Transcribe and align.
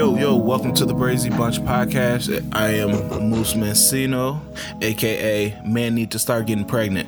Yo, 0.00 0.16
yo, 0.16 0.34
welcome 0.34 0.72
to 0.72 0.86
the 0.86 0.94
Brazy 0.94 1.28
Bunch 1.36 1.58
podcast. 1.60 2.48
I 2.54 2.68
am 2.70 2.88
Moose 3.28 3.52
Mancino, 3.52 4.40
aka 4.82 5.60
Man 5.66 5.94
Need 5.94 6.10
to 6.12 6.18
Start 6.18 6.46
Getting 6.46 6.64
Pregnant. 6.64 7.06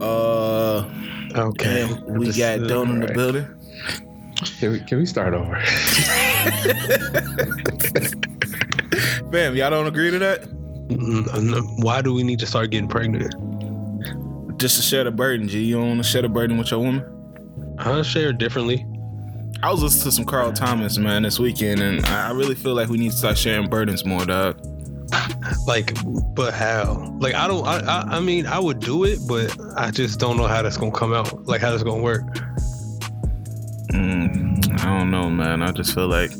Uh, 0.00 0.84
Okay. 1.34 1.82
and 1.82 2.16
we 2.20 2.26
got 2.26 2.60
Understood. 2.60 2.68
Don 2.68 2.90
in 2.90 3.00
the 3.00 3.08
building. 3.12 3.44
Can 4.60 4.70
we, 4.70 4.78
can 4.78 4.98
we 4.98 5.06
start 5.06 5.34
over? 5.34 5.56
Fam, 9.32 9.56
y'all 9.56 9.70
don't 9.70 9.88
agree 9.88 10.12
to 10.12 10.20
that? 10.20 10.42
Mm, 10.90 11.82
Why 11.82 12.02
do 12.02 12.14
we 12.14 12.22
need 12.22 12.38
to 12.38 12.46
start 12.46 12.70
getting 12.70 12.88
pregnant? 12.88 13.34
Just 14.60 14.76
to 14.76 14.82
share 14.82 15.02
the 15.02 15.10
burden, 15.10 15.48
G. 15.48 15.64
You 15.64 15.74
don't 15.78 15.88
want 15.88 16.04
to 16.04 16.08
share 16.08 16.22
the 16.22 16.28
burden 16.28 16.56
with 16.56 16.70
your 16.70 16.78
woman? 16.78 17.04
I 17.80 18.02
share 18.02 18.32
differently. 18.32 18.86
I 19.62 19.70
was 19.70 19.80
listening 19.80 20.04
to 20.04 20.12
some 20.12 20.24
Carl 20.24 20.52
Thomas, 20.52 20.98
man, 20.98 21.22
this 21.22 21.38
weekend, 21.38 21.80
and 21.80 22.04
I 22.06 22.32
really 22.32 22.56
feel 22.56 22.74
like 22.74 22.88
we 22.88 22.98
need 22.98 23.12
to 23.12 23.16
start 23.16 23.38
sharing 23.38 23.68
burdens 23.68 24.04
more, 24.04 24.24
dog. 24.24 24.60
Like, 25.68 25.96
but 26.34 26.52
how? 26.52 27.14
Like, 27.20 27.34
I 27.34 27.46
don't. 27.46 27.64
I, 27.64 27.78
I. 27.78 28.16
I 28.16 28.20
mean, 28.20 28.46
I 28.46 28.58
would 28.58 28.80
do 28.80 29.04
it, 29.04 29.20
but 29.28 29.56
I 29.76 29.92
just 29.92 30.18
don't 30.18 30.36
know 30.36 30.48
how 30.48 30.62
that's 30.62 30.76
gonna 30.76 30.90
come 30.90 31.12
out. 31.12 31.46
Like, 31.46 31.60
how 31.60 31.70
that's 31.70 31.84
gonna 31.84 32.02
work. 32.02 32.24
Mm, 33.92 34.80
I 34.80 34.98
don't 34.98 35.12
know, 35.12 35.30
man. 35.30 35.62
I 35.62 35.70
just 35.70 35.94
feel 35.94 36.08
like 36.08 36.32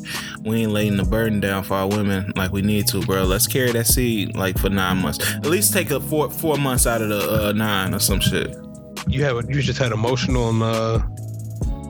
we 0.45 0.63
ain't 0.63 0.73
laying 0.73 0.97
the 0.97 1.05
burden 1.05 1.39
down 1.39 1.63
for 1.63 1.75
our 1.75 1.87
women 1.87 2.33
like 2.35 2.51
we 2.51 2.63
need 2.63 2.89
to, 2.89 3.03
bro. 3.03 3.23
Let's 3.23 3.47
carry 3.47 3.71
that 3.73 3.87
seed 3.87 4.35
like 4.35 4.59
for 4.59 4.69
nine 4.69 4.97
months. 4.99 5.33
At 5.37 5.47
least 5.47 5.73
take 5.73 5.93
a 5.93 6.01
four 6.01 6.29
four 6.29 6.57
months 6.57 6.89
out 6.89 7.03
of 7.03 7.09
the 7.09 7.49
uh, 7.49 7.53
nine 7.53 7.95
or 7.95 8.01
some 8.01 8.19
shit. 8.19 8.57
You 9.07 9.23
have. 9.23 9.49
You 9.49 9.63
just 9.63 9.79
had 9.79 9.93
emotional 9.93 10.45
on 10.45 10.63
uh 10.63 11.07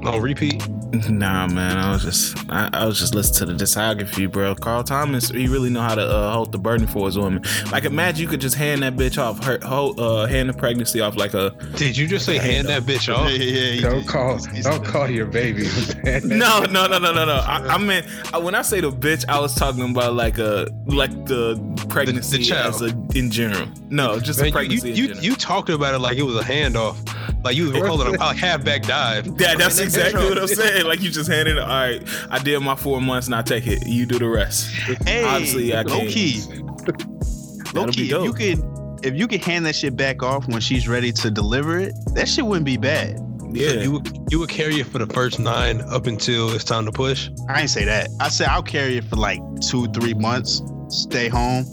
on 0.04 0.20
repeat. 0.20 0.62
Nah, 0.92 1.46
man. 1.46 1.78
I 1.78 1.92
was 1.92 2.02
just 2.02 2.50
I, 2.50 2.68
I 2.72 2.84
was 2.86 2.98
just 2.98 3.14
listening 3.14 3.48
to 3.48 3.54
the 3.54 3.64
discography, 3.64 4.30
bro. 4.30 4.54
Carl 4.54 4.84
Thomas, 4.84 5.30
he 5.30 5.48
really 5.48 5.70
know 5.70 5.80
how 5.80 5.94
to 5.94 6.02
uh, 6.02 6.32
hold 6.32 6.52
the 6.52 6.58
burden 6.58 6.86
for 6.86 7.06
his 7.06 7.16
woman. 7.16 7.42
Like 7.70 7.84
imagine 7.84 8.22
you 8.22 8.28
could 8.28 8.40
just 8.40 8.56
hand 8.56 8.82
that 8.82 8.96
bitch 8.96 9.16
off, 9.16 9.42
her 9.44 9.58
hold, 9.62 9.98
uh, 9.98 10.26
hand 10.26 10.48
the 10.48 10.52
pregnancy 10.52 11.00
off 11.00 11.16
like 11.16 11.34
a 11.34 11.50
Did 11.76 11.96
you 11.96 12.06
just 12.06 12.26
say 12.26 12.36
hand 12.38 12.68
that 12.68 12.82
bitch 12.82 13.12
off? 13.12 13.22
Yeah, 13.32 13.38
yeah, 13.38 13.72
yeah. 13.72 13.90
Don't 13.90 14.06
call 14.06 14.38
don't 14.62 14.84
call 14.84 15.08
your 15.08 15.26
baby. 15.26 15.62
no, 16.24 16.64
no, 16.64 16.86
no, 16.86 16.98
no, 16.98 17.12
no, 17.12 17.24
no. 17.24 17.42
I, 17.46 17.74
I 17.74 17.78
meant 17.78 18.06
I, 18.34 18.38
when 18.38 18.54
I 18.54 18.62
say 18.62 18.80
the 18.80 18.90
bitch, 18.90 19.24
I 19.28 19.40
was 19.40 19.54
talking 19.54 19.90
about 19.90 20.14
like 20.14 20.38
a 20.38 20.68
like 20.86 21.12
the 21.26 21.56
pregnancy 21.88 22.42
child. 22.42 22.74
as 22.74 22.82
a 22.82 22.88
in 23.14 23.30
general. 23.30 23.66
No, 23.88 24.20
just 24.20 24.40
Man, 24.40 24.48
a 24.50 24.52
pregnancy 24.52 24.92
you, 24.92 25.10
in 25.10 25.16
you, 25.16 25.20
you 25.30 25.36
talked 25.36 25.70
about 25.70 25.94
it 25.94 26.00
like 26.00 26.18
it 26.18 26.22
was 26.22 26.36
a 26.36 26.42
handoff. 26.42 26.96
Like 27.44 27.56
you 27.56 27.72
were 27.72 27.86
calling 27.86 28.08
it 28.14 28.16
a 28.16 28.18
like 28.24 28.36
half 28.36 28.64
back 28.64 28.82
dive. 28.82 29.26
yeah, 29.38 29.54
that's 29.56 29.78
Man, 29.78 29.84
exactly 29.86 30.24
what 30.28 30.38
I'm 30.38 30.46
saying. 30.46 30.86
Like 30.86 31.00
you 31.00 31.10
just 31.10 31.30
handed 31.30 31.56
it. 31.56 31.60
All 31.62 31.66
right, 31.68 32.02
I 32.30 32.38
did 32.42 32.60
my 32.60 32.76
four 32.76 33.00
months, 33.00 33.26
and 33.26 33.34
I 33.34 33.42
take 33.42 33.66
it. 33.66 33.86
You 33.86 34.06
do 34.06 34.18
the 34.18 34.28
rest. 34.28 34.68
Hey, 35.06 35.24
Obviously, 35.24 35.74
I 35.74 35.82
low 35.82 35.98
can't. 35.98 36.10
key, 36.10 36.42
low 36.48 37.86
That'll 37.86 37.92
key. 37.92 38.02
If 38.02 38.08
you 38.08 38.08
dope. 38.08 38.36
could, 38.36 39.04
if 39.06 39.14
you 39.14 39.26
could 39.26 39.42
hand 39.42 39.66
that 39.66 39.74
shit 39.74 39.96
back 39.96 40.22
off 40.22 40.46
when 40.48 40.60
she's 40.60 40.86
ready 40.88 41.12
to 41.12 41.30
deliver 41.30 41.78
it, 41.78 41.94
that 42.14 42.28
shit 42.28 42.44
wouldn't 42.46 42.66
be 42.66 42.76
bad. 42.76 43.18
Yeah, 43.54 43.68
So 43.70 43.74
you 43.80 43.92
would 43.92 44.18
you 44.30 44.38
would 44.38 44.48
carry 44.48 44.80
it 44.80 44.86
for 44.86 44.98
the 44.98 45.06
first 45.12 45.38
nine 45.38 45.80
up 45.82 46.06
until 46.06 46.52
it's 46.54 46.64
time 46.64 46.86
to 46.86 46.92
push. 46.92 47.28
I 47.48 47.62
ain't 47.62 47.70
say 47.70 47.84
that. 47.84 48.08
I 48.20 48.28
said 48.28 48.48
I'll 48.48 48.62
carry 48.62 48.96
it 48.96 49.04
for 49.04 49.16
like 49.16 49.40
two, 49.60 49.86
three 49.88 50.14
months. 50.14 50.62
Stay 50.88 51.28
home, 51.28 51.64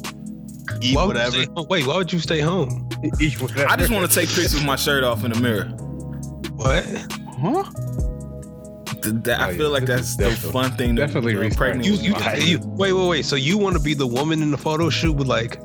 eat 0.82 0.96
Why 0.96 1.06
whatever. 1.06 1.32
stay? 1.32 1.48
Oh, 1.56 1.64
wait, 1.70 1.86
why 1.86 1.98
would 1.98 2.12
you 2.14 2.20
stay 2.20 2.40
home? 2.40 2.88
I 3.04 3.76
just 3.76 3.92
want 3.92 4.10
to 4.10 4.14
take 4.14 4.28
pictures 4.30 4.54
with 4.54 4.66
my 4.66 4.76
shirt 4.76 5.04
off 5.04 5.24
in 5.24 5.32
the 5.32 5.40
mirror. 5.40 5.66
What? 6.56 6.86
Huh? 7.42 7.64
Th- 9.02 9.16
that- 9.24 9.40
I 9.40 9.50
Oh, 9.52 9.54
feel 9.54 9.62
yeah, 9.68 9.74
like 9.74 9.86
that's 9.86 10.10
is 10.10 10.18
the 10.18 10.32
fun 10.52 10.72
thing. 10.76 10.96
to 10.96 11.06
definitely 11.06 11.50
pregnant 11.52 11.86
You, 11.86 11.94
you, 11.94 12.16
you 12.44 12.60
wait, 12.76 12.92
wait, 12.94 13.08
wait. 13.08 13.26
So 13.26 13.36
you 13.36 13.58
want 13.58 13.76
to 13.78 13.82
be 13.82 13.94
the 13.94 14.08
woman 14.08 14.42
in 14.42 14.52
the 14.52 14.58
photo 14.58 14.90
shoot 14.90 15.14
with 15.14 15.28
like, 15.28 15.60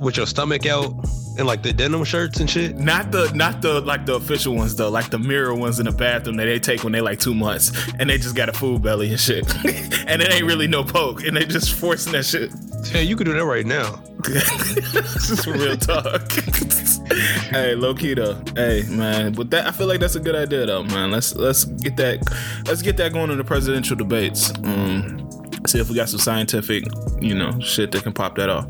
with 0.00 0.16
your 0.16 0.26
stomach 0.26 0.64
out 0.66 0.92
and 1.38 1.46
like 1.46 1.62
the 1.62 1.72
denim 1.72 2.04
shirts 2.04 2.40
and 2.40 2.50
shit? 2.50 2.76
Not 2.76 3.12
the 3.12 3.30
not 3.34 3.62
the 3.62 3.80
like 3.80 4.04
the 4.04 4.16
official 4.16 4.54
ones 4.54 4.74
though, 4.74 4.90
like 4.90 5.10
the 5.10 5.18
mirror 5.18 5.54
ones 5.54 5.78
in 5.78 5.86
the 5.86 5.92
bathroom 5.92 6.36
that 6.36 6.44
they 6.44 6.58
take 6.58 6.84
when 6.84 6.92
they 6.92 7.00
like 7.00 7.20
two 7.20 7.34
months 7.34 7.72
and 7.98 8.10
they 8.10 8.18
just 8.18 8.34
got 8.34 8.48
a 8.48 8.52
food 8.52 8.82
belly 8.82 9.10
and 9.10 9.20
shit. 9.20 9.46
and 10.06 10.20
it 10.20 10.32
ain't 10.32 10.44
really 10.44 10.66
no 10.66 10.84
poke 10.84 11.24
and 11.24 11.36
they 11.36 11.44
just 11.44 11.72
forcing 11.72 12.12
that 12.12 12.24
shit. 12.24 12.50
Yeah, 12.92 13.00
you 13.00 13.16
could 13.16 13.24
do 13.24 13.32
that 13.32 13.44
right 13.44 13.66
now. 13.66 14.02
this 14.24 15.30
is 15.30 15.46
real 15.46 15.76
talk. 15.76 16.30
hey, 17.50 17.74
low 17.74 17.94
key 17.94 18.14
though. 18.14 18.40
Hey 18.56 18.84
man, 18.88 19.32
but 19.32 19.50
that 19.50 19.66
I 19.66 19.70
feel 19.70 19.86
like 19.86 20.00
that's 20.00 20.16
a 20.16 20.20
good 20.20 20.34
idea 20.34 20.66
though, 20.66 20.82
man. 20.82 21.10
Let's 21.10 21.34
let's 21.36 21.64
get 21.64 21.96
that 21.96 22.18
let's 22.66 22.82
get 22.82 22.96
that 22.96 23.12
going 23.12 23.30
in 23.30 23.38
the 23.38 23.44
presidential 23.44 23.96
debates. 23.96 24.50
Um 24.64 25.27
see 25.66 25.78
if 25.80 25.88
we 25.88 25.96
got 25.96 26.08
some 26.08 26.20
scientific, 26.20 26.84
you 27.20 27.34
know, 27.34 27.58
shit 27.60 27.92
that 27.92 28.02
can 28.02 28.12
pop 28.12 28.36
that 28.36 28.48
off. 28.50 28.66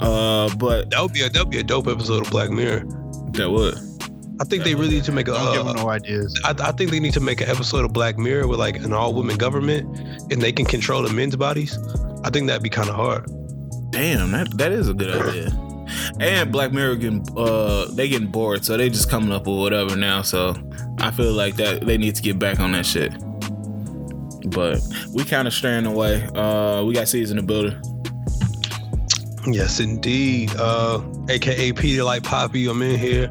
Uh 0.00 0.54
but 0.56 0.90
That 0.90 1.02
would 1.02 1.12
be 1.12 1.22
a 1.22 1.28
that 1.30 1.38
would 1.44 1.50
be 1.50 1.58
a 1.58 1.62
dope 1.64 1.86
episode 1.88 2.24
of 2.26 2.30
Black 2.30 2.50
Mirror. 2.50 2.84
that 3.32 3.50
would. 3.50 3.78
I 4.40 4.44
think 4.44 4.64
they 4.64 4.74
really 4.74 4.96
need 4.96 5.04
to 5.04 5.12
make 5.12 5.28
a. 5.28 5.30
Don't 5.30 5.52
give 5.52 5.60
Uh, 5.66 5.72
them 5.74 5.76
no 5.84 5.90
ideas. 5.90 6.34
I, 6.44 6.50
I 6.58 6.72
think 6.72 6.90
they 6.90 6.98
need 6.98 7.12
to 7.14 7.20
make 7.20 7.40
an 7.40 7.48
episode 7.48 7.84
of 7.84 7.92
Black 7.92 8.18
Mirror 8.18 8.48
with 8.48 8.58
like 8.58 8.76
an 8.82 8.92
all 8.92 9.14
women 9.14 9.36
government 9.36 9.86
and 10.32 10.42
they 10.42 10.50
can 10.50 10.64
control 10.66 11.02
the 11.02 11.12
men's 11.12 11.36
bodies. 11.36 11.78
I 12.24 12.30
think 12.30 12.48
that'd 12.48 12.62
be 12.62 12.68
kind 12.68 12.88
of 12.88 12.96
hard. 12.96 13.26
Damn, 13.90 14.32
that 14.32 14.50
that 14.58 14.72
is 14.72 14.88
a 14.88 14.94
good 14.94 15.14
idea. 15.14 15.50
And 16.18 16.50
Black 16.50 16.72
Mirror 16.72 16.96
getting 16.96 17.24
uh 17.36 17.84
they 17.92 18.08
getting 18.08 18.26
bored, 18.28 18.64
so 18.64 18.76
they 18.76 18.90
just 18.90 19.08
coming 19.08 19.30
up 19.30 19.46
with 19.46 19.56
whatever 19.56 19.94
now. 19.94 20.22
So 20.22 20.54
I 20.98 21.12
feel 21.12 21.32
like 21.32 21.54
that 21.56 21.86
they 21.86 21.96
need 21.96 22.16
to 22.16 22.22
get 22.22 22.36
back 22.38 22.58
on 22.58 22.72
that 22.72 22.86
shit. 22.86 23.12
But 24.48 24.80
we 25.12 25.24
kind 25.24 25.48
of 25.48 25.54
straying 25.54 25.86
away. 25.86 26.22
Uh 26.34 26.82
we 26.84 26.94
got 26.94 27.08
C's 27.08 27.30
in 27.30 27.36
the 27.36 27.42
building. 27.42 27.80
Yes, 29.46 29.78
indeed. 29.78 30.50
Uh, 30.56 31.02
AKA 31.28 31.72
Peter 31.74 32.02
like 32.02 32.22
Poppy, 32.22 32.66
I'm 32.66 32.80
in 32.80 32.98
here. 32.98 33.30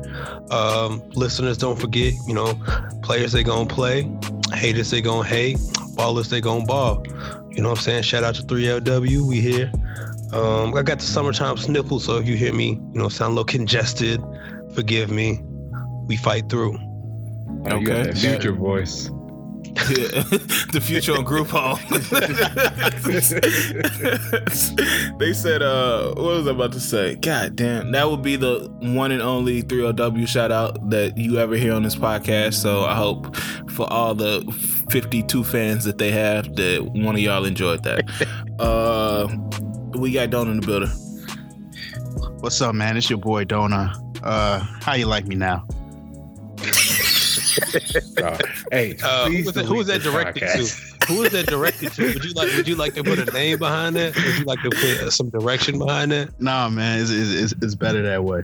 Um, 0.51 1.01
listeners, 1.15 1.57
don't 1.57 1.79
forget, 1.79 2.13
you 2.27 2.35
know, 2.35 2.53
players 3.01 3.31
they 3.31 3.41
gonna 3.43 3.67
play, 3.67 4.07
haters 4.53 4.91
they 4.91 5.01
gonna 5.01 5.27
hate, 5.27 5.57
ballers 5.95 6.29
they 6.29 6.39
gonna 6.39 6.65
ball. 6.65 7.03
You 7.49 7.63
know 7.63 7.69
what 7.69 7.79
I'm 7.79 7.83
saying? 7.83 8.03
Shout 8.03 8.23
out 8.23 8.35
to 8.35 8.43
3LW, 8.43 9.27
we 9.27 9.41
here. 9.41 9.71
Um, 10.33 10.75
I 10.75 10.83
got 10.83 10.99
the 10.99 11.05
summertime 11.05 11.57
sniffle, 11.57 11.99
so 11.99 12.17
if 12.17 12.27
you 12.27 12.35
hear 12.35 12.53
me, 12.53 12.73
you 12.93 12.99
know, 13.01 13.09
sound 13.09 13.31
a 13.31 13.33
little 13.35 13.45
congested, 13.45 14.21
forgive 14.75 15.09
me. 15.09 15.41
We 16.05 16.15
fight 16.15 16.47
through. 16.47 16.77
Oh, 17.65 17.77
you 17.79 17.87
got 17.87 18.01
Okay. 18.01 18.11
that 18.11 18.17
future 18.17 18.53
voice. 18.53 19.09
the 20.71 20.81
future 20.81 21.13
on 21.13 21.23
group 21.23 21.47
home. 21.47 21.79
they 25.17 25.33
said, 25.33 25.61
uh, 25.61 26.13
what 26.13 26.17
was 26.17 26.47
I 26.47 26.51
about 26.51 26.71
to 26.73 26.79
say? 26.79 27.15
God 27.15 27.55
damn, 27.55 27.91
that 27.91 28.09
would 28.09 28.21
be 28.21 28.35
the 28.35 28.69
one 28.81 29.11
and 29.11 29.21
only 29.21 29.63
3LW 29.63 30.27
shout 30.27 30.51
out 30.51 30.89
that 30.91 31.17
you 31.17 31.39
ever 31.39 31.55
hear 31.55 31.73
on 31.73 31.83
this 31.83 31.95
podcast. 31.95 32.53
So 32.53 32.85
I 32.85 32.95
hope 32.95 33.35
for 33.71 33.91
all 33.91 34.13
the 34.13 34.41
52 34.89 35.43
fans 35.43 35.85
that 35.85 35.97
they 35.97 36.11
have 36.11 36.55
that 36.55 36.83
one 36.93 37.15
of 37.15 37.21
y'all 37.21 37.45
enjoyed 37.45 37.83
that. 37.83 38.07
uh, 38.59 39.27
we 39.97 40.11
got 40.11 40.29
Don 40.29 40.49
in 40.49 40.59
the 40.59 40.67
building. 40.67 40.89
What's 42.41 42.61
up, 42.61 42.75
man? 42.75 42.95
It's 42.95 43.09
your 43.09 43.19
boy 43.19 43.45
Dona. 43.45 43.93
Uh, 44.21 44.59
how 44.81 44.93
you 44.93 45.07
like 45.07 45.25
me 45.25 45.35
now? 45.35 45.65
Uh, 48.21 48.37
hey, 48.71 48.95
Uh, 49.03 49.25
who 49.25 49.31
please 49.31 49.45
was 49.45 49.55
that, 49.55 49.65
who 49.65 49.75
was 49.75 49.87
that 49.87 50.01
directed 50.01 50.43
this 50.43 50.75
to? 50.99 51.05
Who 51.13 51.19
was 51.21 51.31
that 51.31 51.47
directed 51.47 51.91
to? 51.93 52.13
Would 52.13 52.23
you 52.25 52.33
like 52.33 52.53
Would 52.55 52.67
you 52.67 52.75
like 52.75 52.93
to 52.95 53.03
put 53.03 53.19
a 53.19 53.25
name 53.33 53.59
behind 53.59 53.95
that? 53.95 54.15
Would 54.15 54.37
you 54.39 54.45
like 54.45 54.61
to 54.63 54.69
put 54.69 54.83
uh, 55.07 55.09
some 55.11 55.29
direction 55.29 55.77
behind 55.79 56.11
that? 56.11 56.39
Nah, 56.41 56.69
man, 56.69 57.01
it's, 57.01 57.09
it's, 57.11 57.51
it's, 57.51 57.63
it's 57.63 57.75
better 57.75 58.01
that 58.03 58.23
way. 58.23 58.43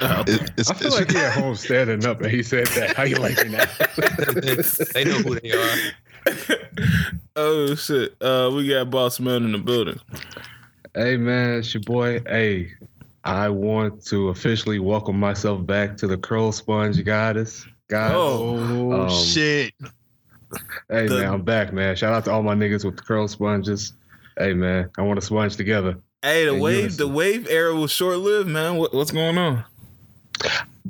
Uh, 0.00 0.24
It, 0.26 0.50
it's, 0.56 0.70
I 0.70 0.74
feel 0.74 0.88
it's- 0.88 1.00
like 1.00 1.10
he 1.10 1.18
at 1.18 1.32
home 1.34 1.54
standing 1.54 2.04
up 2.06 2.20
and 2.22 2.30
he 2.30 2.42
said 2.42 2.66
that. 2.68 2.96
How 2.96 3.02
you 3.04 3.16
like 3.16 3.36
me 3.44 3.50
now? 3.52 3.64
they 4.94 5.04
know 5.04 5.18
who 5.18 5.38
they 5.40 5.52
are. 5.52 6.58
oh 7.36 7.74
shit. 7.74 8.14
Uh, 8.20 8.50
we 8.54 8.68
got 8.68 8.90
Boss 8.90 9.20
Man 9.20 9.44
in 9.44 9.52
the 9.52 9.58
building. 9.58 10.00
hey 10.94 11.16
man, 11.16 11.58
it's 11.58 11.72
your 11.74 11.82
boy. 11.82 12.20
Hey, 12.26 12.72
I 13.24 13.48
want 13.50 14.04
to 14.06 14.28
officially 14.30 14.78
welcome 14.78 15.18
myself 15.18 15.64
back 15.66 15.96
to 15.98 16.06
the 16.06 16.16
Curl 16.16 16.52
Sponge 16.52 17.02
Goddess. 17.04 17.66
God, 17.92 18.12
Oh, 18.14 18.92
Um, 18.92 19.10
shit! 19.10 19.74
hey 20.88 21.08
the- 21.08 21.18
man, 21.18 21.34
I'm 21.34 21.42
back, 21.42 21.74
man. 21.74 21.94
Shout 21.94 22.14
out 22.14 22.24
to 22.24 22.32
all 22.32 22.42
my 22.42 22.54
niggas 22.54 22.86
with 22.86 22.96
the 22.96 23.02
curl 23.02 23.28
sponges. 23.28 23.92
Hey 24.38 24.54
man, 24.54 24.88
I 24.96 25.02
want 25.02 25.20
to 25.20 25.26
sponge 25.26 25.56
together. 25.56 25.98
Hey, 26.22 26.46
the 26.46 26.54
Hey, 26.54 26.60
wave, 26.60 26.76
unison. 26.84 27.06
the 27.06 27.12
wave 27.12 27.46
era 27.50 27.74
was 27.74 27.90
short 27.90 28.16
lived, 28.16 28.48
man. 28.48 28.76
What, 28.76 28.94
what's 28.94 29.10
going 29.10 29.36
on? 29.36 29.62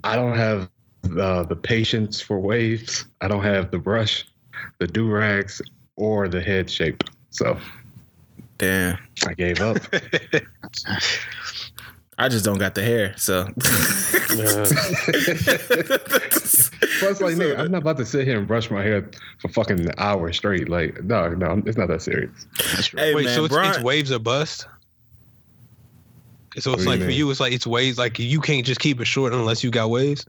I 0.05 0.15
don't 0.15 0.37
have 0.37 0.71
uh, 1.19 1.43
the 1.43 1.57
patience 1.57 2.21
for 2.21 2.39
waves. 2.39 3.05
I 3.21 3.27
don't 3.27 3.43
have 3.43 3.73
the 3.73 3.79
brush, 3.79 4.25
the 4.79 4.87
do 4.87 5.09
rags, 5.11 5.61
or 5.97 6.29
the 6.29 6.41
head 6.41 6.71
shape. 6.71 7.03
So 7.31 7.59
Damn, 8.59 8.97
I 9.27 9.35
gave 9.35 9.61
up. 9.61 9.79
I 12.19 12.29
just 12.29 12.45
don't 12.45 12.59
got 12.59 12.75
the 12.77 12.83
hair. 12.85 13.15
So, 13.17 13.43
Plus, 17.03 17.21
like, 17.21 17.35
nigga, 17.35 17.59
I'm 17.59 17.73
not 17.73 17.83
about 17.83 17.97
to 17.97 18.07
sit 18.07 18.27
here 18.29 18.39
and 18.39 18.47
brush 18.47 18.71
my 18.71 18.81
hair 18.81 19.11
for 19.39 19.49
fucking 19.49 19.81
an 19.81 19.93
hour 19.99 20.33
straight. 20.33 20.69
Like, 20.69 21.03
no, 21.03 21.31
no, 21.31 21.61
it's 21.67 21.77
not 21.77 21.89
that 21.89 22.01
serious. 22.01 22.47
Hey 22.97 23.13
Wait, 23.13 23.25
man, 23.25 23.35
so 23.35 23.45
it's, 23.45 23.53
Brian, 23.53 23.75
it's 23.75 23.83
waves 23.83 24.13
or 24.13 24.21
bust? 24.21 24.69
So 26.59 26.75
it's 26.75 26.85
do 26.85 26.91
you 26.91 26.97
like 26.97 27.05
for 27.05 27.11
you, 27.11 27.31
it's 27.31 27.41
like 27.41 27.53
it's 27.53 27.67
waves. 27.67 27.99
Like 27.99 28.21
you 28.21 28.41
can't 28.41 28.65
just 28.65 28.79
keep 28.79 29.01
it 29.01 29.07
short 29.07 29.33
unless 29.33 29.65
you 29.65 29.71
got 29.71 29.91
waves. 29.91 30.27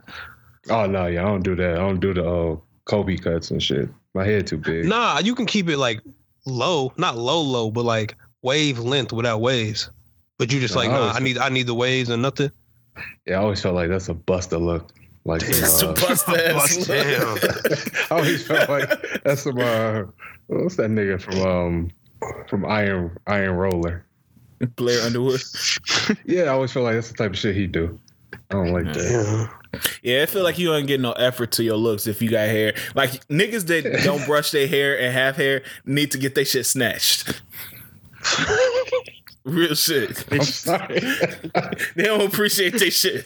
Oh 0.69 0.87
no, 0.87 1.05
yeah, 1.05 1.21
I 1.21 1.25
don't 1.25 1.43
do 1.43 1.55
that. 1.55 1.73
I 1.73 1.77
don't 1.77 1.99
do 1.99 2.13
the 2.13 2.27
uh, 2.27 2.57
Kobe 2.85 3.17
cuts 3.17 3.51
and 3.51 3.61
shit. 3.61 3.89
My 4.15 4.25
head 4.25 4.47
too 4.47 4.57
big. 4.57 4.85
Nah, 4.85 5.19
you 5.19 5.35
can 5.35 5.45
keep 5.45 5.69
it 5.69 5.77
like 5.77 6.01
low, 6.45 6.91
not 6.97 7.17
low, 7.17 7.41
low, 7.41 7.69
but 7.69 7.85
like 7.85 8.15
wave 8.41 8.79
length 8.79 9.13
without 9.13 9.41
waves. 9.41 9.89
But 10.39 10.51
you 10.51 10.59
just 10.59 10.73
No, 10.73 10.81
like, 10.81 10.89
I 10.89 10.93
nah, 10.93 11.11
I 11.11 11.19
need, 11.19 11.37
I 11.37 11.49
need 11.49 11.67
the 11.67 11.75
waves 11.75 12.09
and 12.09 12.21
nothing. 12.21 12.51
Yeah, 13.27 13.35
I 13.35 13.43
always 13.43 13.61
felt 13.61 13.75
like 13.75 13.89
that's 13.89 14.09
a 14.09 14.13
buster 14.13 14.57
look. 14.57 14.91
Like 15.25 15.41
It's 15.43 15.79
some, 15.79 15.89
a 15.89 15.91
uh, 15.91 15.95
bust 16.07 16.29
ass 16.29 16.53
Bust 16.53 16.77
look. 16.79 16.87
Damn. 16.87 17.37
I 18.11 18.15
always 18.15 18.45
felt 18.45 18.69
like 18.69 19.23
that's 19.23 19.43
some 19.43 19.57
uh, 19.59 20.03
what's 20.47 20.75
that 20.75 20.89
nigga 20.89 21.21
from 21.21 21.39
um 21.41 21.91
from 22.47 22.65
Iron 22.65 23.17
Iron 23.27 23.55
Roller? 23.55 24.05
Blair 24.75 25.01
Underwood. 25.03 25.41
Yeah, 26.25 26.43
I 26.43 26.47
always 26.49 26.71
feel 26.71 26.83
like 26.83 26.95
that's 26.95 27.09
the 27.09 27.15
type 27.15 27.31
of 27.31 27.37
shit 27.37 27.55
he 27.55 27.67
do. 27.67 27.99
I 28.33 28.37
don't 28.55 28.71
like 28.73 28.85
that. 28.85 29.49
Yeah. 29.73 29.79
Yeah, 30.03 30.23
I 30.23 30.25
feel 30.27 30.43
like 30.43 30.59
you 30.59 30.73
ain't 30.73 30.87
getting 30.87 31.01
no 31.01 31.13
effort 31.13 31.51
to 31.53 31.63
your 31.63 31.77
looks 31.77 32.05
if 32.05 32.21
you 32.21 32.29
got 32.29 32.47
hair. 32.47 32.75
Like 32.93 33.25
niggas 33.27 33.65
that 33.67 34.03
don't 34.03 34.25
brush 34.25 34.51
their 34.51 34.67
hair 34.67 34.99
and 34.99 35.13
have 35.13 35.35
hair 35.35 35.63
need 35.85 36.11
to 36.11 36.17
get 36.17 36.35
their 36.35 36.45
shit 36.45 36.65
snatched. 36.65 37.41
Real 39.45 39.75
shit. 39.75 40.25
I'm 40.31 40.41
sorry. 40.41 40.99
They 41.95 42.03
don't 42.03 42.27
appreciate 42.27 42.79
their 42.79 42.91
shit. 42.91 43.25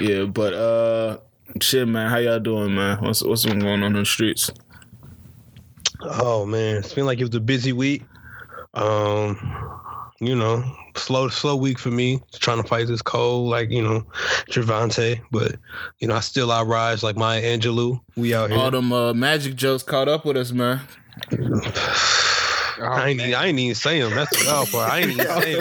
yeah, 0.00 0.24
but 0.24 0.54
uh 0.54 1.18
shit 1.60 1.86
man, 1.86 2.10
how 2.10 2.16
y'all 2.18 2.40
doing, 2.40 2.74
man? 2.74 2.98
What's 3.02 3.22
what's 3.22 3.44
been 3.44 3.60
going 3.60 3.82
on 3.82 3.94
in 3.94 4.00
the 4.00 4.06
streets? 4.06 4.50
Oh 6.00 6.46
man, 6.46 6.76
it's 6.76 6.94
been 6.94 7.06
like 7.06 7.18
it 7.20 7.26
was 7.26 7.34
a 7.34 7.40
busy 7.40 7.72
week. 7.72 8.04
Um, 8.74 9.38
you 10.20 10.34
know, 10.34 10.64
slow, 10.96 11.28
slow 11.28 11.56
week 11.56 11.78
for 11.78 11.90
me. 11.90 12.20
Trying 12.34 12.62
to 12.62 12.68
fight 12.68 12.86
this 12.86 13.02
cold, 13.02 13.50
like 13.50 13.70
you 13.70 13.82
know, 13.82 14.06
Javante. 14.48 15.20
But 15.30 15.56
you 15.98 16.08
know, 16.08 16.14
I 16.14 16.20
still 16.20 16.50
I 16.50 16.62
rise 16.62 17.02
like 17.02 17.16
Maya 17.16 17.42
Angelou. 17.42 18.00
We 18.16 18.34
out 18.34 18.50
here. 18.50 18.58
All 18.58 18.70
them 18.70 18.92
uh, 18.92 19.14
magic 19.14 19.54
jokes 19.54 19.82
caught 19.82 20.08
up 20.08 20.24
with 20.24 20.36
us, 20.36 20.52
man. 20.52 20.80
I 22.82 23.08
ain't, 23.08 23.20
even- 23.20 23.34
I 23.34 23.46
ain't 23.46 23.58
even 23.58 23.74
say 23.74 24.00
them. 24.00 24.14
That's 24.14 24.30
the 24.30 24.44
wild 24.50 24.68
part. 24.68 24.90
I 24.92 25.00
ain't 25.00 25.10
even 25.12 25.26
say 25.42 25.54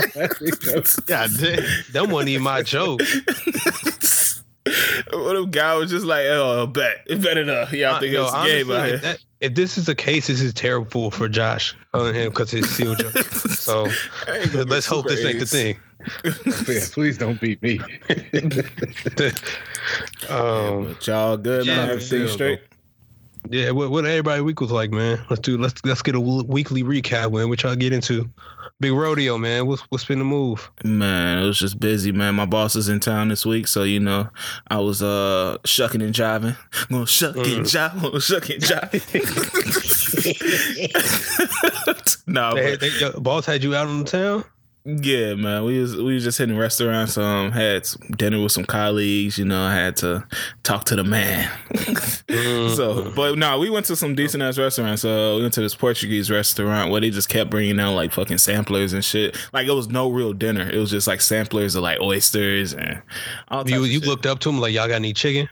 them. 0.74 0.84
God 1.06 1.30
damn. 1.40 1.64
Them 1.92 2.10
wasn't 2.12 2.30
even 2.30 2.44
my 2.44 2.62
joke. 2.64 3.02
what 5.12 5.36
if 5.36 5.52
guy 5.52 5.76
was 5.76 5.92
just 5.92 6.06
like, 6.06 6.26
oh, 6.28 6.66
bet, 6.68 7.04
it 7.08 7.22
better 7.22 7.44
not. 7.46 7.72
Y'all 7.74 8.00
think 8.00 8.14
Yo, 8.14 8.24
it's 8.24 8.34
a 8.34 8.36
honestly, 8.38 8.64
game 8.64 8.72
out 8.72 8.84
if, 8.86 8.90
here. 8.90 8.98
that- 9.00 9.20
if 9.42 9.54
this 9.56 9.78
is 9.78 9.88
the 9.88 9.96
case, 9.96 10.28
this 10.28 10.40
is 10.40 10.54
terrible 10.54 11.12
for 11.12 11.28
Josh 11.28 11.76
on 11.94 12.14
him 12.16 12.30
because 12.30 12.54
it's 12.54 12.70
seal 12.70 12.96
joke. 12.96 13.14
So 13.64 13.88
I 14.28 14.38
ain't 14.38 14.52
gonna 14.54 14.64
be 14.66 14.72
let's 14.72 14.86
hope 14.86 15.10
super 15.10 15.16
this 15.16 15.26
ain't 15.26 15.40
the 15.40 15.46
thing. 15.46 15.78
Yeah, 16.74 16.86
please 16.92 17.18
don't 17.18 17.40
beat 17.42 17.62
me. 17.62 17.80
um, 20.30 20.86
But 20.94 21.08
y'all 21.08 21.38
good, 21.38 21.66
Yeah, 21.66 21.76
man? 21.76 21.88
for 21.88 21.94
Everything 21.94 22.20
sure, 22.20 22.28
straight? 22.30 22.62
Yeah, 23.50 23.72
what 23.72 23.92
what 23.92 24.06
everybody 24.06 24.42
week 24.42 24.62
was 24.62 24.72
like, 24.72 24.92
man. 24.92 25.20
Let's 25.30 25.42
do 25.42 25.58
let's 25.58 25.74
let's 25.84 26.02
get 26.02 26.16
a 26.16 26.20
weekly 26.20 26.82
recap, 26.84 27.34
man. 27.34 27.50
What 27.50 27.62
y'all 27.64 27.76
get 27.76 27.92
into? 27.94 28.30
Big 28.80 28.94
rodeo, 28.94 29.38
man. 29.38 29.68
What's 29.68 29.82
what's 29.90 30.06
been 30.06 30.20
the 30.20 30.26
move? 30.26 30.72
Man, 30.84 31.40
it 31.44 31.46
was 31.46 31.60
just 31.60 31.80
busy, 31.80 32.12
man. 32.12 32.36
My 32.36 32.46
boss 32.46 32.76
is 32.76 32.90
in 32.90 33.00
town 33.00 33.28
this 33.28 33.46
week, 33.46 33.68
so 33.68 33.84
you 33.84 34.00
know, 34.00 34.30
I 34.68 34.80
was 34.80 35.04
uh 35.04 35.58
shucking 35.66 36.02
and 36.02 36.14
jiving. 36.16 36.56
Gonna 36.90 37.06
shuck 37.06 37.36
and 37.36 37.46
Mm. 37.46 37.60
jive, 37.92 38.02
gonna 38.02 38.20
shuck 38.22 38.50
and 38.50 38.62
jive. 38.64 39.04
no, 42.28 42.56
They, 42.56 42.72
but, 42.78 42.80
they, 42.80 43.20
boss 43.20 43.46
had 43.46 43.64
you 43.64 43.76
out 43.76 43.88
on 43.88 44.00
the 44.04 44.06
town. 44.10 44.44
Yeah, 44.86 45.36
man. 45.36 45.64
We 45.64 45.80
was 45.80 45.96
we 45.96 46.14
was 46.16 46.24
just 46.24 46.38
hitting 46.38 46.58
restaurants. 46.58 47.18
Um, 47.18 47.52
had 47.52 47.88
dinner 48.18 48.42
with 48.42 48.52
some 48.52 48.66
colleagues. 48.66 49.38
You 49.38 49.46
know, 49.46 49.62
I 49.62 49.74
had 49.74 49.96
to 49.98 50.26
talk 50.64 50.86
to 50.86 50.96
the 50.96 51.04
man. 51.04 51.50
So, 52.76 53.12
but 53.16 53.38
no, 53.38 53.60
we 53.60 53.70
went 53.70 53.86
to 53.88 53.96
some 53.96 54.16
decent 54.16 54.42
ass 54.42 54.58
restaurants. 54.58 55.04
So 55.04 55.36
we 55.36 55.44
went 55.44 55.54
to 55.54 55.62
this 55.62 55.76
Portuguese 55.76 56.32
restaurant 56.32 56.90
where 56.92 57.00
they 57.00 57.12
just 57.12 57.30
kept 57.30 57.52
bringing 57.52 57.80
out 57.80 57.94
like 57.94 58.12
fucking 58.12 58.40
samplers 58.40 58.94
and 58.94 59.06
shit. 59.06 59.38
Like 59.54 59.68
it 59.68 59.72
was 59.72 59.90
no 59.90 60.10
real 60.10 60.34
dinner. 60.34 60.68
It 60.68 60.78
was 60.78 60.90
just 60.90 61.06
like 61.06 61.22
samplers 61.22 61.76
of 61.76 61.84
like 61.84 62.00
oysters 62.00 62.74
and 62.74 63.02
all 63.50 63.70
you 63.70 63.84
you 63.84 64.00
shit. 64.00 64.08
looked 64.08 64.26
up 64.26 64.40
to 64.40 64.50
him 64.50 64.60
like 64.60 64.74
y'all 64.74 64.88
got 64.88 64.96
any 64.96 65.14
chicken, 65.14 65.48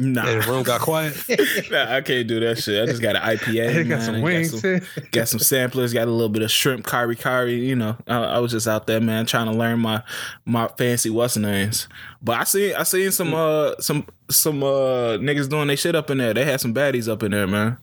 Nah, 0.00 0.26
and 0.28 0.42
the 0.42 0.50
room 0.50 0.62
got 0.62 0.80
quiet. 0.80 1.14
nah, 1.72 1.92
I 1.96 2.00
can't 2.02 2.28
do 2.28 2.38
that 2.38 2.58
shit. 2.62 2.80
I 2.80 2.86
just 2.86 3.02
got 3.02 3.16
an 3.16 3.22
IPA. 3.22 3.74
Man. 3.74 3.88
got 3.88 4.02
some 4.02 4.14
Got 4.14 4.22
wings. 4.22 4.60
some, 4.60 4.80
got 5.10 5.26
some 5.28 5.40
samplers. 5.40 5.92
Got 5.92 6.06
a 6.06 6.10
little 6.12 6.28
bit 6.28 6.42
of 6.42 6.50
shrimp 6.52 6.86
kari 6.86 7.16
kari. 7.16 7.56
You 7.66 7.74
know, 7.74 7.96
I, 8.06 8.16
I 8.18 8.38
was 8.38 8.52
just 8.52 8.68
out 8.68 8.86
there, 8.86 9.00
man, 9.00 9.26
trying 9.26 9.46
to 9.46 9.52
learn 9.52 9.80
my 9.80 10.02
my 10.44 10.68
fancy 10.78 11.10
what's 11.10 11.36
names. 11.36 11.88
But 12.22 12.38
I 12.40 12.44
see 12.44 12.72
I 12.74 12.84
seen 12.84 13.10
some 13.10 13.34
uh 13.34 13.72
some 13.80 14.06
some 14.30 14.62
uh 14.62 15.18
niggas 15.18 15.48
doing 15.48 15.66
their 15.66 15.76
shit 15.76 15.96
up 15.96 16.10
in 16.10 16.18
there. 16.18 16.32
They 16.32 16.44
had 16.44 16.60
some 16.60 16.72
baddies 16.72 17.08
up 17.10 17.24
in 17.24 17.32
there, 17.32 17.48
man. 17.48 17.76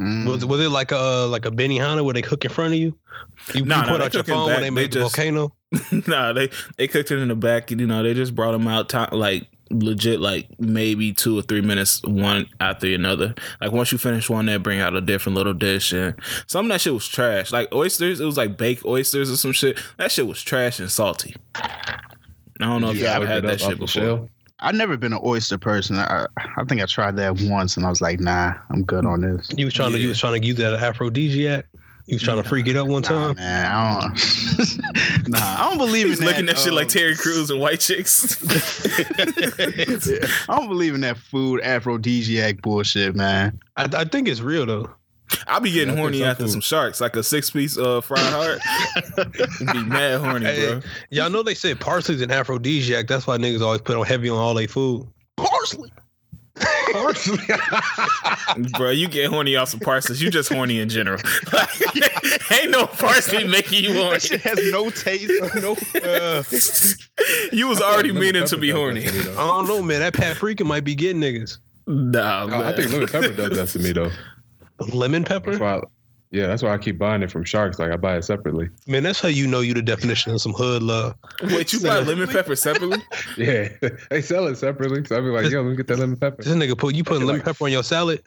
Mm. 0.00 0.26
Was, 0.28 0.44
was 0.44 0.60
it 0.60 0.68
like 0.70 0.90
a 0.90 1.26
like 1.30 1.46
a 1.46 1.50
Benihana 1.52 2.04
where 2.04 2.12
they 2.12 2.22
cook 2.22 2.44
in 2.44 2.50
front 2.50 2.74
of 2.74 2.80
you? 2.80 2.98
You, 3.54 3.64
Nah, 3.64 3.82
you 3.84 3.88
put 3.92 3.98
they 3.98 4.04
out 4.06 4.14
your 4.14 4.24
phone 4.24 4.46
when 4.46 4.48
back. 4.48 4.58
they 4.58 4.64
They 4.64 4.70
made 4.70 4.92
the 4.92 5.00
just- 5.00 5.16
volcano. 5.16 5.54
nah, 6.08 6.32
they 6.32 6.50
they 6.76 6.88
cooked 6.88 7.10
it 7.12 7.18
in 7.18 7.28
the 7.28 7.36
back. 7.36 7.70
You 7.70 7.76
know, 7.86 8.02
they 8.02 8.14
just 8.14 8.34
brought 8.34 8.52
them 8.52 8.66
out 8.68 8.88
ti 8.88 8.98
like 9.12 9.46
legit, 9.70 10.20
like 10.20 10.48
maybe 10.58 11.12
two 11.12 11.38
or 11.38 11.42
three 11.42 11.60
minutes 11.60 12.02
one 12.02 12.46
after 12.60 12.86
another. 12.86 13.34
Like 13.60 13.72
once 13.72 13.92
you 13.92 13.98
finish 13.98 14.30
one, 14.30 14.46
they 14.46 14.56
bring 14.56 14.80
out 14.80 14.94
a 14.94 15.00
different 15.00 15.36
little 15.36 15.54
dish, 15.54 15.92
and 15.92 16.14
some 16.46 16.66
of 16.66 16.70
that 16.70 16.80
shit 16.80 16.94
was 16.94 17.06
trash. 17.06 17.52
Like 17.52 17.72
oysters, 17.74 18.20
it 18.20 18.24
was 18.24 18.36
like 18.36 18.56
baked 18.56 18.84
oysters 18.84 19.30
or 19.30 19.36
some 19.36 19.52
shit. 19.52 19.78
That 19.98 20.12
shit 20.12 20.26
was 20.26 20.42
trash 20.42 20.80
and 20.80 20.90
salty. 20.90 21.34
I 21.54 22.64
don't 22.64 22.80
know 22.80 22.90
if 22.90 22.96
Yeah, 22.96 23.14
y'all 23.14 23.22
ever 23.22 23.26
had 23.26 23.44
that 23.44 23.60
shit 23.60 23.78
before. 23.78 24.28
I've 24.58 24.74
never 24.74 24.96
been 24.96 25.12
an 25.12 25.20
oyster 25.22 25.58
person. 25.58 25.96
I, 25.96 26.26
I 26.38 26.64
think 26.64 26.80
I 26.80 26.86
tried 26.86 27.16
that 27.16 27.38
once 27.42 27.76
and 27.76 27.84
I 27.84 27.90
was 27.90 28.00
like, 28.00 28.20
nah, 28.20 28.54
I'm 28.70 28.84
good 28.84 29.04
on 29.04 29.20
this. 29.20 29.50
You 29.54 29.66
was 29.66 29.74
trying 29.74 29.92
to 29.92 29.98
you 29.98 30.08
was 30.08 30.18
trying 30.18 30.40
to 30.40 30.46
use 30.46 30.56
that 30.56 30.72
aphrodisiac. 30.72 31.66
You 32.06 32.14
was 32.14 32.22
trying 32.22 32.40
to 32.40 32.48
freak 32.48 32.68
it 32.68 32.76
up 32.76 32.86
one 32.86 33.02
Nah, 33.02 33.08
time. 33.08 33.36
man, 33.36 33.72
I 33.72 34.00
don't. 34.00 35.28
nah, 35.28 35.38
I 35.40 35.68
don't 35.68 35.78
believe 35.78 36.06
He's 36.06 36.20
in 36.20 36.26
looking 36.26 36.46
that. 36.46 36.54
at 36.56 36.60
shit 36.60 36.72
like 36.72 36.84
um, 36.84 36.90
Terry 36.90 37.16
Crews 37.16 37.50
and 37.50 37.60
white 37.60 37.80
chicks. 37.80 38.40
I 40.48 40.56
don't 40.56 40.68
believe 40.68 40.94
in 40.94 41.00
that 41.02 41.16
food 41.18 41.60
aphrodisiac 41.62 42.62
bullshit, 42.62 43.14
man. 43.16 43.58
I, 43.76 43.88
I 43.92 44.04
think 44.04 44.28
it's 44.28 44.40
real 44.40 44.66
though. 44.66 44.90
I'll 45.48 45.58
be 45.60 45.72
getting 45.72 45.94
Yeah, 45.94 46.00
horny 46.00 46.22
after 46.22 46.44
too. 46.44 46.50
some 46.50 46.60
sharks, 46.60 47.00
like 47.00 47.16
a 47.16 47.22
six 47.24 47.50
piece 47.50 47.76
uh 47.76 48.00
fried 48.00 48.32
heart. 48.32 48.60
be 49.72 49.82
mad 49.82 50.20
horny, 50.20 50.46
Hey, 50.46 50.66
bro. 50.68 50.80
Y'all 51.10 51.28
know 51.30 51.42
they 51.42 51.54
said 51.54 51.80
parsley's 51.80 52.20
an 52.20 52.30
aphrodisiac. 52.30 53.08
That's 53.08 53.26
why 53.26 53.36
niggas 53.36 53.62
always 53.62 53.80
put 53.80 53.96
on 53.96 54.06
heavy 54.06 54.30
on 54.30 54.38
all 54.38 54.54
their 54.54 54.68
food. 54.68 55.08
Parsley. 55.36 55.92
Bro, 58.78 58.90
you 58.90 59.08
get 59.08 59.28
horny 59.30 59.56
off 59.56 59.68
some 59.68 59.80
parsons. 59.80 60.22
You 60.22 60.30
just 60.30 60.50
horny 60.52 60.80
in 60.80 60.88
general. 60.88 61.20
ain't 62.50 62.70
no 62.70 62.86
parsley 62.86 63.46
making 63.46 63.84
you 63.84 63.92
That 63.94 64.02
horny. 64.04 64.18
shit 64.20 64.40
has 64.42 64.58
no 64.72 64.90
taste. 64.90 65.32
No. 65.56 65.76
Uh, 66.02 66.42
You 67.52 67.68
was 67.68 67.80
already 67.80 68.12
meaning 68.12 68.46
to 68.46 68.56
be 68.56 68.70
horny. 68.70 69.06
I 69.06 69.10
don't 69.34 69.66
know, 69.68 69.82
man. 69.82 70.00
That 70.00 70.14
paprika 70.14 70.64
might 70.64 70.84
be 70.84 70.94
getting 70.94 71.20
niggas. 71.20 71.58
Nah, 71.86 72.46
Oh. 72.50 72.62
I 72.64 72.74
think 72.74 72.92
lemon 72.92 73.08
pepper 73.08 73.32
does 73.32 73.56
that 73.56 73.68
to 73.68 73.78
me 73.78 73.92
though. 73.92 74.10
Lemon 74.92 75.22
That's 75.22 75.44
pepper? 75.44 75.82
Why. 76.30 76.38
yeah, 76.38 76.46
that's 76.46 76.62
why 76.62 76.72
I 76.72 76.78
keep 76.78 76.98
buying 76.98 77.22
it 77.22 77.30
from 77.30 77.44
Sharks. 77.44 77.78
Like 77.78 77.90
I 77.90 77.96
buy 77.96 78.16
it 78.16 78.22
separately. 78.22 78.68
Man, 78.86 79.02
that's 79.02 79.20
how 79.20 79.28
you 79.28 79.46
know 79.46 79.60
you 79.60 79.74
the 79.74 79.82
definition 79.82 80.32
of 80.32 80.40
some 80.40 80.52
hood 80.52 80.82
love. 80.82 81.14
Wait, 81.42 81.72
you 81.72 81.80
buy 81.80 81.98
lemon 82.00 82.28
pepper 82.28 82.56
separately? 82.56 83.02
Yeah, 83.36 83.68
they 84.10 84.22
sell 84.22 84.46
it 84.46 84.56
separately. 84.56 85.04
So 85.04 85.16
I 85.16 85.20
be 85.20 85.26
like, 85.26 85.50
yo, 85.50 85.62
let 85.62 85.70
me 85.70 85.76
get 85.76 85.86
that 85.88 85.98
lemon 85.98 86.16
pepper. 86.16 86.42
This 86.42 86.54
nigga 86.54 86.76
put 86.78 86.94
you 86.94 87.04
putting 87.04 87.26
lemon 87.26 87.42
pepper 87.42 87.64
on 87.64 87.72
your 87.72 87.82
salad? 87.82 88.22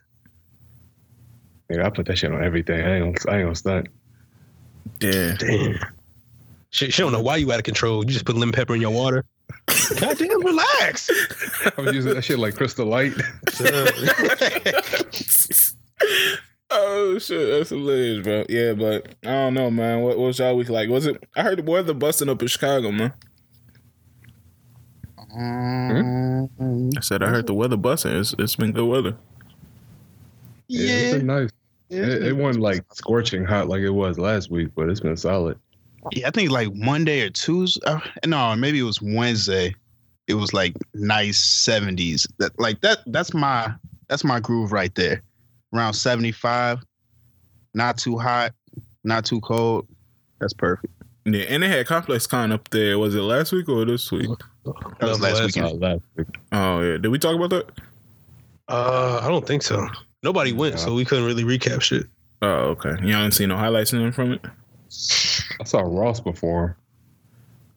Nigga, 1.71 1.83
I 1.85 1.89
put 1.89 2.05
that 2.07 2.17
shit 2.17 2.31
on 2.31 2.43
everything. 2.43 2.79
I 2.81 2.95
ain't 2.95 3.15
gonna, 3.17 3.35
I 3.35 3.39
ain't 3.39 3.45
gonna 3.45 3.55
stunt. 3.55 3.87
Damn. 4.99 5.35
Damn. 5.37 5.79
She, 6.71 6.91
she 6.91 7.01
don't 7.01 7.11
know 7.11 7.21
why 7.21 7.37
you 7.37 7.51
out 7.51 7.57
of 7.57 7.63
control. 7.63 8.03
You 8.05 8.11
just 8.11 8.25
put 8.25 8.35
lemon 8.35 8.53
pepper 8.53 8.75
in 8.75 8.81
your 8.81 8.91
water. 8.91 9.25
Goddamn, 9.99 10.45
relax. 10.45 11.09
I 11.77 11.81
was 11.81 11.93
using 11.95 12.13
that 12.13 12.23
shit 12.23 12.37
like 12.37 12.55
Crystal 12.55 12.85
Light. 12.85 13.13
oh 16.71 17.19
shit, 17.19 17.49
that's 17.49 17.69
hilarious, 17.69 18.23
bro. 18.23 18.45
Yeah, 18.49 18.73
but 18.73 19.15
I 19.23 19.31
don't 19.31 19.53
know, 19.53 19.71
man. 19.71 20.01
What, 20.01 20.17
what 20.17 20.27
was 20.27 20.39
y'all 20.39 20.55
week 20.55 20.69
like? 20.69 20.89
Was 20.89 21.05
it? 21.05 21.23
I 21.35 21.43
heard 21.43 21.59
the 21.59 21.71
weather 21.71 21.93
busting 21.93 22.29
up 22.29 22.41
in 22.41 22.47
Chicago, 22.47 22.91
man. 22.91 23.13
Um, 25.35 26.89
I 26.97 27.01
said 27.01 27.21
I 27.21 27.27
heard 27.27 27.47
the 27.47 27.53
weather 27.53 27.77
busting. 27.77 28.15
It's, 28.15 28.33
it's 28.39 28.55
been 28.55 28.71
good 28.71 28.87
weather. 28.87 29.15
Yeah, 30.67 30.91
it's 30.91 31.11
yeah. 31.11 31.17
been 31.17 31.27
nice. 31.27 31.49
It, 31.89 32.23
it 32.23 32.37
wasn't 32.37 32.63
like 32.63 32.83
scorching 32.93 33.43
hot 33.43 33.67
like 33.67 33.81
it 33.81 33.89
was 33.89 34.19
last 34.19 34.51
week, 34.51 34.69
but 34.75 34.89
it's 34.89 34.99
been 34.99 35.17
solid. 35.17 35.57
Yeah, 36.11 36.27
I 36.27 36.31
think 36.31 36.51
like 36.51 36.73
Monday 36.73 37.21
or 37.21 37.29
Tuesday. 37.29 37.81
Uh, 37.85 37.99
no, 38.25 38.55
maybe 38.55 38.79
it 38.79 38.83
was 38.83 39.01
Wednesday. 39.01 39.75
it 40.27 40.35
was 40.35 40.53
like 40.53 40.75
nice 40.93 41.67
70s. 41.67 42.27
That 42.37 42.57
like 42.59 42.81
that 42.81 42.99
that's 43.07 43.33
my 43.33 43.73
that's 44.07 44.23
my 44.23 44.39
groove 44.39 44.71
right 44.71 44.93
there. 44.95 45.23
Around 45.73 45.93
75. 45.93 46.79
Not 47.73 47.97
too 47.97 48.17
hot, 48.17 48.53
not 49.03 49.25
too 49.25 49.39
cold. 49.41 49.87
That's 50.39 50.53
perfect. 50.53 50.93
Yeah, 51.25 51.43
and 51.49 51.61
they 51.61 51.67
had 51.67 51.85
Complex 51.85 52.25
Con 52.25 52.51
up 52.51 52.69
there. 52.69 52.97
Was 52.97 53.13
it 53.13 53.21
last 53.21 53.51
week 53.51 53.69
or 53.69 53.85
this 53.85 54.11
week? 54.11 54.29
That 54.65 54.73
was 55.01 55.19
last 55.21 55.41
Uh, 55.41 55.45
weekend. 55.45 55.79
last 55.81 56.01
week. 56.15 56.27
Oh 56.51 56.81
yeah, 56.81 56.97
did 56.97 57.09
we 57.09 57.19
talk 57.19 57.35
about 57.35 57.49
that? 57.51 57.71
Uh, 58.67 59.19
I 59.23 59.27
don't 59.27 59.45
think 59.45 59.61
so. 59.61 59.87
Nobody 60.23 60.53
went, 60.53 60.75
Yeah. 60.75 60.81
so 60.81 60.93
we 60.95 61.05
couldn't 61.05 61.25
really 61.25 61.43
recap 61.43 61.81
shit. 61.81 62.05
Oh 62.41 62.69
okay. 62.75 62.89
Y'all 63.01 63.21
didn't 63.21 63.33
see 63.33 63.45
no 63.45 63.57
highlights 63.57 63.93
in 63.93 64.11
from 64.11 64.31
it. 64.33 64.41
I 65.61 65.63
saw 65.65 65.81
Ross 65.81 66.19
before. 66.19 66.75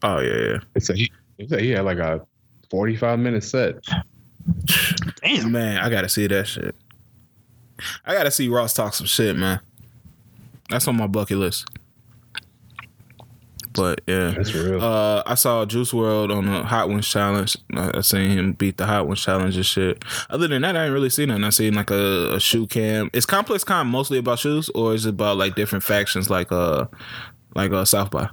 Oh 0.02 0.20
yeah, 0.20 0.36
yeah. 0.52 0.58
They 0.72 0.80
said 0.80 0.96
he, 0.96 1.12
they 1.38 1.46
said 1.46 1.60
he 1.60 1.70
had 1.70 1.84
like 1.84 1.98
a 1.98 2.24
45 2.70 3.18
minute 3.18 3.44
set. 3.44 3.76
Damn. 5.22 5.52
Man, 5.52 5.78
I 5.78 5.90
gotta 5.90 6.08
see 6.08 6.26
that 6.28 6.46
shit. 6.46 6.74
I 8.04 8.14
gotta 8.14 8.30
see 8.30 8.48
Ross 8.48 8.74
talk 8.74 8.94
some 8.94 9.06
shit, 9.06 9.36
man. 9.36 9.60
That's 10.70 10.88
on 10.88 10.96
my 10.96 11.06
bucket 11.06 11.38
list. 11.38 11.66
But 13.74 14.02
yeah. 14.06 14.32
That's 14.36 14.52
real. 14.54 14.82
Uh, 14.82 15.22
I 15.26 15.34
saw 15.34 15.64
Juice 15.64 15.92
WRLD 15.92 16.34
on 16.34 16.46
the 16.46 16.62
Hot 16.62 16.88
Ones 16.88 17.08
Challenge. 17.08 17.56
I, 17.74 17.90
I 17.94 18.00
seen 18.00 18.30
him 18.30 18.52
beat 18.52 18.76
the 18.76 18.86
Hot 18.86 19.06
Ones 19.06 19.22
Challenge 19.22 19.56
and 19.56 19.66
shit. 19.66 20.04
Other 20.30 20.48
than 20.48 20.62
that, 20.62 20.76
I 20.76 20.84
ain't 20.84 20.92
really 20.92 21.10
seen 21.10 21.28
nothing. 21.28 21.44
I 21.44 21.50
seen 21.50 21.74
like 21.74 21.90
a, 21.90 22.34
a 22.34 22.40
shoe 22.40 22.66
cam. 22.66 23.10
Is 23.12 23.26
Complex 23.26 23.64
Con 23.64 23.86
mostly 23.86 24.18
about 24.18 24.38
shoes, 24.38 24.68
or 24.70 24.94
is 24.94 25.06
it 25.06 25.10
about 25.10 25.38
like 25.38 25.54
different 25.54 25.84
factions, 25.84 26.28
like 26.28 26.52
uh, 26.52 26.86
like 27.54 27.72
uh 27.72 27.84
South 27.84 28.10
by? 28.10 28.28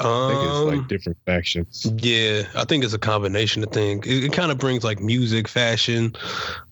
I 0.00 0.28
think 0.28 0.42
it's 0.48 0.56
Um, 0.58 0.66
like 0.66 0.88
different 0.88 1.18
factions. 1.26 1.86
Yeah, 1.98 2.42
I 2.54 2.64
think 2.64 2.84
it's 2.84 2.92
a 2.94 2.98
combination 2.98 3.62
of 3.62 3.70
things. 3.70 4.06
It, 4.06 4.24
it 4.24 4.32
kind 4.32 4.50
of 4.50 4.58
brings 4.58 4.84
like 4.84 5.00
music, 5.00 5.48
fashion, 5.48 6.14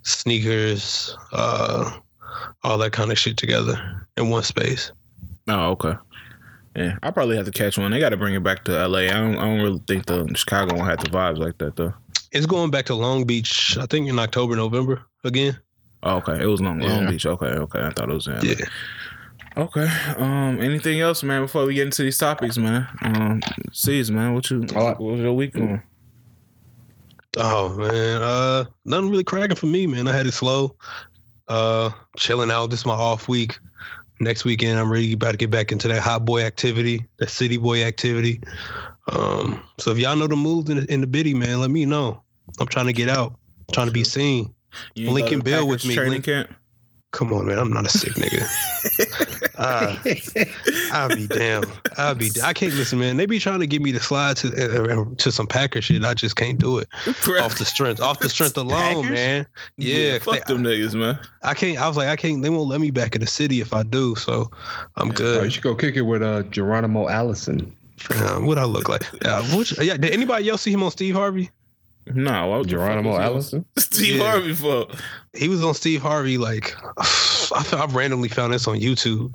sneakers, 0.03 1.17
uh, 1.33 1.91
all 2.63 2.79
that 2.79 2.93
kind 2.93 3.11
of 3.13 3.19
shit 3.19 3.37
together 3.37 4.07
in 4.17 4.31
one 4.31 4.43
space. 4.43 4.91
Oh, 5.49 5.71
okay. 5.73 5.95
Yeah, 6.77 6.97
I 7.03 7.11
probably 7.13 7.37
have 7.37 7.47
to 7.47 7.53
catch 7.53 7.79
one. 7.79 7.91
They 7.93 8.01
got 8.01 8.09
to 8.09 8.17
bring 8.17 8.35
it 8.35 8.43
back 8.43 8.65
to 8.65 8.89
LA. 8.89 9.01
I 9.01 9.09
don't. 9.11 9.37
I 9.39 9.45
don't 9.45 9.61
really 9.61 9.83
think 9.87 10.07
the 10.07 10.27
Chicago 10.35 10.77
one 10.77 10.87
have 10.89 10.99
the 10.99 11.09
vibes 11.11 11.39
like 11.39 11.59
that 11.59 11.77
though. 11.77 11.95
It's 12.33 12.47
going 12.47 12.71
back 12.73 12.87
to 12.87 12.95
Long 12.97 13.25
Beach, 13.25 13.77
I 13.81 13.87
think 13.87 14.09
in 14.09 14.19
October, 14.19 14.57
November 14.57 15.03
again. 15.23 15.57
Oh, 16.03 16.17
okay, 16.17 16.43
it 16.43 16.47
was 16.47 16.61
Long, 16.61 16.81
Long 16.81 17.05
Yeah. 17.05 17.11
Beach. 17.11 17.25
Okay, 17.27 17.47
okay. 17.47 17.81
I 17.81 17.91
thought 17.91 18.11
it 18.11 18.15
was 18.15 18.27
in. 18.27 18.35
LA. 18.35 18.41
Yeah. 18.43 18.65
Okay. 19.57 19.89
Um. 20.17 20.61
Anything 20.61 21.01
else, 21.01 21.23
man? 21.23 21.43
Before 21.43 21.65
we 21.65 21.75
get 21.75 21.87
into 21.87 22.03
these 22.03 22.19
topics, 22.19 22.59
man. 22.59 22.89
Um. 23.03 23.41
Sees, 23.73 24.11
man. 24.11 24.35
What 24.35 24.51
you? 24.51 24.61
What 24.61 25.01
was 25.01 25.21
your 25.21 25.33
week 25.35 25.57
on? 25.57 25.83
Oh 27.37 27.75
man, 27.77 28.23
uh, 28.23 28.65
nothing 28.85 29.11
really 29.11 29.25
cracking 29.25 29.57
for 29.57 29.67
me, 29.67 29.87
man. 29.87 30.07
I 30.07 30.13
had 30.13 30.27
it 30.27 30.33
slow, 30.33 30.77
uh, 31.49 31.91
chilling 32.17 32.51
out. 32.51 32.71
This 32.71 32.81
is 32.81 32.87
my 32.87 32.95
off 32.95 33.29
week. 33.29 33.59
Next 34.21 34.45
weekend, 34.45 34.79
I'm 34.79 34.91
really 34.91 35.15
about 35.15 35.33
to 35.33 35.37
get 35.37 35.51
back 35.51 35.73
into 35.73 35.89
that 35.89 36.01
hot 36.01 36.25
boy 36.25 36.43
activity, 36.43 37.05
that 37.19 37.31
city 37.31 37.57
boy 37.57 37.83
activity. 37.83 38.41
Um, 39.11 39.61
so 39.79 39.91
if 39.91 39.99
y'all 39.99 40.15
know 40.15 40.29
the 40.29 40.37
moves 40.37 40.71
in 40.71 40.77
the, 40.77 40.93
in 40.93 41.01
the 41.01 41.07
biddy, 41.09 41.35
man, 41.35 41.61
let 41.61 41.71
me 41.71 41.85
know. 41.85 42.23
I'm 42.61 42.69
trying 42.69 42.87
to 42.87 42.93
get 42.93 43.09
out, 43.09 43.35
trying 43.73 43.89
to 43.89 43.93
be 43.93 44.05
seen. 44.05 44.55
You 44.95 45.11
Lincoln 45.11 45.41
Bill 45.41 45.67
with 45.67 45.85
me, 45.85 45.95
Training 45.95 46.13
Link- 46.13 46.25
camp. 46.25 46.55
Come 47.15 47.33
on, 47.33 47.47
man. 47.47 47.59
I'm 47.61 47.73
not 47.73 47.87
a 47.87 47.89
sick 47.89 48.15
nigga. 48.15 48.45
uh, 49.57 49.95
I'll 50.93 51.09
be 51.15 51.29
damn. 51.29 51.63
I'll 51.97 52.17
be. 52.17 52.29
I 52.43 52.53
can't 52.53 52.75
listen, 52.75 52.99
man. 52.99 53.17
They 53.17 53.27
be 53.27 53.39
trying 53.39 53.61
to 53.61 53.69
get 53.69 53.81
me 53.81 53.93
to 53.93 54.01
slide 54.01 54.37
to 54.39 54.49
uh, 54.49 55.03
uh, 55.03 55.05
to 55.19 55.31
some 55.31 55.47
Packer 55.47 55.81
shit. 55.81 56.05
I 56.05 56.15
just 56.15 56.35
can't 56.35 56.59
do 56.59 56.79
it 56.79 56.89
off 57.41 57.57
the 57.59 57.65
strength, 57.65 58.01
off 58.01 58.19
the 58.19 58.29
strength 58.29 58.57
alone, 58.57 59.03
Packers? 59.05 59.11
man. 59.11 59.47
Yeah, 59.77 60.19
Fuck 60.19 60.45
they- 60.47 60.55
them 60.55 60.65
niggas, 60.65 60.95
man. 60.95 61.17
I 61.45 61.55
can't. 61.55 61.81
I 61.81 61.87
was 61.87 61.97
like, 61.97 62.09
I 62.09 62.17
can't. 62.17 62.43
They 62.43 62.51
won't 62.51 62.69
let 62.69 62.81
me 62.81 62.91
back 62.91 63.15
in 63.15 63.21
the 63.21 63.29
city 63.29 63.61
if 63.61 63.73
I 63.73 63.85
do. 63.85 64.17
So 64.17 64.51
I'm 64.97 65.13
Oh, 65.21 65.43
you 65.45 65.51
should 65.51 65.63
go 65.63 65.77
kick 65.77 65.95
it 65.95 66.03
with 66.03 66.21
uh, 66.23 66.43
Geronimo 66.45 67.09
Allison. 67.09 67.75
Um, 68.25 68.45
what 68.47 68.59
I 68.59 68.65
look 68.65 68.89
like? 68.89 69.05
Uh, 69.25 69.43
which, 69.57 69.79
yeah. 69.81 69.97
Did 69.97 70.11
anybody 70.13 70.49
else 70.49 70.63
see 70.63 70.73
him 70.73 70.83
on 70.83 70.91
Steve 70.91 71.15
Harvey? 71.15 71.51
No, 72.13 72.49
why 72.49 72.59
would 72.59 72.69
Geronimo 72.69 73.13
fuck 73.13 73.21
Allison? 73.23 73.65
Steve 73.79 74.17
Yeah. 74.17 74.31
Harvey 74.31 74.53
for? 74.55 74.87
He 75.33 75.49
was 75.49 75.65
on 75.65 75.73
Steve 75.75 76.03
Harvey. 76.03 76.37
Like, 76.39 76.75
I, 76.99 77.65
I 77.73 77.87
randomly 77.91 78.29
found 78.29 78.53
this 78.53 78.67
on 78.69 78.79
YouTube. 78.81 79.35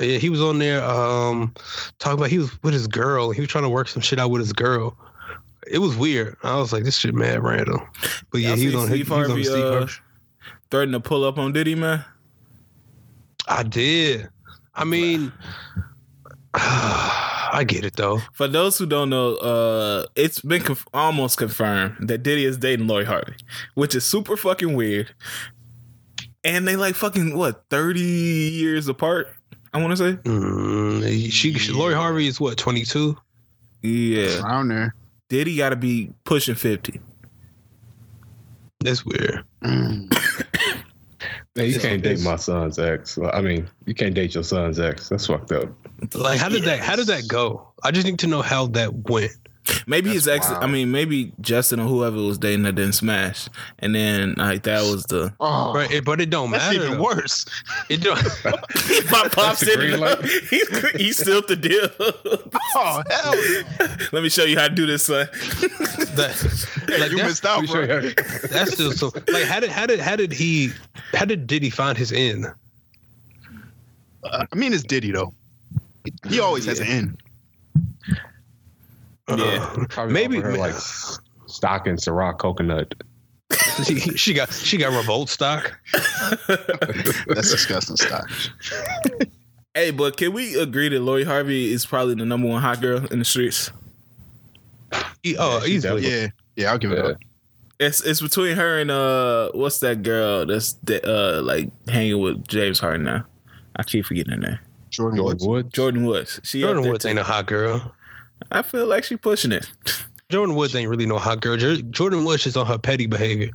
Yeah, 0.00 0.18
he 0.18 0.30
was 0.30 0.40
on 0.40 0.58
there 0.58 0.82
um 0.84 1.52
talking 1.98 2.18
about 2.18 2.30
he 2.30 2.38
was 2.38 2.50
with 2.62 2.72
his 2.74 2.86
girl. 2.86 3.30
He 3.30 3.40
was 3.40 3.50
trying 3.50 3.64
to 3.64 3.68
work 3.70 3.88
some 3.88 4.02
shit 4.02 4.18
out 4.18 4.30
with 4.30 4.40
his 4.40 4.52
girl. 4.52 4.96
It 5.66 5.78
was 5.78 5.96
weird. 5.96 6.36
I 6.42 6.56
was 6.58 6.72
like, 6.72 6.84
this 6.84 6.96
shit 6.96 7.14
mad 7.14 7.42
random. 7.42 7.80
But 8.30 8.42
yeah, 8.42 8.48
Y'all 8.50 8.56
he 8.58 8.66
was 8.66 8.74
see 8.74 8.80
on, 8.80 8.88
he, 8.88 8.94
Steve 8.94 9.06
he 9.06 9.12
was 9.20 9.30
on 9.30 9.44
Steve 9.44 9.64
uh, 9.64 9.70
Harvey. 9.72 9.92
Threatening 10.70 11.00
to 11.02 11.08
pull 11.08 11.24
up 11.24 11.38
on 11.38 11.52
Diddy, 11.52 11.74
man. 11.74 12.04
I 13.48 13.62
did. 13.62 14.28
I 14.74 14.84
mean, 14.84 15.32
I 17.54 17.64
get 17.64 17.84
it 17.84 17.96
though. 17.96 18.20
For 18.32 18.48
those 18.48 18.76
who 18.78 18.86
don't 18.86 19.10
know, 19.10 19.36
uh, 19.36 20.06
it's 20.16 20.40
been 20.40 20.62
conf- 20.62 20.86
almost 20.92 21.38
confirmed 21.38 22.08
that 22.08 22.22
Diddy 22.22 22.44
is 22.44 22.58
dating 22.58 22.86
Lori 22.88 23.04
Harvey, 23.04 23.34
which 23.74 23.94
is 23.94 24.04
super 24.04 24.36
fucking 24.36 24.74
weird. 24.74 25.14
And 26.42 26.66
they 26.68 26.76
like 26.76 26.94
fucking 26.94 27.36
what 27.36 27.64
thirty 27.70 28.00
years 28.00 28.88
apart. 28.88 29.28
I 29.72 29.78
want 29.80 29.92
to 29.92 29.96
say, 29.96 30.12
Mm, 30.28 31.30
she, 31.30 31.54
she, 31.54 31.72
Lori 31.72 31.94
Harvey 31.94 32.26
is 32.26 32.38
what 32.40 32.58
twenty 32.58 32.84
two. 32.84 33.16
yeah. 33.82 34.42
Around 34.42 34.68
there. 34.68 34.94
Diddy 35.30 35.56
got 35.56 35.70
to 35.70 35.76
be 35.76 36.10
pushing 36.24 36.54
fifty. 36.54 37.00
That's 38.80 39.04
weird. 39.06 39.42
Mm. 39.62 40.12
Man, 41.56 41.66
you 41.70 41.78
can't 41.80 42.02
date 42.02 42.20
my 42.20 42.36
son's 42.36 42.78
ex. 42.78 43.18
I 43.32 43.40
mean, 43.40 43.68
you 43.86 43.94
can't 43.94 44.14
date 44.14 44.34
your 44.34 44.44
son's 44.44 44.78
ex. 44.78 45.08
That's 45.08 45.26
fucked 45.26 45.52
up. 45.52 45.68
Like, 46.14 46.38
how 46.40 46.48
did 46.48 46.64
that? 46.64 46.80
How 46.80 46.96
did 46.96 47.06
that 47.08 47.28
go? 47.28 47.68
I 47.82 47.90
just 47.90 48.06
need 48.06 48.18
to 48.20 48.26
know 48.26 48.42
how 48.42 48.66
that 48.68 48.92
went. 49.08 49.32
Maybe 49.86 50.10
his 50.10 50.28
ex. 50.28 50.46
wild. 50.50 50.62
I 50.62 50.66
mean, 50.66 50.90
maybe 50.90 51.32
Justin 51.40 51.80
or 51.80 51.86
whoever 51.88 52.18
was 52.18 52.36
dating 52.36 52.64
that 52.64 52.74
didn't 52.74 52.92
smash, 52.92 53.48
and 53.78 53.94
then 53.94 54.34
like 54.36 54.64
that 54.64 54.82
was 54.82 55.04
the 55.04 55.32
Oh, 55.40 55.72
Right, 55.72 55.90
it- 55.90 56.04
but 56.04 56.20
it 56.20 56.28
don't 56.28 56.50
that's 56.50 56.64
matter. 56.66 56.84
even 56.84 56.98
though. 56.98 57.02
worse. 57.04 57.46
It 57.88 58.02
don't. 58.02 58.16
my 58.44 59.28
pops 59.32 59.34
That's 59.34 59.60
the 59.60 59.66
didn't. 59.66 59.78
green 59.80 60.00
know. 60.00 60.06
light? 60.06 60.24
He's 60.50 60.90
he's 61.00 61.16
still 61.18 61.40
the 61.46 61.56
deal. 61.56 61.88
Oh 62.76 63.02
hell! 63.08 63.34
no. 63.80 63.96
Let 64.12 64.22
me 64.24 64.28
show 64.28 64.44
you 64.44 64.58
how 64.58 64.66
to 64.68 64.74
do 64.74 64.84
this, 64.84 65.04
son. 65.04 65.28
that, 65.30 66.66
like 66.98 67.10
you 67.12 67.18
that's, 67.18 67.28
missed 67.28 67.46
out, 67.46 67.56
Let 67.56 67.62
me 67.62 67.66
show 67.68 67.86
bro. 67.86 67.98
you. 68.00 68.14
that's 68.50 68.72
still 68.74 68.92
so. 68.92 69.12
Like, 69.32 69.44
how 69.44 69.60
did 69.60 69.70
how 69.70 69.86
did 69.86 70.00
how 70.00 70.16
did 70.16 70.32
he? 70.32 70.70
How 71.14 71.24
did 71.24 71.46
did 71.46 71.62
he 71.62 71.70
find 71.70 71.96
his 71.96 72.12
end? 72.12 72.46
Uh, 74.24 74.44
I 74.52 74.56
mean, 74.56 74.72
it's 74.72 74.82
Diddy 74.82 75.12
though. 75.12 75.32
He 76.28 76.40
always 76.40 76.64
has 76.66 76.80
an 76.80 76.86
end. 76.86 77.20
Yeah. 79.28 79.36
Uh, 79.36 79.86
Probably 79.88 80.12
Maybe- 80.12 80.40
her 80.40 80.56
like 80.56 80.74
stock 81.46 81.86
in 81.86 81.96
Ciroc 81.96 82.38
coconut. 82.38 82.94
she, 83.84 83.98
she 84.16 84.34
got 84.34 84.52
she 84.52 84.76
got 84.76 84.94
revolt 84.96 85.28
stock. 85.30 85.78
That's 86.48 87.50
disgusting 87.50 87.96
stock. 87.96 88.28
Hey, 89.74 89.90
but 89.90 90.16
can 90.16 90.32
we 90.32 90.58
agree 90.60 90.88
that 90.88 91.00
Lori 91.00 91.24
Harvey 91.24 91.72
is 91.72 91.84
probably 91.86 92.14
the 92.14 92.24
number 92.24 92.48
one 92.48 92.60
hot 92.62 92.80
girl 92.80 93.04
in 93.06 93.18
the 93.18 93.24
streets? 93.24 93.70
Oh, 94.92 95.02
Yeah, 95.22 95.60
she 95.60 95.72
easily. 95.72 96.02
definitely- 96.02 96.10
Yeah, 96.10 96.26
yeah, 96.56 96.70
I'll 96.70 96.78
give 96.78 96.92
it 96.92 96.98
Yeah. 96.98 97.10
up. 97.12 97.16
It's 97.80 98.00
it's 98.02 98.20
between 98.20 98.56
her 98.56 98.78
and 98.78 98.90
uh 98.90 99.50
what's 99.52 99.80
that 99.80 100.02
girl 100.04 100.46
that's 100.46 100.74
that, 100.84 101.04
uh 101.04 101.42
like 101.42 101.70
hanging 101.88 102.20
with 102.20 102.46
James 102.46 102.78
Harden 102.78 103.04
now? 103.04 103.24
I 103.76 103.82
keep 103.82 104.04
forgetting 104.06 104.32
her 104.32 104.38
name. 104.38 104.58
Jordyn 104.98 105.16
Jordyn 105.16 105.24
Woods. 105.24 105.46
Woods. 105.46 105.68
Jordyn 105.74 106.06
Woods. 106.06 106.40
She 106.44 106.60
Jordyn 106.62 106.88
Woods 106.88 107.04
ain't 107.04 107.18
a 107.18 107.24
hot 107.24 107.46
girl. 107.46 107.94
I 108.50 108.62
feel 108.62 108.86
like 108.86 109.04
she 109.04 109.16
pushing 109.16 109.52
it. 109.52 109.70
Jordyn 110.30 110.54
Woods 110.56 110.74
ain't 110.74 110.88
really 110.88 111.06
no 111.06 111.18
hot 111.18 111.40
girl. 111.40 111.56
Jordyn 111.56 112.24
Woods 112.26 112.46
is 112.46 112.56
on 112.56 112.66
her 112.66 112.78
petty 112.78 113.06
behavior. 113.06 113.50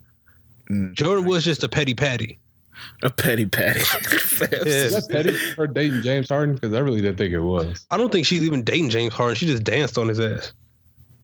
Mm. 0.70 0.94
Jordyn 0.96 1.26
Woods 1.26 1.44
just 1.46 1.64
a 1.64 1.70
petty 1.70 1.94
patty. 1.94 2.40
A 3.04 3.10
petty 3.10 3.46
patty. 3.46 3.80
Yeah. 4.42 4.48
Is 4.66 4.94
that 4.94 5.12
petty 5.12 5.34
for 5.34 5.68
dating 5.68 6.02
James 6.02 6.30
Harden? 6.30 6.56
Because 6.56 6.74
I 6.74 6.80
really 6.80 7.02
didn't 7.02 7.18
think 7.18 7.34
it 7.34 7.42
was. 7.42 7.86
I 7.92 7.98
don't 7.98 8.10
think 8.10 8.26
she's 8.26 8.42
even 8.44 8.64
dating 8.64 8.90
James 8.90 9.14
Harden. 9.14 9.36
She 9.36 9.46
just 9.48 9.66
danced 9.66 9.98
on 9.98 10.08
his 10.08 10.18
ass. 10.20 10.54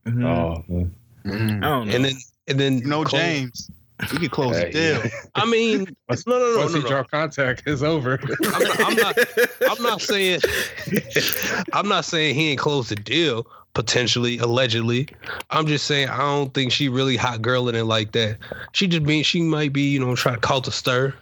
Mhm. 0.06 0.26
Oh, 0.26 0.64
man. 0.68 0.94
Mm. 1.26 1.64
I 1.64 1.70
don't 1.70 1.88
know. 1.88 1.96
And 1.96 2.04
then 2.06 2.14
and 2.50 2.60
then 2.60 2.78
You 2.80 2.88
know, 2.88 3.04
Cole- 3.06 3.20
James, 3.20 3.72
we 4.12 4.18
could 4.20 4.32
close 4.32 4.56
Hey, 4.58 4.72
the 4.72 5.00
deal. 5.02 5.12
I 5.36 5.46
mean, 5.46 5.80
no, 6.10 6.16
no, 6.28 6.40
no, 6.54 6.58
Once 6.60 6.72
no, 6.74 6.78
he 6.78 6.84
no. 6.84 6.90
draw 6.90 7.04
contact, 7.04 7.64
it's 7.66 7.82
over. 7.82 8.20
I'm 8.46 8.62
not, 8.64 8.80
I'm 8.82 8.96
not. 8.96 9.18
I'm 9.70 9.84
not 9.84 10.02
saying. 10.02 10.42
I'm 11.74 11.88
not 11.88 12.06
saying 12.06 12.36
he 12.36 12.50
ain't 12.52 12.60
closed 12.60 12.90
the 12.90 12.96
deal. 12.96 13.48
Potentially, 13.74 14.38
allegedly. 14.38 15.08
I'm 15.50 15.68
just 15.68 15.86
saying 15.86 16.08
I 16.08 16.20
don't 16.20 16.54
think 16.54 16.72
she 16.72 16.88
really 16.88 17.18
hot 17.18 17.42
girling 17.42 17.74
it 17.74 17.84
like 17.84 18.14
that. 18.14 18.38
She 18.72 18.88
just 18.88 19.04
being. 19.04 19.24
She 19.24 19.42
might 19.42 19.74
be, 19.74 19.82
you 19.92 20.00
know, 20.00 20.16
trying 20.16 20.36
to 20.36 20.42
call 20.42 20.62
to 20.62 20.72
stir. 20.72 21.14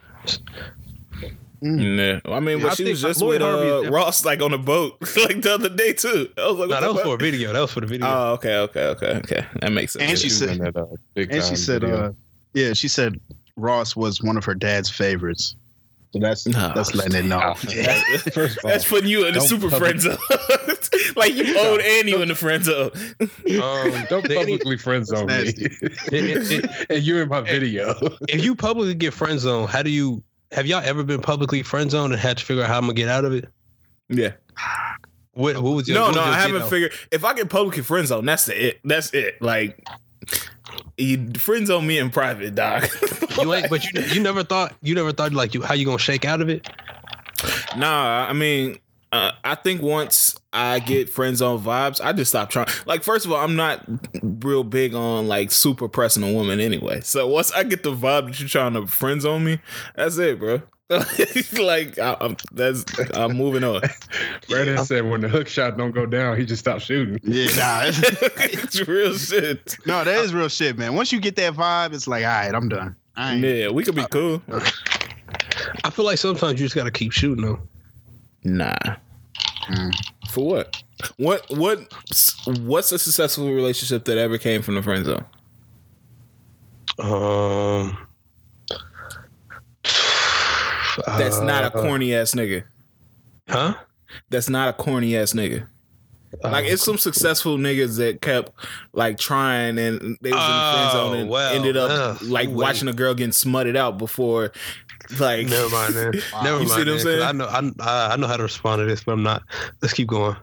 Yeah, 1.65 2.19
I 2.25 2.41
mean, 2.41 2.61
but 2.61 2.73
I 2.73 2.75
she 2.75 2.83
was 2.89 3.01
just 3.01 3.21
Lloyd 3.21 3.41
with 3.41 3.87
uh, 3.87 3.89
Ross 3.89 4.25
like 4.25 4.41
on 4.41 4.51
a 4.51 4.57
boat 4.57 4.97
like 5.17 5.41
the 5.41 5.53
other 5.53 5.69
day 5.69 5.93
too. 5.93 6.29
I 6.37 6.47
was 6.47 6.57
like, 6.57 6.69
No, 6.69 6.75
what 6.75 6.81
that 6.81 6.87
was 6.89 6.95
fuck? 6.97 7.05
for 7.05 7.15
a 7.15 7.17
video. 7.17 7.53
That 7.53 7.61
was 7.61 7.71
for 7.71 7.79
the 7.79 7.87
video. 7.87 8.05
Oh, 8.05 8.33
okay, 8.33 8.57
okay, 8.57 8.85
okay, 8.87 9.07
okay. 9.23 9.45
That 9.61 9.71
makes 9.71 9.93
sense. 9.93 10.09
And 10.09 10.19
she 10.19 10.27
said- 10.29 10.59
that, 10.59 10.75
uh, 10.75 10.85
big 11.13 11.31
And 11.31 11.41
she 11.41 11.55
said, 11.55 11.85
uh, 11.85 12.11
yeah, 12.53 12.73
she 12.73 12.87
said 12.87 13.19
Ross 13.55 13.95
was 13.95 14.21
one 14.21 14.37
of 14.37 14.45
her 14.45 14.55
dad's 14.55 14.89
favorites. 14.89 15.55
So 16.11 16.19
that's 16.19 16.45
Nah, 16.47 16.73
that's 16.75 16.93
letting 16.93 17.15
it 17.15 17.25
know. 17.25 17.55
That's, 17.63 18.21
First 18.35 18.59
of 18.59 18.65
all, 18.65 18.71
that's 18.71 18.87
putting 18.87 19.09
you 19.09 19.25
in 19.25 19.33
the 19.33 19.41
super 19.41 19.69
public- 19.69 19.99
friend 19.99 20.01
zone. 20.01 20.17
like 21.15 21.33
you 21.33 21.57
owed 21.57 21.81
and 21.81 22.07
you 22.07 22.21
in 22.21 22.27
the 22.27 22.35
friend 22.35 22.63
zone. 22.63 22.91
Um, 23.19 24.05
don't 24.09 24.23
publicly 24.27 24.77
friend 24.77 25.05
zone 25.07 25.25
me. 25.25 25.33
nasty. 25.33 25.65
It- 25.65 25.81
it- 26.11 26.85
and 26.91 27.03
you're 27.03 27.23
in 27.23 27.29
my 27.29 27.41
video. 27.41 27.95
if 28.29 28.43
you 28.43 28.55
publicly 28.55 28.93
get 28.93 29.13
friend 29.13 29.39
zone, 29.39 29.67
how 29.67 29.81
do 29.81 29.89
you 29.89 30.21
have 30.51 30.67
y'all 30.67 30.83
ever 30.85 31.03
been 31.03 31.19
publicly 31.21 31.63
friend 31.63 31.89
zoned 31.89 32.13
and 32.13 32.21
had 32.21 32.37
to 32.37 32.45
figure 32.45 32.61
out 32.61 32.69
how 32.69 32.77
I'm 32.77 32.83
gonna 32.83 32.93
get 32.93 33.09
out 33.09 33.25
of 33.25 33.33
it? 33.33 33.49
Yeah. 34.09 34.33
What, 35.33 35.57
what 35.63 35.71
was 35.71 35.87
your 35.87 35.95
No, 35.97 36.05
what 36.07 36.15
no, 36.15 36.23
your 36.25 36.29
I 36.31 36.37
haven't 36.37 36.53
get 36.57 36.61
out? 36.61 36.69
figured. 36.69 36.91
If 37.11 37.25
I 37.25 37.33
get 37.33 37.49
publicly 37.49 37.81
friend 37.81 38.05
zone, 38.07 38.25
that's 38.25 38.45
the 38.45 38.67
it. 38.67 38.79
That's 38.83 39.11
it. 39.15 39.41
Like 39.41 39.83
you 40.97 41.31
friend 41.33 41.67
zone 41.67 41.87
me 41.87 41.99
in 41.99 42.09
private, 42.09 42.55
dog. 42.55 42.87
You 43.41 43.51
ain't, 43.51 43.67
but 43.67 43.83
you 43.83 43.99
you 44.01 44.21
never 44.21 44.43
thought 44.43 44.75
you 44.83 44.93
never 44.93 45.11
thought 45.11 45.33
like 45.33 45.55
you 45.55 45.63
how 45.63 45.73
you 45.73 45.85
gonna 45.85 45.97
shake 45.97 46.23
out 46.23 46.39
of 46.39 46.49
it? 46.49 46.69
Nah, 47.75 48.27
I 48.29 48.33
mean, 48.33 48.77
uh, 49.11 49.31
I 49.43 49.55
think 49.55 49.81
once 49.81 50.39
I 50.51 50.79
get 50.79 51.09
friends 51.09 51.41
on 51.41 51.59
vibes, 51.59 51.99
I 51.99 52.13
just 52.13 52.29
stop 52.29 52.49
trying. 52.49 52.67
Like, 52.85 53.03
first 53.03 53.25
of 53.25 53.31
all, 53.31 53.37
I'm 53.37 53.55
not 53.55 53.83
real 54.21 54.63
big 54.63 54.93
on 54.93 55.27
like 55.27 55.51
super 55.51 55.87
pressing 55.87 56.23
a 56.23 56.31
woman 56.31 56.59
anyway. 56.59 57.01
So 57.01 57.27
once 57.27 57.51
I 57.51 57.63
get 57.63 57.83
the 57.83 57.91
vibe 57.91 58.27
that 58.27 58.39
you're 58.39 58.49
trying 58.49 58.73
to 58.73 58.87
friends 58.87 59.25
on 59.25 59.43
me, 59.43 59.59
that's 59.95 60.17
it, 60.17 60.39
bro. 60.39 60.61
like 61.59 61.97
I, 61.97 62.17
I'm, 62.19 62.35
that's 62.51 62.83
I'm 63.15 63.35
moving 63.37 63.63
on. 63.63 63.81
Brandon 64.49 64.83
said 64.85 65.09
when 65.09 65.21
the 65.21 65.29
hook 65.29 65.47
shot 65.47 65.77
don't 65.77 65.91
go 65.91 66.05
down, 66.05 66.37
he 66.37 66.45
just 66.45 66.59
stopped 66.59 66.81
shooting. 66.81 67.19
Yeah, 67.23 67.45
nah. 67.55 67.81
it's 68.37 68.85
real 68.87 69.13
shit. 69.17 69.77
no, 69.85 70.03
that 70.03 70.23
is 70.23 70.33
real 70.33 70.49
shit, 70.49 70.77
man. 70.77 70.95
Once 70.95 71.11
you 71.11 71.19
get 71.19 71.35
that 71.37 71.53
vibe, 71.53 71.93
it's 71.93 72.07
like, 72.07 72.25
all 72.25 72.31
right, 72.31 72.53
I'm 72.53 72.69
done. 72.69 72.95
I 73.15 73.35
ain't, 73.35 73.43
Yeah, 73.43 73.69
we 73.69 73.83
could 73.83 73.95
be 73.95 74.05
cool. 74.11 74.41
I 75.83 75.89
feel 75.89 76.05
like 76.05 76.17
sometimes 76.17 76.59
you 76.59 76.65
just 76.65 76.75
gotta 76.75 76.91
keep 76.91 77.11
shooting 77.11 77.45
though. 77.45 77.59
Nah. 78.43 78.75
Mm. 79.67 79.93
For 80.29 80.45
what? 80.45 80.83
What 81.17 81.49
what 81.57 81.93
what's 82.59 82.91
a 82.91 82.99
successful 82.99 83.51
relationship 83.51 84.05
that 84.05 84.17
ever 84.17 84.37
came 84.37 84.61
from 84.61 84.75
the 84.75 84.83
friend 84.83 85.05
zone? 85.05 85.25
Um, 86.99 87.97
That's 91.07 91.39
not 91.39 91.63
a 91.63 91.67
uh, 91.67 91.81
corny 91.81 92.13
ass 92.15 92.33
nigga. 92.33 92.63
huh? 93.49 93.73
That's 94.29 94.49
not 94.49 94.69
a 94.69 94.73
corny 94.73 95.15
ass 95.17 95.33
nigga. 95.33 95.67
Like 96.43 96.65
it's 96.65 96.81
some 96.83 96.97
successful 96.97 97.57
niggas 97.57 97.97
that 97.97 98.19
kept 98.21 98.51
like 98.91 99.19
trying 99.19 99.77
and 99.77 100.17
they 100.21 100.31
was 100.31 100.41
in 100.43 100.55
the 100.55 100.71
friend 100.73 100.91
zone 100.91 101.15
and 101.17 101.29
Oh, 101.29 101.31
well, 101.31 101.53
ended 101.53 101.77
up 101.77 101.91
ugh, 101.91 102.21
like 102.23 102.47
wait. 102.49 102.55
watching 102.55 102.87
a 102.87 102.93
girl 102.93 103.13
getting 103.13 103.31
smutted 103.31 103.75
out 103.75 103.99
before 103.99 104.51
like 105.19 105.45
Never 105.47 105.69
mind, 105.69 105.93
man. 105.93 106.11
Never 106.43 106.61
You 106.61 106.67
mind. 106.67 106.69
see 106.69 106.77
what 106.79 106.87
I'm 106.89 106.99
saying? 106.99 107.21
I 107.21 107.31
know 107.33 107.45
I, 107.45 107.59
I 107.79 108.13
I 108.13 108.15
know 108.15 108.25
how 108.25 108.37
to 108.37 108.43
respond 108.43 108.79
to 108.79 108.85
this, 108.85 109.03
but 109.03 109.11
I'm 109.11 109.21
not. 109.21 109.43
Let's 109.83 109.93
keep 109.93 110.07
going. 110.07 110.35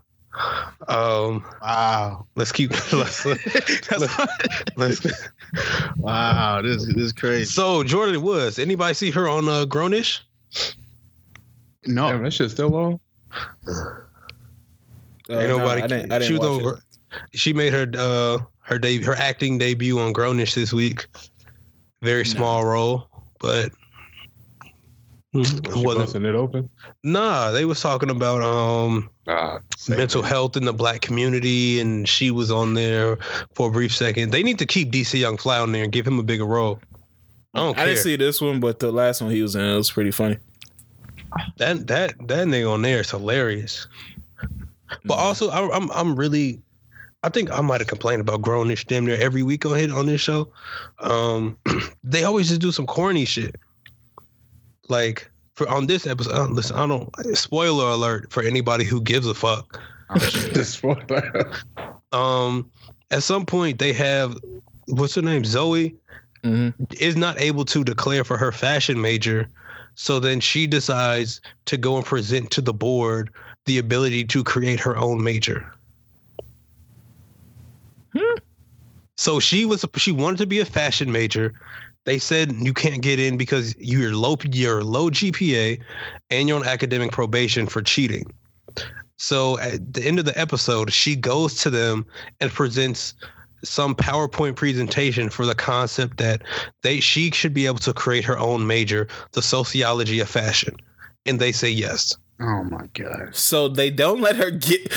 Um, 0.86 1.44
Wow. 1.60 2.26
let's 2.36 2.52
keep. 2.52 2.70
Let's, 2.92 3.26
let's, 4.76 5.06
Wow. 5.96 6.62
This, 6.62 6.86
this 6.86 6.96
is 6.96 7.12
crazy. 7.12 7.44
so 7.46 7.82
Jordyn 7.82 8.18
Woods. 8.22 8.58
Anybody 8.60 8.94
see 8.94 9.10
her 9.10 9.28
on 9.28 9.48
uh, 9.48 9.64
Grownish? 9.66 10.20
No. 11.86 12.08
Damn, 12.10 12.24
that 12.24 12.32
shit's 12.32 12.52
still 12.52 12.74
on. 12.74 13.00
Uh, 13.66 15.38
Ain't 15.38 15.48
no, 15.48 15.58
nobody. 15.58 15.82
I 15.82 15.86
didn't, 15.86 16.12
I 16.12 16.18
didn't 16.18 16.28
she 16.28 16.38
was 16.38 16.58
watch 16.58 16.64
on. 16.64 16.74
it. 16.74 17.38
She 17.38 17.52
made 17.52 17.72
her 17.72 17.90
uh 17.96 18.38
her 18.62 18.78
de- 18.78 19.02
her 19.02 19.14
acting 19.14 19.58
debut 19.58 19.98
on 19.98 20.12
Grownish 20.12 20.54
this 20.54 20.72
week. 20.72 21.06
Very 22.02 22.24
small 22.24 22.64
role, 22.64 23.08
but 23.40 23.70
She 25.34 25.60
wasn't. 25.76 26.24
it 26.24 26.34
open. 26.34 26.68
Nah, 27.04 27.50
they 27.50 27.64
was 27.64 27.80
talking 27.80 28.10
about 28.10 28.42
um 28.42 29.10
Nah, 29.26 29.60
mental 29.88 30.22
health 30.22 30.56
in 30.56 30.64
the 30.64 30.72
black 30.72 31.02
community, 31.02 31.78
and 31.78 32.08
she 32.08 32.30
was 32.30 32.50
on 32.50 32.74
there 32.74 33.16
for 33.54 33.68
a 33.68 33.70
brief 33.70 33.94
second. 33.94 34.30
They 34.32 34.42
need 34.42 34.58
to 34.58 34.66
keep 34.66 34.90
DC 34.90 35.20
Young 35.20 35.36
Fly 35.36 35.60
on 35.60 35.70
there 35.72 35.84
and 35.84 35.92
give 35.92 36.06
him 36.06 36.18
a 36.18 36.24
bigger 36.24 36.46
role. 36.46 36.80
I 37.54 37.58
don't 37.58 37.78
I 37.78 37.86
didn't 37.86 37.98
see 37.98 38.16
this 38.16 38.40
one, 38.40 38.60
but 38.60 38.78
the 38.78 38.92
last 38.92 39.20
one 39.20 39.30
he 39.30 39.42
was 39.42 39.56
in, 39.56 39.62
it 39.62 39.76
was 39.76 39.90
pretty 39.90 40.12
funny. 40.12 40.38
that 41.58 41.86
that 41.88 42.28
that 42.28 42.46
nigga 42.46 42.72
on 42.72 42.82
there 42.82 43.00
is 43.00 43.10
hilarious. 43.10 43.86
But 45.04 45.14
also, 45.14 45.50
I, 45.50 45.76
I'm 45.76 45.90
I'm 45.90 46.16
really, 46.16 46.60
I 47.22 47.28
think 47.28 47.50
I 47.50 47.60
might 47.60 47.80
have 47.80 47.88
complained 47.88 48.20
about 48.20 48.42
Grownish 48.42 48.86
damn 48.86 49.06
near 49.06 49.20
every 49.20 49.42
week 49.42 49.66
on 49.66 49.76
hit 49.76 49.90
on 49.90 50.06
this 50.06 50.20
show. 50.20 50.52
Um, 51.00 51.58
they 52.04 52.24
always 52.24 52.48
just 52.48 52.60
do 52.60 52.72
some 52.72 52.86
corny 52.86 53.24
shit. 53.24 53.56
Like 54.88 55.30
for 55.54 55.68
on 55.68 55.86
this 55.86 56.06
episode, 56.06 56.34
uh, 56.34 56.46
listen, 56.46 56.76
I 56.76 56.86
don't 56.86 57.36
spoiler 57.36 57.90
alert 57.90 58.32
for 58.32 58.42
anybody 58.42 58.84
who 58.84 59.00
gives 59.00 59.26
a 59.26 59.34
fuck. 59.34 59.80
Spoiler. 60.62 61.52
Um, 62.12 62.68
at 63.12 63.22
some 63.22 63.46
point 63.46 63.78
they 63.78 63.92
have 63.92 64.36
what's 64.86 65.14
her 65.14 65.22
name 65.22 65.44
Zoe 65.44 65.94
Mhm. 66.44 66.74
is 66.98 67.16
not 67.16 67.38
able 67.40 67.64
to 67.66 67.84
declare 67.84 68.24
for 68.24 68.36
her 68.38 68.52
fashion 68.52 69.00
major, 69.00 69.48
so 69.94 70.18
then 70.18 70.40
she 70.40 70.66
decides 70.66 71.40
to 71.66 71.76
go 71.76 71.96
and 71.96 72.06
present 72.06 72.50
to 72.52 72.60
the 72.60 72.72
board 72.72 73.30
the 73.66 73.78
ability 73.78 74.24
to 74.24 74.42
create 74.42 74.80
her 74.80 74.96
own 74.96 75.22
major. 75.22 75.70
Hmm. 78.16 78.38
So 79.16 79.38
she 79.38 79.66
was 79.66 79.84
she 79.96 80.12
wanted 80.12 80.38
to 80.38 80.46
be 80.46 80.60
a 80.60 80.64
fashion 80.64 81.12
major. 81.12 81.52
They 82.04 82.18
said 82.18 82.52
you 82.52 82.72
can't 82.72 83.02
get 83.02 83.20
in 83.20 83.36
because 83.36 83.76
you're 83.78 84.14
low 84.14 84.36
you're 84.50 84.82
low 84.82 85.10
GPA 85.10 85.78
and 86.30 86.48
you're 86.48 86.58
on 86.58 86.66
academic 86.66 87.12
probation 87.12 87.66
for 87.66 87.82
cheating. 87.82 88.24
So 89.18 89.58
at 89.58 89.92
the 89.92 90.02
end 90.02 90.18
of 90.18 90.24
the 90.24 90.38
episode, 90.38 90.90
she 90.90 91.14
goes 91.14 91.56
to 91.56 91.68
them 91.68 92.06
and 92.40 92.50
presents 92.50 93.12
some 93.62 93.94
PowerPoint 93.94 94.56
presentation 94.56 95.30
for 95.30 95.46
the 95.46 95.54
concept 95.54 96.16
that 96.18 96.42
they 96.82 97.00
she 97.00 97.30
should 97.30 97.54
be 97.54 97.66
able 97.66 97.78
to 97.78 97.92
create 97.92 98.24
her 98.24 98.38
own 98.38 98.66
major, 98.66 99.08
the 99.32 99.42
sociology 99.42 100.20
of 100.20 100.28
fashion. 100.28 100.76
And 101.26 101.38
they 101.38 101.52
say 101.52 101.70
yes. 101.70 102.16
Oh 102.40 102.64
my 102.64 102.86
god. 102.94 103.34
So 103.34 103.68
they 103.68 103.90
don't 103.90 104.20
let 104.20 104.36
her 104.36 104.50
get. 104.50 104.90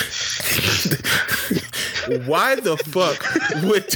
Why 2.25 2.55
the 2.55 2.77
fuck 2.77 3.21
would? 3.63 3.93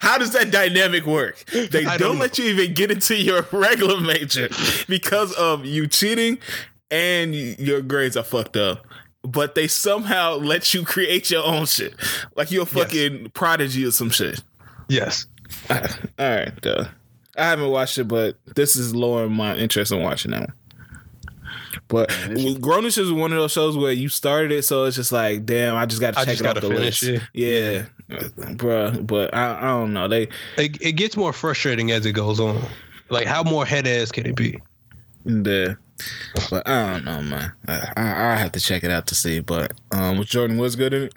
How 0.00 0.18
does 0.18 0.32
that 0.32 0.50
dynamic 0.50 1.06
work? 1.06 1.44
They 1.46 1.84
don't, 1.84 1.98
don't 1.98 2.18
let 2.18 2.38
you 2.38 2.46
even 2.46 2.74
get 2.74 2.90
into 2.90 3.16
your 3.16 3.46
regular 3.52 4.00
major 4.00 4.48
because 4.88 5.32
of 5.34 5.64
you 5.64 5.86
cheating 5.86 6.38
and 6.90 7.34
your 7.34 7.80
grades 7.80 8.16
are 8.16 8.24
fucked 8.24 8.56
up. 8.56 8.86
But 9.24 9.54
they 9.54 9.66
somehow 9.68 10.34
let 10.36 10.74
you 10.74 10.84
create 10.84 11.30
your 11.30 11.44
own 11.44 11.66
shit, 11.66 11.94
like 12.36 12.50
you're 12.50 12.64
a 12.64 12.66
fucking 12.66 13.30
prodigy 13.30 13.84
or 13.86 13.90
some 13.90 14.10
shit. 14.10 14.42
Yes. 14.88 15.26
All 15.70 15.78
right, 16.18 16.52
duh. 16.60 16.84
I 17.36 17.44
haven't 17.46 17.70
watched 17.70 17.98
it, 17.98 18.04
but 18.04 18.36
this 18.54 18.76
is 18.76 18.94
lowering 18.94 19.32
my 19.32 19.56
interest 19.56 19.92
in 19.92 20.02
watching 20.02 20.32
that 20.32 20.40
one. 20.40 20.52
But 21.88 22.08
Grownish 22.08 22.98
is 22.98 23.12
one 23.12 23.32
of 23.32 23.38
those 23.38 23.52
shows 23.52 23.76
where 23.76 23.92
you 23.92 24.08
started 24.08 24.52
it, 24.52 24.64
so 24.64 24.84
it's 24.84 24.96
just 24.96 25.12
like, 25.12 25.44
damn, 25.44 25.76
I 25.76 25.86
just 25.86 26.00
got 26.00 26.14
to 26.14 26.24
check 26.24 26.40
it 26.40 26.46
off 26.46 26.60
the 26.60 26.68
list. 26.68 27.02
it. 27.02 27.22
Yeah, 27.32 27.86
bruh. 28.08 29.06
But 29.06 29.34
I, 29.34 29.58
I 29.58 29.68
don't 29.68 29.92
know. 29.92 30.08
They, 30.08 30.28
It, 30.56 30.80
it 30.80 30.92
gets 30.92 31.16
more 31.16 31.32
frustrating 31.32 31.90
as 31.90 32.06
it 32.06 32.12
goes 32.12 32.40
on. 32.40 32.62
Like 33.10 33.26
how 33.26 33.42
more 33.42 33.66
head 33.66 33.86
ass 33.86 34.12
can 34.12 34.26
it 34.26 34.36
be? 34.36 34.60
The, 35.24 35.76
but 36.50 36.68
I 36.68 36.92
don't 36.92 37.04
know, 37.04 37.22
man. 37.22 37.52
I, 37.66 37.92
I, 37.96 38.32
I 38.32 38.36
have 38.36 38.52
to 38.52 38.60
check 38.60 38.84
it 38.84 38.90
out 38.90 39.06
to 39.08 39.14
see. 39.14 39.40
But 39.40 39.72
um, 39.92 40.18
was 40.18 40.28
Jordyn 40.28 40.58
was 40.58 40.76
good 40.76 40.92
in 40.92 41.02
it. 41.04 41.14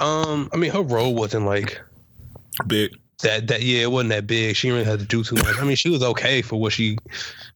Um, 0.00 0.48
I 0.52 0.56
mean 0.56 0.70
her 0.70 0.82
role 0.82 1.14
wasn't 1.14 1.46
like 1.46 1.80
Big. 2.66 2.96
that 3.22 3.46
that 3.48 3.62
yeah, 3.62 3.82
it 3.82 3.90
wasn't 3.90 4.10
that 4.10 4.26
big. 4.26 4.56
She 4.56 4.68
didn't 4.68 4.80
really 4.80 4.90
have 4.90 5.00
to 5.00 5.06
do 5.06 5.22
too 5.22 5.36
much. 5.36 5.58
I 5.58 5.64
mean, 5.64 5.76
she 5.76 5.90
was 5.90 6.02
okay 6.02 6.42
for 6.42 6.60
what 6.60 6.72
she 6.72 6.98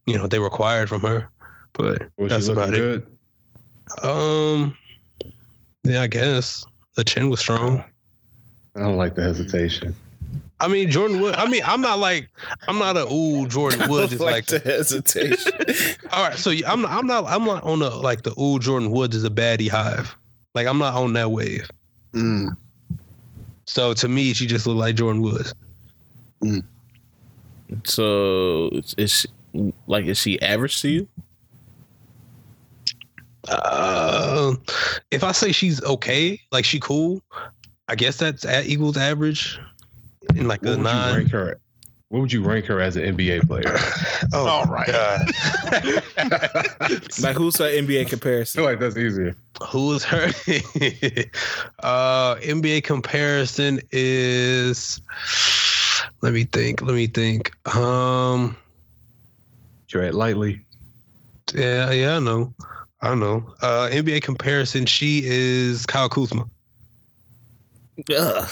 you 0.07 0.17
know, 0.17 0.27
they 0.27 0.39
required 0.39 0.89
from 0.89 1.01
her. 1.03 1.29
But 1.73 2.03
Was 2.19 2.31
that's 2.31 2.47
she 2.47 2.53
looking 2.53 2.75
about 2.75 3.03
it. 4.03 4.05
Um 4.05 4.77
Yeah, 5.83 6.03
I 6.03 6.07
guess. 6.07 6.65
The 6.97 7.05
chin 7.05 7.29
was 7.29 7.41
strong. 7.41 7.83
I 8.77 8.81
don't 8.81 8.97
like 8.97 9.15
the 9.15 9.23
hesitation. 9.23 9.95
I 10.64 10.68
mean, 10.68 10.88
Jordyn 10.88 11.20
Wood. 11.20 11.35
I 11.35 11.46
mean, 11.46 11.61
I'm 11.66 11.83
not 11.83 11.98
like 11.98 12.31
I'm 12.66 12.79
not 12.79 12.96
a 12.96 13.05
ooh 13.05 13.46
Jordyn 13.46 13.87
Woods 13.87 14.14
is 14.14 14.20
like. 14.20 14.46
the 14.46 14.59
hesitation. 14.61 15.53
all 16.11 16.27
right, 16.27 16.38
so 16.38 16.53
I'm 16.66 16.81
not, 16.81 16.90
I'm 16.90 17.07
not 17.07 17.24
I'm 17.27 17.44
not 17.44 17.62
on 17.64 17.81
the 17.81 17.90
like 17.90 18.22
the 18.22 18.31
ooh 18.31 18.59
Jordyn 18.59 18.90
Woods 18.90 19.14
is 19.14 19.24
a 19.24 19.31
baddie 19.31 19.68
hive. 19.68 20.16
Like 20.55 20.66
I'm 20.66 20.79
not 20.79 20.94
on 20.94 21.12
that 21.12 21.31
wave. 21.31 21.68
Mm. 22.14 22.57
So 23.66 23.92
to 23.92 24.09
me, 24.09 24.33
she 24.33 24.46
just 24.46 24.66
looked 24.66 24.79
like 24.79 24.96
Jordyn 24.96 25.20
Woods. 25.20 25.55
so 27.85 28.70
is 28.96 29.12
she 29.12 29.72
like 29.87 30.07
is 30.07 30.18
she 30.18 30.40
average 30.40 30.81
to 30.81 30.88
you? 30.88 31.09
Uh, 33.48 34.55
if 35.11 35.22
I 35.22 35.33
say 35.33 35.53
she's 35.53 35.83
okay, 35.85 36.40
like 36.50 36.64
she 36.64 36.81
cool, 36.81 37.22
I 37.87 37.96
guess 37.96 38.16
that's 38.16 38.46
at 38.46 38.64
equals 38.64 38.96
average. 38.96 39.59
In 40.35 40.49
like 40.49 40.62
What 40.62 40.68
a 40.68 40.70
would 40.73 40.79
you 40.79 40.83
nine. 40.85 41.14
rank 41.16 41.31
her? 41.31 41.59
What 42.09 42.20
would 42.20 42.33
you 42.33 42.42
rank 42.44 42.66
her 42.66 42.81
as 42.81 42.97
an 42.97 43.16
NBA 43.16 43.42
player? 43.49 43.64
Oh, 44.33 44.47
All 44.47 44.66
my 44.66 44.87
Like 47.20 47.37
who's 47.37 47.57
her 47.59 47.64
NBA 47.64 48.01
I 48.07 48.09
comparison? 48.09 48.59
feel 48.61 48.64
like 48.70 48.79
that's 48.79 48.97
easier. 48.97 49.35
Who 49.68 49.92
is 49.94 50.05
her? 50.05 50.27
uh, 51.83 52.37
NBA 52.37 52.85
comparison 52.85 53.81
is. 53.92 55.01
Let 56.23 56.33
me 56.35 56.44
think. 56.44 56.83
Let 56.83 56.94
me 56.94 57.07
think. 57.07 57.53
Um. 57.77 58.57
Tread 59.88 60.14
lightly. 60.14 60.61
Yeah. 61.55 61.90
Yeah. 61.90 62.16
I 62.16 62.18
know. 62.20 62.53
I 63.01 63.14
know. 63.14 63.44
Uh, 63.61 63.88
NBA 63.90 64.23
comparison. 64.23 64.87
She 64.87 65.23
is 65.25 65.85
Kyle 65.87 66.09
Kuzma. 66.09 66.44
Ugh. 68.16 68.49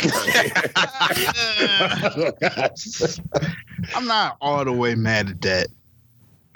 I'm 3.94 4.06
not 4.06 4.36
all 4.40 4.64
the 4.64 4.72
way 4.72 4.94
mad 4.94 5.30
at 5.30 5.42
that. 5.42 5.68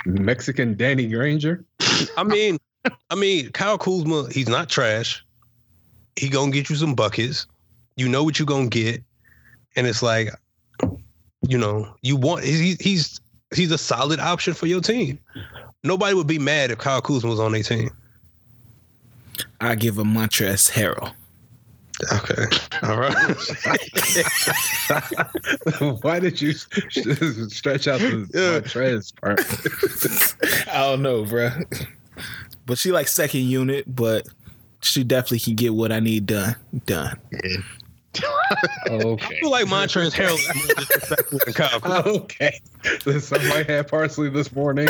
Mexican 0.07 0.77
Danny 0.77 1.07
Granger. 1.07 1.65
I 2.17 2.25
mean, 2.25 2.59
I 3.11 3.15
mean, 3.15 3.51
Kyle 3.51 3.79
Kuzma. 3.79 4.29
He's 4.31 4.49
not 4.49 4.69
trash. 4.69 5.25
He 6.17 6.29
gonna 6.29 6.51
get 6.51 6.71
you 6.71 6.77
some 6.77 6.95
buckets. 6.95 7.47
You 7.97 8.09
know 8.09 8.25
what 8.25 8.39
you 8.39 8.47
gonna 8.47 8.69
get, 8.69 9.03
and 9.77 9.87
it's 9.87 10.03
like, 10.03 10.31
you 11.49 11.59
know, 11.59 11.95
you 12.03 12.17
want. 12.17 12.45
He's 12.45 12.81
he's 12.81 13.21
he's 13.55 13.71
a 13.71 13.79
solid 13.79 14.21
option 14.21 14.55
for 14.55 14.67
your 14.67 14.81
team. 14.81 15.19
Nobody 15.83 16.15
would 16.15 16.27
be 16.27 16.39
mad 16.39 16.71
if 16.71 16.79
Kyle 16.79 17.03
Kuzma 17.03 17.31
was 17.31 17.41
on 17.41 17.53
their 17.53 17.63
team. 17.63 17.91
I 19.61 19.75
give 19.75 19.99
a 19.99 20.05
Montrezl 20.05 20.71
Harrell. 20.71 21.13
Okay. 22.13 22.45
All 22.83 22.99
right. 22.99 23.15
Why 26.03 26.19
did 26.19 26.41
you 26.41 26.53
stretch 27.49 27.87
out 27.89 28.01
the 28.01 28.29
Yeah. 28.35 28.61
Montrez 28.61 29.15
part? 29.21 29.41
I 30.69 30.81
don't 30.91 31.03
know, 31.03 31.25
bro. 31.25 31.51
But 32.67 32.79
she 32.79 32.91
like 32.93 33.09
second 33.09 33.43
unit, 33.43 33.85
but 33.95 34.27
she 34.81 35.05
definitely 35.05 35.41
can 35.41 35.55
get 35.55 35.75
what 35.75 35.93
I 35.93 36.01
need 36.01 36.27
done. 36.27 36.57
Done. 36.87 37.19
okay. 38.91 39.27
I 39.27 39.39
feel 39.41 39.51
like 39.51 39.67
Montrezl 39.67 40.13
Harrell 40.13 40.35
is 40.35 40.55
more 40.67 40.75
disrespectful 40.77 41.39
than 41.45 41.55
Kyle 41.55 41.81
Kuzma. 41.81 42.11
Okay. 42.23 42.61
Somebody 43.19 43.65
had 43.73 43.89
parsley 43.89 44.31
this 44.31 44.53
morning. 44.53 44.89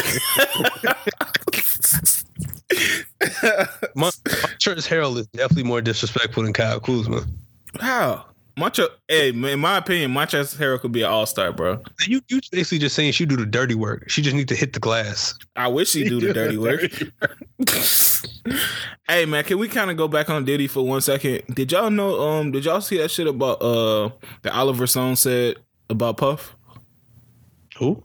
Mon- 3.95 4.13
Montrezl 4.13 4.89
Harrell 4.89 5.17
is 5.19 5.27
definitely 5.29 5.65
more 5.65 5.81
disrespectful 5.81 6.43
than 6.43 6.53
Kyle 6.53 6.81
Kuzma. 6.81 7.25
How? 7.81 8.27
Montre, 8.57 8.87
hey, 9.09 9.31
in 9.31 9.59
my 9.59 9.79
opinion, 9.79 10.13
Montrezl 10.13 10.57
Harrell 10.57 10.79
could 10.81 10.93
be 10.93 11.03
an 11.03 11.11
all 11.11 11.27
star, 11.27 11.53
bro. 11.53 11.83
You 12.07 12.21
you 12.29 12.41
basically 12.53 12.79
just 12.79 12.95
saying 12.95 13.13
she 13.13 13.27
do 13.27 13.37
the 13.37 13.47
dirty 13.47 13.75
work. 13.75 14.09
She 14.09 14.23
just 14.23 14.37
need 14.37 14.47
to 14.49 14.55
hit 14.55 14.75
the 14.75 14.81
glass. 14.81 15.35
I 15.57 15.67
wish 15.67 15.93
he 15.93 16.05
do 16.05 16.21
the 16.21 16.33
dirty 16.35 16.57
work. 16.57 16.83
hey 19.09 19.27
man, 19.27 19.43
can 19.43 19.59
we 19.59 19.67
kind 19.67 19.91
of 19.91 19.97
go 19.97 20.07
back 20.07 20.31
on 20.31 20.45
Diddy 20.45 20.69
for 20.69 20.87
one 20.87 21.01
second? 21.01 21.43
Did 21.53 21.73
y'all 21.73 21.91
know? 21.91 22.21
Um, 22.21 22.53
did 22.53 22.65
y'all 22.65 22.81
see 22.81 22.99
that 22.99 23.11
shit 23.11 23.27
about 23.27 23.61
uh 23.61 24.11
that 24.43 24.55
Oliver 24.55 24.87
Stone 24.87 25.17
said 25.17 25.57
about 25.91 26.17
Puff? 26.19 26.55
Who? 27.79 28.05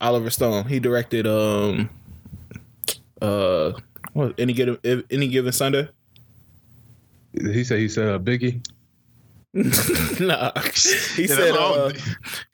Oliver 0.00 0.30
Stone. 0.30 0.66
He 0.66 0.80
directed 0.80 1.24
um 1.28 1.88
uh 3.20 3.72
what 4.12 4.34
any 4.38 4.52
given 4.52 4.78
any 5.10 5.28
given 5.28 5.52
Sunday. 5.52 5.88
He 7.32 7.64
said 7.64 7.78
he 7.78 7.88
said 7.88 8.08
uh, 8.08 8.18
Biggie. 8.18 8.64
nah, 9.54 10.52
he 11.16 11.22
Yeah, 11.22 11.26
said 11.26 11.56
uh, 11.56 11.92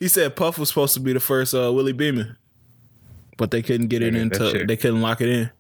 he 0.01 0.09
said 0.09 0.35
Puff 0.35 0.59
was 0.59 0.69
supposed 0.69 0.95
to 0.95 1.01
be 1.01 1.13
the 1.13 1.21
first 1.21 1.55
uh, 1.55 1.73
Willie 1.73 1.93
Beamen, 1.93 2.37
but 3.37 3.51
they 3.51 3.63
couldn't 3.63 3.87
get 3.89 4.03
it 4.03 4.15
Yeah, 4.15 4.23
into 4.23 4.65
they 4.67 4.77
couldn't 4.77 5.01
lock 5.01 5.21
it 5.21 5.29
in. 5.29 5.51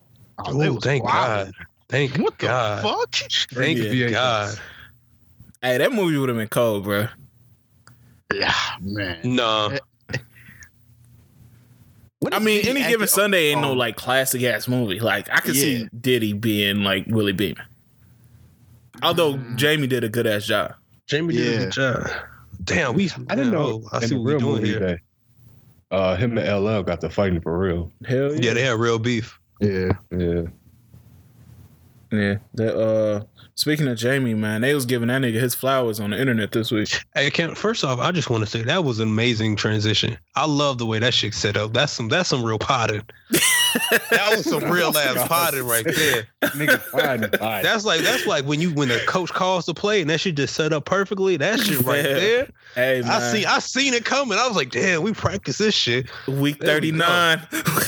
Oh, 0.45 0.53
they 0.59 0.69
Oh, 0.69 0.79
thank 0.81 1.05
wild. 1.05 1.47
God. 1.49 1.53
Thank 1.89 2.17
What 2.17 2.39
the 2.39 2.47
God. 2.49 2.83
fuck? 2.83 3.15
Thank 3.53 3.79
Yeah. 3.79 4.11
God. 4.11 4.59
Hey, 5.63 5.79
that 5.79 5.93
movie 5.93 6.19
would 6.19 6.29
have 6.29 6.39
been 6.39 6.49
cold, 6.49 6.85
bro. 6.85 7.09
Yeah, 8.33 8.53
man. 8.81 9.19
No. 9.25 9.79
What 12.21 12.35
I 12.35 12.41
mean, 12.41 12.67
any 12.67 12.83
given 12.83 13.07
Sunday 13.07 13.49
ain't 13.51 13.61
no 13.61 13.73
like 13.75 13.97
classic 13.97 14.43
ass 14.43 14.67
movie. 14.67 14.99
Like 15.01 15.29
I 15.31 15.39
could 15.41 15.55
Yeah. 15.55 15.63
see 15.63 15.89
Diddy 16.01 16.33
being 16.33 16.83
like 16.83 17.07
Willie 17.07 17.33
Beamen. 17.33 17.63
Although 19.03 19.35
Mm. 19.35 19.57
Jamie 19.57 19.87
did 19.87 20.03
a 20.05 20.09
good 20.09 20.27
ass 20.27 20.45
job. 20.47 20.75
Jamie 21.07 21.35
did 21.35 21.55
a 21.55 21.59
good 21.65 21.73
job. 21.73 22.11
Damn, 22.65 22.95
we 22.95 23.09
I 23.29 23.35
didn't 23.37 23.53
know. 23.53 23.89
I 23.93 24.05
see 24.05 24.15
what 24.17 24.25
we're 24.25 24.31
real 24.33 24.41
doing 24.41 24.53
movie 24.57 24.69
here. 24.69 24.81
that 24.81 24.99
uh, 25.97 26.17
him 26.17 26.37
and 26.37 26.47
LL 26.49 26.83
got 26.83 27.01
to 27.03 27.09
fighting 27.09 27.41
for 27.41 27.57
real. 27.59 27.93
Hell 28.05 28.35
yeah. 28.35 28.41
Yeah, 28.43 28.53
they 28.55 28.63
had 28.63 28.79
real 28.81 28.99
beef. 28.99 29.39
Yeah. 29.61 29.93
Yeah. 30.11 30.43
Yeah. 32.11 32.37
That 32.55 32.77
uh, 32.79 33.25
speaking 33.55 33.87
of 33.89 33.97
Jamie, 33.99 34.35
man, 34.35 34.61
they 34.63 34.75
was 34.75 34.87
giving 34.87 35.09
that 35.09 35.23
nigga 35.23 35.41
his 35.41 35.55
flowers 35.55 36.01
on 36.01 36.11
the 36.11 36.21
internet 36.21 36.53
this 36.53 36.71
week. 36.71 36.91
Hey, 37.15 37.31
Cam, 37.31 37.55
first 37.55 37.85
off, 37.85 37.99
I 37.99 38.13
just 38.13 38.31
want 38.31 38.43
to 38.45 38.51
say 38.51 38.63
that 38.63 38.85
was 38.85 38.99
an 39.01 39.09
amazing 39.09 39.57
transition. 39.57 40.17
I 40.35 40.47
love 40.47 40.79
the 40.79 40.87
way 40.87 40.99
that 40.99 41.13
shit 41.15 41.35
set 41.35 41.57
up. 41.57 41.73
That's 41.73 41.93
some 41.93 42.09
that's 42.09 42.29
some 42.29 42.43
real 42.45 42.59
potting. 42.59 43.03
That 44.11 44.31
was 44.31 44.49
some 44.49 44.65
real 44.71 44.97
ass 44.97 45.29
potting 45.29 45.63
right 45.67 45.85
there. 45.85 46.27
Nigga 46.43 46.79
fighting. 46.81 47.31
fighting. 47.39 47.63
That's 47.63 47.85
like 47.85 48.01
that's 48.01 48.27
like 48.27 48.47
when 48.47 48.63
you 48.63 48.73
when 48.73 48.89
the 48.89 48.99
coach 49.07 49.31
calls 49.31 49.67
the 49.67 49.75
play 49.75 50.01
and 50.01 50.09
that 50.09 50.21
shit 50.21 50.37
just 50.37 50.55
set 50.55 50.73
up 50.73 50.87
perfectly. 50.87 51.37
That 51.37 51.61
shit 51.61 51.81
right 51.83 51.99
Yeah. 52.05 52.15
there. 52.15 52.49
Hey 52.75 53.03
man, 53.03 53.11
I 53.11 53.21
see 53.33 53.45
I 53.45 53.59
seen 53.59 53.95
it 53.95 54.05
coming. 54.05 54.39
I 54.39 54.47
was 54.47 54.57
like, 54.57 54.71
damn, 54.71 55.03
we 55.03 55.13
practice 55.13 55.59
this 55.59 55.75
shit. 55.75 56.09
week 56.27 56.63
thirty 56.63 56.93
nine. 56.93 57.41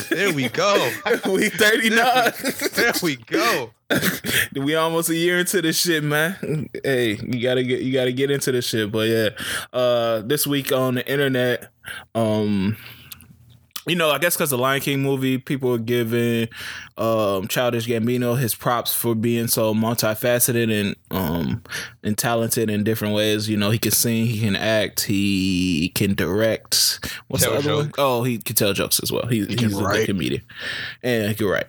There 0.09 0.33
we 0.35 0.49
go. 0.49 0.91
week 1.27 1.53
thirty 1.55 1.91
nine. 1.91 2.33
There 2.75 2.93
we 3.03 3.17
go. 3.17 3.71
we 4.55 4.75
almost 4.75 5.11
a 5.11 5.15
year 5.15 5.39
into 5.39 5.63
this 5.63 5.81
shit, 5.81 6.05
man. 6.05 6.69
Hey, 6.85 7.17
you 7.17 7.43
gotta 7.43 7.63
get 7.63 7.83
you 7.83 7.93
gotta 7.93 8.13
get 8.13 8.31
into 8.31 8.53
this 8.53 8.67
shit. 8.67 8.91
But 8.93 9.09
yeah, 9.09 9.29
uh, 9.73 10.21
this 10.23 10.47
week 10.47 10.73
on 10.73 10.95
the 10.95 11.11
internet, 11.11 11.71
um, 12.15 12.77
you 13.87 13.97
know, 13.97 14.11
I 14.11 14.19
guess 14.19 14.37
because 14.37 14.51
the 14.51 14.59
Lion 14.59 14.81
King 14.81 15.03
movie, 15.03 15.39
people 15.39 15.75
are 15.75 15.79
giving 15.79 16.49
um 16.99 17.49
Childish 17.49 17.87
Gambino 17.87 18.39
his 18.39 18.55
props 18.55 18.93
for 18.93 19.15
being 19.15 19.47
so 19.49 19.75
multifaceted 19.75 20.71
and 20.71 20.97
um 21.11 21.63
and 22.03 22.17
talented 22.17 22.71
in 22.71 22.85
different 22.85 23.15
ways. 23.15 23.49
You 23.49 23.57
know, 23.57 23.71
he 23.71 23.79
can 23.79 23.93
sing, 23.93 24.27
he 24.27 24.41
can 24.41 24.57
act, 24.57 25.05
he 25.05 25.91
can 25.95 26.15
direct. 26.15 27.11
What's 27.29 27.45
Tell 27.45 27.53
the 27.53 27.59
other 27.59 27.77
one? 27.77 27.93
Oh, 27.99 28.23
he 28.23 28.39
can 28.39 28.57
tell 28.57 28.73
jokes 28.73 29.01
as 29.03 29.11
well. 29.11 29.27
He, 29.27 29.47
can 29.47 29.59
he's 29.59 29.79
a 29.79 29.83
good 29.83 30.07
comedian, 30.07 30.43
and 31.03 31.39
you're 31.39 31.53
right. 31.53 31.67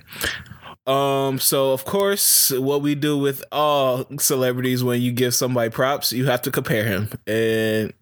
Um, 0.87 1.37
so 1.39 1.71
of 1.71 1.85
course, 1.85 2.51
what 2.51 2.81
we 2.81 2.95
do 2.95 3.17
with 3.17 3.43
all 3.51 4.05
celebrities 4.19 4.83
when 4.83 5.01
you 5.01 5.11
give 5.11 5.35
somebody 5.35 5.69
props, 5.69 6.11
you 6.11 6.25
have 6.25 6.41
to 6.41 6.51
compare 6.51 6.83
him. 6.83 7.09
And 7.27 7.93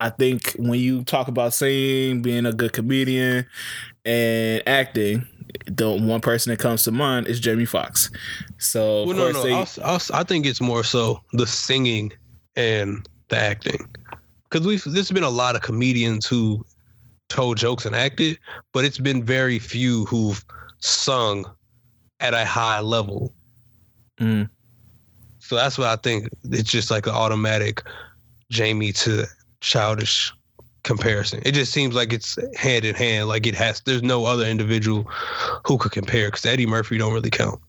I 0.00 0.10
think 0.10 0.52
when 0.58 0.78
you 0.78 1.04
talk 1.04 1.28
about 1.28 1.54
singing, 1.54 2.22
being 2.22 2.46
a 2.46 2.52
good 2.52 2.72
comedian, 2.72 3.46
and 4.04 4.62
acting, 4.66 5.26
the 5.66 5.90
one 5.90 6.20
person 6.20 6.50
that 6.50 6.58
comes 6.58 6.84
to 6.84 6.90
mind 6.92 7.26
is 7.28 7.40
Jamie 7.40 7.64
Foxx. 7.64 8.10
So 8.58 9.04
Well, 9.06 9.16
no, 9.16 9.30
no. 9.32 9.42
they, 9.42 9.52
I'll, 9.52 9.68
I'll, 9.84 10.00
I 10.12 10.22
think 10.22 10.46
it's 10.46 10.60
more 10.60 10.84
so 10.84 11.22
the 11.32 11.46
singing 11.46 12.12
and 12.56 13.08
the 13.28 13.36
acting, 13.36 13.88
because 14.48 14.66
we've 14.66 14.84
there's 14.84 15.10
been 15.10 15.22
a 15.22 15.30
lot 15.30 15.56
of 15.56 15.62
comedians 15.62 16.26
who 16.26 16.64
told 17.28 17.56
jokes 17.56 17.86
and 17.86 17.96
acted, 17.96 18.38
but 18.72 18.84
it's 18.84 18.98
been 18.98 19.24
very 19.24 19.58
few 19.58 20.04
who've 20.04 20.44
sung 20.78 21.44
at 22.20 22.34
a 22.34 22.44
high 22.44 22.80
level. 22.80 23.32
Mm. 24.20 24.48
So 25.38 25.56
that's 25.56 25.78
why 25.78 25.92
I 25.92 25.96
think 25.96 26.28
it's 26.44 26.70
just 26.70 26.90
like 26.90 27.06
an 27.06 27.14
automatic 27.14 27.82
Jamie 28.50 28.92
to 28.92 29.26
childish 29.60 30.32
comparison. 30.82 31.42
It 31.44 31.52
just 31.52 31.72
seems 31.72 31.94
like 31.94 32.12
it's 32.12 32.38
hand 32.56 32.84
in 32.84 32.94
hand. 32.94 33.28
Like 33.28 33.46
it 33.46 33.54
has. 33.54 33.80
There's 33.80 34.02
no 34.02 34.24
other 34.24 34.44
individual 34.46 35.04
who 35.66 35.78
could 35.78 35.92
compare 35.92 36.28
because 36.28 36.46
Eddie 36.46 36.66
Murphy 36.66 36.98
don't 36.98 37.12
really 37.12 37.30
count. 37.30 37.60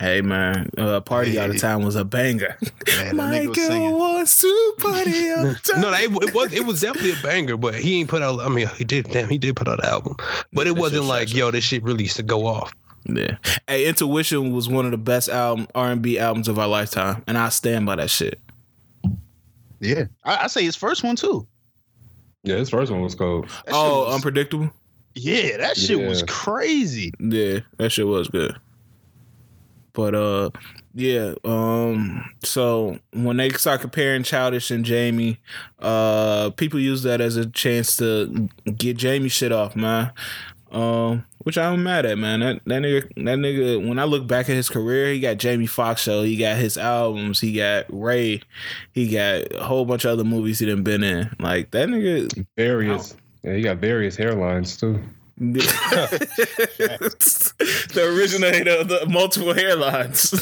hey 0.00 0.20
man, 0.20 0.68
uh, 0.76 1.00
party 1.00 1.38
out 1.38 1.48
of 1.48 1.54
Hey. 1.54 1.60
town 1.60 1.84
was 1.84 1.94
a 1.94 2.04
banger. 2.04 2.56
Man, 2.60 2.70
that 2.88 3.14
was 3.14 3.14
Michael 3.16 3.54
singing. 3.54 3.92
wants 3.92 4.40
to 4.40 4.74
party 4.78 5.30
out 5.30 5.46
of 5.46 5.62
town. 5.62 5.80
No, 5.80 5.90
that- 5.92 6.02
it, 6.02 6.10
it 6.10 6.34
was 6.34 6.52
it 6.52 6.66
was 6.66 6.80
definitely 6.80 7.12
a 7.12 7.22
banger, 7.22 7.56
but 7.56 7.74
he 7.76 8.00
ain't 8.00 8.08
put 8.08 8.22
out. 8.22 8.40
I 8.40 8.48
mean, 8.48 8.66
he 8.76 8.82
did. 8.84 9.08
Damn, 9.10 9.28
he 9.28 9.38
did 9.38 9.54
put 9.54 9.68
out 9.68 9.78
an 9.78 9.88
album, 9.88 10.16
but 10.52 10.66
it 10.66 10.74
That 10.74 10.80
wasn't 10.80 11.04
like 11.04 11.28
shit. 11.28 11.36
yo, 11.38 11.50
this 11.52 11.62
shit 11.64 11.82
really 11.84 12.02
used 12.02 12.16
to 12.16 12.24
go 12.24 12.44
off. 12.46 12.74
Yeah. 13.04 13.36
Hey, 13.68 13.86
Intuition 13.86 14.52
was 14.52 14.68
one 14.68 14.84
of 14.84 14.90
the 14.90 14.96
best 14.98 15.28
album 15.28 15.68
R 15.76 15.90
and 15.92 16.02
B 16.02 16.18
albums 16.18 16.48
of 16.48 16.58
our 16.58 16.68
lifetime, 16.68 17.22
and 17.28 17.38
I 17.38 17.48
stand 17.48 17.86
by 17.86 17.94
that 17.96 18.10
shit. 18.10 18.40
Yeah. 19.82 20.04
I, 20.24 20.44
I 20.44 20.46
say 20.46 20.62
his 20.64 20.76
first 20.76 21.02
one 21.04 21.16
too. 21.16 21.46
Yeah, 22.44 22.56
his 22.56 22.70
first 22.70 22.90
one 22.90 23.02
was 23.02 23.14
cold. 23.14 23.48
That 23.66 23.74
Oh, 23.74 24.04
was- 24.06 24.14
unpredictable. 24.14 24.70
Yeah, 25.14 25.58
that 25.58 25.76
shit 25.76 25.98
was 25.98 26.22
crazy. 26.22 27.12
Yeah, 27.20 27.60
that 27.76 27.90
shit 27.92 28.06
was 28.06 28.28
good. 28.28 28.56
But 29.92 30.14
uh 30.14 30.50
yeah, 30.94 31.34
um 31.44 32.24
so 32.42 32.98
when 33.12 33.36
they 33.36 33.50
start 33.50 33.82
comparing 33.82 34.22
Childish 34.22 34.70
and 34.70 34.84
Jamie, 34.86 35.38
uh 35.80 36.48
people 36.56 36.80
use 36.80 37.02
that 37.02 37.20
as 37.20 37.36
a 37.36 37.44
chance 37.44 37.96
to 37.98 38.48
get 38.76 38.96
Jamie 38.96 39.28
shit 39.28 39.52
off, 39.52 39.76
man. 39.76 40.12
Um 40.72 41.24
which 41.44 41.58
I'm 41.58 41.82
mad 41.82 42.06
at, 42.06 42.18
man. 42.18 42.40
That 42.40 42.60
that 42.66 42.82
nigga 42.82 43.02
that 43.24 43.38
nigga 43.38 43.86
when 43.86 43.98
I 43.98 44.04
look 44.04 44.26
back 44.26 44.48
at 44.48 44.56
his 44.56 44.68
career, 44.68 45.12
he 45.12 45.20
got 45.20 45.38
Jamie 45.38 45.66
Foxx 45.66 46.02
show, 46.02 46.22
he 46.22 46.36
got 46.36 46.56
his 46.56 46.78
albums, 46.78 47.40
he 47.40 47.52
got 47.52 47.86
Ray, 47.88 48.40
he 48.92 49.08
got 49.08 49.52
a 49.52 49.64
whole 49.64 49.84
bunch 49.84 50.04
of 50.04 50.12
other 50.12 50.24
movies 50.24 50.58
he 50.58 50.66
done 50.66 50.82
been 50.82 51.02
in. 51.02 51.34
Like 51.38 51.70
that 51.72 51.88
nigga 51.88 52.46
Various. 52.56 53.16
Yeah, 53.42 53.54
he 53.54 53.62
got 53.62 53.78
various 53.78 54.16
hairlines 54.16 54.78
too. 54.78 55.02
The 57.92 58.14
originator 58.16 58.70
of 58.80 58.88
the 58.88 59.06
multiple 59.08 59.52
hairlines. 59.52 60.32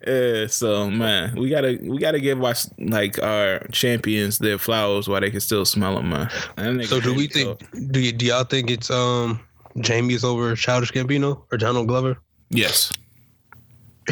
yeah, 0.06 0.46
so 0.46 0.90
man, 0.90 1.34
we 1.36 1.50
gotta 1.50 1.78
we 1.82 1.98
gotta 1.98 2.20
give 2.20 2.42
our 2.42 2.54
like 2.78 3.22
our 3.22 3.60
champions 3.72 4.38
their 4.38 4.58
flowers 4.58 5.08
while 5.08 5.20
they 5.20 5.30
can 5.30 5.40
still 5.40 5.64
smell 5.64 5.96
them, 5.96 6.08
man. 6.10 6.30
So 6.84 7.00
do 7.00 7.14
we 7.14 7.28
Jamie, 7.28 7.54
think? 7.56 7.92
Do 7.92 8.00
y- 8.00 8.10
do 8.12 8.24
y'all 8.26 8.44
think 8.44 8.70
it's 8.70 8.90
um 8.90 9.40
Jamie 9.80 10.14
is 10.14 10.24
over 10.24 10.54
Childish 10.56 10.92
Gambino 10.92 11.42
or 11.52 11.58
Donald 11.58 11.88
Glover? 11.88 12.18
Yes. 12.50 12.92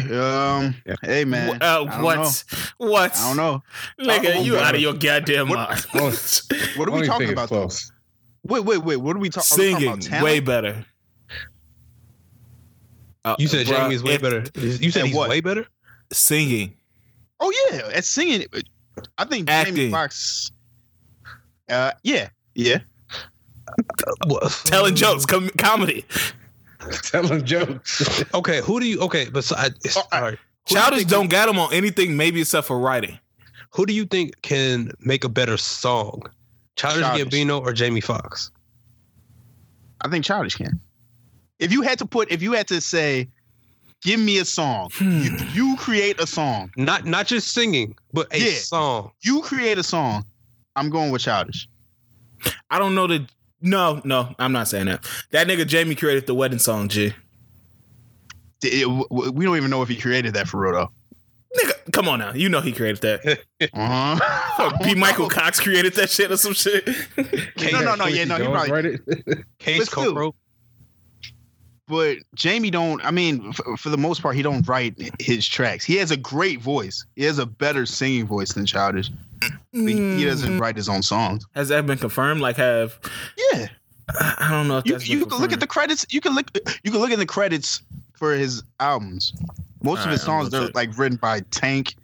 Um, 0.09 0.73
hey 1.03 1.25
man, 1.25 1.61
uh, 1.61 1.83
what? 2.01 2.15
know. 2.15 2.29
What? 2.77 3.13
I 3.17 3.27
don't 3.27 3.35
know. 3.37 3.61
Nigga, 3.99 4.43
you 4.45 4.53
man. 4.53 4.63
out 4.63 4.75
of 4.75 4.79
your 4.81 4.93
goddamn 4.93 5.49
What- 5.49 5.69
mind. 5.69 5.85
What 6.77 6.87
I 6.89 6.91
are 6.93 6.99
we 7.01 7.05
talking 7.07 7.31
about? 7.33 7.49
though? 7.49 7.69
Close. 8.47 8.59
Wait, 8.61 8.65
wait, 8.65 8.83
wait. 8.83 8.95
What 8.97 9.15
are 9.15 9.19
we 9.19 9.29
talking? 9.29 9.43
Singing 9.57 9.87
about 9.89 10.01
talent? 10.01 10.23
way 10.23 10.39
better. 10.39 10.85
Uh, 13.23 13.35
You 13.37 13.47
said 13.47 13.67
bruh, 13.67 13.77
Jamie 13.83 13.95
is 13.95 14.03
way 14.03 14.13
if- 14.15 14.21
better. 14.21 14.43
You 14.55 14.91
said 14.91 15.05
he's 15.05 15.15
what? 15.15 15.29
way 15.29 15.41
better. 15.41 15.67
Singing. 16.11 16.73
Oh 17.39 17.51
yeah, 17.71 17.89
at 17.93 18.03
singing. 18.05 18.45
I 19.17 19.25
think 19.25 19.47
Jamie 19.47 19.69
Acting. 19.69 19.91
Foxx. 19.91 20.51
Uh, 21.69 21.91
yeah, 22.03 22.29
yeah. 22.55 22.79
Telling 24.65 24.95
jokes, 24.95 25.25
com- 25.25 25.49
comedy. 25.57 26.05
Telling 27.03 27.45
jokes. 27.45 28.23
Okay, 28.33 28.59
who 28.61 28.79
do 28.79 28.85
you? 28.87 28.99
Okay, 29.01 29.29
besides, 29.29 29.95
Oh, 29.97 30.03
all 30.11 30.21
right. 30.21 30.31
Who 30.31 30.37
do 30.67 30.75
you 30.75 30.81
Childish 30.81 30.99
think- 30.99 31.09
don't 31.09 31.29
got 31.29 31.47
him 31.47 31.57
on 31.59 31.71
anything, 31.73 32.17
maybe 32.17 32.41
except 32.41 32.67
for 32.67 32.79
writing. 32.79 33.17
Who 33.75 33.85
do 33.85 33.93
you 33.93 34.05
think 34.05 34.41
can 34.41 34.91
make 34.99 35.23
a 35.23 35.29
better 35.29 35.57
song, 35.57 36.23
Childish 36.75 37.01
Childish. 37.03 37.27
Gambino 37.27 37.61
or 37.61 37.73
Jamie 37.73 38.01
Foxx? 38.01 38.51
I 40.01 40.09
think 40.09 40.25
Childish 40.25 40.55
can. 40.55 40.79
If 41.59 41.71
you 41.71 41.81
had 41.83 41.99
to 41.99 42.05
put, 42.05 42.31
if 42.31 42.41
you 42.41 42.53
had 42.53 42.67
to 42.69 42.81
say, 42.81 43.27
give 44.01 44.19
me 44.19 44.39
a 44.39 44.45
song, 44.45 44.89
Hmm. 44.93 45.21
you, 45.21 45.37
you 45.53 45.75
create 45.77 46.19
a 46.19 46.25
song. 46.25 46.71
Not 46.75 47.05
not 47.05 47.27
just 47.27 47.53
singing, 47.53 47.95
but 48.13 48.33
a 48.33 48.39
Yeah. 48.39 48.57
song. 48.59 49.11
You 49.21 49.41
create 49.41 49.77
a 49.77 49.83
song. 49.83 50.25
I'm 50.75 50.89
going 50.89 51.11
with 51.11 51.21
Childish. 51.21 51.67
I 52.69 52.79
don't 52.79 52.95
know 52.95 53.05
that. 53.07 53.29
No, 53.61 54.01
no, 54.03 54.33
I'm 54.39 54.53
not 54.53 54.67
saying 54.67 54.87
that. 54.87 55.05
That 55.29 55.45
nigga 55.47 55.67
Jamie 55.67 55.93
created 55.93 56.25
the 56.25 56.33
wedding 56.33 56.57
song, 56.57 56.87
G. 56.87 57.13
It- 58.63 58.73
it- 58.87 59.11
we 59.11 59.45
don't 59.45 59.57
even 59.57 59.69
know 59.69 59.83
if 59.83 59.89
he 59.89 59.97
created 59.97 60.33
that 60.33 60.47
for 60.47 60.59
real 60.61 60.73
though. 60.73 60.91
Nigga, 61.57 61.91
come 61.91 62.07
on 62.07 62.19
now. 62.19 62.33
You 62.33 62.47
know 62.49 62.61
he 62.61 62.71
created 62.71 63.01
that. 63.01 63.39
Uh-huh. 63.73 64.77
P. 64.83 64.95
Michael 64.95 65.27
Cox 65.29 65.59
created 65.59 65.93
that 65.95 66.09
shit 66.09 66.31
or 66.31 66.37
some 66.37 66.53
shit. 66.53 66.87
No, 67.71 67.81
no, 67.81 67.95
no, 67.95 68.05
yeah, 68.07 68.23
no, 68.25 68.35
he 68.37 68.43
Jones 68.43 68.51
probably. 68.67 68.71
write 68.71 68.85
it. 68.85 69.45
Case 69.59 69.79
But 69.79 69.87
still- 69.87 70.35
But 71.87 72.17
Jamie 72.35 72.71
don't. 72.71 73.03
I 73.03 73.11
mean, 73.11 73.49
f- 73.49 73.79
for 73.79 73.89
the 73.89 73.97
most 73.97 74.21
part, 74.21 74.35
he 74.37 74.41
don't 74.41 74.65
write 74.67 74.95
his 75.19 75.45
tracks. 75.45 75.83
He 75.83 75.95
has 75.97 76.09
a 76.11 76.17
great 76.17 76.61
voice. 76.61 77.05
He 77.17 77.23
has 77.25 77.37
a 77.37 77.45
better 77.45 77.85
singing 77.85 78.25
voice 78.27 78.53
than 78.53 78.65
Childish. 78.65 79.09
But 79.41 79.51
he 79.73 80.15
he 80.17 80.25
doesn't 80.25 80.57
write 80.59 80.77
his 80.77 80.87
own 80.87 81.01
songs. 81.03 81.45
Has 81.53 81.67
that 81.69 81.85
been 81.85 81.97
confirmed? 81.97 82.39
Like, 82.39 82.55
have 82.57 82.97
Yeah, 83.51 83.67
I 84.09 84.35
I 84.39 84.51
don't 84.51 84.67
know 84.69 84.77
if 84.77 84.85
you 84.85 84.93
that's 84.93 85.07
you 85.09 85.25
can 85.25 85.39
look 85.39 85.51
at 85.51 85.59
the 85.59 85.67
credits. 85.67 86.05
You 86.09 86.21
can 86.21 86.33
look. 86.33 86.47
You 86.83 86.91
can 86.91 87.01
look 87.01 87.11
at 87.11 87.17
the 87.19 87.25
credits 87.25 87.81
for 88.21 88.35
his 88.35 88.61
albums. 88.79 89.33
Most 89.81 90.05
of 90.05 90.11
his 90.11 90.21
I'm 90.21 90.25
songs 90.27 90.49
they're 90.51 90.69
like 90.75 90.95
written 90.95 91.17
by 91.17 91.39
Tank. 91.49 91.95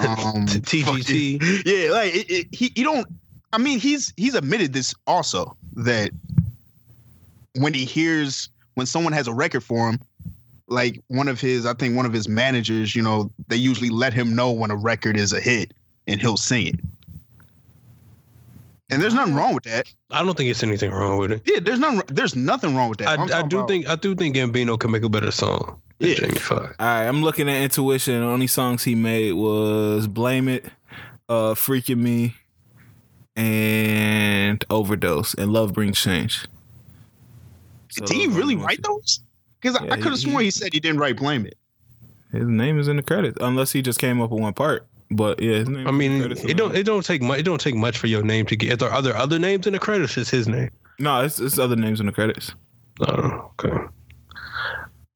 Um, 0.00 0.46
TGT. 0.46 1.38
fucking- 1.40 1.62
Yeah, 1.64 1.92
like 1.92 2.12
it, 2.12 2.28
it, 2.28 2.46
he 2.50 2.72
he 2.74 2.82
don't. 2.82 3.06
I 3.52 3.58
mean, 3.58 3.78
he's 3.78 4.12
he's 4.16 4.34
admitted 4.34 4.72
this 4.72 4.96
also 5.06 5.56
that 5.76 6.10
when 7.54 7.72
he 7.72 7.84
hears 7.84 8.48
when 8.74 8.86
someone 8.86 9.12
has 9.12 9.28
a 9.28 9.32
record 9.32 9.62
for 9.62 9.88
him, 9.90 10.00
like 10.66 11.00
one 11.06 11.28
of 11.28 11.40
his, 11.40 11.66
I 11.66 11.74
think 11.74 11.96
one 11.96 12.04
of 12.04 12.12
his 12.12 12.28
managers, 12.28 12.96
you 12.96 13.02
know, 13.02 13.30
they 13.46 13.54
usually 13.54 13.90
let 13.90 14.12
him 14.12 14.34
know 14.34 14.50
when 14.50 14.72
a 14.72 14.76
record 14.76 15.16
is 15.16 15.32
a 15.32 15.40
hit, 15.40 15.72
and 16.08 16.20
he'll 16.20 16.36
sing 16.36 16.66
it. 16.66 16.80
And 18.94 19.02
there's 19.02 19.12
nothing 19.14 19.34
wrong 19.34 19.54
with 19.54 19.64
that. 19.64 19.92
I 20.10 20.22
don't 20.24 20.36
think 20.36 20.48
it's 20.50 20.62
anything 20.62 20.90
wrong 20.92 21.18
with 21.18 21.32
it. 21.32 21.42
Yeah, 21.46 21.58
there's 21.60 21.78
nothing. 21.80 22.02
There's 22.06 22.36
nothing 22.36 22.74
wrong 22.76 22.88
with 22.88 22.98
that. 22.98 23.08
I, 23.08 23.14
I'm 23.14 23.20
I 23.22 23.26
talking 23.28 23.48
do 23.48 23.56
about- 23.58 23.68
think 23.68 23.88
I 23.88 23.96
do 23.96 24.14
think 24.14 24.36
Gambino 24.36 24.78
can 24.78 24.90
make 24.92 25.02
a 25.02 25.08
better 25.08 25.30
song 25.32 25.80
Yeah. 25.98 26.14
Jamie 26.14 26.34
Foxx. 26.38 26.74
All 26.78 26.86
right, 26.86 27.06
I'm 27.06 27.22
looking 27.22 27.48
at 27.48 27.60
Intuition. 27.62 28.20
The 28.20 28.26
only 28.26 28.46
songs 28.46 28.84
he 28.84 28.94
made 28.94 29.32
was 29.32 30.06
"Blame 30.06 30.48
It," 30.48 30.64
uh, 31.28 31.54
"Freaking 31.54 31.98
Me," 31.98 32.34
and 33.36 34.64
"Overdose." 34.70 35.34
And 35.34 35.52
"Love 35.52 35.72
Brings 35.72 36.00
Change." 36.00 36.46
So 37.90 38.04
Did 38.06 38.16
he 38.16 38.26
really 38.28 38.56
write 38.56 38.82
those? 38.82 39.20
Because 39.60 39.78
Yeah, 39.82 39.92
I 39.92 39.96
could 39.96 40.12
have 40.12 40.18
sworn 40.18 40.44
he 40.44 40.50
said 40.50 40.72
he 40.72 40.80
didn't 40.80 40.98
write 40.98 41.16
"Blame 41.16 41.46
It." 41.46 41.56
His 42.32 42.46
name 42.48 42.78
is 42.80 42.88
in 42.88 42.96
the 42.96 43.02
credits, 43.02 43.38
unless 43.40 43.72
he 43.72 43.82
just 43.82 43.98
came 43.98 44.20
up 44.20 44.30
with 44.30 44.40
one 44.40 44.54
part. 44.54 44.86
But 45.10 45.40
yeah, 45.40 45.58
his 45.58 45.68
name 45.68 45.86
I 45.86 45.90
is 45.90 46.06
in 46.06 46.18
the 46.18 46.34
mean, 46.34 46.50
it 46.50 46.56
don't 46.56 46.74
it 46.74 46.84
don't 46.84 47.04
take 47.04 47.22
much. 47.22 47.40
It 47.40 47.42
don't 47.44 47.60
take 47.60 47.74
much 47.74 47.98
for 47.98 48.06
your 48.06 48.22
name 48.22 48.46
to 48.46 48.56
get. 48.56 48.72
If 48.72 48.78
there 48.78 48.88
are 48.90 48.94
other 48.94 49.14
other 49.14 49.38
names 49.38 49.66
in 49.66 49.72
the 49.72 49.78
credits, 49.78 50.16
it's 50.16 50.30
his 50.30 50.48
name. 50.48 50.70
No, 50.98 51.22
it's, 51.22 51.40
it's 51.40 51.58
other 51.58 51.76
names 51.76 52.00
in 52.00 52.06
the 52.06 52.12
credits. 52.12 52.52
Oh, 53.00 53.50
okay. 53.60 53.76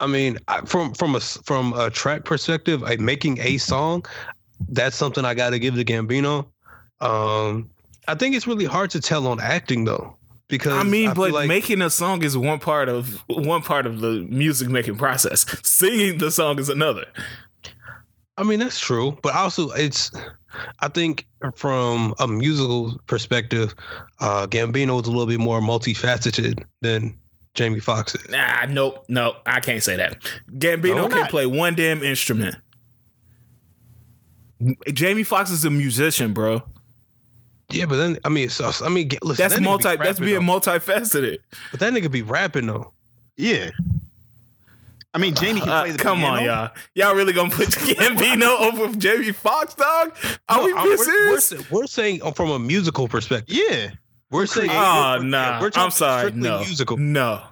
I 0.00 0.06
mean, 0.06 0.38
I, 0.48 0.60
from 0.62 0.94
from 0.94 1.14
a 1.14 1.20
from 1.20 1.72
a 1.72 1.90
track 1.90 2.24
perspective, 2.24 2.82
like 2.82 3.00
making 3.00 3.38
a 3.40 3.58
song, 3.58 4.04
that's 4.68 4.96
something 4.96 5.24
I 5.24 5.34
got 5.34 5.50
to 5.50 5.58
give 5.58 5.74
to 5.74 5.84
Gambino. 5.84 6.46
Um, 7.00 7.70
I 8.06 8.14
think 8.14 8.34
it's 8.34 8.46
really 8.46 8.64
hard 8.64 8.90
to 8.90 9.00
tell 9.00 9.26
on 9.26 9.40
acting 9.40 9.84
though, 9.84 10.16
because 10.48 10.72
I 10.72 10.82
mean, 10.82 11.06
feel 11.06 11.14
but 11.14 11.32
like, 11.32 11.48
making 11.48 11.82
a 11.82 11.90
song 11.90 12.22
is 12.22 12.36
one 12.36 12.58
part 12.58 12.88
of 12.88 13.22
one 13.28 13.62
part 13.62 13.86
of 13.86 14.00
the 14.00 14.26
music 14.28 14.68
making 14.68 14.96
process. 14.96 15.46
Singing 15.66 16.18
the 16.18 16.30
song 16.30 16.58
is 16.58 16.68
another. 16.68 17.06
I 18.38 18.44
mean 18.44 18.58
that's 18.60 18.78
true, 18.80 19.18
but 19.22 19.34
also 19.34 19.70
it's. 19.72 20.10
I 20.80 20.88
think 20.88 21.26
from 21.54 22.14
a 22.18 22.26
musical 22.26 22.98
perspective, 23.06 23.74
uh, 24.20 24.46
Gambino 24.46 25.00
is 25.00 25.06
a 25.06 25.10
little 25.10 25.26
bit 25.26 25.38
more 25.38 25.60
multifaceted 25.60 26.64
than 26.80 27.14
Jamie 27.54 27.80
Foxx 27.80 28.14
is. 28.14 28.28
Nah, 28.30 28.64
nope, 28.66 29.04
nope. 29.08 29.36
I 29.44 29.60
can't 29.60 29.82
say 29.82 29.96
that. 29.96 30.22
Gambino 30.56 30.96
No, 30.96 31.08
can 31.08 31.18
not. 31.18 31.30
play 31.30 31.44
one 31.44 31.74
damn 31.74 32.02
instrument. 32.02 32.56
Jamie 34.92 35.22
Foxx 35.22 35.50
is 35.50 35.64
a 35.64 35.70
musician, 35.70 36.32
bro. 36.32 36.62
Yeah, 37.70 37.84
but 37.84 37.96
then 37.96 38.18
I 38.24 38.30
mean, 38.30 38.48
so, 38.48 38.70
I 38.82 38.88
mean, 38.88 39.10
listen, 39.22 39.42
That's 39.42 39.54
that 39.54 39.60
nigga 39.60 39.64
be 39.64 39.64
multi. 39.64 39.96
That's 39.96 40.18
being 40.20 40.46
though. 40.46 40.60
multifaceted. 40.60 41.38
But 41.70 41.80
that 41.80 41.92
nigga 41.92 42.10
be 42.10 42.22
rapping 42.22 42.66
though. 42.66 42.92
Yeah. 43.36 43.70
I 45.14 45.18
mean, 45.18 45.34
Jamie 45.34 45.60
can 45.60 45.68
Uh, 45.70 45.82
play 45.82 45.92
the 45.92 45.98
come 45.98 46.22
on, 46.24 46.44
y'all. 46.44 46.70
Y'all 46.94 47.14
really 47.14 47.32
gonna 47.32 47.50
put 47.50 47.68
Gambino 47.70 48.60
over 48.72 48.94
Jamie 48.96 49.32
Foxx, 49.32 49.74
dog? 49.74 50.14
Are 50.48 50.58
No, 50.58 50.64
we 50.64 50.72
I'm- 50.74 50.84
being 50.84 50.98
we're, 50.98 51.04
serious? 51.04 51.52
we're, 51.70 51.80
we're 51.80 51.86
saying 51.86 52.20
from 52.34 52.50
a 52.50 52.58
musical 52.58 53.08
perspective. 53.08 53.56
Yeah. 53.56 53.90
We're 54.30 54.46
saying, 54.46 54.70
Oh 54.70 55.16
we're- 55.18 55.24
nah, 55.28 55.60
we're 55.60 55.70
I'm 55.74 55.90
sorry. 55.90 56.20
strictly 56.28 56.42
No, 56.42 56.58
musical. 56.60 56.96
no, 56.98 57.42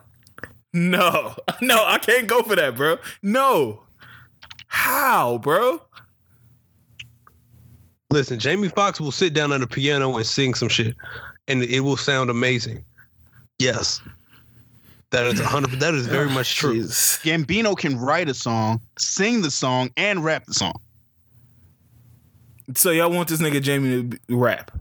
no, 0.75 1.35
no. 1.62 1.85
I 1.87 1.97
can't 1.99 2.27
go 2.27 2.42
for 2.42 2.55
that, 2.57 2.77
bro. 2.77 2.99
No. 3.23 3.83
How, 4.69 5.38
bro? 5.38 5.81
Listen, 8.11 8.38
Jamie 8.38 8.69
Foxx 8.69 9.01
will 9.01 9.12
sit 9.12 9.33
down 9.35 9.53
at 9.53 9.62
a 9.62 9.66
piano 9.66 10.16
and 10.16 10.27
sing 10.27 10.55
some 10.55 10.69
shit, 10.69 10.95
and 11.49 11.62
it 11.62 11.81
will 11.81 11.97
sound 11.97 12.31
amazing. 12.31 12.85
Yes, 13.59 14.01
that 15.16 15.26
is 15.29 15.40
hundred. 15.40 15.81
That 15.81 15.94
is 15.94 16.07
very 16.07 16.29
much 16.29 16.57
true. 16.57 16.74
Jesus. 16.74 17.18
Gambino 17.22 17.74
can 17.76 17.98
write 17.98 18.29
a 18.29 18.35
song, 18.35 18.83
sing 18.98 19.40
the 19.40 19.50
song, 19.50 19.90
and 19.96 20.22
rap 20.22 20.44
the 20.44 20.52
song. 20.52 20.74
So 22.74 22.90
y'all 22.90 23.11
want 23.11 23.29
this 23.29 23.40
nigga 23.40 23.62
Jamie 23.62 24.11
to 24.11 24.37
rap? 24.37 24.72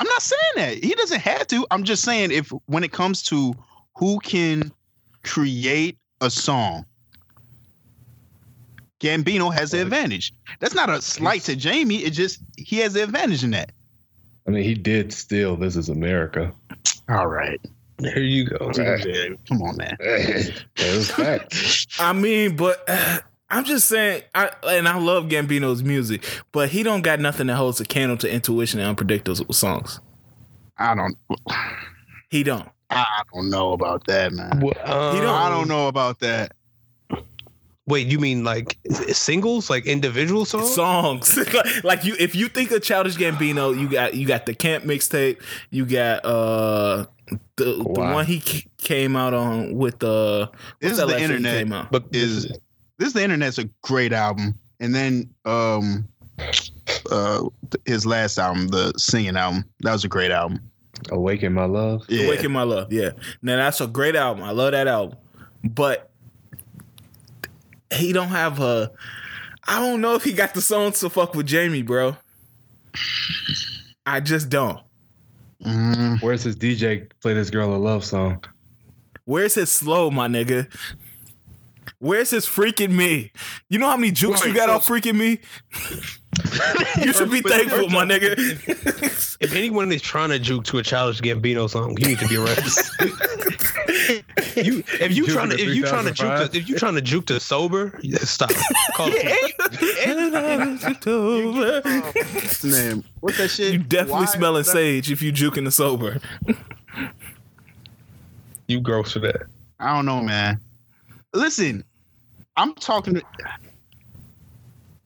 I'm 0.00 0.08
not 0.08 0.20
saying 0.20 0.52
that. 0.56 0.84
He 0.84 0.94
doesn't 0.94 1.20
have 1.20 1.46
to. 1.48 1.64
I'm 1.70 1.84
just 1.84 2.02
saying 2.02 2.32
if 2.32 2.50
when 2.66 2.82
it 2.82 2.90
comes 2.90 3.22
to 3.24 3.54
who 3.96 4.18
can 4.18 4.72
create 5.22 5.96
a 6.20 6.30
song, 6.30 6.84
Gambino 8.98 9.54
has 9.54 9.70
the 9.70 9.80
advantage. 9.80 10.32
That's 10.58 10.74
not 10.74 10.90
a 10.90 11.00
slight 11.00 11.42
to 11.42 11.54
Jamie. 11.54 11.98
It 11.98 12.10
just 12.10 12.40
he 12.56 12.78
has 12.78 12.94
the 12.94 13.04
advantage 13.04 13.44
in 13.44 13.52
that. 13.52 13.70
I 14.48 14.50
mean, 14.50 14.64
he 14.64 14.74
did 14.74 15.12
steal 15.12 15.54
"This 15.54 15.76
Is 15.76 15.88
America." 15.88 16.52
All 17.08 17.28
right. 17.28 17.60
There 17.98 18.20
you 18.22 18.44
go. 18.44 18.70
Yeah, 18.76 19.28
Come 19.48 19.62
on, 19.62 19.76
man. 19.76 19.96
That. 19.98 21.86
I 21.98 22.12
mean, 22.12 22.56
but 22.56 22.84
uh, 22.88 23.18
I'm 23.50 23.64
just 23.64 23.88
saying, 23.88 24.22
I 24.34 24.50
and 24.66 24.86
I 24.86 24.98
love 24.98 25.24
Gambino's 25.24 25.82
music, 25.82 26.24
but 26.52 26.68
he 26.68 26.82
don't 26.82 27.02
got 27.02 27.18
nothing 27.18 27.46
that 27.48 27.56
holds 27.56 27.80
a 27.80 27.84
candle 27.84 28.16
to 28.18 28.30
intuition 28.30 28.78
and 28.78 28.88
unpredictable 28.90 29.52
songs. 29.54 30.00
I 30.76 30.94
don't. 30.94 31.16
He 32.30 32.42
don't. 32.42 32.68
I 32.90 33.22
don't 33.34 33.50
know 33.50 33.72
about 33.72 34.06
that, 34.06 34.32
man. 34.32 34.60
Well, 34.60 34.74
um, 34.84 35.14
He 35.16 35.20
don't- 35.20 35.34
I 35.34 35.48
don't 35.50 35.68
know 35.68 35.88
about 35.88 36.20
that. 36.20 36.52
Wait, 37.86 38.06
you 38.06 38.18
mean 38.18 38.44
like 38.44 38.76
singles, 39.12 39.70
like 39.70 39.86
individual 39.86 40.44
songs? 40.44 40.74
songs. 40.74 41.38
like 41.84 42.04
you, 42.04 42.14
if 42.18 42.34
you 42.34 42.48
think 42.48 42.70
of 42.70 42.82
Childish 42.82 43.16
Gambino, 43.16 43.78
you 43.78 43.88
got 43.88 44.12
you 44.12 44.26
got 44.26 44.44
the 44.44 44.54
Camp 44.54 44.84
mixtape. 44.84 45.40
You 45.70 45.86
got 45.86 46.22
uh 46.22 47.06
the 47.56 47.64
the 47.76 47.82
one 47.82 48.26
he 48.26 48.66
came 48.78 49.16
out 49.16 49.34
on 49.34 49.74
with 49.74 50.02
uh 50.02 50.48
This 50.80 50.92
is 50.92 50.98
the 50.98 51.06
last 51.06 51.20
shit 51.20 51.30
he 51.30 51.36
internet. 51.36 51.90
But 51.90 52.04
Is 52.12 52.46
this 52.98 53.08
is 53.08 53.12
the 53.12 53.22
internet's 53.22 53.58
a 53.58 53.64
great 53.82 54.12
album, 54.12 54.58
and 54.80 54.94
then 54.94 55.30
um, 55.44 56.08
uh, 57.10 57.44
his 57.84 58.04
last 58.06 58.38
album, 58.38 58.68
the 58.68 58.92
singing 58.96 59.36
album, 59.36 59.64
that 59.80 59.92
was 59.92 60.04
a 60.04 60.08
great 60.08 60.30
album. 60.30 60.60
Awaken 61.10 61.52
my 61.52 61.64
love. 61.64 62.04
Yeah, 62.08 62.26
Awaken 62.26 62.52
My 62.52 62.64
Love. 62.64 62.92
Yeah. 62.92 63.10
Now 63.40 63.56
that's 63.56 63.80
a 63.80 63.86
great 63.86 64.16
album. 64.16 64.42
I 64.42 64.50
love 64.50 64.72
that 64.72 64.88
album. 64.88 65.16
But 65.62 66.10
he 67.92 68.12
don't 68.12 68.28
have 68.28 68.60
a 68.60 68.90
I 69.66 69.80
don't 69.80 70.00
know 70.00 70.14
if 70.14 70.24
he 70.24 70.32
got 70.32 70.54
the 70.54 70.60
songs 70.60 71.00
to 71.00 71.10
fuck 71.10 71.34
with 71.34 71.46
Jamie, 71.46 71.82
bro. 71.82 72.16
I 74.06 74.20
just 74.20 74.48
don't. 74.48 74.80
Mm, 75.64 76.22
Where's 76.22 76.42
his 76.42 76.56
DJ 76.56 77.10
play 77.20 77.34
this 77.34 77.50
girl 77.50 77.74
a 77.74 77.76
love 77.76 78.04
song? 78.04 78.44
Where's 79.24 79.54
his 79.56 79.70
slow, 79.70 80.10
my 80.10 80.28
nigga? 80.28 80.72
Where's 82.00 82.30
his 82.30 82.46
freaking 82.46 82.92
me? 82.92 83.32
You 83.68 83.78
know 83.80 83.88
how 83.88 83.96
many 83.96 84.12
jukes 84.12 84.44
you 84.44 84.54
got 84.54 84.68
so- 84.68 84.74
off 84.76 84.86
freaking 84.86 85.16
me? 85.16 85.40
you 87.04 87.12
should 87.12 87.30
be 87.30 87.40
thankful, 87.40 87.88
my 87.88 88.04
nigga. 88.04 88.34
if 89.40 89.54
anyone 89.54 89.90
is 89.90 90.00
trying 90.00 90.28
to 90.30 90.38
juke 90.38 90.64
to 90.64 90.78
a 90.78 90.82
Childish 90.82 91.20
Gambino 91.20 91.68
song, 91.68 91.96
you 91.98 92.06
need 92.06 92.20
to 92.20 92.28
be 92.28 92.36
arrested. 92.36 92.84
you, 94.56 94.84
if 95.00 95.16
you 95.16 95.26
trying 95.26 95.50
to, 95.50 95.56
to 95.56 95.62
if 95.62 95.74
you 95.74 95.84
trying 95.84 96.04
to 96.04 96.12
juke, 96.12 96.52
to, 96.52 96.56
if 96.58 96.68
you 96.68 96.76
trying 96.76 96.94
to 96.94 97.00
juke 97.00 97.26
to 97.26 97.40
sober, 97.40 97.98
stop. 98.18 98.50
Call 98.94 99.08
Yeah, 99.10 99.34
the 100.14 100.96
police. 101.00 102.34
what's 102.34 102.58
the 102.60 102.68
name? 102.68 103.04
What's 103.20 103.38
that 103.38 103.48
shit? 103.48 103.72
you 103.72 103.78
definitely 103.80 104.20
Why- 104.20 104.24
smelling 104.26 104.64
sage 104.64 105.10
if 105.10 105.20
you 105.20 105.32
juking 105.32 105.64
to 105.64 105.72
sober. 105.72 106.20
You 108.68 108.80
gross 108.80 109.12
for 109.12 109.20
that. 109.20 109.46
I 109.80 109.94
don't 109.96 110.06
know, 110.06 110.20
man. 110.22 110.60
Listen, 111.34 111.84
I'm 112.58 112.74
talking. 112.74 113.22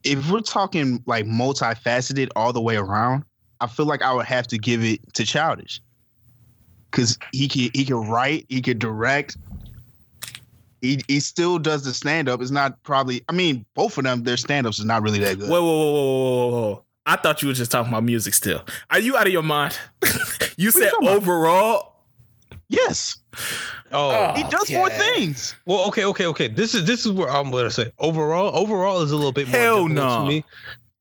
If 0.05 0.31
we're 0.31 0.41
talking 0.41 1.03
like 1.07 1.27
multifaceted 1.27 2.31
all 2.35 2.53
the 2.53 2.61
way 2.61 2.77
around, 2.77 3.25
I 3.61 3.67
feel 3.67 3.87
like 3.87 4.03
I 4.03 4.13
would 4.13 4.27
have 4.27 4.47
to 4.49 4.59
give 4.59 4.83
it 4.83 5.01
to 5.15 5.25
Childish, 5.25 5.81
because 6.91 7.19
he 7.33 7.47
can 7.47 7.69
he 7.75 7.85
can 7.85 8.09
write, 8.09 8.47
he 8.49 8.63
can 8.63 8.79
direct. 8.79 9.37
He, 10.81 11.01
he 11.07 11.21
still 11.21 11.61
does 11.61 11.85
the 11.85 11.95
stand 11.95 12.29
up. 12.29 12.43
It's 12.43 12.51
not 12.51 12.83
probably. 12.83 13.23
I 13.29 13.33
mean, 13.33 13.65
both 13.75 13.99
of 13.99 14.05
them, 14.05 14.25
their 14.25 14.37
stand 14.37 14.67
ups 14.67 14.81
is 14.81 14.85
not 14.85 15.03
really 15.03 15.21
that 15.21 15.39
good. 15.39 15.49
Whoa, 15.49 15.63
whoa, 15.63 15.77
whoa, 15.77 15.93
whoa, 15.93 15.93
whoa, 15.93 16.51
whoa, 16.51 16.61
whoa. 16.61 16.85
I 17.07 17.17
thought 17.17 17.43
you 17.43 17.49
were 17.49 17.55
just 17.55 17.71
talking 17.71 17.93
about 17.93 18.03
music 18.03 18.35
still. 18.35 18.65
Are 18.91 18.99
you 18.99 19.17
out 19.17 19.27
of 19.27 19.33
your 19.33 19.43
mind? 19.43 19.79
you 20.57 20.71
said 20.73 20.91
talking 20.91 21.07
about? 21.07 21.19
overall. 21.19 21.92
Yes, 22.73 23.17
Oh, 23.93 24.33
he 24.35 24.43
does 24.45 24.71
more 24.71 24.89
things. 24.91 25.55
well, 25.67 25.87
okay, 25.89 26.05
okay, 26.07 26.27
okay. 26.27 26.49
This 26.49 26.75
is 26.75 26.87
this 26.87 27.05
is 27.07 27.13
where 27.13 27.29
I'm 27.31 27.51
gonna 27.51 27.71
say 27.71 27.93
overall. 27.99 28.57
Overall 28.57 29.03
is 29.03 29.11
a 29.13 29.17
little 29.17 29.33
bit 29.33 29.49
more 29.49 29.61
Hell 29.61 29.89
difficult 29.89 30.09
no. 30.19 30.23
to 30.25 30.29
me. 30.29 30.45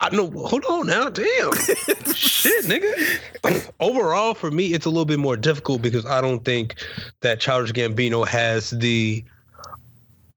I 0.01 0.09
know. 0.15 0.29
Hold 0.31 0.65
on 0.65 0.87
now, 0.87 1.09
damn. 1.09 1.53
Shit, 2.13 2.65
nigga. 2.65 3.71
overall, 3.79 4.33
for 4.33 4.49
me, 4.51 4.73
it's 4.73 4.85
a 4.85 4.89
little 4.89 5.05
bit 5.05 5.19
more 5.19 5.37
difficult 5.37 5.81
because 5.81 6.05
I 6.05 6.21
don't 6.21 6.43
think 6.43 6.75
that 7.21 7.39
Childish 7.39 7.71
Gambino 7.71 8.27
has 8.27 8.71
the 8.71 9.23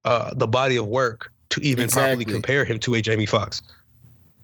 uh 0.04 0.32
the 0.34 0.46
body 0.46 0.76
of 0.76 0.86
work 0.86 1.32
to 1.50 1.60
even 1.62 1.88
properly 1.88 2.24
compare 2.24 2.64
him 2.64 2.78
to 2.80 2.94
a 2.94 3.00
Jamie 3.02 3.26
Foxx. 3.26 3.62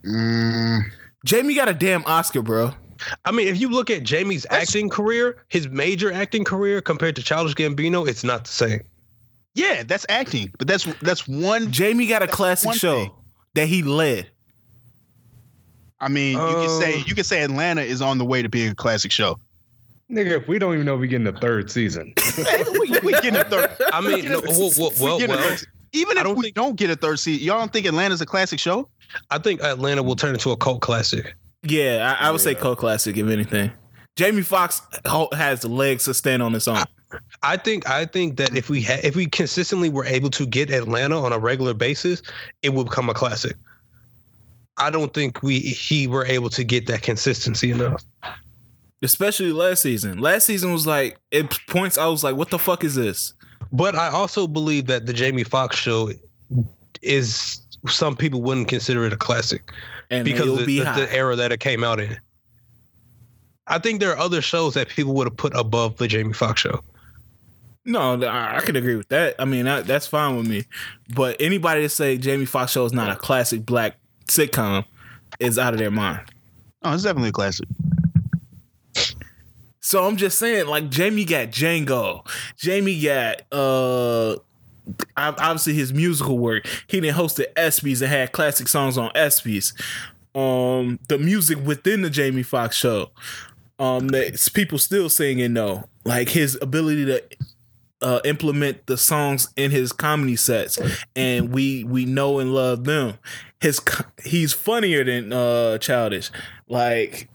Mm, 0.05 0.83
Jamie 1.25 1.55
got 1.55 1.69
a 1.69 1.75
damn 1.75 2.05
Oscar, 2.07 2.43
bro. 2.43 2.73
I 3.25 3.31
mean, 3.33 3.49
if 3.49 3.61
you 3.61 3.69
look 3.69 3.91
at 3.91 4.03
Jamie's 4.03 4.43
That's- 4.45 4.69
acting 4.69 4.89
career, 4.91 5.45
his 5.49 5.69
major 5.69 6.13
acting 6.13 6.45
career 6.45 6.81
compared 6.81 7.17
to 7.17 7.23
Childish 7.23 7.55
Gambino, 7.55 8.07
it's 8.09 8.25
not 8.25 8.45
the 8.45 8.51
same. 8.51 8.81
yeah, 9.55 9.83
that's 9.83 10.07
acting, 10.09 10.53
but 10.59 10.67
that's 10.69 10.85
that's 11.01 11.27
one. 11.27 11.71
Jamie 11.73 12.07
got 12.07 12.23
a 12.23 12.27
classic 12.29 12.73
show 12.75 12.99
thing. 13.05 13.11
that 13.55 13.67
he 13.69 13.83
led. 13.83 14.29
I 16.01 16.09
mean, 16.09 16.33
you 16.39 16.39
can 16.55 16.69
say 16.81 16.95
Um, 16.95 17.05
you 17.07 17.15
can 17.15 17.25
say 17.25 17.43
Atlanta 17.43 17.83
is 17.83 18.01
on 18.01 18.19
the 18.19 18.25
way 18.25 18.43
to 18.43 18.49
being 18.49 18.71
a 18.71 18.75
classic 18.75 19.13
show. 19.13 19.39
Nigga, 20.11 20.41
if 20.41 20.49
we 20.49 20.59
don't 20.59 20.75
even 20.75 20.87
know 20.87 20.97
we 20.97 21.07
getting 21.09 21.25
the 21.25 21.33
third 21.39 21.71
season. 21.71 22.13
we, 22.73 22.99
we 23.03 23.13
getting 23.13 23.37
a 23.37 23.45
third. 23.45 23.71
I 23.93 24.01
mean, 24.01 24.25
no, 24.25 24.41
well, 24.41 24.71
well, 24.79 24.91
we 24.91 25.27
well, 25.27 25.29
well, 25.29 25.57
even 25.93 26.17
if 26.17 26.23
don't 26.25 26.37
we 26.37 26.43
think- 26.45 26.55
don't 26.57 26.77
get 26.77 26.91
a 26.91 26.97
third 26.97 27.19
season, 27.21 27.45
y'all 27.47 27.59
don't 27.59 27.73
think 27.73 27.87
Atlanta's 27.87 28.21
a 28.21 28.27
classic 28.27 28.59
show? 28.59 28.89
I 29.31 29.39
think 29.39 29.63
Atlanta 29.63 30.03
will 30.03 30.17
turn 30.17 30.35
into 30.35 30.51
a 30.53 30.57
cult 30.57 30.81
classic. 30.81 31.35
Yeah, 31.63 32.17
I, 32.21 32.29
I 32.29 32.31
would 32.31 32.41
say 32.41 32.53
Yeah. 32.53 32.59
cult 32.59 32.79
classic 32.79 33.17
if 33.17 33.27
anything. 33.29 33.71
Jamie 34.17 34.43
Foxx 34.43 34.83
ho- 35.07 35.29
has 35.33 35.61
the 35.61 35.69
legs 35.69 36.05
to 36.05 36.15
stand 36.15 36.43
on 36.43 36.53
his 36.53 36.67
own. 36.69 36.83
I 37.43 37.57
think 37.57 37.89
I 37.89 38.05
think 38.07 38.37
that 38.37 38.57
if 38.57 38.69
we 38.71 38.83
ha- 38.83 39.01
if 39.03 39.17
we 39.17 39.27
consistently 39.27 39.89
were 39.89 40.05
able 40.05 40.31
to 40.31 40.47
get 40.47 40.71
Atlanta 40.71 41.19
on 41.21 41.33
a 41.33 41.39
regular 41.39 41.75
basis, 41.75 42.23
it 42.63 42.73
would 42.73 42.85
become 42.85 43.09
a 43.11 43.15
classic. 43.15 43.57
I 44.77 44.91
don't 44.91 45.13
think 45.13 45.43
we 45.43 45.59
he 45.59 46.07
were 46.07 46.25
able 46.25 46.51
to 46.51 46.65
get 46.65 46.87
that 46.87 47.03
consistency 47.03 47.71
enough. 47.71 48.03
Especially 49.03 49.53
last 49.53 49.83
season. 49.83 50.19
Last 50.19 50.47
season 50.47 50.73
was 50.73 50.87
like 50.87 51.19
at 51.33 51.59
points 51.69 51.99
I 51.99 52.07
was 52.07 52.23
like, 52.23 52.37
what 52.37 52.51
the 52.51 52.59
fuck 52.59 52.85
is 52.85 52.95
this? 52.95 53.33
But 53.73 53.95
I 53.95 54.09
also 54.09 54.47
believe 54.47 54.87
that 54.87 55.07
the 55.07 55.13
Jamie 55.13 55.45
Foxx 55.45 55.77
show 55.77 56.11
is 57.03 57.61
some 57.89 58.17
people 58.17 58.43
wouldn't 58.43 58.69
consider 58.69 59.05
it 59.07 59.13
a 59.13 59.17
classic 59.17 59.73
And 60.11 60.25
because 60.25 60.49
of 60.49 60.59
the, 60.59 60.67
be 60.67 60.79
the, 60.81 60.93
the 60.93 61.15
era 61.15 61.37
that 61.37 61.53
it 61.53 61.61
came 61.61 61.83
out 61.85 62.01
in. 62.01 62.17
I 63.67 63.79
think 63.79 64.01
there 64.01 64.11
are 64.11 64.19
other 64.19 64.43
shows 64.43 64.75
that 64.75 64.89
people 64.89 65.15
would 65.15 65.27
have 65.27 65.37
put 65.37 65.55
above 65.55 65.97
the 65.97 66.09
Jamie 66.09 66.33
Foxx 66.33 66.61
show. 66.63 66.83
No, 67.85 68.21
I, 68.23 68.59
I 68.59 68.61
could 68.61 68.77
agree 68.77 68.97
with 68.97 69.09
that. 69.09 69.37
I 69.39 69.45
mean, 69.45 69.65
that, 69.65 69.87
that's 69.87 70.07
fine 70.07 70.37
with 70.37 70.47
me. 70.47 70.65
But 71.15 71.37
anybody 71.41 71.83
that 71.83 71.91
say 71.91 72.19
Jamie 72.19 72.45
Foxx 72.45 72.73
show 72.73 72.85
is 72.85 72.93
not 72.93 73.11
a 73.11 73.17
classic 73.17 73.65
black 73.65 73.97
sitcom 74.27 74.85
is 75.39 75.59
out 75.59 75.73
of 75.73 75.79
their 75.79 75.91
mind. 75.91 76.21
Oh, 76.83 76.93
it's 76.93 77.05
definitely 77.05 77.31
a 77.31 77.33
classic. 77.33 77.69
So 79.81 80.07
I'm 80.07 80.17
just 80.17 80.39
saying, 80.39 80.67
like 80.67 80.91
Jamie 80.91 81.25
got 81.25 81.49
Django, 81.49 82.27
Jamie 82.57 83.01
got 83.01 83.43
uh, 83.51 84.33
ob- 84.33 84.43
obviously 85.17 85.75
his 85.75 85.93
musical 85.93 86.39
work. 86.39 86.67
He 86.87 87.01
then 87.01 87.15
hosted 87.15 87.53
ESPYS 87.55 88.03
and 88.03 88.11
had 88.11 88.33
classic 88.33 88.69
songs 88.69 88.99
on 88.99 89.11
ESPYS. 89.11 89.73
Um, 90.35 90.99
the 91.09 91.19
music 91.19 91.59
within 91.65 92.03
the 92.03 92.11
Jamie 92.11 92.43
Foxx 92.43 92.77
show, 92.77 93.11
um, 93.79 94.09
that 94.09 94.51
people 94.55 94.79
still 94.79 95.09
singing 95.09 95.55
though, 95.55 95.85
like 96.05 96.29
his 96.29 96.57
ability 96.63 97.07
to 97.07 97.23
uh, 98.03 98.21
implement 98.25 98.87
the 98.87 98.97
songs 98.97 99.49
in 99.57 99.71
his 99.71 99.93
comedy 99.93 100.37
sets, 100.37 100.79
and 101.17 101.53
we 101.53 101.85
we 101.85 102.05
know 102.05 102.39
and 102.39 102.55
love 102.55 102.85
them. 102.85 103.15
His 103.61 103.81
he's 104.25 104.53
funnier 104.53 105.05
than 105.05 105.33
uh, 105.33 105.79
Childish. 105.79 106.31
Like, 106.69 107.29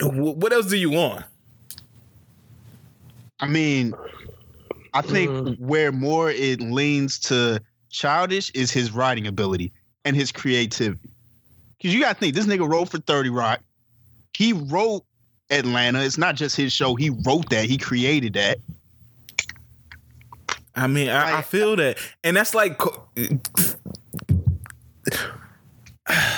wh- 0.00 0.36
what 0.36 0.52
else 0.52 0.66
do 0.66 0.76
you 0.76 0.90
want? 0.90 1.24
I 3.40 3.46
mean, 3.46 3.94
I 4.98 5.02
think 5.02 5.30
Mm. 5.30 5.58
where 5.60 5.92
more 5.92 6.30
it 6.30 6.60
leans 6.60 7.18
to 7.20 7.60
childish 7.90 8.50
is 8.50 8.70
his 8.72 8.90
writing 8.92 9.26
ability 9.28 9.72
and 10.04 10.16
his 10.16 10.32
creativity. 10.32 11.08
Because 11.76 11.94
you 11.94 12.00
got 12.00 12.14
to 12.14 12.18
think 12.20 12.34
this 12.34 12.46
nigga 12.46 12.68
wrote 12.68 12.88
for 12.88 12.98
Thirty 12.98 13.30
Rock. 13.30 13.60
He 14.36 14.52
wrote 14.52 15.04
Atlanta. 15.50 16.02
It's 16.02 16.18
not 16.18 16.34
just 16.34 16.56
his 16.56 16.72
show. 16.72 16.96
He 16.96 17.10
wrote 17.24 17.48
that. 17.50 17.66
He 17.66 17.78
created 17.78 18.32
that. 18.34 18.58
I 20.74 20.86
mean, 20.86 21.08
I, 21.08 21.38
I 21.38 21.42
feel 21.42 21.74
that, 21.76 21.98
and 22.22 22.36
that's 22.36 22.54
like, 22.54 22.80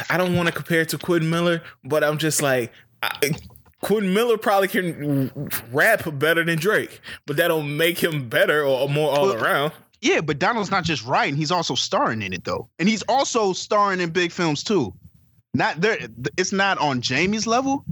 I 0.08 0.16
don't 0.16 0.34
want 0.34 0.46
to 0.48 0.52
compare 0.52 0.80
it 0.80 0.88
to 0.90 0.98
Quentin 0.98 1.30
Miller, 1.30 1.62
but 1.84 2.02
I'm 2.02 2.18
just 2.18 2.40
like, 2.42 2.72
I, 3.02 3.32
Quentin 3.80 4.12
Miller 4.12 4.36
probably 4.36 4.68
can 4.68 5.50
rap 5.72 6.02
better 6.18 6.44
than 6.44 6.58
Drake, 6.58 7.00
but 7.26 7.36
that 7.36 7.48
don't 7.48 7.76
make 7.76 7.98
him 7.98 8.28
better 8.28 8.62
or 8.64 8.88
more 8.88 9.10
all 9.10 9.26
Well, 9.28 9.42
around. 9.42 9.72
Yeah, 10.02 10.20
but 10.20 10.38
Donald's 10.38 10.70
not 10.70 10.84
just 10.84 11.04
writing; 11.04 11.36
he's 11.36 11.50
also 11.50 11.74
starring 11.74 12.22
in 12.22 12.32
it 12.32 12.44
though, 12.44 12.68
and 12.78 12.88
he's 12.88 13.02
also 13.02 13.52
starring 13.52 14.00
in 14.00 14.10
big 14.10 14.32
films 14.32 14.62
too. 14.62 14.94
Not 15.54 15.80
there. 15.80 15.98
It's 16.36 16.52
not 16.52 16.78
on 16.78 17.00
Jamie's 17.00 17.46
level. 17.46 17.84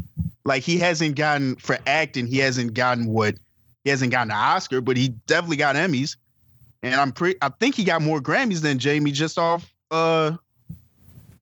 Like 0.44 0.62
he 0.62 0.78
hasn't 0.78 1.16
gotten 1.16 1.56
for 1.56 1.78
acting. 1.86 2.26
He 2.26 2.38
hasn't 2.38 2.74
gotten 2.74 3.06
what 3.06 3.34
he 3.34 3.40
he 3.84 3.90
hasn't 3.90 4.12
gotten 4.12 4.30
an 4.30 4.36
Oscar, 4.36 4.80
but 4.80 4.96
he 4.96 5.08
definitely 5.26 5.56
got 5.56 5.74
Emmys. 5.74 6.16
And 6.82 6.94
I'm 6.94 7.12
pretty 7.12 7.38
I 7.42 7.48
think 7.48 7.74
he 7.74 7.84
got 7.84 8.02
more 8.02 8.20
Grammys 8.20 8.60
than 8.60 8.78
Jamie 8.78 9.10
just 9.12 9.38
off 9.38 9.72
uh 9.90 10.32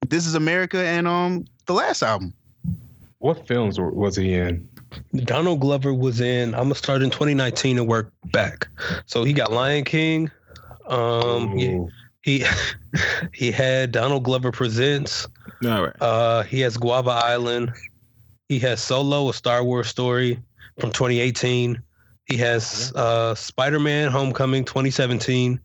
This 0.08 0.26
is 0.26 0.34
America 0.34 0.78
and 0.78 1.06
um 1.06 1.44
the 1.66 1.72
last 1.74 2.02
album. 2.02 2.32
What 3.18 3.46
films 3.46 3.78
was 3.80 4.16
he 4.16 4.34
in? 4.34 4.68
Donald 5.24 5.60
Glover 5.60 5.92
was 5.92 6.20
in. 6.20 6.54
I'm 6.54 6.64
gonna 6.64 6.74
start 6.74 7.02
in 7.02 7.10
2019 7.10 7.78
and 7.78 7.88
work 7.88 8.12
back. 8.26 8.68
So 9.06 9.24
he 9.24 9.32
got 9.32 9.52
Lion 9.52 9.84
King. 9.84 10.30
Um, 10.86 11.56
he, 11.56 11.80
he 12.22 12.44
he 13.32 13.50
had 13.50 13.92
Donald 13.92 14.24
Glover 14.24 14.52
presents. 14.52 15.26
All 15.64 15.84
right. 15.84 15.94
Uh, 16.00 16.42
he 16.44 16.60
has 16.60 16.76
Guava 16.76 17.10
Island. 17.10 17.72
He 18.48 18.58
has 18.60 18.80
Solo, 18.80 19.28
a 19.28 19.34
Star 19.34 19.64
Wars 19.64 19.88
story 19.88 20.38
from 20.78 20.92
2018. 20.92 21.82
He 22.26 22.36
has 22.36 22.92
uh, 22.94 23.34
Spider 23.34 23.80
Man 23.80 24.10
Homecoming 24.10 24.64
2017. 24.64 25.58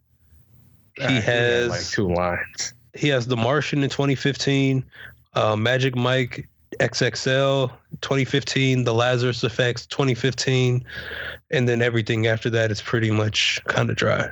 Ah, 1.00 1.08
He 1.08 1.16
had, 1.16 1.24
has 1.24 1.70
like 1.70 1.86
two 1.86 2.14
lines. 2.14 2.74
he 2.96 3.08
has 3.10 3.28
The 3.28 3.38
Martian 3.38 3.84
in 3.84 3.90
2015, 3.90 4.84
uh, 5.34 5.56
Magic 5.56 5.96
Mike 5.96 6.48
XXL 6.82 7.72
2015, 8.02 8.84
The 8.84 8.94
Lazarus 8.94 9.44
Effects 9.44 9.86
2015, 9.88 10.84
and 11.52 11.70
then 11.70 11.82
everything 11.82 12.28
after 12.28 12.50
that 12.50 12.72
is 12.72 12.82
pretty 12.82 13.12
much 13.12 13.60
kind 13.68 13.90
of 13.90 13.96
dry. 13.96 14.30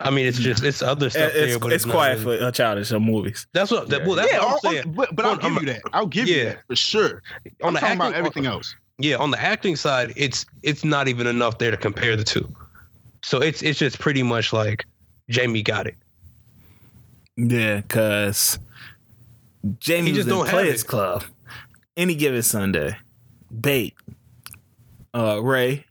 I 0.00 0.10
mean, 0.10 0.26
it's 0.26 0.38
just 0.38 0.62
it's 0.62 0.80
other 0.82 1.10
stuff 1.10 1.32
it's 1.34 1.50
there, 1.52 1.58
but 1.58 1.72
it's 1.72 1.84
not 1.86 1.92
quiet 1.92 2.18
really- 2.20 2.38
for 2.38 2.44
uh, 2.44 2.50
childish 2.52 2.92
uh, 2.92 3.00
movies. 3.00 3.46
That's 3.52 3.70
what. 3.70 3.88
That, 3.88 4.04
well, 4.06 4.14
that's 4.14 4.30
yeah, 4.32 4.38
what 4.38 4.46
I'm 4.46 4.52
all- 4.52 4.60
saying. 4.60 4.92
but, 4.96 5.14
but 5.16 5.24
I'll 5.24 5.36
give 5.36 5.54
you 5.54 5.66
that. 5.66 5.82
I'll 5.92 6.06
give 6.06 6.28
you 6.28 6.44
that 6.44 6.58
for 6.68 6.76
sure. 6.76 7.22
On 7.62 7.68
I'm 7.68 7.74
the 7.74 7.80
talking 7.80 7.96
about 7.96 8.06
acting- 8.08 8.18
everything 8.18 8.46
else. 8.46 8.76
Yeah, 9.00 9.16
on 9.16 9.30
the 9.32 9.40
acting 9.40 9.74
side, 9.76 10.12
it's 10.16 10.44
it's 10.62 10.84
not 10.84 11.08
even 11.08 11.26
enough 11.26 11.58
there 11.58 11.70
to 11.72 11.76
compare 11.76 12.16
the 12.16 12.24
two. 12.24 12.48
So 13.22 13.40
it's 13.42 13.62
it's 13.62 13.78
just 13.78 13.98
pretty 13.98 14.22
much 14.22 14.52
like 14.52 14.84
Jamie 15.30 15.62
got 15.62 15.86
it. 15.88 15.96
Yeah, 17.36 17.80
cause 17.82 18.58
Jamie 19.80 20.12
just 20.12 20.18
was 20.18 20.26
in 20.26 20.30
don't 20.30 20.46
have 20.46 20.54
Players. 20.54 20.82
Club. 20.82 21.24
Any 21.96 22.14
given 22.14 22.42
Sunday, 22.42 22.96
Bait, 23.60 23.94
uh, 25.14 25.42
Ray, 25.42 25.84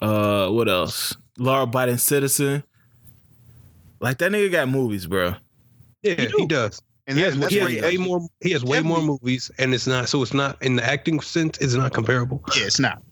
uh, 0.00 0.48
what 0.48 0.68
else? 0.68 1.16
Law 1.38 1.62
Abiding 1.62 1.98
Citizen. 1.98 2.62
Like 4.00 4.18
that 4.18 4.32
nigga 4.32 4.50
got 4.50 4.68
movies, 4.68 5.06
bro. 5.06 5.34
Yeah, 6.02 6.14
He 6.14 6.26
he, 6.26 6.46
does. 6.46 6.82
And 7.06 7.16
He 7.16 7.24
that's, 7.24 7.36
has, 7.36 7.50
he 7.50 7.58
has 7.58 7.82
way 7.82 7.96
more. 7.96 8.20
He 8.40 8.50
has 8.50 8.64
way 8.64 8.80
more 8.80 9.00
movies, 9.00 9.50
and 9.58 9.72
it's 9.72 9.86
not. 9.86 10.08
So 10.08 10.22
it's 10.22 10.34
not 10.34 10.60
in 10.62 10.76
the 10.76 10.84
acting 10.84 11.20
sense. 11.20 11.58
It's 11.58 11.74
not 11.74 11.92
comparable. 11.92 12.42
Yeah, 12.56 12.64
it's 12.64 12.80
not. 12.80 13.02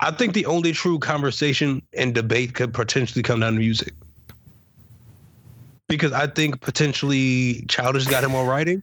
I 0.00 0.10
think 0.10 0.34
the 0.34 0.46
only 0.46 0.72
true 0.72 0.98
conversation 0.98 1.82
and 1.94 2.14
debate 2.14 2.54
could 2.54 2.72
potentially 2.74 3.22
come 3.22 3.40
down 3.40 3.54
to 3.54 3.58
music. 3.58 3.94
Because 5.88 6.12
I 6.12 6.26
think 6.26 6.60
potentially 6.60 7.64
Childish 7.68 8.06
got 8.06 8.22
him 8.22 8.34
on 8.34 8.46
writing. 8.46 8.82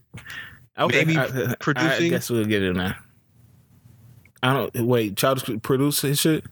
Okay, 0.77 1.05
Maybe 1.05 1.17
I, 1.17 1.25
I- 1.25 1.95
I 1.95 2.09
guess 2.09 2.29
we'll 2.29 2.45
get 2.45 2.63
in 2.63 2.73
there. 2.73 2.97
I 4.43 4.53
don't 4.53 4.87
wait. 4.87 5.15
Childish 5.15 5.49
produced 5.61 6.01
his 6.01 6.19
shit. 6.19 6.43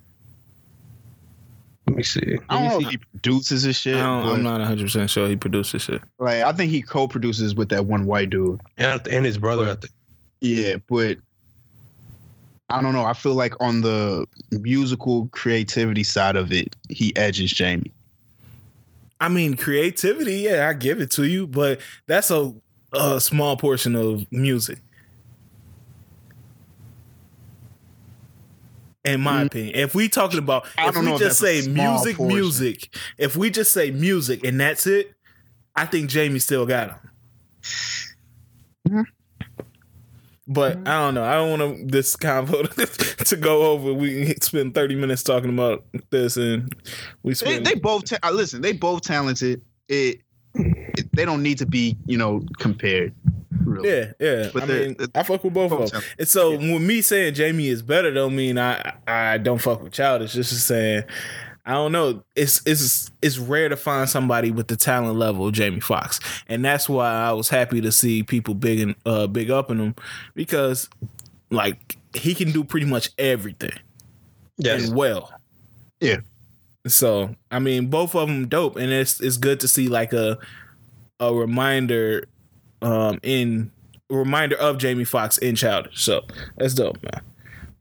Let 1.88 1.98
me 1.98 2.04
see. 2.04 2.38
I 2.50 2.60
don't 2.60 2.68
know 2.82 2.88
if 2.88 2.92
he 2.92 2.98
produces 2.98 3.64
his 3.64 3.76
shit. 3.76 3.96
I 3.98 4.00
don't, 4.04 4.24
but, 4.24 4.34
I'm 4.36 4.44
not 4.44 4.60
100 4.62 4.84
percent 4.84 5.10
sure 5.10 5.28
he 5.28 5.36
produces 5.36 5.82
shit. 5.82 6.02
like 6.18 6.42
I 6.44 6.54
think 6.54 6.72
he 6.72 6.82
co-produces 6.82 7.56
with 7.56 7.70
that 7.70 7.86
one 7.86 8.06
white 8.06 8.30
dude. 8.30 8.62
And, 8.78 9.06
and 9.08 9.26
his 9.26 9.38
brother, 9.38 9.64
I 9.70 9.76
think. 9.76 9.92
Yeah, 10.40 10.76
but 10.90 11.18
I 12.70 12.82
don't 12.82 12.94
know. 12.94 13.04
I 13.06 13.14
feel 13.14 13.34
like 13.36 13.54
on 13.62 13.82
the 13.82 14.26
musical 14.52 15.28
creativity 15.34 16.04
side 16.04 16.36
of 16.38 16.52
it, 16.54 16.76
he 16.90 17.14
edges 17.18 17.52
Jamie. 17.52 17.92
I 19.24 19.30
mean, 19.30 19.56
creativity. 19.56 20.34
Yeah, 20.34 20.68
I 20.68 20.74
give 20.74 21.00
it 21.00 21.10
to 21.12 21.24
you, 21.24 21.48
but 21.48 21.80
that's 22.08 22.30
a, 22.30 22.54
a 22.92 23.22
small 23.22 23.56
portion 23.56 23.96
of 23.96 24.30
music. 24.34 24.80
In 29.06 29.22
my 29.22 29.44
Mm. 29.44 29.48
opinion, 29.48 29.76
if 29.76 29.96
we 29.96 30.10
talking 30.10 30.40
about, 30.40 30.66
if 30.78 31.00
we 31.00 31.10
if 31.14 31.20
just 31.20 31.40
say 31.40 31.66
music, 31.66 32.18
portion. 32.18 32.36
music, 32.36 32.94
if 33.18 33.38
we 33.38 33.50
just 33.50 33.72
say 33.72 33.92
music 33.92 34.44
and 34.44 34.60
that's 34.60 34.86
it, 34.88 35.14
I 35.74 35.86
think 35.86 36.10
Jamie 36.10 36.40
still 36.40 36.66
got 36.66 37.00
him. 38.86 39.06
But 40.48 40.78
I 40.88 41.00
don't 41.00 41.14
know. 41.14 41.24
I 41.24 41.36
don't 41.36 41.58
want 41.60 41.78
to 41.80 41.86
this 41.86 42.18
convo 42.18 42.68
to 43.30 43.36
go 43.38 43.72
over. 43.72 43.94
We 43.94 44.34
spend 44.42 44.74
thirty 44.76 44.96
minutes 44.96 45.24
talking 45.24 45.50
about 45.50 45.86
this, 46.10 46.36
and 46.36 46.74
we 47.24 47.32
They, 47.32 47.36
spend. 47.36 47.66
they 47.66 47.76
both 47.76 48.06
ta- 48.10 48.18
uh, 48.24 48.32
listen. 48.32 48.62
They 48.62 48.74
both 48.74 49.02
talented. 49.04 49.62
It, 49.88 50.20
it 50.54 51.08
they 51.14 51.24
don't 51.24 51.42
need 51.44 51.60
to 51.60 51.66
be 51.66 51.98
you 52.06 52.18
know 52.18 52.42
compared. 52.60 53.14
Really. 53.64 53.88
Yeah, 53.90 54.12
yeah. 54.20 54.50
But 54.54 54.64
I 54.64 54.66
mean, 54.66 54.96
they're 54.98 55.08
I 55.16 55.24
fuck 55.24 55.42
with 55.46 55.54
both 55.54 55.72
of 55.72 55.80
them. 55.80 55.88
talented. 55.88 56.16
And 56.20 56.28
so, 56.28 56.52
with 56.52 56.82
me 56.82 57.02
saying 57.02 57.36
Jamie 57.36 57.70
is 57.70 57.82
better, 57.82 58.14
don't 58.14 58.36
mean 58.36 58.58
I 58.58 58.96
I 59.08 59.38
don't 59.38 59.62
fuck 59.62 59.82
with 59.82 59.94
Childish. 59.94 60.36
It's 60.36 60.50
just 60.50 60.68
saying 60.68 61.04
I 61.66 61.74
don't 61.74 61.92
know. 61.94 62.24
It's 62.36 62.62
it's 62.66 63.10
it's 63.22 63.38
rare 63.38 63.70
to 63.70 63.78
find 63.78 64.10
somebody 64.10 64.52
with 64.52 64.68
the 64.68 64.76
talent 64.76 65.18
level 65.18 65.48
of 65.48 65.54
Jamie 65.54 65.80
Foxx, 65.80 66.20
and 66.48 66.64
that's 66.64 66.90
why 66.90 67.10
I 67.10 67.32
was 67.32 67.48
happy 67.50 67.80
to 67.82 67.92
see 67.92 68.22
people 68.24 68.54
big 68.54 68.80
and 68.82 68.96
uh 69.06 69.28
big 69.28 69.50
up 69.50 69.72
in 69.72 69.80
him 69.80 69.96
because 70.36 70.90
like 71.52 71.98
he 72.14 72.36
can 72.36 72.52
do 72.52 72.64
pretty 72.64 72.86
much 72.86 73.12
everything 73.18 73.72
Yes. 74.58 74.88
and 74.88 74.96
well. 74.98 75.32
Yeah. 76.02 76.18
So 76.86 77.34
I 77.50 77.60
mean, 77.60 77.88
both 77.88 78.14
of 78.14 78.28
them 78.28 78.48
dope, 78.50 78.76
and 78.76 78.92
it's 78.92 79.22
it's 79.22 79.38
good 79.38 79.62
to 79.62 79.68
see 79.70 79.88
like 79.88 80.12
a 80.12 80.38
a 81.22 81.34
reminder 81.34 82.26
um 82.82 83.20
in 83.24 83.72
a 84.12 84.16
reminder 84.16 84.58
of 84.58 84.80
Jamie 84.80 85.06
Foxx 85.06 85.38
in 85.38 85.56
Childish. 85.56 86.02
So 86.04 86.24
that's 86.58 86.74
dope, 86.74 87.02
man. 87.02 87.22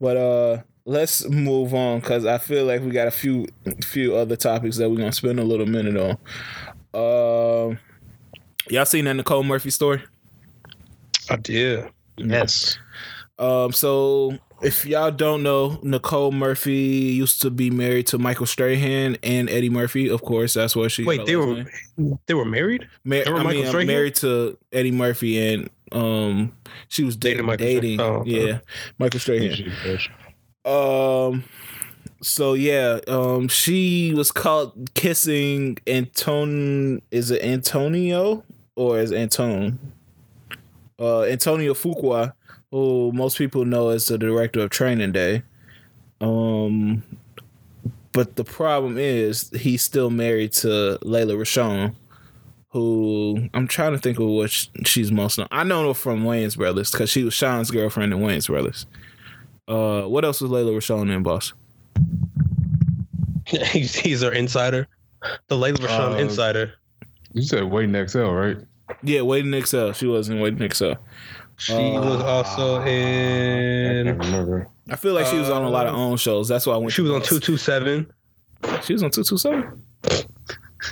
But 0.00 0.16
uh 0.16 0.62
let's 0.84 1.28
move 1.28 1.74
on 1.74 2.00
because 2.00 2.26
I 2.26 2.38
feel 2.38 2.64
like 2.64 2.82
we 2.82 2.90
got 2.90 3.08
a 3.08 3.12
few 3.12 3.46
few 3.84 4.16
other 4.16 4.36
topics 4.36 4.76
that 4.78 4.90
we're 4.90 4.96
gonna 4.96 5.12
spend 5.12 5.38
a 5.40 5.44
little 5.44 5.66
minute 5.66 5.96
on. 5.96 6.18
Um 6.94 7.78
y'all 8.68 8.84
seen 8.84 9.04
that 9.06 9.14
Nicole 9.14 9.42
Murphy 9.42 9.70
story? 9.70 10.02
I 11.30 11.36
did. 11.36 11.88
Yes. 12.16 12.78
Um, 13.38 13.72
so 13.72 14.38
if 14.62 14.86
y'all 14.86 15.10
don't 15.10 15.42
know, 15.42 15.80
Nicole 15.82 16.30
Murphy 16.30 16.72
used 16.72 17.42
to 17.42 17.50
be 17.50 17.70
married 17.70 18.06
to 18.08 18.18
Michael 18.18 18.46
Strahan 18.46 19.16
and 19.22 19.50
Eddie 19.50 19.70
Murphy. 19.70 20.08
Of 20.08 20.22
course, 20.22 20.54
that's 20.54 20.76
what 20.76 20.92
she. 20.92 21.04
Wait, 21.04 21.26
they 21.26 21.36
were 21.36 21.64
name. 21.96 22.18
they 22.26 22.34
were 22.34 22.44
married? 22.44 22.88
Mar- 23.04 23.24
they 23.24 23.30
were 23.30 23.40
I 23.40 23.42
Michael 23.42 23.62
mean, 23.62 23.68
Strahan? 23.68 23.86
married 23.86 24.14
to 24.16 24.56
Eddie 24.72 24.92
Murphy, 24.92 25.54
and 25.54 25.70
um, 25.90 26.52
she 26.88 27.02
was 27.02 27.16
dating. 27.16 27.38
Dating 27.38 27.46
Michael 27.46 27.66
dating, 27.66 27.98
Strahan. 27.98 28.20
Oh, 28.20 28.24
yeah, 28.24 28.58
Michael 28.98 29.20
Strahan. 29.20 29.98
Um, 30.64 31.44
so 32.22 32.54
yeah, 32.54 33.00
um, 33.08 33.48
she 33.48 34.14
was 34.14 34.30
caught 34.30 34.94
kissing 34.94 35.78
Anton. 35.86 37.02
Is 37.10 37.30
it 37.30 37.42
Antonio 37.42 38.44
or 38.76 38.98
is 38.98 39.12
Antone? 39.12 39.78
Uh, 40.98 41.22
Antonio 41.22 41.74
Fuqua, 41.74 42.32
who 42.70 43.10
most 43.12 43.38
people 43.38 43.64
know 43.64 43.88
as 43.88 44.06
the 44.06 44.18
director 44.18 44.60
of 44.60 44.70
Training 44.70 45.12
Day. 45.12 45.42
Um, 46.20 47.02
but 48.12 48.36
the 48.36 48.44
problem 48.44 48.98
is 48.98 49.50
he's 49.50 49.82
still 49.82 50.10
married 50.10 50.52
to 50.52 50.98
Lela 51.02 51.34
Rochon, 51.34 51.94
who 52.68 53.48
I'm 53.52 53.66
trying 53.66 53.92
to 53.92 53.98
think 53.98 54.18
of 54.18 54.26
what 54.26 54.50
she's 54.84 55.10
most 55.10 55.38
known. 55.38 55.48
I 55.50 55.64
know 55.64 55.88
her 55.88 55.94
from 55.94 56.22
Wayans 56.22 56.56
Brothers 56.56 56.92
because 56.92 57.10
she 57.10 57.24
was 57.24 57.34
Sean's 57.34 57.70
girlfriend 57.70 58.12
in 58.12 58.20
Wayans 58.20 58.46
Brothers. 58.46 58.86
Uh, 59.72 60.06
what 60.08 60.24
else 60.24 60.40
was 60.40 60.50
Lela 60.50 60.70
Rochon 60.72 61.10
in, 61.10 61.22
boss? 61.22 61.52
he's, 63.46 63.94
he's 63.94 64.22
our 64.22 64.32
insider. 64.32 64.86
The 65.48 65.56
Lela 65.56 65.78
Rochon 65.78 66.12
Uh, 66.14 66.18
insider. 66.18 66.74
You 67.32 67.42
said 67.42 67.64
Waiting 67.64 67.94
XL, 68.06 68.20
right? 68.24 68.58
Yeah, 69.02 69.22
Waiting 69.22 69.58
XL. 69.64 69.92
She 69.92 70.06
was 70.06 70.28
in 70.28 70.40
Waiting 70.40 70.68
XL. 70.70 70.92
She 71.56 71.72
uh, 71.74 72.00
was 72.00 72.20
also 72.22 72.80
I 72.80 72.88
in. 72.88 74.06
can't 74.06 74.18
remember. 74.24 74.68
I 74.90 74.96
feel 74.96 75.14
like 75.14 75.26
she 75.26 75.38
was 75.38 75.48
on 75.48 75.62
a 75.62 75.70
lot 75.70 75.86
of 75.86 75.94
Uh, 75.94 75.98
own 75.98 76.16
shows. 76.16 76.48
That's 76.48 76.66
why 76.66 76.74
I 76.74 76.76
went. 76.76 76.92
She 76.92 77.02
was 77.02 77.12
on 77.12 77.22
two 77.22 77.38
two 77.40 77.56
seven. 77.56 78.12
She 78.82 78.92
was 78.92 79.02
on 79.02 79.10
two 79.10 79.22
two 79.22 79.38
seven. 79.38 79.82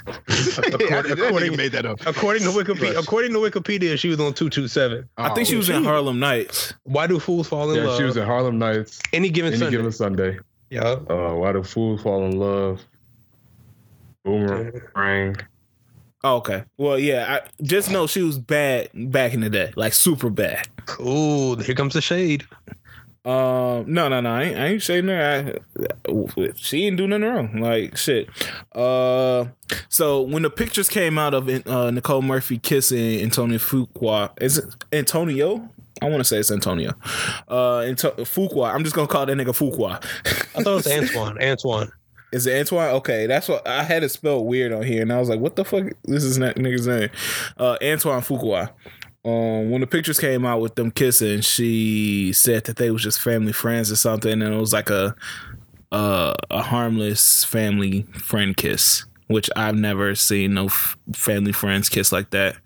According, 0.06 1.12
according- 1.12 1.56
made 1.56 1.72
that 1.72 1.84
up. 1.86 2.00
According 2.06 2.42
to 2.44 2.50
Wikipedia, 2.50 2.98
according 2.98 3.32
to 3.32 3.38
Wikipedia, 3.38 3.98
she 3.98 4.08
was 4.08 4.20
on 4.20 4.32
two 4.34 4.48
two 4.50 4.68
seven. 4.68 5.08
I 5.16 5.30
think 5.34 5.48
she 5.48 5.56
was 5.56 5.68
in 5.68 5.84
Harlem 5.84 6.18
Nights. 6.18 6.74
Why 6.84 7.06
do 7.06 7.18
fools 7.18 7.48
fall 7.48 7.70
in 7.70 7.76
Yeah, 7.76 7.88
love? 7.88 7.98
she 7.98 8.04
was 8.04 8.16
in 8.16 8.24
Harlem 8.26 8.58
Nights. 8.58 9.00
any 9.12 9.30
given 9.30 9.52
Any 9.52 9.58
Sunday. 9.60 9.76
given 9.76 9.92
Sunday. 9.92 10.38
yeah. 10.70 10.82
Uh, 11.08 11.34
Why 11.34 11.52
do 11.52 11.62
fools 11.62 12.02
fall 12.02 12.24
in 12.24 12.38
love? 12.38 12.80
Boomerang. 14.24 15.36
Oh, 16.22 16.36
okay. 16.36 16.64
Well, 16.76 16.98
yeah. 16.98 17.40
I 17.40 17.48
just 17.62 17.90
know 17.90 18.06
she 18.06 18.22
was 18.22 18.38
bad 18.38 18.90
back 18.94 19.32
in 19.32 19.40
the 19.40 19.48
day, 19.48 19.72
like 19.76 19.94
super 19.94 20.28
bad. 20.28 20.68
Ooh, 21.00 21.56
here 21.56 21.74
comes 21.74 21.94
the 21.94 22.02
shade. 22.02 22.44
Um, 23.24 23.92
no, 23.92 24.08
no, 24.08 24.20
no. 24.20 24.30
I 24.32 24.42
ain't, 24.44 24.58
I 24.58 24.66
ain't 24.68 24.82
saying 24.82 25.06
that. 25.06 25.58
I, 26.08 26.48
she 26.56 26.86
ain't 26.86 26.96
do 26.96 27.06
nothing 27.06 27.24
wrong. 27.24 27.60
Like 27.60 27.96
shit. 27.96 28.28
Uh, 28.74 29.46
so 29.88 30.22
when 30.22 30.42
the 30.42 30.50
pictures 30.50 30.88
came 30.88 31.18
out 31.18 31.34
of 31.34 31.48
uh, 31.66 31.90
Nicole 31.90 32.22
Murphy 32.22 32.58
kissing 32.58 33.20
Antonio 33.20 33.58
Fuqua, 33.58 34.30
is 34.40 34.58
it 34.58 34.64
Antonio? 34.92 35.68
I 36.02 36.06
want 36.08 36.18
to 36.20 36.24
say 36.24 36.38
it's 36.38 36.50
Antonio. 36.50 36.92
Uh, 37.48 37.80
Anto- 37.80 38.12
Fuqua. 38.24 38.72
I'm 38.74 38.84
just 38.84 38.96
gonna 38.96 39.06
call 39.06 39.26
that 39.26 39.36
nigga 39.36 39.48
Fuqua. 39.48 40.02
I 40.56 40.62
thought 40.62 40.72
it 40.72 40.74
was 40.74 40.86
Antoine. 40.86 41.42
Antoine. 41.42 41.92
Is 42.32 42.46
it 42.46 42.60
Antoine? 42.60 42.90
Okay, 42.94 43.26
that's 43.26 43.48
what 43.48 43.66
I 43.66 43.82
had 43.82 44.04
it 44.04 44.08
spelled 44.10 44.46
weird 44.46 44.72
on 44.72 44.84
here, 44.84 45.02
and 45.02 45.12
I 45.12 45.18
was 45.18 45.28
like, 45.28 45.40
"What 45.40 45.56
the 45.56 45.64
fuck? 45.64 45.86
This 46.04 46.22
is 46.22 46.38
not 46.38 46.54
nigga's 46.54 46.86
name." 46.86 47.10
Uh, 47.58 47.76
Antoine 47.82 48.20
Fuqua. 48.22 48.70
Um, 49.24 49.70
when 49.70 49.82
the 49.82 49.86
pictures 49.86 50.18
came 50.18 50.46
out 50.46 50.60
with 50.60 50.76
them 50.76 50.90
kissing, 50.90 51.42
she 51.42 52.32
said 52.32 52.64
that 52.64 52.76
they 52.76 52.90
was 52.90 53.02
just 53.02 53.20
family 53.20 53.52
friends 53.52 53.92
or 53.92 53.96
something, 53.96 54.32
and 54.32 54.54
it 54.54 54.58
was 54.58 54.72
like 54.72 54.88
a 54.90 55.14
uh, 55.92 56.34
a 56.50 56.62
harmless 56.62 57.44
family 57.44 58.02
friend 58.14 58.56
kiss, 58.56 59.04
which 59.26 59.50
I've 59.56 59.74
never 59.74 60.14
seen 60.14 60.54
no 60.54 60.66
f- 60.66 60.96
family 61.14 61.52
friends 61.52 61.88
kiss 61.88 62.12
like 62.12 62.30
that. 62.30 62.56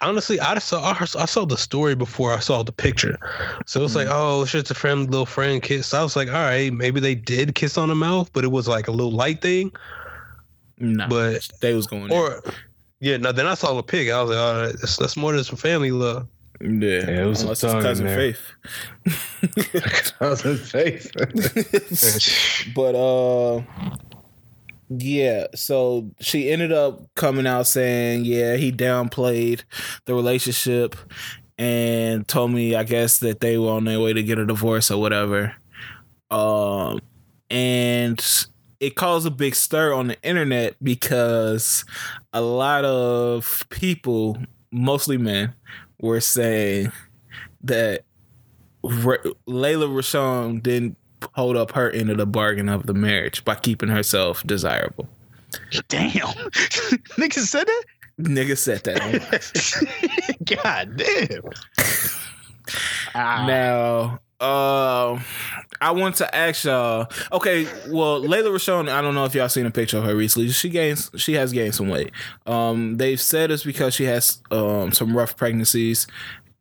Honestly, 0.00 0.38
I 0.38 0.56
saw 0.58 0.94
I 1.00 1.24
saw 1.24 1.44
the 1.46 1.56
story 1.56 1.96
before 1.96 2.32
I 2.32 2.38
saw 2.38 2.62
the 2.62 2.70
picture, 2.72 3.18
so 3.66 3.82
it's 3.84 3.96
like, 3.96 4.06
oh, 4.08 4.42
it's 4.42 4.52
just 4.52 4.70
a 4.70 4.74
friend, 4.74 5.10
little 5.10 5.26
friend 5.26 5.60
kiss. 5.60 5.88
So 5.88 5.98
I 5.98 6.02
was 6.04 6.14
like, 6.14 6.28
all 6.28 6.34
right, 6.34 6.72
maybe 6.72 7.00
they 7.00 7.16
did 7.16 7.56
kiss 7.56 7.76
on 7.76 7.88
the 7.88 7.96
mouth, 7.96 8.30
but 8.32 8.44
it 8.44 8.52
was 8.52 8.68
like 8.68 8.86
a 8.86 8.92
little 8.92 9.10
light 9.10 9.42
thing. 9.42 9.72
Nah, 10.78 11.08
But 11.08 11.48
they 11.60 11.74
was 11.74 11.86
going 11.86 12.12
or 12.12 12.42
yeah, 13.04 13.18
no. 13.18 13.32
Then 13.32 13.46
I 13.46 13.52
saw 13.52 13.74
the 13.74 13.82
pic. 13.82 14.10
I 14.10 14.22
was 14.22 14.30
like, 14.30 14.38
all 14.38 14.62
right, 14.62 14.74
that's, 14.80 14.96
that's 14.96 15.14
more 15.16 15.34
than 15.34 15.44
some 15.44 15.58
family 15.58 15.90
love. 15.90 16.26
Yeah, 16.60 16.68
Yeah, 16.70 17.22
it 17.22 17.26
was 17.26 17.42
unless 17.42 17.42
some 17.42 17.50
it's 17.50 17.60
tongue 17.60 17.78
in 17.78 17.82
cousin 17.82 18.06
there. 18.06 18.32
Faith. 18.32 20.14
Cousin 20.18 20.56
Faith. 20.56 21.10
but 22.74 22.94
uh 22.94 23.60
yeah 24.88 25.46
so 25.54 26.10
she 26.20 26.50
ended 26.50 26.72
up 26.72 27.02
coming 27.14 27.46
out 27.46 27.66
saying 27.66 28.24
yeah 28.24 28.56
he 28.56 28.70
downplayed 28.70 29.64
the 30.04 30.14
relationship 30.14 30.94
and 31.58 32.28
told 32.28 32.52
me 32.52 32.74
i 32.74 32.84
guess 32.84 33.18
that 33.18 33.40
they 33.40 33.58
were 33.58 33.70
on 33.70 33.84
their 33.84 33.98
way 33.98 34.12
to 34.12 34.22
get 34.22 34.38
a 34.38 34.46
divorce 34.46 34.90
or 34.90 35.00
whatever 35.00 35.54
um 36.30 37.00
and 37.50 38.46
it 38.84 38.96
caused 38.96 39.26
a 39.26 39.30
big 39.30 39.54
stir 39.54 39.94
on 39.94 40.08
the 40.08 40.22
internet 40.22 40.76
because 40.82 41.86
a 42.34 42.42
lot 42.42 42.84
of 42.84 43.64
people 43.70 44.36
mostly 44.70 45.16
men 45.16 45.54
were 46.02 46.20
saying 46.20 46.92
that 47.62 48.02
Ra- 48.82 49.16
Lela 49.46 49.86
Rochon 49.86 50.62
didn't 50.62 50.98
hold 51.32 51.56
up 51.56 51.72
her 51.72 51.90
end 51.92 52.10
of 52.10 52.18
the 52.18 52.26
bargain 52.26 52.68
of 52.68 52.84
the 52.84 52.92
marriage 52.92 53.42
by 53.46 53.54
keeping 53.54 53.88
herself 53.88 54.42
desirable. 54.42 55.08
Damn. 55.88 56.10
Nigga 57.16 57.38
said 57.38 57.66
that? 57.66 57.84
Nigga 58.20 58.58
said 58.58 58.84
that. 58.84 60.36
God 60.62 60.96
damn. 60.98 61.42
Ah, 63.14 63.46
now, 63.46 64.20
uh, 64.44 65.20
I 65.80 65.90
want 65.92 66.16
to 66.16 66.34
ask 66.34 66.64
y'all. 66.64 67.10
Okay, 67.32 67.66
well, 67.88 68.20
Lela 68.20 68.50
Rochon. 68.50 68.88
I 68.88 69.00
don't 69.00 69.14
know 69.14 69.24
if 69.24 69.34
y'all 69.34 69.48
seen 69.48 69.66
a 69.66 69.70
picture 69.70 69.98
of 69.98 70.04
her 70.04 70.14
recently. 70.14 70.50
She 70.50 70.68
gains. 70.68 71.10
She 71.16 71.32
has 71.34 71.52
gained 71.52 71.74
some 71.74 71.88
weight. 71.88 72.10
Um, 72.46 72.96
they've 72.96 73.20
said 73.20 73.50
it's 73.50 73.64
because 73.64 73.94
she 73.94 74.04
has 74.04 74.40
um 74.50 74.92
some 74.92 75.16
rough 75.16 75.36
pregnancies 75.36 76.06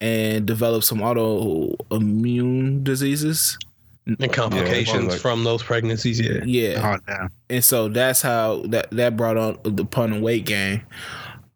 and 0.01 0.45
developed 0.45 0.85
some 0.85 0.99
autoimmune 0.99 2.83
diseases. 2.83 3.57
And 4.05 4.33
complications 4.33 5.07
like- 5.13 5.19
from 5.21 5.43
those 5.43 5.63
pregnancies. 5.63 6.19
Yeah. 6.19 6.43
Yeah. 6.45 6.99
oh, 7.07 7.27
and 7.49 7.63
so 7.63 7.87
that's 7.87 8.21
how 8.21 8.63
that 8.67 8.91
that 8.91 9.15
brought 9.15 9.37
on 9.37 9.59
the 9.63 9.85
pun 9.85 10.11
the 10.11 10.19
weight 10.19 10.45
gain. 10.45 10.83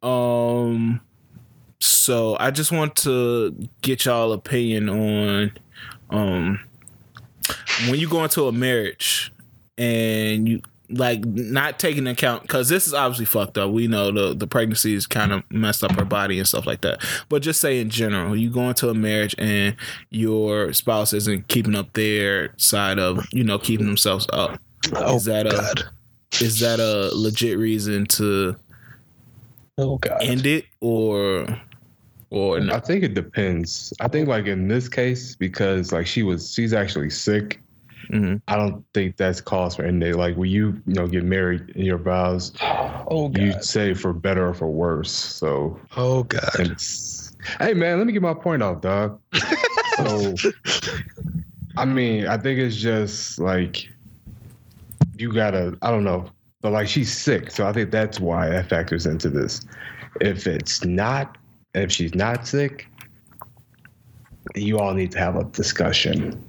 Um, 0.02 1.02
so 1.80 2.38
I 2.40 2.52
just 2.52 2.72
want 2.72 2.96
to 2.98 3.68
get 3.82 4.06
y'all 4.06 4.32
opinion 4.32 4.90
on 4.90 5.52
um 6.10 6.60
when 7.90 8.00
you 8.00 8.10
go 8.10 8.24
into 8.24 8.48
a 8.48 8.52
marriage 8.52 9.32
and 9.78 10.48
you 10.48 10.62
like 10.90 11.24
not 11.26 11.80
taking 11.80 12.08
account 12.08 12.42
because 12.44 12.70
this 12.70 12.88
is 12.88 12.94
obviously 12.94 13.26
fucked 13.26 13.58
up. 13.58 13.72
We 13.72 13.88
know 13.88 14.10
the 14.12 14.34
the 14.34 14.48
pregnancy 14.48 14.94
is 14.94 15.06
kind 15.06 15.34
of 15.34 15.44
messed 15.52 15.84
up 15.84 15.92
her 16.00 16.06
body 16.06 16.40
and 16.40 16.48
stuff 16.48 16.66
like 16.66 16.82
that. 16.82 17.04
But 17.30 17.42
just 17.42 17.60
say 17.60 17.80
in 17.80 17.90
general, 17.90 18.36
you 18.38 18.50
go 18.50 18.70
into 18.70 18.90
a 18.90 18.94
marriage 18.94 19.36
and 19.38 19.76
your 20.12 20.72
spouse 20.74 21.12
isn't 21.14 21.50
keeping 21.50 21.76
up 21.76 21.92
their 21.94 22.54
side 22.58 23.00
of 23.00 23.26
you 23.34 23.44
know 23.44 23.60
keeping 23.60 23.86
themselves 23.86 24.28
up. 24.32 24.60
Oh 24.96 25.18
Is 25.18 25.26
that 25.26 25.46
a- 25.46 25.50
God. 25.52 25.84
Is 26.42 26.60
that 26.62 26.80
a 26.80 27.10
legit 27.16 27.58
reason 27.58 28.06
to 28.08 28.56
Oh 29.78 29.98
God. 29.98 30.18
end 30.22 30.46
it 30.46 30.66
or 30.82 31.48
or 32.30 32.60
I 32.60 32.80
think 32.80 33.04
it 33.04 33.14
depends. 33.14 33.94
I 34.00 34.08
think 34.08 34.28
like 34.28 34.46
in 34.46 34.68
this 34.68 34.90
case, 34.90 35.36
because 35.36 35.92
like 35.92 36.08
she 36.08 36.24
was 36.24 36.54
she's 36.54 36.74
actually 36.74 37.10
sick. 37.10 37.62
Mhm. 38.12 38.42
I 38.48 38.56
don't 38.56 38.86
think 38.94 39.18
that's 39.18 39.42
cause 39.42 39.76
for 39.76 39.84
ending. 39.84 40.12
it. 40.12 40.16
Like 40.16 40.36
when 40.38 40.50
you 40.50 40.82
you 40.86 40.94
know 40.94 41.08
get 41.08 41.24
married 41.24 41.70
in 41.76 41.86
your 41.86 41.98
vows, 41.98 42.54
oh 42.62 43.30
God. 43.30 43.42
you 43.42 43.54
say 43.62 43.94
for 43.94 44.14
better 44.14 44.48
or 44.48 44.54
for 44.54 44.68
worse. 44.68 45.12
So 45.12 45.80
oh 45.96 46.24
God. 46.24 46.78
hey 47.60 47.74
man, 47.74 47.98
let 47.98 48.08
me 48.08 48.14
get 48.14 48.22
my 48.22 48.34
point 48.34 48.62
off, 48.64 48.82
dog. 48.82 49.20
So 49.98 50.36
I 51.78 51.86
mean, 51.86 52.28
I 52.28 52.38
think 52.38 52.60
it's 52.60 52.76
just 52.76 53.40
like 53.40 53.88
you 55.18 55.34
gotta. 55.34 55.78
I 55.82 55.92
don't 55.92 56.04
know, 56.04 56.30
but 56.62 56.72
like 56.72 56.88
she's 56.88 57.16
sick, 57.16 57.52
so 57.52 57.68
I 57.68 57.74
think 57.74 57.92
that's 57.92 58.20
why 58.20 58.50
that 58.50 58.70
factors 58.70 59.06
into 59.06 59.30
this. 59.30 59.62
If 60.22 60.48
it's 60.48 60.84
not, 60.84 61.38
if 61.78 61.92
she's 61.92 62.16
not 62.16 62.48
sick, 62.48 62.88
you 64.56 64.80
all 64.80 64.94
need 64.94 65.12
to 65.12 65.20
have 65.20 65.36
a 65.36 65.44
discussion. 65.46 66.44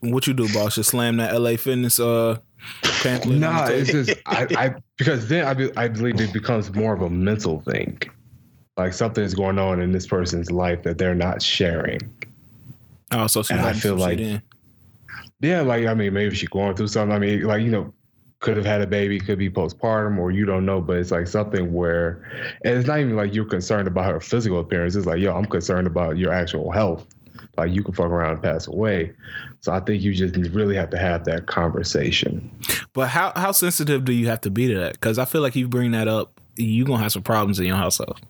What 0.00 0.26
you 0.26 0.34
do, 0.34 0.52
boss? 0.52 0.74
Just 0.76 0.90
slam 0.90 1.16
that 1.16 1.38
LA 1.40 1.56
Fitness 1.56 1.98
uh 1.98 2.38
pamphlet? 2.82 3.38
Nah, 3.38 3.66
it's 3.66 3.90
just 3.90 4.10
I, 4.26 4.46
I 4.56 4.74
because 4.96 5.28
then 5.28 5.46
I 5.46 5.54
be, 5.54 5.76
I 5.76 5.88
believe 5.88 6.20
it 6.20 6.32
becomes 6.32 6.72
more 6.74 6.94
of 6.94 7.02
a 7.02 7.10
mental 7.10 7.60
thing. 7.60 8.00
Like 8.76 8.92
something's 8.92 9.34
going 9.34 9.58
on 9.58 9.80
in 9.80 9.92
this 9.92 10.06
person's 10.06 10.50
life 10.50 10.82
that 10.82 10.98
they're 10.98 11.14
not 11.14 11.42
sharing. 11.42 12.00
oh, 13.12 13.26
so 13.26 13.42
and 13.50 13.60
I 13.60 13.72
feel 13.72 13.96
like-. 13.96 14.42
Yeah, 15.40 15.60
like 15.62 15.86
I 15.86 15.94
mean, 15.94 16.12
maybe 16.12 16.34
she's 16.34 16.48
going 16.48 16.76
through 16.76 16.88
something. 16.88 17.14
I 17.14 17.18
mean, 17.18 17.42
like 17.42 17.62
you 17.62 17.70
know, 17.70 17.92
could 18.40 18.56
have 18.56 18.66
had 18.66 18.80
a 18.80 18.86
baby, 18.86 19.18
could 19.18 19.38
be 19.38 19.48
postpartum, 19.48 20.18
or 20.18 20.30
you 20.30 20.44
don't 20.44 20.66
know. 20.66 20.80
But 20.80 20.98
it's 20.98 21.10
like 21.10 21.26
something 21.26 21.72
where, 21.72 22.22
and 22.64 22.76
it's 22.76 22.86
not 22.86 23.00
even 23.00 23.16
like 23.16 23.34
you're 23.34 23.44
concerned 23.44 23.88
about 23.88 24.12
her 24.12 24.20
physical 24.20 24.60
appearance. 24.60 24.94
It's 24.94 25.06
like, 25.06 25.20
yo, 25.20 25.34
I'm 25.34 25.46
concerned 25.46 25.86
about 25.86 26.18
your 26.18 26.32
actual 26.32 26.70
health. 26.70 27.06
Like 27.56 27.72
you 27.72 27.82
can 27.82 27.94
fuck 27.94 28.06
around 28.06 28.34
and 28.34 28.42
pass 28.42 28.66
away. 28.66 29.12
So 29.60 29.72
I 29.72 29.80
think 29.80 30.02
you 30.02 30.14
just 30.14 30.36
really 30.52 30.76
have 30.76 30.90
to 30.90 30.98
have 30.98 31.24
that 31.24 31.46
conversation. 31.46 32.50
But 32.92 33.08
how 33.08 33.32
how 33.36 33.52
sensitive 33.52 34.04
do 34.04 34.12
you 34.12 34.28
have 34.28 34.42
to 34.42 34.50
be 34.50 34.68
to 34.68 34.78
that? 34.78 34.92
Because 34.92 35.18
I 35.18 35.24
feel 35.24 35.40
like 35.40 35.56
you 35.56 35.68
bring 35.68 35.92
that 35.92 36.08
up, 36.08 36.38
you're 36.56 36.86
gonna 36.86 37.02
have 37.02 37.12
some 37.12 37.22
problems 37.22 37.58
in 37.58 37.66
your 37.66 37.76
household. 37.76 38.20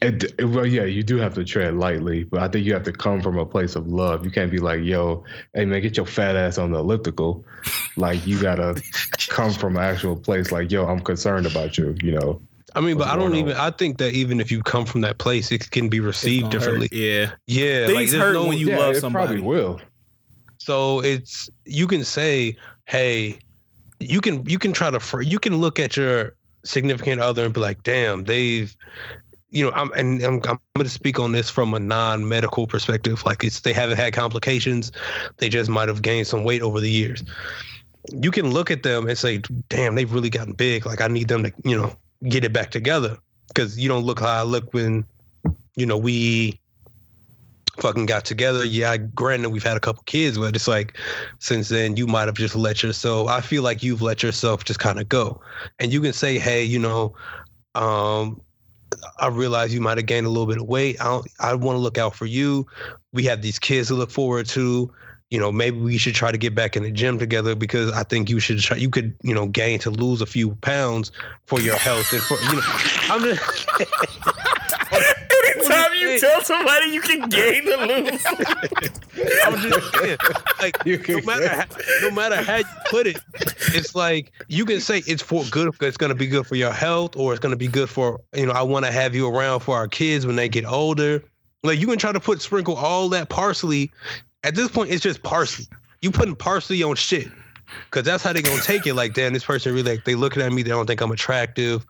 It, 0.00 0.24
it- 0.38 0.44
well, 0.44 0.66
yeah, 0.66 0.84
you 0.84 1.02
do 1.02 1.16
have 1.18 1.34
to 1.34 1.44
tread 1.44 1.74
lightly, 1.74 2.24
but 2.24 2.40
I 2.42 2.48
think 2.48 2.66
you 2.66 2.72
have 2.74 2.82
to 2.84 2.92
come 2.92 3.20
from 3.22 3.38
a 3.38 3.46
place 3.46 3.76
of 3.76 3.86
love. 3.88 4.24
You 4.24 4.30
can't 4.30 4.50
be 4.50 4.58
like, 4.58 4.82
yo, 4.82 5.24
hey 5.54 5.64
man, 5.64 5.80
get 5.82 5.96
your 5.96 6.06
fat 6.06 6.36
ass 6.36 6.58
on 6.58 6.72
the 6.72 6.78
elliptical. 6.78 7.44
Like 7.96 8.26
you 8.26 8.40
gotta 8.40 8.82
come 9.28 9.52
from 9.52 9.76
an 9.76 9.82
actual 9.84 10.16
place 10.16 10.50
like, 10.52 10.70
yo, 10.70 10.86
I'm 10.86 11.00
concerned 11.00 11.46
about 11.46 11.78
you, 11.78 11.94
you 12.02 12.12
know. 12.12 12.40
I 12.74 12.80
mean, 12.80 12.96
but 12.96 13.08
I 13.08 13.16
don't 13.16 13.32
on? 13.32 13.36
even. 13.38 13.56
I 13.56 13.70
think 13.70 13.98
that 13.98 14.14
even 14.14 14.40
if 14.40 14.50
you 14.50 14.62
come 14.62 14.86
from 14.86 15.02
that 15.02 15.18
place, 15.18 15.52
it 15.52 15.70
can 15.70 15.88
be 15.90 16.00
received 16.00 16.44
gonna 16.50 16.54
hurt. 16.64 16.78
differently. 16.80 16.88
Yeah, 16.92 17.32
Yeah, 17.46 17.86
Things 17.86 18.12
there's 18.12 18.22
hurt 18.22 18.32
no- 18.32 18.46
when 18.46 18.56
you 18.58 18.70
yeah, 18.70 18.78
love 18.78 18.96
it 18.96 19.00
somebody. 19.00 19.26
probably 19.26 19.42
will. 19.42 19.80
So 20.58 21.00
it's 21.00 21.50
you 21.66 21.86
can 21.86 22.02
say, 22.04 22.56
hey, 22.86 23.38
you 24.00 24.20
can 24.20 24.44
you 24.48 24.58
can 24.58 24.72
try 24.72 24.90
to 24.90 25.00
fr- 25.00 25.20
you 25.22 25.38
can 25.38 25.56
look 25.58 25.78
at 25.78 25.96
your 25.96 26.34
significant 26.64 27.20
other 27.20 27.44
and 27.44 27.52
be 27.52 27.60
like, 27.60 27.82
damn, 27.82 28.24
they've, 28.24 28.74
you 29.52 29.64
know, 29.64 29.70
I'm 29.72 29.92
and 29.92 30.22
I'm, 30.22 30.34
I'm 30.34 30.58
going 30.74 30.84
to 30.84 30.88
speak 30.88 31.20
on 31.20 31.32
this 31.32 31.50
from 31.50 31.74
a 31.74 31.78
non-medical 31.78 32.66
perspective. 32.66 33.24
Like 33.24 33.44
it's 33.44 33.60
they 33.60 33.74
haven't 33.74 33.98
had 33.98 34.14
complications, 34.14 34.90
they 35.36 35.48
just 35.48 35.70
might 35.70 35.88
have 35.88 36.02
gained 36.02 36.26
some 36.26 36.42
weight 36.42 36.62
over 36.62 36.80
the 36.80 36.90
years. 36.90 37.22
You 38.10 38.30
can 38.30 38.50
look 38.50 38.70
at 38.70 38.82
them 38.82 39.06
and 39.06 39.16
say, 39.16 39.42
damn, 39.68 39.94
they've 39.94 40.12
really 40.12 40.30
gotten 40.30 40.54
big. 40.54 40.86
Like 40.86 41.00
I 41.00 41.06
need 41.06 41.28
them 41.28 41.44
to, 41.44 41.52
you 41.64 41.76
know, 41.76 41.94
get 42.28 42.44
it 42.44 42.52
back 42.52 42.70
together 42.70 43.18
because 43.48 43.78
you 43.78 43.88
don't 43.88 44.04
look 44.04 44.20
how 44.20 44.40
I 44.40 44.42
look 44.42 44.72
when, 44.72 45.04
you 45.76 45.86
know, 45.86 45.98
we 45.98 46.58
fucking 47.78 48.06
got 48.06 48.24
together. 48.24 48.64
Yeah, 48.64 48.96
granted 48.96 49.50
we've 49.50 49.62
had 49.62 49.76
a 49.76 49.80
couple 49.80 50.02
kids, 50.04 50.38
but 50.38 50.56
it's 50.56 50.66
like 50.66 50.98
since 51.40 51.68
then 51.68 51.96
you 51.96 52.06
might 52.06 52.26
have 52.26 52.36
just 52.36 52.56
let 52.56 52.82
yourself 52.82 53.28
I 53.28 53.42
feel 53.42 53.62
like 53.62 53.82
you've 53.82 54.02
let 54.02 54.22
yourself 54.22 54.64
just 54.64 54.80
kind 54.80 54.98
of 54.98 55.08
go. 55.10 55.42
And 55.78 55.92
you 55.92 56.00
can 56.00 56.14
say, 56.14 56.38
hey, 56.38 56.64
you 56.64 56.78
know, 56.78 57.14
um 57.74 58.40
I 59.18 59.28
realize 59.28 59.74
you 59.74 59.80
might 59.80 59.98
have 59.98 60.06
gained 60.06 60.26
a 60.26 60.30
little 60.30 60.46
bit 60.46 60.58
of 60.58 60.66
weight. 60.66 60.96
I 61.00 61.20
I 61.40 61.54
want 61.54 61.76
to 61.76 61.80
look 61.80 61.98
out 61.98 62.14
for 62.14 62.26
you. 62.26 62.66
We 63.12 63.24
have 63.24 63.42
these 63.42 63.58
kids 63.58 63.88
to 63.88 63.94
look 63.94 64.10
forward 64.10 64.46
to. 64.48 64.92
You 65.30 65.38
know, 65.38 65.50
maybe 65.50 65.78
we 65.78 65.96
should 65.96 66.14
try 66.14 66.30
to 66.30 66.36
get 66.36 66.54
back 66.54 66.76
in 66.76 66.82
the 66.82 66.90
gym 66.90 67.18
together 67.18 67.54
because 67.54 67.90
I 67.92 68.02
think 68.02 68.28
you 68.28 68.38
should 68.38 68.60
try. 68.60 68.76
You 68.76 68.90
could, 68.90 69.14
you 69.22 69.34
know, 69.34 69.46
gain 69.46 69.78
to 69.80 69.90
lose 69.90 70.20
a 70.20 70.26
few 70.26 70.54
pounds 70.56 71.10
for 71.46 71.58
your 71.58 71.76
health 71.76 72.12
and 72.12 72.22
for 72.22 72.36
you 72.38 72.56
know. 72.56 72.62
I'm 73.08 73.22
just. 73.22 74.58
Anytime 76.12 76.30
you 76.30 76.34
tell 76.34 76.44
somebody 76.44 76.90
you 76.90 77.00
can 77.00 77.28
gain 77.28 77.68
or 77.68 77.86
lose, 77.86 78.24
I'm 79.44 79.58
just 79.58 79.94
saying, 79.94 80.18
like 80.60 80.86
no 80.86 81.20
matter 81.22 81.48
how, 81.48 81.64
no 82.02 82.10
matter 82.10 82.36
how 82.36 82.56
you 82.56 82.64
put 82.90 83.06
it, 83.06 83.18
it's 83.74 83.94
like 83.94 84.32
you 84.48 84.64
can 84.64 84.80
say 84.80 85.02
it's 85.06 85.22
for 85.22 85.44
good. 85.50 85.74
It's 85.80 85.96
going 85.96 86.10
to 86.10 86.14
be 86.14 86.26
good 86.26 86.46
for 86.46 86.56
your 86.56 86.72
health, 86.72 87.16
or 87.16 87.32
it's 87.32 87.40
going 87.40 87.52
to 87.52 87.56
be 87.56 87.68
good 87.68 87.88
for 87.88 88.20
you 88.34 88.46
know. 88.46 88.52
I 88.52 88.62
want 88.62 88.84
to 88.84 88.92
have 88.92 89.14
you 89.14 89.28
around 89.28 89.60
for 89.60 89.76
our 89.76 89.88
kids 89.88 90.26
when 90.26 90.36
they 90.36 90.48
get 90.48 90.64
older. 90.64 91.22
Like 91.62 91.78
you 91.78 91.86
can 91.86 91.98
try 91.98 92.12
to 92.12 92.20
put 92.20 92.40
sprinkle 92.40 92.76
all 92.76 93.08
that 93.10 93.28
parsley. 93.28 93.90
At 94.44 94.54
this 94.54 94.68
point, 94.68 94.90
it's 94.90 95.02
just 95.02 95.22
parsley. 95.22 95.66
You 96.00 96.10
putting 96.10 96.34
parsley 96.34 96.82
on 96.82 96.96
shit, 96.96 97.28
because 97.84 98.04
that's 98.04 98.22
how 98.22 98.32
they 98.32 98.42
gonna 98.42 98.60
take 98.62 98.86
it. 98.86 98.94
Like, 98.94 99.14
damn, 99.14 99.32
this 99.32 99.44
person 99.44 99.72
really 99.72 99.90
like 99.92 100.04
they 100.04 100.14
looking 100.14 100.42
at 100.42 100.52
me. 100.52 100.62
They 100.62 100.70
don't 100.70 100.86
think 100.86 101.00
I'm 101.00 101.12
attractive. 101.12 101.86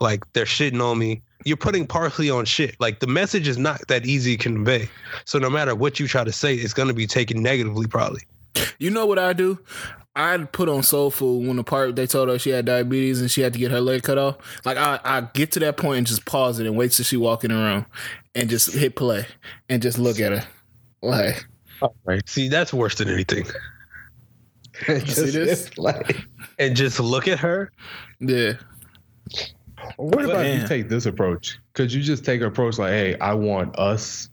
Like 0.00 0.24
they're 0.32 0.46
shitting 0.46 0.82
on 0.82 0.98
me. 0.98 1.22
You're 1.44 1.56
putting 1.56 1.86
parsley 1.86 2.28
on 2.30 2.44
shit. 2.44 2.76
Like 2.80 3.00
the 3.00 3.06
message 3.06 3.48
is 3.48 3.56
not 3.58 3.86
that 3.88 4.04
easy 4.06 4.36
to 4.36 4.42
convey. 4.42 4.88
So 5.24 5.38
no 5.38 5.48
matter 5.50 5.74
what 5.74 5.98
you 5.98 6.06
try 6.06 6.24
to 6.24 6.32
say, 6.32 6.54
it's 6.54 6.74
gonna 6.74 6.92
be 6.94 7.06
taken 7.06 7.42
negatively, 7.42 7.86
probably. 7.86 8.22
you 8.78 8.90
know 8.90 9.06
what 9.06 9.18
I 9.18 9.32
do? 9.32 9.58
I'd 10.16 10.50
put 10.52 10.68
on 10.68 10.82
soul 10.82 11.10
food 11.10 11.46
when 11.46 11.56
the 11.56 11.64
part 11.64 11.94
they 11.96 12.06
told 12.06 12.28
her 12.28 12.38
she 12.38 12.50
had 12.50 12.64
diabetes 12.66 13.20
and 13.20 13.30
she 13.30 13.40
had 13.42 13.52
to 13.52 13.58
get 13.58 13.70
her 13.70 13.80
leg 13.80 14.02
cut 14.02 14.18
off. 14.18 14.36
Like 14.64 14.76
I, 14.76 14.98
I 15.04 15.20
get 15.32 15.52
to 15.52 15.60
that 15.60 15.76
point 15.76 15.98
and 15.98 16.06
just 16.06 16.24
pause 16.24 16.58
it 16.58 16.66
and 16.66 16.76
wait 16.76 16.90
till 16.92 17.04
she 17.04 17.16
walk 17.16 17.44
in 17.44 17.50
the 17.52 17.56
room 17.56 17.86
and 18.34 18.50
just 18.50 18.72
hit 18.74 18.96
play 18.96 19.24
and 19.68 19.80
just 19.80 19.98
look 19.98 20.18
at 20.20 20.32
her. 20.32 20.44
Like 21.00 21.46
Right. 22.04 22.28
See, 22.28 22.48
that's 22.48 22.72
worse 22.74 22.96
than 22.96 23.08
anything. 23.08 23.46
Just- 24.86 25.16
see 25.16 25.30
this? 25.30 25.78
like, 25.78 26.16
And 26.58 26.74
just 26.76 27.00
look 27.00 27.26
at 27.28 27.38
her. 27.38 27.70
yeah. 28.18 28.54
What 29.96 30.24
about 30.24 30.42
Man. 30.42 30.62
you 30.62 30.68
take 30.68 30.88
this 30.88 31.06
approach? 31.06 31.58
Could 31.74 31.92
you 31.92 32.02
just 32.02 32.24
take 32.24 32.40
an 32.40 32.46
approach 32.46 32.78
like, 32.78 32.90
hey, 32.92 33.18
I 33.18 33.34
want 33.34 33.78
us 33.78 34.28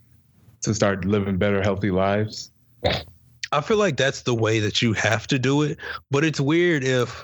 to 0.62 0.74
start 0.74 1.06
living 1.06 1.38
better, 1.38 1.62
healthy 1.62 1.92
lives? 1.92 2.52
I 3.52 3.62
feel 3.62 3.78
like 3.78 3.98
that's 3.98 4.24
the 4.24 4.34
way 4.36 4.60
that 4.60 4.82
you 4.82 4.94
have 4.94 5.28
to 5.28 5.40
do 5.40 5.62
it. 5.64 5.78
But 6.12 6.24
it's 6.24 6.40
weird 6.40 6.84
if 6.84 7.24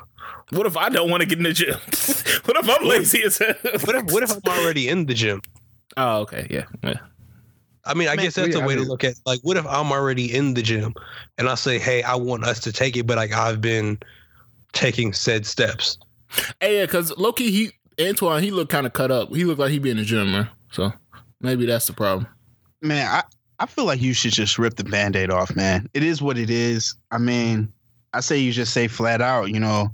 What 0.51 0.65
if 0.65 0.77
I 0.77 0.89
don't 0.89 1.09
want 1.09 1.21
to 1.21 1.27
get 1.27 1.37
in 1.37 1.43
the 1.43 1.53
gym? 1.53 1.73
what 2.45 2.57
if 2.57 2.69
I'm 2.69 2.87
lazy 2.87 3.23
as 3.23 3.37
hell? 3.37 3.53
what 3.63 3.95
if 3.95 4.11
what 4.11 4.23
if 4.23 4.31
I'm 4.31 4.41
already 4.59 4.87
in 4.89 5.05
the 5.05 5.13
gym? 5.13 5.41
Oh, 5.97 6.19
okay, 6.21 6.47
yeah, 6.49 6.65
yeah. 6.83 6.93
I 7.85 7.93
mean, 7.93 8.07
I 8.07 8.15
Man, 8.15 8.25
guess 8.25 8.35
that's 8.35 8.55
yeah, 8.55 8.61
a 8.61 8.63
I 8.63 8.67
way 8.67 8.75
to 8.75 8.79
mean- 8.81 8.89
look 8.89 9.03
at 9.03 9.15
like 9.25 9.39
what 9.43 9.57
if 9.57 9.65
I'm 9.67 9.91
already 9.91 10.33
in 10.33 10.53
the 10.53 10.61
gym 10.61 10.93
and 11.37 11.49
I 11.49 11.55
say, 11.55 11.77
Hey, 11.79 12.01
I 12.03 12.15
want 12.15 12.45
us 12.45 12.59
to 12.61 12.71
take 12.71 12.95
it, 12.95 13.05
but 13.05 13.17
like 13.17 13.33
I've 13.33 13.59
been 13.61 13.97
taking 14.71 15.11
said 15.13 15.45
steps. 15.45 15.97
Hey, 16.61 16.77
yeah, 16.79 16.85
because 16.85 17.15
Loki, 17.17 17.51
he 17.51 17.71
Antoine, 17.99 18.41
he 18.43 18.51
looked 18.51 18.71
kind 18.71 18.85
of 18.85 18.93
cut 18.93 19.11
up. 19.11 19.29
He 19.33 19.45
looked 19.45 19.59
like 19.59 19.71
he'd 19.71 19.81
be 19.83 19.89
in 19.91 19.97
the 19.97 20.03
gym, 20.03 20.31
man. 20.31 20.49
So 20.71 20.91
maybe 21.41 21.65
that's 21.65 21.85
the 21.87 21.93
problem. 21.93 22.27
Man, 22.81 23.07
I, 23.07 23.23
I 23.59 23.65
feel 23.65 23.85
like 23.85 24.01
you 24.01 24.13
should 24.13 24.33
just 24.33 24.57
rip 24.57 24.75
the 24.75 24.83
band-aid 24.83 25.29
off, 25.29 25.55
man. 25.55 25.87
It 25.93 26.03
is 26.03 26.21
what 26.21 26.37
it 26.37 26.49
is. 26.49 26.95
I 27.11 27.17
mean, 27.17 27.71
I 28.13 28.19
say 28.19 28.37
you 28.37 28.51
just 28.51 28.73
say 28.73 28.87
flat 28.87 29.21
out, 29.21 29.49
you 29.51 29.59
know, 29.59 29.89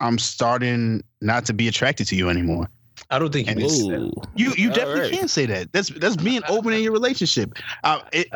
I'm 0.00 0.18
starting 0.18 1.02
not 1.20 1.44
to 1.46 1.52
be 1.52 1.68
attracted 1.68 2.06
to 2.08 2.16
you 2.16 2.28
anymore. 2.28 2.68
I 3.10 3.18
don't 3.18 3.32
think 3.32 3.46
you 3.46 3.52
And 3.52 3.60
can 3.60 3.66
it's- 3.66 3.80
say 3.82 3.88
that. 3.90 4.28
You 4.36 4.52
you 4.56 4.68
All 4.70 4.74
definitely 4.74 5.00
right. 5.02 5.12
can 5.12 5.28
say 5.28 5.46
that. 5.46 5.72
That's 5.72 5.88
that's 5.90 6.16
being 6.16 6.42
open 6.48 6.72
in 6.72 6.82
your 6.82 6.92
relationship. 6.92 7.54
Uh, 7.84 8.00
it, 8.12 8.26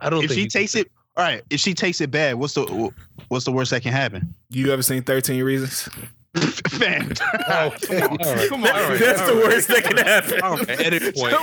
I 0.00 0.10
don't 0.10 0.24
if 0.24 0.30
think 0.30 0.32
she 0.32 0.40
you 0.40 0.46
can 0.46 0.50
takes 0.60 0.74
it, 0.74 0.90
all 1.16 1.24
right. 1.24 1.42
If 1.50 1.60
she 1.60 1.74
takes 1.74 2.00
it 2.00 2.10
bad, 2.10 2.34
what's 2.36 2.54
the 2.54 2.92
what's 3.28 3.44
the 3.44 3.52
worst 3.52 3.70
that 3.70 3.82
can 3.82 3.92
happen? 3.92 4.34
You 4.50 4.72
ever 4.72 4.82
seen 4.82 5.02
Thirteen 5.02 5.42
Reasons? 5.42 5.88
Fam, 6.34 7.12
Oh, 7.48 7.74
come 7.82 8.12
on. 8.12 8.22
All 8.22 8.34
right. 8.34 8.48
Come 8.48 8.64
on. 8.64 8.70
All 8.70 8.88
right. 8.88 8.98
That's 8.98 9.20
all 9.20 9.26
the 9.26 9.34
right. 9.34 9.44
worst 9.44 9.68
that 9.68 9.84
can 9.84 9.96
happen. 9.98 10.40
All 10.40 10.56
right. 10.56 10.68
Edit 10.80 11.14
point. 11.14 11.34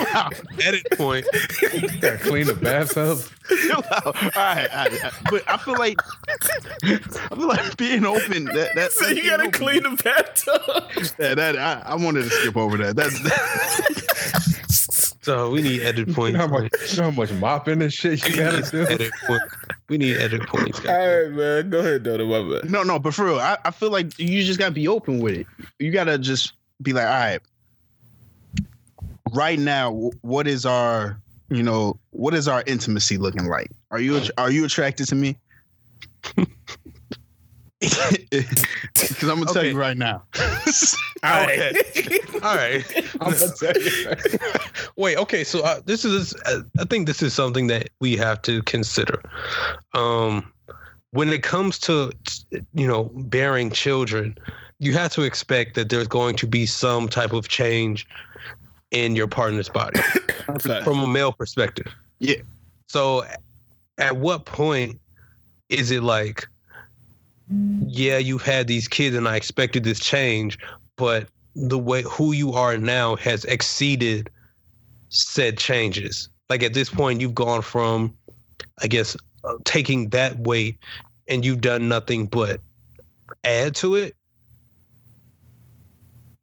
Edit 0.66 0.88
point. 0.98 1.28
You 1.62 1.88
Gotta 2.02 2.18
clean 2.18 2.48
the 2.48 2.56
bathtub. 2.56 3.20
chill 3.48 3.84
out. 3.92 4.06
All 4.08 4.14
right, 4.36 4.68
all 4.74 4.86
right. 4.86 5.14
But 5.30 5.44
I 5.48 5.58
feel 5.58 5.78
like 5.78 5.98
I 6.84 6.98
feel 7.36 7.48
like 7.48 7.78
being 7.78 8.04
open. 8.06 8.46
That 8.46 8.72
that 8.76 8.92
So 8.92 9.10
you 9.10 9.24
gotta 9.30 9.52
clean 9.52 9.84
the 9.84 9.92
bathtub. 10.04 11.14
Yeah, 11.20 11.36
that 11.36 11.58
I, 11.58 11.84
I 11.86 11.96
wanted 11.96 12.24
to 12.24 12.30
skip 12.32 12.58
over 12.58 12.78
that. 12.78 12.96
That's 12.96 14.59
So 15.22 15.50
we 15.52 15.62
need 15.62 15.82
edit 15.82 16.08
You 16.08 16.14
points. 16.14 16.38
know 16.38 16.48
how 16.48 16.48
much, 16.48 16.72
you 16.92 16.98
know 16.98 17.04
how 17.04 17.12
much 17.12 17.32
mopping 17.34 17.82
and 17.82 17.92
shit 17.92 18.28
you 18.28 18.36
gotta 18.36 18.62
do? 18.72 18.84
edit 18.88 19.12
point. 19.28 19.42
We 19.90 19.98
need 19.98 20.18
edit 20.18 20.48
points, 20.48 20.80
All 20.80 20.86
guys. 20.86 21.26
right, 21.26 21.32
man. 21.32 21.70
Go 21.70 21.80
ahead, 21.80 22.04
Dodo. 22.04 22.26
My 22.26 22.60
bad. 22.62 22.70
no, 22.72 22.84
no. 22.84 23.00
But 23.00 23.14
for 23.14 23.26
real, 23.26 23.40
I, 23.40 23.58
I 23.66 23.72
feel 23.72 23.92
like 23.92 24.18
you 24.20 24.44
just 24.44 24.60
gotta 24.60 24.72
be 24.74 24.88
open 24.88 25.20
with 25.20 25.36
it. 25.36 25.48
You 25.80 25.92
gotta 25.92 26.18
just 26.18 26.54
be 26.82 26.94
like, 26.94 27.06
all 27.06 27.10
right, 27.12 27.40
right 29.34 29.60
now, 29.60 29.92
what 30.22 30.48
is 30.48 30.66
our, 30.66 31.20
you 31.50 31.64
know, 31.64 32.00
what 32.12 32.34
is 32.34 32.48
our 32.48 32.64
intimacy 32.68 33.18
looking 33.18 33.48
like? 33.48 33.70
Are 33.92 34.00
you 34.00 34.22
are 34.38 34.52
you 34.52 34.64
attracted 34.66 35.08
to 35.10 35.16
me? 35.16 35.38
Because 37.80 39.22
I'm 39.24 39.40
gonna 39.40 39.54
tell 39.54 39.66
you 39.66 39.78
right 39.78 39.98
now. 39.98 40.24
All 41.24 41.46
right. 41.46 41.76
All 42.44 42.56
right. 42.56 42.86
I'm 43.22 43.34
gonna 43.34 43.52
tell 43.58 43.74
you. 43.78 44.16
Wait, 44.96 45.18
okay, 45.18 45.44
so 45.44 45.64
uh, 45.64 45.80
this 45.86 46.04
is 46.06 46.34
uh, 46.46 46.62
I 46.80 46.86
think 46.86 47.08
this 47.08 47.22
is 47.22 47.34
something 47.34 47.68
that 47.68 47.90
we 48.00 48.16
have 48.18 48.42
to 48.44 48.62
consider. 48.64 49.22
Um 49.94 50.52
when 51.12 51.30
it 51.30 51.42
comes 51.42 51.80
to 51.80 52.12
you 52.74 52.88
know 52.88 53.06
bearing 53.16 53.72
children, 53.72 54.38
you 54.80 54.94
have 54.94 55.12
to 55.14 55.24
expect 55.24 55.76
that 55.76 55.90
there's 55.90 56.08
going 56.08 56.36
to 56.38 56.48
be 56.48 56.66
some 56.66 57.08
type 57.10 57.34
of 57.34 57.48
change 57.48 58.06
in 58.92 59.16
your 59.16 59.28
partner's 59.28 59.70
body 59.70 60.00
Okay. 60.50 60.82
from 60.84 61.00
a 61.00 61.08
male 61.08 61.32
perspective. 61.32 61.94
Yeah. 62.20 62.38
So 62.88 63.24
at 64.00 64.18
what 64.18 64.46
point 64.46 65.00
is 65.70 65.92
it 65.92 66.02
like 66.02 66.48
yeah, 67.50 68.18
you've 68.18 68.44
had 68.44 68.68
these 68.68 68.88
kids 68.88 69.16
and 69.16 69.28
I 69.28 69.36
expected 69.36 69.84
this 69.84 70.00
change, 70.00 70.60
but 70.96 71.28
the 71.56 71.80
way 71.80 72.04
who 72.04 72.32
you 72.32 72.54
are 72.54 72.78
now 72.78 73.16
has 73.18 73.46
exceeded 73.46 74.30
said 75.10 75.58
changes. 75.58 76.30
Like 76.50 76.64
at 76.64 76.74
this 76.74 76.90
point, 76.90 77.22
you've 77.22 77.36
gone 77.36 77.62
from, 77.62 78.14
I 78.82 78.88
guess, 78.88 79.18
uh, 79.44 79.56
taking 79.64 80.10
that 80.10 80.40
weight 80.40 80.78
and 81.28 81.44
you've 81.44 81.62
done 81.62 81.88
nothing 81.88 82.28
but 82.28 82.60
add 83.44 83.76
to 83.76 83.96
it. 83.96 84.16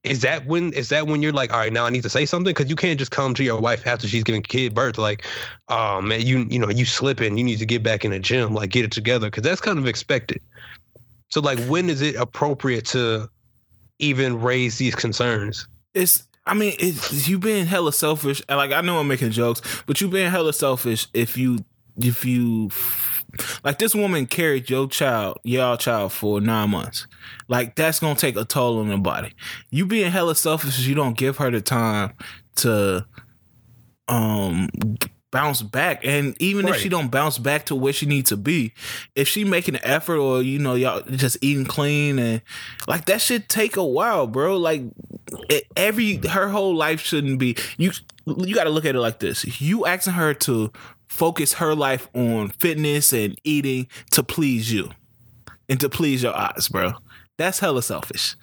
Is 0.02 0.20
that 0.20 0.46
when 0.46 0.72
is 0.72 0.88
that 0.90 1.08
when 1.08 1.20
you're 1.20 1.32
like, 1.32 1.52
all 1.52 1.58
right, 1.58 1.72
now 1.72 1.84
I 1.84 1.90
need 1.90 2.04
to 2.04 2.08
say 2.08 2.26
something? 2.26 2.54
Because 2.54 2.70
you 2.70 2.76
can't 2.76 2.96
just 2.96 3.10
come 3.10 3.34
to 3.34 3.42
your 3.42 3.60
wife 3.60 3.84
after 3.88 4.06
she's 4.06 4.22
giving 4.22 4.40
kid 4.40 4.72
birth, 4.72 4.98
like, 4.98 5.24
oh 5.68 6.00
man, 6.00 6.24
you 6.24 6.46
you 6.48 6.60
know 6.60 6.70
you 6.70 6.84
slipping, 6.84 7.36
you 7.36 7.42
need 7.42 7.58
to 7.58 7.66
get 7.66 7.82
back 7.82 8.04
in 8.04 8.12
the 8.12 8.20
gym, 8.20 8.54
like 8.54 8.70
get 8.70 8.84
it 8.84 8.92
together, 8.92 9.26
because 9.26 9.42
that's 9.42 9.60
kind 9.60 9.80
of 9.80 9.88
expected. 9.88 10.40
So 11.28 11.40
like, 11.40 11.58
when 11.66 11.90
is 11.90 12.02
it 12.02 12.16
appropriate 12.16 12.86
to 12.86 13.28
even 13.98 14.40
raise 14.40 14.78
these 14.78 14.94
concerns? 14.94 15.66
it's 15.96 16.28
I 16.48 16.54
mean, 16.54 16.74
it's 16.78 17.26
you 17.26 17.40
being 17.40 17.66
hella 17.66 17.92
selfish. 17.92 18.40
Like 18.48 18.70
I 18.70 18.80
know 18.82 18.98
I'm 18.98 19.08
making 19.08 19.32
jokes, 19.32 19.62
but 19.86 20.00
you 20.00 20.08
being 20.08 20.30
hella 20.30 20.52
selfish 20.52 21.08
if 21.12 21.36
you 21.36 21.58
if 21.96 22.24
you 22.24 22.70
like 23.64 23.78
this 23.78 23.94
woman 23.94 24.26
carried 24.26 24.70
your 24.70 24.86
child, 24.86 25.38
y'all 25.42 25.76
child 25.76 26.12
for 26.12 26.40
nine 26.40 26.70
months. 26.70 27.08
Like 27.48 27.74
that's 27.74 27.98
gonna 27.98 28.14
take 28.14 28.36
a 28.36 28.44
toll 28.44 28.78
on 28.78 28.88
the 28.88 28.98
body. 28.98 29.32
You 29.70 29.86
being 29.86 30.12
hella 30.12 30.36
selfish, 30.36 30.78
you 30.86 30.94
don't 30.94 31.16
give 31.16 31.38
her 31.38 31.50
the 31.50 31.60
time 31.60 32.12
to 32.56 33.04
um 34.06 34.68
bounce 35.32 35.60
back 35.60 36.00
and 36.04 36.40
even 36.40 36.66
if 36.68 36.76
she 36.76 36.88
don't 36.88 37.10
bounce 37.10 37.36
back 37.36 37.66
to 37.66 37.74
where 37.74 37.92
she 37.92 38.06
needs 38.06 38.28
to 38.30 38.36
be 38.36 38.72
if 39.14 39.26
she 39.28 39.44
making 39.44 39.74
an 39.74 39.80
effort 39.84 40.16
or 40.18 40.40
you 40.40 40.58
know 40.58 40.74
y'all 40.74 41.02
just 41.10 41.36
eating 41.42 41.64
clean 41.66 42.18
and 42.18 42.40
like 42.86 43.04
that 43.06 43.20
should 43.20 43.48
take 43.48 43.76
a 43.76 43.84
while 43.84 44.26
bro 44.26 44.56
like 44.56 44.82
it, 45.50 45.64
every 45.76 46.16
her 46.28 46.48
whole 46.48 46.74
life 46.74 47.00
shouldn't 47.00 47.38
be 47.38 47.56
you 47.76 47.90
you 48.24 48.54
got 48.54 48.64
to 48.64 48.70
look 48.70 48.84
at 48.84 48.94
it 48.94 49.00
like 49.00 49.18
this 49.18 49.60
you 49.60 49.84
asking 49.84 50.12
her 50.14 50.32
to 50.32 50.72
focus 51.08 51.54
her 51.54 51.74
life 51.74 52.08
on 52.14 52.48
fitness 52.50 53.12
and 53.12 53.38
eating 53.44 53.88
to 54.12 54.22
please 54.22 54.72
you 54.72 54.90
and 55.68 55.80
to 55.80 55.88
please 55.88 56.22
your 56.22 56.34
eyes 56.36 56.68
bro 56.68 56.92
that's 57.36 57.58
hella 57.58 57.82
selfish 57.82 58.36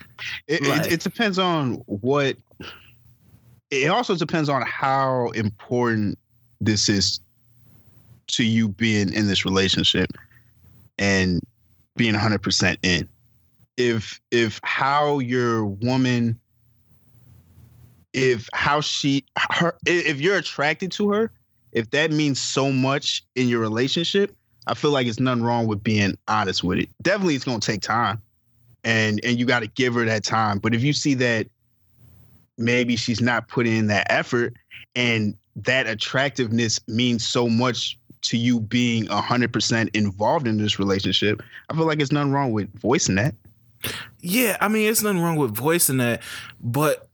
It, 0.48 0.62
Right. 0.68 0.86
it, 0.86 0.94
it 0.94 1.00
depends 1.00 1.40
on 1.40 1.76
what. 1.88 2.36
It 3.72 3.88
also 3.90 4.16
depends 4.16 4.50
on 4.50 4.62
how 4.62 5.30
important 5.30 6.20
this 6.66 6.90
is 6.90 7.20
to 8.28 8.44
you 8.44 8.70
being 8.70 9.14
in 9.14 9.28
this 9.28 9.46
relationship 9.46 10.12
and 10.98 11.42
being 11.96 12.14
100% 12.14 12.78
in. 12.84 13.08
If 13.76 14.22
if 14.32 14.60
how 14.64 15.20
your 15.20 15.66
woman 15.66 16.40
if 18.14 18.48
how 18.54 18.82
she 18.82 19.26
her 19.52 19.76
if 19.86 20.22
you're 20.22 20.38
attracted 20.38 20.92
to 20.94 21.12
her, 21.12 21.32
if 21.72 21.90
that 21.90 22.12
means 22.12 22.40
so 22.40 22.72
much 22.72 23.24
in 23.36 23.50
your 23.50 23.60
relationship, 23.60 24.36
I 24.68 24.76
feel 24.76 24.92
like 24.92 25.08
it's 25.08 25.20
nothing 25.20 25.44
wrong 25.44 25.68
with 25.68 25.84
being 25.84 26.18
honest 26.28 26.64
with 26.64 26.80
it. 26.80 26.90
Definitely, 27.02 27.36
it's 27.36 27.44
gonna 27.44 27.60
take 27.60 27.82
time, 27.82 28.22
and 28.84 29.20
and 29.24 29.40
you 29.40 29.46
got 29.46 29.62
to 29.62 29.68
give 29.68 29.96
her 29.96 30.06
that 30.06 30.24
time. 30.24 30.60
But 30.60 30.76
if 30.76 30.84
you 30.84 30.94
see 30.94 31.16
that 31.16 31.48
maybe 32.58 32.96
she's 32.96 33.22
not 33.22 33.48
putting 33.48 33.76
in 33.76 33.88
that 33.88 34.08
effort, 34.12 34.54
and 34.96 35.36
that 35.56 35.88
attractiveness 35.88 36.80
means 36.88 37.26
so 37.26 37.48
much 37.48 37.98
to 38.24 38.38
you 38.38 38.60
being 38.62 39.06
hundred 39.08 39.52
percent 39.52 39.90
involved 39.94 40.48
in 40.48 40.58
this 40.58 40.80
relationship, 40.80 41.42
I 41.70 41.76
feel 41.76 41.86
like 41.86 42.00
it's 42.02 42.12
nothing 42.12 42.32
wrong 42.32 42.52
with 42.52 42.74
voicing 42.80 43.16
that. 43.16 43.36
Yeah, 44.22 44.58
I 44.62 44.70
mean, 44.70 44.90
it's 44.90 45.02
nothing 45.02 45.22
wrong 45.22 45.36
with 45.36 45.54
voicing 45.56 45.98
that, 45.98 46.22
but 46.62 47.10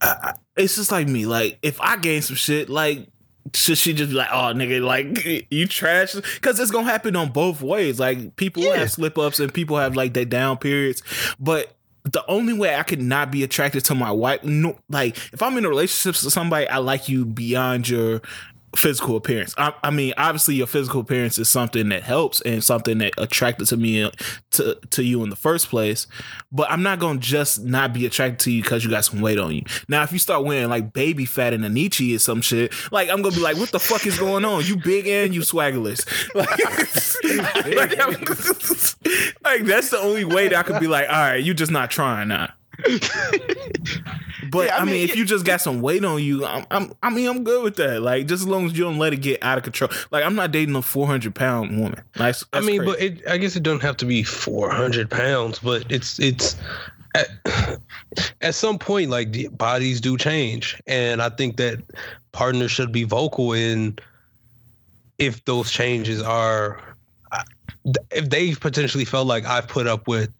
I, 0.00 0.32
it's 0.56 0.76
just 0.76 0.90
like 0.90 1.06
me. 1.06 1.26
Like, 1.26 1.58
if 1.62 1.80
I 1.80 1.96
gain 1.98 2.22
some 2.22 2.36
shit, 2.36 2.70
like, 2.70 3.08
should 3.52 3.76
she 3.76 3.92
just 3.92 4.10
be 4.10 4.16
like, 4.16 4.30
"Oh, 4.32 4.52
nigga, 4.54 4.82
like 4.82 5.46
you 5.50 5.66
trash"? 5.66 6.14
Because 6.14 6.58
it's 6.58 6.70
gonna 6.70 6.86
happen 6.90 7.14
on 7.14 7.30
both 7.30 7.60
ways. 7.60 8.00
Like, 8.00 8.36
people 8.36 8.62
Yeah. 8.62 8.76
have 8.76 8.90
slip 8.90 9.18
ups 9.18 9.38
and 9.40 9.52
people 9.52 9.76
have 9.76 9.96
like 9.96 10.14
their 10.14 10.24
down 10.24 10.56
periods, 10.58 11.02
but. 11.38 11.70
The 12.04 12.24
only 12.28 12.52
way 12.52 12.76
I 12.76 12.82
could 12.82 13.00
not 13.00 13.30
be 13.30 13.42
attracted 13.44 13.84
to 13.86 13.94
my 13.94 14.10
wife, 14.10 14.44
no, 14.44 14.78
like 14.90 15.16
if 15.32 15.42
I'm 15.42 15.56
in 15.56 15.64
a 15.64 15.70
relationship 15.70 16.22
with 16.22 16.34
somebody, 16.34 16.68
I 16.68 16.76
like 16.76 17.08
you 17.08 17.24
beyond 17.24 17.88
your 17.88 18.20
physical 18.76 19.16
appearance. 19.16 19.54
I, 19.56 19.72
I 19.82 19.90
mean, 19.90 20.14
obviously, 20.16 20.56
your 20.56 20.66
physical 20.66 21.00
appearance 21.00 21.38
is 21.38 21.48
something 21.48 21.88
that 21.90 22.02
helps 22.02 22.40
and 22.42 22.62
something 22.62 22.98
that 22.98 23.12
attracted 23.18 23.66
to 23.68 23.76
me 23.76 24.02
uh, 24.02 24.10
to 24.52 24.78
to 24.90 25.02
you 25.02 25.22
in 25.22 25.30
the 25.30 25.36
first 25.36 25.68
place. 25.68 26.06
But 26.52 26.70
I'm 26.70 26.82
not 26.82 26.98
gonna 26.98 27.18
just 27.18 27.62
not 27.62 27.92
be 27.92 28.06
attracted 28.06 28.40
to 28.40 28.50
you 28.50 28.62
because 28.62 28.84
you 28.84 28.90
got 28.90 29.04
some 29.04 29.20
weight 29.20 29.38
on 29.38 29.54
you. 29.54 29.62
Now, 29.88 30.02
if 30.02 30.12
you 30.12 30.18
start 30.18 30.44
wearing 30.44 30.68
like 30.68 30.92
Baby 30.92 31.24
Phat 31.24 31.52
and 31.52 31.64
a 31.64 31.68
Nietzsche 31.68 32.14
or 32.14 32.18
some 32.18 32.40
shit, 32.40 32.72
like 32.92 33.08
I'm 33.08 33.22
gonna 33.22 33.34
be 33.34 33.42
like, 33.42 33.56
what 33.56 33.70
the 33.70 33.80
fuck 33.80 34.06
is 34.06 34.18
going 34.18 34.44
on? 34.44 34.64
You 34.64 34.76
big 34.76 35.06
and 35.06 35.34
you 35.34 35.40
swaggerless. 35.40 36.04
Like, 36.34 36.48
like, 37.76 37.98
like, 39.44 39.64
that's 39.64 39.90
the 39.90 39.98
only 39.98 40.24
way 40.24 40.48
that 40.48 40.58
I 40.58 40.62
could 40.62 40.80
be 40.80 40.86
like, 40.86 41.08
all 41.08 41.14
right, 41.14 41.42
you 41.42 41.54
just 41.54 41.70
not 41.70 41.90
trying 41.90 42.28
now. 42.28 42.52
But 44.50 44.66
Yeah, 44.66 44.76
I 44.76 44.80
I, 44.80 44.84
mean, 44.84 44.94
mean, 44.94 45.08
if 45.08 45.16
you 45.16 45.24
just 45.24 45.44
got 45.44 45.60
some 45.60 45.80
weight 45.80 46.04
on 46.04 46.22
you, 46.22 46.44
I'm, 46.44 46.66
I'm, 46.70 46.92
I 47.02 47.10
mean, 47.10 47.28
I'm 47.28 47.44
good 47.44 47.64
with 47.64 47.76
that. 47.76 48.02
Like, 48.02 48.26
just 48.26 48.42
as 48.42 48.48
long 48.48 48.66
as 48.66 48.72
you 48.76 48.84
don't 48.84 48.98
let 48.98 49.12
it 49.12 49.18
get 49.18 49.42
out 49.42 49.58
of 49.58 49.64
control. 49.64 49.90
Like, 50.10 50.24
I'm 50.24 50.34
not 50.34 50.52
dating 50.52 50.76
a 50.76 50.82
400 50.82 51.34
pound 51.34 51.78
woman. 51.78 52.00
Like, 52.16 52.36
I 52.52 52.60
mean, 52.60 52.84
but 52.84 53.00
it, 53.00 53.26
I 53.28 53.38
guess 53.38 53.56
it 53.56 53.62
doesn't 53.62 53.82
have 53.82 53.96
to 53.98 54.04
be 54.04 54.22
400 54.22 55.10
pounds, 55.10 55.58
but 55.58 55.90
it's 55.90 56.20
it's 56.20 56.56
at, 57.14 57.28
at 58.42 58.54
some 58.54 58.78
point 58.78 59.10
like 59.10 59.32
the 59.32 59.48
bodies 59.48 60.00
do 60.00 60.16
change, 60.16 60.80
and 60.86 61.22
I 61.22 61.30
think 61.30 61.56
that 61.56 61.80
partners 62.32 62.70
should 62.70 62.92
be 62.92 63.04
vocal 63.04 63.52
in 63.52 63.98
if 65.18 65.44
those 65.44 65.70
changes 65.70 66.20
are 66.22 66.80
if 68.10 68.30
they 68.30 68.54
potentially 68.54 69.04
felt 69.04 69.26
like 69.26 69.44
I've 69.44 69.68
put 69.68 69.86
up 69.86 70.08
with 70.08 70.30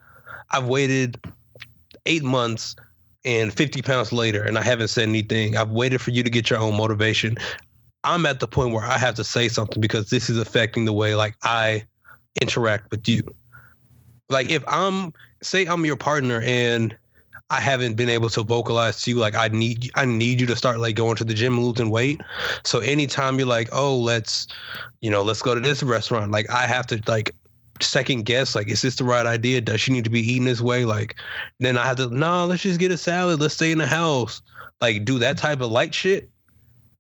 I've 0.51 0.67
waited 0.67 1.21
eight 2.07 2.23
months 2.23 2.77
and 3.25 3.53
50 3.53 3.83
pounds 3.83 4.13
later 4.13 4.43
and 4.43 4.59
I 4.59 4.63
haven't 4.63 4.89
said 4.89 5.09
anything. 5.09 5.57
I've 5.57 5.71
waited 5.71 6.01
for 6.01 6.11
you 6.11 6.23
to 6.23 6.31
get 6.31 6.51
your 6.51 6.59
own 6.59 6.77
motivation. 6.77 7.37
I'm 8.05 8.27
at 8.27 8.41
the 8.41 8.47
point 8.47 8.73
where 8.75 8.85
I 8.85 8.99
have 8.99 9.15
to 9.15 9.25
say 9.25 9.49
something 9.49 9.81
because 9.81 10.11
this 10.11 10.29
is 10.29 10.39
affecting 10.39 10.85
the 10.85 10.93
way 10.93 11.15
like 11.15 11.35
I 11.43 11.85
interact 12.41 12.91
with 12.91 13.09
you. 13.09 13.23
Like 14.29 14.51
if 14.51 14.63
I'm 14.67 15.13
say 15.43 15.67
I'm 15.67 15.85
your 15.85 15.97
partner 15.97 16.43
and 16.43 16.97
I 17.51 17.61
haven't 17.61 17.95
been 17.95 18.09
able 18.09 18.31
to 18.31 18.43
vocalize 18.43 19.03
to 19.03 19.11
you 19.11 19.17
like 19.17 19.35
I 19.35 19.49
need 19.49 19.91
I 19.95 20.05
need 20.05 20.41
you 20.41 20.47
to 20.47 20.57
start 20.57 20.81
like 20.81 20.97
going 20.97 21.17
to 21.17 21.25
the 21.25 21.35
gym 21.35 21.55
and 21.55 21.65
losing 21.65 21.91
weight. 21.91 22.21
So 22.63 22.81
anytime 22.81 23.39
you're 23.39 23.49
like, 23.49 23.69
oh, 23.73 23.97
let's 23.97 24.49
you 25.01 25.11
know, 25.11 25.23
let's 25.23 25.43
go 25.43 25.55
to 25.55 25.61
this 25.61 25.83
restaurant, 25.83 26.31
like 26.31 26.51
I 26.51 26.67
have 26.67 26.87
to 26.89 27.03
like 27.07 27.35
second 27.81 28.25
guess 28.25 28.55
like 28.55 28.69
is 28.69 28.83
this 28.83 28.97
the 28.97 29.05
right 29.05 29.27
idea? 29.27 29.61
Does 29.61 29.81
she 29.81 29.93
need 29.93 30.05
to 30.05 30.11
be 30.11 30.21
eating 30.21 30.45
this 30.45 30.61
way? 30.61 30.85
Like 30.85 31.17
then 31.61 31.77
i 31.77 31.85
have 31.85 31.97
to 31.97 32.09
no 32.09 32.47
let's 32.47 32.63
just 32.63 32.81
get 32.81 32.93
a 32.93 32.99
salad. 32.99 33.41
Let's 33.41 33.55
stay 33.55 33.73
in 33.73 33.79
the 33.79 33.87
house. 33.87 34.43
Like 34.81 35.05
do 35.05 35.19
that 35.19 35.39
type 35.39 35.61
of 35.61 35.71
light 35.71 35.95
shit? 35.95 36.31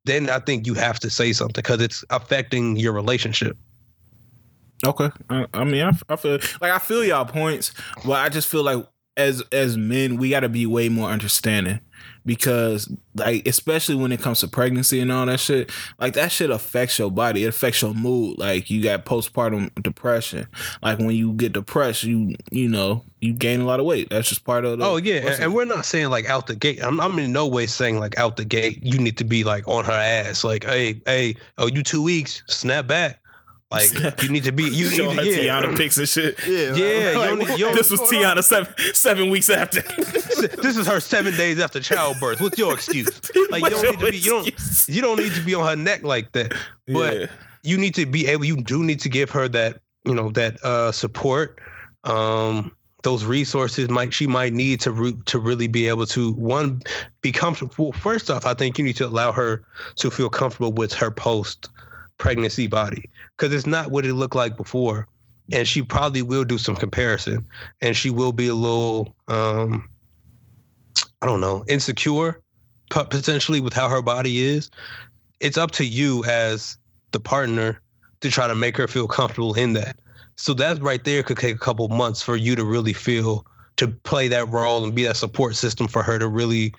Then 0.04 0.28
i 0.28 0.38
think 0.38 0.66
you 0.66 0.74
have 0.74 0.98
to 1.00 1.10
say 1.10 1.32
something 1.32 1.54
because 1.54 1.80
it's 1.80 2.04
affecting 2.10 2.76
your 2.76 2.92
relationship. 2.92 3.56
Okay, 4.84 5.08
I, 5.30 5.46
I 5.54 5.64
mean, 5.64 5.82
I, 5.82 5.92
I 6.12 6.16
feel 6.16 6.38
like 6.60 6.72
I 6.72 6.78
feel 6.78 7.04
y'all 7.04 7.24
points, 7.24 7.72
but 8.04 8.18
I 8.18 8.28
just 8.28 8.48
feel 8.48 8.62
like 8.62 8.86
as 9.16 9.42
as 9.52 9.76
men, 9.78 10.16
we 10.16 10.30
got 10.30 10.40
to 10.40 10.48
be 10.48 10.66
way 10.66 10.88
more 10.88 11.08
understanding 11.08 11.80
because, 12.26 12.90
like, 13.14 13.46
especially 13.46 13.94
when 13.94 14.12
it 14.12 14.20
comes 14.20 14.40
to 14.40 14.48
pregnancy 14.48 15.00
and 15.00 15.12
all 15.12 15.26
that 15.26 15.40
shit, 15.40 15.70
like 15.98 16.14
that 16.14 16.32
shit 16.32 16.50
affects 16.50 16.98
your 16.98 17.10
body. 17.10 17.44
It 17.44 17.48
affects 17.48 17.82
your 17.82 17.94
mood. 17.94 18.38
Like 18.38 18.70
you 18.70 18.82
got 18.82 19.04
postpartum 19.04 19.70
depression. 19.82 20.46
Like 20.82 20.98
when 20.98 21.10
you 21.12 21.32
get 21.32 21.52
depressed, 21.52 22.04
you 22.04 22.34
you 22.50 22.68
know 22.68 23.04
you 23.20 23.32
gain 23.32 23.60
a 23.60 23.64
lot 23.64 23.80
of 23.80 23.86
weight. 23.86 24.10
That's 24.10 24.28
just 24.28 24.44
part 24.44 24.64
of 24.64 24.78
the. 24.78 24.84
oh 24.84 24.96
yeah 24.96 25.14
and, 25.16 25.42
and 25.44 25.54
we're 25.54 25.64
not 25.64 25.86
saying 25.86 26.10
like 26.10 26.28
out 26.28 26.46
the 26.46 26.54
gate 26.54 26.82
I'm, 26.82 27.00
I'm 27.00 27.18
in 27.18 27.32
no 27.32 27.46
way 27.46 27.66
saying 27.66 27.98
like 27.98 28.18
out 28.18 28.36
the 28.36 28.44
gate 28.44 28.80
you 28.82 28.98
need 28.98 29.16
to 29.18 29.24
be 29.24 29.44
like 29.44 29.66
on 29.66 29.84
her 29.84 29.92
ass 29.92 30.44
like 30.44 30.64
hey 30.64 31.00
hey 31.06 31.36
oh 31.58 31.66
you 31.66 31.82
two 31.82 32.02
weeks 32.02 32.42
snap 32.46 32.86
back 32.86 33.20
like 33.70 34.22
you 34.22 34.28
need 34.28 34.44
to 34.44 34.52
be 34.52 34.64
you 34.64 34.84
need 34.90 34.96
Showing 34.96 35.16
to 35.16 35.24
her 35.24 35.30
yeah. 35.30 35.60
Tiana 35.62 35.76
pics 35.76 35.96
and 35.98 36.08
shit. 36.08 36.38
Yeah, 36.46 36.74
Yeah, 36.74 37.30
you 37.30 37.36
don't 37.36 37.58
you 37.58 37.64
don't- 37.64 37.74
This 37.74 37.90
was 37.90 38.00
Tiana 38.02 38.42
seven 38.44 38.72
seven 38.92 39.30
weeks 39.30 39.50
after. 39.50 39.80
this 40.62 40.76
is 40.76 40.86
her 40.86 41.00
seven 41.00 41.34
days 41.36 41.58
after 41.58 41.80
childbirth. 41.80 42.40
What's 42.40 42.58
your 42.58 42.74
excuse? 42.74 43.20
Like 43.50 43.62
you 43.64 43.70
don't 43.70 43.82
need 43.82 44.00
to 44.00 44.10
be 44.10 44.16
you 44.18 44.30
don't 44.30 44.88
you 44.88 45.00
don't 45.02 45.18
need 45.18 45.32
to 45.34 45.40
be 45.42 45.54
on 45.54 45.66
her 45.66 45.76
neck 45.76 46.02
like 46.02 46.32
that. 46.32 46.54
But 46.86 47.20
Yeah. 47.20 47.26
you 47.62 47.78
need 47.78 47.94
to 47.96 48.06
be 48.06 48.26
able 48.26 48.44
you 48.44 48.56
do 48.62 48.84
need 48.84 49.00
to 49.00 49.08
give 49.08 49.30
her 49.30 49.48
that 49.48 49.80
you 50.04 50.14
know 50.14 50.30
that 50.30 50.62
uh 50.64 50.92
support. 50.92 51.58
Um 52.04 52.72
those 53.02 53.24
resources 53.24 53.88
might 53.90 54.14
she 54.14 54.26
might 54.26 54.52
need 54.54 54.80
to 54.80 54.90
re- 54.92 55.16
to 55.26 55.38
really 55.38 55.66
be 55.68 55.88
able 55.88 56.06
to 56.06 56.32
one 56.32 56.80
be 57.22 57.32
comfortable. 57.32 57.92
First 57.92 58.30
off 58.30 58.46
i 58.46 58.54
think 58.54 58.78
you 58.78 58.84
need 58.84 58.96
to 58.96 59.06
allow 59.06 59.30
her 59.32 59.64
to 59.96 60.10
feel 60.10 60.30
comfortable 60.30 60.72
with 60.72 60.92
her 60.94 61.10
post 61.10 61.68
pregnancy 62.18 62.66
body 62.66 63.10
because 63.36 63.52
it's 63.52 63.66
not 63.66 63.90
what 63.90 64.04
it 64.04 64.14
looked 64.14 64.36
like 64.36 64.56
before 64.56 65.06
and 65.52 65.68
she 65.68 65.82
probably 65.82 66.22
will 66.22 66.44
do 66.44 66.58
some 66.58 66.76
comparison 66.76 67.46
and 67.80 67.96
she 67.96 68.10
will 68.10 68.32
be 68.32 68.48
a 68.48 68.54
little 68.54 69.14
um 69.28 69.88
i 71.22 71.26
don't 71.26 71.40
know 71.40 71.64
insecure 71.68 72.40
potentially 72.90 73.60
with 73.60 73.72
how 73.72 73.88
her 73.88 74.02
body 74.02 74.42
is 74.42 74.70
it's 75.40 75.58
up 75.58 75.70
to 75.72 75.84
you 75.84 76.24
as 76.24 76.78
the 77.12 77.20
partner 77.20 77.80
to 78.20 78.30
try 78.30 78.48
to 78.48 78.54
make 78.54 78.76
her 78.76 78.88
feel 78.88 79.06
comfortable 79.06 79.54
in 79.54 79.74
that. 79.74 79.98
So 80.36 80.54
that 80.54 80.80
right 80.80 81.04
there 81.04 81.22
could 81.22 81.38
take 81.38 81.54
a 81.54 81.58
couple 81.58 81.86
months 81.88 82.22
for 82.22 82.36
you 82.36 82.56
to 82.56 82.64
really 82.64 82.94
feel 82.94 83.46
to 83.76 83.88
play 83.88 84.28
that 84.28 84.48
role 84.48 84.82
and 84.82 84.94
be 84.94 85.04
that 85.04 85.16
support 85.16 85.56
system 85.56 85.86
for 85.86 86.02
her 86.02 86.18
to 86.18 86.26
really 86.26 86.72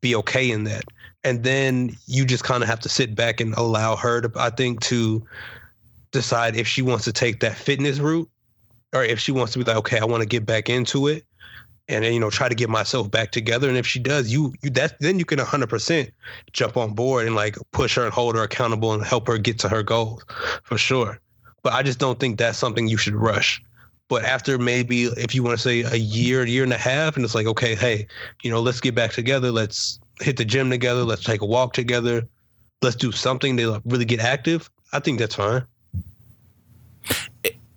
be 0.00 0.14
okay 0.16 0.50
in 0.50 0.64
that. 0.64 0.84
And 1.22 1.44
then 1.44 1.96
you 2.06 2.24
just 2.24 2.42
kind 2.42 2.62
of 2.62 2.68
have 2.68 2.80
to 2.80 2.88
sit 2.88 3.14
back 3.14 3.40
and 3.40 3.54
allow 3.54 3.94
her 3.96 4.20
to, 4.20 4.32
I 4.36 4.50
think, 4.50 4.80
to 4.82 5.24
decide 6.10 6.56
if 6.56 6.66
she 6.66 6.82
wants 6.82 7.04
to 7.04 7.12
take 7.12 7.40
that 7.40 7.56
fitness 7.56 7.98
route 7.98 8.28
or 8.92 9.04
if 9.04 9.18
she 9.18 9.32
wants 9.32 9.52
to 9.52 9.58
be 9.58 9.64
like, 9.64 9.76
okay, 9.76 9.98
I 9.98 10.04
want 10.04 10.22
to 10.22 10.28
get 10.28 10.46
back 10.46 10.68
into 10.68 11.06
it 11.08 11.24
and 11.88 12.04
then, 12.04 12.12
you 12.12 12.20
know, 12.20 12.30
try 12.30 12.48
to 12.48 12.54
get 12.54 12.68
myself 12.68 13.10
back 13.10 13.32
together. 13.32 13.68
And 13.68 13.78
if 13.78 13.86
she 13.86 13.98
does, 13.98 14.30
you, 14.30 14.54
you, 14.62 14.70
that, 14.70 14.98
then 15.00 15.18
you 15.18 15.24
can 15.24 15.38
100% 15.38 16.10
jump 16.52 16.76
on 16.76 16.94
board 16.94 17.26
and 17.26 17.34
like 17.34 17.56
push 17.72 17.96
her 17.96 18.04
and 18.04 18.12
hold 18.12 18.36
her 18.36 18.42
accountable 18.42 18.92
and 18.92 19.04
help 19.04 19.26
her 19.26 19.38
get 19.38 19.58
to 19.60 19.68
her 19.68 19.82
goals 19.82 20.24
for 20.64 20.76
sure. 20.76 21.18
But 21.62 21.72
I 21.72 21.82
just 21.82 21.98
don't 21.98 22.20
think 22.20 22.38
that's 22.38 22.58
something 22.58 22.88
you 22.88 22.98
should 22.98 23.14
rush. 23.14 23.62
But 24.08 24.24
after 24.24 24.58
maybe 24.58 25.04
if 25.04 25.34
you 25.34 25.42
want 25.42 25.58
to 25.58 25.62
say 25.62 25.82
a 25.82 25.96
year, 25.96 26.46
year 26.46 26.64
and 26.64 26.72
a 26.72 26.78
half, 26.78 27.16
and 27.16 27.24
it's 27.24 27.34
like, 27.34 27.46
okay, 27.46 27.74
hey, 27.74 28.06
you 28.42 28.50
know, 28.50 28.60
let's 28.60 28.80
get 28.80 28.94
back 28.94 29.12
together. 29.12 29.50
Let's 29.50 30.00
hit 30.20 30.38
the 30.38 30.46
gym 30.46 30.70
together. 30.70 31.04
Let's 31.04 31.24
take 31.24 31.42
a 31.42 31.46
walk 31.46 31.74
together. 31.74 32.26
Let's 32.80 32.96
do 32.96 33.12
something 33.12 33.56
to 33.58 33.82
really 33.84 34.06
get 34.06 34.20
active. 34.20 34.70
I 34.92 35.00
think 35.00 35.18
that's 35.18 35.34
fine. 35.34 35.66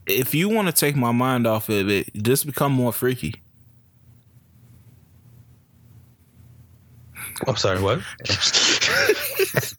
If 0.07 0.33
you 0.33 0.49
want 0.49 0.67
to 0.67 0.73
take 0.73 0.95
my 0.95 1.11
mind 1.11 1.47
off 1.47 1.69
of 1.69 1.89
it, 1.89 2.13
just 2.23 2.45
become 2.45 2.71
more 2.71 2.91
freaky. 2.93 3.35
I'm 7.47 7.55
sorry, 7.55 7.81
what? 7.81 7.99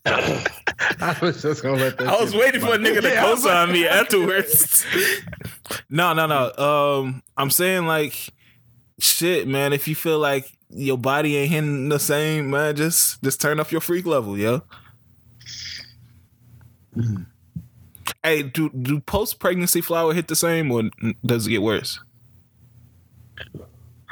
I 0.05 1.17
was 1.23 1.43
just 1.43 1.63
gonna 1.63 1.77
let 1.77 1.97
that. 1.99 2.09
I 2.09 2.21
was 2.21 2.35
waiting 2.35 2.61
for 2.61 2.75
a 2.75 2.79
nigga 2.79 3.03
to 3.03 3.09
Yeah, 3.09 3.25
I 3.25 3.31
was 3.31 3.43
co-sign 3.43 3.73
me 3.73 3.87
afterwards. 3.89 4.85
no, 5.89 6.13
no, 6.13 6.27
no. 6.27 6.53
Um, 7.03 7.23
I'm 7.37 7.51
saying 7.51 7.87
like, 7.87 8.31
shit, 8.99 9.47
man. 9.47 9.73
If 9.73 9.87
you 9.87 9.95
feel 9.95 10.19
like 10.19 10.51
your 10.71 10.99
body 10.99 11.37
ain't 11.37 11.51
hitting 11.53 11.89
the 11.89 12.01
same, 12.01 12.51
man, 12.51 12.75
just 12.75 13.23
just 13.23 13.41
turn 13.41 13.61
up 13.61 13.71
your 13.71 13.81
freak 13.81 14.07
level, 14.07 14.37
yo. 14.37 14.63
Hey, 18.23 18.43
do 18.43 18.71
do 18.71 19.01
post 19.01 19.39
pregnancy 19.41 19.81
flower 19.81 20.15
hit 20.15 20.29
the 20.29 20.37
same 20.37 20.71
or 20.71 20.85
does 21.25 21.47
it 21.47 21.51
get 21.51 21.63
worse? 21.63 21.99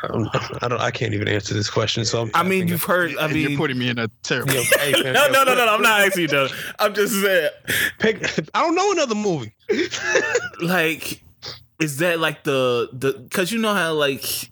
I 0.02 0.06
don't, 0.08 0.64
I 0.64 0.68
don't. 0.68 0.80
I 0.80 0.90
can't 0.90 1.14
even 1.14 1.28
answer 1.28 1.54
this 1.54 1.68
question. 1.68 2.04
So 2.04 2.22
I'm, 2.22 2.30
I 2.34 2.42
mean, 2.42 2.68
you've 2.68 2.82
heard. 2.82 3.16
I 3.18 3.28
mean, 3.28 3.50
you're 3.50 3.58
putting 3.58 3.78
me 3.78 3.88
in 3.88 3.98
a 3.98 4.08
terrible. 4.22 4.54
Yo, 4.54 4.62
hey, 4.78 4.92
man, 4.92 5.12
no, 5.12 5.26
yo, 5.26 5.32
no, 5.32 5.44
no, 5.44 5.54
no, 5.54 5.66
no. 5.66 5.74
I'm 5.74 5.82
not 5.82 6.00
asking 6.00 6.22
you 6.22 6.28
though. 6.28 6.48
I'm 6.78 6.94
just 6.94 7.20
saying, 7.20 7.50
Pick, 7.98 8.22
I 8.54 8.62
don't 8.62 8.74
know 8.74 8.92
another 8.92 9.14
movie. 9.14 9.52
like, 10.62 11.22
is 11.80 11.98
that 11.98 12.18
like 12.18 12.44
the 12.44 12.88
the? 12.92 13.12
Because 13.12 13.52
you 13.52 13.58
know 13.58 13.74
how 13.74 13.92
like, 13.92 14.49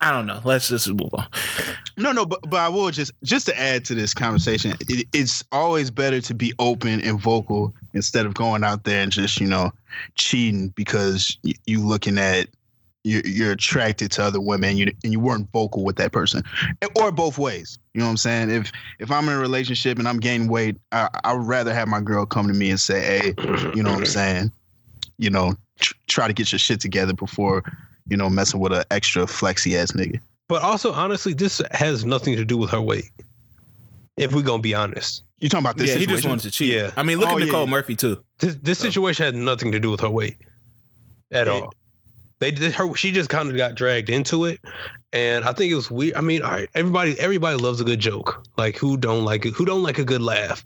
I 0.00 0.10
don't 0.10 0.26
know. 0.26 0.40
Let's 0.44 0.68
just 0.68 0.88
move 0.88 1.10
on. 1.14 1.26
No, 1.96 2.12
no, 2.12 2.26
but 2.26 2.40
but 2.48 2.60
I 2.60 2.68
will 2.68 2.90
just 2.90 3.12
just 3.24 3.46
to 3.46 3.58
add 3.58 3.84
to 3.86 3.94
this 3.94 4.12
conversation, 4.12 4.74
it, 4.88 5.06
it's 5.14 5.42
always 5.52 5.90
better 5.90 6.20
to 6.20 6.34
be 6.34 6.52
open 6.58 7.00
and 7.00 7.18
vocal 7.18 7.74
instead 7.94 8.26
of 8.26 8.34
going 8.34 8.62
out 8.62 8.84
there 8.84 9.02
and 9.02 9.10
just 9.10 9.40
you 9.40 9.46
know 9.46 9.72
cheating 10.14 10.68
because 10.68 11.38
you 11.42 11.80
looking 11.80 12.18
at 12.18 12.48
you're, 13.04 13.22
you're 13.24 13.52
attracted 13.52 14.10
to 14.10 14.24
other 14.24 14.40
women 14.40 14.70
and 14.70 14.78
you 14.78 14.92
and 15.04 15.12
you 15.12 15.20
weren't 15.20 15.50
vocal 15.52 15.84
with 15.84 15.96
that 15.96 16.12
person, 16.12 16.42
or 16.96 17.10
both 17.10 17.38
ways. 17.38 17.78
You 17.94 18.00
know 18.00 18.06
what 18.06 18.10
I'm 18.10 18.16
saying? 18.18 18.50
If 18.50 18.72
if 18.98 19.10
I'm 19.10 19.26
in 19.28 19.34
a 19.34 19.38
relationship 19.38 19.98
and 19.98 20.06
I'm 20.06 20.20
gaining 20.20 20.48
weight, 20.48 20.76
I 20.92 21.08
I 21.24 21.32
would 21.32 21.46
rather 21.46 21.72
have 21.72 21.88
my 21.88 22.02
girl 22.02 22.26
come 22.26 22.48
to 22.48 22.54
me 22.54 22.68
and 22.68 22.80
say, 22.80 23.00
hey, 23.00 23.34
you 23.74 23.82
know 23.82 23.92
what 23.92 24.00
I'm 24.00 24.06
saying? 24.06 24.52
You 25.18 25.30
know, 25.30 25.54
tr- 25.80 25.94
try 26.08 26.26
to 26.26 26.34
get 26.34 26.52
your 26.52 26.58
shit 26.58 26.80
together 26.80 27.14
before 27.14 27.62
you 28.08 28.16
know 28.16 28.28
messing 28.30 28.60
with 28.60 28.72
an 28.72 28.84
extra 28.90 29.26
flexy 29.26 29.76
ass 29.76 29.92
nigga. 29.92 30.20
But 30.48 30.62
also, 30.62 30.92
honestly, 30.92 31.34
this 31.34 31.60
has 31.72 32.04
nothing 32.04 32.36
to 32.36 32.44
do 32.44 32.56
with 32.56 32.70
her 32.70 32.80
weight. 32.80 33.10
If 34.16 34.32
we're 34.32 34.42
gonna 34.42 34.62
be 34.62 34.74
honest, 34.74 35.24
You 35.40 35.48
talking 35.48 35.64
about 35.66 35.76
this? 35.76 35.88
yeah, 35.90 35.96
he 35.96 36.06
just 36.06 36.22
situation? 36.22 36.30
wanted 36.30 36.42
to 36.44 36.50
cheat. 36.50 36.72
Yeah. 36.74 36.90
I 36.96 37.02
mean, 37.02 37.18
look 37.18 37.28
Oh, 37.30 37.36
at 37.38 37.44
Nicole 37.44 37.64
yeah. 37.64 37.70
Murphy 37.70 37.96
too. 37.96 38.22
this 38.38 38.56
this 38.62 38.78
situation 38.78 39.24
had 39.26 39.34
nothing 39.34 39.72
to 39.72 39.80
do 39.80 39.90
with 39.90 40.00
her 40.00 40.10
weight 40.10 40.36
at 41.32 41.46
Yeah. 41.46 41.52
all. 41.52 41.74
They 42.38 42.50
did 42.50 42.72
her. 42.74 42.94
She 42.94 43.12
just 43.12 43.28
kind 43.30 43.50
of 43.50 43.56
got 43.56 43.74
dragged 43.74 44.08
into 44.10 44.44
it, 44.44 44.60
and 45.12 45.44
I 45.44 45.52
think 45.52 45.72
it 45.72 45.74
was 45.76 45.90
weird. 45.90 46.14
I 46.14 46.20
mean, 46.20 46.42
all 46.42 46.50
right, 46.50 46.68
everybody 46.74 47.18
everybody 47.20 47.56
loves 47.56 47.80
a 47.80 47.84
good 47.84 48.00
joke. 48.00 48.44
Like 48.56 48.76
who 48.76 48.96
don't 48.96 49.24
like 49.24 49.46
it? 49.46 49.54
Who 49.54 49.64
don't 49.64 49.82
like 49.82 49.98
a 49.98 50.04
good 50.04 50.22
laugh? 50.22 50.64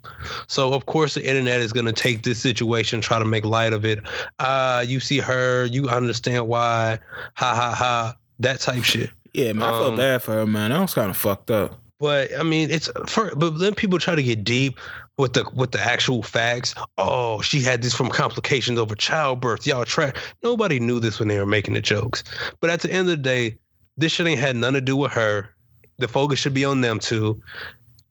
So 0.48 0.72
of 0.72 0.86
course 0.86 1.14
the 1.14 1.26
internet 1.26 1.60
is 1.60 1.72
gonna 1.72 1.92
take 1.92 2.22
this 2.22 2.38
situation, 2.40 3.00
try 3.00 3.18
to 3.18 3.24
make 3.24 3.44
light 3.44 3.72
of 3.72 3.84
it. 3.84 4.00
Uh, 4.38 4.84
you 4.86 5.00
see 5.00 5.18
her, 5.18 5.66
you 5.66 5.88
understand 5.88 6.48
why. 6.48 6.98
Ha 7.34 7.54
ha 7.54 7.74
ha. 7.74 8.16
That 8.38 8.60
type 8.60 8.84
shit. 8.84 9.10
Yeah, 9.34 9.52
man, 9.52 9.68
I 9.68 9.72
felt 9.72 9.90
Um, 9.92 9.96
bad 9.96 10.22
for 10.22 10.32
her, 10.32 10.46
man. 10.46 10.70
That 10.70 10.80
was 10.80 10.94
kind 10.94 11.10
of 11.10 11.16
fucked 11.16 11.50
up. 11.50 11.78
But 12.00 12.30
I 12.38 12.42
mean, 12.42 12.70
it's 12.70 12.88
for 13.06 13.30
but 13.36 13.58
then 13.58 13.74
people 13.74 13.98
try 13.98 14.14
to 14.14 14.22
get 14.22 14.42
deep 14.42 14.78
with 15.18 15.34
the 15.34 15.44
with 15.54 15.72
the 15.72 15.80
actual 15.80 16.22
facts. 16.22 16.74
Oh, 16.96 17.42
she 17.42 17.60
had 17.60 17.82
this 17.82 17.94
from 17.94 18.08
complications 18.08 18.78
over 18.78 18.94
childbirth. 18.94 19.66
Y'all 19.66 19.84
try. 19.84 20.14
Nobody 20.42 20.80
knew 20.80 20.98
this 20.98 21.18
when 21.18 21.28
they 21.28 21.38
were 21.38 21.44
making 21.44 21.74
the 21.74 21.82
jokes. 21.82 22.24
But 22.60 22.70
at 22.70 22.80
the 22.80 22.90
end 22.90 23.10
of 23.10 23.18
the 23.18 23.22
day, 23.22 23.58
this 23.96 24.12
shit 24.12 24.26
ain't 24.26 24.40
had 24.40 24.56
nothing 24.56 24.74
to 24.74 24.80
do 24.80 24.96
with 24.96 25.12
her. 25.12 25.50
The 25.98 26.08
focus 26.08 26.38
should 26.38 26.54
be 26.54 26.64
on 26.64 26.80
them 26.80 26.98
too. 26.98 27.40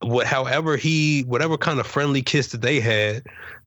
What, 0.02 0.28
however 0.28 0.78
he, 0.78 1.24
whatever 1.24 1.58
kind 1.58 1.80
of 1.80 1.88
friendly 1.88 2.22
kiss 2.22 2.52
that 2.52 2.62
they 2.62 2.80
had, 2.80 3.24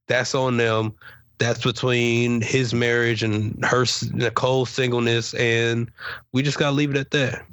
that's 0.07 0.35
on 0.35 0.57
them. 0.57 0.95
That's 1.39 1.63
between 1.63 2.41
his 2.41 2.73
marriage 2.73 3.23
and 3.23 3.65
her 3.65 3.85
Nicole's 4.13 4.71
singleness, 4.71 5.35
and 5.35 5.91
we 6.33 6.43
just 6.43 6.59
gotta 6.59 6.77
leave 6.77 6.91
it 6.91 6.97
at 6.97 7.11
that. 7.11 7.45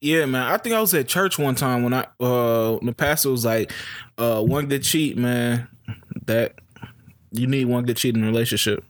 Yeah, 0.00 0.24
man. 0.24 0.42
I 0.42 0.56
think 0.56 0.74
I 0.74 0.80
was 0.80 0.94
at 0.94 1.06
church 1.06 1.38
one 1.38 1.54
time 1.54 1.82
when 1.82 1.92
I 1.92 2.06
uh 2.18 2.78
the 2.80 2.94
pastor 2.96 3.30
was 3.30 3.44
like, 3.44 3.72
uh, 4.16 4.40
one 4.40 4.68
good 4.68 4.82
cheat, 4.82 5.18
man. 5.18 5.68
That 6.24 6.54
you 7.32 7.46
need 7.46 7.66
one 7.66 7.84
good 7.84 7.96
cheat 7.98 8.16
in 8.16 8.24
a 8.24 8.26
relationship. 8.26 8.84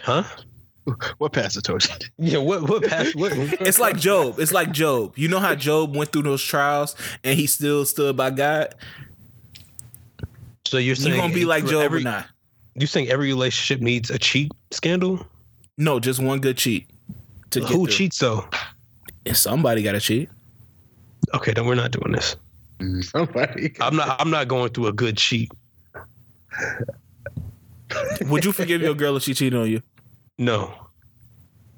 Huh? 0.00 0.24
What 1.18 1.32
pastor 1.32 1.60
told 1.60 1.84
you? 1.84 1.94
Yeah. 2.18 2.38
What? 2.38 2.68
What? 2.68 2.84
Past, 2.84 3.14
what 3.16 3.32
It's 3.60 3.78
like 3.78 3.96
Job. 3.98 4.38
It's 4.38 4.52
like 4.52 4.72
Job. 4.72 5.16
You 5.16 5.28
know 5.28 5.38
how 5.38 5.54
Job 5.54 5.96
went 5.96 6.12
through 6.12 6.22
those 6.22 6.42
trials 6.42 6.94
and 7.24 7.38
he 7.38 7.46
still 7.46 7.84
stood 7.84 8.16
by 8.16 8.30
God? 8.30 8.74
So 10.66 10.78
you're 10.78 10.94
saying 10.94 11.08
You 11.08 11.12
saying 11.14 11.20
gonna 11.20 11.34
be 11.34 11.44
like 11.44 11.66
Job 11.66 11.82
every, 11.82 12.00
or 12.00 12.04
not? 12.04 12.26
You 12.74 12.86
think 12.86 13.10
every 13.10 13.28
relationship 13.28 13.82
needs 13.82 14.10
a 14.10 14.18
cheat 14.18 14.52
scandal? 14.70 15.26
No, 15.76 16.00
just 16.00 16.22
one 16.22 16.40
good 16.40 16.56
cheat. 16.56 16.88
To 17.50 17.60
Who 17.60 17.66
through. 17.66 17.86
cheats 17.88 18.18
though? 18.18 18.48
Somebody 19.32 19.82
gotta 19.82 20.00
cheat. 20.00 20.28
Okay, 21.34 21.52
then 21.52 21.66
we're 21.66 21.74
not 21.74 21.90
doing 21.90 22.12
this. 22.12 22.36
Mm, 22.78 23.04
somebody. 23.04 23.74
I'm 23.80 23.96
not. 23.96 24.20
I'm 24.20 24.30
not 24.30 24.48
going 24.48 24.70
through 24.72 24.86
a 24.86 24.92
good 24.92 25.16
cheat. 25.16 25.50
Would 28.22 28.44
you 28.44 28.52
forgive 28.52 28.82
your 28.82 28.94
girl 28.94 29.16
if 29.16 29.22
she 29.22 29.34
cheated 29.34 29.58
on 29.58 29.68
you? 29.70 29.82
No. 30.38 30.72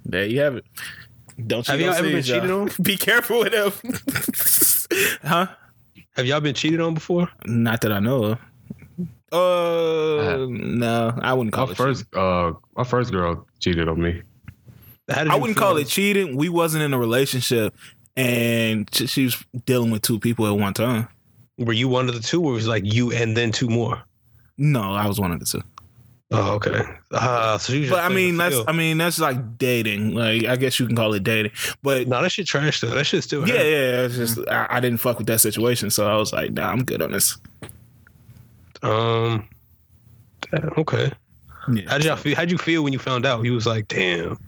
There 0.04 0.26
you 0.26 0.40
have 0.40 0.56
it. 0.56 0.64
Don't 1.46 1.62
cheat 1.64 1.70
Have 1.72 1.80
y'all 1.80 1.94
ever 1.94 2.02
been 2.02 2.22
sins, 2.22 2.28
y'all. 2.28 2.40
cheated 2.40 2.50
on? 2.50 2.70
Be 2.82 2.96
careful 2.96 3.38
with 3.40 3.52
them. 3.52 5.18
huh? 5.22 5.46
Have 6.16 6.26
y'all 6.26 6.40
been 6.40 6.54
cheated 6.54 6.80
on 6.80 6.94
before? 6.94 7.28
Not 7.46 7.80
that 7.82 7.92
I 7.92 8.00
know 8.00 8.24
of. 8.24 8.38
Uh, 9.32 10.46
no, 10.50 11.16
I 11.22 11.32
wouldn't 11.34 11.52
call 11.52 11.66
My 11.66 11.72
it. 11.72 11.76
first, 11.76 12.04
uh, 12.14 12.52
my 12.76 12.84
first 12.84 13.12
girl 13.12 13.46
cheated 13.60 13.88
on 13.88 14.00
me. 14.02 14.22
I 15.08 15.36
wouldn't 15.36 15.56
call 15.58 15.76
it 15.76 15.86
cheating. 15.86 16.36
We 16.36 16.48
wasn't 16.48 16.82
in 16.82 16.92
a 16.92 16.98
relationship, 16.98 17.74
and 18.16 18.88
she, 18.92 19.06
she 19.06 19.24
was 19.24 19.44
dealing 19.66 19.90
with 19.90 20.02
two 20.02 20.18
people 20.18 20.46
at 20.46 20.56
one 20.56 20.74
time. 20.74 21.08
Were 21.58 21.72
you 21.72 21.88
one 21.88 22.08
of 22.08 22.14
the 22.14 22.20
two, 22.20 22.42
or 22.42 22.52
was 22.52 22.66
it 22.66 22.70
like 22.70 22.84
you 22.84 23.12
and 23.12 23.36
then 23.36 23.52
two 23.52 23.68
more? 23.68 24.02
No, 24.58 24.82
I 24.82 25.06
was 25.06 25.20
one 25.20 25.30
of 25.32 25.38
the 25.40 25.46
two. 25.46 25.62
Oh, 26.32 26.52
okay. 26.54 26.84
Uh, 27.10 27.58
so 27.58 27.72
you 27.72 27.80
just 27.80 27.92
But 27.92 28.04
I 28.04 28.08
mean, 28.08 28.36
that's 28.36 28.54
field. 28.54 28.68
I 28.68 28.72
mean 28.72 28.98
that's 28.98 29.18
like 29.18 29.58
dating. 29.58 30.14
Like 30.14 30.44
I 30.44 30.54
guess 30.56 30.78
you 30.78 30.86
can 30.86 30.94
call 30.94 31.12
it 31.14 31.24
dating. 31.24 31.50
But 31.82 32.06
no, 32.06 32.22
that 32.22 32.30
shit 32.30 32.46
trash 32.46 32.80
though. 32.80 32.90
That 32.90 33.04
shit 33.04 33.24
still. 33.24 33.46
yeah, 33.48 33.54
hurt. 33.54 33.64
yeah, 33.64 34.02
it's 34.02 34.16
just 34.16 34.38
I, 34.48 34.66
I 34.70 34.80
didn't 34.80 34.98
fuck 34.98 35.18
with 35.18 35.26
that 35.26 35.40
situation, 35.40 35.90
so 35.90 36.08
I 36.08 36.16
was 36.16 36.32
like, 36.32 36.52
nah, 36.52 36.70
I'm 36.70 36.84
good 36.84 37.02
on 37.02 37.12
this. 37.12 37.36
Um. 38.82 39.48
Okay. 40.78 41.12
Yeah. 41.72 41.82
How 41.88 41.98
did 41.98 42.06
y'all 42.06 42.16
feel? 42.16 42.36
How'd 42.36 42.50
you 42.50 42.58
feel 42.58 42.82
when 42.84 42.92
you 42.92 42.98
found 42.98 43.26
out? 43.26 43.44
You 43.44 43.52
was 43.52 43.66
like, 43.66 43.88
damn. 43.88 44.38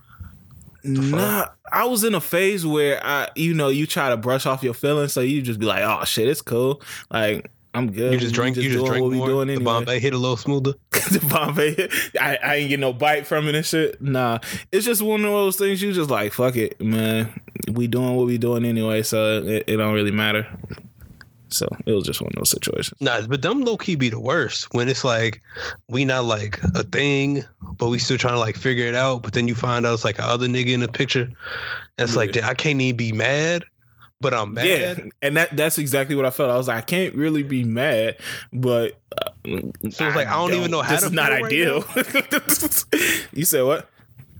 Nah, 0.84 1.46
I 1.70 1.84
was 1.84 2.02
in 2.02 2.14
a 2.14 2.20
phase 2.20 2.66
where 2.66 3.04
I, 3.04 3.28
you 3.36 3.54
know, 3.54 3.68
you 3.68 3.86
try 3.86 4.08
to 4.08 4.16
brush 4.16 4.46
off 4.46 4.62
your 4.62 4.74
feelings, 4.74 5.12
so 5.12 5.20
you 5.20 5.40
just 5.40 5.60
be 5.60 5.66
like, 5.66 5.84
"Oh 5.84 6.04
shit, 6.04 6.26
it's 6.26 6.42
cool." 6.42 6.82
Like 7.10 7.50
I'm 7.74 7.90
good. 7.90 8.12
You 8.12 8.18
just 8.18 8.34
drank. 8.34 8.56
You 8.56 8.70
just 8.70 8.84
drank 8.84 9.02
what 9.02 9.10
we 9.10 9.16
more. 9.16 9.26
doing 9.26 9.48
the. 9.48 9.58
Bombay 9.58 9.98
hit 9.98 10.12
a 10.12 10.18
little 10.18 10.36
smoother. 10.36 10.74
the 10.90 11.26
Bombay, 11.30 11.88
I, 12.20 12.36
I 12.36 12.54
ain't 12.56 12.68
get 12.68 12.80
no 12.80 12.92
bite 12.92 13.26
from 13.26 13.48
it 13.48 13.54
and 13.54 13.64
shit. 13.64 14.00
Nah, 14.00 14.38
it's 14.70 14.84
just 14.84 15.00
one 15.00 15.24
of 15.24 15.30
those 15.30 15.56
things. 15.56 15.80
You 15.80 15.92
just 15.92 16.10
like, 16.10 16.32
fuck 16.32 16.56
it, 16.56 16.80
man. 16.80 17.40
We 17.70 17.86
doing 17.86 18.14
what 18.16 18.26
we 18.26 18.36
doing 18.38 18.64
anyway, 18.64 19.02
so 19.02 19.42
it, 19.42 19.64
it 19.66 19.76
don't 19.76 19.94
really 19.94 20.10
matter. 20.10 20.46
So 21.48 21.68
it 21.86 21.92
was 21.92 22.04
just 22.04 22.20
one 22.20 22.30
of 22.34 22.36
those 22.36 22.50
situations. 22.50 23.00
Nah, 23.00 23.26
but 23.26 23.42
them 23.42 23.62
low 23.62 23.76
key 23.76 23.94
be 23.94 24.08
the 24.08 24.20
worst 24.20 24.72
when 24.72 24.88
it's 24.88 25.04
like 25.04 25.42
we 25.88 26.04
not 26.04 26.24
like 26.24 26.60
a 26.74 26.82
thing, 26.82 27.44
but 27.76 27.88
we 27.88 27.98
still 27.98 28.18
trying 28.18 28.34
to 28.34 28.40
like 28.40 28.56
figure 28.56 28.86
it 28.86 28.94
out. 28.94 29.22
But 29.22 29.34
then 29.34 29.48
you 29.48 29.54
find 29.54 29.84
out 29.86 29.94
it's 29.94 30.04
like 30.04 30.18
a 30.18 30.24
other 30.24 30.46
nigga 30.46 30.72
in 30.72 30.80
the 30.80 30.88
picture. 30.88 31.22
And 31.22 32.08
it's 32.08 32.16
like 32.16 32.36
I 32.42 32.54
can't 32.54 32.80
even 32.80 32.96
be 32.96 33.12
mad, 33.12 33.64
but 34.22 34.32
I'm 34.32 34.54
mad. 34.54 34.66
Yeah, 34.66 34.94
and 35.20 35.36
that 35.36 35.54
that's 35.54 35.76
exactly 35.76 36.16
what 36.16 36.24
I 36.24 36.30
felt. 36.30 36.50
I 36.50 36.56
was 36.56 36.68
like, 36.68 36.78
I 36.78 36.80
can't 36.80 37.14
really 37.14 37.42
be 37.42 37.64
mad, 37.64 38.16
but 38.52 38.98
uh, 39.18 39.30
So 39.44 40.06
it's 40.06 40.16
like, 40.16 40.28
I 40.28 40.34
don't 40.34 40.54
even 40.54 40.70
know 40.70 40.80
how 40.80 40.92
this 40.92 41.00
to 41.00 41.06
is 41.06 41.12
not 41.12 41.30
right 41.32 41.44
ideal. 41.44 41.84
you 43.32 43.44
said 43.44 43.64
what? 43.64 43.90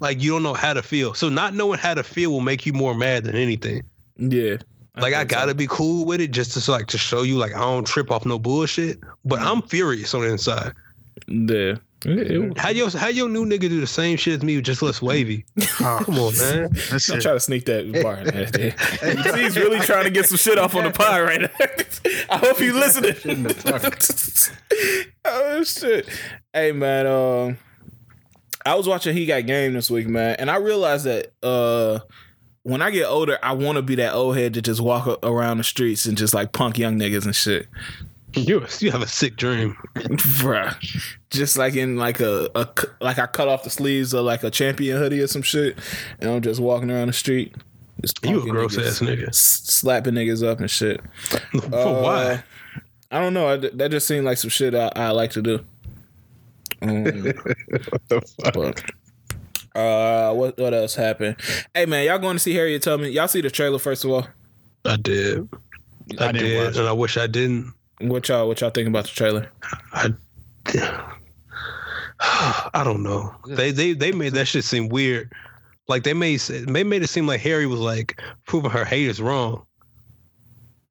Like 0.01 0.23
you 0.23 0.31
don't 0.31 0.43
know 0.43 0.55
how 0.55 0.73
to 0.73 0.83
feel. 0.83 1.15
So 1.15 1.29
not 1.29 1.55
knowing 1.55 1.79
how 1.79 1.95
to 1.95 2.03
feel 2.03 2.31
will 2.31 2.41
make 2.41 2.65
you 2.65 2.73
more 2.73 2.95
mad 2.95 3.25
than 3.25 3.37
anything. 3.37 3.83
Yeah, 4.17 4.57
Like 4.97 5.15
I, 5.15 5.25
gotta 5.25 5.55
be 5.55 5.67
cool 5.69 6.07
with 6.07 6.21
it 6.21 6.31
just 6.31 6.61
to 6.61 6.71
like 6.71 6.87
to 6.89 6.99
show 6.99 7.23
you 7.23 7.37
like 7.37 7.55
I 7.55 7.61
don't 7.61 7.87
trip 7.87 8.11
off 8.11 8.25
no 8.25 8.39
bullshit. 8.39 9.01
But 9.25 9.41
I'm 9.41 9.63
furious 9.63 10.15
on 10.15 10.23
the 10.23 10.29
inside. 10.31 10.73
Yeah. 11.27 11.75
It- 12.05 12.31
it- 12.31 12.59
How 12.59 12.71
your 12.71 12.91
how 12.91 13.09
your 13.09 13.29
new 13.29 13.45
nigga 13.47 13.61
do 13.69 13.81
the 13.81 13.87
same 13.87 14.17
shit 14.17 14.35
as 14.35 14.43
me, 14.43 14.61
just 14.61 14.83
less 14.83 15.01
wavy? 15.03 15.45
Come 15.79 16.19
on, 16.19 16.37
man. 16.39 16.71
That's 16.91 17.09
I'm 17.11 17.21
trying 17.21 17.37
to 17.37 17.41
sneak 17.41 17.65
that 17.67 17.91
bar 18.03 18.17
in 18.19 18.27
there. 18.27 19.15
You 19.15 19.23
see, 19.23 19.43
He's 19.43 19.57
really 19.57 19.81
trying 19.81 20.05
to 20.05 20.11
get 20.11 20.27
some 20.27 20.37
shit 20.39 20.59
off 20.59 20.75
on 20.75 20.85
the 20.85 20.91
pod 20.93 21.21
right 21.23 21.41
now. 21.41 21.49
I 22.31 22.39
hope 22.39 22.61
you 22.61 22.73
listening. 22.73 23.47
oh 25.25 25.63
shit! 25.65 26.09
Hey 26.53 26.73
man, 26.73 27.07
um, 27.07 27.59
I 28.67 28.75
was 28.75 28.87
watching 28.89 29.15
He 29.17 29.27
Got 29.27 29.47
Game 29.47 29.73
this 29.75 29.91
week, 29.91 30.09
man, 30.09 30.37
and 30.39 30.51
I 30.51 30.57
realized 30.57 31.05
that 31.07 31.33
uh, 31.43 32.01
when 32.63 32.83
I 32.83 32.91
get 32.91 33.07
older, 33.07 33.39
I 33.43 33.53
want 33.53 33.77
to 33.77 33.83
be 33.83 33.97
that 33.97 34.15
old 34.15 34.37
head 34.37 34.55
to 34.55 34.63
just 34.63 34.81
walk 34.81 35.07
around 35.25 35.59
the 35.59 35.65
streets 35.65 36.07
and 36.07 36.17
just 36.17 36.35
like 36.35 36.53
punk 36.53 36.79
young 36.79 36.99
niggas 36.99 37.25
and 37.25 37.35
shit, 37.35 37.67
You 38.35 38.65
you 38.81 38.91
have 38.91 39.03
a 39.03 39.07
sick 39.07 39.37
dream. 39.37 39.77
bruh. 39.95 40.75
Just 41.31 41.57
like 41.59 41.75
in 41.75 41.97
like 41.97 42.21
a 42.21 42.49
like 43.01 43.19
I 43.19 43.27
cut 43.27 43.49
off 43.49 43.65
the 43.65 43.71
sleeves 43.71 44.15
of 44.15 44.25
like 44.25 44.43
a 44.43 44.51
champion 44.51 44.97
hoodie 44.99 45.21
or 45.21 45.27
some 45.27 45.43
shit, 45.43 45.79
and 46.21 46.31
I'm 46.31 46.41
just 46.43 46.61
walking 46.61 46.91
around 46.91 47.09
the 47.09 47.13
street. 47.13 47.55
Just 48.01 48.25
You 48.25 48.43
a 48.43 48.47
gross 48.49 48.77
niggas, 48.77 48.87
ass 48.87 48.99
nigga. 49.01 49.35
slapping 49.35 50.15
niggas 50.15 50.47
up 50.47 50.61
and 50.61 50.71
shit. 50.71 51.01
For 51.53 51.75
Uh, 51.75 52.03
why? 52.03 52.43
I 53.11 53.21
don't 53.21 53.35
know. 53.35 53.49
I, 53.49 53.57
that 53.59 53.91
just 53.91 54.07
seemed 54.07 54.25
like 54.25 54.39
some 54.39 54.51
shit 54.51 54.75
I, 54.75 54.91
I 54.97 55.11
like 55.11 55.33
to 55.33 55.43
do. 55.43 55.61
Um, 56.81 57.05
what 57.05 58.09
the 58.09 58.21
fuck? 58.43 58.55
but 58.55 58.83
Uh, 59.81 60.33
what 60.35 60.59
what 60.59 60.75
else 60.75 60.95
happened? 60.95 61.37
Hey 61.75 61.87
man, 61.87 62.07
y'all 62.07 62.19
going 62.19 62.37
to 62.37 62.41
see 62.41 62.55
Harriet 62.55 62.83
Tubman? 62.83 63.13
Y'all 63.13 63.29
see 63.29 63.41
the 63.43 63.51
trailer 63.51 63.79
first 63.79 64.05
of 64.05 64.11
all? 64.11 64.27
I 64.85 64.97
did. 64.97 65.49
I, 66.19 66.29
I 66.29 66.33
didn't 66.33 66.49
did, 66.49 66.67
watch 66.67 66.77
and 66.79 66.89
I 66.89 66.93
wish 66.93 67.17
I 67.17 67.27
didn't. 67.27 67.73
What 68.03 68.29
y'all 68.29 68.49
what 68.49 68.61
y'all 68.61 68.71
think 68.71 68.89
about 68.89 69.05
the 69.05 69.11
trailer? 69.11 69.51
I, 69.93 70.13
I 72.21 72.83
don't 72.85 73.03
know. 73.03 73.35
They 73.47 73.71
they 73.71 73.93
they 73.93 74.13
made 74.13 74.33
that 74.35 74.47
shit 74.47 74.65
seem 74.65 74.89
weird. 74.89 75.33
Like 75.89 76.05
they 76.05 76.15
made 76.15 76.41
they 76.41 76.85
made 76.85 77.03
it 77.03 77.09
seem 77.09 77.27
like 77.27 77.41
Harry 77.41 77.67
was 77.67 77.81
like 77.81 78.21
proving 78.47 78.71
her 78.71 78.85
haters 78.85 79.21
wrong. 79.21 79.67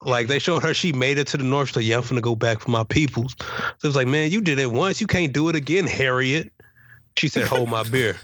Like 0.03 0.27
they 0.27 0.39
showed 0.39 0.63
her 0.63 0.73
she 0.73 0.91
made 0.93 1.17
it 1.17 1.27
to 1.27 1.37
the 1.37 1.43
north. 1.43 1.69
She's 1.69 1.75
like, 1.77 1.85
yeah, 1.85 1.97
I'm 1.97 2.03
finna 2.03 2.21
go 2.21 2.35
back 2.35 2.59
for 2.59 2.71
my 2.71 2.83
peoples. 2.83 3.35
So 3.39 3.45
it 3.83 3.87
was 3.87 3.95
like, 3.95 4.07
man, 4.07 4.31
you 4.31 4.41
did 4.41 4.59
it 4.59 4.71
once, 4.71 4.99
you 4.99 5.07
can't 5.07 5.31
do 5.31 5.47
it 5.49 5.55
again, 5.55 5.85
Harriet. 5.85 6.51
She 7.17 7.27
said, 7.27 7.47
hold 7.47 7.69
my 7.69 7.83
beer. 7.83 8.17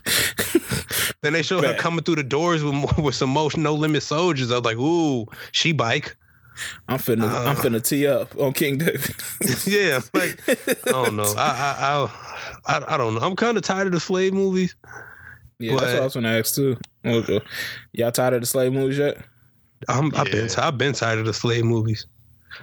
then 1.22 1.34
they 1.34 1.44
showed 1.44 1.64
her 1.66 1.76
coming 1.76 2.04
through 2.04 2.16
the 2.16 2.24
doors 2.24 2.64
with 2.64 2.98
with 3.04 3.16
some 3.16 3.30
motion 3.30 3.64
no 3.64 3.74
limit 3.74 4.04
soldiers. 4.04 4.52
I 4.52 4.56
was 4.56 4.66
like, 4.66 4.78
ooh, 4.78 5.28
she 5.52 5.72
bike. 5.72 6.16
I'm 6.88 6.98
finna 7.00 7.30
I'm 7.30 7.56
Uh. 7.58 7.60
finna 7.60 7.84
tee 7.84 8.08
up 8.08 8.36
on 8.38 8.54
King 8.54 8.78
David. 8.80 9.16
yeah, 9.66 10.00
like 10.14 10.40
I 10.88 10.92
don't 10.92 11.16
know. 11.16 11.34
I 11.38 11.48
I 11.48 12.10
I, 12.68 12.78
I, 12.80 12.94
I 12.94 12.98
don't 12.98 13.14
know. 13.16 13.22
I'm 13.22 13.36
kind 13.36 13.58
of 13.58 13.64
tired 13.64 13.88
of 13.88 13.94
the 13.94 14.00
slave 14.00 14.34
movies. 14.34 14.76
yeah, 15.60 15.76
that's 15.76 15.94
what 15.94 16.02
I 16.02 16.04
was 16.04 16.14
gonna 16.16 16.38
ask 16.40 16.56
too. 16.56 16.78
Okay. 17.06 17.40
Y'all 17.94 18.12
tired 18.12 18.34
of 18.36 18.42
the 18.42 18.48
slave 18.48 18.74
movies 18.74 18.98
yet? 18.98 19.18
I'm, 19.88 20.14
I've 20.16 20.32
been 20.32 20.50
I've 20.58 20.78
been 20.78 20.94
tired 20.94 21.20
of 21.20 21.26
the 21.26 21.34
slave 21.34 21.64
movies. 21.64 22.08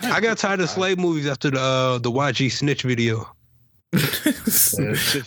I 0.03 0.21
got 0.21 0.39
tired 0.39 0.61
of 0.61 0.69
slave 0.69 0.99
movies 0.99 1.27
after 1.29 1.51
the 1.51 1.61
uh, 1.61 1.99
the 1.99 2.11
YG 2.11 2.51
snitch 2.51 2.83
video. 2.83 3.29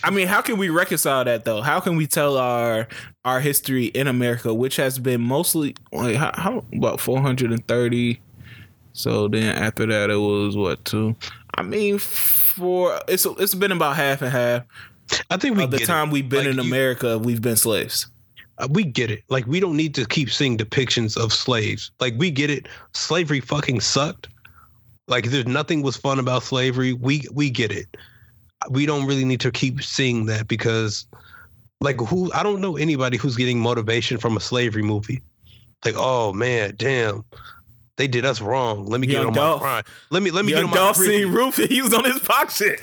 I 0.04 0.10
mean, 0.12 0.28
how 0.28 0.42
can 0.42 0.58
we 0.58 0.70
reconcile 0.70 1.24
that 1.24 1.46
though? 1.46 1.62
How 1.62 1.80
can 1.80 1.96
we 1.96 2.06
tell 2.08 2.38
our 2.38 2.88
our 3.24 3.40
history 3.40 3.86
in 3.86 4.08
America, 4.08 4.54
which 4.54 4.76
has 4.76 5.00
been 5.00 5.22
mostly 5.22 5.76
like 5.94 6.16
how, 6.18 6.32
how 6.36 6.66
about 6.76 7.00
430? 7.00 8.20
So 8.98 9.28
then 9.28 9.56
after 9.56 9.86
that, 9.86 10.10
it 10.10 10.16
was 10.16 10.58
what 10.58 10.84
two? 10.86 11.16
I 11.56 11.62
mean, 11.62 12.00
for 12.00 13.00
it's 13.08 13.26
it's 13.26 13.54
been 13.54 13.72
about 13.72 13.96
half 13.96 14.22
and 14.24 14.32
half 14.32 14.64
I 15.30 15.38
think 15.38 15.56
we 15.56 15.66
the 15.68 15.78
time 15.80 16.10
it. 16.10 16.14
we've 16.14 16.28
been 16.28 16.46
Like, 16.46 16.48
in 16.48 16.56
you- 16.56 16.62
America. 16.64 17.20
We've 17.20 17.42
been 17.42 17.56
slaves. 17.58 18.08
Uh, 18.58 18.68
we 18.72 18.84
get 18.84 19.12
it. 19.12 19.24
Like 19.30 19.46
we 19.46 19.60
don't 19.60 19.78
need 19.78 19.94
to 19.96 20.06
keep 20.08 20.32
seeing 20.32 20.58
depictions 20.58 21.16
of 21.16 21.32
slaves. 21.32 21.92
Like 22.00 22.16
we 22.18 22.32
get 22.32 22.50
it. 22.50 22.68
Slavery 22.94 23.40
fucking 23.40 23.82
sucked. 23.82 24.30
Like 25.08 25.26
there's 25.26 25.46
nothing 25.46 25.84
was 25.84 25.96
fun 25.96 26.18
about 26.18 26.42
slavery. 26.42 26.94
We 26.94 27.22
we 27.32 27.52
get 27.52 27.72
it. 27.72 27.86
We 28.72 28.88
don't 28.88 29.06
really 29.06 29.26
need 29.26 29.42
to 29.42 29.52
keep 29.52 29.84
seeing 29.84 30.26
that 30.26 30.48
because 30.48 31.06
like 31.82 32.00
who 32.02 32.32
I 32.34 32.42
don't 32.42 32.62
know 32.62 32.78
anybody 32.78 33.18
who's 33.18 33.36
getting 33.38 33.60
motivation 33.60 34.18
from 34.18 34.36
a 34.36 34.40
slavery 34.40 34.82
movie. 34.82 35.22
Like, 35.86 35.94
oh 35.98 36.34
man, 36.34 36.74
damn. 36.78 37.24
They 37.98 38.08
did 38.08 38.26
us 38.26 38.42
wrong. 38.42 38.86
Let 38.86 39.02
me 39.02 39.08
get 39.08 39.14
Young 39.16 39.28
on 39.28 39.34
Dolph. 39.34 39.62
my 39.62 39.68
grind. 39.68 39.86
Let 40.12 40.22
me 40.24 40.30
let 40.32 40.46
me 40.46 40.52
Young 40.52 40.62
get 40.62 40.66
on 40.66 40.70
my 40.72 40.76
Dolph 40.78 40.98
grizzy. 40.98 41.24
seen 41.24 41.32
Roof. 41.34 41.56
He 41.58 41.82
was 41.82 41.94
on 41.96 42.04
his 42.06 42.20
box 42.20 42.58
shit. 42.58 42.80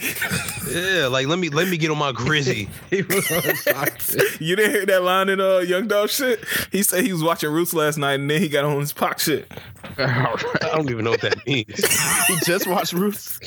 Yeah, 0.68 1.06
like 1.06 1.28
let 1.28 1.38
me 1.38 1.50
let 1.50 1.68
me 1.68 1.76
get 1.76 1.90
on 1.90 1.98
my 1.98 2.10
grizzy. 2.12 2.68
He 2.90 3.02
was 3.02 3.30
on 3.30 3.42
his 3.42 3.64
box. 3.64 4.16
you 4.40 4.56
didn't 4.56 4.72
hear 4.72 4.86
that 4.86 5.02
line 5.02 5.28
in 5.28 5.40
uh 5.40 5.58
Young 5.58 5.86
Dolph 5.88 6.10
shit? 6.10 6.44
He 6.72 6.82
said 6.82 7.04
he 7.04 7.12
was 7.12 7.22
watching 7.22 7.50
Roots 7.50 7.72
last 7.74 7.96
night 7.96 8.14
and 8.20 8.28
then 8.30 8.40
he 8.40 8.48
got 8.48 8.64
on 8.64 8.80
his 8.80 8.92
box 8.92 9.24
shit. 9.24 9.50
All 9.98 10.04
I 10.06 10.70
don't 10.74 10.90
even 10.90 11.04
know 11.04 11.10
what 11.10 11.20
that 11.20 11.46
means. 11.46 11.66
he 12.26 12.36
just 12.44 12.66
watched 12.66 12.92
Ruth. 12.92 13.38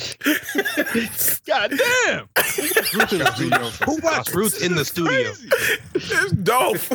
God 1.46 1.70
damn. 2.04 2.28
Who 3.84 3.96
watched 4.02 4.34
Roots 4.34 4.62
in 4.62 4.74
the 4.74 4.84
studio? 4.84 5.32
It's 5.94 6.32
Dolph. 6.32 6.90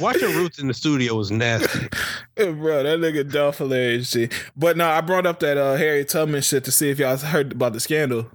Watching 0.00 0.34
Roots 0.36 0.58
in 0.58 0.66
the 0.68 0.74
studio 0.74 1.14
was 1.14 1.30
nasty. 1.30 1.88
Bro, 2.36 2.82
that 2.84 2.98
nigga 2.98 3.30
Dolph 3.30 3.60
hilarious 3.70 4.10
shit. 4.10 4.32
But 4.56 4.76
no, 4.76 4.88
I 4.88 5.00
brought 5.00 5.26
up 5.26 5.40
that 5.40 5.56
uh 5.56 5.76
Harriet 5.76 6.08
Tubman 6.08 6.42
shit 6.42 6.64
to 6.64 6.72
see 6.72 6.90
if 6.90 6.98
y'all 6.98 7.16
heard 7.16 7.52
about 7.52 7.72
the 7.72 7.80
scandal 7.80 8.26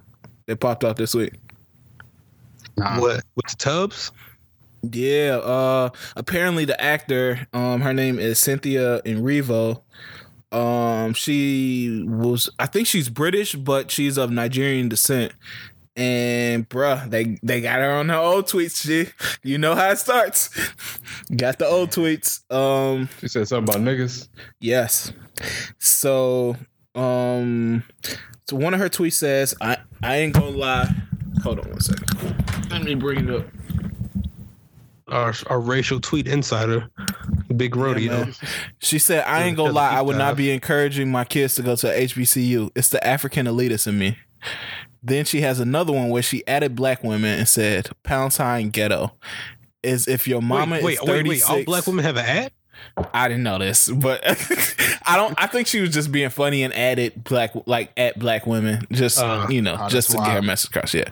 that 0.48 0.60
popped 0.60 0.84
out 0.84 0.98
this 0.98 1.14
week. 1.14 1.34
Nah. 2.78 3.00
What 3.00 3.24
with 3.36 3.48
the 3.48 3.56
Tubbs? 3.58 4.12
Yeah, 4.92 5.38
uh 5.38 5.90
apparently 6.16 6.66
the 6.66 6.80
actor, 6.80 7.48
um, 7.54 7.82
her 7.82 7.94
name 7.94 8.20
is 8.20 8.40
Cynthia 8.40 9.02
Erivo. 9.02 9.82
Um, 10.52 11.14
she 11.14 12.04
was 12.08 12.50
I 12.60 12.68
think 12.68 12.88
she's 12.88 13.10
British, 13.10 13.56
but 13.56 13.92
she's 13.92 14.18
of 14.18 14.32
Nigerian 14.32 14.90
descent. 14.90 15.34
And 15.98 16.68
bruh, 16.68 17.10
they 17.10 17.38
they 17.42 17.62
got 17.62 17.80
her 17.80 17.92
on 17.92 18.10
her 18.10 18.18
old 18.18 18.48
tweets, 18.48 18.82
shit. 18.84 19.14
You 19.44 19.58
know 19.58 19.76
how 19.76 19.92
it 19.92 19.98
starts. 19.98 20.50
got 21.36 21.58
the 21.58 21.66
old 21.66 21.92
tweets. 21.92 22.42
Um 22.52 23.08
She 23.22 23.30
said 23.30 23.48
something 23.48 23.74
about 23.74 23.88
niggas. 23.88 24.28
Yes. 24.60 25.14
So, 25.80 26.56
um, 26.96 27.84
so 28.48 28.56
one 28.56 28.74
of 28.74 28.80
her 28.80 28.90
tweets 28.90 29.14
says, 29.14 29.56
"I 29.62 29.78
I 30.04 30.18
ain't 30.18 30.34
gonna 30.34 30.50
lie." 30.50 30.94
Hold 31.44 31.60
on 31.60 31.70
one 31.70 31.80
second. 31.80 32.70
Let 32.72 32.84
me 32.84 32.96
bring 32.96 33.30
it 33.30 33.36
up. 33.36 33.46
Our 35.08 35.34
our 35.48 35.60
racial 35.60 36.00
tweet 36.00 36.28
insider, 36.28 36.90
Big 37.56 37.76
Rodeo. 37.76 38.12
man. 38.12 38.34
She 38.80 38.98
said, 39.00 39.24
"I 39.26 39.44
ain't 39.44 39.56
gonna 39.56 39.72
lie. 39.72 39.92
I 39.92 40.02
would 40.02 40.18
not 40.18 40.36
be 40.36 40.52
encouraging 40.52 41.12
my 41.12 41.24
kids 41.26 41.56
to 41.56 41.62
go 41.62 41.76
to 41.78 41.88
HBCU. 41.88 42.72
It's 42.76 42.90
the 42.90 43.06
African 43.06 43.46
elitist 43.46 43.88
in 43.88 43.98
me." 43.98 44.18
Then 45.06 45.24
she 45.24 45.42
has 45.42 45.60
another 45.60 45.94
one 45.94 46.10
where 46.10 46.24
she 46.24 46.46
added 46.48 46.76
black 46.76 47.04
women 47.04 47.38
and 47.38 47.48
said, 47.48 47.90
"Pound 48.04 48.34
sign 48.34 48.70
ghetto." 48.72 49.12
Is 49.84 50.08
if 50.08 50.28
your 50.28 50.42
mama 50.42 50.76
wait, 50.76 50.84
wait, 50.84 50.94
is 50.94 51.02
wait, 51.04 51.28
wait. 51.28 51.50
All 51.50 51.64
black 51.64 51.86
women 51.86 52.04
have 52.04 52.18
an 52.18 52.26
ad? 52.26 52.52
I 53.14 53.28
didn't 53.28 53.44
know 53.44 53.60
this, 53.60 53.88
but 53.90 54.22
I 55.06 55.16
don't. 55.16 55.34
I 55.38 55.46
think 55.46 55.68
she 55.68 55.80
was 55.80 55.92
just 55.92 56.12
being 56.12 56.30
funny 56.30 56.64
and 56.64 56.74
added 56.74 57.24
black, 57.24 57.52
like 57.68 57.92
at 57.98 58.18
black 58.18 58.48
women, 58.48 58.88
just 58.92 59.20
Uh, 59.20 59.46
you 59.48 59.62
know, 59.62 59.78
oh, 59.80 59.90
just 59.90 60.10
to 60.12 60.18
that's 60.18 60.28
get 60.28 60.36
her 60.36 60.42
message 60.42 60.70
across. 60.72 60.94
Yeah, 60.94 61.10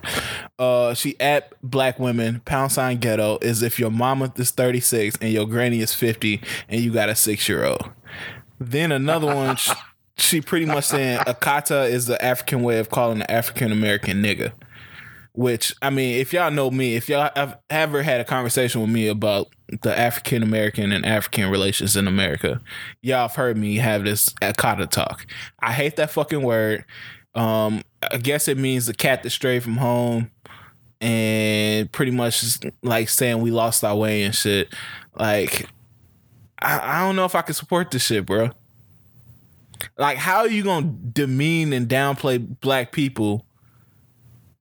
uh, 0.58 0.96
she 0.96 1.20
at 1.20 1.54
black 1.62 2.00
women 2.00 2.41
pound 2.46 2.72
sign 2.72 2.98
ghetto 2.98 3.38
is 3.41 3.62
if 3.62 3.78
your 3.80 3.91
mama 3.91 4.34
is 4.38 4.50
thirty 4.50 4.80
six 4.80 5.16
and 5.22 5.32
your 5.32 5.46
granny 5.46 5.82
is 5.82 5.94
fifty 5.94 6.41
and 6.68 6.82
you 6.82 6.91
got 6.91 7.10
a 7.10 7.16
six 7.16 7.48
year 7.48 7.64
old. 7.64 7.89
Then 8.60 8.91
another 8.91 9.28
one, 9.28 9.58
she, 10.18 10.41
pretty 10.41 10.66
much 10.66 10.86
saying 10.86 11.20
akata 11.28 11.89
is 11.89 12.05
the 12.05 12.24
African 12.24 12.64
way 12.64 12.80
of 12.80 12.89
calling 12.89 13.22
an 13.22 13.32
African 13.32 13.72
American 13.72 14.22
nigga. 14.22 14.53
Which 15.36 15.74
I 15.82 15.89
mean, 15.89 16.20
if 16.20 16.32
y'all 16.32 16.51
know 16.51 16.70
me, 16.70 16.95
if 16.95 17.09
y'all 17.09 17.32
have 17.36 17.57
ever 17.70 18.03
had 18.03 18.22
a 18.22 18.24
conversation 18.24 18.82
with 18.82 18.91
me 18.91 19.07
about 19.07 19.47
the 19.82 19.97
African 19.97 20.43
American 20.43 20.91
and 20.91 21.03
African 21.03 21.49
relations 21.49 21.95
in 21.95 22.07
America, 22.07 22.61
y'all 23.01 23.28
have 23.28 23.36
heard 23.36 23.57
me 23.57 23.78
have 23.78 24.03
this 24.03 24.30
Akata 24.43 24.88
talk. 24.88 25.26
I 25.59 25.74
hate 25.74 25.95
that 25.95 26.11
fucking 26.11 26.43
word. 26.43 26.86
Um, 27.34 27.82
I 28.11 28.18
guess 28.18 28.47
it 28.47 28.59
means 28.59 28.86
the 28.86 28.93
cat 28.93 29.24
that 29.24 29.32
strayed 29.32 29.64
from 29.64 29.78
home, 29.78 30.30
and 31.01 31.91
pretty 31.91 32.11
much 32.11 32.59
like 32.84 33.09
saying 33.09 33.41
we 33.41 33.49
lost 33.49 33.84
our 33.84 33.95
way 33.95 34.22
and 34.22 34.36
shit. 34.36 34.72
Like, 35.16 35.68
I, 36.61 36.97
I 36.97 37.05
don't 37.05 37.16
know 37.16 37.26
if 37.26 37.34
I 37.34 37.41
can 37.41 37.55
support 37.55 37.89
this 37.89 38.05
shit, 38.05 38.28
bro. 38.28 38.51
Like, 39.98 40.18
how 40.18 40.39
are 40.39 40.50
you 40.50 40.64
gonna 40.64 40.94
demean 41.12 41.74
and 41.74 41.88
downplay 41.88 42.60
black 42.60 42.91
people? 42.91 43.46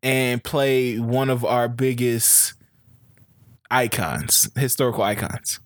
and 0.02 0.42
play 0.42 0.98
one 0.98 1.30
of 1.30 1.44
our 1.44 1.68
biggest 1.68 2.54
icons, 3.70 4.50
historical 4.56 5.02
icons. 5.02 5.60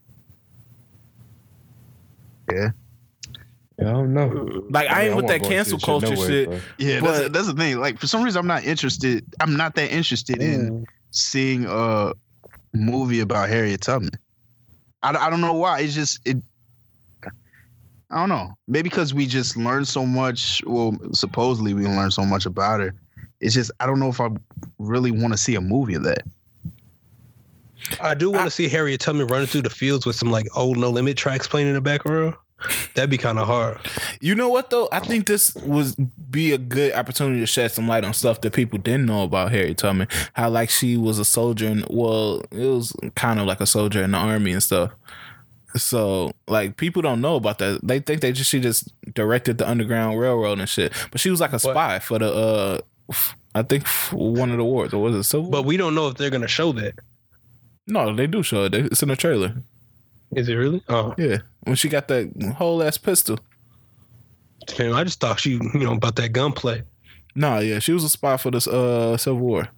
Yeah, 2.53 2.71
I 3.81 3.85
don't 3.85 4.15
know. 4.15 4.65
Like 4.71 4.91
I, 4.91 5.01
mean, 5.01 5.07
ain't 5.09 5.17
with 5.17 5.27
that 5.29 5.43
cancel 5.43 5.79
culture 5.79 6.15
no 6.15 6.21
way, 6.21 6.27
shit. 6.27 6.51
but- 6.51 6.61
Yeah, 6.79 7.01
But- 7.01 7.13
that's, 7.13 7.29
that's 7.31 7.47
the 7.49 7.55
thing. 7.55 7.79
Like 7.79 7.99
for 7.99 8.07
some 8.07 8.23
reason, 8.23 8.39
I'm 8.39 8.47
not 8.47 8.65
interested. 8.65 9.25
I'm 9.41 9.57
not 9.57 9.75
that 9.77 9.91
interested 9.91 10.41
in 10.41 10.71
mm. 10.71 10.85
seeing 11.11 11.65
a 11.67 12.13
movie 12.73 13.21
about 13.21 13.49
Harriet 13.49 13.81
Tubman. 13.81 14.11
I, 15.03 15.11
I 15.17 15.31
don't 15.31 15.41
know 15.41 15.55
why. 15.55 15.81
It's 15.81 15.95
just 15.95 16.21
it. 16.27 16.37
I 18.11 18.17
don't 18.17 18.29
know. 18.29 18.57
Maybe 18.69 18.89
because 18.89 19.13
we 19.13 19.27
just 19.27 19.57
learned 19.57 19.89
so 19.89 20.07
much. 20.07 20.63
Well, 20.67 20.97
supposedly 21.13 21.75
we 21.75 21.87
learned 21.87 22.13
so 22.13 22.25
much 22.25 22.47
about 22.47 22.81
her. 22.81 22.95
It's 23.41 23.55
just 23.55 23.71
I 23.81 23.87
don't 23.87 24.01
know 24.01 24.09
if 24.09 24.21
I 24.21 24.29
really 24.79 25.11
want 25.11 25.33
to 25.33 25.39
see 25.39 25.55
a 25.57 25.61
movie 25.61 25.95
of 25.95 26.05
that. 26.05 26.23
I 28.01 28.15
do 28.15 28.31
want 28.31 28.45
to 28.45 28.51
see 28.51 28.69
Harriet 28.69 29.01
Tubman 29.01 29.27
running 29.27 29.47
through 29.47 29.63
the 29.63 29.71
fields 29.71 30.07
with 30.07 30.17
some 30.17 30.31
like 30.31 30.47
old 30.57 30.77
No 30.77 30.91
Limit 30.91 31.17
tracks 31.17 31.47
playing 31.47 31.69
in 31.69 31.75
the 31.75 31.81
background. 31.81 32.35
That'd 32.95 33.11
be 33.11 33.19
kind 33.19 33.39
of 33.39 33.47
hard. 33.47 33.79
You 34.21 34.35
know 34.35 34.49
what 34.49 34.71
though? 34.71 34.89
I 34.91 35.01
think 35.01 35.27
this 35.27 35.55
would 35.57 35.95
be 36.31 36.53
a 36.53 36.59
good 36.59 36.95
opportunity 36.95 37.41
to 37.41 37.47
shed 37.47 37.71
some 37.71 37.87
light 37.87 38.05
on 38.05 38.15
stuff 38.15 38.41
that 38.41 38.55
people 38.55 38.79
didn't 38.79 39.07
know 39.07 39.25
about 39.25 39.53
Harriet 39.53 39.79
Tubman. 39.79 40.09
How 40.33 40.49
like 40.49 40.71
she 40.71 40.97
was 40.97 41.19
a 41.19 41.25
soldier 41.25 41.69
and 41.69 41.87
well, 41.91 42.43
it 42.51 42.67
was 42.67 42.95
kind 43.15 43.41
of 43.41 43.47
like 43.47 43.61
a 43.61 43.67
soldier 43.67 44.03
in 44.03 44.13
the 44.13 44.19
army 44.19 44.53
and 44.53 44.63
stuff. 44.63 44.93
So 45.83 46.33
like 46.49 46.77
people 46.77 47.03
don't 47.03 47.21
know 47.21 47.37
about 47.37 47.59
that. 47.59 47.81
They 47.83 48.01
think 48.01 48.21
they 48.21 48.33
just 48.33 48.51
she 48.51 48.61
just 48.61 48.93
directed 49.15 49.59
the 49.59 49.69
Underground 49.69 50.19
Railroad 50.19 50.59
and 50.59 50.69
shit. 50.69 50.93
But 51.11 51.21
she 51.21 51.31
was 51.31 51.41
like 51.41 51.53
a 51.53 51.59
spy 51.59 51.99
for 51.99 52.19
the 52.19 52.33
uh 52.33 53.13
I 53.55 53.63
think 53.63 53.87
one 54.13 54.51
of 54.51 54.57
the 54.59 54.65
wars 54.65 54.93
or 54.93 55.03
was 55.03 55.15
it 55.15 55.23
Civil? 55.25 55.51
But 55.51 55.65
we 55.65 55.77
don't 55.77 55.95
know 55.95 56.09
if 56.09 56.17
they're 56.17 56.31
gonna 56.31 56.49
show 56.49 56.73
that. 56.73 56.95
No, 57.87 58.15
they 58.15 58.27
do 58.27 58.43
show 58.43 58.65
it. 58.65 58.75
It's 58.75 59.03
in 59.03 59.09
the 59.09 59.17
trailer. 59.17 59.55
Is 60.35 60.49
it 60.49 60.55
really? 60.55 60.83
Oh, 60.89 61.15
Yeah, 61.17 61.39
when 61.61 61.77
she 61.77 61.89
got 61.89 62.09
that 62.09 62.55
whole 62.59 62.83
ass 62.83 62.99
pistol. 62.99 63.39
damn, 64.67 64.93
I 64.95 65.05
just 65.05 65.21
thought 65.21 65.39
she, 65.41 65.53
you 65.53 65.61
know, 65.75 65.93
about 65.95 66.17
that 66.17 66.31
gunplay. 66.33 66.83
No, 67.35 67.59
yeah, 67.61 67.79
she 67.79 67.93
was 67.93 68.03
a 68.03 68.09
spy 68.09 68.37
for 68.37 68.51
this 68.51 68.67
uh 68.67 69.17
Civil 69.17 69.39
War. 69.41 69.69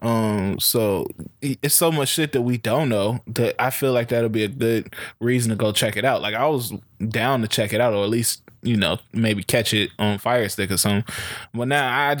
Um, 0.00 0.60
so 0.60 1.08
it's 1.40 1.74
so 1.74 1.90
much 1.90 2.08
shit 2.10 2.32
that 2.32 2.42
we 2.42 2.56
don't 2.56 2.88
know 2.88 3.20
that 3.26 3.60
I 3.60 3.70
feel 3.70 3.92
like 3.92 4.08
that'll 4.08 4.28
be 4.28 4.44
a 4.44 4.48
good 4.48 4.94
reason 5.20 5.50
to 5.50 5.56
go 5.56 5.72
check 5.72 5.96
it 5.96 6.04
out. 6.04 6.22
Like 6.22 6.34
I 6.34 6.46
was 6.46 6.72
down 7.08 7.42
to 7.42 7.48
check 7.48 7.72
it 7.72 7.80
out, 7.80 7.92
or 7.94 8.04
at 8.04 8.10
least 8.10 8.42
you 8.62 8.76
know 8.76 8.98
maybe 9.12 9.42
catch 9.42 9.74
it 9.74 9.90
on 9.98 10.18
Fire 10.18 10.48
Stick 10.48 10.70
or 10.70 10.76
something. 10.76 11.04
But 11.52 11.66
now 11.68 11.86
I 11.88 12.16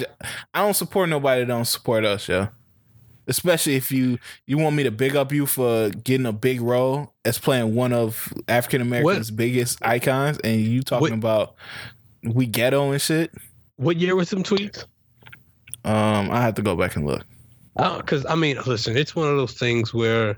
I 0.54 0.62
don't 0.62 0.74
support 0.74 1.08
nobody 1.08 1.42
that 1.42 1.46
don't 1.48 1.64
support 1.66 2.04
us, 2.04 2.26
yo. 2.28 2.48
Especially 3.28 3.76
if 3.76 3.92
you 3.92 4.18
you 4.46 4.58
want 4.58 4.74
me 4.74 4.82
to 4.82 4.90
big 4.90 5.14
up 5.14 5.32
you 5.32 5.46
for 5.46 5.90
getting 5.90 6.26
a 6.26 6.32
big 6.32 6.60
role 6.60 7.12
as 7.24 7.38
playing 7.38 7.74
one 7.74 7.92
of 7.92 8.32
African 8.48 8.80
Americans' 8.80 9.30
biggest 9.30 9.78
icons, 9.84 10.38
and 10.38 10.60
you 10.60 10.82
talking 10.82 11.02
What- 11.02 11.12
about 11.12 11.54
we 12.24 12.46
ghetto 12.46 12.90
and 12.90 13.00
shit. 13.00 13.30
What 13.76 13.98
year 13.98 14.16
was 14.16 14.28
some 14.28 14.42
tweets? 14.42 14.84
Um, 15.84 16.30
I 16.32 16.42
have 16.42 16.54
to 16.54 16.62
go 16.62 16.74
back 16.74 16.96
and 16.96 17.06
look. 17.06 17.24
Because 17.78 18.26
I 18.26 18.34
mean, 18.34 18.58
listen, 18.66 18.96
it's 18.96 19.14
one 19.14 19.28
of 19.28 19.36
those 19.36 19.54
things 19.54 19.94
where 19.94 20.36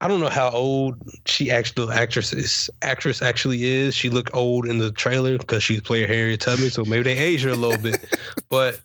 I 0.00 0.08
don't 0.08 0.20
know 0.20 0.30
how 0.30 0.50
old 0.50 0.96
she 1.26 1.50
actual 1.50 1.92
actress 1.92 2.32
is. 2.32 2.70
Actress 2.80 3.20
actually 3.20 3.64
is. 3.64 3.94
She 3.94 4.08
looked 4.08 4.30
old 4.32 4.66
in 4.66 4.78
the 4.78 4.90
trailer 4.90 5.36
because 5.36 5.62
she's 5.62 5.82
playing 5.82 6.08
Harriet 6.08 6.40
Tubman, 6.40 6.70
so 6.70 6.84
maybe 6.86 7.02
they 7.02 7.18
aged 7.18 7.44
her 7.44 7.50
a 7.50 7.56
little 7.56 7.80
bit. 7.80 8.04
But 8.48 8.80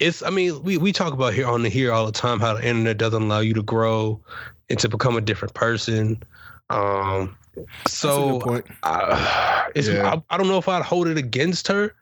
it's, 0.00 0.24
I 0.24 0.30
mean, 0.30 0.60
we 0.64 0.76
we 0.76 0.92
talk 0.92 1.12
about 1.12 1.34
here 1.34 1.46
on 1.46 1.62
the 1.62 1.68
here 1.68 1.92
all 1.92 2.04
the 2.06 2.12
time 2.12 2.40
how 2.40 2.54
the 2.54 2.66
internet 2.66 2.98
doesn't 2.98 3.22
allow 3.22 3.38
you 3.40 3.54
to 3.54 3.62
grow 3.62 4.20
and 4.68 4.78
to 4.80 4.88
become 4.88 5.16
a 5.16 5.20
different 5.20 5.54
person. 5.54 6.20
Um, 6.68 7.36
so. 7.86 8.62
I, 8.82 9.70
it's, 9.76 9.86
Yeah. 9.86 10.14
I, 10.14 10.34
I 10.34 10.36
don't 10.36 10.48
know 10.48 10.58
if 10.58 10.68
I'd 10.68 10.82
hold 10.82 11.06
it 11.06 11.16
against 11.16 11.68
her. 11.68 11.94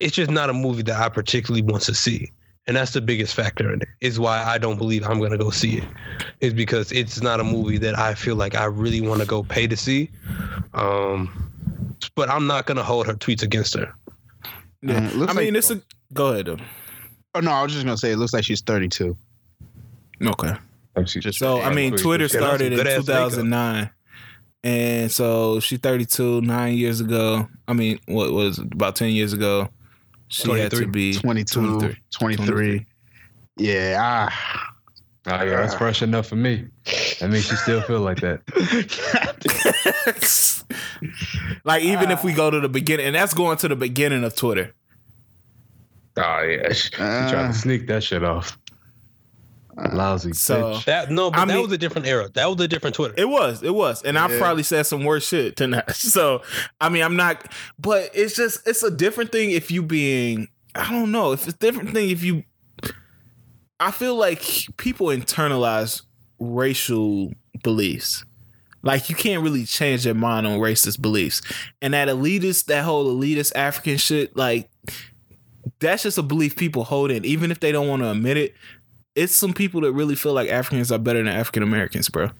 It's 0.00 0.16
just 0.16 0.32
not 0.32 0.50
a 0.50 0.52
movie 0.52 0.82
that 0.82 1.00
I 1.00 1.08
particularly 1.08 1.62
want 1.62 1.84
to 1.84 1.94
see. 1.94 2.32
And 2.68 2.76
that's 2.76 2.92
the 2.92 3.00
biggest 3.00 3.34
factor 3.34 3.72
in 3.72 3.82
it. 3.82 3.88
Is 4.00 4.20
why 4.20 4.42
I 4.42 4.56
don't 4.56 4.78
believe 4.78 5.04
I'm 5.04 5.20
gonna 5.20 5.38
go 5.38 5.50
see 5.50 5.78
it. 5.78 5.84
Is 6.40 6.54
because 6.54 6.92
it's 6.92 7.20
not 7.20 7.40
a 7.40 7.44
movie 7.44 7.78
that 7.78 7.98
I 7.98 8.14
feel 8.14 8.36
like 8.36 8.54
I 8.54 8.64
really 8.66 9.00
want 9.00 9.20
to 9.20 9.26
go 9.26 9.42
pay 9.42 9.66
to 9.66 9.76
see. 9.76 10.10
Um, 10.74 11.96
but 12.14 12.28
I'm 12.30 12.46
not 12.46 12.66
gonna 12.66 12.84
hold 12.84 13.06
her 13.06 13.14
tweets 13.14 13.42
against 13.42 13.74
her. 13.74 13.92
Yeah. 14.80 15.08
It 15.08 15.16
looks 15.16 15.32
I 15.32 15.36
mean, 15.36 15.54
like- 15.54 15.58
it's 15.58 15.70
a 15.70 15.80
go 16.12 16.28
ahead. 16.28 16.46
Though. 16.46 16.58
Oh 17.34 17.40
no, 17.40 17.50
I 17.50 17.62
was 17.62 17.72
just 17.72 17.84
gonna 17.84 17.96
say 17.96 18.12
it 18.12 18.16
looks 18.16 18.32
like 18.32 18.44
she's 18.44 18.60
32. 18.60 19.16
Okay. 20.24 20.54
Just- 21.04 21.38
So 21.38 21.60
I 21.60 21.72
mean, 21.74 21.96
Twitter 21.96 22.24
Yeah, 22.24 22.28
that's 22.28 22.32
some 22.34 22.42
started 22.42 22.72
in 22.72 22.78
good-ass 22.78 23.06
2009, 23.06 23.90
and 24.62 25.10
so 25.10 25.58
she's 25.60 25.80
32 25.80 26.42
nine 26.42 26.76
years 26.76 27.00
ago. 27.00 27.48
I 27.66 27.72
mean, 27.72 27.98
what 28.06 28.32
was 28.32 28.58
it, 28.58 28.72
about 28.72 28.94
10 28.94 29.10
years 29.10 29.32
ago? 29.32 29.68
She 30.32 30.50
had 30.50 30.70
to 30.70 30.76
23. 30.78 30.86
be 30.86 31.14
22, 31.14 31.60
23. 31.78 31.96
23. 32.10 32.86
Yeah. 33.58 33.96
Ah. 34.00 34.68
Oh, 35.26 35.30
yeah, 35.44 35.60
that's 35.60 35.74
fresh 35.74 36.02
enough 36.02 36.26
for 36.26 36.34
me. 36.36 36.66
That 37.20 37.30
means 37.30 37.46
she 37.46 37.54
still 37.54 37.80
feel 37.82 38.00
like 38.00 38.18
that. 38.22 38.40
like 41.64 41.84
even 41.84 42.10
if 42.10 42.24
we 42.24 42.32
go 42.32 42.50
to 42.50 42.58
the 42.58 42.68
beginning, 42.68 43.06
and 43.06 43.14
that's 43.14 43.34
going 43.34 43.56
to 43.58 43.68
the 43.68 43.76
beginning 43.76 44.24
of 44.24 44.34
Twitter. 44.34 44.74
Oh 46.16 46.40
yeah, 46.42 46.72
she, 46.72 46.88
she 46.88 46.96
tried 46.96 47.34
Uh. 47.34 47.48
to 47.48 47.54
sneak 47.54 47.86
that 47.86 48.02
shit 48.02 48.24
off. 48.24 48.58
Lousy 49.92 50.32
So- 50.32 50.74
bitch. 50.74 50.84
That 50.84 51.10
no, 51.10 51.30
but 51.30 51.38
I 51.40 51.44
that 51.46 51.54
mean- 51.54 51.62
was 51.62 51.72
a 51.72 51.78
different 51.78 52.06
era. 52.06 52.28
That 52.34 52.46
was 52.50 52.60
a 52.60 52.68
different 52.68 52.94
Twitter. 52.96 53.14
It 53.16 53.28
was, 53.28 53.62
it 53.62 53.74
was, 53.74 54.02
and 54.02 54.18
I've 54.18 54.38
probably 54.38 54.62
said 54.62 54.84
some 54.86 55.04
worse 55.04 55.26
shit 55.26 55.56
tonight. 55.56 55.90
So 55.94 56.42
I 56.80 56.88
mean, 56.88 57.02
I'm 57.02 57.16
not, 57.16 57.46
but 57.78 58.10
it's 58.14 58.34
just 58.36 58.66
it's 58.68 58.82
a 58.82 58.90
different 58.90 59.32
thing 59.32 59.50
if 59.52 59.70
you 59.70 59.82
being 59.82 60.48
I 60.74 60.90
don't 60.90 61.10
know 61.12 61.32
if 61.32 61.46
it's 61.46 61.56
a 61.56 61.58
different 61.58 61.92
thing 61.92 62.10
if 62.10 62.22
you. 62.22 62.44
I 63.80 63.90
feel 63.90 64.14
like 64.14 64.42
people 64.76 65.08
internalize 65.08 66.02
racial 66.38 67.32
beliefs. 67.64 68.24
Like 68.84 69.08
you 69.08 69.14
can't 69.16 69.42
really 69.42 69.64
change 69.64 70.04
their 70.04 70.14
mind 70.14 70.46
on 70.46 70.58
racist 70.58 71.00
beliefs, 71.00 71.40
and 71.80 71.94
that 71.94 72.08
elitist, 72.08 72.66
that 72.66 72.84
whole 72.84 73.06
elitist 73.16 73.52
African 73.54 73.96
shit, 73.96 74.36
like 74.36 74.68
that's 75.78 76.02
just 76.02 76.18
a 76.18 76.22
belief 76.22 76.56
people 76.56 76.84
hold 76.84 77.10
in, 77.12 77.24
even 77.24 77.50
if 77.52 77.60
they 77.60 77.70
don't 77.72 77.86
want 77.88 78.02
to 78.02 78.10
admit 78.10 78.36
it. 78.36 78.54
It's 79.14 79.34
some 79.34 79.52
people 79.52 79.82
that 79.82 79.92
really 79.92 80.14
feel 80.14 80.32
like 80.32 80.48
Africans 80.48 80.90
are 80.90 80.98
better 80.98 81.18
than 81.22 81.28
African 81.28 81.62
Americans, 81.62 82.08
bro. 82.08 82.30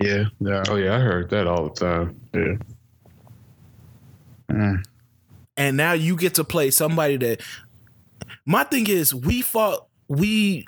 Yeah. 0.00 0.24
Yeah. 0.40 0.62
Oh 0.68 0.76
yeah, 0.76 0.96
I 0.96 0.98
heard 1.00 1.30
that 1.30 1.46
all 1.46 1.68
the 1.68 1.74
time. 1.74 2.20
Yeah. 2.34 2.56
Mm. 4.50 4.84
and 5.56 5.76
now 5.76 5.92
you 5.92 6.16
get 6.16 6.34
to 6.34 6.44
play 6.44 6.70
somebody 6.70 7.16
that 7.16 7.40
my 8.44 8.62
thing 8.62 8.86
is 8.88 9.14
we 9.14 9.40
fought 9.40 9.86
we 10.06 10.66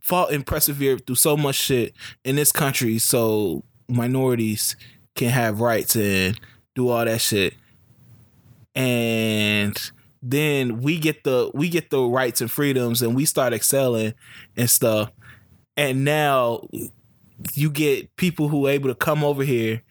fought 0.00 0.32
and 0.32 0.44
persevered 0.44 1.06
through 1.06 1.14
so 1.14 1.36
much 1.36 1.54
shit 1.54 1.94
in 2.24 2.34
this 2.34 2.50
country 2.50 2.98
so 2.98 3.62
minorities 3.88 4.74
can 5.14 5.28
have 5.30 5.60
rights 5.60 5.94
and 5.94 6.38
do 6.74 6.88
all 6.88 7.04
that 7.04 7.20
shit 7.20 7.54
and 8.74 9.92
then 10.26 10.80
we 10.80 10.98
get 10.98 11.22
the 11.24 11.50
we 11.54 11.68
get 11.68 11.90
the 11.90 12.02
rights 12.02 12.40
and 12.40 12.50
freedoms 12.50 13.02
and 13.02 13.14
we 13.14 13.24
start 13.24 13.52
excelling 13.52 14.14
and 14.56 14.70
stuff 14.70 15.12
and 15.76 16.04
now 16.04 16.66
you 17.52 17.68
get 17.70 18.14
people 18.16 18.48
who 18.48 18.66
are 18.66 18.70
able 18.70 18.88
to 18.88 18.94
come 18.94 19.22
over 19.22 19.44
here 19.44 19.82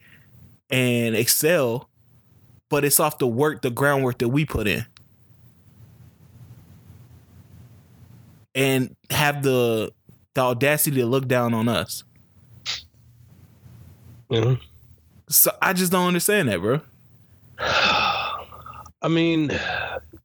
and 0.70 1.14
excel 1.14 1.88
but 2.74 2.84
it's 2.84 2.98
off 2.98 3.18
the 3.18 3.26
work, 3.28 3.62
the 3.62 3.70
groundwork 3.70 4.18
that 4.18 4.30
we 4.30 4.44
put 4.44 4.66
in. 4.66 4.84
And 8.52 8.96
have 9.10 9.44
the 9.44 9.92
the 10.34 10.40
audacity 10.40 10.96
to 10.96 11.06
look 11.06 11.28
down 11.28 11.54
on 11.54 11.68
us. 11.68 12.02
Know? 14.28 14.58
So 15.28 15.52
I 15.62 15.72
just 15.72 15.92
don't 15.92 16.08
understand 16.08 16.48
that, 16.48 16.60
bro. 16.60 16.80
I 17.58 19.08
mean, 19.08 19.52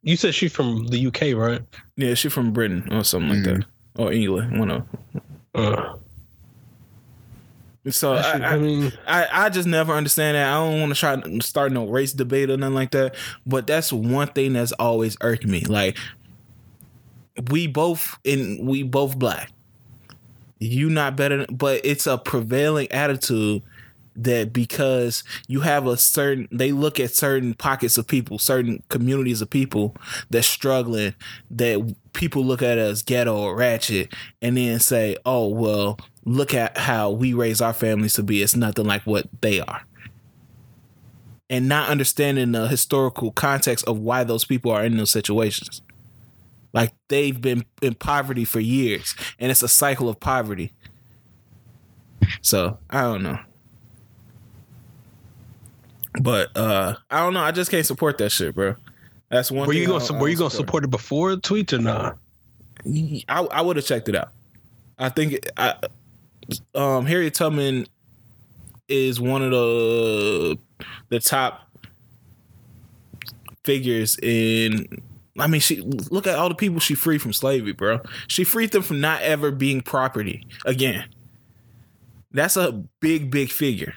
you 0.02 0.16
said 0.16 0.34
she's 0.34 0.52
from 0.54 0.88
the 0.88 1.08
UK, 1.08 1.36
right? 1.36 1.62
Yeah, 1.96 2.14
she's 2.14 2.34
from 2.34 2.52
Britain 2.52 2.88
or 2.92 3.04
something 3.04 3.30
like 3.30 3.44
that. 3.44 3.66
Or 3.98 4.12
England, 4.12 4.60
one 4.60 4.72
of. 4.72 4.86
Uh, 5.54 5.96
So 7.90 8.14
I, 8.14 8.22
I, 8.22 8.54
I 8.54 8.58
mean, 8.58 8.92
I, 9.08 9.28
I 9.32 9.50
just 9.50 9.68
never 9.68 9.94
understand 9.94 10.36
that. 10.36 10.48
I 10.48 10.54
don't 10.54 10.80
want 10.80 10.94
to 10.94 11.00
try 11.00 11.16
to 11.16 11.42
start 11.42 11.72
no 11.72 11.88
race 11.88 12.14
debate 12.14 12.50
or 12.50 12.58
nothing 12.58 12.76
like 12.76 12.92
that. 12.92 13.16
But 13.46 13.68
that's 13.68 13.92
one 13.92 14.28
thing 14.28 14.54
that's 14.54 14.72
always 14.74 15.18
irked 15.22 15.46
me. 15.46 15.62
Like 15.62 15.98
we 17.50 17.68
both 17.68 18.18
in 18.24 18.66
we 18.66 18.84
both 18.84 19.18
black. 19.18 19.52
You 20.60 20.90
not 20.90 21.16
better, 21.16 21.46
but 21.50 21.82
it's 21.86 22.06
a 22.06 22.18
prevailing 22.18 22.92
attitude 22.92 23.64
that 24.24 24.54
because 24.54 25.24
you 25.48 25.62
have 25.62 25.88
a 25.88 25.98
certain 25.98 26.48
they 26.52 26.72
look 26.72 27.00
at 27.00 27.12
certain 27.12 27.54
pockets 27.54 27.98
of 27.98 28.08
people, 28.08 28.38
certain 28.38 28.84
communities 28.90 29.42
of 29.42 29.50
people 29.50 29.96
that's 30.30 30.48
struggling, 30.48 31.14
that 31.52 31.96
people 32.14 32.44
look 32.44 32.62
at 32.62 32.78
as 32.78 33.04
ghetto 33.04 33.36
or 33.36 33.56
ratchet, 33.56 34.14
and 34.42 34.58
then 34.58 34.80
say, 34.80 35.16
"Oh 35.26 35.48
well, 35.48 36.00
look 36.26 36.54
at 36.54 36.78
how 36.78 37.10
we 37.12 37.34
raise 37.34 37.62
our 37.62 37.74
families 37.74 38.14
to 38.14 38.24
be. 38.24 38.42
It's 38.42 38.56
nothing 38.56 38.86
like 38.86 39.04
what 39.04 39.28
they 39.42 39.60
are." 39.60 39.82
And 41.50 41.68
not 41.68 41.90
understanding 41.90 42.52
the 42.52 42.68
historical 42.68 43.32
context 43.32 43.86
of 43.88 43.98
why 43.98 44.24
those 44.24 44.46
people 44.46 44.72
are 44.72 44.86
in 44.86 44.98
those 44.98 45.12
situations. 45.12 45.82
Like 46.74 46.94
they've 47.08 47.40
been 47.40 47.66
in 47.82 47.96
poverty 47.96 48.46
for 48.46 48.60
years, 48.60 49.16
and 49.40 49.50
it's 49.50 49.64
a 49.64 49.68
cycle 49.68 50.10
of 50.10 50.20
poverty. 50.20 50.74
So 52.42 52.78
I 52.90 53.02
don't 53.02 53.24
know. 53.24 53.40
But 56.20 56.56
uh 56.56 56.96
I 57.10 57.24
don't 57.24 57.34
know. 57.34 57.42
I 57.42 57.52
just 57.52 57.72
can't 57.72 57.86
support 57.86 58.18
that 58.18 58.32
shit, 58.32 58.56
bro. 58.56 58.76
That's 59.30 59.52
one. 59.52 59.68
were 59.68 59.74
thing 59.74 59.84
you 59.84 59.88
gonna 59.88 60.20
were 60.20 60.28
you 60.28 60.38
gonna 60.38 60.50
support 60.50 60.84
it 60.84 60.90
before 60.90 61.36
the 61.36 61.42
tweets 61.42 61.74
or 61.74 61.80
not? 61.80 62.18
I, 63.28 63.42
I 63.42 63.62
would 63.62 63.76
have 63.76 63.86
checked 63.86 64.10
it 64.10 64.16
out. 64.16 64.30
I 64.98 65.10
think 65.10 65.40
I, 65.58 65.76
um, 66.76 67.06
Harriet 67.06 67.34
Tubman 67.34 67.88
is 68.88 69.20
one 69.20 69.44
of 69.44 69.52
the 69.52 70.58
the 71.10 71.20
top 71.20 71.70
figures 73.64 74.18
in. 74.22 74.88
I 75.38 75.48
mean, 75.48 75.62
she 75.62 75.80
look 75.82 76.28
at 76.28 76.38
all 76.38 76.50
the 76.50 76.56
people 76.56 76.80
she 76.80 76.96
freed 76.96 77.22
from 77.22 77.32
slavery, 77.32 77.72
bro. 77.72 78.02
She 78.28 78.44
freed 78.44 78.72
them 78.72 78.82
from 78.82 79.00
not 79.00 79.22
ever 79.22 79.52
being 79.52 79.82
property 79.82 80.46
again. 80.66 81.06
That's 82.32 82.58
a 82.58 82.72
big, 83.00 83.32
big 83.32 83.50
figure. 83.50 83.94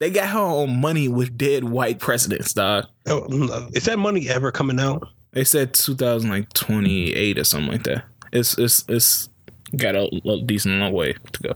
They 0.00 0.10
got 0.10 0.30
her 0.30 0.38
on 0.38 0.80
money 0.80 1.08
with 1.08 1.36
dead 1.36 1.64
white 1.64 1.98
presidents, 1.98 2.54
dog. 2.54 2.86
Oh, 3.06 3.68
Is 3.74 3.84
that 3.84 3.98
money 3.98 4.28
ever 4.30 4.50
coming 4.50 4.80
out? 4.80 5.06
They 5.32 5.44
said 5.44 5.74
2028 5.74 7.38
or 7.38 7.44
something 7.44 7.70
like 7.70 7.84
that. 7.84 8.04
It's 8.32 8.58
it's 8.58 8.84
it's 8.88 9.28
got 9.76 9.94
a, 9.94 10.10
a 10.26 10.42
decent 10.42 10.80
long 10.80 10.92
way 10.92 11.12
to 11.32 11.42
go. 11.42 11.54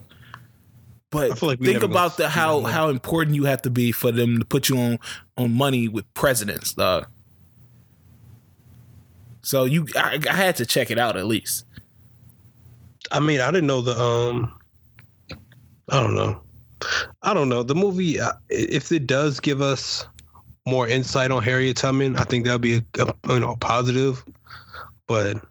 But 1.10 1.40
like 1.42 1.58
think 1.60 1.82
about 1.82 2.18
the 2.18 2.28
how 2.28 2.60
that. 2.60 2.72
how 2.72 2.90
important 2.90 3.34
you 3.34 3.44
have 3.44 3.62
to 3.62 3.70
be 3.70 3.92
for 3.92 4.12
them 4.12 4.38
to 4.38 4.44
put 4.44 4.68
you 4.68 4.78
on 4.78 4.98
on 5.38 5.54
money 5.54 5.88
with 5.88 6.12
presidents, 6.12 6.74
dog. 6.74 7.06
So 9.40 9.64
you, 9.64 9.86
I, 9.96 10.18
I 10.28 10.34
had 10.34 10.56
to 10.56 10.66
check 10.66 10.90
it 10.90 10.98
out 10.98 11.16
at 11.16 11.26
least. 11.26 11.64
I 13.10 13.20
mean, 13.20 13.40
I 13.40 13.50
didn't 13.50 13.66
know 13.66 13.80
the 13.80 13.98
um. 13.98 14.52
I 15.88 16.02
don't 16.02 16.14
know. 16.14 16.40
I 17.22 17.34
don't 17.34 17.48
know 17.48 17.62
the 17.62 17.74
movie. 17.74 18.20
uh, 18.20 18.32
If 18.48 18.92
it 18.92 19.06
does 19.06 19.40
give 19.40 19.60
us 19.60 20.06
more 20.66 20.88
insight 20.88 21.30
on 21.30 21.42
Harriet 21.42 21.76
Tubman, 21.76 22.16
I 22.16 22.24
think 22.24 22.44
that'd 22.44 22.60
be 22.60 22.76
a, 22.98 23.06
a 23.28 23.34
you 23.34 23.40
know 23.40 23.56
positive. 23.56 24.24
But 25.06 25.44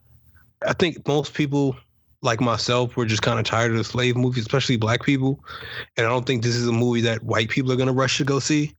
I 0.67 0.73
think 0.73 1.07
most 1.07 1.33
people, 1.33 1.75
like 2.21 2.41
myself, 2.41 2.95
were 2.95 3.05
just 3.05 3.21
kind 3.21 3.39
of 3.39 3.45
tired 3.45 3.71
of 3.71 3.77
the 3.77 3.83
slave 3.83 4.15
movies, 4.15 4.43
especially 4.43 4.77
black 4.77 5.03
people. 5.03 5.43
And 5.97 6.05
I 6.05 6.09
don't 6.09 6.25
think 6.25 6.43
this 6.43 6.55
is 6.55 6.67
a 6.67 6.71
movie 6.71 7.01
that 7.01 7.23
white 7.23 7.49
people 7.49 7.71
are 7.71 7.75
gonna 7.75 7.93
rush 7.93 8.17
to 8.17 8.23
go 8.23 8.39
see. 8.39 8.73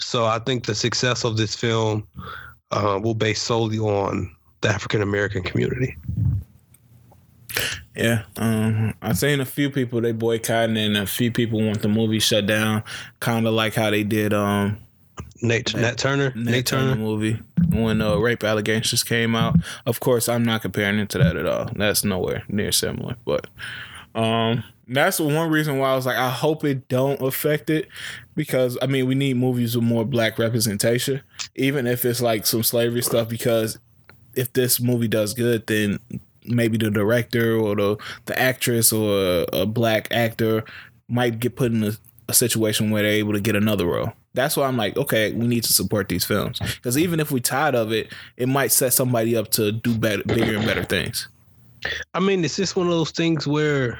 So 0.00 0.26
I 0.26 0.38
think 0.38 0.66
the 0.66 0.74
success 0.74 1.24
of 1.24 1.36
this 1.36 1.54
film 1.56 2.06
uh, 2.70 3.00
will 3.02 3.14
base 3.14 3.42
solely 3.42 3.78
on 3.78 4.34
the 4.60 4.68
African 4.68 5.02
American 5.02 5.42
community. 5.42 5.96
Yeah, 7.96 8.22
um, 8.36 8.94
I've 9.02 9.18
seen 9.18 9.40
a 9.40 9.44
few 9.44 9.70
people 9.70 10.00
they 10.00 10.12
boycotting, 10.12 10.76
and 10.76 10.96
a 10.96 11.06
few 11.06 11.32
people 11.32 11.60
want 11.60 11.82
the 11.82 11.88
movie 11.88 12.20
shut 12.20 12.46
down, 12.46 12.84
kind 13.20 13.46
of 13.46 13.54
like 13.54 13.74
how 13.74 13.90
they 13.90 14.04
did 14.04 14.32
um 14.32 14.78
Nate, 15.42 15.74
Nat 15.74 15.98
Turner, 15.98 16.32
Nate, 16.34 16.44
Nate 16.44 16.66
Turner 16.66 16.94
Turner. 16.94 16.96
movie 16.96 17.40
when 17.70 18.00
uh, 18.00 18.16
rape 18.16 18.44
allegations 18.44 19.02
came 19.02 19.34
out. 19.34 19.56
Of 19.86 20.00
course, 20.00 20.28
I'm 20.28 20.44
not 20.44 20.62
comparing 20.62 20.98
it 20.98 21.08
to 21.10 21.18
that 21.18 21.36
at 21.36 21.46
all. 21.46 21.70
That's 21.74 22.04
nowhere 22.04 22.44
near 22.48 22.72
similar, 22.72 23.16
but 23.24 23.46
um, 24.14 24.64
that's 24.88 25.20
one 25.20 25.50
reason 25.50 25.78
why 25.78 25.92
I 25.92 25.96
was 25.96 26.06
like, 26.06 26.16
I 26.16 26.30
hope 26.30 26.64
it 26.64 26.88
don't 26.88 27.20
affect 27.20 27.70
it 27.70 27.88
because 28.34 28.78
I 28.80 28.86
mean 28.86 29.06
we 29.06 29.14
need 29.14 29.36
movies 29.36 29.76
with 29.76 29.84
more 29.84 30.04
black 30.04 30.38
representation, 30.38 31.22
even 31.54 31.86
if 31.86 32.04
it's 32.04 32.20
like 32.22 32.46
some 32.46 32.62
slavery 32.62 33.02
stuff. 33.02 33.28
Because 33.28 33.78
if 34.34 34.52
this 34.52 34.80
movie 34.80 35.08
does 35.08 35.34
good, 35.34 35.66
then 35.66 35.98
maybe 36.48 36.78
the 36.78 36.90
director 36.90 37.56
or 37.56 37.76
the 37.76 37.96
the 38.26 38.38
actress 38.38 38.92
or 38.92 39.44
a, 39.52 39.60
a 39.60 39.66
black 39.66 40.08
actor 40.10 40.64
might 41.08 41.38
get 41.40 41.56
put 41.56 41.72
in 41.72 41.84
a, 41.84 41.92
a 42.28 42.34
situation 42.34 42.90
where 42.90 43.02
they're 43.02 43.12
able 43.12 43.32
to 43.32 43.40
get 43.40 43.56
another 43.56 43.86
role. 43.86 44.12
That's 44.34 44.56
why 44.56 44.66
I'm 44.66 44.76
like, 44.76 44.96
okay, 44.96 45.32
we 45.32 45.46
need 45.46 45.64
to 45.64 45.72
support 45.72 46.08
these 46.08 46.24
films 46.24 46.58
because 46.58 46.96
even 46.98 47.18
if 47.20 47.30
we 47.30 47.40
tired 47.40 47.74
of 47.74 47.92
it, 47.92 48.12
it 48.36 48.48
might 48.48 48.72
set 48.72 48.92
somebody 48.92 49.36
up 49.36 49.50
to 49.52 49.72
do 49.72 49.96
better, 49.96 50.22
bigger 50.24 50.56
and 50.56 50.66
better 50.66 50.84
things. 50.84 51.28
I 52.14 52.20
mean, 52.20 52.44
it's 52.44 52.56
just 52.56 52.76
one 52.76 52.86
of 52.86 52.92
those 52.92 53.10
things 53.10 53.46
where, 53.46 53.98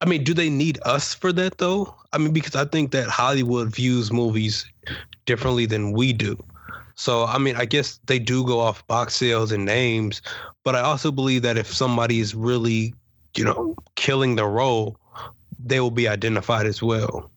I 0.00 0.06
mean, 0.06 0.24
do 0.24 0.34
they 0.34 0.48
need 0.48 0.78
us 0.84 1.14
for 1.14 1.32
that 1.32 1.58
though? 1.58 1.94
I 2.12 2.18
mean, 2.18 2.32
because 2.32 2.56
I 2.56 2.64
think 2.64 2.90
that 2.92 3.08
Hollywood 3.08 3.74
views 3.74 4.12
movies 4.12 4.66
differently 5.26 5.66
than 5.66 5.92
we 5.92 6.12
do. 6.12 6.42
So, 6.96 7.24
I 7.24 7.38
mean, 7.38 7.56
I 7.56 7.64
guess 7.64 7.98
they 8.06 8.18
do 8.18 8.44
go 8.44 8.60
off 8.60 8.86
box 8.86 9.16
sales 9.16 9.50
and 9.50 9.64
names, 9.64 10.22
but 10.64 10.74
I 10.74 10.80
also 10.80 11.12
believe 11.12 11.42
that 11.42 11.56
if 11.56 11.72
somebody 11.72 12.20
is 12.20 12.34
really, 12.34 12.94
you 13.36 13.44
know, 13.44 13.76
killing 13.94 14.36
the 14.36 14.46
role, 14.46 14.96
they 15.64 15.80
will 15.80 15.90
be 15.90 16.08
identified 16.08 16.66
as 16.66 16.82
well. 16.82 17.30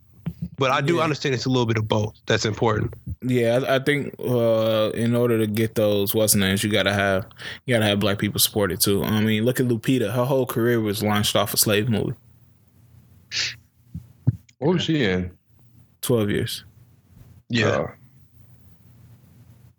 But 0.58 0.72
I 0.72 0.82
do 0.82 0.96
Yeah. 0.96 1.04
understand 1.04 1.36
it's 1.36 1.46
a 1.46 1.50
little 1.50 1.66
bit 1.66 1.78
of 1.78 1.88
both. 1.88 2.16
That's 2.26 2.46
important. 2.46 2.94
Yeah, 3.22 3.60
I, 3.68 3.76
I 3.76 3.80
think 3.80 4.14
uh, 4.20 4.92
in 4.94 5.16
order 5.16 5.38
to 5.38 5.48
get 5.48 5.76
those 5.76 6.14
what's 6.16 6.36
names, 6.36 6.64
you 6.64 6.70
gotta 6.72 6.94
have 6.94 7.28
you 7.66 7.76
gotta 7.76 7.86
have 7.86 8.00
black 8.00 8.18
people 8.20 8.40
support 8.40 8.72
it 8.72 8.80
too. 8.82 9.04
I 9.04 9.22
mean, 9.22 9.46
look 9.46 9.60
at 9.60 9.68
Lupita; 9.68 10.12
her 10.12 10.26
whole 10.26 10.46
career 10.46 10.80
was 10.80 11.04
launched 11.04 11.36
off 11.36 11.54
a 11.54 11.58
slave 11.58 11.90
movie. 11.90 12.14
What 14.60 14.74
was 14.74 14.84
she 14.84 15.04
in? 15.04 15.32
Twelve 16.02 16.30
years. 16.30 16.64
Uh, 17.64 17.88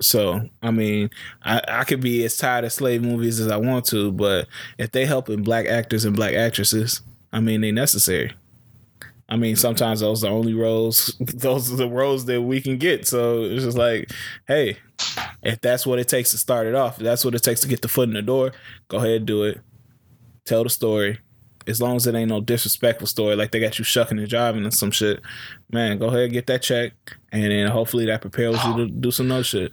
So 0.01 0.49
I 0.63 0.71
mean, 0.71 1.11
I, 1.43 1.61
I 1.69 1.85
could 1.85 2.01
be 2.01 2.25
as 2.25 2.37
tired 2.37 2.65
of 2.65 2.73
slave 2.73 3.03
movies 3.03 3.41
as 3.41 3.51
I 3.51 3.57
want 3.57 3.85
to, 3.87 4.13
but 4.13 4.47
if 4.79 4.93
they 4.93 5.07
helping 5.07 5.43
black 5.43 5.67
actors 5.67 6.05
and 6.05 6.15
black 6.15 6.35
actresses, 6.35 7.03
I 7.33 7.41
mean, 7.41 7.61
they 7.61 7.73
necessary. 7.73 8.33
I 9.29 9.37
mean, 9.37 9.55
mm-hmm. 9.55 9.61
sometimes 9.61 10.01
those 10.01 10.25
are 10.25 10.29
the 10.29 10.33
only 10.33 10.55
roles. 10.55 11.15
Those 11.21 11.71
are 11.71 11.77
the 11.77 11.89
roles 11.89 12.25
that 12.27 12.41
we 12.41 12.61
can 12.61 12.79
get. 12.79 13.07
So 13.07 13.43
it's 13.43 13.65
just 13.65 13.77
like, 13.77 14.11
hey, 14.47 14.79
if 15.43 15.61
that's 15.61 15.87
what 15.87 15.99
it 15.99 16.09
takes 16.09 16.31
to 16.31 16.39
start 16.39 16.67
it 16.67 16.75
off, 16.75 16.99
if 16.99 17.05
that's 17.05 17.25
what 17.25 17.35
it 17.35 17.43
takes 17.43 17.61
to 17.61 17.69
get 17.69 17.83
the 17.83 17.89
foot 17.89 18.09
in 18.09 18.15
the 18.15 18.23
door. 18.23 18.53
Go 18.89 18.97
ahead, 18.97 19.11
and 19.11 19.27
do 19.27 19.45
it. 19.45 19.61
Tell 20.47 20.65
the 20.65 20.71
story. 20.71 21.19
As 21.69 21.81
long 21.81 21.97
as 21.97 22.07
it 22.07 22.15
ain't 22.15 22.31
no 22.31 22.41
disrespectful 22.41 23.07
story, 23.07 23.37
like 23.37 23.51
they 23.51 23.61
got 23.61 23.79
you 23.79 23.85
shucking 23.85 24.19
and 24.19 24.29
driving 24.29 24.65
and 24.65 24.75
some 24.75 24.91
shit, 24.91 25.21
man, 25.71 25.99
go 25.99 26.07
ahead 26.07 26.25
and 26.25 26.33
get 26.33 26.47
that 26.47 26.63
check, 26.63 26.93
and 27.33 27.45
then 27.45 27.71
hopefully 27.71 28.07
that 28.07 28.21
prepares 28.21 28.63
you 28.65 28.77
to 28.77 28.87
do 29.01 29.11
some 29.11 29.29
no 29.29 29.43
shit. 29.43 29.73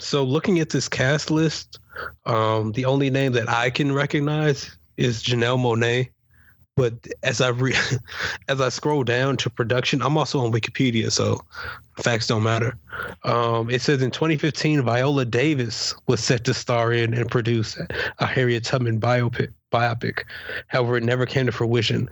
So 0.00 0.24
looking 0.24 0.58
at 0.60 0.70
this 0.70 0.88
cast 0.88 1.30
list, 1.30 1.78
um, 2.26 2.72
the 2.72 2.84
only 2.84 3.10
name 3.10 3.32
that 3.32 3.48
I 3.48 3.70
can 3.70 3.92
recognize 3.92 4.76
is 4.96 5.22
Janelle 5.22 5.58
Monáe. 5.58 6.08
But 6.76 6.94
as 7.22 7.40
I 7.40 7.48
re- 7.48 7.74
as 8.48 8.60
I 8.60 8.68
scroll 8.68 9.04
down 9.04 9.36
to 9.38 9.50
production, 9.50 10.02
I'm 10.02 10.16
also 10.16 10.40
on 10.40 10.52
Wikipedia, 10.52 11.10
so 11.12 11.40
facts 12.02 12.26
don't 12.26 12.42
matter. 12.42 12.76
Um, 13.22 13.70
it 13.70 13.80
says 13.80 14.02
in 14.02 14.10
2015, 14.10 14.82
Viola 14.82 15.24
Davis 15.24 15.94
was 16.06 16.22
set 16.22 16.44
to 16.44 16.54
star 16.54 16.92
in 16.92 17.14
and 17.14 17.30
produce 17.30 17.78
a 18.18 18.26
Harriet 18.26 18.64
Tubman 18.64 19.00
biopic. 19.00 19.52
Biopic, 19.72 20.22
however, 20.68 20.96
it 20.96 21.04
never 21.04 21.26
came 21.26 21.46
to 21.46 21.52
fruition. 21.52 22.08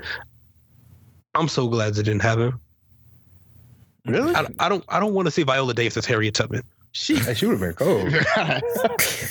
I'm 1.35 1.49
so 1.49 1.69
glad 1.69 1.97
it 1.97 2.03
didn't 2.03 2.23
happen. 2.23 2.53
Really? 4.05 4.35
I, 4.35 4.47
I 4.59 4.69
don't 4.69 4.85
I 4.89 5.01
don't 5.01 5.15
want 5.15 5.27
to 5.27 5.31
see 5.31 5.43
Viola 5.43 5.75
Davis 5.75 5.97
as 5.97 6.07
Harriet 6.07 6.35
Tubman. 6.35 6.63
She, 6.95 7.17
she 7.17 7.47
would 7.47 7.59
have 7.59 7.61
been 7.61 7.73
cold. 7.75 8.13
I 8.37 8.61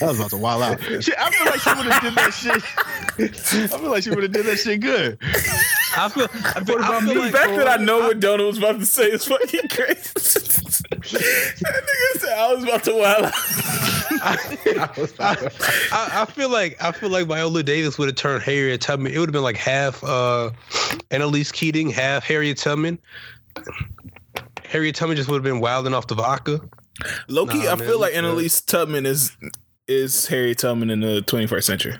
was 0.00 0.18
about 0.18 0.30
to 0.30 0.36
wild 0.36 0.62
out. 0.62 0.80
Shit, 0.82 1.14
I 1.16 1.30
feel 1.30 1.46
like 1.46 1.60
she 1.60 1.70
would 1.70 1.86
have 1.86 2.02
did 2.02 2.14
that 2.16 2.34
shit. 2.34 2.62
I 3.18 3.28
feel 3.28 3.90
like 3.90 4.02
she 4.04 4.10
would 4.10 4.22
have 4.22 4.32
did 4.32 4.46
that 4.46 4.58
shit 4.58 4.80
good. 4.80 5.18
I 5.94 6.08
feel, 6.08 6.24
I 6.24 6.64
feel, 6.64 6.78
I 6.78 7.00
feel 7.00 7.14
the 7.14 7.20
like, 7.20 7.32
fact 7.32 7.56
that 7.56 7.68
I 7.68 7.82
know 7.82 7.98
what 8.00 8.20
Donald 8.20 8.48
was 8.48 8.58
about 8.58 8.78
to 8.78 8.86
say 8.86 9.10
is 9.10 9.24
fucking 9.26 9.68
crazy. 9.68 10.10
that 11.02 11.82
nigga 11.84 12.20
said 12.20 12.38
I 12.38 12.54
was 12.54 12.64
about 12.64 12.84
to 12.84 12.94
wild 12.94 13.24
out. 13.24 13.32
I 14.24 14.88
was 14.96 15.14
I, 15.18 16.22
I 16.22 16.24
feel 16.26 16.48
like 16.48 16.82
I 16.82 16.92
feel 16.92 17.10
like 17.10 17.26
Viola 17.26 17.62
Davis 17.62 17.98
would 17.98 18.08
have 18.08 18.16
turned 18.16 18.42
Harriet 18.42 18.80
Tubman. 18.80 19.12
It 19.12 19.18
would 19.18 19.28
have 19.28 19.32
been 19.32 19.42
like 19.42 19.56
half 19.56 20.02
uh, 20.04 20.50
Annalise 21.10 21.52
Keating, 21.52 21.90
half 21.90 22.24
Harriet 22.24 22.56
Tubman. 22.58 22.98
Harriet 24.64 24.94
Tubman 24.94 25.16
just 25.16 25.28
would 25.28 25.36
have 25.36 25.44
been 25.44 25.60
wilding 25.60 25.92
off 25.92 26.06
the 26.06 26.14
vodka. 26.14 26.60
Loki, 27.28 27.58
Nah, 27.58 27.72
I 27.72 27.74
man, 27.74 27.88
feel 27.88 28.00
like 28.00 28.14
Annalise 28.14 28.60
Tubman 28.60 29.04
is 29.06 29.36
is 29.88 30.26
Harriet 30.26 30.58
Tubman 30.58 30.88
in 30.90 31.00
the 31.00 31.22
21st 31.26 31.64
century. 31.64 31.98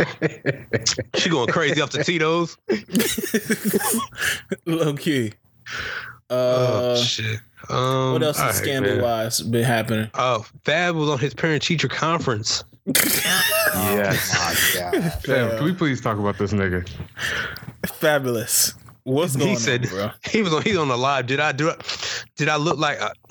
She 1.16 1.28
going 1.28 1.48
crazy 1.48 1.80
off 1.80 1.90
the 1.90 2.04
Tito's. 2.04 2.56
Loki. 4.66 5.34
Uh, 6.30 6.32
oh 6.32 6.96
shit. 6.96 7.40
Um, 7.68 8.12
what 8.12 8.22
else 8.22 8.38
all 8.38 8.48
is 8.48 8.56
right, 8.56 8.64
scandal 8.64 8.94
man. 8.94 9.02
wise 9.02 9.40
been 9.40 9.64
happening? 9.64 10.10
Oh, 10.14 10.46
Fab 10.64 10.96
was 10.96 11.08
on 11.08 11.18
his 11.18 11.34
parent 11.34 11.62
teacher 11.62 11.88
conference. 11.88 12.64
yes. 12.86 14.32
Oh, 14.34 14.90
my 14.92 14.98
God. 14.98 15.12
Damn, 15.24 15.50
can 15.56 15.64
we 15.64 15.74
please 15.74 16.00
talk 16.00 16.18
about 16.18 16.38
this 16.38 16.52
nigga? 16.52 16.88
Fabolous. 17.82 18.74
What's 19.04 19.36
going 19.36 19.50
He 19.50 19.56
said 19.56 19.88
bro? 19.88 20.10
he 20.30 20.42
was 20.42 20.52
on 20.52 20.62
he's 20.62 20.76
on 20.76 20.88
the 20.88 20.98
live. 20.98 21.26
Did 21.26 21.40
I 21.40 21.52
do 21.52 21.68
it? 21.68 21.80
Did 22.36 22.48
I 22.48 22.56
look 22.56 22.78
like? 22.78 23.00
Uh, 23.00 23.10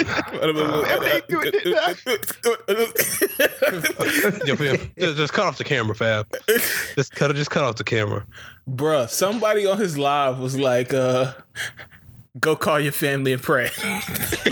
just, 4.97 5.17
just 5.17 5.33
cut 5.33 5.45
off 5.45 5.57
the 5.57 5.63
camera, 5.63 5.95
Fab. 5.95 6.27
Just 6.95 7.13
cut 7.13 7.35
just 7.35 7.51
cut 7.51 7.63
off 7.63 7.75
the 7.75 7.83
camera. 7.83 8.25
Bruh, 8.69 9.09
somebody 9.09 9.65
on 9.65 9.77
his 9.77 9.97
live 9.97 10.39
was 10.39 10.57
like, 10.57 10.93
uh, 10.93 11.33
go 12.39 12.55
call 12.55 12.79
your 12.79 12.91
family 12.91 13.33
and 13.33 13.41
pray. 13.41 13.69
bro, 13.79 14.49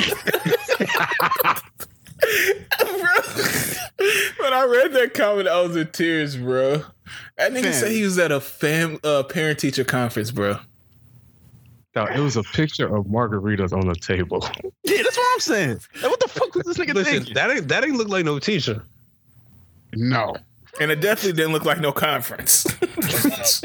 when 4.40 4.54
I 4.54 4.66
read 4.70 4.94
that 4.94 5.12
comment, 5.14 5.48
I 5.48 5.62
was 5.62 5.76
in 5.76 5.88
tears, 5.92 6.36
bro. 6.38 6.84
That 7.38 7.52
nigga 7.52 7.64
Fam. 7.64 7.74
said 7.74 7.92
he 7.92 8.04
was 8.04 8.18
at 8.18 8.32
a 8.32 8.40
fam 8.42 9.00
uh, 9.04 9.24
parent 9.24 9.60
teacher 9.60 9.84
conference, 9.84 10.32
bro. 10.32 10.60
Dog, 11.98 12.16
it 12.16 12.20
was 12.20 12.38
a 12.38 12.44
picture 12.44 12.96
of 12.96 13.06
margaritas 13.06 13.74
on 13.74 13.88
the 13.88 13.96
table. 13.96 14.48
Yeah, 14.84 15.02
that's 15.02 15.18
what 15.18 15.34
I'm 15.34 15.40
saying. 15.40 15.80
Like, 16.02 16.12
what 16.12 16.20
the 16.20 16.28
fuck 16.28 16.54
was 16.54 16.66
this 16.66 16.78
nigga 16.78 16.94
Listen, 16.94 17.14
thinking? 17.14 17.34
that 17.34 17.50
ain't 17.50 17.68
that 17.70 17.84
ain't 17.84 17.96
look 17.96 18.10
like 18.10 18.24
no 18.24 18.38
teacher. 18.38 18.84
No. 19.94 20.36
And 20.80 20.92
it 20.92 21.02
definitely 21.02 21.34
didn't 21.34 21.54
look 21.54 21.66
like 21.66 21.80
no 21.80 21.92
conference. 21.92 22.68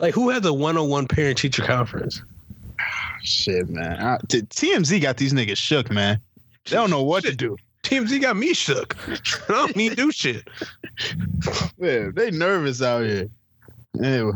Like 0.00 0.14
who 0.14 0.30
has 0.30 0.44
a 0.46 0.52
one-on-one 0.52 1.08
parent-teacher 1.08 1.64
conference? 1.64 2.22
Shit, 3.24 3.68
man. 3.68 4.00
I, 4.00 4.18
t- 4.28 4.42
TMZ 4.42 5.02
got 5.02 5.16
these 5.16 5.32
niggas 5.32 5.56
shook, 5.56 5.90
man. 5.90 6.20
They 6.66 6.76
don't 6.76 6.90
know 6.90 7.02
what 7.02 7.24
to 7.24 7.34
do. 7.34 7.56
TMZ 7.82 8.20
got 8.22 8.36
me 8.36 8.54
shook. 8.54 8.96
I 9.08 9.52
don't 9.52 9.74
need 9.74 9.90
to 9.90 9.96
do 9.96 10.12
shit. 10.12 10.46
Man, 11.78 12.12
they 12.14 12.30
nervous 12.30 12.82
out 12.82 13.04
here. 13.04 13.28
Anyway, 14.02 14.32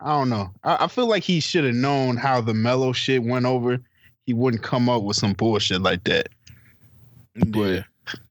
I 0.00 0.08
don't 0.08 0.28
know. 0.30 0.50
I, 0.64 0.84
I 0.84 0.86
feel 0.88 1.06
like 1.06 1.22
he 1.22 1.40
should 1.40 1.64
have 1.64 1.74
known 1.74 2.16
how 2.16 2.40
the 2.40 2.54
mellow 2.54 2.92
shit 2.92 3.22
went 3.22 3.46
over. 3.46 3.78
He 4.26 4.32
wouldn't 4.34 4.62
come 4.62 4.88
up 4.88 5.02
with 5.02 5.16
some 5.16 5.32
bullshit 5.34 5.82
like 5.82 6.04
that. 6.04 6.28
Yeah. 7.34 7.82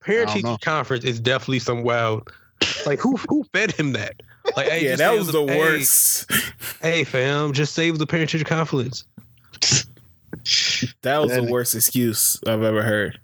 Parent 0.01 0.29
I 0.29 0.33
teacher 0.33 0.57
conference 0.61 1.03
is 1.05 1.19
definitely 1.19 1.59
some 1.59 1.83
wild. 1.83 2.31
Like 2.85 2.99
who 2.99 3.15
who 3.29 3.43
fed 3.53 3.71
him 3.71 3.93
that? 3.93 4.15
Like 4.55 4.67
hey, 4.67 4.83
yeah, 4.83 4.89
just 4.91 4.99
that 4.99 5.13
was 5.15 5.31
the 5.31 5.45
hey, 5.45 5.57
worst. 5.59 6.31
Hey 6.81 7.03
fam, 7.03 7.53
just 7.53 7.73
save 7.73 7.99
the 7.99 8.07
parent 8.07 8.29
teacher 8.31 8.43
conference. 8.45 9.05
That 11.01 11.17
was 11.19 11.31
That- 11.31 11.45
the 11.45 11.51
worst 11.51 11.75
excuse 11.75 12.39
I've 12.47 12.63
ever 12.63 12.81
heard. 12.83 13.19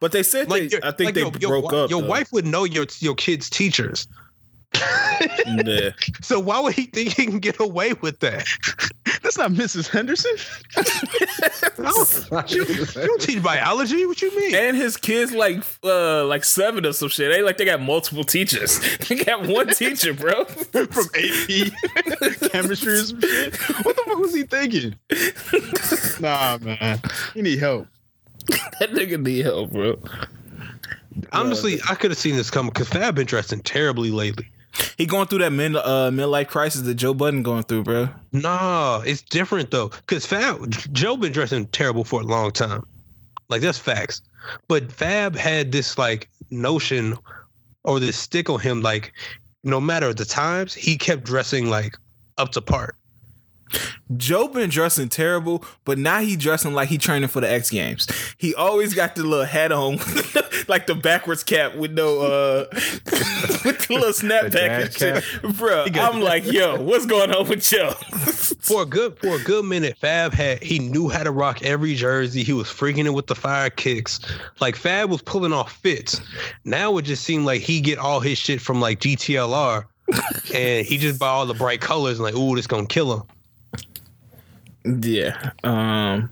But 0.00 0.12
they 0.12 0.22
said 0.22 0.48
Like 0.48 0.62
they, 0.62 0.68
your- 0.68 0.80
I 0.84 0.90
think 0.92 1.06
like 1.08 1.14
they 1.14 1.20
your, 1.20 1.32
your 1.38 1.50
broke 1.50 1.64
wi- 1.66 1.84
up. 1.84 1.90
Your 1.90 2.00
though. 2.02 2.08
wife 2.08 2.32
would 2.32 2.46
know 2.46 2.64
your 2.64 2.86
your 3.00 3.14
kids' 3.14 3.50
teachers. 3.50 4.08
Yeah. 4.74 5.90
So 6.22 6.38
why 6.38 6.60
would 6.60 6.74
he 6.74 6.86
think 6.86 7.12
he 7.12 7.26
can 7.26 7.40
get 7.40 7.60
away 7.60 7.92
with 7.94 8.20
that? 8.20 8.46
That's 9.22 9.36
not 9.36 9.50
Mrs. 9.52 9.88
Henderson. 9.88 10.34
No, 11.78 12.42
you, 12.48 12.64
you 12.64 12.86
don't 13.06 13.20
teach 13.20 13.42
biology. 13.42 14.06
What 14.06 14.22
you 14.22 14.34
mean? 14.36 14.54
And 14.54 14.76
his 14.76 14.96
kids 14.96 15.32
like 15.32 15.62
uh 15.82 16.24
like 16.26 16.44
seven 16.44 16.86
or 16.86 16.92
some 16.92 17.08
shit. 17.08 17.30
They 17.32 17.42
like 17.42 17.56
they 17.56 17.64
got 17.64 17.80
multiple 17.80 18.24
teachers. 18.24 18.78
They 19.08 19.24
got 19.24 19.46
one 19.46 19.68
teacher, 19.68 20.14
bro. 20.14 20.44
From 20.44 21.06
AP 21.14 22.50
chemistry 22.52 22.92
or 22.92 23.04
some 23.04 23.20
shit. 23.20 23.56
What 23.84 23.96
the 23.96 24.02
fuck 24.06 24.18
was 24.18 24.34
he 24.34 24.42
thinking? 24.44 24.94
nah, 26.20 26.58
man. 26.58 27.00
He 27.34 27.42
need 27.42 27.58
help. 27.58 27.88
that 28.78 28.90
nigga 28.90 29.20
need 29.20 29.44
help, 29.44 29.72
bro. 29.72 29.98
Honestly, 31.32 31.80
I 31.88 31.94
could 31.94 32.10
have 32.10 32.18
seen 32.18 32.36
this 32.36 32.50
coming 32.50 32.72
because 32.72 32.88
Fab 32.88 33.14
been 33.14 33.26
dressing 33.26 33.60
terribly 33.60 34.10
lately. 34.10 34.48
He 34.96 35.06
going 35.06 35.26
through 35.26 35.40
that 35.40 35.52
mid 35.52 35.76
uh 35.76 36.10
midlife 36.12 36.48
crisis 36.48 36.82
that 36.82 36.94
Joe 36.94 37.14
Budden 37.14 37.42
going 37.42 37.64
through, 37.64 37.84
bro. 37.84 38.08
Nah, 38.32 39.02
it's 39.04 39.22
different 39.22 39.70
though. 39.70 39.88
Cause 40.06 40.26
Fab 40.26 40.70
Joe 40.92 41.16
been 41.16 41.32
dressing 41.32 41.66
terrible 41.68 42.04
for 42.04 42.20
a 42.20 42.24
long 42.24 42.52
time. 42.52 42.86
Like 43.48 43.60
that's 43.60 43.78
facts. 43.78 44.22
But 44.68 44.90
Fab 44.90 45.36
had 45.36 45.72
this 45.72 45.98
like 45.98 46.28
notion 46.50 47.16
or 47.84 48.00
this 48.00 48.16
stick 48.16 48.48
on 48.48 48.60
him, 48.60 48.82
like 48.82 49.12
no 49.64 49.80
matter 49.80 50.12
the 50.12 50.24
times, 50.24 50.74
he 50.74 50.96
kept 50.96 51.24
dressing 51.24 51.68
like 51.68 51.96
up 52.38 52.52
to 52.52 52.60
par. 52.60 52.94
Joe 54.16 54.48
been 54.48 54.70
dressing 54.70 55.08
terrible, 55.08 55.64
but 55.84 55.98
now 55.98 56.20
he 56.20 56.36
dressing 56.36 56.74
like 56.74 56.88
he 56.88 56.98
training 56.98 57.28
for 57.28 57.40
the 57.40 57.50
X 57.50 57.70
Games. 57.70 58.06
He 58.38 58.54
always 58.54 58.94
got 58.94 59.14
the 59.14 59.22
little 59.22 59.46
hat 59.46 59.72
on, 59.72 59.96
like 60.68 60.86
the 60.86 60.94
backwards 60.94 61.44
cap 61.44 61.74
with 61.74 61.92
no 61.92 62.20
uh 62.20 62.66
with 62.72 63.86
the 63.86 63.86
little 63.90 64.10
snapback 64.10 64.84
and 64.84 64.92
shit. 64.92 65.56
Bro, 65.56 65.86
I'm 65.94 66.20
like, 66.20 66.44
yo, 66.44 66.80
what's 66.80 67.06
going 67.06 67.32
on 67.32 67.48
with 67.48 67.62
Joe? 67.62 67.92
For 68.62 68.82
a 68.82 68.86
good 68.86 69.18
for 69.18 69.36
a 69.36 69.42
good 69.42 69.64
minute, 69.64 69.98
Fab 69.98 70.32
had 70.32 70.62
he 70.62 70.78
knew 70.78 71.08
how 71.08 71.24
to 71.24 71.32
rock 71.32 71.62
every 71.62 71.94
jersey. 71.94 72.44
He 72.44 72.52
was 72.52 72.68
freaking 72.68 73.06
it 73.06 73.14
with 73.14 73.26
the 73.26 73.34
fire 73.34 73.70
kicks. 73.70 74.20
Like 74.60 74.76
Fab 74.76 75.10
was 75.10 75.20
pulling 75.22 75.52
off 75.52 75.72
fits. 75.72 76.20
Now 76.64 76.96
it 76.98 77.02
just 77.02 77.24
seemed 77.24 77.44
like 77.44 77.60
he 77.60 77.80
get 77.80 77.98
all 77.98 78.20
his 78.20 78.38
shit 78.38 78.60
from 78.60 78.80
like 78.80 79.00
GTLR, 79.00 79.84
and 80.54 80.86
he 80.86 80.96
just 80.98 81.18
buy 81.18 81.26
all 81.28 81.46
the 81.46 81.54
bright 81.54 81.80
colors 81.80 82.18
and 82.18 82.24
like, 82.24 82.36
ooh, 82.36 82.54
this 82.54 82.66
gonna 82.68 82.86
kill 82.86 83.12
him. 83.12 83.22
Yeah. 84.84 85.50
Um 85.64 86.30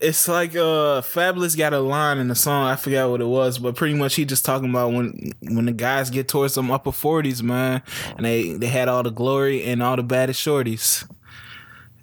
it's 0.00 0.28
like 0.28 0.50
uh 0.54 1.00
Fabolous 1.00 1.56
got 1.56 1.72
a 1.72 1.78
line 1.80 2.18
in 2.18 2.28
the 2.28 2.34
song, 2.34 2.66
I 2.66 2.76
forgot 2.76 3.10
what 3.10 3.20
it 3.20 3.26
was, 3.26 3.58
but 3.58 3.74
pretty 3.76 3.94
much 3.94 4.14
he 4.14 4.24
just 4.26 4.44
talking 4.44 4.68
about 4.68 4.92
when 4.92 5.32
when 5.40 5.64
the 5.66 5.72
guys 5.72 6.10
get 6.10 6.28
towards 6.28 6.54
some 6.54 6.70
upper 6.70 6.92
forties, 6.92 7.42
man, 7.42 7.82
and 8.16 8.26
they 8.26 8.52
they 8.52 8.66
had 8.66 8.88
all 8.88 9.02
the 9.02 9.10
glory 9.10 9.64
and 9.64 9.82
all 9.82 9.96
the 9.96 10.02
baddest 10.02 10.44
shorties. 10.44 11.08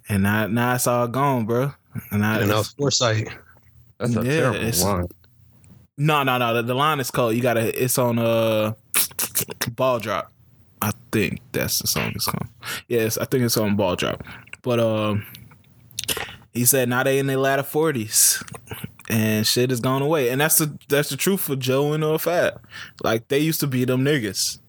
And 0.08 0.24
now 0.24 0.48
now 0.48 0.74
it's 0.76 0.88
all 0.88 1.08
gone, 1.08 1.46
bro. 1.46 1.74
And 2.12 2.26
I, 2.26 2.40
And 2.40 2.50
was 2.50 2.70
foresight. 2.70 3.28
That's 4.00 4.16
a 4.16 4.24
Yeah, 4.24 4.52
terrible 4.52 4.80
line. 4.84 5.08
no, 5.98 6.24
no, 6.24 6.38
no. 6.38 6.54
The, 6.56 6.64
the 6.64 6.74
line 6.74 7.00
is 7.00 7.12
called. 7.12 7.36
You 7.36 7.42
gotta. 7.42 7.84
It's 7.84 7.98
on 8.00 8.18
uh, 8.18 8.74
ball 9.76 10.00
drop. 10.00 10.32
I 10.82 10.92
think 11.12 11.42
that's 11.52 11.80
the 11.80 11.88
song 11.88 12.12
it's 12.16 12.26
called. 12.26 12.48
Yes, 12.88 13.18
I 13.18 13.26
think 13.26 13.44
it's 13.44 13.58
on 13.58 13.76
ball 13.76 13.96
drop. 13.96 14.24
But 14.62 14.80
um, 14.80 15.26
he 16.54 16.66
said 16.66 16.90
now 16.90 17.04
they 17.04 17.20
in 17.20 17.28
their 17.28 17.38
latter 17.38 17.64
forties, 17.64 18.42
and 19.10 19.46
shit 19.46 19.72
is 19.72 19.80
gone 19.80 20.02
away. 20.02 20.30
And 20.30 20.40
that's 20.40 20.58
the 20.58 20.78
that's 20.88 21.10
the 21.10 21.18
truth 21.18 21.42
for 21.42 21.56
Joe 21.56 21.94
and 21.94 22.04
uh, 22.04 22.18
Fab. 22.18 22.62
Like 23.04 23.28
they 23.28 23.40
used 23.40 23.60
to 23.62 23.68
be 23.68 23.86
them 23.86 24.04
niggas. 24.06 24.60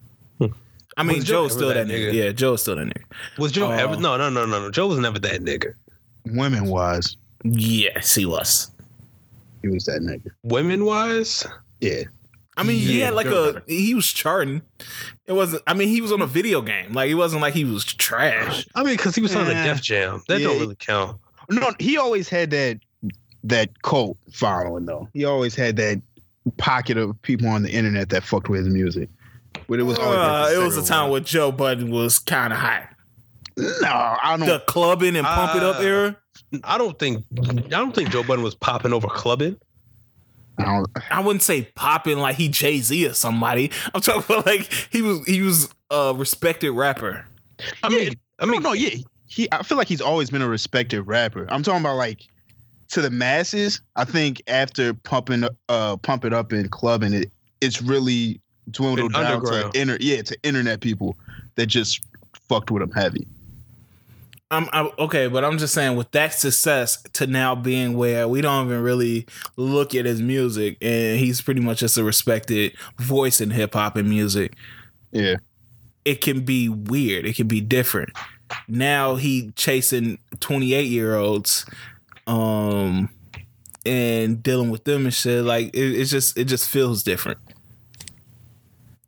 I 0.97 1.03
mean, 1.03 1.17
Was 1.17 1.25
Joe 1.25 1.43
Joe's 1.45 1.53
still 1.53 1.69
that 1.69 1.75
that 1.75 1.87
nigga. 1.87 2.09
nigga? 2.11 2.13
Yeah, 2.13 2.31
Joe's 2.33 2.61
still 2.63 2.75
that 2.75 2.85
nigga. 2.87 3.03
Was 3.37 3.53
Joe 3.53 3.67
Uh, 3.71 3.75
ever? 3.77 3.95
No, 3.97 4.17
no, 4.17 4.29
no, 4.29 4.45
no, 4.45 4.61
no. 4.61 4.69
Joe 4.69 4.87
was 4.87 4.99
never 4.99 5.19
that 5.19 5.39
nigga. 5.41 5.73
Women 6.25 6.65
wise, 6.65 7.15
Yes, 7.45 8.13
he 8.13 8.25
was. 8.25 8.69
he 9.61 9.69
was 9.69 9.85
that 9.85 10.01
nigga. 10.01 10.29
Women 10.43 10.83
wise, 10.83 11.47
Yeah. 11.79 12.03
I 12.57 12.63
mean, 12.63 12.79
he 12.79 12.99
had 12.99 13.13
like 13.13 13.27
Joe 13.27 13.61
a 13.65 13.71
he 13.71 13.95
was 13.95 14.07
charting. 14.07 14.61
It 15.25 15.33
wasn't. 15.33 15.63
I 15.67 15.73
mean, 15.73 15.87
he 15.87 16.01
was 16.01 16.11
on 16.11 16.21
a 16.21 16.27
video 16.27 16.61
game. 16.61 16.91
Like 16.93 17.09
it 17.09 17.15
wasn't 17.15 17.41
like 17.41 17.53
he 17.53 17.63
was 17.63 17.85
trash. 17.85 18.67
I 18.75 18.83
mean, 18.83 18.95
because 18.97 19.15
he 19.15 19.21
was 19.21 19.35
on 19.35 19.47
a 19.47 19.51
Yeah. 19.51 19.63
Def 19.65 19.81
Jam. 19.81 20.21
That 20.27 20.41
Yeah. 20.41 20.47
don't 20.47 20.59
really 20.59 20.75
count. 20.75 21.17
No, 21.49 21.71
he 21.79 21.97
always 21.97 22.27
had 22.29 22.51
that 22.51 22.79
that 23.43 23.81
cult 23.83 24.17
following 24.31 24.85
though. 24.85 25.07
He 25.13 25.25
always 25.25 25.55
had 25.55 25.75
that 25.77 26.01
pocket 26.57 26.97
of 26.97 27.19
people 27.21 27.47
on 27.47 27.63
the 27.63 27.71
internet 27.71 28.09
that 28.09 28.23
fucked 28.23 28.49
with 28.49 28.65
his 28.65 28.73
music. 28.73 29.09
But 29.67 29.79
it 29.79 29.83
was 29.83 29.97
always 29.97 30.17
uh, 30.19 30.51
it 30.53 30.63
was 30.63 30.77
a 30.77 30.85
time 30.85 31.09
where 31.09 31.21
Joe 31.21 31.51
Budden 31.51 31.89
was 31.89 32.19
kind 32.19 32.51
of 32.53 32.59
hot. 32.59 32.83
No, 33.57 33.67
I 33.89 34.35
don't. 34.37 34.47
The 34.47 34.59
clubbing 34.67 35.15
and 35.15 35.25
pump 35.25 35.55
it 35.55 35.63
up 35.63 35.77
Uh, 35.79 35.83
era. 35.83 36.17
I 36.63 36.77
don't 36.77 36.97
think 36.99 37.23
I 37.49 37.53
don't 37.69 37.93
think 37.95 38.09
Joe 38.09 38.23
Budden 38.23 38.43
was 38.43 38.55
popping 38.55 38.91
over 38.93 39.07
clubbing. 39.07 39.57
I 40.57 40.63
don't. 40.65 40.87
I 41.09 41.21
wouldn't 41.21 41.43
say 41.43 41.63
popping 41.75 42.19
like 42.19 42.35
he 42.35 42.49
Jay 42.49 42.79
Z 42.79 43.07
or 43.07 43.13
somebody. 43.13 43.71
I'm 43.93 44.01
talking 44.01 44.23
about 44.23 44.45
like 44.45 44.71
he 44.91 45.01
was 45.01 45.25
he 45.25 45.41
was 45.41 45.69
a 45.89 46.13
respected 46.15 46.71
rapper. 46.71 47.25
I 47.83 47.89
Yeah, 47.89 47.97
mean, 47.97 48.13
I 48.39 48.43
I 48.43 48.45
mean, 48.45 48.51
mean, 48.53 48.63
no, 48.63 48.73
yeah. 48.73 48.95
He, 49.27 49.47
I 49.51 49.63
feel 49.63 49.77
like 49.77 49.87
he's 49.87 50.01
always 50.01 50.29
been 50.29 50.41
a 50.41 50.47
respected 50.49 51.03
rapper. 51.03 51.47
I'm 51.49 51.63
talking 51.63 51.81
about 51.81 51.95
like 51.95 52.21
to 52.89 53.01
the 53.01 53.09
masses. 53.09 53.81
I 53.95 54.03
think 54.03 54.41
after 54.47 54.93
pumping, 54.93 55.45
uh, 55.69 55.97
pump 55.97 56.25
it 56.25 56.33
up 56.33 56.51
in 56.51 56.67
clubbing, 56.67 57.13
it 57.13 57.31
it's 57.61 57.81
really 57.81 58.41
dwindled 58.71 59.13
down 59.13 59.41
to 59.43 59.71
inter, 59.73 59.97
yeah, 60.01 60.21
to 60.21 60.37
internet 60.43 60.81
people 60.81 61.17
that 61.55 61.67
just 61.67 62.01
fucked 62.49 62.71
with 62.71 62.83
him 62.83 62.91
heavy. 62.91 63.25
I'm, 64.51 64.67
i 64.73 64.91
okay, 64.99 65.27
but 65.27 65.45
I'm 65.45 65.57
just 65.57 65.73
saying 65.73 65.95
with 65.95 66.11
that 66.11 66.33
success 66.33 67.01
to 67.13 67.25
now 67.25 67.55
being 67.55 67.95
where 67.95 68.27
we 68.27 68.41
don't 68.41 68.65
even 68.67 68.81
really 68.83 69.25
look 69.55 69.95
at 69.95 70.05
his 70.05 70.21
music 70.21 70.77
and 70.81 71.17
he's 71.17 71.41
pretty 71.41 71.61
much 71.61 71.79
just 71.79 71.97
a 71.97 72.03
respected 72.03 72.75
voice 72.99 73.39
in 73.41 73.49
hip 73.51 73.73
hop 73.73 73.95
and 73.95 74.09
music. 74.09 74.53
Yeah, 75.11 75.35
It 76.05 76.21
can 76.21 76.41
be 76.41 76.69
weird. 76.69 77.25
It 77.25 77.35
can 77.35 77.47
be 77.47 77.61
different. 77.61 78.11
Now 78.67 79.15
he 79.15 79.51
chasing 79.55 80.19
28 80.41 80.87
year 80.87 81.15
olds, 81.15 81.65
um, 82.27 83.09
and 83.85 84.43
dealing 84.43 84.69
with 84.69 84.83
them 84.83 85.05
and 85.05 85.13
shit. 85.13 85.43
Like 85.43 85.67
it, 85.73 85.99
it's 85.99 86.11
just 86.11 86.37
it 86.37 86.45
just 86.45 86.69
feels 86.69 87.03
different. 87.03 87.39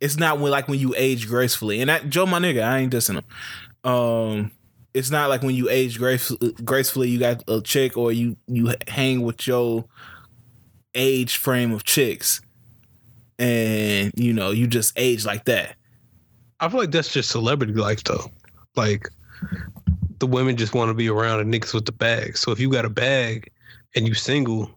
It's 0.00 0.16
not 0.16 0.38
when 0.40 0.50
like 0.50 0.68
when 0.68 0.78
you 0.78 0.94
age 0.96 1.28
gracefully. 1.28 1.80
And 1.80 1.88
that 1.90 2.08
Joe, 2.10 2.26
my 2.26 2.38
nigga, 2.38 2.62
I 2.62 2.78
ain't 2.78 2.92
dissing 2.92 3.16
him. 3.22 3.90
Um, 3.90 4.50
it's 4.94 5.10
not 5.10 5.28
like 5.28 5.42
when 5.42 5.56
you 5.56 5.68
age 5.68 5.98
grace, 5.98 6.30
gracefully. 6.64 7.10
You 7.10 7.18
got 7.18 7.42
a 7.48 7.60
chick 7.60 7.96
or 7.96 8.12
you 8.12 8.36
you 8.46 8.72
hang 8.88 9.22
with 9.22 9.46
your 9.46 9.84
age 10.94 11.36
frame 11.36 11.72
of 11.72 11.84
chicks, 11.84 12.40
and 13.38 14.12
you 14.16 14.32
know 14.32 14.52
you 14.52 14.68
just 14.68 14.92
age 14.96 15.26
like 15.26 15.44
that. 15.46 15.74
I 16.60 16.68
feel 16.68 16.78
like 16.78 16.92
that's 16.92 17.12
just 17.12 17.30
celebrity 17.30 17.72
life 17.74 18.04
though. 18.04 18.30
Like 18.76 19.08
the 20.20 20.26
women 20.26 20.56
just 20.56 20.74
want 20.74 20.88
to 20.88 20.94
be 20.94 21.10
around 21.10 21.50
the 21.50 21.58
niggas 21.58 21.74
with 21.74 21.84
the 21.84 21.92
bag. 21.92 22.36
So 22.36 22.52
if 22.52 22.60
you 22.60 22.70
got 22.70 22.84
a 22.84 22.90
bag 22.90 23.50
and 23.96 24.06
you 24.06 24.14
single, 24.14 24.70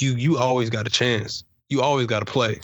you 0.00 0.14
you 0.14 0.38
always 0.38 0.70
got 0.70 0.86
a 0.86 0.90
chance. 0.90 1.42
You 1.68 1.82
always 1.82 2.06
got 2.06 2.20
to 2.20 2.24
play. 2.24 2.60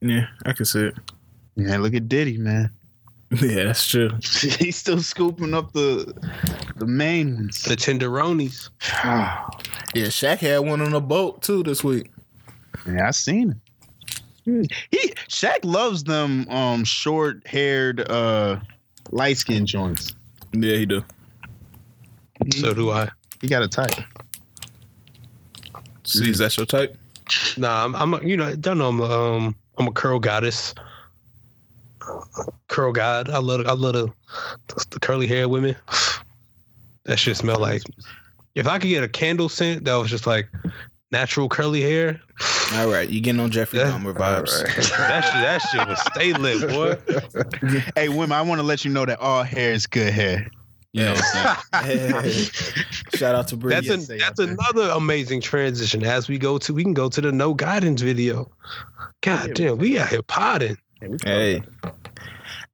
Yeah, 0.00 0.28
I 0.44 0.52
can 0.52 0.64
see 0.64 0.84
it. 0.86 0.94
yeah. 1.56 1.76
Look 1.76 1.94
at 1.94 2.08
Diddy, 2.08 2.38
man. 2.38 2.70
Yeah, 3.42 3.64
that's 3.64 3.88
true. 3.88 4.10
He's 4.58 4.76
still 4.76 5.02
scooping 5.02 5.52
up 5.52 5.72
the 5.72 6.14
the 6.76 6.86
main 6.86 7.34
ones. 7.34 7.62
The 7.62 7.74
tenderonis. 7.74 8.70
yeah, 9.04 9.44
Yeah, 9.94 10.04
Shaq 10.06 10.38
had 10.38 10.58
one 10.58 10.80
on 10.80 10.94
a 10.94 11.00
boat 11.00 11.42
too 11.42 11.64
this 11.64 11.82
week. 11.82 12.12
Yeah, 12.86 13.08
I 13.08 13.10
seen 13.10 13.60
it. 14.44 14.72
He 14.92 15.12
Shaq 15.28 15.64
loves 15.64 16.04
them 16.04 16.48
um 16.50 16.84
short 16.84 17.44
haired 17.48 18.08
uh 18.08 18.60
light 19.10 19.38
skin 19.38 19.66
joints. 19.66 20.14
Yeah, 20.52 20.76
he 20.76 20.86
do. 20.86 21.04
So 22.52 22.74
do 22.74 22.90
I. 22.90 23.10
He 23.40 23.48
got 23.48 23.62
a 23.62 23.68
type. 23.68 23.90
See, 26.04 26.30
is 26.30 26.38
that 26.38 26.56
your 26.56 26.66
type? 26.66 26.96
Nah, 27.56 27.84
I'm, 27.84 27.96
I'm 27.96 28.14
a, 28.14 28.22
you 28.22 28.36
know, 28.36 28.54
don't 28.54 28.78
know, 28.78 28.88
I'm 28.88 29.00
a, 29.00 29.04
um, 29.04 29.56
I'm 29.78 29.88
a 29.88 29.92
curl 29.92 30.20
goddess. 30.20 30.74
Curl 32.68 32.92
god. 32.92 33.30
I 33.30 33.38
love, 33.38 33.66
I 33.66 33.72
love 33.72 33.92
the, 33.94 34.86
the 34.90 35.00
curly 35.00 35.26
hair 35.26 35.48
women. 35.48 35.76
That 37.04 37.18
shit 37.18 37.36
smell 37.36 37.58
like. 37.60 37.82
If 38.54 38.66
I 38.66 38.78
could 38.78 38.88
get 38.88 39.04
a 39.04 39.08
candle 39.08 39.48
scent 39.48 39.84
that 39.84 39.94
was 39.94 40.10
just 40.10 40.26
like 40.26 40.48
natural 41.12 41.48
curly 41.48 41.82
hair, 41.82 42.20
All 42.74 42.88
right, 42.88 43.08
you 43.08 43.20
getting 43.20 43.40
on 43.40 43.50
Jeffrey 43.50 43.78
Yeah. 43.78 43.90
Dahmer 43.92 44.14
vibes. 44.14 44.62
that 44.96 45.22
shit, 45.22 45.34
that 45.34 45.58
shit 45.58 45.86
would 45.88 45.98
stay 45.98 46.32
lit, 46.32 46.68
boy. 46.68 46.96
Hey, 47.94 48.08
women, 48.08 48.32
I 48.32 48.42
want 48.42 48.58
to 48.60 48.66
let 48.66 48.84
you 48.84 48.90
know 48.90 49.04
that 49.04 49.20
all 49.20 49.42
hair 49.42 49.72
is 49.72 49.86
good 49.86 50.12
hair. 50.12 50.50
You 50.92 51.04
know 51.04 51.12
what 51.12 51.24
I'm 51.34 51.62
saying? 51.84 52.22
Hey, 52.22 52.32
shout 53.14 53.34
out 53.34 53.48
to 53.48 53.56
Bree. 53.56 53.74
That's, 53.74 53.86
Yes, 53.86 54.08
an, 54.08 54.18
that's 54.18 54.38
another 54.40 54.88
amazing 54.90 55.42
transition. 55.42 56.02
As 56.04 56.26
we 56.26 56.38
go 56.38 56.56
to, 56.58 56.72
we 56.72 56.82
can 56.82 56.94
go 56.94 57.08
to 57.10 57.20
the 57.20 57.30
no 57.32 57.52
guidance 57.52 58.00
video. 58.00 58.50
Oh, 58.98 59.06
god 59.20 59.52
damn, 59.54 59.76
we 59.76 59.98
out 59.98 60.08
here 60.08 60.22
potting. 60.22 60.78
Hey. 61.22 61.62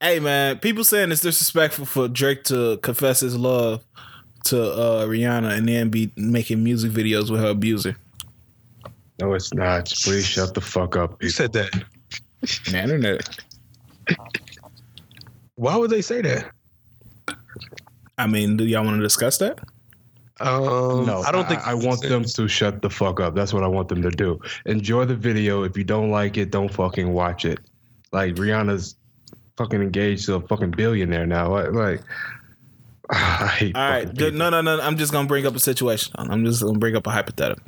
Hey 0.02 0.18
man, 0.18 0.58
people 0.58 0.82
saying 0.82 1.12
it's 1.12 1.20
disrespectful 1.20 1.86
for 1.86 2.08
Drake 2.08 2.42
to 2.44 2.76
confess 2.78 3.20
his 3.20 3.36
love 3.36 3.84
to 4.46 4.60
uh, 4.60 5.06
Rihanna 5.06 5.56
and 5.56 5.68
then 5.68 5.90
be 5.90 6.10
making 6.16 6.64
music 6.64 6.90
videos 6.90 7.30
with 7.30 7.40
her 7.40 7.50
abuser. 7.50 7.94
No, 9.20 9.32
it's 9.34 9.54
not. 9.54 9.92
Please 10.02 10.26
shut 10.26 10.54
the 10.54 10.60
fuck 10.60 10.96
up. 10.96 11.12
You 11.12 11.28
people. 11.28 11.30
said 11.30 11.52
that. 11.52 11.84
The 12.40 12.82
internet. 12.82 13.28
Why 15.54 15.76
would 15.76 15.90
they 15.90 16.02
say 16.02 16.20
that? 16.22 16.50
I 18.18 18.26
mean, 18.26 18.56
do 18.56 18.64
y'all 18.64 18.84
want 18.84 18.96
to 18.96 19.02
discuss 19.02 19.38
that? 19.38 19.60
Um, 20.40 21.06
no, 21.06 21.22
I 21.24 21.30
don't 21.30 21.46
think 21.46 21.64
I, 21.64 21.74
want 21.74 22.02
them 22.02 22.24
to 22.24 22.48
shut 22.48 22.82
the 22.82 22.90
fuck 22.90 23.20
up. 23.20 23.36
That's 23.36 23.52
what 23.54 23.62
I 23.62 23.68
want 23.68 23.88
them 23.88 24.02
to 24.02 24.10
do. 24.10 24.40
Enjoy 24.66 25.04
the 25.04 25.14
video. 25.14 25.62
If 25.62 25.76
you 25.76 25.84
don't 25.84 26.10
like 26.10 26.36
it, 26.38 26.50
don't 26.50 26.74
fucking 26.74 27.12
watch 27.12 27.44
it. 27.44 27.60
Like 28.10 28.34
Rihanna's 28.34 28.96
fucking 29.56 29.80
engaged 29.80 30.26
to 30.26 30.34
a 30.34 30.40
fucking 30.40 30.72
billionaire 30.72 31.26
now. 31.26 31.48
Like, 31.48 31.72
like 31.72 32.00
I 33.10 33.46
hate 33.48 33.76
All 33.76 33.90
right, 33.90 34.08
people. 34.08 34.32
no, 34.32 34.50
no, 34.50 34.60
no. 34.60 34.80
I'm 34.80 34.96
just 34.96 35.12
gonna 35.12 35.28
bring 35.28 35.46
up 35.46 35.54
a 35.54 35.60
situation. 35.60 36.14
I'm 36.16 36.44
just 36.44 36.62
gonna 36.62 36.78
bring 36.78 36.96
up 36.96 37.06
a 37.06 37.10
hypothetical. 37.10 37.64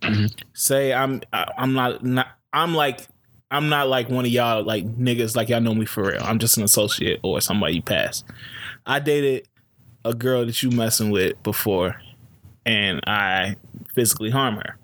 Mm-hmm. 0.00 0.26
Say 0.54 0.92
I'm, 0.92 1.20
I'm 1.32 1.72
not, 1.72 2.04
not, 2.04 2.28
I'm 2.52 2.74
like, 2.74 3.00
I'm 3.50 3.68
not 3.68 3.88
like 3.88 4.08
one 4.10 4.24
of 4.24 4.30
y'all 4.30 4.62
like 4.62 4.84
niggas 4.84 5.34
like 5.34 5.48
y'all 5.48 5.60
know 5.60 5.74
me 5.74 5.86
for 5.86 6.04
real. 6.04 6.22
I'm 6.22 6.38
just 6.38 6.56
an 6.56 6.64
associate 6.64 7.20
or 7.22 7.40
somebody 7.40 7.76
you 7.76 7.82
pass. 7.82 8.22
I 8.86 9.00
dated 9.00 9.48
a 10.04 10.14
girl 10.14 10.46
that 10.46 10.62
you 10.62 10.70
messing 10.70 11.10
with 11.10 11.42
before, 11.42 12.00
and 12.64 13.00
I 13.06 13.56
physically 13.94 14.30
harm 14.30 14.56
her. 14.56 14.78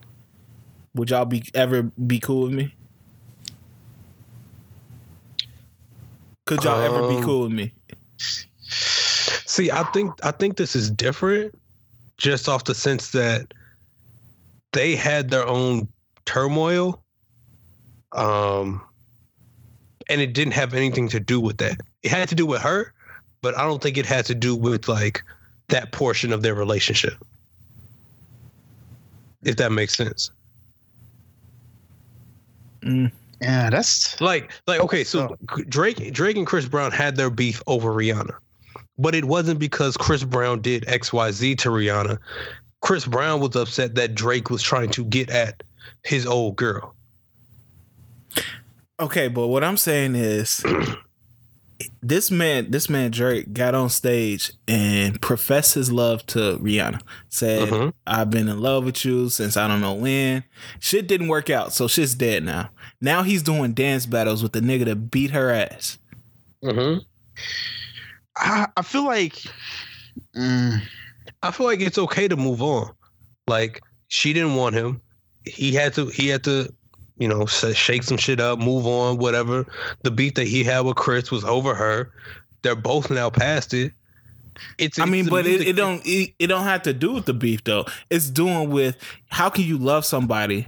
Would 0.94 1.10
y'all 1.10 1.24
be 1.24 1.44
ever 1.54 1.82
be 1.82 2.20
cool 2.20 2.44
with 2.44 2.52
me? 2.52 2.74
Could 6.46 6.62
y'all 6.64 6.80
ever 6.80 7.08
be 7.08 7.16
Um, 7.16 7.24
cool 7.24 7.42
with 7.44 7.52
me? 7.52 7.72
See, 9.48 9.70
I 9.70 9.84
think 9.92 10.12
I 10.24 10.30
think 10.30 10.56
this 10.56 10.76
is 10.76 10.90
different, 10.90 11.56
just 12.18 12.48
off 12.48 12.64
the 12.64 12.74
sense 12.74 13.10
that 13.12 13.54
they 14.72 14.96
had 14.96 15.30
their 15.30 15.46
own 15.46 15.88
turmoil, 16.26 17.02
um, 18.12 18.82
and 20.08 20.20
it 20.20 20.34
didn't 20.34 20.54
have 20.54 20.74
anything 20.74 21.08
to 21.10 21.20
do 21.20 21.40
with 21.40 21.58
that. 21.58 21.80
It 22.02 22.10
had 22.10 22.28
to 22.28 22.34
do 22.34 22.44
with 22.44 22.60
her, 22.60 22.92
but 23.40 23.56
I 23.56 23.62
don't 23.62 23.82
think 23.82 23.96
it 23.96 24.06
had 24.06 24.26
to 24.26 24.34
do 24.34 24.54
with 24.54 24.88
like 24.88 25.22
that 25.68 25.92
portion 25.92 26.32
of 26.32 26.42
their 26.42 26.54
relationship. 26.54 27.14
If 29.44 29.56
that 29.56 29.72
makes 29.72 29.96
sense. 29.96 30.30
Yeah, 33.40 33.70
that's 33.70 34.20
Like, 34.20 34.50
like 34.66 34.80
okay, 34.80 35.04
so 35.04 35.36
Drake, 35.68 36.12
Drake 36.12 36.36
and 36.36 36.46
Chris 36.46 36.66
Brown 36.66 36.92
had 36.92 37.16
their 37.16 37.30
beef 37.30 37.62
over 37.66 37.90
Rihanna, 37.90 38.34
but 38.98 39.14
it 39.14 39.24
wasn't 39.24 39.58
because 39.58 39.96
Chris 39.96 40.24
Brown 40.24 40.60
did 40.60 40.88
X, 40.88 41.12
Y, 41.12 41.30
Z 41.30 41.56
to 41.56 41.68
Rihanna. 41.70 42.18
Chris 42.80 43.06
Brown 43.06 43.40
was 43.40 43.56
upset 43.56 43.94
that 43.94 44.14
Drake 44.14 44.50
was 44.50 44.62
trying 44.62 44.90
to 44.90 45.04
get 45.04 45.30
at 45.30 45.62
his 46.02 46.26
old 46.26 46.56
girl. 46.56 46.94
Okay, 49.00 49.28
but 49.28 49.48
what 49.48 49.64
I'm 49.64 49.76
saying 49.76 50.14
is 50.14 50.62
this 52.02 52.30
man, 52.30 52.70
this 52.70 52.88
man 52.88 53.10
Drake 53.10 53.52
got 53.52 53.74
on 53.74 53.88
stage 53.90 54.52
and 54.68 55.20
professed 55.20 55.74
his 55.74 55.90
love 55.90 56.24
to 56.26 56.58
Rihanna. 56.58 57.00
Said, 57.28 57.68
Mhm. 57.68 57.92
I've 58.06 58.30
been 58.30 58.48
in 58.48 58.60
love 58.60 58.84
with 58.84 59.04
you 59.04 59.28
since 59.28 59.56
I 59.56 59.66
don't 59.66 59.80
know 59.80 59.94
when. 59.94 60.44
Shit 60.80 61.06
didn't 61.08 61.28
work 61.28 61.50
out, 61.50 61.72
so 61.72 61.88
shit's 61.88 62.14
dead 62.14 62.44
now. 62.44 62.70
Now 63.00 63.22
he's 63.22 63.42
doing 63.42 63.72
dance 63.72 64.06
battles 64.06 64.42
with 64.42 64.52
the 64.52 64.60
nigga 64.60 64.84
to 64.86 64.96
beat 64.96 65.30
her 65.32 65.50
ass. 65.50 65.98
Mm-hmm. 66.62 67.00
I, 68.36 68.66
I 68.76 68.82
feel 68.82 69.04
like 69.04 69.34
mm, 70.36 70.80
I 71.42 71.50
feel 71.50 71.66
like 71.66 71.80
it's 71.80 71.98
okay 71.98 72.28
to 72.28 72.36
move 72.36 72.62
on. 72.62 72.92
Like 73.46 73.80
she 74.08 74.32
didn't 74.32 74.56
want 74.56 74.74
him. 74.74 75.00
He 75.44 75.72
had 75.72 75.92
to. 75.94 76.06
He 76.06 76.28
had 76.28 76.44
to. 76.44 76.72
You 77.16 77.28
know, 77.28 77.46
shake 77.46 78.02
some 78.02 78.16
shit 78.16 78.40
up, 78.40 78.58
move 78.58 78.86
on, 78.86 79.18
whatever. 79.18 79.66
The 80.02 80.10
beat 80.10 80.34
that 80.34 80.48
he 80.48 80.64
had 80.64 80.80
with 80.80 80.96
Chris 80.96 81.30
was 81.30 81.44
over 81.44 81.74
her. 81.74 82.10
They're 82.62 82.74
both 82.74 83.10
now 83.10 83.30
past 83.30 83.72
it. 83.72 83.92
It's. 84.78 84.98
I 84.98 85.04
mean, 85.04 85.26
but 85.26 85.46
it, 85.46 85.68
it 85.68 85.72
don't 85.74 86.02
it, 86.04 86.34
it 86.38 86.46
don't 86.48 86.64
have 86.64 86.82
to 86.82 86.92
do 86.92 87.12
with 87.12 87.26
the 87.26 87.34
beef 87.34 87.64
though. 87.64 87.84
It's 88.10 88.30
doing 88.30 88.70
with 88.70 88.96
how 89.28 89.48
can 89.48 89.64
you 89.64 89.78
love 89.78 90.04
somebody 90.04 90.66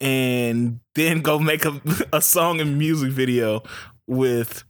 and 0.00 0.80
then 0.94 1.20
go 1.20 1.38
make 1.38 1.64
a, 1.64 1.80
a 2.12 2.20
song 2.20 2.60
and 2.60 2.78
music 2.78 3.12
video 3.12 3.62
with 4.06 4.64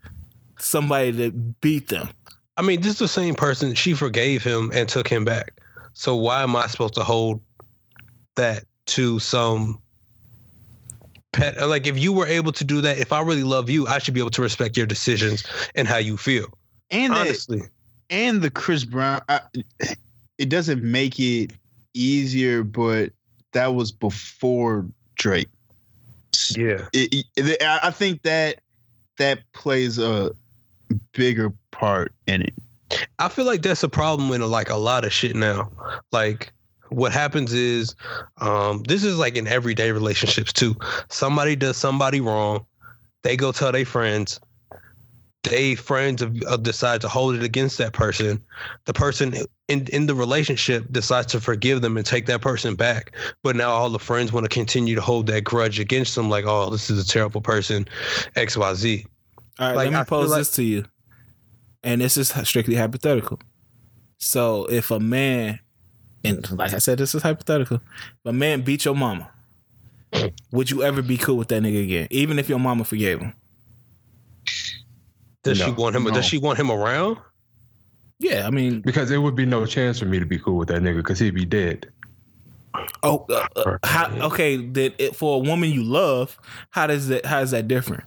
somebody 0.59 1.11
that 1.11 1.61
beat 1.61 1.89
them. 1.89 2.09
I 2.57 2.63
mean, 2.63 2.81
this 2.81 2.93
is 2.93 2.99
the 2.99 3.09
same 3.09 3.35
person. 3.35 3.75
She 3.75 3.95
forgave 3.95 4.45
him 4.45 4.71
and 4.75 4.89
took 4.89 5.09
him 5.09 5.25
back. 5.25 5.55
So 5.95 6.15
why 6.17 6.43
am 6.43 6.55
I 6.57 6.67
supposed 6.67 6.95
to 6.95 7.05
hold 7.05 7.41
that 8.37 8.65
to 8.87 9.19
some 9.19 9.80
pet? 11.33 11.61
Like, 11.69 11.87
if 11.87 11.99
you 11.99 12.13
were 12.13 12.27
able 12.27 12.53
to 12.53 12.65
do 12.65 12.81
that, 12.81 12.99
if 12.99 13.13
I 13.13 13.21
really 13.23 13.43
love 13.45 13.69
you, 13.71 13.87
I 13.87 13.99
should 13.99 14.15
be 14.15 14.21
able 14.21 14.31
to 14.31 14.43
respect 14.43 14.77
your 14.77 14.87
decisions 14.87 15.45
and 15.75 15.87
how 15.89 15.97
you 15.99 16.17
feel. 16.17 16.47
and 16.91 17.13
that 17.13 17.21
Honestly, 17.21 17.63
and 18.11 18.43
the 18.43 18.51
Chris 18.51 18.85
Brown. 18.85 19.23
I, 19.29 19.41
it 20.39 20.49
doesn't 20.49 20.83
make 20.83 21.19
it 21.21 21.53
easier, 21.95 22.63
but 22.65 23.11
that 23.53 23.75
was 23.75 23.93
before 23.93 24.87
Drake. 25.17 25.49
yeah. 26.57 26.87
It, 26.93 27.25
it- 27.37 27.63
I 27.63 27.81
I 27.85 27.91
think 27.91 28.23
that 28.23 28.61
that 29.19 29.41
plays 29.53 29.99
a 29.99 30.33
bigger 31.13 31.53
part 31.73 32.13
in 32.27 32.43
it. 32.43 32.55
I 33.19 33.29
feel 33.29 33.45
like 33.45 33.63
that's 33.63 33.83
a 33.83 33.89
problem 33.89 34.33
in 34.33 34.41
like 34.51 34.71
a 34.71 34.77
lot 34.77 35.05
of 35.05 35.13
shit 35.13 35.37
now. 35.37 35.71
Like 36.11 36.53
what 36.91 37.13
happens 37.13 37.53
is 37.53 37.95
um 38.39 38.83
this 38.85 39.05
is 39.05 39.17
like 39.19 39.37
in 39.37 39.47
everyday 39.47 39.93
relationships 39.93 40.53
too. 40.53 40.77
Somebody 41.09 41.57
does 41.57 41.77
somebody 41.77 42.21
wrong, 42.21 42.67
they 43.23 43.37
go 43.37 43.53
tell 43.53 43.73
their 43.73 43.85
friends. 43.85 44.41
They 45.43 45.75
friends 45.75 46.23
decide 46.61 47.01
to 47.01 47.09
hold 47.09 47.35
it 47.35 47.43
against 47.43 47.79
that 47.79 47.95
person. 47.95 48.45
The 48.85 48.93
person 48.93 49.35
in 49.69 49.87
in 49.87 50.05
the 50.07 50.15
relationship 50.15 50.85
decides 50.93 51.29
to 51.33 51.41
forgive 51.41 51.81
them 51.81 51.97
and 51.97 52.05
take 52.05 52.27
that 52.27 52.43
person 52.43 52.75
back. 52.75 53.17
But 53.43 53.57
now 53.57 53.71
all 53.71 53.89
the 53.89 53.99
friends 53.99 54.33
want 54.33 54.45
to 54.45 54.51
continue 54.51 54.95
to 54.95 55.01
hold 55.01 55.27
that 55.29 55.45
grudge 55.45 55.81
against 55.81 56.15
them, 56.15 56.29
like, 56.29 56.45
oh, 56.47 56.69
this 56.69 56.91
is 56.91 57.03
a 57.03 57.09
terrible 57.09 57.41
person, 57.41 57.89
X, 58.37 58.55
Y, 58.55 58.75
Z. 58.75 59.07
All 59.59 59.69
right, 59.69 59.77
Like, 59.77 59.91
let 59.91 59.99
me 60.01 60.05
pose 60.05 60.29
like- 60.31 60.41
this 60.41 60.51
to 60.57 60.63
you. 60.63 60.85
And 61.83 62.03
this 62.03 62.19
is 62.19 62.29
strictly 62.45 62.75
hypothetical. 62.75 63.41
So 64.19 64.67
if 64.67 64.91
a 64.91 65.01
man, 65.01 65.61
and 66.25 66.51
like 66.59 66.73
I 66.75 66.79
said, 66.79 66.99
this 66.99 67.15
is 67.15 67.23
hypothetical, 67.23 67.77
if 67.77 68.27
a 68.27 68.33
man 68.33 68.63
beat 68.63 68.85
your 68.85 68.95
mama, 68.95 69.31
would 70.51 70.71
you 70.71 70.83
ever 70.83 71.03
be 71.03 71.17
cool 71.17 71.37
with 71.37 71.49
that 71.49 71.63
nigga 71.63 71.83
again? 71.85 72.09
Even 72.11 72.39
if 72.39 72.49
your 72.49 72.59
mama 72.59 72.85
forgave 72.85 73.21
him? 73.21 73.35
Does 75.43 75.59
she 75.59 75.71
want 75.71 75.97
him? 75.97 76.05
no. 76.05 76.11
Does 76.11 76.27
she 76.27 76.39
want 76.39 76.59
him 76.59 76.71
around? 76.71 77.17
Yeah, 78.19 78.47
I 78.47 78.51
mean, 78.51 78.81
Because 78.83 79.09
there 79.09 79.21
would 79.23 79.35
be 79.35 79.47
no 79.47 79.65
chance 79.65 79.99
for 79.99 80.05
me 80.05 80.19
to 80.19 80.27
be 80.27 80.39
cool 80.39 80.59
with 80.59 80.69
that 80.69 80.83
nigga 80.83 80.97
because 80.99 81.19
he'd 81.19 81.35
be 81.35 81.47
dead. 81.47 81.91
oh, 83.03 83.25
uh, 83.31 83.47
uh, 83.57 83.79
how, 83.83 84.11
okay. 84.27 84.57
That 84.59 84.95
it, 85.03 85.17
for 85.17 85.37
a 85.37 85.39
woman 85.39 85.71
you 85.71 85.83
love, 85.83 86.39
how 86.69 86.87
does 86.87 87.09
that? 87.09 87.25
How 87.25 87.41
is 87.41 87.51
that 87.53 87.67
different? 87.67 88.05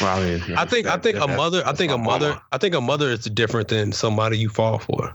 Well, 0.00 0.16
I 0.18 0.24
mean, 0.24 0.42
I 0.56 0.64
think 0.64 0.86
I 0.86 0.90
that- 0.90 1.02
think 1.02 1.18
a 1.18 1.26
mother 1.26 1.62
I 1.66 1.72
think 1.72 1.90
a 1.92 1.98
mother 1.98 2.30
mama. 2.30 2.42
I 2.52 2.58
think 2.58 2.74
a 2.74 2.80
mother 2.80 3.10
is 3.10 3.24
different 3.24 3.68
than 3.68 3.92
somebody 3.92 4.38
you 4.38 4.48
fall 4.48 4.78
for. 4.78 5.14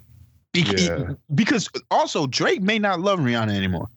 Be- 0.64 0.82
Yeah. 0.84 1.14
Because 1.34 1.70
also 1.92 2.28
Drake 2.28 2.62
may 2.62 2.80
not 2.80 3.00
love 3.00 3.20
Rihanna 3.20 3.56
anymore. 3.56 3.88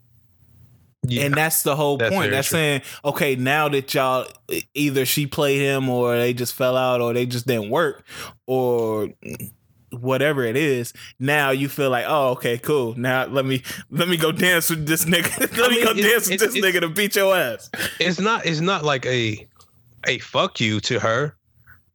Yeah. 1.05 1.25
And 1.25 1.35
that's 1.35 1.65
the 1.65 1.75
whole 1.75 1.97
That's 1.97 2.15
point. 2.15 2.31
That's 2.31 2.47
true. 2.49 2.59
saying, 2.59 2.83
okay, 3.05 3.35
now 3.35 3.69
that 3.71 3.93
y'all 3.93 4.27
either 4.75 5.05
she 5.05 5.27
played 5.27 5.59
him 5.61 5.89
or 5.89 6.17
they 6.17 6.33
just 6.33 6.55
fell 6.55 6.77
out 6.77 7.01
or 7.01 7.13
they 7.13 7.27
just 7.27 7.45
didn't 7.47 7.71
work 7.71 8.05
or 8.47 9.09
whatever 9.91 10.45
it 10.45 10.57
is, 10.57 10.93
now 11.19 11.51
you 11.51 11.69
feel 11.69 11.91
like, 11.91 12.05
oh, 12.07 12.31
okay, 12.31 12.57
cool. 12.57 12.95
Now 12.97 13.27
let 13.27 13.45
me 13.45 13.63
let 13.91 14.09
me 14.09 14.17
go 14.17 14.31
dance 14.31 14.71
with 14.71 14.87
this 14.87 15.05
nigga. 15.05 15.41
let 15.59 15.67
I 15.67 15.69
me 15.71 15.75
mean, 15.77 15.85
go 15.85 15.91
it's- 15.91 16.29
dance 16.29 16.31
with 16.31 16.41
this 16.53 16.65
nigga 16.65 16.81
to 16.83 16.89
beat 16.89 17.17
your 17.17 17.35
ass. 17.37 17.69
it's 17.99 18.21
not 18.21 18.47
it's 18.47 18.61
not 18.61 18.85
like 18.85 19.05
a 19.07 19.47
a 20.07 20.19
fuck 20.21 20.61
you 20.61 20.79
to 20.83 21.01
her. 21.01 21.35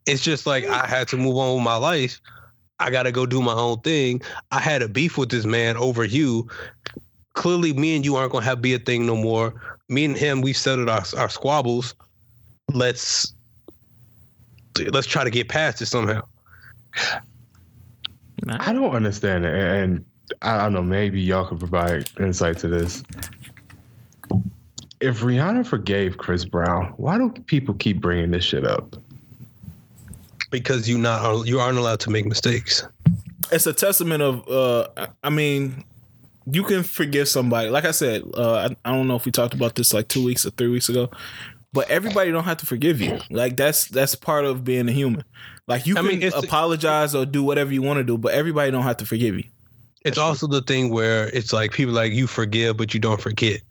It's 0.06 0.22
just 0.24 0.46
like 0.46 0.66
I 0.66 0.86
had 0.86 1.08
to 1.10 1.18
move 1.18 1.38
on 1.38 1.56
with 1.56 1.64
my 1.64 1.76
life. 1.78 2.20
I 2.80 2.92
gotta 2.92 3.12
go 3.12 3.26
do 3.26 3.42
my 3.42 3.54
own 3.54 3.80
thing. 3.82 4.22
I 4.52 4.60
had 4.60 4.82
a 4.82 4.88
beef 4.88 5.18
with 5.18 5.30
this 5.30 5.46
man 5.46 5.78
over 5.78 6.04
you. 6.04 6.48
Clearly, 7.34 7.74
me 7.74 7.96
and 7.96 8.06
you 8.06 8.16
aren't 8.16 8.32
gonna 8.32 8.46
have 8.46 8.62
be 8.62 8.74
a 8.74 8.80
thing 8.80 9.06
no 9.06 9.16
more. 9.16 9.54
Me 9.90 10.06
and 10.06 10.18
him, 10.18 10.42
we 10.42 10.54
settled 10.54 10.90
our 10.90 11.04
our 11.18 11.30
squabbles. 11.30 11.96
Let's 12.74 13.34
let's 14.92 15.08
try 15.08 15.24
to 15.24 15.30
get 15.30 15.50
past 15.50 15.82
it 15.82 15.88
somehow. 15.88 16.22
I 18.50 18.74
don't 18.74 18.92
understand 18.92 19.46
it, 19.46 19.56
and 19.56 20.06
I 20.42 20.58
don't 20.58 20.74
know. 20.74 20.84
Maybe 20.84 21.22
y'all 21.22 21.46
could 21.46 21.60
provide 21.60 22.10
insight 22.20 22.58
to 22.60 22.68
this. 22.68 23.04
If 25.00 25.22
Rihanna 25.22 25.66
forgave 25.66 26.18
Chris 26.18 26.46
Brown, 26.46 26.94
why 26.98 27.18
do 27.18 27.30
people 27.46 27.76
keep 27.76 28.02
bringing 28.02 28.32
this 28.32 28.44
shit 28.44 28.66
up? 28.66 28.96
Because 30.50 30.88
you 30.88 30.98
not 30.98 31.46
you 31.48 31.60
aren't 31.60 31.78
allowed 31.78 32.00
to 32.02 32.10
make 32.10 32.26
mistakes. 32.26 32.84
it's 33.52 33.68
a 33.68 33.74
testament 33.74 34.22
of 34.24 34.48
uh 34.50 35.08
i 35.24 35.30
mean 35.30 35.84
you 36.52 36.64
can 36.64 36.84
forgive 36.84 37.28
somebody 37.28 37.70
like 37.70 37.86
i 37.86 37.92
said 37.92 38.22
uh 38.34 38.68
I, 38.70 38.90
I 38.90 38.92
don't 38.96 39.08
know 39.08 39.16
if 39.16 39.26
we 39.26 39.32
talked 39.32 39.54
about 39.54 39.76
this 39.76 39.94
like 39.94 40.08
two 40.10 40.24
weeks 40.24 40.46
or 40.46 40.50
three 40.52 40.68
weeks 40.70 40.90
ago 40.90 41.10
but 41.74 41.90
everybody 41.90 42.32
don't 42.32 42.44
have 42.46 42.58
to 42.58 42.66
forgive 42.66 43.00
you 43.02 43.20
like 43.30 43.56
that's 43.58 43.86
that's 43.90 44.16
part 44.16 44.46
of 44.46 44.64
being 44.64 44.88
a 44.90 44.92
human 44.92 45.24
like 45.68 45.86
you 45.88 45.96
I 45.98 46.02
can 46.02 46.20
mean, 46.20 46.32
apologize 46.34 47.14
or 47.16 47.26
do 47.26 47.44
whatever 47.44 47.74
you 47.74 47.82
want 47.82 47.98
to 48.00 48.04
do 48.04 48.18
but 48.18 48.34
everybody 48.34 48.72
don't 48.72 48.84
have 48.84 48.98
to 48.98 49.06
forgive 49.06 49.36
you 49.36 49.44
It's 50.06 50.18
also 50.18 50.48
the 50.48 50.62
thing 50.62 50.90
where 50.90 51.28
it's 51.30 51.52
like 51.54 51.72
people 51.72 51.94
like 51.94 52.12
you 52.14 52.28
forgive 52.28 52.76
but 52.78 52.94
you 52.94 53.00
don't 53.00 53.22
forget. 53.22 53.62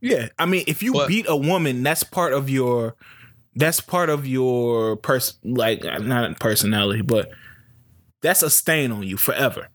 yeah 0.00 0.28
i 0.38 0.46
mean 0.46 0.64
if 0.66 0.82
you 0.82 0.92
But- 0.92 1.08
beat 1.08 1.26
a 1.28 1.36
woman 1.36 1.82
that's 1.82 2.02
part 2.04 2.32
of 2.32 2.48
your 2.50 2.94
that's 3.56 3.80
part 3.80 4.10
of 4.10 4.26
your 4.26 4.96
person 4.96 5.36
like 5.44 5.84
uh, 5.84 5.98
not 5.98 6.38
personality 6.38 7.02
but 7.02 7.30
that's 8.22 8.42
a 8.42 8.50
stain 8.50 8.92
on 8.92 9.02
you 9.02 9.16
forever 9.16 9.68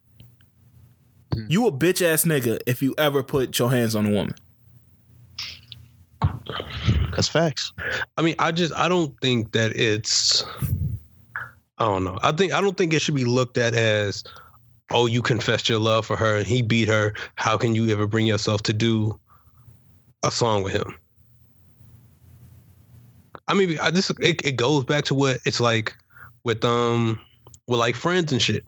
hmm. 1.33 1.45
you 1.49 1.67
a 1.67 1.71
bitch 1.71 2.05
ass 2.05 2.23
nigga 2.23 2.59
if 2.65 2.81
you 2.81 2.95
ever 2.97 3.23
put 3.23 3.57
your 3.59 3.71
hands 3.71 3.95
on 3.95 4.05
a 4.05 4.11
woman 4.11 4.35
That's 7.15 7.27
facts. 7.29 7.71
I 8.17 8.21
mean, 8.21 8.35
I 8.39 8.51
just 8.51 8.73
I 8.73 8.89
don't 8.89 9.19
think 9.21 9.53
that 9.53 9.75
it's 9.75 10.43
I 11.77 11.85
don't 11.85 12.03
know. 12.03 12.17
I 12.21 12.31
think 12.31 12.53
I 12.53 12.61
don't 12.61 12.77
think 12.77 12.93
it 12.93 13.01
should 13.01 13.15
be 13.15 13.25
looked 13.25 13.57
at 13.57 13.73
as 13.73 14.23
oh, 14.91 15.05
you 15.05 15.21
confessed 15.21 15.67
your 15.67 15.79
love 15.79 16.05
for 16.05 16.15
her 16.15 16.37
and 16.37 16.45
he 16.45 16.61
beat 16.61 16.87
her. 16.87 17.13
How 17.35 17.57
can 17.57 17.73
you 17.73 17.89
ever 17.89 18.05
bring 18.05 18.27
yourself 18.27 18.63
to 18.63 18.73
do 18.73 19.19
a 20.23 20.31
song 20.31 20.63
with 20.63 20.73
him? 20.73 20.95
I 23.47 23.53
mean, 23.53 23.77
I 23.79 23.91
just 23.91 24.11
it, 24.19 24.43
it 24.45 24.55
goes 24.55 24.83
back 24.85 25.05
to 25.05 25.15
what 25.15 25.39
it's 25.45 25.59
like 25.59 25.95
with 26.43 26.63
um 26.65 27.19
with 27.67 27.79
like 27.79 27.95
friends 27.95 28.31
and 28.31 28.41
shit. 28.41 28.65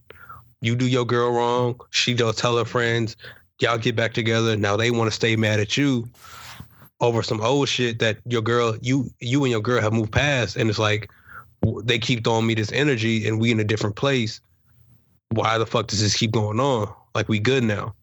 You 0.61 0.75
do 0.75 0.87
your 0.87 1.05
girl 1.05 1.31
wrong, 1.31 1.79
she 1.91 2.13
does 2.13 2.35
tell 2.35 2.57
her 2.57 2.65
friends, 2.65 3.15
y'all 3.59 3.77
get 3.77 3.95
back 3.95 4.13
together. 4.13 4.55
Now 4.57 4.75
they 4.75 4.89
want 4.91 5.07
to 5.07 5.15
stay 5.15 5.35
mad 5.35 5.59
at 5.59 5.77
you 5.77 6.07
over 6.99 7.21
some 7.21 7.41
old 7.41 7.69
shit 7.69 7.99
that 7.99 8.17
your 8.25 8.41
girl, 8.41 8.75
you 8.81 9.09
you 9.19 9.43
and 9.43 9.51
your 9.51 9.61
girl 9.61 9.81
have 9.81 9.93
moved 9.93 10.11
past, 10.11 10.55
and 10.55 10.69
it's 10.69 10.79
like 10.79 11.09
they 11.83 11.99
keep 11.99 12.23
throwing 12.23 12.47
me 12.47 12.53
this 12.55 12.71
energy, 12.71 13.27
and 13.27 13.39
we 13.39 13.51
in 13.51 13.59
a 13.59 13.63
different 13.63 13.95
place. 13.95 14.41
Why 15.29 15.57
the 15.57 15.65
fuck 15.65 15.87
does 15.87 16.01
this 16.01 16.15
keep 16.15 16.31
going 16.31 16.59
on? 16.59 16.91
Like 17.13 17.27
we 17.29 17.39
good 17.39 17.63
now? 17.63 17.93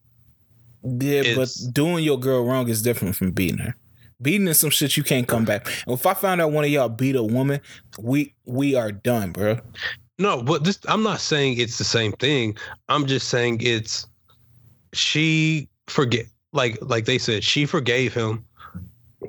Yeah, 0.83 1.21
It's- 1.23 1.63
but 1.65 1.73
doing 1.73 2.05
your 2.05 2.19
girl 2.21 2.45
wrong 2.45 2.69
is 2.69 2.83
different 2.83 3.17
from 3.17 3.31
beating 3.31 3.59
her. 3.59 3.75
Beating 4.25 4.49
is 4.49 4.59
some 4.59 4.71
shit 4.71 4.97
you 4.97 5.05
can't 5.05 5.29
come 5.29 5.45
back. 5.45 5.67
And 5.87 5.95
if 5.95 6.07
I 6.07 6.15
found 6.15 6.41
out 6.41 6.51
one 6.51 6.65
of 6.65 6.71
y'all 6.71 6.89
beat 6.89 7.15
a 7.15 7.23
woman, 7.23 7.61
we 8.01 8.35
we 8.47 8.75
are 8.75 8.91
done, 8.91 9.31
bro. 9.31 9.61
No, 10.19 10.43
but 10.43 10.65
this 10.65 10.79
I'm 10.89 11.03
not 11.03 11.21
saying 11.21 11.59
it's 11.59 11.79
the 11.79 11.85
same 11.85 12.13
thing. 12.13 12.57
I'm 12.89 13.07
just 13.07 13.29
saying 13.29 13.59
it's 13.61 14.07
she 14.95 15.69
forget 15.87 16.25
like 16.53 16.79
like 16.81 17.05
they 17.05 17.19
said 17.19 17.45
she 17.45 17.67
forgave 17.67 18.15
him 18.15 18.45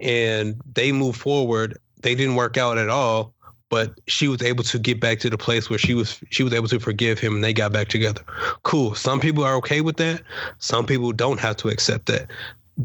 and 0.02 0.56
they 0.74 0.92
moved 0.92 1.20
forward. 1.20 1.78
They 2.02 2.16
didn't 2.16 2.36
work 2.36 2.58
out 2.58 2.78
at 2.78 2.90
all, 2.90 3.34
but 3.70 4.00
she 4.08 4.30
was 4.30 4.42
able 4.42 4.64
to 4.64 4.80
get 4.80 5.02
back 5.02 5.20
to 5.20 5.30
the 5.30 5.38
place 5.38 5.70
where 5.70 5.80
she 5.80 5.94
was 5.94 6.22
she 6.30 6.44
was 6.44 6.54
able 6.54 6.70
to 6.70 6.80
forgive 6.80 7.20
him 7.20 7.36
and 7.36 7.44
they 7.44 7.54
got 7.54 7.74
back 7.74 7.90
together. 7.90 8.22
Cool. 8.64 8.96
Some 8.96 9.20
people 9.20 9.44
are 9.44 9.56
okay 9.56 9.82
with 9.82 9.98
that. 9.98 10.22
Some 10.60 10.86
people 10.86 11.12
don't 11.12 11.40
have 11.42 11.58
to 11.58 11.68
accept 11.68 12.06
that. 12.06 12.32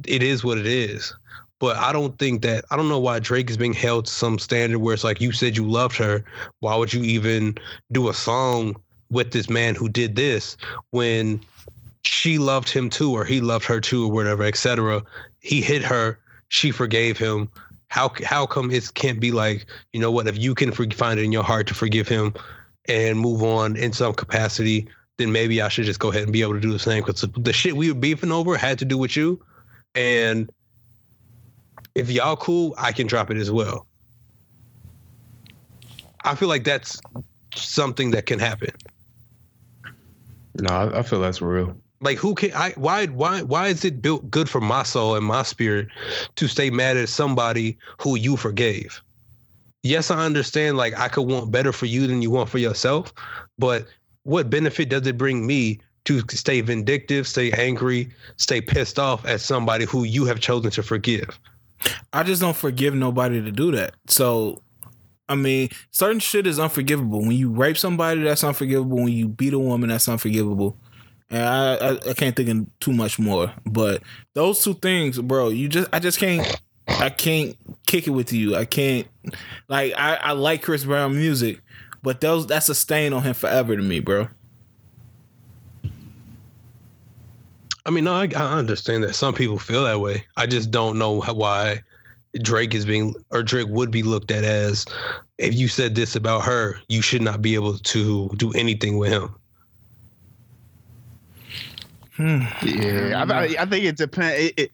It 0.07 0.23
is 0.25 0.43
what 0.43 0.59
it 0.59 0.67
is. 0.67 1.15
But 1.61 1.77
I 1.77 1.93
don't 1.93 2.19
think 2.19 2.43
that 2.43 2.65
I 2.71 2.77
don't 2.77 2.89
know 2.89 2.99
why 2.99 3.21
Drake 3.21 3.51
is 3.51 3.57
being 3.57 3.75
held 3.75 4.07
to 4.07 4.13
some 4.13 4.39
standard 4.39 4.79
where 4.79 4.95
it's 4.95 5.05
like 5.05 5.21
you 5.21 5.31
said 5.31 5.57
you 5.57 5.69
loved 5.69 5.97
her. 5.99 6.25
Why 6.61 6.75
would 6.75 6.93
you 6.93 7.03
even 7.03 7.57
do 7.93 8.09
a 8.09 8.15
song 8.15 8.75
with 9.11 9.33
this 9.33 9.49
man 9.51 9.75
who 9.75 9.89
did 9.89 10.17
this 10.17 10.57
when 10.91 11.41
she 12.03 12.39
loved 12.39 12.71
him 12.71 12.89
too 12.89 13.13
or 13.13 13.25
he 13.25 13.41
loved 13.41 13.67
her 13.67 13.81
too 13.81 14.07
or 14.07 14.11
whatever, 14.11 14.43
etc. 14.43 15.03
He 15.41 15.61
hit 15.61 15.83
her, 15.83 16.19
she 16.49 16.71
forgave 16.71 17.19
him. 17.19 17.49
How 17.89 18.13
how 18.25 18.47
come 18.47 18.71
it 18.71 18.95
can't 18.95 19.21
be 19.21 19.33
like 19.33 19.67
you 19.93 20.01
know 20.01 20.11
what 20.11 20.29
if 20.29 20.39
you 20.39 20.55
can 20.55 20.73
find 20.73 21.21
it 21.21 21.25
in 21.25 21.33
your 21.33 21.43
heart 21.43 21.67
to 21.69 21.75
forgive 21.75 22.09
him 22.09 22.35
and 22.89 23.19
move 23.19 23.43
on 23.43 23.77
in 23.77 23.93
some 23.93 24.15
capacity, 24.15 24.89
then 25.19 25.33
maybe 25.33 25.61
I 25.61 25.69
should 25.69 25.85
just 25.85 26.01
go 26.01 26.11
ahead 26.11 26.23
and 26.23 26.33
be 26.33 26.43
able 26.43 26.55
to 26.55 26.61
do 26.61 26.73
the 26.73 26.79
same 26.79 27.03
because 27.05 27.21
the 27.37 27.53
shit 27.53 27.77
we 27.77 27.93
were 27.93 27.99
beefing 27.99 28.33
over 28.33 28.57
had 28.57 28.79
to 28.79 28.85
do 28.85 28.97
with 28.97 29.17
you, 29.17 29.45
and 29.95 30.51
if 31.95 32.11
y'all 32.11 32.37
cool, 32.37 32.75
I 32.79 32.93
can 32.93 33.07
drop 33.07 33.31
it 33.31 33.37
as 33.37 33.51
well. 33.51 33.87
I 36.25 36.35
feel 36.35 36.49
like 36.49 36.65
that's 36.65 37.01
something 37.55 38.11
that 38.13 38.27
can 38.27 38.39
happen. 38.39 38.71
No, 40.61 40.69
I, 40.75 40.99
I 40.99 41.03
feel 41.03 41.21
that's 41.21 41.41
real. 41.41 41.77
Like 42.03 42.19
who 42.19 42.35
can 42.35 42.53
I 42.55 42.73
why 42.77 43.07
why 43.07 43.43
why 43.43 43.69
is 43.69 43.85
it 43.85 44.01
built 44.01 44.31
good 44.31 44.49
for 44.49 44.61
my 44.61 44.83
soul 44.83 45.17
and 45.17 45.25
my 45.25 45.43
spirit 45.43 45.89
to 46.37 46.49
stay 46.49 46.71
mad 46.71 46.97
at 46.97 47.09
somebody 47.09 47.77
who 48.01 48.17
you 48.17 48.37
forgave? 48.37 49.03
Yes, 49.83 50.11
I 50.11 50.25
understand 50.25 50.77
like 50.77 50.99
I 50.99 51.09
could 51.09 51.23
want 51.29 51.51
better 51.51 51.73
for 51.73 51.87
you 51.87 52.07
than 52.07 52.23
you 52.23 52.31
want 52.31 52.49
for 52.49 52.59
yourself, 52.59 53.13
but 53.59 53.87
what 54.25 54.51
benefit 54.51 54.89
does 54.89 55.07
it 55.07 55.19
bring 55.19 55.47
me 55.47 55.81
to 56.05 56.21
stay 56.31 56.61
vindictive, 56.61 57.27
stay 57.27 57.53
angry, 57.53 58.11
stay 58.37 58.61
pissed 58.61 58.99
off 58.99 59.25
at 59.27 59.41
somebody 59.41 59.85
who 59.85 60.05
you 60.05 60.25
have 60.25 60.41
chosen 60.41 60.71
to 60.73 60.83
forgive? 60.83 61.39
I 62.13 62.23
just 62.23 62.41
don't 62.41 62.57
forgive 62.57 62.95
nobody 62.95 63.41
to 63.43 63.53
do 63.53 63.73
that. 63.73 63.95
So, 64.07 64.63
I 65.29 65.35
mean, 65.35 65.69
certain 65.91 66.19
shit 66.19 66.47
is 66.47 66.59
unforgivable. 66.59 67.21
When 67.21 67.33
you 67.33 67.51
rape 67.51 67.79
somebody, 67.79 68.23
that's 68.23 68.45
unforgivable. 68.45 68.97
When 68.99 69.13
you 69.13 69.29
beat 69.29 69.53
a 69.53 69.59
woman, 69.59 69.91
that's 69.91 70.09
unforgivable. 70.09 70.77
And 71.31 71.43
I, 71.43 71.75
I, 71.75 71.91
I 72.11 72.15
can't 72.15 72.35
think 72.35 72.49
of 72.49 72.67
too 72.81 72.93
much 72.93 73.19
more. 73.19 73.53
But 73.65 74.03
those 74.35 74.63
two 74.63 74.75
things, 74.75 75.19
bro, 75.21 75.51
you 75.51 75.69
just, 75.69 75.89
I 75.93 76.01
just 76.01 76.19
can't, 76.19 76.61
I 76.89 77.11
can't 77.11 77.57
kick 77.87 78.09
it 78.09 78.11
with 78.11 78.33
you. 78.33 78.57
I 78.57 78.65
can't, 78.65 79.07
like, 79.69 79.95
I, 79.97 80.17
I 80.17 80.33
like 80.33 80.63
Chris 80.63 80.85
Brown 80.85 81.17
music, 81.17 81.61
but 82.03 82.21
those, 82.21 82.49
that's 82.49 82.69
a 82.69 82.75
stain 82.75 83.13
on 83.13 83.23
him 83.23 83.35
forever 83.35 83.77
to 83.77 83.83
me, 83.83 84.01
bro. 84.01 84.29
I 87.87 87.91
mean, 87.91 88.05
no, 88.05 88.13
I, 88.13 88.29
I 88.37 88.59
understand 88.59 89.05
that 89.05 89.15
some 89.15 89.35
people 89.35 89.59
feel 89.59 89.85
that 89.85 90.01
way. 90.01 90.25
I 90.37 90.47
just 90.47 90.71
don't 90.71 90.99
know 90.99 91.21
how, 91.21 91.35
why 91.35 91.83
Drake 92.43 92.75
is 92.75 92.85
being 92.85 93.15
or 93.31 93.43
Drake 93.43 93.69
would 93.69 93.91
be 93.91 94.03
looked 94.03 94.31
at 94.31 94.45
as 94.45 94.87
if 95.39 95.55
you 95.55 95.69
said 95.69 95.95
this 95.95 96.15
about 96.15 96.45
her, 96.45 96.79
you 96.89 97.03
should 97.03 97.23
not 97.23 97.43
be 97.43 97.55
able 97.55 97.79
to 97.79 98.29
do 98.37 98.53
anything 98.53 98.99
with 98.99 99.11
him. 99.11 99.35
Hmm. 102.17 102.43
Yeah, 102.63 103.25
I, 103.27 103.35
I, 103.35 103.45
I 103.61 103.65
think 103.65 103.85
it 103.85 103.97
depends. 103.97 104.39
It, 104.39 104.55
it, 104.59 104.71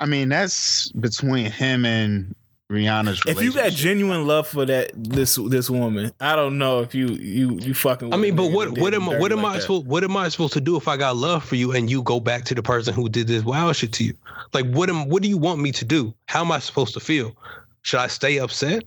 I 0.00 0.06
mean, 0.06 0.30
that's 0.30 0.90
between 0.92 1.50
him 1.50 1.84
and 1.84 2.34
Rihanna's. 2.72 3.22
If 3.26 3.40
you 3.42 3.52
got 3.52 3.70
genuine 3.72 4.26
love 4.26 4.48
for 4.48 4.64
that 4.66 4.90
this 4.94 5.36
this 5.36 5.68
woman, 5.68 6.12
I 6.20 6.34
don't 6.34 6.58
know 6.58 6.80
if 6.80 6.94
you 6.94 7.08
you 7.08 7.58
you 7.58 7.74
fucking. 7.74 8.12
I 8.12 8.16
mean, 8.16 8.34
but 8.34 8.50
what 8.50 8.78
what 8.78 8.94
am 8.94 9.08
I 9.08 9.18
what 9.18 9.30
am 9.32 9.42
like 9.42 9.52
I 9.52 9.54
that. 9.56 9.62
supposed 9.62 9.86
what 9.86 10.02
am 10.02 10.16
I 10.16 10.28
supposed 10.28 10.54
to 10.54 10.60
do 10.60 10.76
if 10.76 10.88
I 10.88 10.96
got 10.96 11.16
love 11.16 11.44
for 11.44 11.56
you 11.56 11.72
and 11.72 11.90
you 11.90 12.02
go 12.02 12.18
back 12.18 12.44
to 12.46 12.54
the 12.54 12.62
person 12.62 12.94
who 12.94 13.08
did 13.08 13.26
this 13.28 13.44
wild 13.44 13.76
shit 13.76 13.92
to 13.94 14.04
you? 14.04 14.14
Like, 14.52 14.66
what 14.70 14.88
am 14.88 15.08
what 15.08 15.22
do 15.22 15.28
you 15.28 15.38
want 15.38 15.60
me 15.60 15.70
to 15.72 15.84
do? 15.84 16.14
How 16.26 16.40
am 16.40 16.50
I 16.50 16.58
supposed 16.58 16.94
to 16.94 17.00
feel? 17.00 17.36
Should 17.82 18.00
I 18.00 18.06
stay 18.06 18.38
upset? 18.38 18.84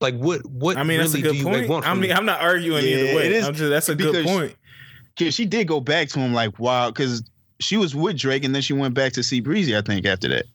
Like, 0.00 0.16
what 0.16 0.44
what 0.46 0.76
I 0.76 0.82
mean, 0.82 0.98
that's 0.98 1.14
a 1.14 1.22
good 1.22 1.36
you 1.36 1.44
point. 1.44 1.68
want 1.68 1.86
I 1.86 1.92
mean, 1.92 2.02
me? 2.02 2.12
I'm 2.12 2.26
not 2.26 2.40
arguing 2.40 2.84
Yeah, 2.84 2.96
either 2.96 3.16
way. 3.16 3.26
it 3.26 3.32
is 3.32 3.46
I'm 3.46 3.54
just, 3.54 3.70
that's 3.70 3.88
a 3.88 3.94
good 3.94 4.24
point. 4.26 4.54
Cause 5.16 5.32
she 5.32 5.46
did 5.46 5.68
go 5.68 5.80
back 5.80 6.08
to 6.08 6.18
him 6.18 6.34
like 6.34 6.58
wow, 6.58 6.90
because 6.90 7.22
she 7.60 7.76
was 7.76 7.94
with 7.94 8.18
Drake 8.18 8.44
and 8.44 8.52
then 8.54 8.62
she 8.62 8.72
went 8.72 8.94
back 8.94 9.12
to 9.12 9.22
see 9.22 9.40
Breezy. 9.40 9.76
I 9.76 9.80
think 9.80 10.04
after 10.06 10.28
that, 10.28 10.46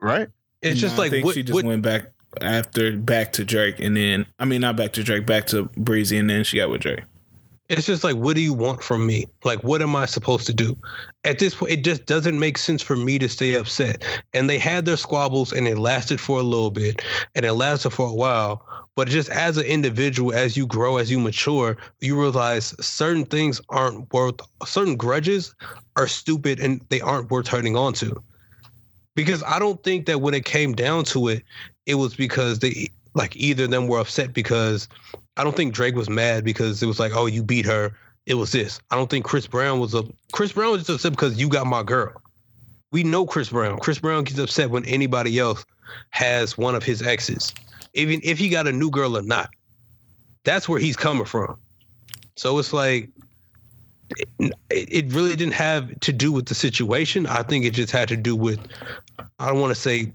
right? 0.00 0.28
It's 0.62 0.80
just 0.80 0.96
No, 0.96 1.02
I 1.02 1.04
like 1.04 1.10
think 1.12 1.24
what, 1.24 1.34
she 1.34 1.42
just 1.42 1.54
what 1.54 1.64
went 1.64 1.82
back 1.82 2.12
after 2.40 2.96
back 2.96 3.32
to 3.34 3.44
Drake, 3.44 3.80
and 3.80 3.96
then 3.96 4.26
I 4.38 4.44
mean 4.44 4.60
not 4.60 4.76
back 4.76 4.92
to 4.94 5.02
Drake, 5.02 5.26
back 5.26 5.46
to 5.48 5.64
Breezy, 5.76 6.18
and 6.18 6.28
then 6.28 6.44
she 6.44 6.58
got 6.58 6.70
with 6.70 6.82
Drake. 6.82 7.04
It's 7.68 7.86
just 7.86 8.04
like, 8.04 8.14
what 8.14 8.36
do 8.36 8.42
you 8.42 8.52
want 8.52 8.82
from 8.82 9.06
me? 9.06 9.26
Like, 9.42 9.64
what 9.64 9.82
am 9.82 9.96
I 9.96 10.06
supposed 10.06 10.46
to 10.46 10.54
do? 10.54 10.76
At 11.24 11.40
this 11.40 11.56
point, 11.56 11.72
it 11.72 11.84
just 11.84 12.06
doesn't 12.06 12.38
make 12.38 12.58
sense 12.58 12.80
for 12.80 12.94
me 12.94 13.18
to 13.18 13.28
stay 13.28 13.54
upset. 13.54 14.04
And 14.32 14.48
they 14.48 14.58
had 14.58 14.84
their 14.84 14.96
squabbles 14.96 15.52
and 15.52 15.66
it 15.66 15.76
lasted 15.76 16.20
for 16.20 16.38
a 16.38 16.44
little 16.44 16.70
bit 16.70 17.02
and 17.34 17.44
it 17.44 17.54
lasted 17.54 17.90
for 17.90 18.08
a 18.08 18.14
while. 18.14 18.64
But 18.94 19.08
just 19.08 19.28
as 19.30 19.56
an 19.56 19.66
individual, 19.66 20.32
as 20.32 20.56
you 20.56 20.66
grow, 20.66 20.96
as 20.96 21.10
you 21.10 21.18
mature, 21.18 21.76
you 22.00 22.18
realize 22.18 22.72
certain 22.80 23.24
things 23.24 23.60
aren't 23.68 24.12
worth, 24.12 24.36
certain 24.64 24.96
grudges 24.96 25.52
are 25.96 26.06
stupid 26.06 26.60
and 26.60 26.80
they 26.88 27.00
aren't 27.00 27.30
worth 27.32 27.48
hurting 27.48 27.76
on 27.76 27.94
to. 27.94 28.22
Because 29.16 29.42
I 29.42 29.58
don't 29.58 29.82
think 29.82 30.06
that 30.06 30.20
when 30.20 30.34
it 30.34 30.44
came 30.44 30.74
down 30.74 31.02
to 31.06 31.26
it, 31.26 31.42
it 31.86 31.96
was 31.96 32.14
because 32.14 32.60
they, 32.60 32.88
like, 33.14 33.34
either 33.34 33.64
of 33.64 33.70
them 33.70 33.88
were 33.88 33.98
upset 33.98 34.32
because 34.32 34.88
I 35.36 35.42
don't 35.42 35.56
think 35.56 35.74
Drake 35.74 35.96
was 35.96 36.08
mad 36.08 36.44
because 36.44 36.82
it 36.82 36.86
was 36.86 37.00
like, 37.00 37.12
oh, 37.16 37.26
you 37.26 37.42
beat 37.42 37.66
her. 37.66 37.92
It 38.26 38.34
was 38.34 38.52
this. 38.52 38.78
I 38.90 38.96
don't 38.96 39.10
think 39.10 39.24
Chris 39.24 39.46
Brown 39.46 39.80
was 39.80 39.94
a 39.94 40.04
Chris 40.32 40.52
Brown 40.52 40.72
was 40.72 40.80
just 40.82 40.90
upset 40.90 41.12
because 41.12 41.38
you 41.40 41.48
got 41.48 41.66
my 41.66 41.82
girl. 41.82 42.12
We 42.92 43.04
know 43.04 43.26
Chris 43.26 43.48
Brown. 43.50 43.78
Chris 43.78 43.98
Brown 43.98 44.24
gets 44.24 44.38
upset 44.38 44.70
when 44.70 44.84
anybody 44.84 45.38
else 45.38 45.64
has 46.10 46.58
one 46.58 46.74
of 46.74 46.82
his 46.82 47.02
exes, 47.02 47.54
even 47.94 48.20
if 48.24 48.38
he 48.38 48.48
got 48.48 48.66
a 48.66 48.72
new 48.72 48.90
girl 48.90 49.16
or 49.16 49.22
not. 49.22 49.50
That's 50.44 50.68
where 50.68 50.80
he's 50.80 50.96
coming 50.96 51.24
from. 51.24 51.56
So 52.36 52.58
it's 52.58 52.72
like 52.72 53.08
it, 54.38 54.54
it 54.70 55.12
really 55.12 55.36
didn't 55.36 55.54
have 55.54 55.98
to 56.00 56.12
do 56.12 56.32
with 56.32 56.46
the 56.46 56.54
situation. 56.54 57.26
I 57.26 57.42
think 57.42 57.64
it 57.64 57.72
just 57.72 57.92
had 57.92 58.08
to 58.08 58.16
do 58.16 58.36
with 58.36 58.60
I 59.38 59.48
don't 59.48 59.60
want 59.60 59.74
to 59.74 59.80
say 59.80 60.12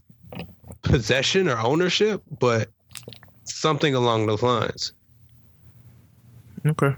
possession 0.81 1.47
or 1.47 1.57
ownership, 1.57 2.22
but 2.39 2.69
something 3.43 3.95
along 3.95 4.27
those 4.27 4.43
lines. 4.43 4.93
Okay. 6.65 6.95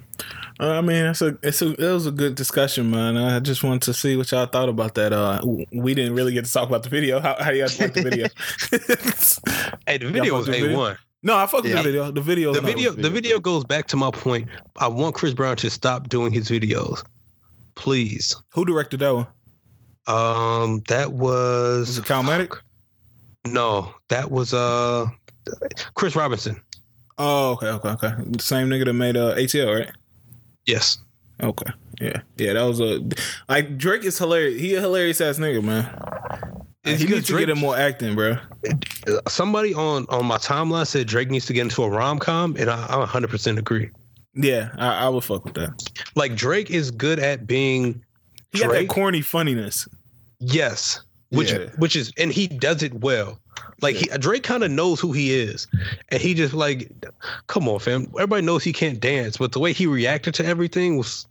Uh, 0.59 0.69
I 0.69 0.81
mean, 0.81 1.05
it's 1.05 1.21
a 1.21 1.37
it's 1.41 1.61
a 1.61 1.71
it 1.71 1.93
was 1.93 2.05
a 2.05 2.11
good 2.11 2.35
discussion, 2.35 2.91
man. 2.91 3.17
I 3.17 3.39
just 3.39 3.63
wanted 3.63 3.81
to 3.83 3.93
see 3.93 4.15
what 4.15 4.31
y'all 4.31 4.45
thought 4.45 4.69
about 4.69 4.95
that. 4.95 5.11
Uh, 5.11 5.41
we 5.71 5.95
didn't 5.95 6.13
really 6.13 6.33
get 6.33 6.45
to 6.45 6.51
talk 6.51 6.67
about 6.67 6.83
the 6.83 6.89
video. 6.89 7.19
How 7.19 7.35
how 7.41 7.51
do 7.51 7.59
guys 7.59 7.79
like 7.79 7.93
the 7.93 8.03
video? 8.03 8.27
hey, 9.87 9.97
the 9.97 10.09
video 10.11 10.37
was 10.37 10.49
a 10.49 10.75
one. 10.75 10.97
No, 11.23 11.35
I 11.37 11.45
fuck 11.47 11.63
with 11.63 11.71
Yeah. 11.71 11.77
the 11.77 11.83
video. 11.83 12.11
The 12.11 12.21
video. 12.21 12.53
The 12.53 12.61
video, 12.61 12.91
the 12.91 13.09
video 13.09 13.39
goes 13.39 13.63
back 13.63 13.87
to 13.87 13.95
my 13.97 14.11
point. 14.11 14.47
I 14.77 14.87
want 14.87 15.15
Chris 15.15 15.33
Brown 15.33 15.55
to 15.57 15.69
stop 15.69 16.09
doing 16.09 16.31
his 16.33 16.49
videos, 16.49 17.03
please. 17.75 18.35
Who 18.53 18.65
directed 18.65 18.99
that 18.99 19.13
one? 19.15 19.27
Um, 20.05 20.83
that 20.89 21.13
was, 21.13 21.87
Was 21.87 21.97
it 21.99 22.05
Calmatic? 22.05 22.51
no, 23.47 23.93
that 24.09 24.31
was 24.31 24.53
uh, 24.53 25.07
Chris 25.95 26.15
Robinson. 26.15 26.61
Oh, 27.17 27.51
okay, 27.53 27.67
okay, 27.67 27.89
okay. 27.89 28.13
The 28.27 28.43
same 28.43 28.69
nigga 28.69 28.85
that 28.85 28.93
made 28.93 29.15
uh, 29.15 29.35
ATL, 29.35 29.79
right? 29.79 29.91
Yes, 30.65 30.97
Okay. 31.41 31.71
Yeah. 32.01 32.21
Yeah, 32.37 32.53
that 32.53 32.63
was 32.63 32.79
a 32.79 33.01
like 33.47 33.77
Drake 33.77 34.03
is 34.03 34.17
hilarious. 34.17 34.59
He 34.59 34.73
a 34.75 34.81
hilarious 34.81 35.21
ass 35.21 35.37
nigga, 35.39 35.63
man. 35.63 35.85
It's 36.85 37.01
he 37.01 37.07
needs 37.07 37.27
to 37.27 37.33
Drake- 37.33 37.47
get 37.47 37.49
him 37.55 37.59
more 37.59 37.77
acting, 37.77 38.15
bro. 38.15 38.37
somebody 39.27 39.73
on 39.73 40.05
on 40.09 40.25
my 40.25 40.37
timeline 40.37 40.85
said 40.87 41.07
Drake 41.07 41.29
needs 41.29 41.45
to 41.45 41.53
get 41.53 41.61
into 41.61 41.83
a 41.83 41.89
rom 41.89 42.19
com, 42.19 42.55
and 42.57 42.69
I, 42.69 42.85
I 42.87 42.97
100 42.97 43.29
percent 43.29 43.57
agree. 43.59 43.89
Yeah, 44.35 44.69
I, 44.77 45.05
I 45.05 45.09
would 45.09 45.23
fuck 45.23 45.45
with 45.45 45.53
that. 45.55 45.83
Like 46.15 46.35
Drake 46.35 46.71
is 46.71 46.91
good 46.91 47.19
at 47.19 47.45
being 47.47 48.03
He 48.51 48.59
got 48.59 48.69
that 48.69 48.73
Drake. 48.79 48.89
corny 48.89 49.21
funniness. 49.21 49.87
Yes, 50.39 51.01
which 51.29 51.51
Yeah. 51.51 51.69
which 51.77 51.95
is 51.95 52.11
and 52.17 52.31
he 52.33 52.47
does 52.47 52.83
it 52.83 52.93
well. 52.95 53.39
Like 53.81 53.95
he, 53.95 54.07
Drake 54.17 54.43
kind 54.43 54.63
of 54.63 54.71
knows 54.71 54.99
who 54.99 55.11
he 55.13 55.33
is, 55.33 55.67
and 56.09 56.21
he 56.21 56.33
just 56.33 56.53
like, 56.53 56.91
come 57.47 57.69
on, 57.69 57.79
fam. 57.79 58.07
Everybody 58.15 58.41
knows 58.45 58.63
he 58.63 58.73
can't 58.73 58.99
dance, 58.99 59.37
but 59.37 59.51
the 59.51 59.59
way 59.59 59.71
he 59.73 59.85
reacted 59.87 60.33
to 60.35 60.45
everything 60.45 60.97
was 60.97 61.27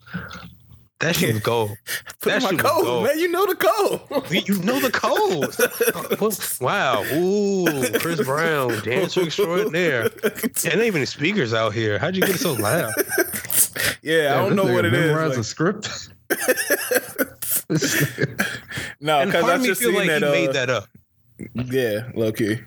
that 1.03 1.17
shit 1.17 1.35
was 1.35 1.43
gold. 1.45 1.77
Put 2.21 2.31
That 2.33 2.43
my 2.43 2.51
code, 2.51 2.85
gold. 2.85 3.05
man. 3.05 3.19
You 3.19 3.29
know 3.29 3.45
the 3.47 3.55
code. 3.57 4.01
You- 4.49 4.63
know 4.63 4.81
the 4.81 4.91
code. 6.21 6.61
Wow. 6.61 7.05
Ooh, 7.13 7.99
Chris 7.99 8.23
Brown, 8.25 8.81
dancer 8.83 9.23
extraordinaire. 9.23 10.11
And 10.25 10.65
ain't 10.67 10.83
even 10.83 11.05
speakers 11.07 11.53
out 11.53 11.75
here. 11.75 11.99
How'd 11.99 12.17
you 12.17 12.23
get 12.23 12.37
so 12.39 12.55
loud? 12.55 12.93
yeah, 14.03 14.35
I 14.35 14.37
don't 14.47 14.57
know 14.57 14.65
what 14.73 14.85
it 14.85 14.95
is. 14.95 15.01
Memorize 15.07 15.31
like- 15.31 15.39
a 15.39 15.45
script. 15.45 16.09
no, 19.01 19.25
because 19.27 19.45
I 19.45 19.59
just 19.67 19.81
feel 19.81 19.91
seen 19.91 19.95
like 19.99 20.07
that. 20.09 20.23
he 20.23 20.29
uh, 20.29 20.33
made 20.33 20.53
that 20.55 20.71
up. 20.71 20.89
Yeah, 21.55 22.11
low 22.15 22.33
key. 22.33 22.59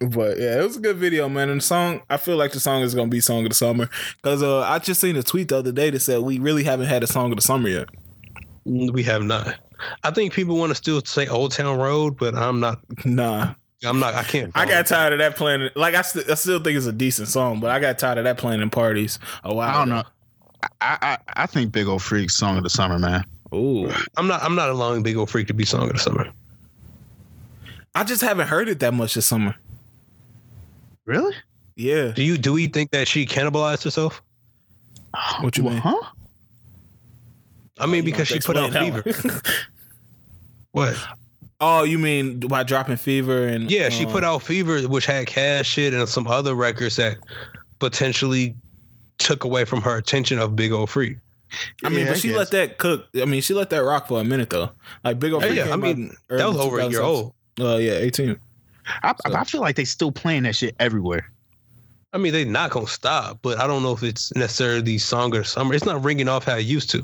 But 0.00 0.38
yeah, 0.38 0.60
it 0.60 0.62
was 0.62 0.76
a 0.76 0.80
good 0.80 0.96
video, 0.96 1.28
man. 1.28 1.48
And 1.48 1.60
the 1.60 1.64
song, 1.64 2.02
I 2.08 2.18
feel 2.18 2.36
like 2.36 2.52
the 2.52 2.60
song 2.60 2.82
is 2.82 2.94
gonna 2.94 3.08
be 3.08 3.20
song 3.20 3.44
of 3.44 3.48
the 3.50 3.54
summer 3.54 3.90
because 4.16 4.42
uh, 4.42 4.60
I 4.60 4.78
just 4.78 5.00
seen 5.00 5.16
a 5.16 5.22
tweet 5.22 5.48
the 5.48 5.56
other 5.58 5.72
day 5.72 5.90
that 5.90 6.00
said 6.00 6.20
we 6.20 6.38
really 6.38 6.64
haven't 6.64 6.86
had 6.86 7.02
a 7.02 7.06
song 7.06 7.30
of 7.32 7.36
the 7.36 7.42
summer 7.42 7.68
yet. 7.68 7.88
We 8.64 9.02
have 9.04 9.22
not. 9.22 9.56
I 10.04 10.10
think 10.10 10.32
people 10.32 10.56
want 10.56 10.70
to 10.70 10.74
still 10.74 11.00
say 11.02 11.26
Old 11.26 11.52
Town 11.52 11.78
Road, 11.78 12.16
but 12.16 12.34
I'm 12.34 12.60
not. 12.60 12.80
Nah, 13.04 13.54
I'm 13.84 13.98
not. 13.98 14.14
I 14.14 14.22
can't. 14.22 14.52
I 14.54 14.66
got 14.66 14.86
tired 14.86 15.12
of 15.12 15.18
that 15.20 15.36
playing. 15.36 15.70
Like 15.74 15.94
I, 15.94 16.02
st- 16.02 16.28
I 16.28 16.34
still 16.34 16.60
think 16.60 16.76
it's 16.76 16.86
a 16.86 16.92
decent 16.92 17.28
song, 17.28 17.60
but 17.60 17.70
I 17.70 17.80
got 17.80 17.98
tired 17.98 18.18
of 18.18 18.24
that 18.24 18.38
playing 18.38 18.60
in 18.60 18.70
parties 18.70 19.18
a 19.44 19.54
while. 19.54 19.68
I 19.68 19.78
don't 19.78 19.88
know. 19.88 20.02
I, 20.80 20.98
I 21.00 21.18
I 21.42 21.46
think 21.46 21.72
Big 21.72 21.86
Old 21.86 22.02
Freak 22.02 22.30
song 22.30 22.56
of 22.56 22.64
the 22.64 22.70
summer, 22.70 22.98
man. 22.98 23.24
Ooh, 23.54 23.90
I'm 24.16 24.26
not. 24.26 24.42
I'm 24.42 24.54
not 24.54 24.68
allowing 24.68 25.02
Big 25.02 25.16
Old 25.16 25.30
Freak 25.30 25.46
to 25.48 25.54
be 25.54 25.64
song 25.64 25.88
of 25.88 25.92
the 25.92 25.98
summer. 25.98 26.28
I 27.94 28.04
just 28.04 28.22
haven't 28.22 28.48
heard 28.48 28.68
it 28.68 28.80
that 28.80 28.94
much 28.94 29.14
this 29.14 29.26
summer. 29.26 29.54
Really? 31.08 31.34
Yeah, 31.74 32.08
Do 32.08 32.22
you? 32.22 32.36
Do 32.36 32.52
we 32.52 32.66
think 32.66 32.90
that 32.90 33.08
she 33.08 33.24
cannibalized 33.24 33.82
herself? 33.84 34.20
What 35.40 35.56
you 35.56 35.62
mean? 35.64 35.78
Huh? 35.78 35.96
I 37.78 37.86
mean, 37.86 38.04
because 38.04 38.28
she 38.28 38.40
put 38.40 38.56
out 38.58 38.72
Fever. 38.72 39.02
What? 40.72 40.96
oh, 41.60 41.82
you 41.84 41.98
mean 41.98 42.40
by 42.40 42.62
dropping 42.62 42.96
fever 42.96 43.46
and 43.48 43.70
Yeah, 43.70 43.88
she 43.88 44.04
uh, 44.04 44.10
put 44.12 44.22
out 44.22 44.42
Fever, 44.42 44.82
which 44.82 45.06
had 45.06 45.26
cash 45.26 45.66
shit 45.66 45.94
and 45.94 46.06
some 46.08 46.26
other 46.26 46.54
records 46.54 46.96
that 46.96 47.16
potentially 47.78 48.54
took 49.18 49.44
away 49.44 49.64
from 49.64 49.80
her 49.82 49.96
attention 49.96 50.38
of 50.38 50.54
Big 50.54 50.72
Old 50.72 50.90
Freak. 50.90 51.16
I 51.82 51.88
mean, 51.88 52.00
Yeah, 52.00 52.04
but 52.08 52.16
I 52.16 52.18
she 52.20 52.28
guess. 52.28 52.36
let 52.36 52.50
that 52.52 52.78
cook. 52.78 53.06
I 53.20 53.24
mean, 53.24 53.40
she 53.40 53.54
let 53.54 53.70
that 53.70 53.78
rock 53.82 54.08
for 54.08 54.20
a 54.20 54.24
minute 54.24 54.50
though. 54.50 54.70
Like 55.02 55.18
Big 55.18 55.32
Old 55.32 55.42
Yeah, 55.42 55.48
Freak 55.48 55.58
yeah, 55.58 55.64
came 55.64 55.72
I 55.72 55.76
mean, 55.94 56.16
That 56.28 56.46
was 56.48 56.58
over 56.58 56.78
a 56.80 56.86
year 56.88 57.00
2000s. 57.00 57.04
old. 57.04 57.32
Uh, 57.58 57.76
yeah, 57.78 57.92
eighteen. 57.92 58.38
I, 59.02 59.14
So- 59.26 59.34
I 59.34 59.44
feel 59.44 59.60
like 59.60 59.76
they 59.76 59.84
still 59.84 60.12
playing 60.12 60.44
that 60.44 60.56
shit 60.56 60.74
everywhere. 60.78 61.30
I 62.12 62.18
mean, 62.18 62.32
they're 62.32 62.46
not 62.46 62.70
gonna 62.70 62.86
stop, 62.86 63.38
but 63.42 63.60
I 63.60 63.66
don't 63.66 63.82
know 63.82 63.92
if 63.92 64.02
it's 64.02 64.34
necessarily 64.34 64.80
the 64.80 64.98
song 64.98 65.34
of 65.36 65.42
the 65.42 65.44
summer. 65.44 65.74
It's 65.74 65.84
not 65.84 66.02
ringing 66.02 66.26
off 66.28 66.44
how 66.44 66.56
it 66.56 66.64
used 66.64 66.88
to. 66.90 66.98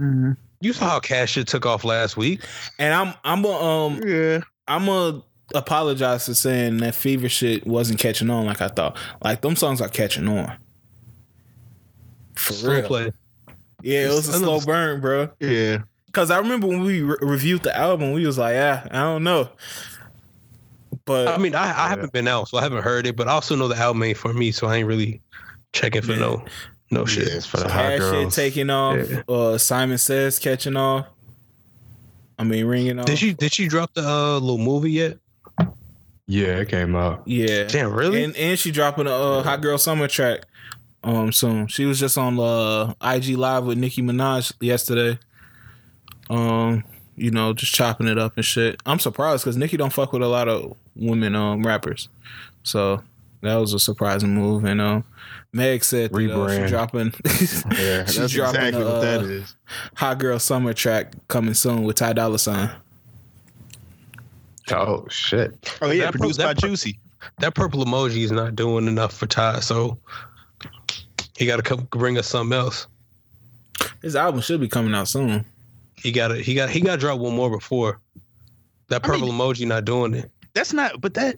Mm-hmm. 0.00 0.32
You 0.60 0.72
saw 0.72 0.88
how 0.90 1.00
cash 1.00 1.32
shit 1.32 1.48
took 1.48 1.66
off 1.66 1.84
last 1.84 2.16
week. 2.16 2.42
And 2.78 2.94
I'm 2.94 3.14
I'm 3.24 3.44
a 3.44 3.48
um 3.48 4.00
Yeah. 4.06 4.40
I'm 4.68 4.88
a 4.88 5.20
apologize 5.54 6.26
for 6.26 6.34
saying 6.34 6.76
that 6.78 6.94
fever 6.94 7.28
shit 7.28 7.66
wasn't 7.66 7.98
catching 7.98 8.30
on 8.30 8.46
like 8.46 8.60
I 8.60 8.68
thought. 8.68 8.96
Like 9.22 9.40
them 9.40 9.56
songs 9.56 9.80
are 9.80 9.88
catching 9.88 10.28
on. 10.28 10.56
For 12.36 12.52
Slow 12.52 12.72
real. 12.74 12.82
play. 12.86 13.12
Yeah, 13.82 14.06
it 14.06 14.08
was 14.10 14.28
a 14.28 14.36
I 14.36 14.40
know. 14.40 14.58
slow 14.58 14.66
burn, 14.66 15.00
bro. 15.00 15.28
Yeah. 15.40 15.78
Cause 16.12 16.30
I 16.30 16.38
remember 16.38 16.66
when 16.66 16.80
we 16.82 17.02
re- 17.02 17.16
reviewed 17.20 17.62
the 17.62 17.76
album, 17.76 18.12
we 18.12 18.26
was 18.26 18.38
like, 18.38 18.56
ah, 18.58 18.84
I 18.90 19.00
don't 19.00 19.24
know. 19.24 19.48
But 21.04 21.28
I 21.28 21.38
mean, 21.38 21.54
I, 21.54 21.64
I 21.64 21.88
haven't 21.88 22.12
been 22.12 22.28
out, 22.28 22.48
so 22.48 22.58
I 22.58 22.62
haven't 22.62 22.82
heard 22.82 23.06
it, 23.06 23.16
but 23.16 23.28
I 23.28 23.32
also 23.32 23.56
know 23.56 23.68
the 23.68 23.76
album 23.76 24.02
ain't 24.02 24.18
for 24.18 24.32
me, 24.32 24.52
so 24.52 24.66
I 24.66 24.76
ain't 24.76 24.86
really 24.86 25.20
checking 25.72 26.02
for 26.02 26.12
Yeah. 26.12 26.18
no 26.18 26.44
no 26.90 27.04
shit. 27.04 27.28
Yeah, 27.28 27.34
it's 27.36 27.46
for 27.46 27.58
the 27.58 27.64
hot 27.68 27.98
Cash 27.98 28.10
shit 28.10 28.30
taking 28.30 28.70
off. 28.70 28.96
Yeah. 29.10 29.22
Uh, 29.28 29.58
Simon 29.58 29.98
Says 29.98 30.38
catching 30.38 30.76
off. 30.76 31.06
I 32.38 32.44
mean, 32.44 32.66
ringing 32.66 32.98
off. 32.98 33.06
Did 33.06 33.18
she 33.18 33.34
did 33.34 33.52
she 33.52 33.68
drop 33.68 33.92
the 33.94 34.06
uh, 34.06 34.38
little 34.38 34.58
movie 34.58 34.92
yet? 34.92 35.18
Yeah, 36.26 36.58
it 36.58 36.68
came 36.68 36.94
out. 36.94 37.22
Yeah. 37.26 37.64
Damn, 37.64 37.92
really? 37.92 38.22
And 38.22 38.36
and 38.36 38.58
she 38.58 38.70
dropping 38.70 39.06
a 39.06 39.10
uh, 39.12 39.42
Hot 39.42 39.60
Girl 39.62 39.78
Summer 39.78 40.08
track 40.08 40.42
um 41.04 41.32
soon. 41.32 41.68
She 41.68 41.84
was 41.86 41.98
just 41.98 42.18
on 42.18 42.38
uh, 42.38 42.92
IG 43.02 43.36
Live 43.36 43.64
with 43.64 43.78
Nicki 43.78 44.02
Minaj 44.02 44.52
yesterday. 44.60 45.18
Um, 46.30 46.84
you 47.20 47.30
know, 47.30 47.52
just 47.52 47.74
chopping 47.74 48.08
it 48.08 48.18
up 48.18 48.36
and 48.36 48.44
shit. 48.44 48.80
I'm 48.86 48.98
surprised 48.98 49.44
because 49.44 49.56
Nicki 49.56 49.76
don't 49.76 49.92
fuck 49.92 50.12
with 50.12 50.22
a 50.22 50.28
lot 50.28 50.48
of 50.48 50.76
women 50.96 51.34
um 51.34 51.66
rappers, 51.66 52.08
so 52.62 53.02
that 53.42 53.56
was 53.56 53.72
a 53.72 53.78
surprising 53.78 54.34
move. 54.34 54.64
And 54.64 54.80
um, 54.80 55.04
Meg 55.52 55.84
said 55.84 56.10
that, 56.10 56.16
uh, 56.16 56.18
Rebrand. 56.18 56.64
she 56.64 56.70
dropping. 56.70 57.14
Yeah. 57.78 58.04
she's 58.04 58.16
That's 58.16 58.32
dropping 58.32 58.60
exactly 58.60 58.82
a, 58.82 58.84
what 58.84 59.00
that 59.02 59.42
uh. 59.42 59.44
Hot 59.96 60.18
Girl 60.18 60.38
Summer 60.38 60.72
track 60.72 61.12
coming 61.28 61.54
soon 61.54 61.84
with 61.84 61.96
Ty 61.96 62.14
Dolla 62.14 62.38
Sign. 62.38 62.70
Oh 64.70 65.06
shit! 65.08 65.78
Oh 65.80 65.90
yeah, 65.90 66.04
that 66.04 66.12
produced 66.12 66.38
that 66.38 66.44
by 66.56 66.60
pro- 66.60 66.70
Juicy. 66.70 66.98
that 67.38 67.54
purple 67.54 67.84
emoji 67.84 68.22
is 68.24 68.30
not 68.30 68.54
doing 68.54 68.86
enough 68.86 69.14
for 69.14 69.26
Ty, 69.26 69.60
so 69.60 69.98
he 71.36 71.46
got 71.46 71.56
to 71.56 71.62
come 71.62 71.88
bring 71.90 72.18
us 72.18 72.26
something 72.26 72.56
else. 72.58 72.86
His 74.02 74.14
album 74.16 74.40
should 74.42 74.60
be 74.60 74.68
coming 74.68 74.94
out 74.94 75.08
soon. 75.08 75.46
He 76.02 76.12
got 76.12 76.28
to 76.28 76.36
he 76.36 76.54
got 76.54 76.70
he 76.70 76.80
got 76.80 76.92
to 76.92 76.98
drop 76.98 77.18
one 77.18 77.34
more 77.34 77.50
before 77.50 78.00
that 78.88 79.04
I 79.04 79.08
mean- 79.08 79.20
purple 79.20 79.34
emoji 79.34 79.66
not 79.66 79.84
doing 79.84 80.14
it. 80.14 80.30
That's 80.54 80.72
not. 80.72 81.00
But 81.00 81.14
that 81.14 81.36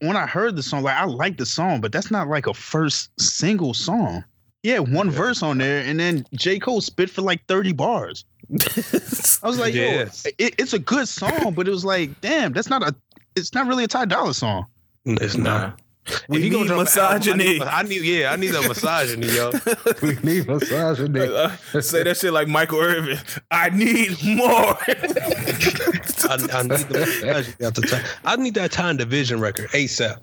when 0.00 0.16
I 0.16 0.26
heard 0.26 0.56
the 0.56 0.62
song, 0.62 0.82
like 0.82 0.96
I 0.96 1.04
like 1.04 1.36
the 1.36 1.46
song, 1.46 1.80
but 1.80 1.92
that's 1.92 2.10
not 2.10 2.26
like 2.28 2.46
a 2.48 2.54
first 2.54 3.10
single 3.20 3.74
song. 3.74 4.24
Yeah, 4.62 4.74
had 4.80 4.92
one 4.92 5.08
verse 5.10 5.42
on 5.42 5.58
there, 5.58 5.82
and 5.84 6.00
then 6.00 6.24
J 6.34 6.58
Cole 6.58 6.80
spit 6.80 7.10
for 7.10 7.22
like 7.22 7.46
thirty 7.46 7.72
bars. 7.72 8.24
I 8.50 9.46
was 9.46 9.58
like, 9.58 9.72
Yes. 9.74 10.24
yo, 10.26 10.32
it, 10.46 10.54
it's 10.58 10.72
a 10.72 10.78
good 10.80 11.06
song, 11.06 11.54
but 11.54 11.68
it 11.68 11.70
was 11.70 11.84
like, 11.84 12.20
damn, 12.22 12.52
that's 12.52 12.68
not 12.68 12.82
a, 12.82 12.94
it's 13.36 13.54
not 13.54 13.66
really 13.68 13.84
a 13.84 13.88
Ty 13.88 14.06
Dolla 14.06 14.34
song. 14.34 14.66
It's 15.04 15.36
not. 15.36 15.80
We 16.28 16.38
If 16.38 16.42
he 16.44 16.48
gonna 16.50 16.62
need 16.64 16.68
drop 16.68 16.80
an 16.80 16.98
album, 17.02 17.18
misogyny. 17.18 17.44
I 17.44 17.52
need, 17.52 17.62
I 17.62 17.82
need, 17.82 18.02
yeah, 18.02 18.32
I 18.32 18.36
need 18.36 18.48
that 18.48 18.68
misogyny, 18.68 19.26
yo. 19.28 19.50
we 20.02 20.14
need 20.22 20.46
misogyny. 20.48 21.20
Uh, 21.20 21.80
say 21.80 22.02
that 22.02 22.16
shit 22.16 22.32
like 22.32 22.48
Michael 22.48 22.80
Irvin. 22.80 23.18
I 23.50 23.70
need 23.70 24.10
more. 24.24 24.46
I, 24.88 26.36
I 26.52 26.62
need 26.62 26.86
the 26.88 27.06
misogyny 27.06 27.66
at 27.66 27.74
the 27.74 27.82
time. 27.88 28.04
I 28.24 28.36
need 28.36 28.54
that 28.54 28.72
time 28.72 28.96
division 28.96 29.40
record 29.40 29.70
ASAP. 29.70 30.22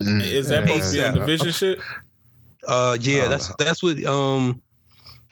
Is 0.00 0.48
that 0.48 0.66
supposed 0.68 0.92
to 0.92 0.98
be 0.98 1.04
on 1.04 1.14
the 1.14 1.20
Yeah. 1.20 1.26
Vision 1.26 1.52
shit? 1.52 1.78
Uh, 2.68 2.98
yeah, 3.00 3.24
Oh. 3.24 3.28
that's 3.28 3.54
that's 3.56 3.82
what 3.82 4.02
um, 4.04 4.60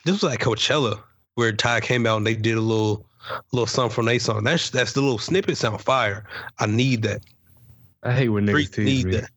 this 0.05 0.13
was 0.13 0.23
like 0.23 0.39
Coachella 0.39 0.99
where 1.35 1.51
Ty 1.51 1.81
came 1.81 2.05
out 2.07 2.17
and 2.17 2.25
they 2.25 2.33
did 2.35 2.57
a 2.57 2.61
little 2.61 3.05
little 3.51 3.67
something 3.67 3.93
from 3.93 4.05
their 4.05 4.19
song. 4.19 4.43
That's 4.43 4.69
that's 4.69 4.93
the 4.93 5.01
little 5.01 5.17
snippet 5.19 5.57
sound 5.57 5.81
fire. 5.81 6.25
I 6.59 6.65
need 6.65 7.01
that. 7.03 7.21
I 8.05 8.11
hate 8.13 8.29
when 8.29 8.45
niggas 8.45 8.51
Freak 8.51 8.71
tease 8.71 8.85
need 8.85 9.05
me. 9.05 9.11
that. 9.17 9.29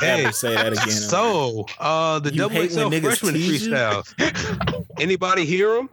Hey, 0.00 0.24
Okay. 0.26 0.30
say 0.32 0.54
that 0.54 0.72
again. 0.72 0.90
So, 0.90 1.66
uh, 1.78 2.18
the 2.18 2.32
You 2.32 2.38
double 2.38 2.54
hate 2.56 2.72
XL 2.72 2.90
freshman 3.00 3.34
tease 3.34 3.68
freestyles. 3.68 4.80
Anybody 5.00 5.44
hear 5.46 5.74
them? 5.74 5.90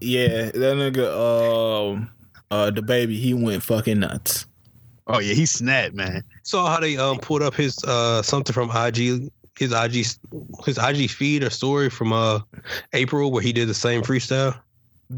yeah, 0.00 0.46
that 0.46 0.54
nigga, 0.54 1.08
um, 1.10 2.10
uh, 2.50 2.70
DaBaby, 2.70 3.18
he 3.18 3.34
went 3.34 3.62
fucking 3.62 3.98
nuts. 4.00 4.46
Oh 5.06 5.18
yeah, 5.18 5.34
he 5.34 5.44
snapped, 5.44 5.94
man. 5.94 6.22
Saw 6.44 6.66
how 6.70 6.80
they 6.80 6.96
um 6.96 7.18
pulled 7.18 7.42
up 7.42 7.54
his 7.54 7.76
uh 7.84 8.22
something 8.22 8.54
from 8.54 8.70
IG 8.70 9.30
his 9.58 9.70
IG 9.72 10.06
his 10.64 10.78
IG 10.78 11.10
feed 11.10 11.42
or 11.44 11.50
story 11.50 11.90
from 11.90 12.12
uh 12.14 12.40
April 12.94 13.30
where 13.30 13.42
he 13.42 13.52
did 13.52 13.68
the 13.68 13.74
same 13.74 14.02
freestyle. 14.02 14.58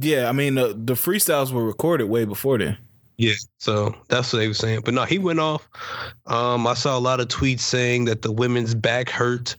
Yeah, 0.01 0.29
I 0.29 0.33
mean 0.33 0.57
the 0.57 0.69
the 0.77 0.95
freestyles 0.95 1.53
were 1.53 1.65
recorded 1.65 2.07
way 2.07 2.25
before 2.25 2.59
then. 2.59 2.77
Yeah, 3.19 3.33
so 3.59 3.95
that's 4.09 4.31
what 4.33 4.41
they 4.41 4.49
were 4.49 4.53
saying. 4.55 4.83
But 4.85 4.93
no, 4.93 5.05
he 5.05 5.19
went 5.19 5.41
off. 5.41 5.67
Um, 6.27 6.67
I 6.67 6.75
saw 6.75 6.99
a 6.99 7.01
lot 7.01 7.19
of 7.19 7.29
tweets 7.29 7.61
saying 7.61 8.05
that 8.07 8.21
the 8.21 8.31
women's 8.31 8.75
back 8.75 9.09
hurt 9.09 9.57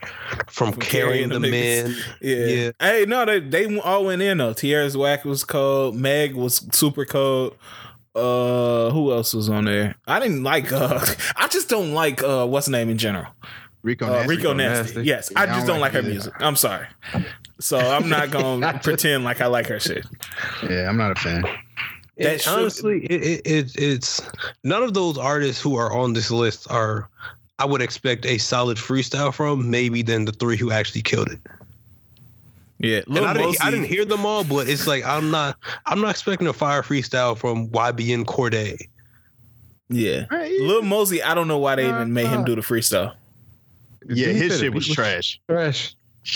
from, 0.48 0.74
From 0.74 0.82
carrying, 0.82 1.30
carrying 1.30 1.30
the 1.30 1.40
the 1.40 1.52
men. 1.52 1.96
Yeah. 2.22 2.36
Yeah. 2.46 2.72
Hey, 2.80 3.06
no, 3.08 3.26
they 3.26 3.40
they 3.40 3.80
all 3.80 4.06
went 4.06 4.22
in 4.22 4.38
though. 4.38 4.54
Tierra 4.54 4.90
Whack's 4.92 5.26
was 5.26 5.44
cold. 5.44 5.96
Meg 5.96 6.36
was 6.36 6.68
super 6.72 7.04
cold. 7.06 7.56
Uh, 8.14 8.90
who 8.92 9.12
else 9.12 9.34
was 9.34 9.50
on 9.50 9.66
there? 9.66 9.96
I 10.08 10.20
didn't 10.20 10.44
like. 10.44 10.72
Uh, 10.72 11.00
I 11.36 11.48
just 11.48 11.68
don't 11.70 11.94
like. 11.94 12.22
Uh, 12.24 12.46
what's 12.46 12.68
the 12.68 12.72
name 12.74 12.90
in 12.90 12.98
general? 12.98 13.26
Rico, 13.84 14.06
Uh, 14.06 14.10
Nasty. 14.10 14.28
Rico 14.28 14.54
Nasty. 14.54 14.96
Nasty. 14.96 15.04
Yes, 15.08 15.30
Yeah, 15.32 15.40
I 15.40 15.44
I 15.44 15.46
just 15.48 15.60
don't 15.60 15.68
don't 15.68 15.80
like 15.80 15.94
like 15.94 16.04
her 16.04 16.10
music. 16.10 16.34
I'm 16.40 16.56
sorry. 16.56 16.88
So 17.60 17.78
I'm 17.80 18.08
not 18.10 18.30
gonna 18.32 18.80
pretend 18.84 19.24
like 19.24 19.42
I 19.42 19.48
like 19.48 19.66
her 19.68 19.80
shit. 19.80 20.06
Yeah, 20.70 20.88
I'm 20.90 20.98
not 20.98 21.12
a 21.12 21.16
fan. 21.16 21.44
That 22.20 22.42
should- 22.42 22.54
honestly, 22.54 23.06
it, 23.06 23.22
it, 23.24 23.42
it 23.46 23.76
it's 23.78 24.22
none 24.64 24.82
of 24.84 24.94
those 24.94 25.18
artists 25.18 25.62
who 25.62 25.76
are 25.76 25.92
on 25.96 26.14
this 26.14 26.32
list 26.32 26.70
are. 26.72 27.10
I 27.60 27.66
would 27.66 27.82
expect 27.82 28.24
a 28.28 28.38
solid 28.38 28.78
freestyle 28.78 29.34
from 29.34 29.72
maybe 29.72 30.04
than 30.04 30.26
the 30.26 30.32
three 30.32 30.58
who 30.58 30.70
actually 30.72 31.02
killed 31.02 31.30
it. 31.32 31.40
Yeah, 32.80 33.02
And 33.08 33.18
I 33.18 33.34
didn't, 33.34 33.66
I 33.66 33.72
didn't 33.72 33.86
hear 33.88 34.06
them 34.06 34.24
all, 34.28 34.44
but 34.44 34.70
it's 34.70 34.86
like 34.86 35.04
I'm 35.04 35.32
not 35.32 35.58
I'm 35.88 36.00
not 36.00 36.12
expecting 36.12 36.48
a 36.48 36.54
fire 36.54 36.84
freestyle 36.84 37.36
from 37.36 37.70
YBN 37.70 38.26
Cordae. 38.26 38.78
Yeah, 39.90 40.26
Right, 40.30 40.52
Lil 40.62 40.84
Mosey. 40.84 41.24
I 41.24 41.34
don't 41.34 41.48
know 41.48 41.58
why 41.58 41.76
they 41.76 41.88
even 41.90 42.14
made 42.14 42.28
him 42.28 42.44
do 42.44 42.54
the 42.56 42.62
freestyle. 42.62 43.14
Yeah, 44.08 44.28
his 44.28 44.60
shit 44.60 44.74
was 44.74 44.88
trash. 44.88 45.40
Trash. 45.50 45.96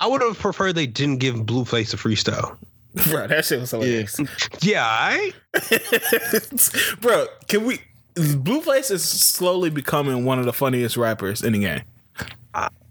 I 0.00 0.06
would 0.06 0.22
have 0.22 0.38
preferred 0.38 0.72
they 0.74 0.86
didn't 0.86 1.18
give 1.18 1.36
Blueface 1.36 1.92
a 1.94 1.96
freestyle. 1.96 2.56
Bro, 3.10 3.28
that 3.28 3.44
shit 3.44 3.60
was 3.60 3.70
hilarious. 3.70 4.20
Yeah, 4.60 4.84
I 4.86 5.32
Bro, 7.00 7.26
can 7.48 7.64
we? 7.64 7.80
Blueface 8.14 8.90
is 8.90 9.02
slowly 9.02 9.70
becoming 9.70 10.26
one 10.26 10.38
of 10.38 10.44
the 10.44 10.52
funniest 10.52 10.98
rappers 10.98 11.42
in 11.42 11.54
the 11.54 11.60
game. 11.60 11.82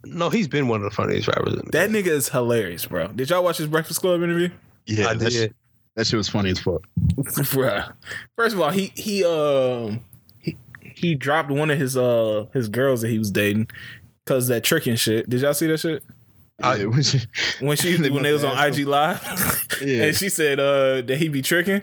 no, 0.06 0.30
he's 0.32 0.48
been 0.48 0.68
one 0.68 0.80
of 0.84 0.90
the 0.90 0.96
funniest 0.96 1.28
rappers. 1.28 1.54
In 1.54 1.70
That 1.72 1.92
nigga 1.92 2.08
is 2.08 2.30
hilarious, 2.30 2.86
bro. 2.88 3.08
Did 3.10 3.30
y'all 3.30 3.44
watch 3.44 3.58
his 3.58 3.68
Breakfast 3.68 4.02
Club 4.02 4.24
interview? 4.24 4.50
Yeah, 4.88 5.10
I 5.10 5.14
that, 5.14 5.26
did. 5.26 5.34
shit, 5.34 5.56
that 5.96 6.08
shit 6.08 6.18
was 6.18 6.28
funny 6.30 6.50
as 6.50 6.60
fuck. 6.60 6.82
bro. 7.54 7.82
First 8.36 8.56
of 8.56 8.62
all, 8.62 8.72
he 8.72 8.92
he 8.96 9.24
um 9.24 10.00
he, 10.40 10.58
he 10.82 11.14
dropped 11.14 11.52
one 11.52 11.70
of 11.70 11.78
his 11.78 11.96
uh 11.96 12.48
his 12.54 12.68
girls 12.70 13.02
that 13.02 13.10
he 13.10 13.20
was 13.20 13.30
dating 13.30 13.68
because 14.26 14.48
that 14.48 14.64
tricking 14.64 14.96
shit. 14.96 15.30
Did 15.30 15.42
y'all 15.42 15.54
see 15.54 15.68
that 15.68 15.80
shit? 15.80 16.04
Yeah, 16.64 16.76
it 16.78 16.90
was- 16.90 17.28
When 17.60 17.78
she 17.78 17.96
They 17.98 18.10
when 18.10 18.24
they 18.24 18.32
was 18.34 18.44
on 18.44 18.58
ask 18.58 18.78
IG 18.80 18.88
live, 18.88 19.78
Yeah. 19.82 20.04
and 20.06 20.16
she 20.16 20.30
said 20.30 20.60
uh 20.60 21.02
that 21.02 21.18
he 21.18 21.28
be 21.30 21.42
tricking. 21.42 21.82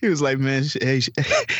he 0.00 0.08
was 0.08 0.22
like, 0.22 0.38
man, 0.38 0.64
sh- 0.64 0.78
hey, 0.80 1.00
sh- 1.00 1.10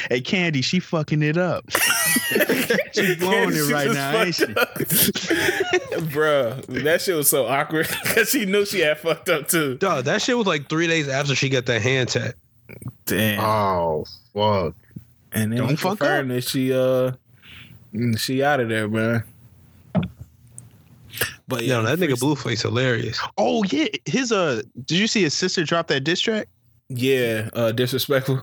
hey, 0.08 0.22
Candy, 0.22 0.62
she 0.62 0.80
fucking 0.80 1.22
it 1.22 1.36
up. 1.36 1.70
she 1.70 3.14
blowing 3.16 3.50
it 3.50 3.66
She 3.66 3.72
right 3.72 3.90
now, 3.90 4.22
ain't 4.22 4.34
she? 4.34 4.46
fucked 4.46 4.56
up. 4.80 6.00
Bruh, 6.08 6.64
that 6.84 7.02
shit 7.02 7.14
was 7.16 7.28
so 7.28 7.46
awkward 7.46 7.86
because 8.04 8.30
she 8.30 8.46
knew 8.46 8.64
she 8.64 8.80
had 8.80 8.98
fucked 8.98 9.28
up 9.28 9.48
too. 9.48 9.76
Dog, 9.76 10.06
that 10.06 10.22
shit 10.22 10.38
was 10.38 10.46
like 10.46 10.70
three 10.70 10.86
days 10.86 11.06
after 11.08 11.34
she 11.34 11.50
got 11.50 11.66
that 11.66 11.82
hand 11.82 12.08
tat. 12.08 12.34
Damn. 13.04 13.40
Oh, 13.44 14.04
fuck. 14.32 14.74
and 15.32 15.52
then 15.52 15.58
don't 15.58 15.76
fuck 15.76 15.98
confirmed 15.98 16.30
that 16.30 16.44
she 16.44 16.72
uh 16.72 17.12
she 18.16 18.42
out 18.42 18.60
of 18.60 18.70
there, 18.70 18.88
man. 18.88 19.22
But 21.48 21.64
Yo, 21.64 21.80
yeah, 21.82 21.94
that 21.94 21.98
nigga 22.00 22.14
Blueface 22.18 22.62
hilarious. 22.62 23.20
Oh 23.38 23.62
yeah, 23.64 23.86
his 24.04 24.32
uh, 24.32 24.62
did 24.84 24.98
you 24.98 25.06
see 25.06 25.22
his 25.22 25.34
sister 25.34 25.62
drop 25.64 25.86
that 25.88 26.00
diss 26.00 26.20
track? 26.20 26.48
yeah, 26.88 27.48
uh, 27.52 27.72
disrespectful. 27.72 28.42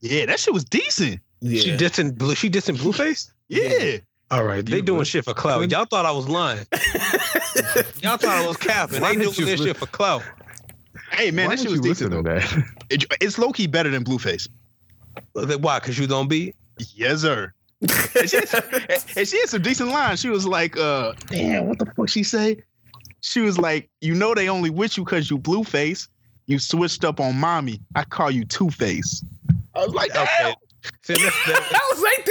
Yeah, 0.00 0.26
that 0.26 0.38
shit 0.40 0.52
was 0.54 0.64
decent. 0.64 1.20
Yeah, 1.40 1.60
She 1.60 1.70
dissing 1.72 2.16
Blue. 2.16 2.34
She 2.34 2.48
dissing 2.50 2.76
Blueface. 2.76 3.30
Yeah, 3.48 3.98
All 4.30 4.44
right, 4.44 4.64
they 4.64 4.80
doing 4.80 5.04
shit 5.04 5.24
for 5.24 5.34
clout. 5.34 5.70
Y'all 5.70 5.84
thought 5.86 6.04
I 6.06 6.10
was 6.12 6.28
lying. 6.28 6.66
Y'all 8.02 8.16
thought 8.16 8.24
I 8.24 8.46
was 8.46 8.56
capping. 8.56 9.00
Why 9.00 9.14
They 9.14 9.22
doing 9.24 9.34
this 9.46 9.60
li- 9.60 9.66
shit 9.66 9.76
for 9.76 9.86
clout. 9.86 10.22
hey 11.12 11.30
man, 11.30 11.48
Why 11.48 11.56
that 11.56 11.62
shit 11.62 11.70
was 11.70 11.80
decent 11.80 12.10
though. 12.10 12.22
to 12.22 12.28
that? 12.40 12.64
It, 12.90 13.04
it's 13.20 13.38
low 13.38 13.52
key 13.52 13.66
better 13.66 13.90
than 13.90 14.04
Blueface. 14.04 14.48
Why? 15.32 15.80
Cause 15.80 15.98
you 15.98 16.06
don't 16.06 16.28
be. 16.28 16.54
Yes, 16.94 17.20
sir. 17.22 17.52
And, 17.82 18.30
she 18.30 18.36
had, 18.36 19.04
and 19.16 19.28
she 19.28 19.38
had 19.40 19.48
some 19.48 19.62
decent 19.62 19.90
lines. 19.90 20.20
She 20.20 20.28
was 20.30 20.46
like, 20.46 20.76
uh, 20.76 21.12
damn, 21.26 21.66
what 21.68 21.78
the 21.78 21.86
fuck 21.86 22.08
she 22.08 22.22
say? 22.22 22.62
She 23.20 23.40
was 23.40 23.58
like, 23.58 23.88
you 24.00 24.14
know 24.14 24.34
they 24.34 24.48
only 24.48 24.70
with 24.70 24.96
you 24.96 25.04
because 25.04 25.30
you 25.30 25.38
Blueface. 25.38 26.08
You 26.46 26.58
switched 26.60 27.04
up 27.04 27.18
on 27.18 27.36
mommy. 27.36 27.80
I 27.96 28.04
call 28.04 28.30
you 28.30 28.44
Two 28.44 28.70
Face. 28.70 29.24
I 29.74 29.84
was 29.84 29.94
like, 29.94 30.10
Okay. 30.12 30.22
okay. 30.42 30.54
See, 31.02 31.14
that's, 31.14 31.46
that, 31.46 31.72
I 31.74 31.90
was 31.92 32.02
like, 32.02 32.24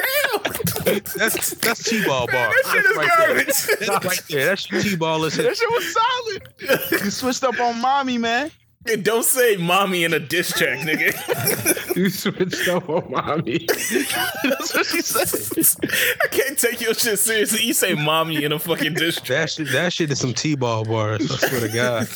damn, 0.95 1.19
that's 1.19 1.49
that's 1.55 1.83
T-ball 1.83 2.27
bar. 2.27 2.49
that 2.49 2.63
shit 2.71 2.85
is 2.85 2.95
right 2.95 3.09
there. 3.17 3.27
garbage. 3.27 3.45
That's 3.79 4.05
right 4.05 4.21
there. 4.29 4.45
That's 4.45 4.63
T-ball. 4.67 5.25
Is 5.25 5.35
That 5.35 5.57
shit 5.57 5.69
was 5.69 5.93
solid. 5.93 7.03
you 7.03 7.11
switched 7.11 7.43
up 7.43 7.59
on 7.59 7.81
mommy, 7.81 8.17
man. 8.17 8.49
And 8.87 9.03
Don't 9.03 9.25
say 9.25 9.57
mommy 9.57 10.03
in 10.03 10.13
a 10.13 10.19
diss 10.19 10.51
track, 10.51 10.79
nigga. 10.79 11.81
You 11.95 12.09
switched 12.09 12.67
up 12.67 12.89
on 12.89 13.09
mommy. 13.09 13.59
That's 13.69 14.73
what 14.75 14.85
she 14.85 14.99
says. 14.99 15.77
I 16.21 16.27
can't 16.27 16.57
take 16.57 16.81
your 16.81 16.93
shit 16.93 17.17
seriously. 17.17 17.63
You 17.63 17.73
say 17.73 17.93
mommy 17.93 18.43
in 18.43 18.51
a 18.51 18.59
fucking 18.59 18.95
diss 18.95 19.15
track. 19.15 19.27
that 19.27 19.49
shit. 19.49 19.71
That 19.71 19.93
shit 19.93 20.11
is 20.11 20.19
some 20.19 20.33
T-ball 20.33 20.83
bars. 20.83 21.31
I 21.31 21.47
swear 21.47 21.61
to 21.61 21.69
God. 21.69 22.09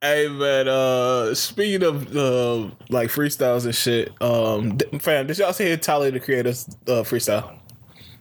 Hey 0.00 0.26
man, 0.28 0.68
uh 0.68 1.34
speaking 1.34 1.82
of 1.82 2.16
uh 2.16 2.70
like 2.88 3.10
freestyles 3.10 3.66
and 3.66 3.74
shit, 3.74 4.10
um 4.22 4.78
fam, 4.98 5.26
did 5.26 5.36
y'all 5.36 5.52
see 5.52 5.76
Tyler 5.76 6.10
the 6.10 6.18
creator's 6.18 6.66
uh 6.88 7.02
freestyle? 7.02 7.58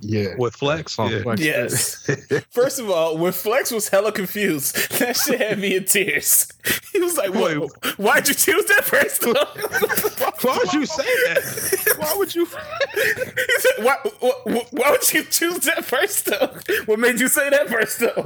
Yeah. 0.01 0.35
With 0.37 0.55
Flex. 0.55 0.97
Oh, 0.99 1.07
Yeah. 1.07 1.23
fuck. 1.23 1.39
Yes. 1.39 2.09
First 2.51 2.79
of 2.79 2.89
all, 2.89 3.17
when 3.17 3.31
Flex 3.31 3.71
was 3.71 3.87
hella 3.89 4.11
confused, 4.11 4.75
that 4.99 5.15
shit 5.15 5.39
had 5.39 5.59
me 5.59 5.75
in 5.75 5.85
tears. 5.85 6.47
He 6.91 6.99
was 6.99 7.15
like, 7.15 7.33
Wait. 7.33 7.57
"Wait, 7.57 7.71
why'd 7.97 8.27
you 8.27 8.33
choose 8.33 8.65
that 8.65 8.83
first?" 8.83 9.25
Why 9.25 10.57
would 10.57 10.73
you 10.73 10.85
say 10.85 11.03
that? 11.05 11.95
Why 11.97 12.13
would 12.17 12.35
you? 12.35 12.45
He 12.45 13.59
said, 13.59 13.71
why, 13.85 13.95
why, 14.19 14.65
why 14.71 14.91
would 14.91 15.13
you 15.13 15.23
choose 15.23 15.59
that 15.59 15.85
first 15.85 16.25
though? 16.25 16.53
What 16.87 16.99
made 16.99 17.17
you 17.21 17.29
say 17.29 17.49
that 17.49 17.69
first 17.69 17.99
though? 17.99 18.23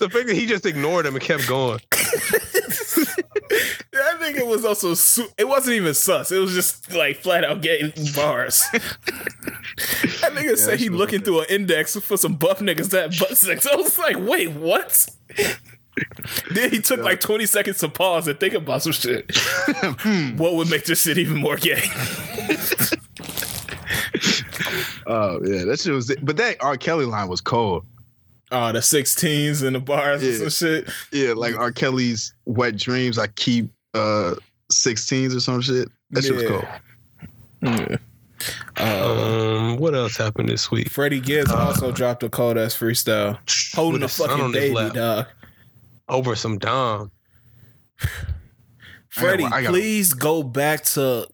The 0.00 0.10
fact 0.10 0.26
that 0.26 0.34
he 0.34 0.46
just 0.46 0.66
ignored 0.66 1.06
him 1.06 1.14
and 1.14 1.22
kept 1.24 1.46
going. 1.46 1.78
I 3.50 4.16
think 4.18 4.36
it 4.36 4.46
was 4.46 4.64
also 4.64 4.94
su- 4.94 5.28
it 5.36 5.48
wasn't 5.48 5.76
even 5.76 5.94
sus. 5.94 6.30
It 6.32 6.38
was 6.38 6.54
just 6.54 6.92
like 6.92 7.18
flat 7.18 7.44
out 7.44 7.60
gay 7.62 7.92
bars. 8.14 8.64
that 8.72 10.32
nigga 10.34 10.56
said 10.56 10.78
he 10.78 10.88
looking 10.88 11.20
through 11.22 11.40
an 11.40 11.46
index 11.48 11.96
for 11.96 12.16
some 12.16 12.34
buff 12.34 12.60
niggas 12.60 12.90
that 12.90 13.18
butt 13.18 13.36
sex. 13.36 13.66
I 13.66 13.76
was 13.76 13.98
like, 13.98 14.16
wait, 14.18 14.50
what? 14.52 15.06
then 16.52 16.70
he 16.70 16.80
took 16.80 17.00
like 17.00 17.20
20 17.20 17.46
seconds 17.46 17.78
to 17.78 17.88
pause 17.88 18.28
and 18.28 18.38
think 18.38 18.54
about 18.54 18.82
some 18.82 18.92
shit. 18.92 19.30
Hmm. 19.34 20.36
what 20.36 20.54
would 20.54 20.70
make 20.70 20.84
this 20.84 21.02
shit 21.02 21.18
even 21.18 21.38
more 21.38 21.56
gay? 21.56 21.82
Oh 25.08 25.40
yeah, 25.42 25.64
that 25.64 25.80
shit 25.80 25.94
was. 25.94 26.14
But 26.22 26.36
that 26.36 26.58
R. 26.60 26.76
Kelly 26.76 27.06
line 27.06 27.28
was 27.28 27.40
cold. 27.40 27.86
Oh, 28.50 28.72
the 28.72 28.78
16s 28.78 29.62
and 29.62 29.76
the 29.76 29.80
bars 29.80 30.22
Yeah. 30.22 30.30
and 30.44 30.52
some 30.52 30.68
shit. 30.68 30.90
Yeah, 31.12 31.32
like 31.34 31.54
R. 31.56 31.70
Kelly's 31.72 32.32
"Wet 32.46 32.76
Dreams." 32.76 33.18
I 33.18 33.26
keep 33.28 33.70
uh 33.94 34.34
16s 34.72 35.34
or 35.36 35.40
some 35.40 35.60
shit. 35.60 35.88
That 36.10 36.22
shit 36.24 36.34
was 36.34 36.42
Yeah. 36.44 36.48
cold. 36.48 36.64
Yeah. 37.62 37.96
Uh, 38.78 39.14
Um, 39.72 39.76
what 39.78 39.94
else 39.94 40.16
happened 40.16 40.48
this 40.48 40.70
week? 40.70 40.88
Freddie 40.90 41.20
Gibbs 41.20 41.50
also 41.50 41.90
dropped 41.92 42.22
a 42.22 42.28
cold 42.28 42.56
ass 42.56 42.74
freestyle, 42.76 43.36
holding 43.74 44.02
With 44.02 44.10
a 44.12 44.14
fucking 44.14 44.52
baby, 44.52 44.90
dog. 44.94 45.26
over 46.08 46.36
some 46.36 46.56
Dom. 46.58 47.10
Freddie, 49.08 49.44
I 49.44 49.62
gotta- 49.62 49.70
please 49.70 50.14
go 50.14 50.42
back 50.44 50.84
to 50.84 51.26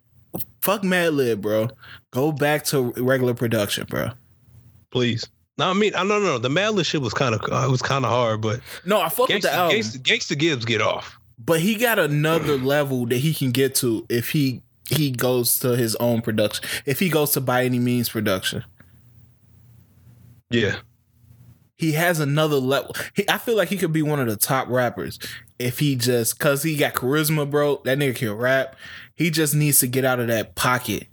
fuck 0.62 0.82
Madlib, 0.82 1.42
bro. 1.42 1.68
Go 2.10 2.32
back 2.32 2.64
to 2.66 2.92
regular 2.96 3.34
production, 3.34 3.86
bro. 3.88 4.12
Please. 4.90 5.26
No, 5.56 5.70
I 5.70 5.72
mean, 5.72 5.94
I 5.94 6.02
no, 6.02 6.18
no, 6.18 6.24
no. 6.24 6.38
The 6.38 6.48
Madlib 6.48 6.84
shit 6.84 7.00
was 7.00 7.14
kind 7.14 7.34
of, 7.34 7.40
uh, 7.50 7.64
it 7.66 7.70
was 7.70 7.80
kind 7.82 8.04
of 8.04 8.10
hard, 8.10 8.40
but 8.40 8.60
No, 8.84 9.00
I 9.00 9.08
fuck 9.08 9.28
with 9.28 9.42
the 9.42 9.48
Gangsta, 9.48 9.52
album, 9.52 9.78
Gangsta, 9.78 9.98
Gangsta 10.02 10.38
Gibbs 10.38 10.64
get 10.64 10.80
off. 10.80 11.16
but 11.38 11.60
he 11.60 11.76
got 11.76 11.98
another 11.98 12.56
level 12.58 13.06
that 13.06 13.18
he 13.18 13.32
can 13.32 13.52
get 13.52 13.74
to 13.76 14.04
if 14.08 14.30
he 14.30 14.62
he 14.90 15.10
goes 15.10 15.58
to 15.60 15.76
his 15.76 15.94
own 15.96 16.20
production. 16.22 16.64
If 16.86 16.98
he 16.98 17.08
goes 17.08 17.32
to 17.32 17.40
by 17.40 17.64
any 17.64 17.78
means 17.78 18.08
production. 18.08 18.64
Yeah, 20.50 20.76
he 21.76 21.92
has 21.92 22.20
another 22.20 22.56
level. 22.56 22.94
He, 23.14 23.28
I 23.28 23.38
feel 23.38 23.56
like 23.56 23.68
he 23.68 23.76
could 23.76 23.92
be 23.92 24.02
one 24.02 24.20
of 24.20 24.26
the 24.28 24.36
top 24.36 24.68
rappers 24.68 25.18
if 25.58 25.78
he 25.78 25.96
just 25.96 26.38
cause 26.38 26.62
he 26.62 26.76
got 26.76 26.94
charisma, 26.94 27.48
bro. 27.50 27.80
That 27.84 27.98
nigga 27.98 28.16
can 28.16 28.32
rap. 28.32 28.76
He 29.14 29.30
just 29.30 29.54
needs 29.54 29.78
to 29.80 29.86
get 29.86 30.04
out 30.04 30.20
of 30.20 30.26
that 30.28 30.54
pocket. 30.54 31.06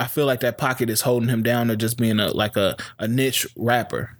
I 0.00 0.06
feel 0.06 0.24
like 0.24 0.40
that 0.40 0.56
pocket 0.56 0.88
is 0.88 1.02
holding 1.02 1.28
him 1.28 1.42
down 1.42 1.68
to 1.68 1.76
just 1.76 1.98
being 1.98 2.18
a 2.18 2.28
like 2.28 2.56
a, 2.56 2.74
a 2.98 3.06
niche 3.06 3.46
rapper. 3.54 4.16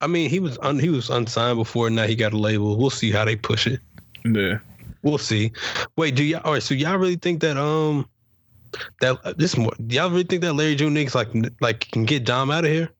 I 0.00 0.08
mean, 0.08 0.28
he 0.28 0.40
was 0.40 0.58
un, 0.58 0.80
he 0.80 0.88
was 0.88 1.08
unsigned 1.08 1.56
before. 1.56 1.88
Now 1.88 2.06
he 2.06 2.16
got 2.16 2.32
a 2.32 2.36
label. 2.36 2.76
We'll 2.76 2.90
see 2.90 3.12
how 3.12 3.24
they 3.24 3.36
push 3.36 3.68
it. 3.68 3.80
Yeah. 4.24 4.58
We'll 5.02 5.18
see. 5.18 5.52
Wait, 5.96 6.16
do 6.16 6.24
y'all? 6.24 6.40
All 6.44 6.54
right, 6.54 6.62
so 6.62 6.74
y'all 6.74 6.98
really 6.98 7.14
think 7.16 7.40
that 7.42 7.56
um 7.56 8.08
that 9.00 9.18
uh, 9.24 9.32
this 9.36 9.56
more? 9.56 9.72
Y'all 9.88 10.10
really 10.10 10.24
think 10.24 10.42
that 10.42 10.54
Larry 10.54 10.74
June 10.74 10.94
niggas 10.94 11.14
like 11.14 11.28
like 11.60 11.88
can 11.92 12.04
get 12.04 12.24
Dom 12.24 12.50
out 12.50 12.64
of 12.64 12.70
here? 12.70 12.90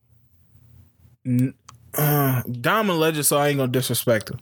Uh, 1.93 2.41
Dom 2.43 2.89
and 2.89 2.99
Legend, 2.99 3.25
so 3.25 3.37
I 3.37 3.49
ain't 3.49 3.57
gonna 3.57 3.71
disrespect 3.71 4.31
him. 4.31 4.39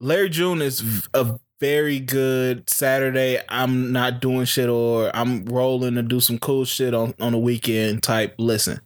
Larry 0.00 0.28
June 0.28 0.60
is 0.60 1.08
a 1.14 1.38
very 1.60 1.98
good 2.00 2.68
Saturday. 2.70 3.40
I'm 3.48 3.92
not 3.92 4.20
doing 4.20 4.44
shit 4.44 4.68
or 4.68 5.10
I'm 5.14 5.44
rolling 5.46 5.94
to 5.94 6.02
do 6.02 6.20
some 6.20 6.38
cool 6.38 6.64
shit 6.64 6.94
on, 6.94 7.14
on 7.20 7.32
the 7.32 7.38
weekend 7.38 8.02
type. 8.02 8.34
Listen, 8.38 8.80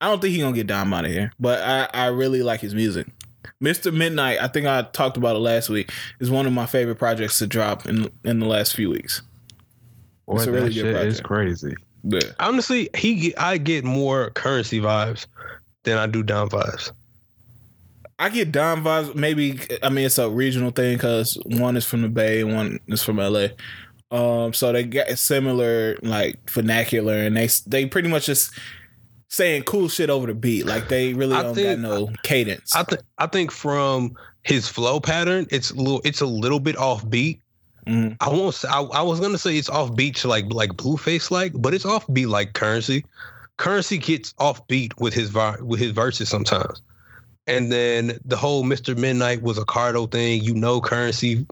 I 0.00 0.08
don't 0.08 0.20
think 0.20 0.34
he 0.34 0.40
gonna 0.40 0.54
get 0.54 0.66
Dom 0.66 0.92
out 0.94 1.04
of 1.04 1.10
here, 1.10 1.32
but 1.38 1.60
I, 1.62 1.88
I 1.92 2.06
really 2.06 2.42
like 2.42 2.60
his 2.60 2.74
music. 2.74 3.06
Mr. 3.62 3.92
Midnight, 3.92 4.38
I 4.40 4.48
think 4.48 4.66
I 4.66 4.82
talked 4.82 5.18
about 5.18 5.36
it 5.36 5.40
last 5.40 5.68
week, 5.68 5.92
is 6.18 6.30
one 6.30 6.46
of 6.46 6.52
my 6.52 6.64
favorite 6.64 6.96
projects 6.96 7.38
to 7.40 7.46
drop 7.46 7.86
in 7.86 8.10
in 8.24 8.38
the 8.40 8.46
last 8.46 8.74
few 8.74 8.88
weeks. 8.88 9.20
Boy, 10.26 10.36
It's 10.36 10.44
a 10.44 10.46
that 10.46 10.52
really 10.52 10.68
good 10.68 10.74
shit 10.74 10.86
is 10.86 11.20
project. 11.20 11.22
crazy. 11.24 11.74
Yeah. 12.04 12.20
Honestly, 12.38 12.88
he 12.96 13.36
I 13.36 13.58
get 13.58 13.84
more 13.84 14.30
currency 14.30 14.80
vibes 14.80 15.26
than 15.82 15.98
I 15.98 16.06
do 16.06 16.22
Dom 16.22 16.48
vibes. 16.48 16.92
I 18.20 18.28
get 18.28 18.52
Don 18.52 18.84
vibes. 18.84 19.14
Maybe 19.14 19.58
I 19.82 19.88
mean 19.88 20.04
it's 20.06 20.18
a 20.18 20.28
regional 20.30 20.70
thing 20.70 20.96
because 20.96 21.38
one 21.46 21.76
is 21.76 21.84
from 21.86 22.02
the 22.02 22.08
Bay 22.08 22.42
and 22.42 22.54
one 22.54 22.78
is 22.86 23.02
from 23.02 23.16
LA. 23.16 23.48
Um, 24.12 24.52
so 24.52 24.72
they 24.72 24.84
get 24.84 25.18
similar 25.18 25.96
like 26.02 26.38
vernacular, 26.50 27.14
and 27.14 27.36
they 27.36 27.48
they 27.66 27.86
pretty 27.86 28.08
much 28.08 28.26
just 28.26 28.52
saying 29.28 29.62
cool 29.62 29.88
shit 29.88 30.10
over 30.10 30.26
the 30.26 30.34
beat. 30.34 30.66
Like 30.66 30.88
they 30.88 31.14
really 31.14 31.34
I 31.34 31.42
don't 31.42 31.54
think- 31.54 31.80
got 31.82 31.88
no 31.88 32.10
cadence. 32.22 32.74
I 32.76 32.82
think 32.82 33.00
I 33.18 33.26
think 33.26 33.50
from 33.50 34.14
his 34.42 34.68
flow 34.68 35.00
pattern, 35.00 35.46
it's 35.50 35.70
a 35.70 35.74
little 35.76 36.00
it's 36.04 36.20
a 36.20 36.26
little 36.26 36.60
bit 36.60 36.76
off 36.76 37.08
beat. 37.08 37.40
Mhm. 37.86 38.16
I 38.20 38.28
won't. 38.28 38.54
Say, 38.54 38.68
I, 38.68 38.82
I 38.82 39.02
was 39.02 39.20
gonna 39.20 39.38
say 39.38 39.56
it's 39.56 39.70
off 39.70 39.94
beat 39.96 40.16
to 40.16 40.28
like 40.28 40.44
like 40.52 40.70
Blueface 40.72 41.30
like, 41.30 41.52
but 41.56 41.72
it's 41.72 41.86
off 41.86 42.04
beat 42.12 42.26
like 42.26 42.52
Currency. 42.52 43.04
Currency 43.56 43.96
gets 43.98 44.34
off 44.38 44.66
beat 44.68 44.98
with 44.98 45.14
his 45.14 45.30
vi- 45.30 45.56
with 45.62 45.80
his 45.80 45.92
verses 45.92 46.28
sometimes, 46.28 46.82
and 47.46 47.70
then 47.70 48.18
the 48.24 48.36
whole 48.36 48.64
Mr. 48.64 48.96
Midnight 48.96 49.42
was 49.42 49.58
a 49.58 49.64
Cardo 49.64 50.10
thing. 50.10 50.42
You 50.42 50.54
know, 50.54 50.80
Currency 50.80 51.46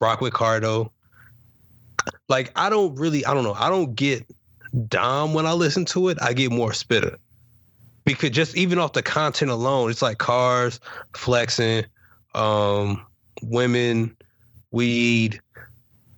rock 0.00 0.20
with 0.20 0.32
Cardo. 0.32 0.90
Like 2.28 2.52
I 2.56 2.68
don't 2.70 2.94
really, 2.96 3.24
I 3.24 3.34
don't 3.34 3.44
know, 3.44 3.54
I 3.54 3.68
don't 3.68 3.94
get 3.94 4.24
Dom 4.88 5.34
when 5.34 5.46
I 5.46 5.52
listen 5.52 5.84
to 5.86 6.08
it. 6.08 6.18
I 6.20 6.32
get 6.32 6.50
more 6.50 6.70
Spitta 6.72 7.18
because 8.04 8.30
just 8.30 8.56
even 8.56 8.78
off 8.78 8.92
the 8.92 9.02
content 9.02 9.50
alone, 9.50 9.90
it's 9.90 10.00
like 10.00 10.18
cars, 10.18 10.80
flexing, 11.14 11.84
um, 12.34 13.04
women, 13.42 14.16
weed, 14.70 15.40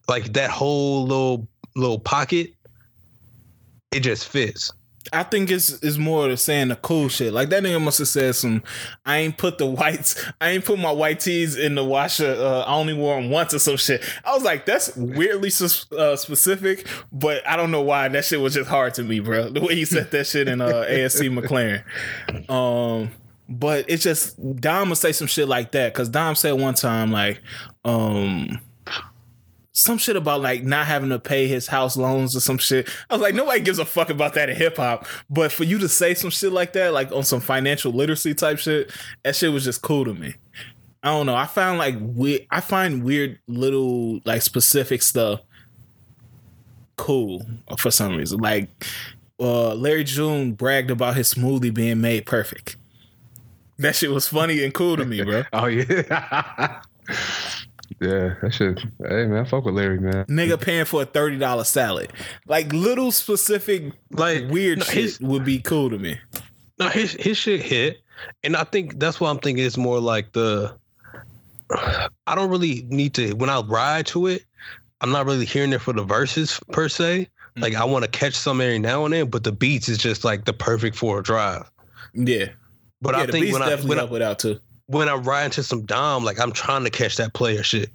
like 0.09 0.33
that 0.35 0.51
whole 0.51 1.07
little 1.07 1.49
little 1.75 1.99
pocket. 1.99 2.55
It 3.91 4.01
just 4.01 4.29
fits. 4.29 4.73
I 5.13 5.23
think 5.23 5.51
it's 5.51 5.83
it's 5.83 5.97
more 5.97 6.29
of 6.29 6.41
saying 6.41 6.69
the 6.69 6.77
cool 6.77 7.09
shit. 7.09 7.33
Like 7.33 7.49
that 7.51 7.63
nigga 7.63 7.81
must 7.81 7.99
have 7.99 8.09
said 8.09 8.35
some. 8.35 8.63
I 9.07 9.19
ain't 9.19 9.37
put 9.37 9.59
the 9.59 9.67
whites. 9.67 10.23
I 10.41 10.51
ain't 10.51 10.65
put 10.65 10.79
my 10.79 10.91
white 10.91 11.21
tees 11.21 11.57
in 11.57 11.75
the 11.75 11.85
washer. 11.85 12.37
Uh, 12.39 12.61
I 12.61 12.75
only 12.75 12.95
wore 12.95 13.21
them 13.21 13.31
once 13.31 13.55
or 13.55 13.59
some 13.59 13.77
shit. 13.77 14.03
I 14.25 14.35
was 14.35 14.43
like, 14.43 14.67
that's 14.67 14.95
weirdly 14.97 15.51
uh, 15.97 16.17
specific, 16.17 16.87
but 17.13 17.47
I 17.47 17.57
don't 17.57 17.71
know 17.71 17.83
why 17.83 18.09
that 18.09 18.25
shit 18.25 18.41
was 18.41 18.55
just 18.55 18.69
hard 18.69 18.95
to 18.95 19.03
me, 19.03 19.21
bro. 19.21 19.51
The 19.51 19.61
way 19.61 19.75
he 19.75 19.85
said 19.85 20.11
that 20.11 20.27
shit 20.27 20.49
in 20.49 20.61
uh, 20.61 20.87
ASC 20.89 21.31
McLaren. 21.33 21.83
Um, 22.51 23.11
but 23.49 23.87
it's 23.89 24.03
just 24.03 24.61
Dom 24.61 24.91
would 24.91 24.99
say 24.99 25.13
some 25.13 25.27
shit 25.27 25.49
like 25.49 25.73
that 25.73 25.93
because 25.93 26.09
Dom 26.09 26.35
said 26.35 26.53
one 26.53 26.75
time 26.75 27.13
like, 27.13 27.41
um. 27.85 28.61
Some 29.79 29.97
shit 29.97 30.17
about 30.17 30.41
like 30.41 30.65
not 30.65 30.87
having 30.87 31.11
to 31.11 31.21
pay 31.21 31.47
his 31.47 31.69
house 31.69 31.97
loans 31.97 32.35
or 32.35 32.41
some 32.41 32.59
shit. 32.59 32.89
I 33.09 33.15
was 33.15 33.23
like, 33.23 33.37
nobody 33.37 33.61
gives 33.61 33.79
a 33.79 33.85
fuck 33.85 34.11
about 34.11 34.35
that 34.35 34.51
in 34.51 34.57
hip 34.57 34.77
hop. 34.77 35.07
But 35.31 35.53
for 35.53 35.63
you 35.63 35.79
to 35.79 35.89
say 35.89 36.15
some 36.15 36.31
shit 36.31 36.53
like 36.53 36.73
that, 36.73 36.93
like 36.93 37.13
on 37.13 37.23
some 37.23 37.41
financial 37.41 37.93
literacy 37.93 38.35
type 38.35 38.59
shit, 38.59 38.91
that 39.23 39.37
shit 39.37 39.53
was 39.53 39.63
just 39.63 39.81
cool 39.83 40.05
to 40.05 40.15
me. 40.15 40.35
I 41.05 41.11
don't 41.11 41.27
know. 41.27 41.37
I 41.37 41.47
found 41.47 41.79
like 41.79 41.95
we 42.01 42.49
I 42.51 42.61
find 42.61 43.05
weird 43.05 43.39
little 43.47 44.21
like 44.25 44.43
specific 44.43 45.01
stuff 45.01 45.43
cool 46.97 47.47
for 47.79 47.93
some 47.93 48.17
reason. 48.17 48.41
Like 48.41 48.69
uh 49.39 49.75
Larry 49.75 50.03
June 50.03 50.55
bragged 50.55 50.91
about 50.91 51.15
his 51.15 51.33
smoothie 51.33 51.73
being 51.73 52.01
made 52.01 52.27
perfect. 52.27 52.77
That 53.79 53.95
shit 53.95 54.11
was 54.11 54.27
funny 54.27 54.65
and 54.65 54.75
cool 54.75 54.97
to 54.97 55.05
me, 55.05 55.23
bro. 55.23 55.45
Oh 55.53 55.67
yeah. 55.67 56.81
yeah, 58.01 58.35
that 58.43 58.53
shit. 58.53 58.79
Hey 59.07 59.27
man, 59.27 59.45
fuck 59.47 59.65
with 59.65 59.75
Larry, 59.75 59.99
man. 60.01 60.25
Nigga 60.27 60.61
paying 60.61 60.85
for 60.85 61.03
a 61.03 61.07
thirty 61.07 61.39
dollar 61.39 61.65
salad. 61.65 62.13
Like 62.47 62.73
little 62.73 63.11
specific 63.13 63.93
Like 64.11 64.49
weird 64.49 64.79
no, 64.81 64.85
shit 64.85 64.95
his- 64.95 65.21
would 65.21 65.45
be 65.45 65.59
cool 65.61 65.91
to 65.91 65.99
me. 65.99 66.19
No, 66.79 66.89
his 66.89 67.13
his 67.13 67.37
shit 67.37 67.61
hit, 67.63 67.99
and 68.45 68.57
I 68.57 68.65
think 68.65 68.99
that's 69.01 69.21
why 69.21 69.31
I'm 69.31 69.39
thinking 69.39 69.65
it's 69.65 69.77
more 69.77 70.01
like 70.01 70.33
the. 70.33 70.77
I 72.27 72.35
don't 72.35 72.51
really 72.51 72.87
need 72.89 73.15
to 73.15 73.33
when 73.35 73.51
I 73.51 73.61
ride 73.61 74.07
to 74.09 74.27
it. 74.29 74.45
I'm 75.01 75.11
not 75.11 75.27
really 75.27 75.45
hearing 75.45 75.73
it 75.73 75.81
for 75.81 75.93
the 75.93 76.03
verses 76.03 76.59
per 76.73 76.89
se. 76.89 77.29
Mm-hmm. 77.29 77.63
Like 77.63 77.75
I 77.75 77.85
want 77.85 78.05
to 78.05 78.11
catch 78.11 78.35
some 78.35 78.61
every 78.61 78.79
now 78.79 79.05
and 79.05 79.13
then, 79.15 79.29
but 79.29 79.45
the 79.45 79.53
beats 79.53 79.89
is 79.89 79.99
just 79.99 80.25
like 80.25 80.45
the 80.45 80.53
perfect 80.53 80.97
for 80.97 81.19
a 81.19 81.23
drive. 81.23 81.71
Yeah. 82.15 82.47
But 83.03 83.15
yeah, 83.15 83.23
I 83.23 83.27
the 83.27 83.33
think 83.33 83.45
beats 83.47 83.53
when 83.53 83.63
I 83.63 83.69
definitely 83.69 83.97
when 83.97 83.99
I, 83.99 84.17
it 84.17 84.23
out 84.23 84.39
too. 84.39 84.59
When 84.89 85.09
I 85.09 85.15
ride 85.15 85.45
into 85.45 85.63
some 85.63 85.85
dom, 85.85 86.25
like 86.25 86.41
I'm 86.41 86.53
trying 86.53 86.85
to 86.85 86.91
catch 86.91 87.17
that 87.17 87.35
player 87.35 87.63
shit. 87.63 87.91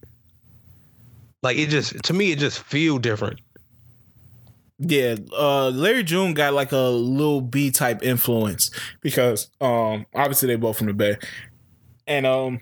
Like 1.41 1.57
it 1.57 1.69
just 1.69 2.01
to 2.03 2.13
me, 2.13 2.31
it 2.31 2.39
just 2.39 2.59
feel 2.59 2.97
different. 2.99 3.41
Yeah, 4.79 5.15
uh 5.37 5.69
Larry 5.69 6.03
June 6.03 6.33
got 6.33 6.53
like 6.53 6.71
a 6.71 6.77
little 6.77 7.41
B 7.41 7.71
type 7.71 8.03
influence 8.03 8.71
because 9.01 9.49
um 9.59 10.05
obviously 10.15 10.47
they 10.47 10.55
both 10.55 10.77
from 10.77 10.87
the 10.87 10.93
Bay. 10.93 11.17
And 12.07 12.25
um 12.25 12.61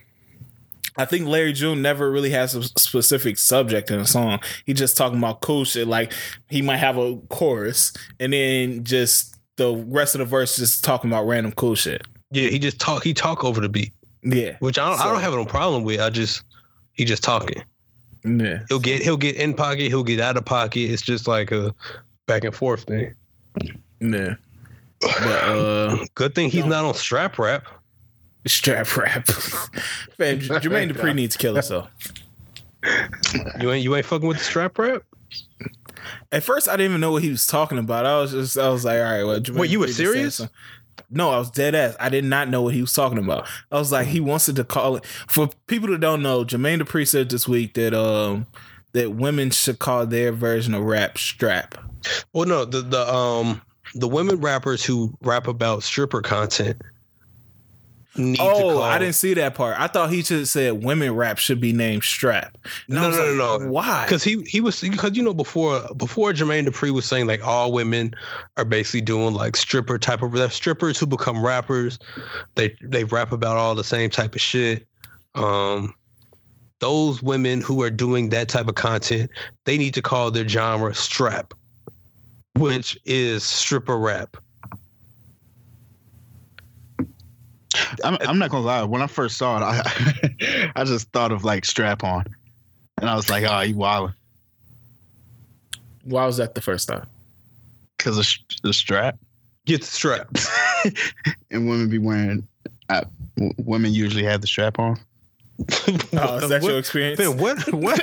I 0.97 1.05
think 1.05 1.27
Larry 1.27 1.53
June 1.53 1.81
never 1.81 2.11
really 2.11 2.31
has 2.31 2.53
a 2.53 2.63
specific 2.63 3.37
subject 3.37 3.91
in 3.91 3.99
a 3.99 4.05
song. 4.05 4.39
He 4.65 4.73
just 4.73 4.97
talking 4.97 5.17
about 5.17 5.41
cool 5.41 5.63
shit. 5.63 5.87
Like 5.87 6.13
he 6.49 6.61
might 6.61 6.77
have 6.77 6.97
a 6.97 7.17
chorus 7.29 7.93
and 8.19 8.33
then 8.33 8.83
just 8.83 9.37
the 9.57 9.75
rest 9.87 10.15
of 10.15 10.19
the 10.19 10.25
verse 10.25 10.57
just 10.57 10.83
talking 10.83 11.09
about 11.09 11.27
random 11.27 11.51
cool 11.53 11.75
shit. 11.75 12.01
Yeah, 12.31 12.49
he 12.49 12.59
just 12.59 12.79
talk. 12.79 13.03
He 13.03 13.13
talk 13.13 13.43
over 13.43 13.59
the 13.61 13.69
beat, 13.69 13.93
Yeah. 14.23 14.55
which 14.59 14.77
I 14.77 14.89
don't. 14.89 14.99
I 14.99 15.05
don't 15.11 15.21
have 15.21 15.33
no 15.33 15.45
problem 15.45 15.83
with. 15.83 15.99
I 15.99 16.09
just 16.09 16.43
he 16.93 17.05
just 17.05 17.23
talking. 17.23 17.63
Yeah. 18.23 18.59
He'll 18.69 18.79
get 18.79 19.01
he'll 19.01 19.17
get 19.17 19.35
in 19.35 19.53
pocket. 19.53 19.87
He'll 19.87 20.03
get 20.03 20.19
out 20.19 20.37
of 20.37 20.45
pocket. 20.45 20.81
It's 20.91 21.01
just 21.01 21.27
like 21.27 21.51
a 21.51 21.73
back 22.27 22.43
and 22.43 22.53
forth 22.55 22.83
thing. 22.83 23.13
Yeah. 23.99 24.35
But 24.99 25.25
uh 25.25 26.05
Good 26.15 26.35
thing 26.35 26.49
he's 26.51 26.63
Don't- 26.63 26.73
on 26.73 26.93
strap 26.93 27.39
rap. 27.39 27.65
strap 28.45 28.95
rap. 28.95 29.25
Fam, 30.17 30.39
Jermaine 30.39 30.91
Dupri 30.91 31.15
needs 31.15 31.35
to 31.35 31.39
kill 31.39 31.55
himself. 31.55 31.89
You 33.59 33.71
ain't 33.71 33.83
you 33.83 33.95
ain't 33.95 34.05
fucking 34.05 34.27
with 34.27 34.37
the 34.37 34.43
strap 34.43 34.77
rap. 34.77 35.03
At 36.31 36.43
first, 36.43 36.67
I 36.67 36.71
didn't 36.73 36.91
even 36.91 37.01
know 37.01 37.11
what 37.11 37.21
he 37.23 37.29
was 37.29 37.45
talking 37.45 37.77
about. 37.77 38.05
I 38.05 38.19
was 38.19 38.31
just, 38.31 38.57
I 38.57 38.69
was 38.69 38.83
like, 38.85 38.97
all 38.97 39.03
right, 39.03 39.23
well, 39.23 39.39
Jermaine 39.39 39.59
Wait, 39.59 39.69
you 39.69 39.79
were 39.79 39.87
serious? 39.87 40.41
No, 41.11 41.29
I 41.29 41.37
was 41.37 41.51
dead 41.51 41.75
ass. 41.75 41.95
I 41.99 42.09
did 42.09 42.23
not 42.23 42.49
know 42.49 42.61
what 42.61 42.73
he 42.73 42.81
was 42.81 42.93
talking 42.93 43.17
about. 43.17 43.47
I 43.71 43.77
was 43.77 43.91
like, 43.91 44.07
he 44.07 44.19
wants 44.19 44.45
to 44.45 44.63
call 44.63 44.95
it. 44.95 45.05
For 45.05 45.49
people 45.67 45.89
that 45.89 45.99
don't 45.99 46.21
know, 46.23 46.45
Jermaine 46.45 46.81
Dupri 46.81 47.07
said 47.07 47.29
this 47.29 47.47
week 47.47 47.73
that 47.73 47.93
um 47.93 48.47
that 48.93 49.11
women 49.11 49.51
should 49.51 49.79
call 49.79 50.05
their 50.05 50.31
version 50.31 50.73
of 50.73 50.83
rap 50.83 51.17
strap. 51.17 51.75
Well, 52.33 52.47
no, 52.47 52.65
the 52.65 52.81
the 52.81 53.13
um 53.13 53.61
the 53.93 54.07
women 54.07 54.39
rappers 54.39 54.83
who 54.83 55.13
rap 55.21 55.47
about 55.47 55.83
stripper 55.83 56.21
content 56.21 56.81
need 58.17 58.37
to 58.37 58.43
Oh. 58.43 58.81
I 58.81 58.97
didn't 58.99 59.15
see 59.15 59.33
that 59.35 59.55
part. 59.55 59.79
I 59.79 59.87
thought 59.87 60.09
he 60.11 60.21
should 60.23 60.47
said 60.47 60.83
women 60.83 61.15
rap 61.15 61.37
should 61.37 61.61
be 61.61 61.73
named 61.73 62.03
strap. 62.03 62.57
And 62.87 62.95
No, 62.95 63.09
no, 63.09 63.09
like, 63.09 63.35
no, 63.37 63.57
no. 63.57 63.71
Why? 63.71 64.05
because 64.05 64.23
he 64.23 64.41
he 64.43 64.61
was 64.61 64.81
because 64.81 65.15
you 65.15 65.23
know 65.23 65.33
before 65.33 65.81
before 65.95 66.33
Jermaine 66.33 66.67
Dupri 66.67 66.91
was 66.91 67.05
saying 67.05 67.27
like 67.27 67.45
all 67.45 67.71
women 67.71 68.13
are 68.57 68.65
basically 68.65 69.01
doing 69.01 69.33
like 69.33 69.55
stripper 69.55 69.97
type 69.97 70.21
of 70.21 70.33
rap 70.33 70.51
strippers 70.51 70.99
who 70.99 71.05
become 71.05 71.43
rappers. 71.45 71.99
They 72.55 72.75
they 72.81 73.03
rap 73.05 73.31
about 73.31 73.57
all 73.57 73.75
the 73.75 73.83
same 73.83 74.09
type 74.09 74.35
of 74.35 74.41
shit. 74.41 74.85
Um, 75.35 75.93
those 76.79 77.21
women 77.21 77.61
who 77.61 77.81
are 77.83 77.91
doing 77.91 78.29
that 78.29 78.49
type 78.49 78.67
of 78.67 78.75
content, 78.75 79.29
they 79.65 79.77
need 79.77 79.93
to 79.93 80.01
call 80.01 80.31
their 80.31 80.47
genre 80.47 80.93
strap, 80.95 81.53
which 82.57 82.97
is 83.05 83.43
stripper 83.43 83.97
rap. 83.97 84.35
I'm, 88.03 88.17
I'm 88.21 88.39
not 88.39 88.49
gonna 88.49 88.65
lie. 88.65 88.83
When 88.83 89.01
I 89.01 89.07
first 89.07 89.37
saw 89.37 89.57
it, 89.57 89.63
I 89.63 90.71
I 90.75 90.83
just 90.83 91.09
thought 91.11 91.31
of 91.31 91.43
like 91.43 91.65
strap 91.65 92.03
on, 92.03 92.25
and 92.99 93.09
I 93.09 93.15
was 93.15 93.29
like, 93.29 93.43
oh, 93.43 93.61
you 93.61 93.75
wildin'. 93.75 94.13
Why 96.03 96.25
was 96.25 96.37
that 96.37 96.55
the 96.55 96.61
first 96.61 96.87
time? 96.87 97.07
because 98.01 98.17
of 98.17 98.25
sh- 98.25 98.39
the 98.63 98.73
strap, 98.73 99.17
Get 99.65 99.81
the 99.81 99.87
strap. 99.87 100.27
and 101.51 101.69
women 101.69 101.87
be 101.87 101.99
wearing. 101.99 102.47
Uh, 102.89 103.03
women 103.57 103.93
usually 103.93 104.23
have 104.23 104.41
the 104.41 104.47
strap 104.47 104.79
on. 104.79 104.99
Oh, 106.13 106.37
is 106.37 106.49
that 106.49 106.61
What- 106.61 106.69
your 106.69 106.77
experience? 106.79 107.19
Man, 107.19 107.37
what? 107.37 107.57
What? 107.73 108.01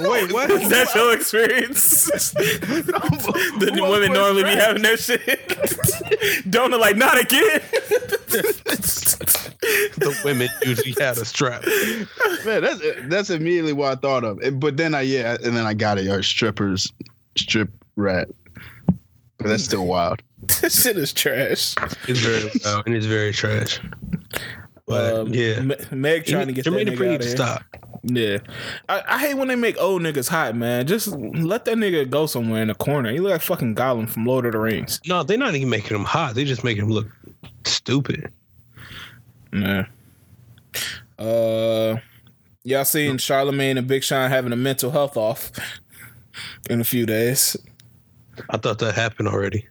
Wait, 0.00 0.32
what? 0.32 0.50
Is 0.50 0.68
that 0.70 0.94
your 0.94 1.14
experience? 1.14 2.04
the 2.32 3.70
Who 3.74 3.84
else 3.84 3.90
women 3.90 3.90
wears 3.90 4.10
normally 4.10 4.42
be 4.44 4.50
straps? 4.50 4.66
having 4.66 4.82
that 4.82 4.98
shit. 5.00 5.48
Donut 6.50 6.80
like 6.80 6.96
not 6.96 7.20
again. 7.20 7.60
the 9.98 10.18
women 10.24 10.48
usually 10.64 10.94
had 10.98 11.18
a 11.18 11.24
strap. 11.24 11.64
Man, 12.44 12.62
that's 12.62 12.80
that's 13.08 13.30
immediately 13.30 13.72
what 13.72 13.92
I 13.92 14.00
thought 14.00 14.24
of. 14.24 14.40
But 14.58 14.76
then 14.76 14.94
I 14.94 15.02
yeah, 15.02 15.36
and 15.42 15.56
then 15.56 15.66
I 15.66 15.74
got 15.74 15.98
it. 15.98 16.08
Or 16.08 16.22
strippers, 16.22 16.92
strip 17.36 17.70
rat. 17.96 18.28
But 19.38 19.48
that's 19.48 19.64
still 19.64 19.86
wild. 19.86 20.22
this 20.60 20.82
shit 20.82 20.96
is 20.96 21.12
trash. 21.12 21.74
It's 22.08 22.20
very 22.20 22.50
loud 22.64 22.86
and 22.86 22.94
it's 22.96 23.06
very 23.06 23.32
trash. 23.32 23.80
But 24.92 25.14
Um, 25.14 25.28
yeah, 25.34 25.60
Meg 25.90 26.24
trying 26.26 26.46
to 26.48 26.52
get 26.52 26.64
Jermaine 26.64 26.86
that 26.86 26.98
nigga 26.98 27.14
out 27.14 27.20
to 27.20 27.26
here. 27.26 27.36
stop. 27.36 27.62
Yeah, 28.04 28.38
I, 28.88 29.02
I 29.06 29.18
hate 29.20 29.34
when 29.34 29.48
they 29.48 29.54
make 29.54 29.78
old 29.80 30.02
niggas 30.02 30.28
hot, 30.28 30.56
man. 30.56 30.86
Just 30.86 31.08
let 31.08 31.64
that 31.66 31.76
nigga 31.76 32.08
go 32.10 32.26
somewhere 32.26 32.60
in 32.62 32.68
the 32.68 32.74
corner. 32.74 33.12
He 33.12 33.20
look 33.20 33.30
like 33.32 33.42
fucking 33.42 33.74
Gollum 33.76 34.08
from 34.08 34.26
Lord 34.26 34.44
of 34.46 34.52
the 34.52 34.58
Rings. 34.58 35.00
No, 35.06 35.22
they're 35.22 35.38
not 35.38 35.54
even 35.54 35.70
making 35.70 35.96
him 35.96 36.04
hot. 36.04 36.34
They 36.34 36.44
just 36.44 36.64
making 36.64 36.84
him 36.84 36.90
look 36.90 37.06
stupid. 37.64 38.32
Nah. 39.52 39.84
Uh, 41.18 41.96
y'all 42.64 42.84
seen 42.84 43.18
Charlemagne 43.18 43.78
and 43.78 43.86
Big 43.86 44.02
Sean 44.02 44.30
having 44.30 44.52
a 44.52 44.56
mental 44.56 44.90
health 44.90 45.16
off 45.16 45.52
in 46.68 46.80
a 46.80 46.84
few 46.84 47.06
days. 47.06 47.56
I 48.50 48.56
thought 48.56 48.78
that 48.80 48.94
happened 48.94 49.28
already. 49.28 49.68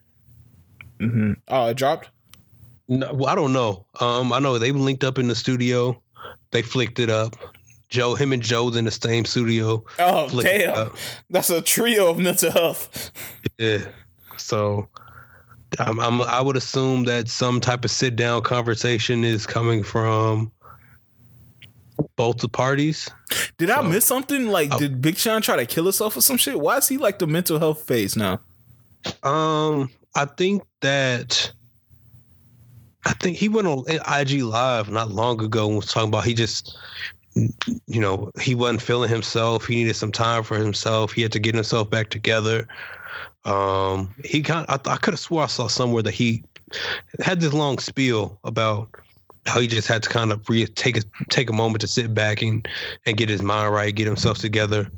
Mm-hmm. 1.00 1.34
Oh, 1.48 1.68
it 1.68 1.76
dropped. 1.78 2.10
No, 2.92 3.14
well, 3.14 3.30
I 3.30 3.36
don't 3.36 3.54
know. 3.54 3.86
Um, 4.02 4.34
I 4.34 4.40
know 4.40 4.58
they 4.60 4.74
linked 4.74 5.06
up 5.06 5.18
in 5.18 5.30
the 5.30 5.36
studio. 5.36 6.02
They 6.52 6.62
flicked 6.62 7.00
it 7.00 7.10
up. 7.10 7.38
Joe, 7.88 8.16
him 8.16 8.34
and 8.34 8.44
Joe's 8.44 8.76
in 8.76 8.84
the 8.84 8.92
same 8.92 9.24
studio. 9.24 9.84
Oh 9.98 10.42
damn, 10.42 10.92
that's 11.30 11.50
a 11.50 11.62
trio 11.62 12.10
of 12.10 12.18
mental 12.20 12.52
health. 12.52 13.12
Yeah. 13.58 13.80
So, 14.38 14.90
I'm, 15.80 16.00
I'm, 16.00 16.22
I 16.24 16.42
would 16.42 16.58
assume 16.58 17.04
that 17.06 17.30
some 17.30 17.62
type 17.62 17.86
of 17.86 17.92
sit 17.92 18.16
down 18.18 18.42
conversation 18.42 19.24
is 19.24 19.46
coming 19.46 19.84
from 19.84 20.52
both 22.16 22.38
the 22.40 22.50
parties. 22.50 23.10
Did 23.58 23.70
I 23.70 23.82
miss 23.82 24.04
something? 24.06 24.48
Like, 24.48 24.74
Oh. 24.74 24.80
did 24.80 25.02
Big 25.02 25.16
Sean 25.18 25.42
try 25.42 25.56
to 25.58 25.66
kill 25.66 25.84
himself 25.86 26.18
or 26.18 26.22
some 26.22 26.38
shit? 26.38 26.60
Why 26.60 26.78
is 26.78 26.88
he 26.90 26.98
like 26.98 27.20
the 27.20 27.28
mental 27.28 27.60
health 27.60 27.84
phase 27.84 28.16
now? 28.18 28.40
Um, 29.24 29.90
I 30.16 30.26
think 30.26 30.64
that 30.82 31.52
I 33.06 33.14
think 33.14 33.38
he 33.38 33.50
went 33.50 33.68
on 33.68 33.84
IG 33.88 34.44
Live 34.44 34.90
not 34.90 35.12
long 35.12 35.42
ago 35.44 35.68
and 35.68 35.78
was 35.78 35.92
talking 35.92 36.10
about 36.10 36.26
he 36.26 36.34
just, 36.34 36.78
you 37.36 38.00
know, 38.00 38.32
he 38.40 38.54
wasn't 38.56 38.82
feeling 38.82 39.10
himself. 39.10 39.66
He 39.66 39.76
needed 39.76 39.96
some 39.96 40.12
time 40.12 40.44
for 40.44 40.58
himself. 40.58 41.12
He 41.12 41.22
had 41.22 41.32
to 41.32 41.40
get 41.40 41.56
himself 41.56 41.90
back 41.90 42.10
together. 42.10 42.68
Um, 43.46 44.14
he 44.24 44.44
kind 44.44 44.66
I, 44.70 44.80
I 44.86 44.98
could 44.98 45.14
have 45.14 45.20
swore 45.20 45.44
I 45.44 45.48
saw 45.48 45.68
somewhere 45.68 46.04
that 46.04 46.14
he 46.14 46.44
had 47.22 47.42
this 47.42 47.54
long 47.54 47.80
spiel 47.80 48.40
about 48.44 48.90
how 49.48 49.60
he 49.60 49.68
just 49.68 49.88
had 49.88 50.04
to 50.04 50.10
kind 50.10 50.32
of 50.32 50.48
re- 50.48 50.68
take 50.68 50.98
a 50.98 51.02
take 51.30 51.50
a 51.50 51.54
moment 51.54 51.82
to 51.82 51.88
sit 51.88 52.14
back 52.14 52.44
and 52.44 52.68
and 53.08 53.18
get 53.18 53.30
his 53.30 53.42
mind 53.42 53.74
right, 53.74 53.96
get 53.96 54.06
himself 54.06 54.38
together. 54.38 54.92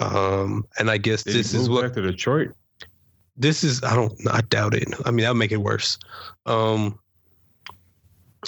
Um, 0.00 0.66
and 0.80 0.90
I 0.90 0.96
guess 0.98 1.22
Did 1.22 1.36
this 1.36 1.54
is 1.54 1.68
what 1.70 1.82
back 1.82 1.92
to 1.92 2.02
Detroit? 2.02 2.52
this 3.36 3.62
is 3.62 3.82
I 3.84 3.94
don't 3.94 4.12
I 4.28 4.40
doubt 4.42 4.74
it. 4.74 4.88
I 5.04 5.10
mean 5.10 5.22
that'll 5.22 5.34
make 5.36 5.52
it 5.52 5.58
worse. 5.58 5.98
Um 6.46 6.98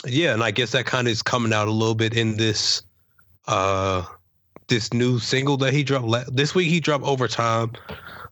yeah, 0.04 0.32
and 0.32 0.42
I 0.42 0.50
guess 0.50 0.72
that 0.72 0.86
kind 0.86 1.06
of 1.06 1.12
is 1.12 1.22
coming 1.22 1.52
out 1.52 1.68
a 1.68 1.72
little 1.72 1.94
bit 1.94 2.16
in 2.16 2.36
this 2.36 2.82
uh 3.46 4.04
this 4.68 4.92
new 4.92 5.18
single 5.20 5.56
that 5.58 5.72
he 5.72 5.84
dropped 5.84 6.34
this 6.34 6.54
week 6.54 6.68
he 6.68 6.80
dropped 6.80 7.04
overtime 7.04 7.70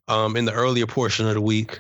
um 0.08 0.36
in 0.36 0.44
the 0.44 0.52
earlier 0.52 0.86
portion 0.86 1.26
of 1.26 1.34
the 1.34 1.40
week. 1.40 1.78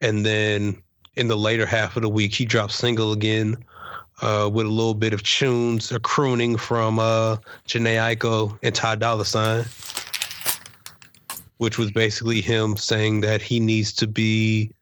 And 0.00 0.24
then 0.24 0.82
in 1.16 1.28
the 1.28 1.36
later 1.36 1.66
half 1.66 1.96
of 1.96 2.02
the 2.02 2.08
week 2.08 2.34
he 2.34 2.44
dropped 2.44 2.72
single 2.72 3.12
again 3.12 3.56
uh 4.22 4.48
with 4.52 4.66
a 4.66 4.70
little 4.70 4.94
bit 4.94 5.12
of 5.12 5.22
tunes 5.22 5.92
or 5.92 5.98
crooning 5.98 6.56
from 6.56 6.98
uh 6.98 7.36
Jhené 7.66 8.16
Aiko 8.16 8.58
and 8.62 8.74
Ty 8.74 8.96
Dolla 8.96 9.24
Sign 9.24 9.64
which 11.62 11.78
was 11.78 11.92
basically 11.92 12.40
him 12.40 12.76
saying 12.76 13.20
that 13.20 13.40
he 13.40 13.60
needs 13.60 13.92
to 13.92 14.08
be 14.08 14.72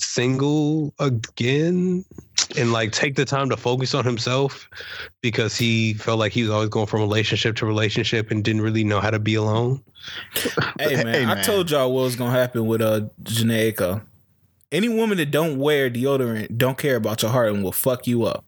single 0.00 0.94
again 0.98 2.04
and 2.56 2.72
like 2.72 2.92
take 2.92 3.16
the 3.16 3.24
time 3.24 3.48
to 3.50 3.56
focus 3.56 3.94
on 3.94 4.04
himself 4.04 4.68
because 5.20 5.56
he 5.56 5.94
felt 5.94 6.18
like 6.18 6.32
he 6.32 6.42
was 6.42 6.50
always 6.50 6.68
going 6.68 6.86
from 6.86 7.00
relationship 7.00 7.56
to 7.56 7.66
relationship 7.66 8.30
and 8.30 8.44
didn't 8.44 8.62
really 8.62 8.84
know 8.84 9.00
how 9.00 9.10
to 9.10 9.18
be 9.18 9.34
alone. 9.34 9.82
Hey 10.78 11.02
man, 11.02 11.06
Hey, 11.06 11.26
I 11.26 11.42
told 11.42 11.70
y'all 11.70 11.92
what 11.92 12.02
was 12.02 12.16
gonna 12.16 12.30
happen 12.30 12.66
with 12.66 12.80
uh 12.80 13.02
Jhené 13.22 14.00
Any 14.70 14.88
woman 14.88 15.18
that 15.18 15.30
don't 15.30 15.58
wear 15.58 15.90
deodorant 15.90 16.56
don't 16.56 16.78
care 16.78 16.96
about 16.96 17.22
your 17.22 17.30
heart 17.30 17.52
and 17.52 17.64
will 17.64 17.72
fuck 17.72 18.06
you 18.06 18.24
up. 18.24 18.44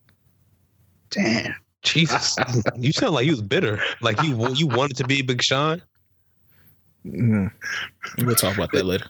Damn. 1.10 1.54
Jesus, 1.82 2.36
you 2.76 2.92
sound 2.92 3.14
like 3.14 3.24
you 3.24 3.32
was 3.32 3.42
bitter. 3.42 3.80
Like 4.00 4.22
you 4.22 4.48
you 4.54 4.66
wanted 4.66 4.96
to 4.98 5.06
be 5.06 5.22
Big 5.22 5.42
Sean. 5.42 5.82
Mhm. 7.06 7.50
We'll 8.18 8.34
talk 8.34 8.54
about 8.56 8.72
that 8.72 8.84
later. 8.84 9.06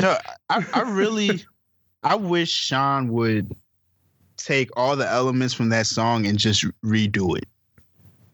No, 0.00 0.16
I, 0.50 0.64
I 0.72 0.82
really, 0.82 1.44
I 2.04 2.14
wish 2.16 2.50
Sean 2.50 3.08
would 3.08 3.54
take 4.36 4.68
all 4.76 4.94
the 4.94 5.08
elements 5.08 5.54
from 5.54 5.70
that 5.70 5.86
song 5.86 6.26
and 6.26 6.38
just 6.38 6.64
redo 6.84 7.36
it. 7.36 7.48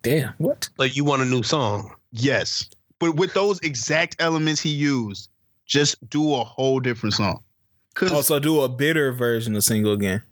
Damn, 0.02 0.34
what? 0.38 0.68
Like 0.76 0.97
you 0.97 1.05
want 1.05 1.22
a 1.22 1.24
new 1.24 1.42
song. 1.42 1.94
Yes, 2.12 2.68
but 2.98 3.16
with 3.16 3.32
those 3.34 3.60
exact 3.60 4.16
elements 4.18 4.60
he 4.60 4.70
used, 4.70 5.30
just 5.66 6.09
do 6.10 6.34
a 6.34 6.42
whole 6.42 6.80
different 6.80 7.14
song. 7.14 7.42
Cause 7.94 8.12
Also, 8.12 8.40
do 8.40 8.60
a 8.60 8.68
bitter 8.68 9.12
version 9.12 9.55
of 9.55 9.62
single 9.62 9.92
again. 9.92 10.22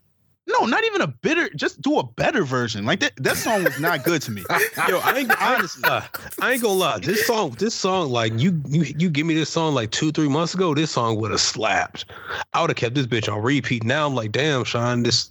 No, 0.48 0.64
not 0.64 0.82
even 0.84 1.02
a 1.02 1.06
bitter. 1.06 1.50
Just 1.50 1.82
do 1.82 1.98
a 1.98 2.02
better 2.02 2.42
version. 2.42 2.86
Like 2.86 3.00
that. 3.00 3.12
That 3.16 3.36
song 3.36 3.64
was 3.64 3.78
not 3.78 4.02
good 4.02 4.22
to 4.22 4.30
me. 4.30 4.42
Yo, 4.88 4.98
I 4.98 5.18
ain't, 5.18 5.30
I, 5.30 5.60
lie. 5.82 6.08
I 6.40 6.52
ain't 6.52 6.62
gonna 6.62 6.74
lie. 6.74 6.98
This 6.98 7.26
song, 7.26 7.50
this 7.58 7.74
song, 7.74 8.10
like 8.10 8.32
you, 8.38 8.60
you, 8.66 8.84
you 8.98 9.10
give 9.10 9.26
me 9.26 9.34
this 9.34 9.50
song 9.50 9.74
like 9.74 9.90
two, 9.90 10.10
three 10.10 10.28
months 10.28 10.54
ago. 10.54 10.74
This 10.74 10.90
song 10.90 11.20
would 11.20 11.30
have 11.30 11.40
slapped. 11.40 12.06
I 12.54 12.62
would 12.62 12.70
have 12.70 12.76
kept 12.76 12.94
this 12.94 13.06
bitch 13.06 13.30
on 13.30 13.42
repeat. 13.42 13.84
Now 13.84 14.06
I'm 14.06 14.14
like, 14.14 14.32
damn, 14.32 14.64
Sean, 14.64 15.02
this 15.02 15.30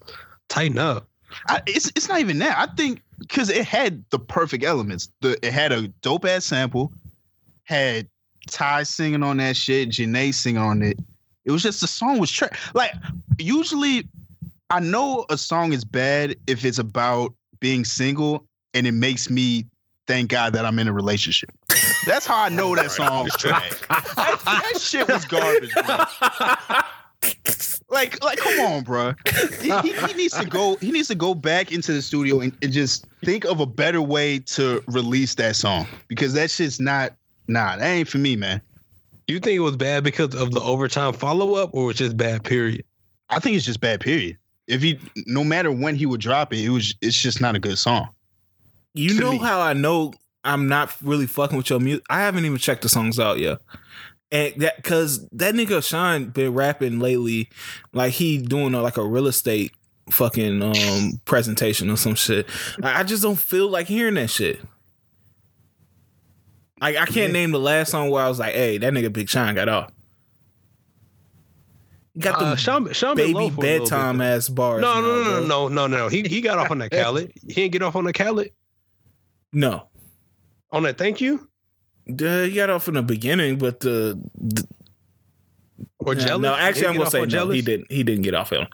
tighten 0.50 0.78
up. 0.78 1.08
I, 1.48 1.62
it's 1.66 1.88
it's 1.96 2.08
not 2.08 2.20
even 2.20 2.38
that. 2.40 2.58
I 2.58 2.74
think 2.76 3.02
because 3.20 3.50
it 3.50 3.66
had 3.66 4.04
the 4.12 4.20
perfect 4.20 4.64
elements. 4.64 5.10
The 5.22 5.38
it 5.46 5.52
had 5.52 5.72
a 5.72 5.88
dope 6.02 6.26
ass 6.26 6.46
sample, 6.46 6.94
had 7.64 8.08
Ty 8.50 8.84
singing 8.84 9.24
on 9.24 9.38
that 9.38 9.58
shit, 9.58 9.90
Jhené 9.90 10.34
singing 10.34 10.62
on 10.62 10.84
it. 10.84 11.00
It 11.46 11.52
was 11.52 11.64
just 11.64 11.82
the 11.82 11.88
song 11.88 12.20
was 12.20 12.30
tra- 12.30 12.56
like 12.74 12.94
usually 13.40 14.08
I 14.70 14.80
know 14.80 15.26
a 15.30 15.38
song 15.38 15.72
is 15.72 15.86
bad 15.86 16.36
if 16.46 16.66
it's 16.66 16.80
about 16.80 17.34
being 17.60 17.86
single 17.86 18.46
and 18.74 18.86
it 18.86 18.92
makes 18.92 19.30
me 19.30 19.66
thank 20.08 20.30
God 20.30 20.54
that 20.54 20.66
I'm 20.66 20.78
in 20.80 20.88
a 20.88 20.94
relationship. 20.94 21.52
That's 22.06 22.26
how 22.26 22.42
I 22.42 22.50
know 22.50 22.76
that 22.76 22.92
song 22.92 23.24
was 23.24 23.36
trash. 23.38 23.80
that, 23.90 24.42
that 24.46 24.80
shit 24.80 25.08
was 25.08 25.26
garbage, 25.26 25.74
bro. 25.74 25.98
Like, 27.90 28.22
like, 28.24 28.38
come 28.40 28.60
on, 28.60 28.84
bro. 28.84 29.14
He, 29.62 29.72
he, 29.80 29.94
he 29.94 30.14
needs 30.14 30.38
to 30.38 30.46
go. 30.46 30.76
He 30.76 30.92
needs 30.92 31.08
to 31.08 31.16
go 31.16 31.34
back 31.34 31.72
into 31.72 31.94
the 31.94 32.02
studio 32.02 32.42
and, 32.42 32.56
and 32.62 32.74
just 32.74 33.08
think 33.24 33.46
of 33.46 33.62
a 33.62 33.66
better 33.66 34.02
way 34.02 34.40
to 34.40 34.84
release 34.88 35.36
that 35.36 35.56
song 35.56 35.88
because 36.10 36.34
that 36.34 36.52
shit's 36.52 36.80
not. 36.82 37.14
Nah, 37.48 37.78
that 37.78 37.86
ain't 37.86 38.10
for 38.10 38.18
me, 38.18 38.36
man. 38.36 38.62
Do 39.26 39.34
you 39.34 39.40
think 39.40 39.56
it 39.56 39.62
was 39.62 39.78
bad 39.78 40.04
because 40.04 40.36
of 40.36 40.52
the 40.52 40.60
overtime 40.60 41.14
follow 41.14 41.56
up, 41.56 41.70
or 41.74 41.86
was 41.86 41.96
just 41.98 42.18
bad? 42.18 42.44
Period. 42.44 42.84
I 43.30 43.40
think 43.40 43.56
it's 43.56 43.66
just 43.66 43.80
bad. 43.80 44.02
Period. 44.02 44.38
If 44.68 44.82
he, 44.82 45.00
no 45.26 45.44
matter 45.44 45.72
when 45.72 45.96
he 45.96 46.06
would 46.06 46.22
drop 46.22 46.54
it, 46.54 46.60
it 46.60 46.70
was. 46.70 46.96
It's 47.02 47.20
just 47.20 47.42
not 47.42 47.56
a 47.56 47.60
good 47.60 47.78
song. 47.78 48.10
You 48.94 49.20
know 49.20 49.34
me. 49.34 49.38
how 49.38 49.62
I 49.62 49.74
know 49.74 50.14
I'm 50.44 50.68
not 50.68 50.96
really 51.02 51.28
fucking 51.28 51.58
with 51.58 51.70
your 51.70 51.80
music? 51.80 52.06
I 52.10 52.22
haven't 52.22 52.46
even 52.46 52.58
checked 52.58 52.82
the 52.82 52.90
songs 52.90 53.20
out 53.20 53.38
yet. 53.38 53.60
And 54.32 54.54
that 54.62 54.84
cause 54.84 55.26
that 55.30 55.54
nigga 55.56 55.88
Sean 55.88 56.26
been 56.26 56.54
rapping 56.54 57.00
lately 57.00 57.50
like 57.94 58.14
he 58.14 58.38
doing 58.38 58.74
a, 58.74 58.82
like 58.82 58.98
a 58.98 59.06
real 59.06 59.28
estate 59.28 59.72
fucking 60.10 60.62
um 60.62 61.22
presentation 61.26 61.90
or 61.90 61.96
some 61.96 62.16
shit. 62.16 62.46
I 62.84 63.02
I 63.02 63.04
just 63.04 63.24
don't 63.24 63.40
feel 63.40 63.70
like 63.70 63.88
hearing 63.88 64.16
that 64.16 64.30
shit. 64.30 64.60
Like 66.82 66.98
I 66.98 67.06
can't 67.06 67.34
name 67.34 67.52
the 67.52 67.60
last 67.60 67.92
song 67.92 68.10
where 68.10 68.24
I 68.24 68.28
was 68.28 68.40
like, 68.40 68.54
hey, 68.54 68.78
that 68.80 68.94
nigga 68.94 69.12
Big 69.14 69.30
Sean 69.30 69.56
got 69.56 69.70
off. 69.70 69.92
He 72.18 72.24
got 72.24 72.40
the 72.40 72.46
Uh, 72.48 72.56
Sean, 72.56 72.92
Sean 72.94 73.16
been 73.16 73.28
baby 73.28 73.34
for 73.34 73.40
a 73.40 73.44
little 73.46 73.62
bit, 73.62 73.80
bedtime 73.82 74.22
ass 74.22 74.50
bars. 74.50 74.82
No, 74.82 75.00
no, 75.02 75.24
no, 75.24 75.40
no, 75.46 75.68
no, 75.68 75.68
no, 75.68 75.88
no. 75.88 76.08
He 76.08 76.24
he 76.24 76.42
got 76.42 76.58
off 76.58 76.72
on 76.72 76.80
that 76.80 76.90
Khaled. 76.92 77.32
He 77.48 77.54
didn't 77.54 77.74
get 77.74 77.84
off 77.84 77.96
on 77.96 78.06
that 78.06 78.14
Khaled. 78.14 78.50
No. 79.54 79.88
On 80.72 80.82
that 80.84 80.98
thank 80.98 81.22
you 81.22 81.48
Uh, 82.10 82.44
he 82.44 82.54
got 82.54 82.72
off 82.72 82.88
in 82.88 82.96
the 82.96 83.04
beginning, 83.04 83.58
but 83.60 83.80
the, 83.82 84.20
the 84.36 84.68
or 86.00 86.16
Yeah, 86.16 86.26
jealous. 86.26 86.42
No, 86.42 86.56
actually, 86.56 86.88
I'm 86.88 86.98
gonna 86.98 87.12
say 87.12 87.20
on 87.22 87.28
no. 87.28 87.30
jealous. 87.30 87.56
He 87.56 87.62
didn't. 87.62 87.92
He 87.92 88.04
didn't 88.04 88.24
get 88.24 88.34
off 88.34 88.52
him. 88.52 88.66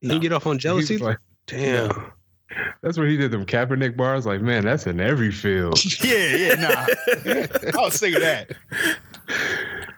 He 0.00 0.08
didn't 0.08 0.22
get 0.22 0.32
off 0.32 0.46
on 0.46 0.58
jealousy. 0.58 0.96
Like- 0.98 1.18
Damn. 1.48 1.90
that's 2.82 2.96
where 2.96 3.08
he 3.08 3.16
did 3.16 3.32
them 3.32 3.44
Kaepernick 3.44 3.96
bars. 3.96 4.24
Like, 4.24 4.40
man, 4.40 4.64
that's 4.64 4.86
in 4.86 5.00
every 5.00 5.32
field. 5.32 5.82
Yeah, 6.04 6.36
yeah, 6.36 6.54
nah. 6.54 6.86
I'll 7.80 7.90
say 7.90 8.12
that. 8.12 8.52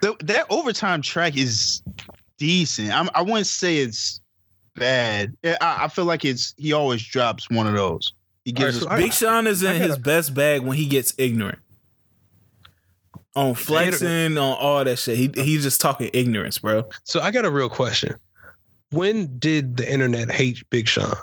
The, 0.01 0.15
that 0.25 0.47
overtime 0.51 1.03
track 1.03 1.37
is 1.37 1.83
decent. 2.39 2.93
I'm, 2.93 3.09
I 3.15 3.23
wouldn't 3.23 3.47
say 3.47 3.79
it's 3.79 4.21
bad. 4.75 5.37
I, 5.45 5.57
I 5.61 5.89
feel 5.89 6.05
like 6.05 6.25
it's 6.25 6.55
he 6.57 6.73
always 6.73 7.03
drops 7.03 7.49
one 7.51 7.67
of 7.67 7.75
those. 7.75 8.13
He 8.45 8.53
gives 8.53 8.83
Alright, 8.83 9.01
us 9.01 9.01
so 9.01 9.07
Big 9.07 9.13
Sean 9.13 9.47
is 9.47 9.63
in 9.63 9.81
his 9.81 9.99
best 9.99 10.35
bag 10.35 10.63
when 10.63 10.77
he 10.77 10.87
gets 10.87 11.15
ignorant. 11.19 11.59
On 13.35 13.55
flexing, 13.55 14.39
on 14.39 14.57
all 14.59 14.85
that 14.85 14.99
shit. 14.99 15.19
He 15.19 15.31
he's 15.35 15.63
just 15.63 15.81
talking 15.81 16.09
ignorance, 16.15 16.59
bro. 16.59 16.89
So 17.05 17.21
I 17.21 17.31
got 17.31 17.45
a 17.45 17.51
real 17.51 17.69
question. 17.69 18.15
When 18.93 19.39
did 19.39 19.77
the 19.77 19.93
internet 19.93 20.31
hate 20.31 20.63
Big 20.71 20.89
Sean? 20.89 21.15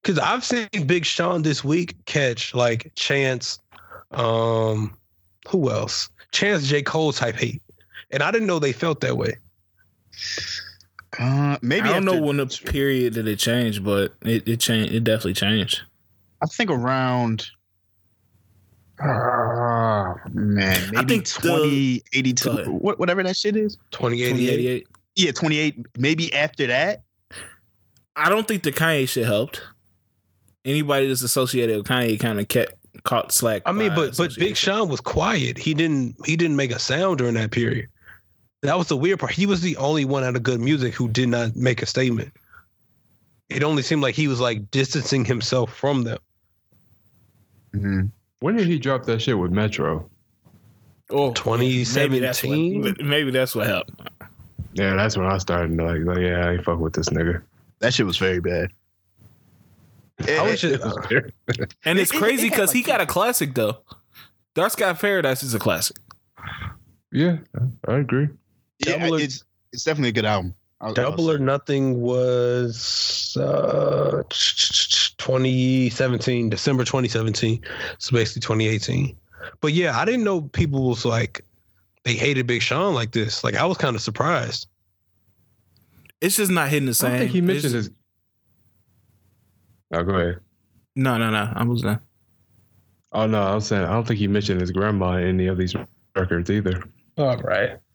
Because 0.00 0.18
I've 0.18 0.44
seen 0.44 0.68
Big 0.86 1.04
Sean 1.04 1.42
this 1.42 1.64
week 1.64 1.96
catch 2.06 2.54
like 2.54 2.92
Chance, 2.94 3.58
um, 4.12 4.96
who 5.48 5.70
else? 5.70 6.08
Chance 6.30 6.68
J. 6.68 6.82
Cole 6.82 7.12
type 7.12 7.34
hate. 7.34 7.62
And 8.10 8.22
I 8.22 8.30
didn't 8.30 8.46
know 8.46 8.58
they 8.58 8.72
felt 8.72 9.00
that 9.00 9.16
way. 9.16 9.34
Uh, 11.18 11.56
maybe 11.62 11.88
I 11.88 11.92
don't 11.94 12.08
after- 12.08 12.20
know 12.20 12.26
when 12.26 12.36
the 12.38 12.46
period 12.46 13.14
that 13.14 13.26
it 13.28 13.38
changed, 13.38 13.84
but 13.84 14.14
it 14.22 14.46
it 14.48 14.60
changed. 14.60 14.92
It 14.92 15.04
definitely 15.04 15.34
changed. 15.34 15.82
I 16.42 16.46
think 16.46 16.70
around. 16.70 17.46
Ah, 19.00 20.14
man, 20.32 20.80
maybe 20.92 20.96
I 20.96 21.04
think 21.04 21.28
twenty 21.28 22.02
eighty 22.12 22.32
two, 22.32 22.50
Go 22.64 22.70
whatever 22.96 23.22
that 23.24 23.36
shit 23.36 23.56
is. 23.56 23.76
2088. 23.90 24.28
2088. 24.30 24.86
Yeah, 25.16 25.32
twenty 25.32 25.58
eight. 25.58 25.86
Maybe 25.98 26.32
after 26.32 26.66
that. 26.68 27.02
I 28.16 28.28
don't 28.28 28.46
think 28.46 28.62
the 28.62 28.70
Kanye 28.70 29.08
shit 29.08 29.26
helped. 29.26 29.60
Anybody 30.64 31.08
that's 31.08 31.22
associated 31.22 31.76
with 31.76 31.86
Kanye 31.86 32.18
kind 32.20 32.38
of 32.38 32.46
kept 32.46 32.74
caught 33.02 33.32
slack. 33.32 33.62
I 33.66 33.72
mean, 33.72 33.92
but 33.96 34.16
but 34.16 34.34
Big. 34.36 34.56
Sean 34.56 34.88
was 34.88 35.00
quiet. 35.00 35.58
He 35.58 35.74
didn't 35.74 36.14
he 36.24 36.36
didn't 36.36 36.56
make 36.56 36.70
a 36.70 36.78
sound 36.78 37.18
during 37.18 37.34
that 37.34 37.50
period. 37.50 37.88
That 38.64 38.78
was 38.78 38.88
the 38.88 38.96
weird 38.96 39.18
part. 39.18 39.32
He 39.32 39.44
was 39.44 39.60
the 39.60 39.76
only 39.76 40.06
one 40.06 40.24
out 40.24 40.36
of 40.36 40.42
good 40.42 40.58
music 40.58 40.94
who 40.94 41.06
did 41.08 41.28
not 41.28 41.54
make 41.54 41.82
a 41.82 41.86
statement. 41.86 42.32
It 43.50 43.62
only 43.62 43.82
seemed 43.82 44.00
like 44.02 44.14
he 44.14 44.26
was 44.26 44.40
like 44.40 44.70
distancing 44.70 45.24
himself 45.24 45.72
from 45.74 46.02
them. 46.04 46.18
Mhm. 47.74 48.10
when 48.40 48.56
did 48.56 48.66
he 48.68 48.78
drop 48.78 49.04
that 49.06 49.20
shit 49.20 49.36
with 49.38 49.50
Metro? 49.50 50.08
Oh, 51.10 51.34
maybe 51.58 51.84
that's 52.20 52.42
what- 52.42 52.54
2017? 52.54 52.96
Maybe 53.08 53.30
that's 53.32 53.54
what 53.54 53.66
helped. 53.66 53.90
Yeah, 54.74 54.94
that's 54.94 55.16
when 55.16 55.26
I 55.26 55.38
started 55.38 55.76
like, 55.76 56.00
like 56.04 56.18
yeah, 56.18 56.46
I 56.46 56.52
ain't 56.52 56.64
fuck 56.64 56.78
with 56.78 56.92
this 56.94 57.08
nigga. 57.10 57.42
That 57.80 57.92
shit 57.92 58.06
was 58.06 58.16
very 58.16 58.40
bad. 58.40 58.70
I 60.28 60.42
was 60.50 60.64
Eh, 60.64 60.70
And 61.84 61.98
it's 61.98 62.12
It- 62.12 62.14
it- 62.14 62.18
crazy 62.18 62.46
it 62.46 62.50
had, 62.50 62.56
because 62.56 62.72
he 62.72 62.82
got 62.82 63.00
a 63.00 63.06
classic 63.06 63.54
though. 63.54 63.78
Dark 64.54 64.70
Sky 64.72 64.92
Paradise 64.94 65.42
is 65.42 65.52
a 65.54 65.58
classic. 65.58 65.96
yeah, 67.12 67.38
I 67.88 67.96
agree. 67.96 68.28
Yeah, 68.78 69.08
or- 69.10 69.20
it's 69.20 69.42
it's 69.72 69.84
definitely 69.84 70.10
a 70.10 70.12
good 70.12 70.24
album. 70.26 70.54
I'll- 70.80 70.88
I'll 70.88 70.94
Double 70.94 71.30
or 71.30 71.38
Nothing 71.38 72.00
was 72.00 73.36
uh 73.40 74.22
2017, 75.18 76.50
December 76.50 76.84
2017. 76.84 77.60
So 77.98 78.12
basically 78.12 78.40
2018. 78.40 79.16
But 79.60 79.72
yeah, 79.72 79.98
I 79.98 80.04
didn't 80.04 80.24
know 80.24 80.42
people 80.42 80.88
was 80.88 81.04
like 81.04 81.44
they 82.04 82.14
hated 82.14 82.46
Big 82.46 82.60
Sean 82.62 82.94
like 82.94 83.12
this. 83.12 83.42
Like 83.44 83.54
I 83.56 83.64
was 83.64 83.78
kind 83.78 83.96
of 83.96 84.02
surprised. 84.02 84.66
It's 86.20 86.36
just 86.36 86.50
not 86.50 86.68
hitting 86.68 86.86
the 86.86 86.90
I 86.90 86.92
same. 86.94 87.10
don't 87.10 87.18
think 87.20 87.30
he 87.32 87.40
mentioned 87.40 87.74
It's- 87.74 87.84
his. 87.86 87.90
Oh, 89.92 90.02
go 90.02 90.14
ahead. 90.14 90.40
No, 90.96 91.16
no, 91.18 91.30
no. 91.30 91.52
I 91.54 91.64
was 91.64 91.82
done. 91.82 92.00
Oh 93.12 93.26
no, 93.26 93.42
I 93.42 93.54
was 93.54 93.66
saying 93.66 93.84
I 93.84 93.92
don't 93.92 94.06
think 94.06 94.18
he 94.18 94.26
mentioned 94.28 94.60
his 94.60 94.70
grandma 94.72 95.16
in 95.18 95.28
any 95.28 95.46
of 95.46 95.56
these 95.56 95.74
records 96.16 96.50
either. 96.50 96.82
All 97.16 97.36
right. 97.38 97.78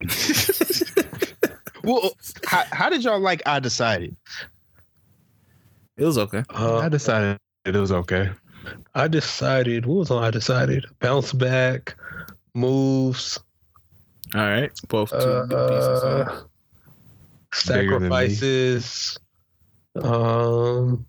Well, 1.82 2.10
how, 2.46 2.64
how 2.72 2.88
did 2.88 3.04
y'all 3.04 3.20
like 3.20 3.42
I 3.46 3.60
decided? 3.60 4.16
It 5.96 6.04
was 6.04 6.18
okay. 6.18 6.44
I 6.50 6.54
Uh, 6.64 6.88
decided 6.88 7.38
it 7.64 7.74
was 7.74 7.92
okay. 7.92 8.30
I 8.94 9.08
decided, 9.08 9.86
what 9.86 9.94
was 9.96 10.10
on 10.10 10.22
I 10.22 10.30
decided? 10.30 10.86
Bounce 11.00 11.32
back, 11.32 11.96
moves, 12.54 13.38
All 14.34 14.40
right, 14.42 14.70
both 14.88 15.10
two 15.10 15.16
uh, 15.16 15.46
pieces. 15.68 16.02
huh? 16.02 16.42
Bigger 17.74 17.98
than 17.98 18.08
me. 18.10 18.28
sacrifices. 18.28 19.18
Um, 19.96 21.04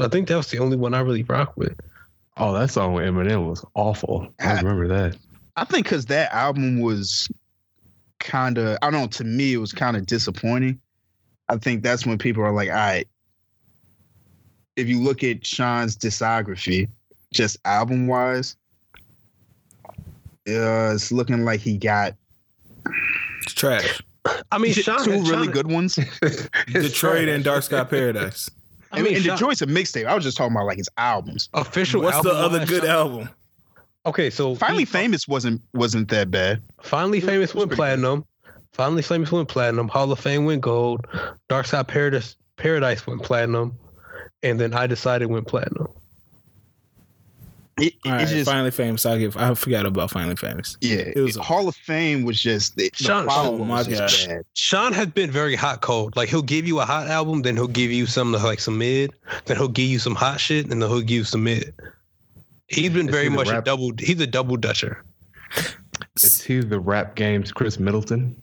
I 0.00 0.08
think 0.08 0.28
that 0.28 0.36
was 0.36 0.50
the 0.50 0.58
only 0.58 0.76
one 0.76 0.94
I 0.94 1.00
really 1.00 1.22
rock 1.22 1.56
with. 1.56 1.74
Oh, 2.36 2.52
that 2.54 2.70
song 2.70 2.92
with 2.92 3.04
Eminem 3.04 3.48
was 3.48 3.64
awful. 3.74 4.28
I 4.40 4.56
remember 4.58 4.88
that. 4.88 5.16
I 5.56 5.64
think 5.64 5.86
because 5.86 6.06
that 6.06 6.32
album 6.34 6.80
was 6.80 7.28
kind 8.24 8.58
of, 8.58 8.76
I 8.82 8.90
don't 8.90 9.00
know, 9.00 9.06
to 9.06 9.24
me, 9.24 9.52
it 9.52 9.58
was 9.58 9.72
kind 9.72 9.96
of 9.96 10.06
disappointing. 10.06 10.80
I 11.48 11.56
think 11.58 11.82
that's 11.82 12.04
when 12.06 12.18
people 12.18 12.42
are 12.42 12.52
like, 12.52 12.68
all 12.70 12.74
right, 12.74 13.06
if 14.76 14.88
you 14.88 15.00
look 15.00 15.22
at 15.22 15.46
Sean's 15.46 15.96
discography, 15.96 16.88
just 17.32 17.58
album 17.64 18.06
wise, 18.08 18.56
uh, 20.48 20.92
it's 20.94 21.12
looking 21.12 21.44
like 21.44 21.60
he 21.60 21.76
got 21.78 22.14
It's 23.42 23.54
trash. 23.54 24.02
I 24.50 24.58
mean, 24.58 24.72
Sean 24.72 25.04
two 25.04 25.10
really 25.12 25.26
Sean- 25.44 25.50
good 25.50 25.70
ones. 25.70 25.98
Detroit 26.72 27.28
and 27.28 27.44
Dark 27.44 27.62
Sky 27.62 27.84
Paradise. 27.84 28.50
I 28.90 29.02
mean, 29.02 29.14
and 29.16 29.24
Sean- 29.24 29.36
Detroit's 29.36 29.62
a 29.62 29.66
mixtape. 29.66 30.06
I 30.06 30.14
was 30.14 30.24
just 30.24 30.36
talking 30.36 30.54
about 30.56 30.66
like 30.66 30.78
his 30.78 30.88
albums. 30.96 31.48
official. 31.54 32.02
What's 32.02 32.22
the 32.22 32.32
other 32.32 32.64
good 32.64 32.84
album? 32.84 33.28
Okay, 34.06 34.28
so 34.30 34.54
Finally 34.54 34.80
he- 34.80 34.86
Famous 34.86 35.26
wasn't 35.26 35.60
wasn't 35.72 36.08
that 36.10 36.30
bad. 36.30 36.60
Finally 36.82 37.20
was- 37.20 37.28
Famous 37.28 37.54
was 37.54 37.60
went 37.62 37.70
pretty 37.70 37.78
platinum. 37.78 38.24
Finally 38.72 39.02
Famous 39.02 39.30
went 39.32 39.48
platinum. 39.48 39.88
Hall 39.88 40.10
of 40.12 40.18
Fame 40.18 40.44
went 40.44 40.60
gold. 40.60 41.06
Dark 41.48 41.66
Sky 41.66 41.82
Paradise 41.82 42.36
Paradise 42.56 43.06
went 43.06 43.22
platinum, 43.22 43.76
and 44.42 44.60
then 44.60 44.74
I 44.74 44.86
decided 44.86 45.28
went 45.30 45.46
platinum. 45.46 45.88
It, 47.76 47.94
All 48.06 48.12
it's 48.14 48.22
right, 48.22 48.28
just 48.28 48.48
finally 48.48 48.70
famous. 48.70 49.04
I 49.04 49.18
give. 49.18 49.36
I 49.36 49.52
forgot 49.54 49.84
about 49.84 50.08
finally 50.10 50.36
famous. 50.36 50.76
yeah. 50.80 51.10
it 51.16 51.20
was- 51.20 51.34
Hall 51.36 51.66
of 51.66 51.74
Fame 51.74 52.22
was 52.22 52.40
just 52.40 52.76
the, 52.76 52.88
the 52.96 53.04
Sean- 53.04 53.26
follow-up 53.26 53.60
oh 53.60 53.64
my 53.64 53.78
was 53.78 53.88
just 53.88 54.28
bad. 54.28 54.44
Sean 54.54 54.92
has 54.92 55.08
been 55.08 55.28
very 55.30 55.56
hot 55.56 55.80
cold. 55.80 56.14
Like 56.14 56.28
he'll 56.28 56.42
give 56.42 56.68
you 56.68 56.78
a 56.78 56.84
hot 56.84 57.08
album, 57.08 57.42
then 57.42 57.56
he'll 57.56 57.66
give 57.66 57.90
you 57.90 58.06
some 58.06 58.30
like 58.32 58.60
some 58.60 58.78
mid, 58.78 59.12
then 59.46 59.56
he'll 59.56 59.66
give 59.66 59.88
you 59.88 59.98
some 59.98 60.14
hot 60.14 60.38
shit, 60.38 60.70
and 60.70 60.80
then 60.82 60.88
he'll 60.88 61.00
give 61.00 61.10
you 61.10 61.24
some 61.24 61.42
mid. 61.42 61.74
He's 62.74 62.90
been 62.90 63.10
very 63.10 63.24
he 63.24 63.28
the 63.30 63.36
much 63.36 63.48
a 63.48 63.62
double. 63.62 63.92
He's 63.98 64.20
a 64.20 64.26
double 64.26 64.56
dutcher. 64.56 65.04
Is 66.16 66.42
he 66.42 66.60
the 66.60 66.78
rap 66.78 67.14
game's 67.16 67.52
Khris 67.52 67.78
Middleton? 67.78 68.40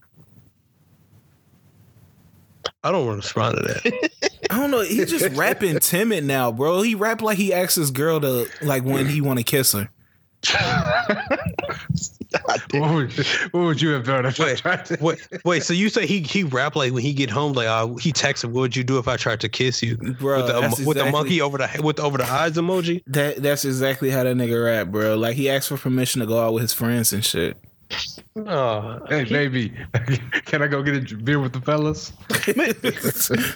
I 2.83 2.91
don't 2.91 3.05
want 3.05 3.21
to 3.21 3.27
respond 3.27 3.57
to 3.57 3.63
that. 3.63 4.31
I 4.51 4.59
don't 4.59 4.71
know. 4.71 4.81
He's 4.81 5.09
just 5.09 5.35
rapping 5.35 5.79
timid 5.79 6.23
now, 6.23 6.51
bro. 6.51 6.81
He 6.81 6.95
rap 6.95 7.21
like 7.21 7.37
he 7.37 7.53
asks 7.53 7.75
his 7.75 7.91
girl 7.91 8.19
to 8.21 8.47
like 8.61 8.83
when 8.83 9.05
he 9.07 9.21
want 9.21 9.39
to 9.39 9.45
kiss 9.45 9.73
her. 9.73 9.89
What 12.71 12.93
would, 12.93 13.13
what 13.51 13.61
would 13.61 13.81
you 13.81 13.89
have 13.89 14.05
done 14.05 14.25
if 14.25 14.39
I 14.39 14.45
Wait, 14.45 14.57
tried 14.57 14.85
to? 14.85 14.97
Wait, 15.01 15.27
wait. 15.43 15.63
So 15.63 15.73
you 15.73 15.89
say 15.89 16.05
he 16.05 16.21
he 16.21 16.43
rap 16.43 16.75
like 16.75 16.93
when 16.93 17.03
he 17.03 17.13
get 17.13 17.29
home, 17.29 17.53
like 17.53 17.67
uh, 17.67 17.87
he 17.95 18.13
texted, 18.13 18.45
"What 18.45 18.61
would 18.61 18.75
you 18.75 18.83
do 18.83 18.97
if 18.97 19.07
I 19.07 19.17
tried 19.17 19.41
to 19.41 19.49
kiss 19.49 19.83
you?" 19.83 19.97
bro. 19.97 20.37
with 20.37 20.47
the 20.47 20.61
that's 20.61 20.79
with 20.79 20.97
the 20.97 21.11
monkey 21.11 21.41
over 21.41 21.57
the 21.57 21.81
with 21.83 21.99
over 21.99 22.17
the 22.17 22.25
eyes 22.25 22.53
emoji. 22.53 23.03
That 23.07 23.37
that's 23.37 23.65
exactly 23.65 24.09
how 24.09 24.23
that 24.23 24.35
nigga 24.35 24.63
rap, 24.63 24.87
bro. 24.87 25.15
Like 25.15 25.35
he 25.35 25.49
asked 25.49 25.69
for 25.69 25.77
permission 25.77 26.21
to 26.21 26.27
go 26.27 26.39
out 26.39 26.53
with 26.53 26.61
his 26.61 26.73
friends 26.73 27.11
and 27.11 27.23
shit. 27.23 27.57
Oh, 28.37 29.05
Hey, 29.09 29.25
baby, 29.25 29.73
can 30.45 30.61
I 30.61 30.67
go 30.67 30.81
get 30.81 31.11
a 31.11 31.15
beer 31.15 31.39
with 31.39 31.51
the 31.51 31.59
fellas? 31.59 32.13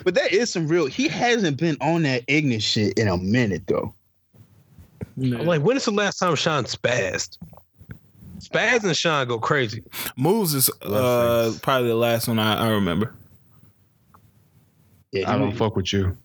But 0.04 0.16
that 0.16 0.34
is 0.34 0.50
some 0.50 0.68
real. 0.68 0.88
He 0.88 1.08
hasn't 1.08 1.58
been 1.58 1.78
on 1.80 2.04
that 2.04 2.24
ignorant 2.28 2.64
shit 2.64 3.00
in 3.00 3.08
a 3.08 3.18
minute 3.18 3.68
though. 3.68 3.94
I'm 5.18 5.46
like, 5.46 5.62
when 5.62 5.78
is 5.78 5.86
the 5.86 5.92
last 5.92 6.18
time 6.18 6.36
Sean 6.36 6.66
spazzed? 6.66 7.38
Spaz 8.46 8.84
and 8.84 8.96
Sean 8.96 9.28
go 9.28 9.40
crazy. 9.40 9.84
Moves 10.18 10.54
is 10.54 10.70
uh, 10.82 11.54
probably 11.62 11.90
the 11.90 11.96
last 11.96 12.28
one 12.28 12.40
I, 12.40 12.68
I 12.68 12.70
remember. 12.70 13.14
Yeah, 15.12 15.32
I 15.32 15.38
don't 15.38 15.54
fuck 15.54 15.76
with 15.76 15.92
you. 15.94 16.16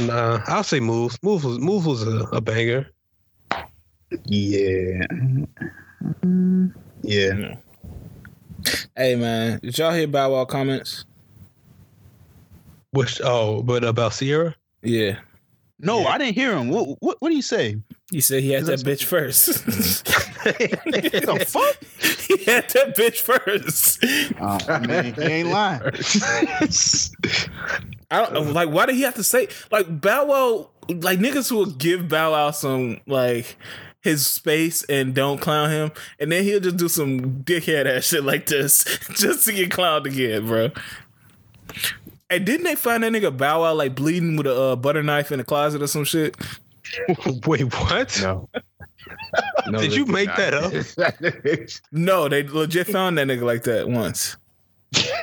Nah, 0.00 0.42
I'll 0.46 0.64
say 0.64 0.80
moves. 0.80 1.18
Moves 1.22 1.44
was 1.44 1.58
moves 1.58 1.86
was 1.86 2.06
a, 2.06 2.24
a 2.32 2.40
banger. 2.40 2.88
Yeah. 4.24 5.06
Yeah. 7.02 7.54
Hey 8.96 9.16
man, 9.16 9.60
did 9.62 9.78
y'all 9.78 9.92
hear 9.92 10.06
Bow 10.06 10.32
Wow 10.32 10.44
comments? 10.44 11.04
Which 12.90 13.20
oh, 13.24 13.62
but 13.62 13.84
about 13.84 14.12
Ciara. 14.12 14.54
Yeah, 14.82 15.18
No, 15.84 16.06
I 16.06 16.16
didn't 16.16 16.36
hear 16.36 16.56
him. 16.56 16.68
What 16.68 16.96
what 17.02 17.16
what 17.20 17.28
did 17.30 17.34
he 17.34 17.42
say? 17.42 17.76
he 18.12 18.20
said 18.20 18.42
he 18.42 18.50
had 18.50 18.66
that 18.66 18.80
bitch 18.80 19.02
first. 19.02 19.46
the 20.44 21.46
fuck? 21.46 21.84
he 22.28 22.44
had 22.44 22.68
that 22.70 22.96
bitch 22.96 23.20
first. 23.20 23.98
Oh, 24.40 24.58
I 24.68 24.78
mean, 24.86 25.14
he 25.14 25.22
ain't 25.22 25.48
lying. 25.50 25.82
I 28.10 28.30
don't 28.32 28.52
like. 28.52 28.68
Why 28.68 28.86
did 28.86 28.94
he 28.94 29.02
have 29.02 29.14
to 29.14 29.24
say 29.24 29.48
like 29.72 30.00
Bow 30.00 30.26
Wow? 30.26 30.70
Like 30.88 31.18
niggas 31.18 31.50
who 31.50 31.56
will 31.56 31.66
give 31.66 32.08
Bow 32.08 32.32
Wow 32.32 32.52
some 32.52 33.00
like 33.06 33.56
his 34.02 34.26
space 34.26 34.84
and 34.84 35.14
don't 35.14 35.40
clown 35.40 35.70
him, 35.70 35.90
and 36.20 36.30
then 36.30 36.44
he'll 36.44 36.60
just 36.60 36.76
do 36.76 36.88
some 36.88 37.42
dickhead 37.42 37.86
ass 37.86 38.04
shit 38.04 38.22
like 38.24 38.46
this 38.46 38.84
just 39.14 39.46
to 39.46 39.52
get 39.52 39.70
clowned 39.70 40.06
again, 40.06 40.46
bro. 40.46 40.70
And 42.32 42.46
didn't 42.46 42.64
they 42.64 42.76
find 42.76 43.02
that 43.02 43.12
nigga 43.12 43.36
Bow 43.36 43.60
Wow 43.60 43.74
like 43.74 43.94
bleeding 43.94 44.36
with 44.36 44.46
a 44.46 44.58
uh, 44.58 44.76
butter 44.76 45.02
knife 45.02 45.30
in 45.30 45.38
the 45.38 45.44
closet 45.44 45.82
or 45.82 45.86
some 45.86 46.04
shit? 46.04 46.34
Wait, 47.46 47.62
what? 47.74 48.18
No. 48.22 48.48
no 49.68 49.78
Did 49.78 49.94
you 49.94 50.06
make 50.06 50.34
that 50.36 50.54
up? 50.54 50.72
No, 51.92 52.30
they 52.30 52.42
legit 52.48 52.86
found 52.86 53.18
that 53.18 53.26
nigga 53.26 53.42
like 53.42 53.64
that 53.64 53.86
once. 53.86 54.38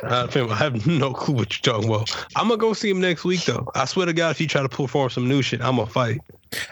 Uh, 0.03 0.27
fam, 0.27 0.51
I 0.51 0.55
have 0.55 0.85
no 0.85 1.13
clue 1.13 1.33
what 1.33 1.65
you're 1.65 1.73
talking 1.73 1.89
about. 1.89 2.27
I'm 2.35 2.47
gonna 2.47 2.57
go 2.57 2.73
see 2.73 2.91
him 2.91 3.01
next 3.01 3.23
week 3.23 3.43
though. 3.45 3.67
I 3.73 3.85
swear 3.85 4.05
to 4.05 4.13
God, 4.13 4.29
if 4.31 4.41
you 4.41 4.47
try 4.47 4.61
to 4.61 4.69
pull 4.69 4.85
perform 4.85 5.09
some 5.09 5.27
new 5.27 5.41
shit, 5.41 5.61
I'm 5.61 5.77
gonna 5.77 5.89
fight. 5.89 6.21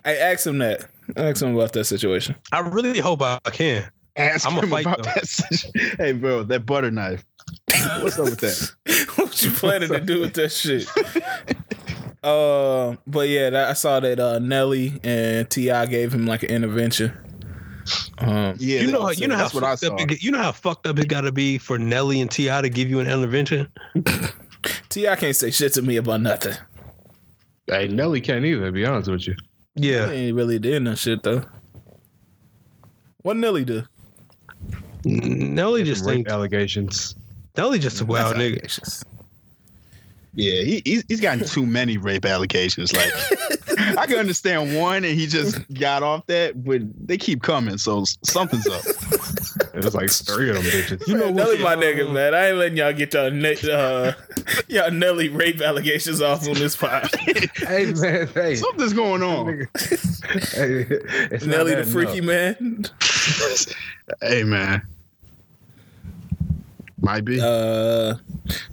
I 0.05 0.15
asked 0.15 0.45
him 0.45 0.59
that. 0.59 0.87
I 1.15 1.29
asked 1.29 1.41
him 1.41 1.55
about 1.55 1.73
that 1.73 1.85
situation. 1.85 2.35
I 2.51 2.59
really 2.59 2.99
hope 2.99 3.23
I, 3.23 3.39
I 3.43 3.49
can. 3.49 3.89
Ask 4.15 4.47
I'ma 4.47 4.61
him 4.61 4.69
fight, 4.69 4.85
about 4.85 4.97
though. 4.97 5.11
that. 5.15 5.27
situation. 5.27 5.97
Hey, 5.97 6.11
bro, 6.11 6.43
that 6.43 6.65
butter 6.65 6.91
knife. 6.91 7.25
What's 8.01 8.17
up 8.19 8.25
with 8.25 8.39
that? 8.39 9.07
what 9.15 9.41
you 9.43 9.51
planning 9.51 9.89
to 9.89 9.99
do 9.99 10.21
with 10.21 10.33
that 10.35 10.49
shit? 10.51 10.87
Uh, 12.23 12.97
but 13.05 13.29
yeah, 13.29 13.49
that, 13.51 13.69
I 13.69 13.73
saw 13.73 13.99
that 14.01 14.19
uh, 14.19 14.39
Nelly 14.39 14.99
and 15.03 15.49
T.I. 15.49 15.85
gave 15.85 16.13
him 16.13 16.25
like 16.25 16.43
an 16.43 16.49
intervention. 16.49 17.13
Um, 18.17 18.55
Yeah, 18.59 18.81
you 18.81 18.91
know, 18.91 19.03
how, 19.03 19.09
you 19.11 19.27
know 19.27 19.35
how 19.35 19.43
that's 19.43 19.53
what 19.53 19.63
I 19.63 19.67
fucked 19.77 19.79
saw. 19.81 19.93
up 19.93 20.01
it, 20.01 20.07
get- 20.09 20.23
you 20.23 20.31
know 20.31 20.39
how 20.41 20.51
fucked 20.51 20.87
up 20.87 20.99
it 20.99 21.07
got 21.07 21.21
to 21.21 21.31
be 21.31 21.57
for 21.57 21.77
Nelly 21.77 22.19
and 22.19 22.29
T.I. 22.29 22.61
to 22.63 22.69
give 22.69 22.89
you 22.89 22.99
an 22.99 23.07
intervention. 23.07 23.71
T.I. 24.89 25.15
can't 25.15 25.35
say 25.35 25.51
shit 25.51 25.73
to 25.73 25.81
me 25.83 25.95
about 25.97 26.19
nothing. 26.19 26.55
Hey, 27.67 27.87
Nelly 27.87 28.19
can't 28.19 28.43
either, 28.43 28.65
to 28.65 28.71
be 28.73 28.85
honest 28.85 29.09
with 29.09 29.25
you. 29.27 29.35
Yeah, 29.75 30.07
He 30.07 30.13
Yeah, 30.13 30.19
ain't 30.27 30.35
really 30.35 30.59
did 30.59 30.81
no 30.81 30.95
shit 30.95 31.23
though. 31.23 31.43
What 33.21 33.37
Nelly 33.37 33.63
do? 33.63 33.83
Nelly 35.05 35.83
just 35.83 36.03
Rape 36.03 36.15
think 36.15 36.27
allegations. 36.29 37.15
Nelly 37.57 37.79
just 37.79 38.01
a 38.01 38.05
wild 38.05 38.35
That's 38.35 38.39
nigga. 38.39 38.51
allegations. 38.53 39.05
Yeah, 40.35 40.61
he, 40.61 40.81
he's, 40.85 41.03
he's 41.07 41.19
gotten 41.21 41.43
too 41.45 41.65
many 41.65 41.97
rape 41.97 42.23
allegations. 42.23 42.93
Like, 42.95 43.11
I 43.97 44.05
can 44.05 44.17
understand 44.19 44.77
one, 44.77 44.97
and 44.97 45.05
he 45.19 45.25
just 45.25 45.59
got 45.73 46.03
off 46.03 46.27
that, 46.27 46.63
but 46.63 46.81
they 47.07 47.17
keep 47.17 47.41
coming, 47.41 47.79
so 47.79 48.03
something's 48.23 48.67
up. 48.67 48.83
It 49.73 49.83
was 49.83 49.95
like 49.95 50.11
three 50.11 50.49
of 50.51 50.57
them 50.57 50.65
bitches. 50.65 51.07
You 51.07 51.17
know 51.17 51.31
Nelly, 51.31 51.57
my 51.57 51.75
nigga, 51.75 52.11
man. 52.13 52.35
I 52.35 52.49
ain't 52.49 52.57
letting 52.57 52.77
y'all 52.77 52.93
get 52.93 53.15
y'all 53.15 53.31
ne- 53.31 53.57
uh, 53.71 54.13
y'all 54.67 54.91
Nelly 54.91 55.29
rape 55.29 55.59
allegations 55.59 56.21
off 56.21 56.47
on 56.47 56.53
this 56.53 56.75
pod. 56.75 57.09
hey 57.55 57.91
man, 57.93 58.27
hey, 58.27 58.55
Something's 58.55 58.93
going 58.93 59.23
on. 59.23 59.47
hey 59.47 60.85
it's 61.31 61.45
Nelly 61.45 61.73
the 61.73 61.83
freaky 61.83 62.19
enough. 62.19 62.59
man. 62.61 62.85
hey, 64.21 64.43
man. 64.43 64.83
Might 66.99 67.25
be. 67.25 67.39
Uh, 67.41 68.15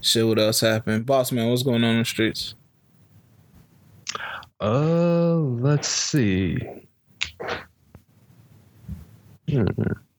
shit. 0.00 0.26
What 0.26 0.38
else 0.38 0.60
happened? 0.60 1.06
Boss 1.06 1.32
man, 1.32 1.50
what's 1.50 1.62
going 1.62 1.84
on 1.84 1.90
in 1.92 1.98
the 2.00 2.04
streets? 2.04 2.54
Uh, 4.60 5.34
let's 5.34 5.88
see. 5.88 6.58
Hmm. 9.48 9.66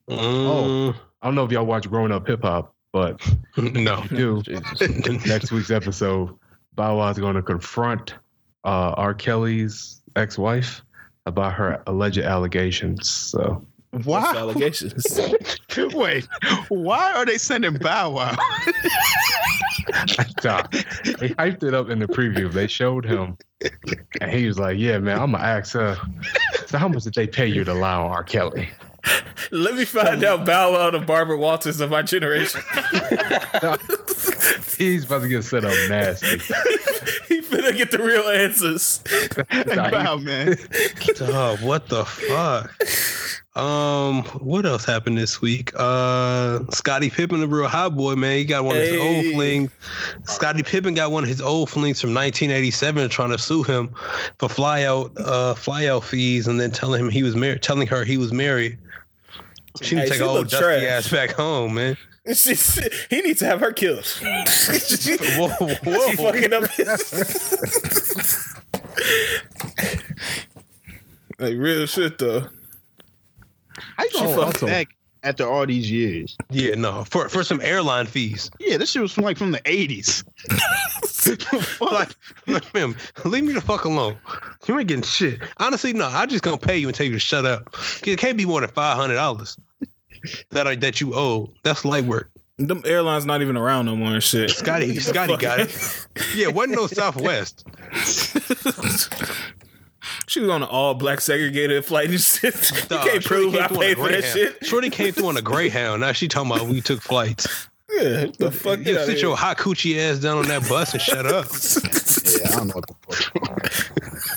Mm, 0.08 0.94
I 1.20 1.26
don't 1.26 1.34
know 1.34 1.44
if 1.44 1.50
y'all 1.50 1.66
watch 1.66 1.88
Growing 1.90 2.12
Up 2.12 2.28
Hip 2.28 2.42
Hop, 2.42 2.72
but 2.92 3.20
no. 3.56 4.02
if 4.02 4.10
do 4.10 4.42
next 5.26 5.50
week's 5.50 5.72
episode, 5.72 6.32
Bow 6.76 6.98
Wow's 6.98 7.18
going 7.18 7.34
to 7.34 7.42
confront 7.42 8.14
uh, 8.64 8.94
R. 8.96 9.14
Kelly's 9.14 10.02
ex-wife 10.14 10.82
about 11.26 11.54
her 11.54 11.82
alleged 11.88 12.18
allegations. 12.18 13.10
So 13.10 13.40
What's 13.44 13.75
Why? 14.04 14.32
the 14.32 14.38
allegations? 14.38 15.20
Wait, 15.94 16.26
why 16.68 17.12
are 17.12 17.26
they 17.26 17.38
sending 17.38 17.74
Bow 17.74 18.10
Wow? 18.10 18.36
Nah, 20.42 20.62
they 20.72 21.28
hyped 21.30 21.62
it 21.62 21.74
up 21.74 21.90
in 21.90 21.98
the 21.98 22.06
preview. 22.06 22.50
They 22.52 22.66
showed 22.66 23.04
him, 23.04 23.36
and 24.20 24.30
he 24.30 24.46
was 24.46 24.58
like, 24.58 24.78
"Yeah, 24.78 24.98
man, 24.98 25.18
I'm 25.20 25.32
gonna 25.32 25.44
ask 25.44 25.72
her. 25.74 25.96
So 26.66 26.78
how 26.78 26.88
much 26.88 27.04
did 27.04 27.14
they 27.14 27.26
pay 27.26 27.46
you 27.46 27.64
to 27.64 27.74
lie 27.74 27.94
on 27.94 28.10
R. 28.10 28.24
Kelly?" 28.24 28.68
Let 29.52 29.76
me 29.76 29.84
find 29.84 30.24
out 30.24 30.44
Bow 30.44 30.72
Wow 30.72 30.90
the 30.90 30.98
Barbara 30.98 31.36
Walters 31.38 31.80
of 31.80 31.90
my 31.90 32.02
generation. 32.02 32.60
He's 34.76 35.04
about 35.04 35.22
to 35.22 35.28
get 35.28 35.44
set 35.44 35.64
up 35.64 35.72
nasty. 35.88 36.38
he 37.28 37.40
finna 37.40 37.74
get 37.76 37.90
the 37.92 38.02
real 38.02 38.28
answers. 38.28 39.00
Nah, 39.74 39.84
he- 39.84 39.90
Bow, 39.90 40.16
man. 40.18 40.56
Dog, 41.14 41.60
what 41.62 41.88
the 41.88 42.04
fuck? 42.04 42.74
Um, 43.56 44.22
what 44.40 44.66
else 44.66 44.84
happened 44.84 45.16
this 45.16 45.40
week? 45.40 45.72
Uh, 45.74 46.60
Scottie 46.70 47.08
Pippen, 47.08 47.40
the 47.40 47.48
real 47.48 47.66
hot 47.68 47.96
boy, 47.96 48.14
man. 48.14 48.36
He 48.36 48.44
got 48.44 48.64
one 48.64 48.76
of 48.76 48.82
his 48.82 49.00
old 49.00 49.24
flings. 49.34 49.70
Scottie 50.24 50.62
Pippen 50.62 50.92
got 50.94 51.10
one 51.10 51.22
of 51.22 51.28
his 51.28 51.40
old 51.40 51.70
flings 51.70 51.98
from 52.00 52.10
1987, 52.12 53.08
trying 53.08 53.30
to 53.30 53.38
sue 53.38 53.62
him 53.62 53.88
for 54.38 54.48
flyout, 54.50 55.10
uh, 55.18 55.54
flyout 55.54 56.02
fees, 56.04 56.46
and 56.48 56.60
then 56.60 56.70
telling 56.70 57.00
him 57.00 57.08
he 57.10 57.22
was 57.22 57.34
married, 57.34 57.62
telling 57.62 57.86
her 57.88 58.04
he 58.04 58.18
was 58.18 58.30
married. 58.32 58.76
She 59.80 59.94
Hey, 59.94 60.02
need 60.02 60.04
to 60.04 60.10
take 60.10 60.18
she 60.18 60.24
old 60.24 60.48
dusty 60.48 60.64
trash. 60.64 60.82
ass 60.84 61.10
back 61.10 61.30
home, 61.32 61.74
man. 61.74 61.96
She's, 62.26 62.74
he 63.08 63.22
needs 63.22 63.38
to 63.38 63.46
have 63.46 63.60
her 63.60 63.72
killed. 63.72 64.04
she, 64.04 64.24
Whoa, 65.38 65.48
whoa. 65.48 66.10
she 66.10 66.16
fucking 66.16 66.52
up 66.52 66.64
like 71.38 71.54
real 71.56 71.86
shit 71.86 72.18
though. 72.18 72.48
How 73.96 74.04
you 74.04 74.10
gonna 74.12 74.52
fuck 74.52 74.60
back 74.62 74.96
after 75.22 75.46
all 75.46 75.66
these 75.66 75.90
years? 75.90 76.36
Yeah, 76.50 76.74
no, 76.74 77.04
for 77.04 77.28
for 77.28 77.42
some 77.44 77.60
airline 77.60 78.06
fees. 78.06 78.50
Yeah, 78.60 78.76
this 78.78 78.90
shit 78.90 79.02
was 79.02 79.12
from 79.12 79.24
like 79.24 79.38
from 79.38 79.52
the 79.52 79.60
80s. 79.60 80.24
Like, 81.80 82.14
like, 82.46 82.74
ma'am, 82.74 82.96
leave 83.24 83.42
me 83.42 83.52
the 83.52 83.60
fuck 83.60 83.84
alone. 83.84 84.16
You 84.68 84.78
ain't 84.78 84.86
getting 84.86 85.02
shit. 85.02 85.40
Honestly, 85.56 85.92
no, 85.92 86.06
I 86.06 86.26
just 86.26 86.44
gonna 86.44 86.56
pay 86.56 86.78
you 86.78 86.86
and 86.86 86.94
tell 86.94 87.06
you 87.06 87.12
to 87.14 87.18
shut 87.18 87.44
up. 87.44 87.74
It 88.04 88.18
can't 88.18 88.38
be 88.38 88.44
more 88.46 88.60
than 88.60 88.70
five 88.70 88.96
hundred 88.96 89.14
dollars 89.16 89.56
that 90.50 90.66
I, 90.66 90.76
that 90.76 91.00
you 91.00 91.14
owe. 91.14 91.50
That's 91.64 91.84
light 91.84 92.04
work. 92.04 92.30
Them 92.58 92.82
airlines 92.86 93.26
not 93.26 93.42
even 93.42 93.56
around 93.56 93.86
no 93.86 93.96
more 93.96 94.14
and 94.14 94.22
shit. 94.22 94.50
Scotty, 94.50 94.98
Scotty 94.98 95.36
got 95.36 95.60
it. 95.60 96.06
Yeah, 96.34 96.48
wasn't 96.48 96.76
no 96.76 96.86
Southwest. 96.86 97.66
She 100.26 100.40
was 100.40 100.50
on 100.50 100.62
an 100.62 100.68
all 100.68 100.94
black 100.94 101.20
segregated 101.20 101.84
flight 101.84 102.10
and 102.10 102.20
shit. 102.20 102.54
You 102.90 102.98
can't 102.98 103.22
Shorty 103.22 103.50
prove 103.50 103.52
came 103.54 103.62
I 103.62 103.68
through 103.68 103.76
on 103.76 103.82
a 103.82 103.86
paid 103.86 103.96
for 103.96 104.02
that 104.08 104.10
Greyhound. 104.20 104.24
shit. 104.34 104.66
Shorty 104.66 104.90
came 104.90 105.12
through 105.12 105.26
on 105.28 105.36
a 105.36 105.42
Greyhound. 105.52 106.00
Now 106.00 106.12
she 106.12 106.28
talking 106.28 106.50
about 106.52 106.66
we 106.68 106.80
took 106.80 107.00
flights. 107.00 107.68
Yeah, 107.90 108.24
what 108.26 108.38
the 108.38 108.50
fuck? 108.50 108.78
You 108.80 109.04
sit 109.04 109.22
your 109.22 109.36
hot 109.36 109.58
coochie 109.58 109.96
ass 109.98 110.18
down 110.18 110.38
on 110.38 110.48
that 110.48 110.68
bus 110.68 110.92
and 110.92 111.00
shut 111.02 111.24
up. 111.26 111.46
Yeah, 112.26 112.48
I 112.52 112.56
don't 112.56 112.66
know 112.68 112.74
what 112.74 112.86
the 112.86 112.94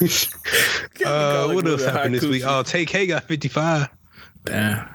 fuck. 0.08 1.06
Uh, 1.06 1.54
what 1.54 1.68
else 1.68 1.84
happened 1.84 2.16
this 2.16 2.24
week? 2.24 2.44
coochie. 2.44 2.60
Oh, 2.60 2.64
Tay 2.64 2.86
K 2.86 3.08
got 3.08 3.24
fifty 3.24 3.48
five. 3.48 3.88
Damn. 4.46 4.88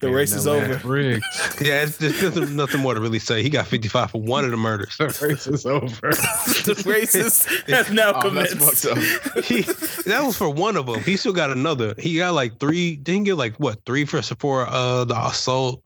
The 0.00 0.10
race 0.10 0.32
is 0.32 0.46
over. 0.46 0.76
Riggs. 0.86 1.24
Yeah, 1.60 1.82
it's, 1.84 1.96
there's 1.98 2.20
nothing, 2.22 2.56
nothing 2.56 2.80
more 2.80 2.94
to 2.94 3.00
really 3.00 3.18
say. 3.18 3.42
He 3.42 3.48
got 3.48 3.66
55 3.66 4.10
for 4.10 4.20
one 4.20 4.44
of 4.44 4.50
the 4.50 4.56
murders. 4.56 4.96
The 4.98 5.06
race 5.26 5.46
is 5.46 5.64
over. 5.66 5.86
the 6.10 6.82
races 6.86 7.44
has 7.68 7.90
now 7.90 8.12
Oh, 8.16 8.30
that's 8.30 8.52
commenced. 8.54 8.84
fucked 8.86 9.36
up. 9.36 9.44
He, 9.44 9.62
that 9.62 10.22
was 10.22 10.36
for 10.36 10.50
one 10.50 10.76
of 10.76 10.86
them. 10.86 11.00
He 11.02 11.16
still 11.16 11.32
got 11.32 11.50
another. 11.50 11.94
He 11.98 12.16
got 12.16 12.34
like 12.34 12.58
three. 12.58 12.96
Didn't 12.96 13.24
get 13.24 13.36
like 13.36 13.54
what 13.56 13.78
three 13.86 14.04
for 14.04 14.20
for 14.22 14.66
uh 14.68 15.04
the 15.04 15.16
assault. 15.26 15.82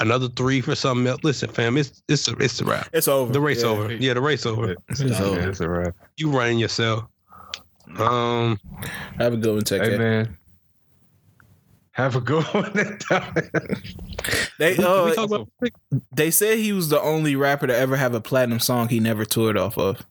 Another 0.00 0.28
three 0.28 0.60
for 0.60 0.74
something 0.74 1.06
else. 1.06 1.20
Listen, 1.22 1.48
fam, 1.50 1.76
it's 1.76 2.02
it's 2.08 2.26
a, 2.26 2.36
it's 2.38 2.60
a 2.60 2.64
wrap. 2.64 2.88
It's 2.92 3.06
over. 3.06 3.32
The 3.32 3.40
race 3.40 3.62
Yeah. 3.62 3.68
over. 3.68 3.92
Yeah, 3.92 4.14
the 4.14 4.20
race 4.20 4.46
over. 4.46 4.74
It's, 4.88 5.00
It's 5.00 5.20
over. 5.20 5.48
it's 5.48 5.60
a 5.60 5.68
wrap. 5.68 5.94
You 6.16 6.30
running 6.30 6.58
yourself. 6.58 7.04
Um, 7.98 8.58
Have 9.18 9.34
a 9.34 9.36
good 9.36 9.54
one, 9.54 9.62
take 9.64 9.82
Hey 9.82 9.90
care. 9.90 9.98
man. 9.98 10.36
Have 11.92 12.16
a 12.16 12.20
good 12.20 12.44
one. 12.54 12.98
They 14.58 14.76
we 14.76 14.84
uh, 14.84 15.14
about 15.18 15.48
they 16.14 16.30
said 16.30 16.58
he 16.58 16.72
was 16.72 16.88
the 16.88 17.00
only 17.00 17.34
rapper 17.34 17.66
to 17.66 17.76
ever 17.76 17.96
have 17.96 18.14
a 18.14 18.20
platinum 18.20 18.60
song 18.60 18.88
he 18.88 19.00
never 19.00 19.24
toured 19.24 19.56
off 19.56 19.76
of. 19.76 20.04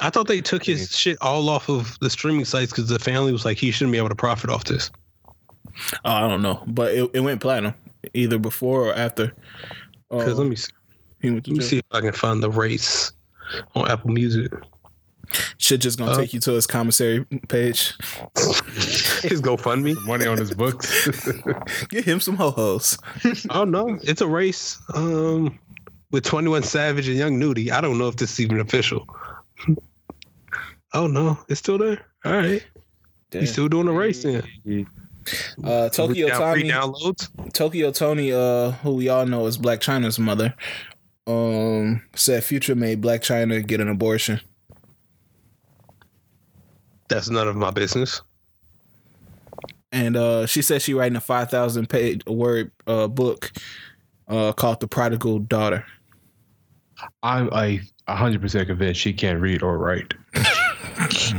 I 0.00 0.08
thought 0.08 0.28
they 0.28 0.40
took 0.40 0.64
his 0.64 0.96
shit 0.96 1.18
all 1.20 1.48
off 1.50 1.68
of 1.68 1.98
the 2.00 2.08
streaming 2.08 2.46
sites 2.46 2.72
because 2.72 2.88
the 2.88 2.98
family 2.98 3.32
was 3.32 3.44
like 3.44 3.58
he 3.58 3.70
shouldn't 3.70 3.92
be 3.92 3.98
able 3.98 4.08
to 4.08 4.14
profit 4.14 4.48
off 4.48 4.64
this. 4.64 4.90
Oh, 6.04 6.10
I 6.12 6.26
don't 6.28 6.40
know, 6.40 6.62
but 6.68 6.94
it, 6.94 7.10
it 7.12 7.20
went 7.20 7.42
platinum 7.42 7.74
either 8.14 8.38
before 8.38 8.86
or 8.86 8.94
after. 8.94 9.34
Because 10.08 10.32
Uh, 10.32 10.42
let 10.42 10.48
me 10.48 10.56
see, 10.56 10.72
he 11.20 11.30
went 11.30 11.44
to 11.44 11.50
let 11.50 11.58
me 11.58 11.64
see 11.64 11.78
if 11.78 11.84
I 11.90 12.00
can 12.00 12.12
find 12.12 12.42
the 12.42 12.50
race 12.50 13.12
on 13.74 13.90
Apple 13.90 14.10
Music. 14.10 14.50
Shit 15.58 15.80
just 15.80 15.98
gonna 15.98 16.12
Uh, 16.12 16.16
take 16.16 16.32
you 16.34 16.40
to 16.40 16.52
his 16.52 16.66
commissary 16.66 17.24
page. 17.48 17.94
His 19.22 19.40
GoFundMe. 19.40 19.94
Money 20.06 20.26
on 20.26 20.38
his 20.38 20.52
books. 20.52 21.08
Get 21.88 22.04
him 22.04 22.20
some 22.20 22.36
ho 22.36 22.50
hos. 22.50 22.98
Oh 23.50 23.64
no, 23.64 23.98
it's 24.02 24.20
a 24.20 24.26
race. 24.26 24.78
Um, 24.94 25.58
with 26.10 26.24
Twenty 26.24 26.48
One 26.48 26.62
Savage 26.62 27.06
and 27.08 27.16
Young 27.16 27.38
Nudy. 27.38 27.70
I 27.70 27.80
don't 27.80 27.98
know 27.98 28.08
if 28.08 28.16
this 28.16 28.32
is 28.32 28.40
even 28.40 28.60
official. 28.60 29.06
oh 30.94 31.06
no, 31.06 31.38
it's 31.48 31.60
still 31.60 31.78
there. 31.78 32.04
All 32.24 32.32
right, 32.32 32.62
he's 33.30 33.52
still 33.52 33.68
doing 33.68 33.88
a 33.88 33.92
race 33.92 34.22
then. 34.22 34.42
Uh, 35.62 35.88
Tokyo 35.90 36.28
Toni, 36.28 36.64
downloads. 36.70 37.52
Tokyo 37.52 37.92
Toni, 37.92 38.32
uh, 38.32 38.72
who 38.72 38.94
we 38.94 39.08
all 39.08 39.26
know 39.26 39.46
is 39.46 39.58
Blac 39.58 39.78
Chyna's 39.78 40.18
mother, 40.18 40.54
um, 41.26 42.02
said 42.14 42.42
Future 42.42 42.74
made 42.74 43.00
Blac 43.02 43.20
Chyna 43.20 43.64
get 43.64 43.80
an 43.80 43.88
abortion. 43.88 44.40
That's 47.10 47.28
none 47.28 47.46
of 47.48 47.56
my 47.56 47.70
business. 47.70 48.22
and 49.92 50.16
uh, 50.16 50.46
she 50.46 50.62
said 50.62 50.80
she 50.80 50.94
writing 50.94 51.16
a 51.16 51.20
five 51.20 51.50
thousand 51.50 51.88
page 51.88 52.24
word 52.26 52.70
uh, 52.86 53.08
book 53.08 53.52
uh, 54.28 54.52
called 54.52 54.80
"The 54.80 54.88
Prodigal 54.88 55.40
Daughter." 55.40 55.84
I'm 57.22 57.50
a 57.52 57.80
hundred 58.08 58.40
percent 58.40 58.68
convinced 58.68 59.00
she 59.00 59.12
can't 59.12 59.40
read 59.40 59.62
or 59.62 59.76
write. 59.78 60.14
so, 61.10 61.32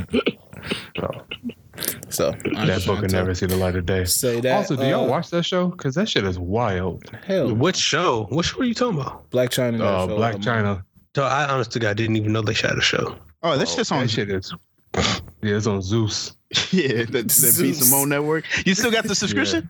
So 2.10 2.30
that 2.52 2.82
book 2.86 3.00
will 3.00 3.08
never 3.08 3.34
see 3.34 3.46
the 3.46 3.56
light 3.56 3.76
of 3.76 3.86
day. 3.86 4.04
Say 4.04 4.40
that. 4.40 4.56
also, 4.56 4.76
do 4.76 4.82
y'all 4.86 5.04
uh, 5.06 5.08
watch 5.08 5.30
that 5.30 5.44
show? 5.44 5.68
Because 5.68 5.94
that 5.94 6.08
shit 6.08 6.24
is 6.24 6.38
wild. 6.38 7.04
Hell, 7.24 7.54
What 7.54 7.76
show? 7.76 8.24
What 8.24 8.44
show 8.44 8.60
are 8.60 8.64
you 8.64 8.74
talking 8.74 9.00
about? 9.00 9.30
Blac 9.30 9.48
Chyna. 9.48 9.80
Oh, 9.80 9.84
Uh, 9.84 10.06
Black 10.06 10.34
um, 10.36 10.40
China. 10.42 10.84
So 11.14 11.22
I 11.24 11.48
honestly, 11.48 11.80
God 11.80 11.96
didn't 11.96 12.16
even 12.16 12.32
know 12.32 12.42
they 12.42 12.54
shot 12.54 12.76
a 12.76 12.80
show. 12.80 13.16
Oh, 13.42 13.56
that's 13.56 13.74
just 13.74 13.92
on 13.92 14.02
that 14.02 14.08
shit 14.10 14.30
is. 14.30 14.52
Yeah, 15.44 15.56
it's 15.56 15.66
on 15.66 15.82
Zeus. 15.82 16.36
yeah, 16.70 17.04
the, 17.04 17.04
the 17.04 17.22
B 17.24 17.28
Zeus. 17.28 17.88
Simone 17.88 18.08
network. 18.10 18.44
You 18.64 18.74
still 18.76 18.92
got 18.92 19.02
the 19.04 19.14
subscription? 19.22 19.68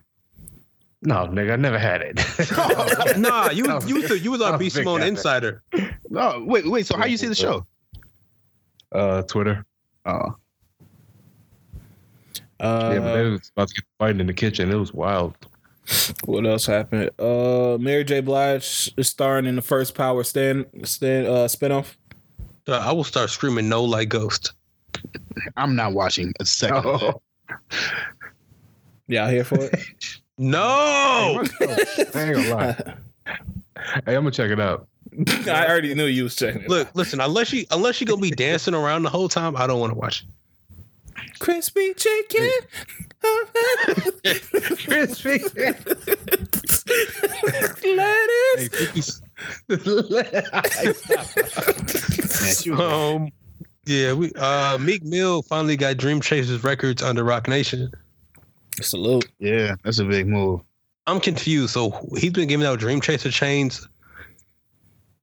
No, 1.01 1.25
nigga, 1.27 1.53
I 1.53 1.55
never 1.55 1.79
had 1.79 2.01
it. 2.03 3.17
nah, 3.17 3.49
you 3.49 3.63
No. 3.63 3.79
you 3.81 3.95
was 3.95 4.07
the, 4.07 4.19
you 4.19 4.29
was 4.31 4.41
I 4.41 4.45
our 4.45 4.51
don't 4.51 4.59
B 4.59 4.69
Simone 4.69 4.99
that- 4.99 5.07
insider. 5.07 5.63
No, 6.11 6.43
wait, 6.45 6.69
wait. 6.69 6.85
So 6.85 6.95
how 6.95 7.05
you 7.05 7.17
see 7.17 7.25
the 7.27 7.33
show? 7.35 7.65
uh, 8.91 9.23
Twitter. 9.23 9.65
Oh, 10.05 10.35
Uh, 12.59 12.91
yeah, 12.93 12.99
but 12.99 13.13
they 13.15 13.23
was 13.29 13.51
about 13.55 13.67
to 13.69 13.73
get 13.73 13.83
fighting 13.99 14.21
in 14.21 14.27
the 14.27 14.33
kitchen. 14.33 14.69
It 14.71 14.75
was 14.75 14.93
wild. 14.93 15.33
what 16.25 16.45
else 16.45 16.65
happened? 16.67 17.09
Uh, 17.19 17.77
Mary 17.79 18.03
J. 18.03 18.21
Blige 18.21 18.93
is 18.95 19.09
starring 19.09 19.45
in 19.47 19.55
the 19.55 19.61
first 19.61 19.95
Power 19.95 20.23
stand 20.23 20.65
stand 20.83 21.25
uh 21.27 21.47
spinoff. 21.47 21.95
Uh, 22.67 22.73
I 22.77 22.91
will 22.93 23.03
start 23.03 23.29
screaming 23.31 23.67
no 23.67 23.83
like 23.83 24.09
Ghost. 24.09 24.53
I'm 25.57 25.75
not 25.75 25.93
watching 25.93 26.33
a 26.39 26.45
second. 26.45 26.85
of 26.85 26.99
that. 27.01 27.15
Y'all 29.07 29.29
here 29.29 29.43
for 29.43 29.59
it? 29.61 29.79
No. 30.39 31.43
I 31.61 31.75
ain't 32.15 32.33
gonna 32.35 32.55
lie. 32.55 32.95
Hey, 34.05 34.15
I'm 34.15 34.23
gonna 34.23 34.31
check 34.31 34.49
it 34.49 34.59
out. 34.59 34.87
I 35.47 35.67
already 35.67 35.93
knew 35.93 36.05
you 36.05 36.23
was 36.23 36.35
checking 36.35 36.63
it. 36.63 36.69
Look, 36.69 36.89
listen. 36.95 37.21
Unless 37.21 37.53
you 37.53 37.65
unless 37.69 38.01
you 38.01 38.07
gonna 38.07 38.19
be 38.19 38.31
dancing 38.31 38.73
around 38.73 39.03
the 39.03 39.09
whole 39.11 39.29
time, 39.29 39.55
I 39.55 39.67
don't 39.67 39.79
want 39.79 39.91
to 39.93 39.99
watch. 39.99 40.23
It. 40.23 41.39
Crispy 41.39 41.93
chicken. 41.93 42.49
Crispy. 44.85 45.39
Lettuce. 47.95 49.21
Man, 52.41 52.55
she 52.55 52.71
Um, 52.71 53.31
yeah, 53.85 54.13
we 54.13 54.31
uh 54.33 54.77
Meek 54.77 55.03
Mill 55.03 55.41
finally 55.41 55.75
got 55.75 55.97
Dream 55.97 56.21
Chasers 56.21 56.63
records 56.63 57.01
under 57.01 57.23
Roc 57.23 57.47
Nation. 57.47 57.91
Salute. 58.81 59.25
yeah, 59.39 59.75
that's 59.83 59.99
a 59.99 60.05
big 60.05 60.27
move. 60.27 60.61
I'm 61.05 61.19
confused. 61.19 61.73
So 61.73 61.91
he's 62.17 62.31
been 62.31 62.47
giving 62.47 62.65
out 62.65 62.79
Dream 62.79 63.01
Chaser 63.01 63.29
chains 63.29 63.87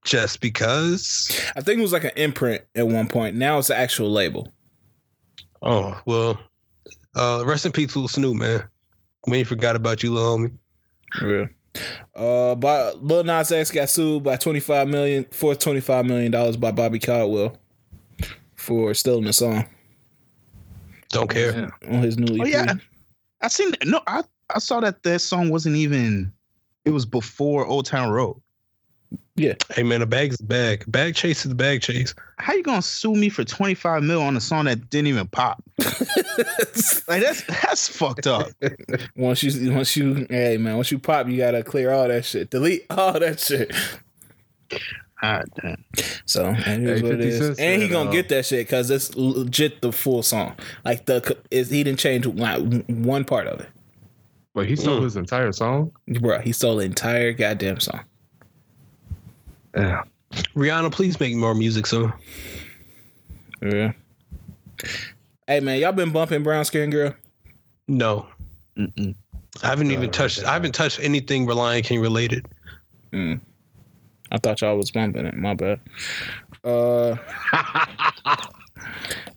just 0.04 0.40
because. 0.40 1.40
I 1.56 1.60
think 1.60 1.78
it 1.78 1.82
was 1.82 1.92
like 1.92 2.04
an 2.04 2.12
imprint 2.16 2.62
at 2.74 2.86
one 2.86 3.08
point. 3.08 3.36
Now 3.36 3.58
it's 3.58 3.70
an 3.70 3.76
actual 3.76 4.10
label. 4.10 4.52
Oh 5.62 6.00
well. 6.04 6.38
Uh, 7.16 7.42
rest 7.44 7.66
in 7.66 7.72
peace, 7.72 7.96
Lil 7.96 8.08
Snoop, 8.08 8.36
man. 8.36 8.62
We 9.26 9.38
ain't 9.38 9.48
forgot 9.48 9.74
about 9.74 10.02
you, 10.02 10.12
little 10.12 10.38
homie. 10.38 10.52
Yeah. 11.20 11.46
Uh, 12.14 12.54
by, 12.54 12.92
Lil 12.92 13.24
Nas 13.24 13.50
X 13.50 13.70
got 13.70 13.88
sued 13.88 14.22
by 14.22 14.36
twenty 14.36 14.60
five 14.60 14.86
million 14.86 15.26
for 15.32 15.54
twenty 15.54 15.80
five 15.80 16.04
million 16.04 16.30
dollars 16.30 16.56
by 16.56 16.70
Bobby 16.70 16.98
Caldwell 16.98 17.56
for 18.60 18.94
stealing 18.94 19.24
the 19.24 19.32
song 19.32 19.64
Don't 21.08 21.30
care. 21.30 21.72
on 21.88 22.02
his 22.02 22.18
new 22.18 22.34
EP. 22.34 22.40
Oh 22.42 22.46
yeah, 22.46 22.74
I 23.40 23.48
seen. 23.48 23.72
No, 23.84 24.00
I 24.06 24.22
I 24.54 24.58
saw 24.58 24.80
that 24.80 25.02
that 25.02 25.20
song 25.20 25.50
wasn't 25.50 25.76
even. 25.76 26.32
It 26.84 26.90
was 26.90 27.04
before 27.04 27.66
Old 27.66 27.86
Town 27.86 28.10
Road. 28.10 28.40
Yeah. 29.36 29.54
Hey 29.70 29.82
man, 29.82 30.02
a 30.02 30.06
bag's 30.06 30.38
a 30.40 30.44
bag. 30.44 30.84
Bag 30.86 31.14
chase 31.14 31.44
is 31.46 31.52
a 31.52 31.54
bag 31.54 31.80
chase. 31.82 32.14
How 32.38 32.52
you 32.52 32.62
gonna 32.62 32.82
sue 32.82 33.14
me 33.14 33.28
for 33.28 33.42
25 33.42 34.02
mil 34.02 34.20
on 34.22 34.36
a 34.36 34.40
song 34.40 34.66
that 34.66 34.90
didn't 34.90 35.08
even 35.08 35.26
pop? 35.28 35.62
Like 37.08 37.22
that's 37.22 37.42
that's 37.42 37.88
fucked 37.88 38.26
up. 38.28 38.48
once 39.16 39.42
you 39.42 39.72
once 39.72 39.96
you 39.96 40.26
hey 40.30 40.56
man, 40.58 40.76
once 40.76 40.92
you 40.92 40.98
pop, 40.98 41.26
you 41.26 41.36
gotta 41.38 41.64
clear 41.64 41.90
all 41.92 42.06
that 42.06 42.24
shit, 42.24 42.50
delete 42.50 42.86
all 42.90 43.18
that 43.18 43.40
shit. 43.40 43.74
God 45.22 45.44
damn. 45.60 45.84
So 46.24 46.47
and 46.47 46.56
here's 46.86 47.01
Hey, 47.01 47.06
what 47.06 47.20
it 47.20 47.24
50 47.24 47.28
is, 47.28 47.59
and 47.59 47.82
he 47.82 47.88
gonna 47.88 48.10
get 48.10 48.28
that 48.30 48.47
shit 48.47 48.66
because 48.66 48.90
it's 48.90 49.14
legit 49.16 49.82
the 49.82 49.92
full 49.92 50.22
song. 50.22 50.55
Like 50.84 51.06
the 51.06 51.36
is 51.51 51.70
he 51.70 51.82
didn't 51.84 51.98
change 51.98 52.26
like 52.26 52.62
one 52.86 53.24
part 53.24 53.47
of 53.47 53.60
it, 53.60 53.68
But 54.55 54.66
he 54.66 54.76
stole 54.76 55.01
Mm. 55.01 55.05
his 55.05 55.16
entire 55.16 55.52
song. 55.52 55.92
bro. 56.20 56.38
He 56.40 56.52
stole 56.52 56.76
the 56.76 56.84
entire 56.84 57.32
goddamn 57.32 57.80
song. 57.80 58.01
Yeah. 59.76 60.02
Rihanna, 60.55 60.92
please 60.92 61.18
make 61.20 61.34
more 61.34 61.55
music 61.55 61.86
soon. 61.86 62.12
Yeah. 63.62 63.92
Hey 65.47 65.60
man, 65.60 65.78
y'all 65.80 65.92
been 65.92 66.12
bumping 66.12 66.42
Brown 66.42 66.64
Skin 66.64 66.90
Girl? 66.90 67.14
No, 67.88 68.26
Mm-mm. 68.78 69.14
I 69.62 69.66
haven't 69.66 69.90
even 69.90 70.10
touched. 70.10 70.44
I 70.44 70.52
haven't 70.52 70.72
touched 70.72 71.01
anything 71.02 71.44
Reliant 71.47 71.84
King 71.84 72.01
related. 72.01 72.47
Mm. 73.12 73.40
I 74.32 74.39
thought 74.39 74.61
y'all 74.61 74.77
was 74.77 74.90
bumping 74.90 75.27
it. 75.27 75.35
My 75.35 75.55
bad. 75.55 75.81
Uh, 76.65 77.16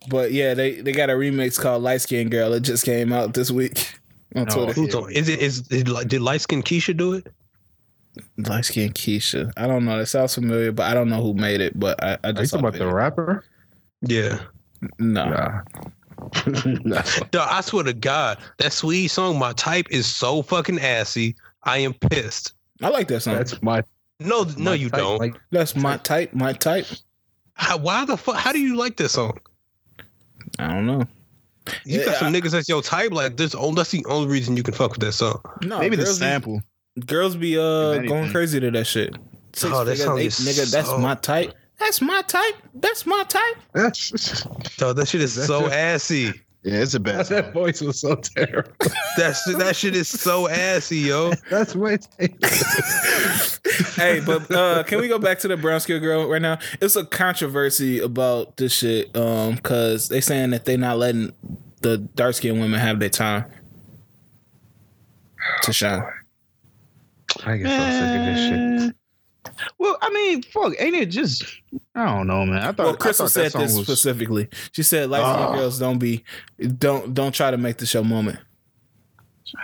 but 0.10 0.32
yeah, 0.32 0.54
they 0.54 0.82
they 0.82 0.92
got 0.92 1.10
a 1.10 1.14
remix 1.14 1.60
called 1.60 1.84
Light 1.84 2.02
Skin 2.02 2.30
Girl. 2.30 2.54
It 2.54 2.62
just 2.62 2.86
came 2.86 3.12
out 3.14 3.34
this 3.34 3.52
week 3.52 3.94
on 4.36 4.48
Oh, 4.50 4.66
Twitter. 4.66 4.74
Who's 4.74 4.96
on? 4.96 5.12
Is 5.12 5.30
it? 5.30 5.40
Is 5.40 5.62
did, 5.62 5.88
did 6.08 6.22
light 6.22 6.42
skin 6.42 6.62
Keisha 6.64 6.96
do 6.96 7.14
it? 7.14 7.28
Light 8.38 8.66
Skin 8.66 8.92
Keisha. 8.94 9.52
I 9.58 9.66
don't 9.68 9.86
know. 9.86 10.00
It 10.00 10.06
sounds 10.06 10.36
familiar, 10.36 10.72
but 10.72 10.86
I 10.86 10.94
don't 10.94 11.10
know 11.10 11.22
who 11.22 11.34
made 11.34 11.62
it. 11.62 11.80
But 11.80 12.02
I, 12.04 12.12
I 12.12 12.18
Are 12.26 12.30
you 12.30 12.34
just 12.34 12.52
talking 12.52 12.68
about 12.68 12.78
the 12.78 12.88
rapper? 12.94 13.44
Yeah. 14.02 14.40
no. 15.00 15.26
Nah. 15.26 15.62
nah. 16.84 17.02
Dog, 17.32 17.48
I 17.50 17.62
swear 17.62 17.84
to 17.86 17.94
God, 17.94 18.38
that 18.60 18.72
sweet 18.72 19.08
song, 19.08 19.40
my 19.40 19.54
type 19.54 19.88
is 19.90 20.06
so 20.06 20.42
fucking 20.42 20.80
assy. 20.80 21.36
I 21.64 21.80
am 21.80 21.94
pissed. 21.94 22.54
I 22.82 22.90
like 22.90 23.08
that 23.08 23.22
song. 23.22 23.36
That's, 23.36 23.52
That's 23.52 23.64
my. 23.64 23.84
No, 24.24 24.46
no, 24.58 24.74
you 24.74 24.90
type, 24.90 25.00
don't. 25.00 25.18
Like, 25.20 25.36
that's 25.52 25.76
my 25.76 25.98
type. 25.98 26.34
My 26.34 26.54
type. 26.54 26.86
How, 27.54 27.78
why 27.78 28.06
the 28.06 28.18
fuck? 28.18 28.36
How 28.36 28.52
do 28.52 28.60
you 28.60 28.76
like 28.76 28.98
this 28.98 29.12
song? 29.14 29.38
I 30.60 30.68
don't 30.68 30.86
know. 30.86 31.04
You 31.86 32.04
got 32.04 32.16
some 32.18 32.34
I- 32.34 32.38
niggas 32.40 32.52
that's 32.52 32.68
your 32.68 32.82
type. 32.82 33.12
Like 33.12 33.38
this, 33.38 33.56
oh, 33.58 33.74
that's 33.74 33.92
the 33.92 34.06
only 34.10 34.28
reason 34.28 34.58
you 34.58 34.64
can 34.64 34.74
fuck 34.74 34.92
with 34.92 35.00
that 35.02 35.14
song. 35.14 35.42
No, 35.62 35.80
Maybe 35.80 35.96
the 35.96 36.04
girls 36.04 36.20
be- 36.20 36.26
sample. 36.26 36.62
girls 37.06 37.36
be 37.36 37.58
uh 37.58 38.00
going 38.00 38.32
crazy 38.32 38.60
to 38.60 38.72
that 38.72 38.86
shit. 38.86 39.16
Six 39.54 39.72
Oh, 39.74 39.84
that 39.86 39.92
figures, 39.92 40.04
song 40.06 40.20
eight- 40.20 40.26
is 40.28 40.40
nigga, 40.40 40.72
that's 40.72 40.90
my 40.98 41.16
type. 41.16 41.54
That's 41.80 42.02
my 42.02 42.22
type. 42.24 42.56
That's 42.76 43.06
my 43.06 43.24
type. 43.28 43.56
That's, 43.74 44.46
So 44.76 44.94
that 44.94 45.08
shit 45.08 45.22
is 45.22 45.34
so 45.46 45.68
assy. 45.70 46.34
Yeah, 46.64 46.76
it's 46.76 46.94
a 46.94 47.00
bad. 47.00 47.26
that 47.28 47.52
voice 47.54 47.82
was 47.82 48.00
so 48.00 48.16
terrible. 48.16 48.72
That 49.16 49.34
shit, 49.34 49.60
that 49.60 49.76
shit 49.76 49.96
is 49.96 50.08
so 50.08 50.48
assy, 50.48 50.98
yo. 50.98 51.34
That's 51.52 51.76
way. 51.76 52.00
hey, 53.96 54.22
but 54.26 54.50
uh 54.50 54.82
can 54.82 55.00
we 55.00 55.08
go 55.08 55.20
back 55.20 55.38
to 55.40 55.48
the 55.48 55.56
brown 55.56 55.82
skin 55.82 56.02
girl 56.02 56.28
right 56.28 56.42
now? 56.42 56.58
It's 56.82 56.96
a 56.96 57.06
controversy 57.06 58.00
about 58.00 58.58
this 58.58 58.74
shit. 58.74 59.16
Um, 59.16 59.58
cause 59.58 60.10
they 60.10 60.20
saying 60.20 60.50
that 60.50 60.66
they 60.66 60.78
not 60.78 60.98
letting 60.98 61.32
the 61.82 62.00
dark 62.00 62.34
skinned 62.34 62.60
women 62.60 62.80
have 62.80 63.00
their 63.00 63.10
time 63.10 63.46
to 65.62 65.72
shine. 65.72 66.04
I 67.46 67.58
get 67.58 67.68
so 67.68 68.00
sick 68.00 68.20
of 68.20 68.26
this 68.26 68.84
shit. 68.88 68.96
Well, 69.78 69.98
I 70.02 70.10
mean, 70.10 70.42
fuck, 70.44 70.74
ain't 70.80 70.96
it 70.96 71.08
just? 71.08 71.44
I 71.96 72.06
don't 72.06 72.28
know, 72.28 72.46
man. 72.46 72.60
I 72.60 72.72
thought. 72.72 72.78
Well, 72.86 72.96
Crystal 72.96 73.26
thought 73.28 73.32
said 73.52 73.52
this 73.54 73.76
was- 73.76 73.86
specifically. 73.86 74.50
She 74.72 74.84
said, 74.84 75.10
"Light 75.10 75.22
skinned 75.22 75.40
Oh. 75.50 75.54
Ah. 75.54 75.56
girls 75.56 75.80
don't 75.80 75.98
be, 76.00 76.24
don't 76.78 77.14
don't 77.14 77.34
try 77.34 77.52
to 77.52 77.58
make 77.58 77.78
the 77.78 77.86
show 77.86 78.04
moment." 78.04 78.40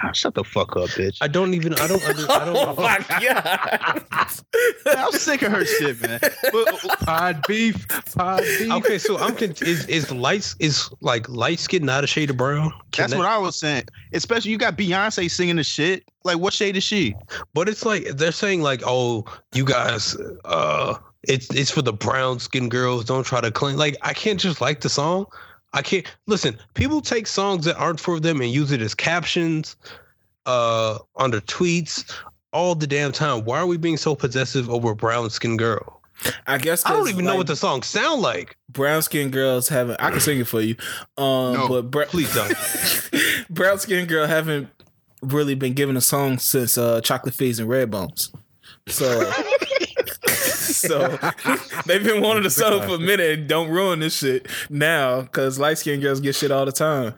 Ah, 0.03 0.11
Shut 0.11 0.35
the 0.35 0.43
fuck 0.43 0.75
up, 0.77 0.89
bitch. 0.89 1.17
I 1.21 1.27
don't 1.27 1.53
even. 1.53 1.73
I 1.73 1.87
don't. 1.87 2.03
Under, 2.07 2.21
I 2.31 2.39
Oh 2.41 2.53
don't. 2.53 2.57
oh 2.77 2.81
my 2.81 3.05
god! 3.21 4.03
I'm 4.85 5.11
sick 5.13 5.41
of 5.41 5.51
her 5.51 5.65
shit, 5.65 5.99
man. 6.01 6.19
But, 6.51 6.99
Pod 7.01 7.43
beef. 7.47 7.87
Pod 8.15 8.41
beef. 8.43 8.71
Okay, 8.71 8.97
so 8.97 9.17
I'm 9.17 9.35
con- 9.35 9.53
is 9.61 9.85
is 9.87 10.11
lights 10.11 10.55
is 10.59 10.89
like 11.01 11.27
light 11.29 11.59
skin 11.59 11.85
not 11.85 12.03
a 12.03 12.07
shade 12.07 12.29
of 12.29 12.37
brown? 12.37 12.71
Can 12.91 13.03
that's 13.03 13.13
that- 13.13 13.19
what 13.19 13.27
I 13.27 13.37
was 13.37 13.55
saying. 13.57 13.83
Especially 14.13 14.51
you 14.51 14.57
got 14.57 14.77
Beyonce 14.77 15.29
singing 15.29 15.55
the 15.57 15.63
shit. 15.63 16.03
Like, 16.23 16.37
what 16.37 16.53
shade 16.53 16.75
is 16.77 16.83
she? 16.83 17.15
But 17.53 17.69
it's 17.69 17.85
like 17.85 18.03
they're 18.15 18.31
saying 18.31 18.61
like, 18.61 18.81
oh, 18.85 19.25
you 19.53 19.65
guys, 19.65 20.15
uh, 20.45 20.95
it's 21.23 21.49
it's 21.55 21.71
for 21.71 21.81
the 21.81 21.93
brown 21.93 22.39
skinned 22.39 22.71
girls. 22.71 23.05
Don't 23.05 23.23
try 23.25 23.41
to 23.41 23.51
clean. 23.51 23.77
Like 23.77 23.95
I 24.01 24.13
can't 24.13 24.39
just 24.39 24.61
like 24.61 24.81
the 24.81 24.89
song. 24.89 25.25
I 25.73 25.81
can't 25.81 26.05
listen. 26.27 26.57
People 26.73 27.01
take 27.01 27.27
songs 27.27 27.65
that 27.65 27.77
aren't 27.77 27.99
for 27.99 28.19
them 28.19 28.41
and 28.41 28.49
use 28.51 28.71
it 28.71 28.81
as 28.81 28.95
captions, 28.95 29.75
uh, 30.45 30.97
under 31.15 31.41
tweets 31.41 32.11
all 32.51 32.73
the 32.75 32.87
damn 32.87 33.11
time. 33.11 33.45
Why 33.45 33.59
are 33.59 33.67
we 33.67 33.77
being 33.77 33.97
so 33.97 34.15
possessive 34.15 34.69
over 34.69 34.91
a 34.91 34.95
brown 34.95 35.29
skinned 35.29 35.59
girl? 35.59 36.01
I 36.47 36.57
guess 36.57 36.85
I 36.85 36.91
don't 36.91 37.07
even 37.07 37.23
know 37.23 37.35
what 37.37 37.47
the 37.47 37.55
song 37.55 37.81
sound 37.83 38.21
like. 38.21 38.57
brown 38.69 39.01
skinned 39.01 39.31
girls 39.31 39.69
haven't. 39.69 40.01
I 40.01 40.09
can 40.11 40.19
sing 40.19 40.39
it 40.39 40.47
for 40.47 40.59
you. 40.59 40.75
Um, 41.17 41.53
No, 41.53 41.67
but 41.69 41.91
bra- 41.91 42.05
please 42.05 42.33
don't. 42.33 42.53
brown 43.49 43.79
skinned 43.79 44.09
girl 44.09 44.27
haven't 44.27 44.67
really 45.21 45.55
been 45.55 45.73
given 45.73 45.95
a 45.95 46.01
song 46.01 46.37
since 46.39 46.77
uh, 46.77 46.99
Chocolate 47.01 47.35
Fizz 47.35 47.59
and 47.59 47.69
Red 47.69 47.91
Bones. 47.91 48.33
So. 48.87 49.31
So 50.79 51.17
they've 51.85 52.03
been 52.03 52.21
wanting 52.21 52.43
to 52.43 52.49
song 52.49 52.81
for 52.87 52.95
a 52.95 52.99
minute. 52.99 53.47
Don't 53.47 53.69
ruin 53.69 53.99
this 53.99 54.17
shit 54.17 54.47
now, 54.69 55.21
because 55.21 55.59
light 55.59 55.77
skinned 55.77 56.01
girls 56.01 56.19
get 56.19 56.35
shit 56.35 56.51
all 56.51 56.65
the 56.65 56.71
time. 56.71 57.13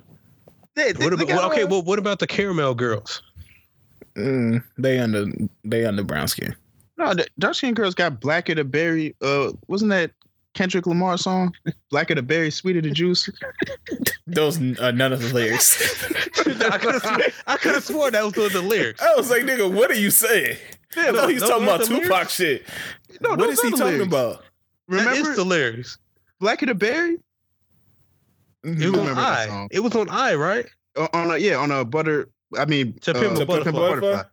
They, 0.76 0.92
they- 0.94 1.04
What 1.04 1.14
about, 1.14 1.28
well, 1.28 1.52
okay, 1.52 1.66
well, 1.66 1.82
what 1.82 2.00
about 2.00 2.20
the 2.20 2.28
caramel 2.28 2.76
girls? 2.76 3.22
Mm, 4.16 4.64
they 4.78 5.00
under 5.00 5.26
they 5.64 5.86
under 5.86 6.04
brown 6.04 6.28
skin. 6.28 6.54
no, 6.98 7.14
the 7.14 7.26
dark 7.40 7.56
skinned 7.56 7.76
girls 7.78 7.96
got 7.96 8.20
blacker 8.20 8.54
the 8.56 8.64
berry. 8.66 9.16
Uh, 9.22 9.52
wasn't 9.68 9.90
that 9.92 10.12
Kendrick 10.54 10.86
Lamar 10.86 11.18
song? 11.18 11.54
Blacker 11.92 12.16
the 12.16 12.22
berry, 12.22 12.52
sweeter 12.52 12.82
the 12.82 12.92
juice. 12.92 13.30
Those 14.28 14.58
are 14.80 14.92
none 14.92 15.14
of 15.14 15.22
the 15.22 15.34
lyrics. 15.34 15.82
I 16.62 16.78
could 16.78 16.94
have 16.96 17.02
sworn, 17.04 17.22
I 17.48 17.56
could 17.58 17.74
have 17.76 17.84
sworn 17.86 18.12
that 18.14 18.24
was 18.26 18.36
one 18.36 18.46
of 18.48 18.52
the 18.54 18.62
lyrics. 18.62 19.02
I 19.02 19.14
was 19.16 19.30
like, 19.30 19.44
nigga, 19.44 19.72
what 19.74 19.90
are 19.92 19.96
you 19.96 20.10
saying? 20.12 20.58
I 20.98 21.12
thought 21.12 21.28
he 21.30 21.34
was 21.36 21.42
those 21.42 21.50
talking 21.50 21.64
about 21.64 21.80
the 21.82 21.86
Tupac 21.88 22.10
lyrics. 22.10 22.34
shit. 22.34 22.64
No, 23.22 23.30
what 23.32 23.40
those 23.40 23.54
is 23.54 23.60
are 23.60 23.66
he 23.68 23.72
talking 23.72 23.86
lyrics. 23.86 24.08
about? 24.08 24.44
Remember 24.88 25.12
Remember 25.12 25.36
the 25.36 25.44
lyrics? 25.46 25.98
Blacker 26.40 26.66
the 26.66 26.76
berry? 26.76 27.18
It 28.64 28.78
You 28.80 28.92
was 28.92 29.00
on 29.02 29.06
that 29.08 29.18
I. 29.18 29.48
song. 29.48 29.68
It 29.72 29.80
was 29.80 29.96
on 29.96 30.10
I, 30.10 30.36
right? 30.36 30.66
Uh, 30.96 31.08
on 31.14 31.32
a 31.32 31.38
yeah, 31.38 31.56
on 31.58 31.72
a 31.72 31.86
butter. 31.86 32.30
I 32.58 32.66
mean, 32.66 32.94
To 33.02 33.14
Pimp 33.14 33.26
a 33.26 33.38
Pimp 33.38 33.42
a 33.42 33.46
Butterfly. 33.46 33.72
Butterfly? 33.72 34.24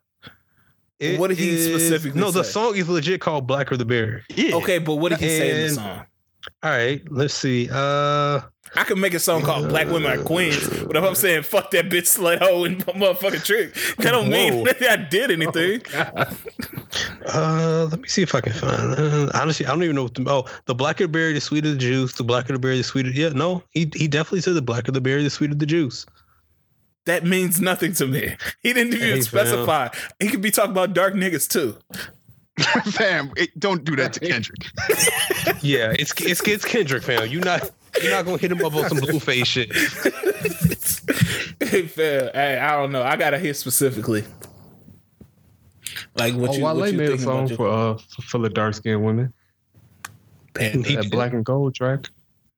It 0.98 1.20
What 1.20 1.28
did 1.28 1.38
he 1.38 1.50
is- 1.50 1.66
specifically 1.66 2.20
No, 2.20 2.30
the 2.32 2.42
song 2.42 2.74
is 2.76 2.88
legit 2.88 3.20
called 3.20 3.46
"Blacker 3.46 3.76
the 3.76 3.84
Berry." 3.84 4.22
Yeah. 4.34 4.56
Okay, 4.56 4.78
but 4.78 4.96
what 4.96 5.10
did 5.10 5.20
he 5.20 5.28
say 5.28 5.50
in 5.62 5.68
the 5.68 5.74
song? 5.74 6.06
All 6.62 6.70
right, 6.70 7.02
let's 7.10 7.34
see. 7.34 7.68
Uh, 7.70 8.40
I 8.76 8.84
could 8.84 8.98
make 8.98 9.14
a 9.14 9.18
song 9.18 9.42
called 9.42 9.68
Black 9.68 9.88
Women 9.88 10.10
Are 10.18 10.22
Queens, 10.22 10.68
but 10.84 10.96
if 10.96 11.02
I'm 11.04 11.14
saying 11.14 11.42
fuck 11.42 11.70
that 11.72 11.86
bitch 11.88 12.16
slut 12.18 12.38
hoe 12.38 12.64
and 12.64 12.84
motherfucking 12.86 13.44
trick, 13.44 13.74
that 13.98 14.10
don't 14.12 14.28
mean 14.28 14.58
Whoa. 14.58 14.64
that 14.72 14.82
I 14.82 14.96
did 14.96 15.30
anything. 15.30 15.82
uh, 17.34 17.88
let 17.90 18.00
me 18.00 18.08
see 18.08 18.22
if 18.22 18.34
I 18.34 18.40
can 18.40 18.52
find. 18.52 18.94
Uh, 18.98 19.30
honestly, 19.34 19.66
I 19.66 19.70
don't 19.70 19.82
even 19.82 19.96
know. 19.96 20.04
What 20.04 20.14
the, 20.14 20.24
oh, 20.30 20.44
the 20.66 20.74
blacker 20.74 21.04
the 21.04 21.08
berry, 21.08 21.32
the 21.32 21.40
sweeter 21.40 21.70
the 21.70 21.76
juice. 21.76 22.12
The 22.14 22.24
blacker 22.24 22.52
the 22.52 22.58
berry, 22.58 22.76
the 22.78 22.84
sweeter. 22.84 23.10
Yeah, 23.10 23.30
no, 23.30 23.62
he 23.70 23.90
he 23.94 24.06
definitely 24.08 24.40
said 24.42 24.54
the 24.54 24.62
blacker 24.62 24.92
the 24.92 25.00
berry, 25.00 25.22
the 25.22 25.30
sweeter 25.30 25.54
the 25.54 25.66
juice. 25.66 26.06
that 27.06 27.24
means 27.24 27.60
nothing 27.60 27.92
to 27.94 28.06
me. 28.06 28.36
He 28.62 28.72
didn't 28.72 28.94
even 28.94 29.08
Hey, 29.08 29.20
specify. 29.22 29.88
He 30.20 30.28
could 30.28 30.42
be 30.42 30.50
talking 30.50 30.72
about 30.72 30.92
dark 30.94 31.14
niggas 31.14 31.48
too. 31.48 31.76
Fam, 32.92 33.32
it- 33.36 33.58
don't 33.58 33.84
do 33.84 33.96
that 33.96 34.12
to 34.14 34.20
Kendrick. 34.20 34.66
Yeah, 35.62 35.92
it's 35.98 36.12
it's 36.20 36.46
it's 36.46 36.64
Kendrick, 36.64 37.02
fam. 37.02 37.28
You 37.28 37.40
not 37.40 37.70
you're 38.00 38.12
not 38.12 38.24
gonna 38.24 38.38
hit 38.38 38.52
him 38.52 38.64
up 38.64 38.74
on 38.74 38.88
some 38.88 38.98
Blueface 38.98 39.46
shit. 39.46 39.72
Fair. 41.90 42.30
Hey, 42.32 42.58
I 42.58 42.76
don't 42.76 42.92
know. 42.92 43.02
I 43.02 43.16
gotta 43.16 43.38
hear 43.38 43.54
specifically. 43.54 44.24
Like 46.14 46.34
what 46.34 46.50
oh, 46.50 46.54
you, 46.54 46.64
Wale 46.64 46.76
what 46.76 46.92
you 46.92 46.98
made 46.98 47.10
a 47.10 47.18
song 47.18 47.48
your- 47.48 47.56
for 47.56 47.68
uh 47.68 47.98
for 48.22 48.38
the 48.38 48.48
dark 48.48 48.74
skinned 48.74 49.04
women. 49.04 49.32
Panda. 50.54 50.78
That 50.78 51.02
did. 51.02 51.10
black 51.10 51.32
and 51.32 51.44
gold 51.44 51.74
track. 51.74 52.08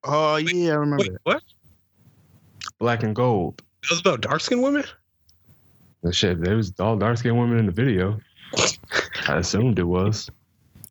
Oh 0.04 0.36
yeah, 0.36 0.72
I 0.72 0.76
remember 0.76 1.04
Wait, 1.04 1.18
what? 1.24 1.42
Black 2.78 3.02
and 3.02 3.14
gold. 3.14 3.62
It 3.82 3.90
was 3.90 4.00
about 4.00 4.20
dark 4.20 4.40
skinned 4.40 4.62
women. 4.62 4.84
The 6.02 6.12
shit. 6.12 6.42
There 6.42 6.56
was 6.56 6.72
all 6.78 6.96
dark 6.96 7.18
skinned 7.18 7.38
women 7.38 7.58
in 7.58 7.66
the 7.66 7.72
video. 7.72 8.18
I 9.30 9.38
assumed 9.38 9.78
it 9.78 9.84
was. 9.84 10.30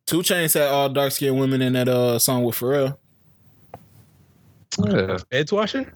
2 0.06 0.20
Chainz 0.20 0.54
had 0.54 0.68
all 0.68 0.88
dark 0.88 1.12
skinned 1.12 1.38
women 1.38 1.60
in 1.62 1.74
that 1.74 1.88
uh 1.88 2.18
song 2.18 2.42
with 2.44 2.56
Pharrell. 2.56 2.96
Yeah. 4.84 5.18
Feds 5.30 5.52
Watching. 5.52 5.90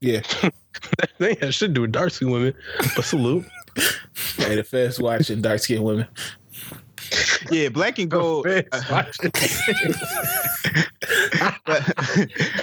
Yeah. 0.00 0.22
they 1.18 1.34
had 1.34 1.54
shit 1.54 1.68
to 1.70 1.74
do 1.74 1.80
with 1.82 1.92
dark 1.92 2.10
skinned 2.10 2.32
women. 2.32 2.54
But 2.96 3.04
salute. 3.04 3.44
hey, 4.36 4.56
the 4.56 4.64
feds 4.64 5.00
watching 5.00 5.40
dark 5.40 5.60
skinned 5.60 5.84
women. 5.84 6.06
Yeah, 7.50 7.68
black 7.68 7.98
and 7.98 8.10
gold. 8.10 8.46
uh, 8.46 8.62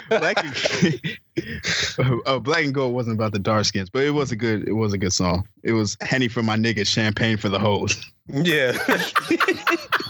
black 0.09 0.43
and 0.43 0.55
uh, 2.26 2.39
black 2.39 2.63
and 2.65 2.73
gold 2.73 2.93
wasn't 2.93 3.15
about 3.15 3.31
the 3.31 3.39
dark 3.39 3.65
skins, 3.65 3.89
but 3.89 4.03
it 4.03 4.11
was 4.11 4.31
a 4.31 4.35
good. 4.35 4.67
It 4.67 4.73
was 4.73 4.93
a 4.93 4.97
good 4.97 5.13
song. 5.13 5.47
It 5.63 5.72
was 5.73 5.97
Henny 6.01 6.27
for 6.27 6.43
my 6.43 6.57
niggas, 6.57 6.88
champagne 6.88 7.38
for 7.38 7.49
the 7.49 7.59
hoes. 7.59 8.03
Yeah. 8.27 8.77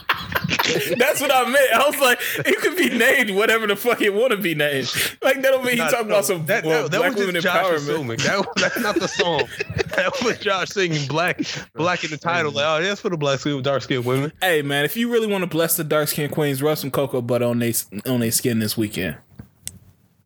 That's 0.97 1.21
what 1.21 1.31
I 1.33 1.43
meant. 1.49 1.73
I 1.73 1.87
was 1.87 1.99
like, 1.99 2.19
it 2.37 2.57
could 2.59 2.75
be 2.75 2.89
named 2.89 3.31
whatever 3.31 3.67
the 3.67 3.75
fuck 3.75 4.01
it 4.01 4.13
want 4.13 4.31
to 4.31 4.37
be 4.37 4.55
named. 4.55 4.91
Like 5.21 5.41
that 5.41 5.51
don't 5.51 5.63
mean 5.63 5.73
he 5.73 5.79
Nah, 5.79 5.89
talking 5.89 6.07
no, 6.07 6.15
about 6.15 6.25
some 6.25 6.45
that, 6.47 6.65
uh, 6.65 6.83
that, 6.83 6.91
that 6.91 6.97
black 6.97 7.11
was 7.11 7.19
women 7.25 7.41
just 7.41 7.45
Josh 7.45 7.65
empowerment. 7.65 7.75
assuming. 7.75 8.17
That, 8.17 8.47
that's 8.55 8.79
not 8.79 8.95
the 8.95 9.07
song. 9.07 9.43
that 9.95 10.11
was 10.23 10.37
Josh 10.39 10.69
singing 10.69 11.07
black, 11.07 11.41
black 11.73 12.03
in 12.03 12.09
the 12.11 12.17
title. 12.17 12.51
Like, 12.51 12.65
oh, 12.65 12.83
that's 12.83 13.01
for 13.01 13.09
the 13.09 13.17
black 13.17 13.39
skin, 13.39 13.61
dark 13.61 13.81
skinned 13.83 14.05
women. 14.05 14.31
Hey 14.41 14.61
man, 14.61 14.85
if 14.85 14.97
you 14.97 15.11
really 15.11 15.27
want 15.27 15.43
to 15.43 15.47
bless 15.47 15.77
the 15.77 15.83
dark 15.83 16.07
skinned 16.07 16.31
queens, 16.33 16.61
rub 16.61 16.77
some 16.77 16.91
cocoa 16.91 17.21
butter 17.21 17.45
on 17.45 17.59
they 17.59 17.73
on 18.05 18.19
their 18.21 18.31
skin 18.31 18.59
this 18.59 18.77
weekend. 18.77 19.17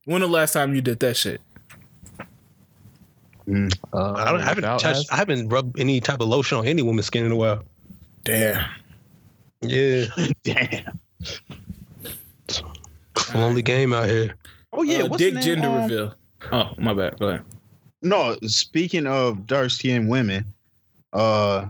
When 0.05 0.21
the 0.21 0.27
last 0.27 0.53
time 0.53 0.73
you 0.73 0.81
did 0.81 0.99
that 1.01 1.17
shit? 1.17 1.41
Uh, 3.47 3.67
I 3.93 4.25
don't. 4.25 4.41
I 4.41 4.43
haven't 4.43 4.55
without 4.57 4.79
touched. 4.79 5.11
I 5.11 5.15
haven't 5.15 5.49
rubbed 5.49 5.79
any 5.79 5.99
type 5.99 6.21
of 6.21 6.27
lotion 6.27 6.57
on 6.59 6.67
any 6.67 6.81
woman's 6.81 7.07
skin 7.07 7.25
in 7.25 7.31
a 7.31 7.35
while. 7.35 7.63
Damn. 8.23 8.63
Yeah, 9.61 10.05
Damn. 10.43 10.99
it's 12.45 12.61
a 13.33 13.37
lonely 13.37 13.61
game 13.61 13.93
out 13.93 14.07
here. 14.07 14.35
Oh 14.71 14.83
yeah, 14.83 14.99
Uh, 15.03 15.07
what's 15.07 15.17
dick 15.21 15.33
the 15.33 15.39
name? 15.39 15.43
gender 15.45 15.67
Um, 15.67 15.81
reveal. 15.81 16.15
Oh 16.51 16.71
my 16.77 16.93
bad. 16.93 17.19
Go 17.19 17.27
ahead. 17.29 17.43
No, 18.01 18.37
speaking 18.45 19.05
of 19.07 19.45
dark 19.45 19.69
skinned 19.71 20.07
women, 20.09 20.45
uh, 21.11 21.65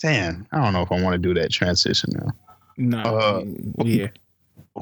damn, 0.00 0.46
I 0.50 0.60
don't 0.62 0.72
know 0.72 0.82
if 0.82 0.90
I 0.90 1.00
want 1.00 1.14
to 1.14 1.18
do 1.18 1.32
that 1.40 1.52
transition 1.52 2.10
now. 2.14 2.30
No. 2.76 2.98
Uh, 2.98 3.44
yeah. 3.84 4.08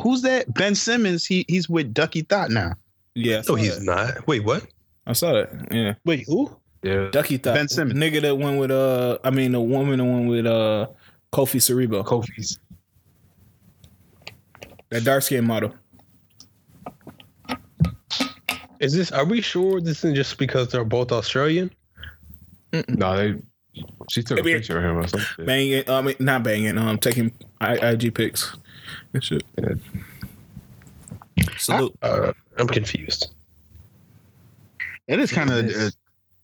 Who's 0.03 0.23
that? 0.23 0.53
Ben 0.55 0.75
Simmons. 0.75 1.27
He 1.27 1.45
he's 1.49 1.69
with 1.69 1.93
Duckie 1.93 2.23
Thot 2.23 2.51
now. 2.51 2.75
Yeah. 3.15 3.39
I 3.39 3.43
No, 3.49 3.55
he's 3.57 3.79
that. 3.79 3.85
not. 4.17 4.27
Wait, 4.27 4.45
what? 4.45 4.65
I 5.07 5.13
saw 5.13 5.33
that. 5.33 5.51
Yeah. 5.73 5.95
Wait, 6.05 6.25
who? 6.27 6.51
Yeah. 6.83 7.09
Duckie 7.11 7.39
Thot 7.39 7.55
Ben 7.55 7.69
Simmons. 7.69 7.99
nigga 7.99 8.23
that 8.23 8.37
went 8.37 8.59
with 8.61 8.71
uh 8.71 9.19
I 9.25 9.31
mean 9.31 9.53
the 9.53 9.61
woman 9.61 9.99
that 9.99 10.05
went 10.05 10.29
with 10.29 10.47
uh 10.47 10.87
Kofi 11.33 11.61
Siriboe. 11.61 12.05
Kofi's. 12.05 12.59
That 14.91 15.05
dark 15.05 15.23
skin 15.23 15.47
model. 15.47 15.75
Is 18.81 18.95
this? 18.95 19.13
Are 19.13 19.25
we 19.25 19.41
sure 19.41 19.81
this 19.81 19.99
isn't 19.99 20.15
just 20.15 20.39
because 20.39 20.69
they're 20.69 20.85
both 20.85 21.13
Australian? 21.13 21.71
No, 22.89 23.17
they. 23.17 23.35
She 24.11 24.23
took 24.23 24.39
a 24.39 24.41
I 24.41 24.45
mean- 24.45 24.57
picture 24.57 24.79
of 24.79 24.85
him 24.85 24.97
or 24.99 25.07
something. 25.09 25.47
Banging, 25.47 25.89
I 25.89 26.03
mean, 26.03 26.15
not 26.21 26.43
banging. 26.43 26.79
Um, 26.79 26.99
taking 26.99 27.33
I, 27.61 27.75
IG 27.75 28.15
pics 28.15 28.57
and 29.13 29.23
shit. 29.23 29.43
Yeah. 29.59 29.75
Salute. 31.59 31.95
Uh, 32.03 32.33
I'm 32.57 32.67
confused. 32.67 33.33
It 35.07 35.21
is 35.21 35.31
kind 35.33 35.51
of 35.51 35.67
a 35.71 35.93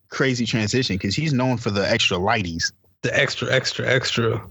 crazy 0.09 0.47
transition 0.47 0.97
because 0.97 1.15
he's 1.15 1.33
known 1.33 1.57
for 1.57 1.71
the 1.71 1.89
extra 1.89 2.17
lighties, 2.17 2.73
The 3.03 3.17
extra, 3.19 3.53
extra, 3.53 3.87
extra. 3.87 4.47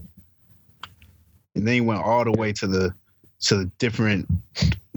And 1.54 1.66
then 1.66 1.74
he 1.74 1.80
went 1.80 2.02
all 2.02 2.24
the 2.24 2.32
way 2.32 2.52
to 2.52 2.66
the 2.66 2.92
to 3.40 3.56
the 3.56 3.64
different 3.78 4.26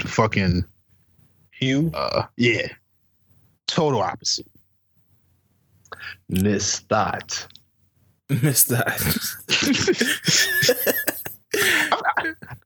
fucking 0.05 0.63
hue. 1.51 1.91
uh 1.93 2.23
yeah, 2.37 2.67
total 3.67 4.01
opposite. 4.01 4.47
Miss 6.29 6.79
Thought. 6.81 7.47
Missed 8.41 8.69
that. 8.69 8.87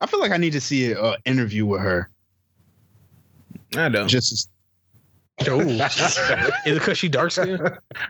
I 0.02 0.06
feel 0.08 0.20
like 0.20 0.32
I 0.32 0.38
need 0.38 0.54
to 0.54 0.62
see 0.62 0.92
an 0.94 1.16
interview 1.26 1.66
with 1.66 1.82
her. 1.82 2.10
I 3.76 3.90
don't. 3.90 4.08
Just 4.08 4.50
Oh, 5.48 5.60
is 5.60 5.82
it 6.66 6.74
because 6.74 6.98
she 6.98 7.10
dark 7.10 7.32
skinned? 7.32 7.62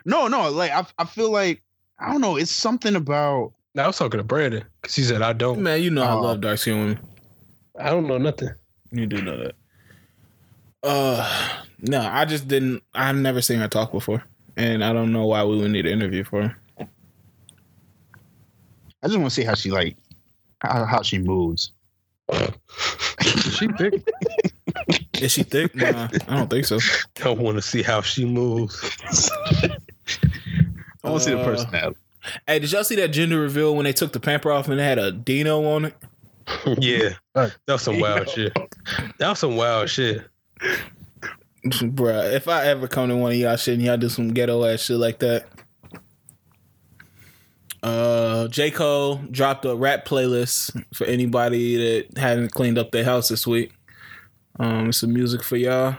no, 0.05 0.27
no, 0.27 0.49
like 0.49 0.71
I, 0.71 0.85
I 0.97 1.05
feel 1.05 1.31
like 1.31 1.61
I 1.99 2.11
don't 2.11 2.19
know. 2.21 2.35
It's 2.35 2.51
something 2.51 2.95
about 2.95 3.53
No, 3.53 3.53
I 3.77 3.88
was 3.88 3.98
talking 3.98 4.18
to 4.18 4.23
Brandon 4.23 4.64
because 4.81 4.95
he 4.95 5.03
said 5.03 5.22
I 5.22 5.34
don't. 5.34 5.61
Man, 5.61 5.81
you 5.81 5.89
know 5.91 6.03
I 6.03 6.14
love 6.14 6.41
dark 6.41 6.57
skinned 6.60 6.80
women. 6.80 6.99
I 7.80 7.89
don't 7.89 8.07
know 8.07 8.18
nothing. 8.18 8.49
You 8.91 9.06
do 9.06 9.22
know 9.22 9.38
that. 9.38 9.56
Uh, 10.84 11.60
no, 11.80 12.02
I 12.02 12.26
just 12.26 12.48
didn't. 12.48 12.84
I've 12.93 13.15
never 13.15 13.41
seen 13.41 13.60
her 13.60 13.68
talk 13.69 13.91
before, 13.91 14.23
and 14.57 14.84
I 14.84 14.91
don't 14.91 15.14
know 15.14 15.26
why 15.26 15.43
we 15.45 15.57
would 15.57 15.72
need 15.72 15.85
an 15.85 15.93
interview 15.93 16.23
for 16.23 16.43
her. 16.49 16.57
I 19.03 19.07
just 19.07 19.18
want 19.18 19.30
to 19.30 19.35
see 19.35 19.43
how 19.43 19.53
she 19.56 19.72
like 19.72 19.95
how, 20.60 20.85
how 20.85 21.02
she 21.02 21.18
moves. 21.18 21.72
She 23.52 23.68
thick. 23.77 24.03
Is 25.22 25.31
she 25.31 25.43
thick? 25.43 25.76
Nah, 25.76 26.07
I 26.27 26.35
don't 26.38 26.49
think 26.49 26.65
so. 26.65 26.80
I 27.23 27.30
want 27.30 27.57
to 27.57 27.61
see 27.61 27.84
how 27.84 28.02
she 28.02 28.26
moves. 28.26 29.30
I 31.03 31.10
want 31.10 31.22
to 31.22 31.26
see 31.26 31.31
the 31.31 31.41
Uh, 31.41 31.45
personality. 31.45 31.99
Hey, 32.48 32.60
did 32.60 32.72
y'all 32.72 32.84
see 32.84 32.95
that 32.95 33.10
gender 33.10 33.39
reveal 33.39 33.76
when 33.76 33.85
they 33.85 33.93
took 33.93 34.11
the 34.11 34.19
pamper 34.19 34.52
off 34.52 34.68
and 34.68 34.80
it 34.80 34.84
had 34.84 34.99
a 34.99 35.11
Dino 35.11 35.65
on 35.65 35.85
it? 35.85 35.95
yeah, 36.80 37.14
that 37.34 37.53
was 37.68 37.81
some 37.81 37.99
wild 37.99 38.30
shit. 38.30 38.53
That 39.18 39.30
was 39.30 39.39
some 39.39 39.56
wild 39.56 39.89
shit. 39.89 40.23
Bruh, 41.65 42.34
if 42.34 42.48
I 42.48 42.65
ever 42.65 42.88
come 42.88 43.10
to 43.10 43.15
one 43.15 43.31
of 43.31 43.38
y'all 43.38 43.56
shit 43.56 43.76
and 43.76 43.84
y'all 43.84 43.98
do 43.98 44.10
some 44.10 44.34
ghetto 44.34 44.65
ass 44.65 44.81
shit 44.81 44.98
like 44.98 45.19
that. 45.19 45.48
Uh, 47.84 48.48
J. 48.48 48.69
Cole 48.69 49.18
dropped 49.31 49.65
a 49.65 49.76
rap 49.76 50.06
playlist 50.06 50.84
for 50.93 51.06
anybody 51.07 51.77
that 51.77 52.18
hadn't 52.18 52.52
cleaned 52.52 52.77
up 52.77 52.91
their 52.91 53.03
house 53.03 53.27
this 53.27 53.48
week. 53.48 53.72
Um, 54.60 54.91
some 54.91 55.14
music 55.14 55.41
for 55.43 55.57
y'all. 55.57 55.95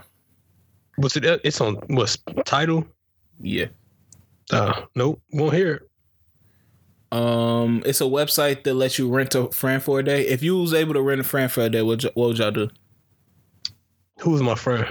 What's 0.97 1.17
it? 1.17 1.25
It's 1.43 1.61
on 1.61 1.77
what's 1.89 2.19
title? 2.45 2.87
Yeah. 3.41 3.67
Uh, 4.53 4.83
nope, 4.95 5.21
won't 5.33 5.55
hear 5.55 5.75
it. 5.75 5.91
Um, 7.13 7.83
it's 7.85 8.01
a 8.01 8.05
website 8.05 8.65
that 8.65 8.73
lets 8.75 8.99
you 8.99 9.09
rent 9.09 9.35
a 9.35 9.49
friend 9.53 9.83
for 9.83 9.99
a 9.99 10.03
day. 10.03 10.27
If 10.27 10.43
you 10.43 10.59
was 10.59 10.73
able 10.73 10.95
to 10.95 11.03
rent 11.03 11.21
a 11.21 11.25
friend 11.25 11.53
for 11.53 11.61
a 11.61 11.69
day, 11.69 11.83
what, 11.83 12.03
y- 12.03 12.11
what 12.15 12.29
would 12.29 12.39
y'all 12.39 12.51
do? 12.51 12.71
Who's 14.21 14.41
my 14.43 14.55
friend? 14.55 14.87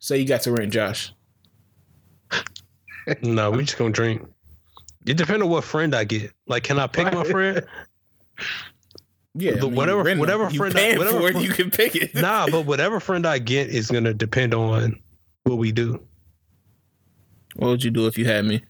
Say 0.00 0.18
you 0.18 0.26
got 0.26 0.42
to 0.42 0.52
rent 0.52 0.72
Josh. 0.72 1.12
No, 3.22 3.50
we 3.50 3.64
just 3.64 3.78
gonna 3.78 3.90
drink. 3.90 4.26
It 5.06 5.16
depends 5.16 5.42
on 5.42 5.48
what 5.50 5.64
friend 5.64 5.94
I 5.94 6.04
get. 6.04 6.32
Like, 6.46 6.64
can 6.64 6.78
I 6.78 6.86
pick 6.86 7.12
my 7.12 7.24
friend? 7.24 7.64
Yeah, 9.34 9.56
The- 9.56 9.68
whatever- 9.68 10.00
you 10.00 10.04
rent 10.06 10.20
whatever. 10.20 10.48
You 10.50 10.58
friend 10.58 10.76
I- 10.76 10.98
whatever 10.98 11.20
for 11.20 11.28
it, 11.28 11.32
friend- 11.32 11.46
you 11.46 11.52
can 11.52 11.70
pick 11.70 11.96
it. 11.96 12.14
nah, 12.14 12.46
but 12.50 12.62
whatever 12.66 13.00
friend 13.00 13.26
I 13.26 13.38
get 13.38 13.68
is 13.68 13.90
gonna 13.90 14.12
depend 14.14 14.52
on 14.54 14.98
what 15.44 15.56
we 15.58 15.72
do. 15.72 16.00
What 17.56 17.68
would 17.68 17.84
you 17.84 17.90
do 17.90 18.06
if 18.06 18.18
you 18.18 18.24
had 18.26 18.44
me? 18.44 18.62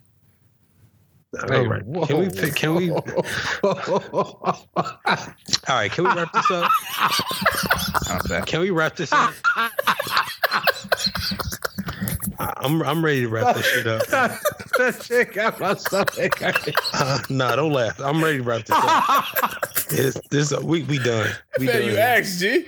All 1.42 1.66
right, 1.66 1.82
can 2.06 2.18
we? 2.18 2.50
Can 2.50 2.74
we? 2.74 2.90
All 2.92 3.04
right, 5.68 5.90
can 5.90 6.04
we 6.04 6.10
wrap 6.10 6.32
this 6.32 6.50
up? 6.50 6.70
Can 8.46 8.60
we 8.60 8.70
wrap 8.70 8.96
this 8.96 9.12
up? 9.12 9.32
I'm 12.38 12.82
I'm 12.82 13.04
ready 13.04 13.22
to 13.22 13.28
wrap 13.28 13.56
this 13.56 13.66
shit 13.66 13.86
up. 13.86 14.06
that 14.08 15.02
shit 15.02 15.32
got 15.32 15.60
my 15.60 15.74
stomach. 15.74 16.42
Uh, 16.94 17.18
nah, 17.30 17.56
don't 17.56 17.72
laugh. 17.72 18.00
I'm 18.00 18.22
ready 18.22 18.38
to 18.38 18.44
wrap 18.44 18.64
this 18.64 18.76
up. 18.76 19.74
This, 19.88 20.20
this 20.30 20.52
we 20.62 20.82
we 20.84 20.98
done. 20.98 21.30
We 21.58 21.66
Man, 21.66 21.74
done. 21.76 21.84
you 21.84 21.90
here. 21.92 22.00
asked, 22.00 22.40
G. 22.40 22.66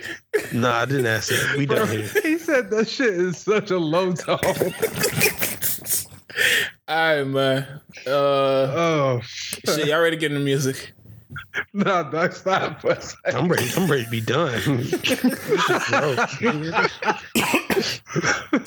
Nah, 0.53 0.81
I 0.81 0.85
didn't 0.85 1.07
ask 1.07 1.31
it. 1.31 1.57
We 1.57 1.65
done 1.65 1.87
here. 1.87 2.07
he 2.23 2.37
said 2.37 2.69
that 2.69 2.87
shit 2.87 3.13
is 3.13 3.37
such 3.37 3.71
a 3.71 3.77
low 3.77 4.13
tone. 4.13 4.37
All 6.89 6.95
right, 6.95 7.23
man. 7.27 7.81
Uh, 8.05 8.09
oh, 8.09 9.21
shit, 9.23 9.87
y'all 9.87 9.99
ready 9.99 10.15
to 10.15 10.19
get 10.19 10.31
into 10.31 10.43
music? 10.43 10.93
no, 11.73 12.09
dog, 12.09 12.31
stop. 12.31 12.79
for 12.79 12.91
a 12.91 13.01
second. 13.01 13.35
I'm 13.35 13.49
ready. 13.49 13.69
I'm 13.75 13.91
ready 13.91 14.05
to 14.05 14.09
be 14.09 14.21
done. 14.21 14.53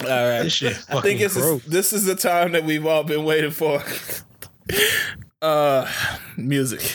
All 0.04 0.28
right. 0.28 0.42
This 0.42 0.52
shit 0.52 0.84
I 0.90 1.00
think 1.00 1.20
this 1.20 1.34
is 1.34 1.64
this 1.64 1.92
is 1.94 2.04
the 2.04 2.14
time 2.14 2.52
that 2.52 2.64
we've 2.64 2.84
all 2.84 3.04
been 3.04 3.24
waiting 3.24 3.50
for. 3.50 3.82
Uh, 5.40 5.90
music. 6.36 6.94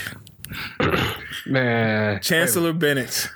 Man, 1.47 2.21
Chancellor 2.21 2.73
Bennett. 2.73 3.29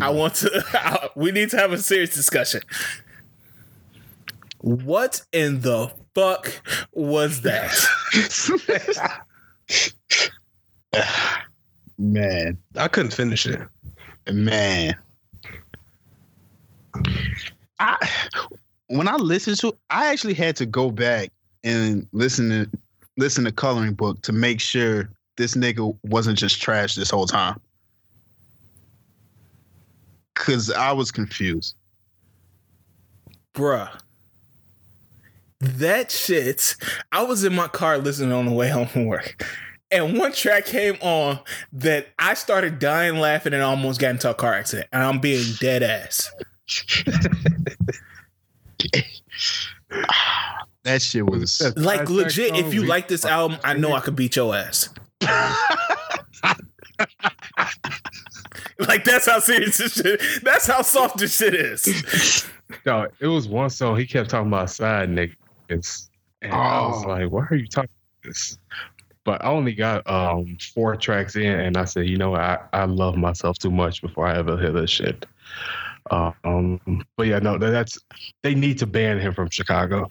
I 0.00 0.10
want 0.10 0.36
to. 0.36 1.10
we 1.16 1.32
need 1.32 1.50
to 1.50 1.56
have 1.56 1.72
a 1.72 1.78
serious 1.78 2.14
discussion. 2.14 2.62
What 4.66 5.22
in 5.32 5.60
the 5.60 5.92
fuck 6.12 6.60
was 6.90 7.42
that? 7.42 7.72
Man, 11.98 12.58
I 12.74 12.88
couldn't 12.88 13.14
finish 13.14 13.46
it. 13.46 13.60
man. 14.26 14.96
I 17.78 17.96
when 18.88 19.06
I 19.06 19.14
listened 19.14 19.58
to 19.58 19.76
I 19.88 20.08
actually 20.08 20.34
had 20.34 20.56
to 20.56 20.66
go 20.66 20.90
back 20.90 21.30
and 21.62 22.08
listen 22.10 22.50
to 22.50 22.68
listen 23.16 23.44
to 23.44 23.52
coloring 23.52 23.94
book 23.94 24.20
to 24.22 24.32
make 24.32 24.60
sure 24.60 25.08
this 25.36 25.54
nigga 25.54 25.96
wasn't 26.02 26.38
just 26.38 26.60
trash 26.60 26.96
this 26.96 27.10
whole 27.10 27.26
time. 27.26 27.60
Cause 30.34 30.72
I 30.72 30.90
was 30.90 31.12
confused. 31.12 31.76
Bruh. 33.54 33.90
That 35.60 36.10
shit. 36.10 36.76
I 37.12 37.22
was 37.22 37.44
in 37.44 37.54
my 37.54 37.68
car 37.68 37.98
listening 37.98 38.32
on 38.32 38.46
the 38.46 38.52
way 38.52 38.68
home 38.68 38.86
from 38.86 39.06
work. 39.06 39.44
And 39.90 40.18
one 40.18 40.32
track 40.32 40.66
came 40.66 40.96
on 41.00 41.38
that 41.72 42.08
I 42.18 42.34
started 42.34 42.78
dying 42.78 43.18
laughing 43.18 43.54
and 43.54 43.62
almost 43.62 44.00
got 44.00 44.10
into 44.10 44.30
a 44.30 44.34
car 44.34 44.54
accident. 44.54 44.88
And 44.92 45.02
I'm 45.02 45.20
being 45.20 45.44
dead 45.60 45.82
ass. 45.82 46.30
That 50.82 51.02
shit 51.02 51.26
was 51.26 51.60
Like 51.76 52.08
legit, 52.10 52.56
if 52.56 52.74
you 52.74 52.84
like 52.84 53.08
this 53.08 53.24
album, 53.24 53.58
I 53.64 53.74
know 53.74 53.92
I 53.92 54.00
could 54.00 54.16
beat 54.16 54.36
your 54.36 54.54
ass. 54.54 54.88
like 58.78 59.04
that's 59.04 59.26
how 59.26 59.38
serious 59.40 59.78
this 59.78 59.94
shit. 59.94 60.20
That's 60.42 60.66
how 60.66 60.82
soft 60.82 61.18
this 61.18 61.36
shit 61.36 61.54
is. 61.54 62.46
No, 62.84 63.08
it 63.20 63.26
was 63.26 63.48
one 63.48 63.70
song 63.70 63.96
he 63.96 64.06
kept 64.06 64.30
talking 64.30 64.48
about 64.48 64.70
side 64.70 65.08
niggas, 65.68 66.08
and 66.42 66.52
I 66.52 66.86
was 66.86 67.04
Oh. 67.04 67.08
like, 67.08 67.30
"Why 67.30 67.46
are 67.50 67.56
you 67.56 67.66
talking 67.66 67.90
about 68.22 68.28
this?" 68.30 68.58
But 69.24 69.44
I 69.44 69.48
only 69.48 69.74
got 69.74 70.08
um 70.08 70.56
four 70.74 70.96
tracks 70.96 71.34
in, 71.36 71.46
and 71.60 71.76
I 71.76 71.84
said, 71.84 72.06
"You 72.06 72.16
know. 72.16 72.34
I 72.36 72.58
I 72.72 72.84
love 72.84 73.16
myself 73.16 73.58
too 73.58 73.70
much 73.70 74.00
before 74.02 74.26
I 74.26 74.36
ever 74.38 74.56
hear 74.56 74.72
this 74.72 74.90
shit." 74.90 75.26
Um, 76.12 76.80
but 77.16 77.26
yeah, 77.26 77.40
no, 77.40 77.58
that's 77.58 77.98
they 78.44 78.54
need 78.54 78.78
to 78.78 78.86
ban 78.86 79.18
him 79.18 79.34
from 79.34 79.50
Chicago. 79.50 80.10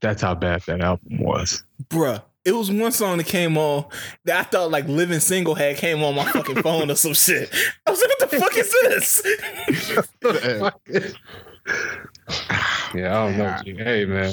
That's 0.00 0.22
how 0.22 0.34
bad 0.36 0.62
that 0.66 0.80
album 0.80 1.18
was. 1.18 1.64
Bruh. 1.88 2.22
It 2.44 2.52
was 2.54 2.70
one 2.70 2.92
song 2.92 3.16
that 3.16 3.26
came 3.26 3.58
on 3.58 3.86
that 4.24 4.38
I 4.38 4.42
thought 4.44 4.70
like 4.70 4.86
Living 4.86 5.18
Single 5.18 5.56
had 5.56 5.76
came 5.78 6.04
on 6.04 6.14
my 6.14 6.30
fucking 6.30 6.62
phone 6.62 6.88
or 6.92 6.94
some 6.94 7.14
shit. 7.14 7.52
I 7.84 7.90
was 7.90 8.00
like, 8.00 8.10
what 8.20 8.30
the 8.30 8.38
fuck 8.38 8.56
is 8.56 8.70
this? 10.22 11.14
Yeah, 12.94 13.10
I 13.18 13.26
don't 13.28 13.38
know. 13.38 13.56
G. 13.64 13.74
Hey, 13.76 14.04
man. 14.04 14.32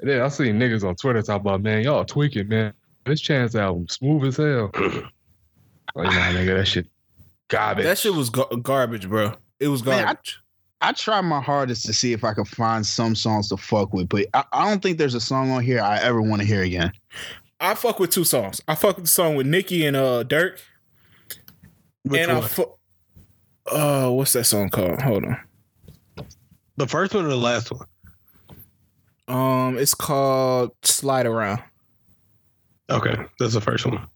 And 0.00 0.08
then 0.10 0.20
I 0.22 0.28
seen 0.28 0.58
niggas 0.58 0.84
on 0.86 0.94
Twitter 0.96 1.22
talk 1.22 1.40
about, 1.40 1.62
man, 1.62 1.82
y'all 1.82 2.04
tweaking, 2.04 2.48
man. 2.48 2.72
This 3.06 3.20
Chance 3.20 3.54
album 3.54 3.88
smooth 3.88 4.24
as 4.26 4.36
hell. 4.36 4.70
like, 5.94 6.06
nah, 6.06 6.32
nigga, 6.32 6.56
that 6.58 6.66
shit 6.66 6.86
garbage. 7.48 7.84
That 7.84 7.98
shit 7.98 8.14
was 8.14 8.30
gar- 8.30 8.48
garbage, 8.62 9.08
bro. 9.08 9.34
It 9.58 9.68
was 9.68 9.84
Man, 9.84 10.00
I- 10.00 10.04
garbage. 10.04 10.38
I 10.82 10.92
try 10.92 11.20
my 11.20 11.42
hardest 11.42 11.84
to 11.86 11.92
see 11.92 12.14
if 12.14 12.24
I 12.24 12.32
can 12.32 12.46
find 12.46 12.86
some 12.86 13.14
songs 13.14 13.50
to 13.50 13.58
fuck 13.58 13.92
with, 13.92 14.08
but 14.08 14.24
I, 14.32 14.44
I 14.50 14.68
don't 14.70 14.82
think 14.82 14.96
there's 14.96 15.14
a 15.14 15.20
song 15.20 15.50
on 15.50 15.62
here 15.62 15.80
I 15.82 15.98
ever 15.98 16.22
want 16.22 16.40
to 16.40 16.48
hear 16.48 16.62
again. 16.62 16.90
I 17.60 17.74
fuck 17.74 17.98
with 18.00 18.08
two 18.08 18.24
songs. 18.24 18.62
I 18.66 18.74
fuck 18.74 18.96
with 18.96 19.04
the 19.04 19.10
song 19.10 19.34
with 19.36 19.46
Nicki 19.46 19.84
and 19.84 19.94
uh 19.94 20.24
Durk, 20.24 20.58
Which 22.04 22.22
and 22.22 22.30
I 22.32 22.38
one? 22.38 22.48
fuck. 22.48 22.78
Uh, 23.70 24.08
what's 24.08 24.32
that 24.32 24.44
song 24.44 24.70
called? 24.70 25.02
Hold 25.02 25.26
on. 25.26 25.36
The 26.80 26.86
first 26.86 27.12
one 27.12 27.26
or 27.26 27.28
the 27.28 27.36
last 27.36 27.70
one? 27.70 27.86
Um, 29.28 29.76
it's 29.76 29.92
called 29.92 30.70
Slide 30.82 31.26
Around. 31.26 31.62
Okay, 32.88 33.14
that's 33.38 33.52
the 33.52 33.60
first 33.60 33.84
one. 33.84 34.06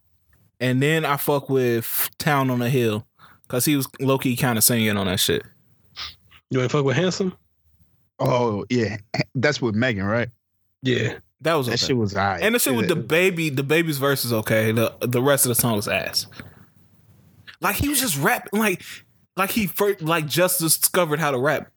And 0.61 0.81
then 0.81 1.05
I 1.05 1.19
fuck 1.19 1.51
with 1.51 2.09
Town 2.17 2.49
on 2.49 2.61
the 2.61 2.71
Hill 2.71 3.07
because 3.43 3.67
he 3.67 3.77
was 3.77 3.87
low 4.01 4.17
key 4.17 4.35
kind 4.35 4.57
of 4.57 4.65
singing 4.65 4.97
on 4.97 5.05
that 5.05 5.21
shit. 5.21 5.43
You 6.49 6.63
ain't 6.63 6.71
fuck 6.71 6.87
with 6.87 6.97
handsome? 6.97 7.37
Oh 8.19 8.65
yeah, 8.71 8.97
that's 9.35 9.61
with 9.61 9.75
Megan, 9.75 10.07
right? 10.07 10.31
Yeah. 10.81 11.19
That 11.43 11.57
was 11.57 11.69
okay. 11.69 11.75
That 11.75 11.81
shit 11.81 11.99
was 11.99 12.17
alright. 12.17 12.43
and 12.43 12.55
the 12.55 12.59
shit 12.59 12.75
with 12.75 12.89
DaBaby, 12.89 13.55
the 13.55 13.63
baby's 13.63 13.99
verse 13.99 14.25
is 14.25 14.33
okay. 14.33 14.73
The 14.73 14.97
the 15.03 15.21
rest 15.21 15.45
of 15.45 15.51
the 15.51 15.55
song 15.55 15.77
is 15.77 15.87
ass. 15.87 16.29
Like 17.61 17.77
he 17.77 17.91
was 17.91 18.01
just 18.01 18.17
rapping, 18.17 18.59
like 18.59 18.83
like 19.37 19.51
he 19.51 19.67
first, 19.67 20.01
like 20.01 20.27
just 20.27 20.61
discovered 20.61 21.21
how 21.21 21.31
to 21.31 21.39
rap. 21.39 21.71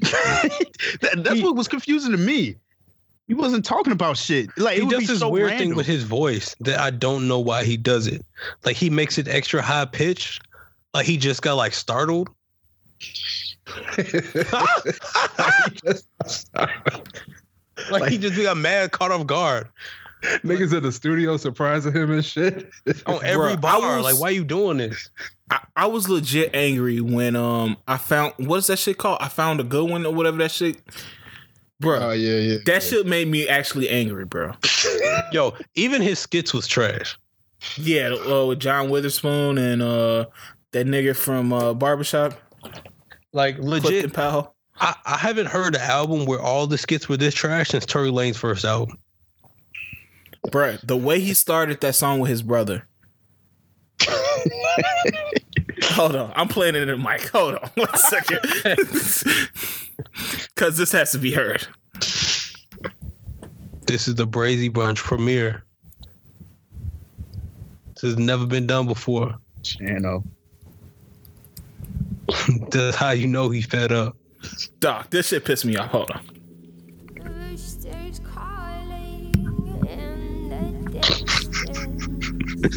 that, 0.00 1.22
that's 1.24 1.36
He- 1.38 1.44
what 1.44 1.56
was 1.56 1.68
confusing 1.68 2.12
to 2.12 2.18
me. 2.18 2.56
He 3.28 3.34
wasn't 3.34 3.64
talking 3.64 3.92
about 3.92 4.18
shit. 4.18 4.50
Like 4.58 4.80
He 4.80 4.86
does 4.88 5.06
this 5.06 5.20
so 5.20 5.28
weird 5.30 5.50
random. 5.50 5.68
thing 5.68 5.76
with 5.76 5.86
his 5.86 6.02
voice 6.02 6.54
that 6.60 6.80
I 6.80 6.90
don't 6.90 7.28
know 7.28 7.38
why 7.38 7.64
he 7.64 7.76
does 7.76 8.06
it. 8.06 8.24
Like 8.64 8.76
he 8.76 8.90
makes 8.90 9.16
it 9.16 9.28
extra 9.28 9.62
high 9.62 9.86
pitched. 9.86 10.42
Like 10.92 11.06
he 11.06 11.16
just 11.16 11.40
got 11.40 11.54
like 11.54 11.72
startled. 11.72 12.28
Like, 17.90 18.12
he 18.12 18.18
just 18.18 18.40
got 18.40 18.56
mad, 18.56 18.92
caught 18.92 19.10
off 19.10 19.26
guard 19.26 19.68
Niggas 20.44 20.72
in 20.76 20.82
the 20.82 20.92
studio 20.92 21.36
surprising 21.36 21.92
him 21.92 22.10
and 22.12 22.24
shit. 22.24 22.70
on 23.06 23.24
every 23.24 23.54
Bruh, 23.54 23.60
bar. 23.60 23.96
was- 23.96 24.04
like, 24.04 24.20
why 24.20 24.30
you 24.30 24.44
doing 24.44 24.76
this? 24.78 25.10
I, 25.50 25.58
I 25.76 25.86
was 25.86 26.08
legit 26.08 26.54
angry 26.54 27.00
when 27.00 27.36
um 27.36 27.76
I 27.88 27.96
found 27.98 28.32
what's 28.38 28.68
that 28.68 28.78
shit 28.78 28.98
called? 28.98 29.18
I 29.20 29.28
found 29.28 29.60
a 29.60 29.64
good 29.64 29.90
one 29.90 30.06
or 30.06 30.14
whatever 30.14 30.38
that 30.38 30.50
shit. 30.52 30.80
Bro, 31.80 31.98
Oh 31.98 32.12
yeah, 32.12 32.36
yeah. 32.36 32.58
that 32.66 32.82
shit 32.82 33.06
made 33.06 33.26
me 33.28 33.48
actually 33.48 33.88
angry, 33.88 34.24
bro. 34.24 34.52
Yo, 35.32 35.54
even 35.74 36.00
his 36.00 36.18
skits 36.20 36.54
was 36.54 36.66
trash. 36.68 37.18
Yeah, 37.76 38.14
uh, 38.14 38.46
with 38.46 38.60
John 38.60 38.88
Witherspoon 38.90 39.58
and 39.58 39.82
uh 39.82 40.26
that 40.70 40.86
nigga 40.86 41.14
from 41.16 41.52
uh 41.52 41.74
Barbershop, 41.74 42.34
Like 43.32 43.56
Clifton 43.58 43.92
legit, 43.94 44.12
Powell. 44.14 44.54
I, 44.80 44.94
I 45.04 45.16
haven't 45.18 45.46
heard 45.46 45.74
an 45.74 45.82
album 45.82 46.24
where 46.24 46.40
all 46.40 46.66
the 46.66 46.78
skits 46.78 47.08
were 47.08 47.16
this 47.16 47.34
trash 47.34 47.68
since 47.70 47.84
Tory 47.84 48.10
Lanez 48.10 48.36
first 48.36 48.64
album. 48.64 48.98
Bruh, 50.48 50.80
the 50.86 50.96
way 50.96 51.20
he 51.20 51.34
started 51.34 51.80
that 51.80 51.94
song 51.94 52.18
with 52.20 52.30
his 52.30 52.42
brother. 52.42 52.86
Hold 55.84 56.16
on, 56.16 56.32
I'm 56.34 56.48
playing 56.48 56.74
it 56.74 56.88
in 56.88 56.88
the 56.88 56.96
mic. 56.96 57.28
Hold 57.28 57.54
on, 57.56 57.70
one 57.74 57.96
second, 57.96 58.40
because 60.54 60.76
this 60.76 60.90
has 60.92 61.12
to 61.12 61.18
be 61.18 61.32
heard. 61.32 61.66
This 63.86 64.08
is 64.08 64.14
the 64.14 64.26
Brazy 64.26 64.72
Bunch 64.72 64.98
premiere. 64.98 65.64
This 67.94 68.02
has 68.02 68.18
never 68.18 68.46
been 68.46 68.66
done 68.66 68.86
before. 68.86 69.36
You 69.78 70.00
know, 70.00 70.24
That's 72.70 72.96
how 72.96 73.10
you 73.10 73.26
know 73.28 73.50
he's 73.50 73.66
fed 73.66 73.92
up. 73.92 74.16
Doc, 74.80 75.10
this 75.10 75.28
shit 75.28 75.44
pissed 75.44 75.64
me 75.64 75.76
off. 75.76 75.90
Hold 75.90 76.10
on. 76.10 76.26
It 82.64 82.70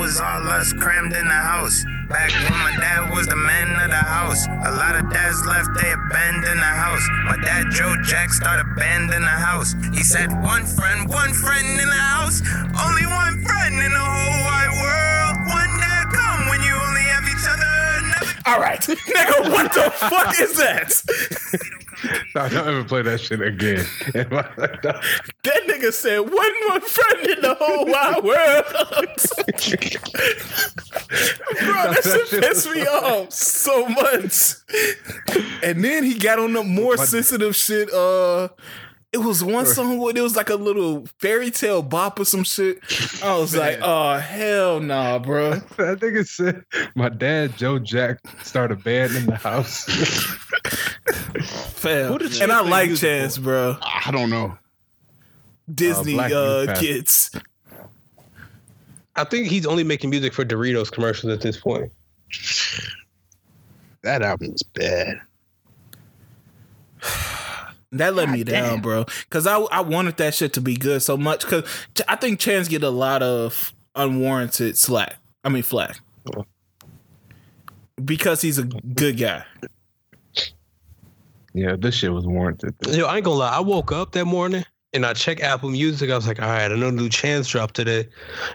was 0.00 0.18
all 0.18 0.42
us 0.48 0.72
crammed 0.72 1.12
in 1.12 1.28
the 1.28 1.34
house. 1.34 1.84
Back 2.08 2.32
when 2.32 2.58
my 2.58 2.74
dad 2.80 3.14
was 3.14 3.28
the 3.28 3.36
man 3.36 3.70
of 3.80 3.90
the 3.90 3.96
house. 3.96 4.44
A 4.48 4.72
lot 4.74 4.96
of 4.96 5.08
dads 5.12 5.46
left, 5.46 5.68
they 5.80 5.92
abandoned 5.92 6.58
the 6.58 6.64
house. 6.64 7.06
My 7.26 7.36
dad, 7.44 7.70
Joe 7.70 7.94
Jack, 8.02 8.30
started 8.30 8.66
band 8.74 9.14
in 9.14 9.22
the 9.22 9.28
house. 9.28 9.76
He 9.94 10.02
said, 10.02 10.32
One 10.42 10.66
friend, 10.66 11.08
one 11.08 11.32
friend 11.32 11.78
in 11.78 11.86
the 11.86 12.02
house. 12.10 12.42
Only 12.74 13.06
one 13.06 13.44
friend 13.46 13.74
in 13.78 13.92
the 13.92 14.02
whole 14.02 14.42
wide 14.50 14.74
world. 14.82 15.36
One 15.46 15.70
day 15.78 16.02
come 16.10 16.48
when 16.50 16.60
you 16.66 16.74
only 16.74 17.06
have 17.06 17.22
each 17.22 17.46
other. 17.46 18.02
Never 18.02 18.34
All 18.50 18.58
right, 18.58 18.80
nigga, 18.80 19.52
what 19.52 19.72
the 19.74 19.92
fuck 19.94 20.34
is 20.40 20.56
that? 20.58 20.90
No, 22.38 22.48
don't 22.48 22.68
ever 22.68 22.84
play 22.84 23.02
that 23.02 23.20
shit 23.20 23.40
again. 23.40 23.84
That 24.12 25.60
nigga 25.66 25.92
said 25.92 26.20
one 26.20 26.52
more 26.68 26.80
friend 26.80 27.26
in 27.26 27.40
the 27.40 27.56
whole 27.58 27.84
wide 27.84 28.22
world. 28.22 28.64
Bro, 31.58 31.94
that 31.94 32.04
shit 32.04 32.30
pissed 32.42 32.70
me 32.70 32.82
off 32.82 33.32
so 33.32 33.88
much. 33.88 34.54
And 35.64 35.82
then 35.82 36.04
he 36.04 36.16
got 36.16 36.38
on 36.38 36.52
the 36.52 36.62
more 36.62 36.96
sensitive 36.96 37.56
shit. 37.56 37.92
Uh 37.92 38.50
it 39.10 39.18
was 39.18 39.42
one 39.42 39.64
song 39.64 39.96
where 39.98 40.14
it 40.14 40.20
was 40.20 40.36
like 40.36 40.50
a 40.50 40.54
little 40.54 41.06
fairy 41.18 41.50
tale 41.50 41.80
bop 41.82 42.20
or 42.20 42.26
some 42.26 42.44
shit. 42.44 42.78
I 43.24 43.38
was 43.38 43.56
like, 43.56 43.78
oh 43.82 44.18
hell 44.18 44.80
nah, 44.80 45.18
bro. 45.18 45.50
that 45.76 46.00
nigga 46.00 46.28
said 46.28 46.62
my 46.94 47.08
dad 47.08 47.56
Joe 47.56 47.78
Jack 47.78 48.18
started 48.42 48.78
a 48.78 48.82
band 48.82 49.16
in 49.16 49.24
the 49.26 49.34
house. 49.34 49.88
Fam. 51.78 52.12
Who 52.12 52.18
did 52.18 52.40
And 52.42 52.52
I 52.52 52.60
like 52.60 52.88
music 52.88 53.08
Chance, 53.08 53.38
bro. 53.38 53.76
I 53.80 54.10
don't 54.10 54.30
know. 54.30 54.58
Disney 55.72 56.14
Black 56.14 56.32
uh, 56.32 56.74
kids. 56.78 57.30
I 59.16 59.24
think 59.24 59.48
he's 59.48 59.66
only 59.66 59.84
making 59.84 60.10
music 60.10 60.32
for 60.32 60.44
Doritos 60.44 60.90
commercials 60.90 61.32
at 61.32 61.40
this 61.40 61.56
point. 61.56 61.90
That 64.02 64.22
album 64.22 64.52
was 64.52 64.62
bad. 64.62 65.20
That 67.90 68.14
let 68.14 68.26
God 68.26 68.32
me 68.34 68.44
down, 68.44 68.68
damn. 68.68 68.80
bro. 68.82 69.06
Cause 69.30 69.46
I 69.46 69.56
I 69.60 69.80
wanted 69.80 70.18
that 70.18 70.34
shit 70.34 70.52
to 70.52 70.60
be 70.60 70.76
good 70.76 71.00
so 71.00 71.16
much. 71.16 71.46
Cause 71.46 71.64
I 72.06 72.16
think 72.16 72.38
Chance 72.38 72.68
get 72.68 72.82
a 72.82 72.90
lot 72.90 73.22
of 73.22 73.72
unwarranted 73.94 74.76
slack. 74.76 75.16
I 75.42 75.48
mean 75.48 75.62
flack. 75.62 75.98
Because 78.04 78.42
he's 78.42 78.58
a 78.58 78.64
good 78.64 79.16
guy. 79.16 79.42
Yeah, 81.58 81.76
this 81.76 81.94
shit 81.94 82.12
was 82.12 82.26
warranted. 82.26 82.74
Yo, 82.86 83.06
I 83.06 83.16
ain't 83.16 83.24
gonna 83.24 83.36
lie. 83.36 83.56
I 83.56 83.60
woke 83.60 83.92
up 83.92 84.12
that 84.12 84.24
morning 84.24 84.64
and 84.92 85.04
I 85.04 85.12
checked 85.12 85.40
Apple 85.40 85.70
Music. 85.70 86.10
I 86.10 86.14
was 86.14 86.26
like, 86.26 86.40
all 86.40 86.48
right, 86.48 86.70
I 86.70 86.74
know 86.74 86.90
new 86.90 87.08
Chance 87.08 87.48
dropped 87.48 87.74
today. 87.74 88.08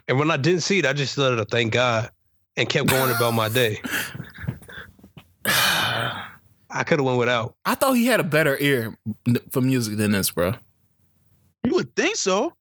And 0.08 0.18
when 0.18 0.32
I 0.32 0.38
didn't 0.38 0.62
see 0.62 0.80
it, 0.80 0.86
I 0.86 0.94
just 0.94 1.18
let 1.18 1.38
it 1.38 1.48
thank 1.50 1.74
God 1.74 2.10
and 2.58 2.68
kept 2.70 2.90
going 2.90 3.12
about 3.16 3.34
my 3.34 3.50
day. 3.50 3.80
I 5.46 6.84
could 6.86 7.00
have 7.00 7.06
went 7.06 7.20
without. 7.20 7.56
I 7.66 7.76
thought 7.76 7.94
he 7.94 8.06
had 8.06 8.20
a 8.20 8.24
better 8.24 8.58
ear 8.60 8.98
for 9.52 9.62
music 9.62 9.98
than 9.98 10.12
this, 10.12 10.32
bro. 10.32 10.54
You 11.64 11.76
would 11.76 11.96
think 11.96 12.16
so, 12.16 12.54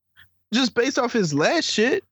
just 0.52 0.74
based 0.74 0.98
off 0.98 1.12
his 1.12 1.32
last 1.32 1.64
shit. 1.64 2.04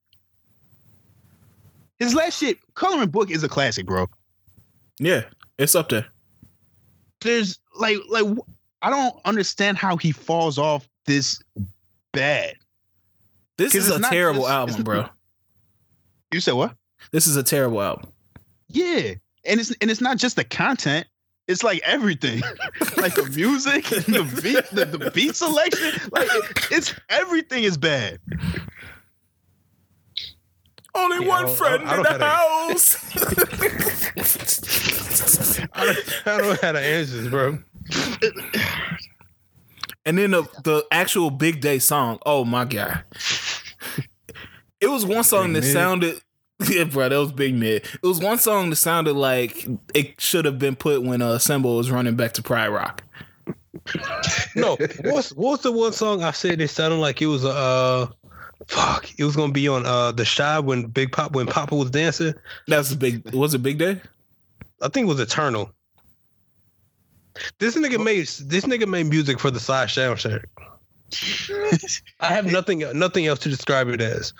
His 1.99 2.15
last 2.15 2.39
shit, 2.39 2.59
Coloring 2.75 3.10
Book 3.10 3.31
is 3.31 3.44
a 3.44 3.49
classic, 3.49 3.84
bro. 3.84 4.09
Yeah, 4.99 5.25
it's 5.59 5.75
up 5.75 5.91
there. 5.91 6.07
There's 7.20 7.59
like, 7.81 7.97
like 8.09 8.26
I 8.83 8.91
don't 8.91 9.17
understand 9.25 9.76
how 9.78 9.97
he 9.97 10.12
falls 10.12 10.59
off 10.59 10.89
this 11.07 11.42
bad. 12.12 12.55
This 13.57 13.75
is 13.75 13.91
a 13.91 13.99
not 13.99 14.10
terrible 14.12 14.42
just- 14.42 14.50
album, 14.52 14.70
it's- 14.75 14.84
bro. 14.84 15.07
You 16.33 16.41
said 16.41 16.55
what? 16.55 16.75
This 17.10 17.26
is 17.26 17.36
a 17.36 17.42
terrible 17.42 17.83
album. 17.83 18.12
Yeah, 18.68 19.15
and 19.44 19.59
it's 19.59 19.75
and 19.81 19.91
it's 19.91 20.00
not 20.00 20.17
just 20.18 20.36
the 20.36 20.44
content. 20.44 21.07
It's 21.49 21.65
like 21.65 21.81
everything, 21.84 22.41
like 22.97 23.15
the 23.17 23.28
music, 23.34 23.84
the 24.07 24.23
beat, 24.42 24.65
the, 24.70 24.84
the 24.84 25.10
beat 25.10 25.34
selection. 25.34 25.92
Like 26.12 26.28
it's 26.70 26.94
everything 27.09 27.65
is 27.65 27.76
bad. 27.76 28.20
Only 30.94 31.25
Yeah, 31.25 31.28
one 31.28 31.47
don't- 31.47 31.57
friend 31.57 31.89
I 31.89 31.97
in 31.97 32.02
the 32.05 32.18
house. 32.25 33.17
I 35.73 35.84
don't, 35.86 36.26
I 36.26 36.39
don't 36.39 36.60
have 36.60 36.75
the 36.75 36.81
answers, 36.81 37.28
bro. 37.28 37.59
And 40.06 40.16
then 40.16 40.30
the 40.32 40.42
the 40.64 40.84
actual 40.90 41.30
big 41.30 41.60
day 41.60 41.78
song. 41.78 42.18
Oh 42.24 42.44
my 42.44 42.64
god! 42.64 43.04
It 44.80 44.88
was 44.88 45.04
one 45.04 45.24
song 45.24 45.52
that 45.52 45.62
Mid. 45.62 45.72
sounded. 45.72 46.20
Yeah, 46.68 46.84
bro, 46.84 47.08
that 47.08 47.16
was 47.16 47.32
big 47.32 47.54
mid. 47.54 47.86
It 47.86 48.02
was 48.02 48.20
one 48.20 48.36
song 48.36 48.68
that 48.68 48.76
sounded 48.76 49.14
like 49.14 49.66
it 49.94 50.20
should 50.20 50.44
have 50.44 50.58
been 50.58 50.76
put 50.76 51.02
when 51.02 51.22
uh 51.22 51.38
Simba 51.38 51.68
was 51.70 51.90
running 51.90 52.16
back 52.16 52.34
to 52.34 52.42
Pride 52.42 52.68
Rock. 52.68 53.02
No, 54.54 54.76
what's 55.04 55.30
what's 55.30 55.62
the 55.62 55.72
one 55.72 55.94
song 55.94 56.22
I 56.22 56.32
said 56.32 56.60
it 56.60 56.68
sounded 56.68 56.96
like 56.96 57.22
it 57.22 57.28
was 57.28 57.44
a 57.44 57.48
uh, 57.48 58.06
fuck, 58.66 59.08
it 59.18 59.24
was 59.24 59.36
gonna 59.36 59.54
be 59.54 59.68
on 59.68 59.86
uh 59.86 60.12
the 60.12 60.26
shy 60.26 60.58
when 60.58 60.84
Big 60.84 61.12
Pop 61.12 61.32
when 61.32 61.46
Papa 61.46 61.74
was 61.74 61.90
dancing. 61.90 62.34
That's 62.66 62.92
a 62.92 62.96
big. 62.96 63.32
Was 63.32 63.54
it 63.54 63.62
big 63.62 63.78
day? 63.78 63.98
I 64.82 64.88
think 64.88 65.06
it 65.06 65.08
was 65.08 65.20
Eternal. 65.20 65.72
This 67.59 67.76
nigga 67.76 68.02
made 68.02 68.26
this 68.49 68.65
nigga 68.65 68.86
made 68.89 69.07
music 69.07 69.39
for 69.41 69.50
the 69.50 69.60
side 69.60 69.89
soundtrack. 69.89 70.44
I 72.20 72.26
have 72.28 72.47
nothing 72.47 72.84
nothing 72.99 73.26
else 73.26 73.39
to 73.41 73.49
describe 73.49 73.89
it 73.89 74.00
as. 74.00 74.33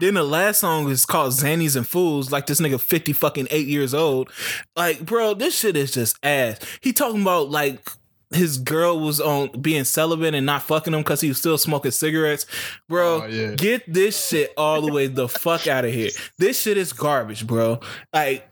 Then 0.00 0.14
the 0.14 0.24
last 0.24 0.58
song 0.60 0.90
is 0.90 1.06
called 1.06 1.32
Zanies 1.32 1.76
and 1.76 1.86
Fools. 1.86 2.32
Like 2.32 2.46
this 2.46 2.60
nigga 2.60 2.80
fifty 2.80 3.12
fucking 3.12 3.48
eight 3.50 3.68
years 3.68 3.94
old. 3.94 4.30
Like, 4.76 5.04
bro, 5.04 5.34
this 5.34 5.58
shit 5.58 5.76
is 5.76 5.92
just 5.92 6.18
ass. 6.24 6.58
He 6.80 6.92
talking 6.92 7.22
about 7.22 7.50
like 7.50 7.88
his 8.34 8.56
girl 8.58 8.98
was 8.98 9.20
on 9.20 9.48
being 9.60 9.84
celibate 9.84 10.34
and 10.34 10.46
not 10.46 10.62
fucking 10.62 10.94
him 10.94 11.00
because 11.00 11.20
he 11.20 11.28
was 11.28 11.36
still 11.38 11.58
smoking 11.58 11.90
cigarettes. 11.90 12.46
Bro, 12.88 13.22
Oh, 13.24 13.26
yeah. 13.26 13.54
get 13.54 13.92
this 13.92 14.28
shit 14.28 14.52
all 14.56 14.80
the 14.80 14.90
way 14.90 15.06
the 15.06 15.28
fuck 15.28 15.66
out 15.66 15.84
of 15.84 15.92
here. 15.92 16.10
This 16.38 16.60
shit 16.62 16.78
is 16.78 16.92
garbage, 16.94 17.46
bro. 17.46 17.80
Like 18.12 18.48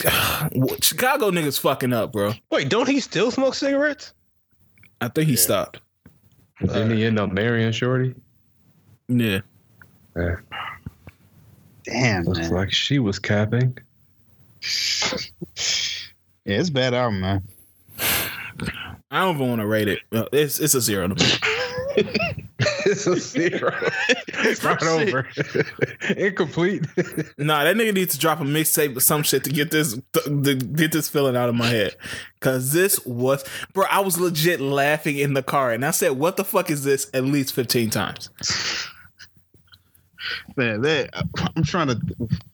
Chicago 0.82 1.30
niggas 1.30 1.58
fucking 1.60 1.92
up, 1.92 2.12
bro. 2.12 2.32
Wait, 2.50 2.68
don't 2.68 2.88
he 2.88 3.00
still 3.00 3.30
smoke 3.30 3.54
cigarettes? 3.54 4.12
I 5.00 5.08
think 5.08 5.28
he 5.28 5.36
stopped. 5.36 5.80
Didn't 6.60 6.96
he 6.96 7.04
end 7.04 7.18
up 7.18 7.32
marrying 7.32 7.70
Shorty? 7.72 8.14
Yeah. 9.08 9.40
Yeah. 10.16 10.36
Damn, 11.84 12.24
Looks 12.24 12.38
man. 12.40 12.50
like 12.50 12.72
she 12.72 12.98
was 12.98 13.18
capping. 13.18 13.76
Yeah, 16.48 16.60
it's 16.60 16.68
a 16.68 16.72
bad 16.72 16.94
album, 16.94 17.20
man. 17.22 17.42
I 19.10 19.20
don't 19.20 19.34
even 19.34 19.48
want 19.48 19.60
to 19.62 19.66
rate 19.66 19.88
it. 19.88 19.98
Uh, 20.12 20.26
It's 20.32 20.60
it's 20.60 20.74
a 20.76 20.80
zero 20.80 21.08
to 21.08 21.14
me. 21.96 22.14
it's 22.58 23.06
a 23.06 23.18
zero. 23.18 23.74
It's 24.28 24.64
right 24.64 24.82
over. 24.82 25.28
Incomplete. 26.16 26.86
Nah, 27.38 27.64
that 27.64 27.76
nigga 27.76 27.92
needs 27.92 28.14
to 28.14 28.20
drop 28.20 28.40
a 28.40 28.44
mixtape 28.44 28.96
or 28.96 29.00
some 29.00 29.22
shit 29.22 29.44
to 29.44 29.50
get 29.50 29.70
this 29.70 29.98
to 30.14 30.54
get 30.54 30.92
this 30.92 31.08
feeling 31.08 31.36
out 31.36 31.48
of 31.48 31.54
my 31.54 31.66
head. 31.66 31.96
Cause 32.40 32.72
this 32.72 33.04
was, 33.04 33.44
bro. 33.72 33.84
I 33.90 34.00
was 34.00 34.18
legit 34.18 34.60
laughing 34.60 35.18
in 35.18 35.34
the 35.34 35.42
car, 35.42 35.72
and 35.72 35.84
I 35.84 35.90
said, 35.90 36.12
"What 36.12 36.36
the 36.36 36.44
fuck 36.44 36.70
is 36.70 36.84
this?" 36.84 37.10
At 37.12 37.24
least 37.24 37.52
fifteen 37.52 37.90
times. 37.90 38.30
Man, 40.56 40.80
that 40.82 41.10
I'm 41.56 41.64
trying 41.64 41.88
to 41.88 42.00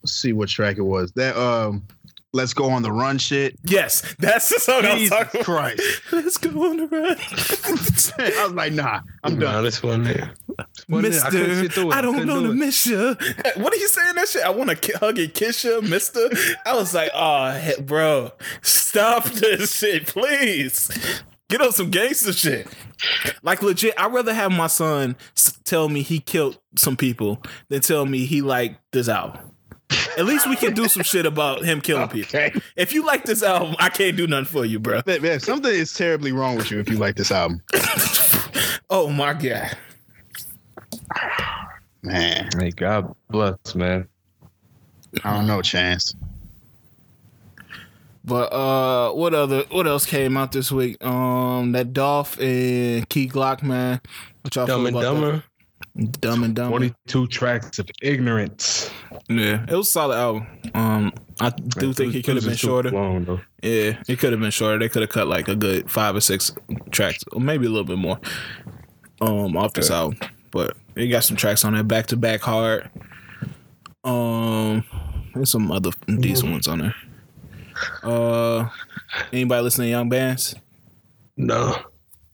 see 0.05 0.33
what 0.33 0.49
track 0.49 0.79
it 0.79 0.83
was. 0.83 1.13
That 1.13 1.37
um, 1.37 1.87
let's 2.33 2.55
go 2.55 2.71
on 2.71 2.83
the 2.83 2.93
run 2.93 3.19
shit. 3.19 3.57
Yes, 3.65 4.15
that's 4.19 4.49
the 4.49 4.59
song 4.61 4.85
I 4.85 4.93
was 4.95 5.01
Jesus 5.03 5.11
talking 5.19 5.41
about. 5.41 5.45
Christ. 5.45 6.03
Let's 6.13 6.39
go 6.39 6.71
on 6.71 6.77
the 6.79 6.87
run, 6.87 7.17
I 8.39 8.45
was 8.45 8.53
like, 8.55 8.73
nah, 8.73 9.01
I'm 9.25 9.39
Nah, 9.39 9.53
done. 9.53 9.65
this 9.65 9.83
one 9.83 10.03
there. 10.05 10.33
Wasn't? 10.89 10.91
I 10.91 11.09
Mister. 11.31 11.55
sit 11.55 11.73
through 11.73 11.93
it. 11.93 11.95
I, 11.95 12.01
don't 12.01 12.15
couldn't 12.15 12.29
know 12.29 12.41
do 12.43 12.49
to 12.49 12.55
miss 12.55 12.87
you. 12.87 13.17
What 13.57 13.73
are 13.73 13.77
you 13.77 13.89
saying 13.89 14.15
that 14.17 14.29
shit? 14.29 14.43
I 14.43 14.51
want 14.51 14.71
to 14.71 14.77
ki- 14.77 14.93
hug 14.99 15.19
and 15.19 15.33
kiss 15.33 15.65
you, 15.65 15.81
Mister. 15.83 16.29
I 16.67 16.75
was 16.75 16.95
like, 16.95 17.11
oh, 17.15 17.53
he- 17.53 17.81
bro, 17.83 18.33
stop 18.63 19.25
this 19.27 19.75
shit, 19.75 20.07
please. 20.07 20.91
Get 21.49 21.61
on 21.61 21.73
some 21.73 21.91
gangster 21.91 22.33
shit. 22.33 22.67
Like 23.43 23.63
legit, 23.63 23.95
I'd 23.99 24.13
rather 24.13 24.33
have 24.33 24.53
my 24.53 24.69
son 24.69 25.17
tell 25.65 25.89
me 25.89 26.03
he 26.03 26.19
killed 26.21 26.59
some 26.77 26.97
people 26.97 27.43
than 27.69 27.81
tell 27.83 28.07
me 28.07 28.25
he 28.25 28.41
liked 28.43 28.77
this 28.93 29.09
album. 29.09 29.52
At 30.19 30.25
least 30.27 30.49
we 30.49 30.57
can 30.57 30.75
do 30.75 30.89
some 30.89 31.03
shit 31.03 31.27
about 31.27 31.65
him 31.65 31.81
killing 31.81 32.09
people. 32.09 32.61
If 32.77 32.93
you 32.93 33.05
like 33.05 33.25
this 33.25 33.43
album, 33.43 33.75
I 33.79 33.89
can't 33.89 34.17
do 34.17 34.27
nothing 34.27 34.45
for 34.47 34.65
you, 34.65 34.79
bro. 34.79 35.01
Man, 35.07 35.23
man, 35.23 35.41
something 35.41 35.71
is 35.73 35.93
terribly 35.95 36.33
wrong 36.33 36.57
with 36.57 36.71
you 36.71 36.79
if 36.81 36.89
you 36.89 36.97
like 36.97 37.17
this 37.17 37.31
album. 37.31 37.63
Oh 38.95 39.09
my 39.09 39.33
god. 39.33 39.75
Man, 42.03 42.51
Hey, 42.59 42.71
God 42.73 43.15
bless, 43.31 43.75
man. 43.75 44.07
I 45.25 45.33
don't 45.35 45.47
know, 45.47 45.63
Chance. 45.63 46.15
But 48.25 48.53
uh, 48.53 49.13
what 49.13 49.33
other 49.35 49.65
what 49.71 49.87
else 49.87 50.05
came 50.05 50.37
out 50.37 50.53
this 50.53 50.71
week? 50.71 51.03
Um, 51.03 51.73
that 51.73 51.93
Dolph 51.95 52.39
and 52.39 53.09
Key 53.09 53.29
Glock 53.29 53.63
man. 53.63 54.01
What 54.43 54.55
y'all 54.55 54.67
Dumb 54.67 54.81
feel 54.81 54.87
and 54.89 54.97
about 54.97 55.03
Dumber. 55.15 55.33
that? 55.33 55.43
Dumb 55.95 56.43
and 56.45 56.55
Dumb. 56.55 56.71
22 56.71 57.27
tracks 57.27 57.79
of 57.79 57.89
ignorance. 58.01 58.91
Yeah, 59.29 59.65
it 59.69 59.75
was 59.75 59.89
a 59.89 59.91
solid 59.91 60.17
album. 60.17 60.47
Um, 60.75 61.13
I 61.39 61.51
do 61.51 61.93
think 61.93 62.15
it 62.15 62.25
could 62.25 62.37
have 62.37 62.45
been 62.45 62.55
shorter. 62.57 62.91
Long. 62.91 63.43
Yeah, 63.63 64.01
it 64.09 64.19
could 64.19 64.33
have 64.33 64.41
been 64.41 64.51
shorter. 64.51 64.79
They 64.79 64.89
could 64.89 65.03
have 65.03 65.11
cut 65.11 65.29
like 65.29 65.49
a 65.49 65.57
good 65.57 65.91
five 65.91 66.17
or 66.17 66.21
six 66.21 66.51
tracks, 66.91 67.25
or 67.33 67.41
maybe 67.41 67.67
a 67.67 67.69
little 67.69 67.85
bit 67.85 67.99
more. 67.99 68.19
Um, 69.21 69.57
off 69.57 69.75
this 69.75 69.91
album, 69.91 70.19
but 70.51 70.77
it 70.97 71.09
got 71.09 71.25
some 71.25 71.37
tracks 71.37 71.65
on 71.65 71.75
there. 71.75 71.85
Back 71.85 72.07
to 72.07 72.17
back 72.17 72.41
hard. 72.41 72.91
Um, 74.03 74.85
there's 75.35 75.51
some 75.51 75.71
other 75.71 75.91
decent 76.19 76.51
ones 76.53 76.67
on 76.67 76.79
there. 76.79 76.95
Uh, 78.03 78.69
anybody 79.33 79.63
listening 79.63 79.89
to 79.89 79.91
Yung 79.93 80.09
Bans? 80.09 80.55
No. 81.37 81.77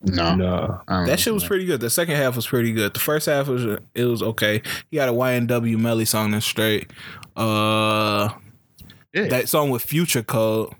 No, 0.03 0.37
Nah. 0.37 1.05
That 1.07 1.19
shit 1.19 1.35
was 1.35 1.45
pretty 1.45 1.65
good. 1.65 1.81
The 1.81 1.91
second 1.91 2.15
half 2.17 2.37
was 2.37 2.47
pretty 2.47 2.73
good. 2.73 2.95
The 2.95 3.01
first 3.01 3.27
half 3.27 3.49
was 3.49 3.65
it 3.95 4.05
was 4.05 4.23
okay. 4.23 4.63
He 4.91 4.97
got 4.97 5.09
a 5.09 5.13
YNW 5.13 5.77
Melly 5.79 6.05
song 6.05 6.31
that's 6.31 6.47
straight. 6.47 6.91
Uh, 7.37 8.29
Yeah. 9.13 9.27
that 9.29 9.49
song 9.49 9.71
with 9.71 9.83
Future 9.83 10.23
Code. 10.23 10.73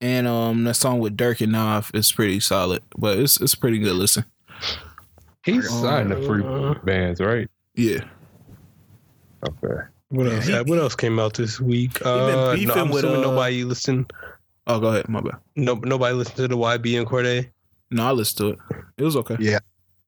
And 0.00 0.26
um, 0.26 0.64
that 0.64 0.74
song 0.74 0.98
with 0.98 1.16
Durk 1.16 1.40
and 1.40 1.52
Nav 1.52 1.90
is 1.94 2.12
pretty 2.12 2.38
solid, 2.40 2.82
but 2.98 3.18
it's 3.18 3.40
it's 3.40 3.54
pretty 3.54 3.78
good. 3.78 3.94
Listen, 3.94 4.24
He's 5.44 5.68
signed 5.70 6.10
to 6.10 6.20
free 6.26 6.44
Uh, 6.44 6.74
bands, 6.84 7.20
right? 7.20 7.48
yeah, 7.74 8.00
Okay. 9.46 9.84
What 10.10 10.26
else? 10.26 10.46
he- 10.46 10.54
what 10.62 10.78
else 10.78 10.94
came 10.94 11.18
out 11.18 11.34
this 11.34 11.60
week? 11.60 11.98
Uh, 12.04 12.52
beefing 12.54 12.68
no, 12.68 12.74
I'm 12.74 12.90
with, 12.90 13.04
assuming 13.04 13.24
uh, 13.24 13.30
nobody 13.30 13.64
listened. 13.64 14.12
Oh, 14.66 14.80
go 14.80 14.88
ahead. 14.88 15.08
My 15.08 15.20
bad. 15.20 15.36
No, 15.56 15.74
nobody 15.74 16.14
listened 16.14 16.36
to 16.36 16.48
the 16.48 16.56
YBN 16.56 17.04
Cordae. 17.06 17.50
No, 17.90 18.06
I 18.06 18.12
listened 18.12 18.38
to 18.38 18.48
it. 18.76 18.84
It 18.98 19.04
was 19.04 19.16
okay. 19.16 19.36
Yeah. 19.38 19.58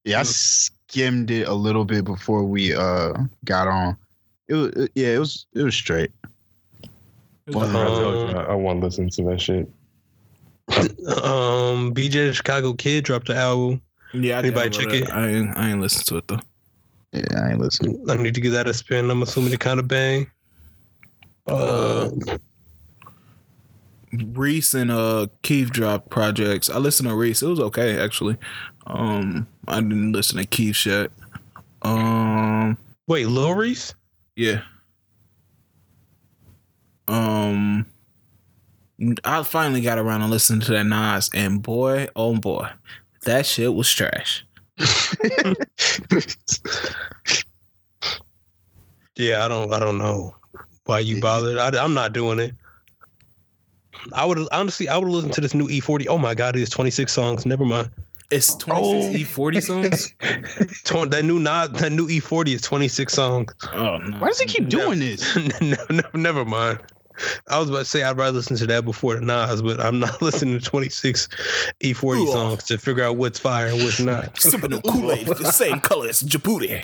Yeah, 0.05 0.21
I 0.21 0.23
skimmed 0.23 1.31
it 1.31 1.49
a 1.49 1.53
little 1.53 1.85
bit 1.85 2.05
before 2.05 2.45
we 2.45 2.75
uh 2.75 3.13
got 3.45 3.67
on. 3.69 3.97
It 4.49 4.55
was 4.55 4.69
it- 4.73 4.93
yeah, 4.95 5.09
it 5.09 5.19
was 5.19 5.47
it 5.53 5.63
was 5.63 5.75
straight. 5.75 6.11
It 7.47 7.55
was 7.55 7.69
I, 7.69 7.85
okay. 7.85 8.03
told 8.03 8.31
you, 8.31 8.37
I, 8.37 8.43
I 8.45 8.55
want 8.55 8.81
to 8.81 8.87
listen 8.87 9.09
to 9.11 9.23
that 9.25 9.41
shit. 9.41 9.69
Um, 11.23 11.95
BJ 11.95 12.29
the 12.29 12.33
Chicago 12.33 12.73
Kid 12.73 13.05
dropped 13.05 13.29
the 13.29 13.37
album. 13.37 13.81
yeah, 14.15 14.37
I 14.37 14.39
Anybody 14.41 14.71
downloaded 14.71 14.73
check 14.73 14.93
it. 14.95 15.03
it? 15.05 15.11
I 15.11 15.29
ain't, 15.29 15.57
I 15.57 15.71
ain't 15.71 15.81
listened 15.81 16.07
to 16.07 16.17
it 16.17 16.27
though. 16.29 16.41
Yeah, 17.13 17.23
I 17.45 17.51
ain't 17.51 17.61
listening. 17.61 18.05
I 18.09 18.17
need 18.17 18.35
to 18.35 18.41
give 18.41 18.53
that 18.53 18.67
a 18.67 18.75
spin. 18.75 19.09
I'm 19.11 19.23
assuming 19.23 19.53
it 19.53 19.61
kind 19.61 19.79
of 19.79 19.87
bang. 19.87 20.29
Uh, 21.47 22.11
Reese 24.35 24.75
and 24.75 24.91
uh 24.91 25.27
Keef 25.43 25.71
dropped 25.71 26.11
projects. 26.11 26.71
I 26.71 26.79
listened 26.79 27.09
to 27.09 27.15
Reese. 27.15 27.43
It 27.43 27.49
was 27.49 27.61
okay 27.61 27.99
actually. 27.99 28.37
Um, 28.87 29.49
I 29.67 29.81
didn't 29.81 30.13
listen 30.13 30.39
to 30.39 30.47
Keef 30.47 30.87
yet. 30.87 31.11
Um, 31.83 32.79
wait, 33.07 33.27
Lil 33.27 33.55
Reese? 33.55 33.95
yeah. 34.37 34.63
Um, 37.09 37.87
I 39.25 39.43
finally 39.45 39.81
got 39.81 39.99
around 39.99 40.21
to 40.21 40.27
listening 40.27 40.61
to 40.63 40.73
that 40.73 40.85
Nas, 40.87 41.31
and 41.35 41.63
boy, 41.63 42.09
oh 42.17 42.35
boy, 42.37 42.69
that 43.25 43.47
shit 43.47 43.73
was 43.73 43.93
trash. 43.93 44.45
Yeah, 49.17 49.45
I 49.45 49.49
don't. 49.49 49.73
I 49.73 49.79
don't 49.79 49.99
know 49.99 50.35
why 50.85 50.99
you 51.01 51.21
bothered. 51.21 51.57
I, 51.59 51.83
am 51.83 51.95
not 51.95 52.13
doing 52.13 52.39
it. 52.39 52.55
I 54.13 54.25
would 54.25 54.39
honestly. 54.53 54.89
I 54.89 54.97
would 54.97 55.09
listen 55.09 55.31
to 55.31 55.41
this 55.41 55.55
new 55.55 55.69
E40. 55.69 56.07
Oh 56.09 56.19
my 56.19 56.35
god, 56.35 56.57
it's 56.57 56.71
26 56.71 57.13
songs. 57.13 57.47
Never 57.47 57.65
mind. 57.65 57.91
It's 58.31 58.55
26 58.57 59.31
E40 59.31 59.63
songs. 59.63 60.15
Tw- 60.85 61.11
that 61.11 61.25
new 61.25 61.39
not 61.39 61.75
that 61.75 61.93
new 61.93 62.09
E40 62.09 62.55
is 62.55 62.63
26 62.63 63.13
songs. 63.13 63.55
Oh 63.73 63.99
no! 63.99 64.19
Why 64.19 64.29
does 64.29 64.41
he 64.41 64.47
keep 64.47 64.69
doing 64.69 64.99
this? 64.99 65.37
no, 65.61 65.77
no, 65.91 66.03
never 66.15 66.45
mind. 66.45 66.81
I 67.49 67.59
was 67.59 67.69
about 67.69 67.79
to 67.81 67.85
say 67.85 68.03
I'd 68.03 68.17
rather 68.17 68.33
listen 68.37 68.57
to 68.59 68.67
that 68.67 68.85
before 68.85 69.15
the 69.15 69.21
Nas, 69.23 69.63
but 69.63 69.81
I'm 69.81 69.99
not 69.99 70.21
listening 70.23 70.59
to 70.59 70.65
26 70.65 71.29
E40 71.83 72.17
Ooh. 72.19 72.27
songs 72.33 72.65
to 72.65 72.79
figure 72.79 73.05
out 73.05 73.17
what's 73.17 73.39
fire 73.39 73.67
and 73.69 73.79
what's 73.83 74.01
not. 74.01 74.39
Sipping 74.41 74.71
the 74.71 74.81
Kool 74.83 75.13
Aid, 75.13 75.27
the 75.27 75.51
same 75.53 75.81
color 75.81 76.09
as 76.09 76.23
Djibouti. 76.23 76.83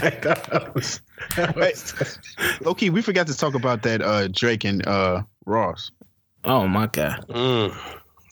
that 0.00 0.72
was, 0.74 1.00
that 1.36 1.56
was- 1.56 2.18
Okay, 2.66 2.90
we 2.90 3.02
forgot 3.02 3.26
to 3.26 3.36
talk 3.36 3.54
about 3.54 3.82
that 3.82 4.02
uh 4.02 4.28
Drake 4.28 4.64
and 4.64 4.86
uh 4.86 5.22
Ross. 5.46 5.90
Oh 6.44 6.66
my 6.66 6.86
god! 6.86 7.24
Mm. 7.28 7.74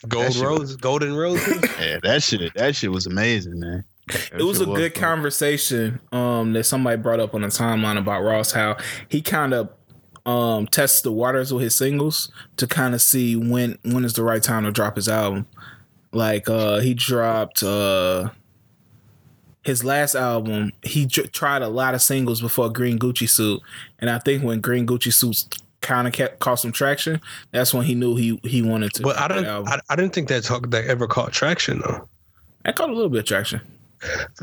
Gold 0.08 0.24
That 0.26 0.32
shit- 0.32 0.42
roses, 0.42 0.76
golden 0.76 1.14
roses. 1.16 1.62
Yeah, 1.80 1.98
that 2.02 2.22
shit 2.22 2.54
that 2.54 2.76
shit 2.76 2.90
was 2.90 3.06
amazing, 3.06 3.60
man. 3.60 3.84
it 4.32 4.42
was 4.42 4.60
a 4.60 4.64
good 4.66 4.94
conversation 4.94 6.00
um 6.12 6.52
that 6.54 6.64
somebody 6.64 6.96
brought 6.96 7.20
up 7.20 7.34
on 7.34 7.42
the 7.42 7.48
timeline 7.48 7.98
about 7.98 8.22
Ross 8.22 8.52
how 8.52 8.76
he 9.08 9.20
kind 9.20 9.52
of 9.52 9.68
um 10.28 10.66
tests 10.66 11.00
the 11.00 11.10
waters 11.10 11.52
with 11.54 11.62
his 11.62 11.74
singles 11.74 12.30
to 12.58 12.66
kind 12.66 12.94
of 12.94 13.00
see 13.00 13.34
when 13.34 13.78
when 13.82 14.04
is 14.04 14.12
the 14.12 14.22
right 14.22 14.42
time 14.42 14.64
to 14.64 14.70
drop 14.70 14.96
his 14.96 15.08
album. 15.08 15.46
Like 16.12 16.48
uh 16.48 16.80
he 16.80 16.92
dropped 16.92 17.62
uh 17.62 18.28
his 19.64 19.84
last 19.84 20.14
album, 20.14 20.72
he 20.82 21.06
tr- 21.06 21.26
tried 21.26 21.62
a 21.62 21.68
lot 21.68 21.94
of 21.94 22.00
singles 22.00 22.40
before 22.40 22.70
Green 22.70 22.98
Gucci 22.98 23.28
Suit, 23.28 23.60
and 23.98 24.08
I 24.08 24.18
think 24.18 24.42
when 24.42 24.60
Green 24.60 24.86
Gucci 24.86 25.12
Suits 25.12 25.48
kind 25.80 26.06
of 26.06 26.12
kept 26.12 26.40
caught 26.40 26.56
some 26.56 26.72
traction, 26.72 27.20
that's 27.50 27.72
when 27.72 27.84
he 27.84 27.94
knew 27.94 28.14
he 28.16 28.38
he 28.44 28.62
wanted 28.62 28.92
to. 28.94 29.02
But 29.02 29.18
I 29.18 29.28
don't. 29.28 29.42
the 29.44 29.48
album. 29.48 29.72
I, 29.72 29.92
I 29.92 29.96
didn't 29.96 30.14
think 30.14 30.28
that 30.28 30.44
talk 30.44 30.70
that 30.70 30.84
ever 30.86 31.06
caught 31.06 31.32
traction 31.32 31.80
though. 31.80 32.08
I 32.64 32.72
caught 32.72 32.90
a 32.90 32.92
little 32.92 33.08
bit 33.10 33.20
of 33.20 33.24
traction. 33.24 33.60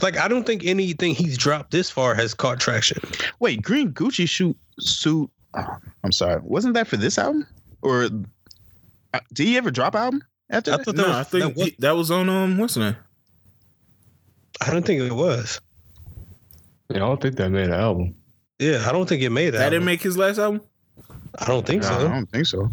Like 0.02 0.18
I 0.18 0.28
don't 0.28 0.46
think 0.46 0.66
anything 0.66 1.16
he's 1.16 1.38
dropped 1.38 1.72
this 1.72 1.90
far 1.90 2.14
has 2.16 2.34
caught 2.34 2.60
traction. 2.60 3.02
Wait, 3.40 3.62
Green 3.62 3.92
Gucci 3.94 4.28
shoot 4.28 4.58
suit. 4.80 5.30
Oh, 5.58 5.78
I'm 6.04 6.12
sorry. 6.12 6.42
Wasn't 6.44 6.74
that 6.76 6.88
for 6.88 6.98
this 6.98 7.18
album? 7.18 7.48
Or 7.82 8.10
uh, 9.14 9.20
did 9.34 9.48
he 9.48 9.58
ever 9.58 9.72
drop 9.72 9.96
album 9.96 10.24
after 10.50 10.74
I 10.74 10.78
that? 10.78 10.86
thought 10.86 10.96
No, 10.96 11.04
was, 11.08 11.12
I 11.16 11.24
think 11.24 11.44
that 11.44 11.56
was- 11.58 11.66
he- 11.70 11.76
that 11.80 11.92
was 11.96 12.12
on 12.12 12.30
um 12.30 12.58
what's 12.58 12.74
the 12.76 12.80
name? 12.82 12.96
I 14.62 14.72
don't 14.72 14.86
think 14.86 15.02
it 15.02 15.12
was. 15.14 15.60
Yeah, 16.90 16.98
I 16.98 17.00
don't 17.00 17.22
think 17.22 17.36
that 17.38 17.50
made 17.50 17.66
an 17.68 17.74
album. 17.74 18.16
Yeah, 18.60 18.86
I 18.88 18.92
don't 18.92 19.08
think 19.08 19.22
it 19.22 19.30
made 19.32 19.50
that. 19.52 19.58
That 19.58 19.70
didn't 19.72 19.86
make 19.86 20.02
his 20.02 20.18
last 20.18 20.38
album. 20.40 20.62
I 21.38 21.46
don't 21.46 21.66
think 21.66 21.82
No, 21.82 21.90
so. 21.90 21.96
I 21.96 22.12
don't 22.12 22.26
think 22.30 22.46
so. 22.46 22.70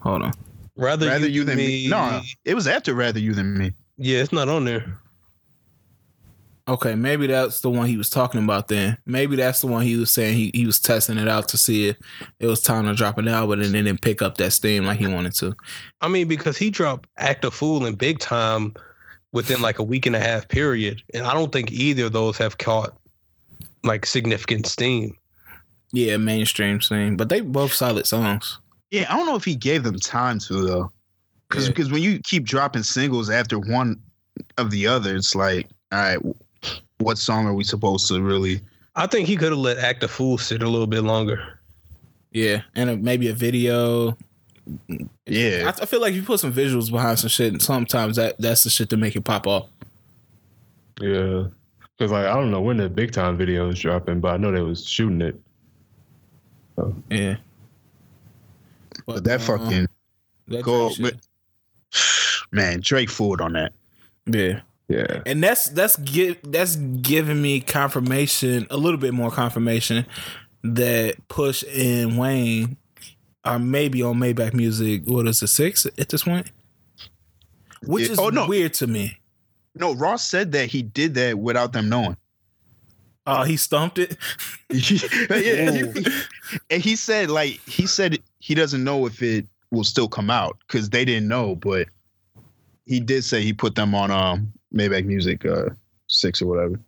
Hold 0.00 0.22
on. 0.22 0.32
Rather, 0.76 1.08
Rather 1.08 1.26
you 1.26 1.42
than 1.42 1.56
me. 1.56 1.88
No, 1.88 2.20
it 2.44 2.54
was 2.54 2.68
after 2.68 2.94
Rather 2.94 3.18
You 3.18 3.32
Than 3.34 3.56
Me. 3.58 3.72
Yeah, 3.96 4.18
it's 4.18 4.30
not 4.32 4.48
on 4.48 4.64
there. 4.66 4.98
Okay, 6.68 6.96
maybe 6.96 7.28
that's 7.28 7.60
the 7.60 7.70
one 7.70 7.86
he 7.86 7.96
was 7.96 8.10
talking 8.10 8.42
about 8.42 8.66
then. 8.66 8.98
Maybe 9.06 9.36
that's 9.36 9.60
the 9.60 9.68
one 9.68 9.84
he 9.84 9.96
was 9.96 10.10
saying 10.10 10.36
he, 10.36 10.50
he 10.52 10.66
was 10.66 10.80
testing 10.80 11.16
it 11.16 11.28
out 11.28 11.46
to 11.50 11.56
see 11.58 11.88
if 11.88 11.96
it 12.40 12.46
was 12.46 12.60
time 12.60 12.86
to 12.86 12.94
drop 12.94 13.18
an 13.18 13.28
album 13.28 13.60
and 13.60 13.72
then 13.72 13.84
didn't 13.84 14.00
pick 14.02 14.20
up 14.20 14.36
that 14.38 14.52
steam 14.52 14.84
like 14.84 14.98
he 14.98 15.06
wanted 15.06 15.32
to. 15.36 15.54
I 16.00 16.08
mean, 16.08 16.26
because 16.26 16.56
he 16.56 16.70
dropped 16.70 17.08
Act 17.18 17.44
a 17.44 17.52
Fool 17.52 17.86
and 17.86 17.96
Big 17.96 18.18
Time 18.18 18.74
within 19.30 19.62
like 19.62 19.78
a 19.78 19.84
week 19.84 20.06
and 20.06 20.16
a 20.16 20.20
half 20.20 20.48
period, 20.48 21.02
and 21.14 21.24
I 21.24 21.34
don't 21.34 21.52
think 21.52 21.70
either 21.70 22.06
of 22.06 22.12
those 22.12 22.36
have 22.38 22.58
caught 22.58 22.96
like 23.84 24.04
significant 24.04 24.66
steam. 24.66 25.16
Yeah, 25.92 26.16
mainstream 26.16 26.80
scene. 26.80 27.16
But 27.16 27.28
they 27.28 27.42
both 27.42 27.72
solid 27.74 28.06
songs. 28.08 28.58
Yeah, 28.90 29.06
I 29.08 29.16
don't 29.16 29.26
know 29.26 29.36
if 29.36 29.44
he 29.44 29.54
gave 29.54 29.84
them 29.84 30.00
time 30.00 30.40
to 30.40 30.54
though, 30.66 30.92
because 31.48 31.66
Yeah. 31.66 31.70
because 31.70 31.92
when 31.92 32.02
you 32.02 32.18
keep 32.18 32.44
dropping 32.44 32.82
singles 32.82 33.30
after 33.30 33.56
one 33.60 34.00
of 34.58 34.72
the 34.72 34.88
other, 34.88 35.14
it's 35.14 35.36
like, 35.36 35.68
all 35.92 35.98
right, 36.00 36.18
what 36.98 37.18
song 37.18 37.46
are 37.46 37.54
we 37.54 37.64
supposed 37.64 38.08
to 38.08 38.20
really? 38.22 38.60
I 38.94 39.06
think 39.06 39.28
he 39.28 39.36
could 39.36 39.50
have 39.50 39.58
let 39.58 39.78
Act 39.78 40.02
a 40.04 40.08
Fool 40.08 40.38
sit 40.38 40.62
a 40.62 40.68
little 40.68 40.86
bit 40.86 41.02
longer. 41.02 41.58
Yeah. 42.32 42.62
And 42.74 42.90
a, 42.90 42.96
maybe 42.96 43.28
a 43.28 43.32
video. 43.32 44.16
Yeah, 45.26 45.72
I, 45.78 45.82
I 45.82 45.86
feel 45.86 46.00
like 46.00 46.14
you 46.14 46.22
put 46.22 46.40
some 46.40 46.52
visuals 46.52 46.90
behind 46.90 47.18
some 47.20 47.28
shit, 47.28 47.52
and 47.52 47.62
sometimes 47.62 48.16
that 48.16 48.36
that's 48.40 48.64
the 48.64 48.70
shit 48.70 48.90
to 48.90 48.96
make 48.96 49.14
it 49.14 49.22
pop 49.22 49.46
off. 49.46 49.68
Yeah, 51.00 51.44
because 51.96 52.10
like 52.10 52.26
I 52.26 52.34
don't 52.34 52.50
know 52.50 52.60
when 52.60 52.78
the 52.78 52.88
big 52.88 53.12
time 53.12 53.36
video 53.36 53.68
is 53.68 53.78
dropping, 53.78 54.20
but 54.20 54.34
I 54.34 54.36
know 54.38 54.50
they 54.50 54.60
was 54.60 54.84
shooting 54.84 55.20
it. 55.20 55.40
Yeah. 57.10 57.36
but 59.06 59.22
that 59.24 59.48
um, 59.48 59.58
fucking 59.58 59.86
that 60.48 60.62
go, 60.62 60.92
Drake 60.94 61.14
man, 62.50 62.80
Drake 62.80 63.10
fooled 63.10 63.40
on 63.40 63.52
that. 63.52 63.72
yeah. 64.26 64.60
Yeah, 64.88 65.22
and 65.26 65.42
that's 65.42 65.68
that's 65.70 65.96
give 65.96 66.38
that's 66.44 66.76
giving 66.76 67.42
me 67.42 67.60
confirmation 67.60 68.66
a 68.70 68.76
little 68.76 68.98
bit 69.00 69.14
more 69.14 69.30
confirmation 69.32 70.06
that 70.62 71.16
Push 71.28 71.64
and 71.74 72.16
Wayne 72.18 72.76
are 73.44 73.58
maybe 73.58 74.02
on 74.02 74.16
Maybach 74.18 74.54
Music. 74.54 75.02
What 75.06 75.26
is 75.26 75.42
it 75.42 75.48
six 75.48 75.86
at 75.86 76.08
this 76.08 76.22
point? 76.24 76.50
Which 77.82 78.06
Yeah. 78.06 78.12
is 78.12 78.18
Oh, 78.18 78.28
no. 78.30 78.46
weird 78.46 78.74
to 78.74 78.86
me. 78.86 79.18
No, 79.74 79.94
Ross 79.94 80.26
said 80.26 80.52
that 80.52 80.68
he 80.70 80.82
did 80.82 81.14
that 81.14 81.38
without 81.38 81.72
them 81.72 81.88
knowing. 81.88 82.16
Oh, 83.26 83.42
he 83.42 83.56
stumped 83.56 83.98
it. 83.98 84.16
and 86.70 86.82
he 86.82 86.96
said 86.96 87.30
like 87.30 87.60
he 87.66 87.86
said 87.86 88.18
he 88.38 88.54
doesn't 88.54 88.84
know 88.84 89.06
if 89.06 89.22
it 89.22 89.46
will 89.70 89.84
still 89.84 90.08
come 90.08 90.30
out 90.30 90.56
because 90.66 90.90
they 90.90 91.04
didn't 91.04 91.28
know, 91.28 91.56
but 91.56 91.88
he 92.86 93.00
did 93.00 93.24
say 93.24 93.42
he 93.42 93.52
put 93.52 93.74
them 93.74 93.94
on 93.94 94.10
um 94.10 94.52
Maybach 94.76 95.04
Music 95.04 95.44
uh 95.46 95.70
six 96.08 96.40
or 96.42 96.46
whatever. 96.46 96.78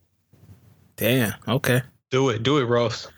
Damn. 0.96 1.34
Okay. 1.46 1.82
Do 2.10 2.28
it, 2.30 2.42
do 2.42 2.58
it, 2.58 2.64
Ross. 2.64 3.08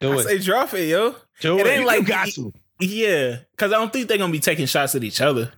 Do 0.00 0.12
I 0.12 0.16
it, 0.16 0.22
say 0.24 0.38
drop 0.38 0.72
it, 0.74 0.88
yo. 0.88 1.14
do 1.40 1.58
it 1.58 1.66
it. 1.66 1.70
ain't 1.70 1.80
You 1.82 1.86
like- 1.86 2.06
got 2.06 2.28
to. 2.28 2.52
Yeah, 2.78 3.38
because 3.52 3.72
I 3.72 3.76
don't 3.76 3.90
think 3.92 4.06
they're 4.08 4.18
gonna 4.18 4.32
be 4.32 4.38
taking 4.40 4.66
shots 4.66 4.94
at 4.94 5.02
each 5.04 5.20
other. 5.22 5.52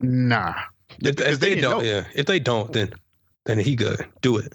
Nah. 0.00 0.54
If, 1.00 1.16
Because 1.16 1.34
if 1.34 1.40
they, 1.40 1.48
didn't 1.50 1.62
don't, 1.70 1.82
know. 1.82 1.88
yeah. 1.90 2.04
If 2.14 2.26
they 2.26 2.38
don't, 2.38 2.72
then 2.72 2.92
then 3.46 3.58
he 3.58 3.74
good. 3.74 4.06
Do 4.20 4.36
it. 4.38 4.52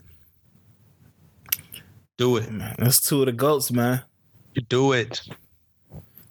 Do 2.17 2.37
it. 2.37 2.49
Man, 2.51 2.75
that's 2.79 3.01
two 3.01 3.21
of 3.21 3.25
the 3.25 3.31
goats, 3.33 3.71
man. 3.71 4.01
You 4.53 4.61
Do 4.63 4.93
it. 4.93 5.21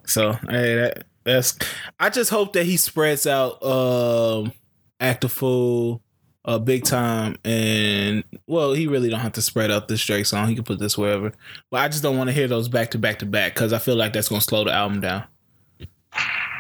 So 0.07 0.33
hey, 0.49 0.74
that, 0.76 1.05
that's. 1.24 1.58
I 2.00 2.08
just 2.10 2.31
hope 2.31 2.55
that 2.55 2.65
he 2.65 2.76
spreads 2.76 3.26
out 3.26 3.62
um, 3.62 4.52
Act 5.00 5.24
a 5.24 5.28
Fool, 5.28 6.00
uh, 6.44 6.58
Big 6.58 6.84
Time, 6.84 7.36
and 7.44 8.24
well, 8.47 8.73
he 8.73 8.86
really 8.86 9.08
don't 9.08 9.20
have 9.20 9.32
to 9.32 9.42
spread 9.42 9.70
out 9.70 9.89
this 9.89 10.05
Drake 10.05 10.26
song. 10.26 10.48
He 10.48 10.55
can 10.55 10.64
put 10.64 10.78
this 10.78 10.98
wherever. 10.98 11.32
But 11.70 11.81
I 11.81 11.89
just 11.89 12.02
don't 12.02 12.18
want 12.18 12.28
to 12.28 12.34
hear 12.34 12.48
those 12.48 12.68
back 12.68 12.90
to 12.92 12.98
back 12.98 13.20
to 13.20 13.26
back 13.26 13.55
because 13.55 13.73
I 13.73 13.78
feel 13.78 13.97
like 13.97 14.12
that's 14.12 14.28
gonna 14.28 14.40
slow 14.40 14.64
the 14.64 14.73
album 14.73 15.00
down. 15.00 15.24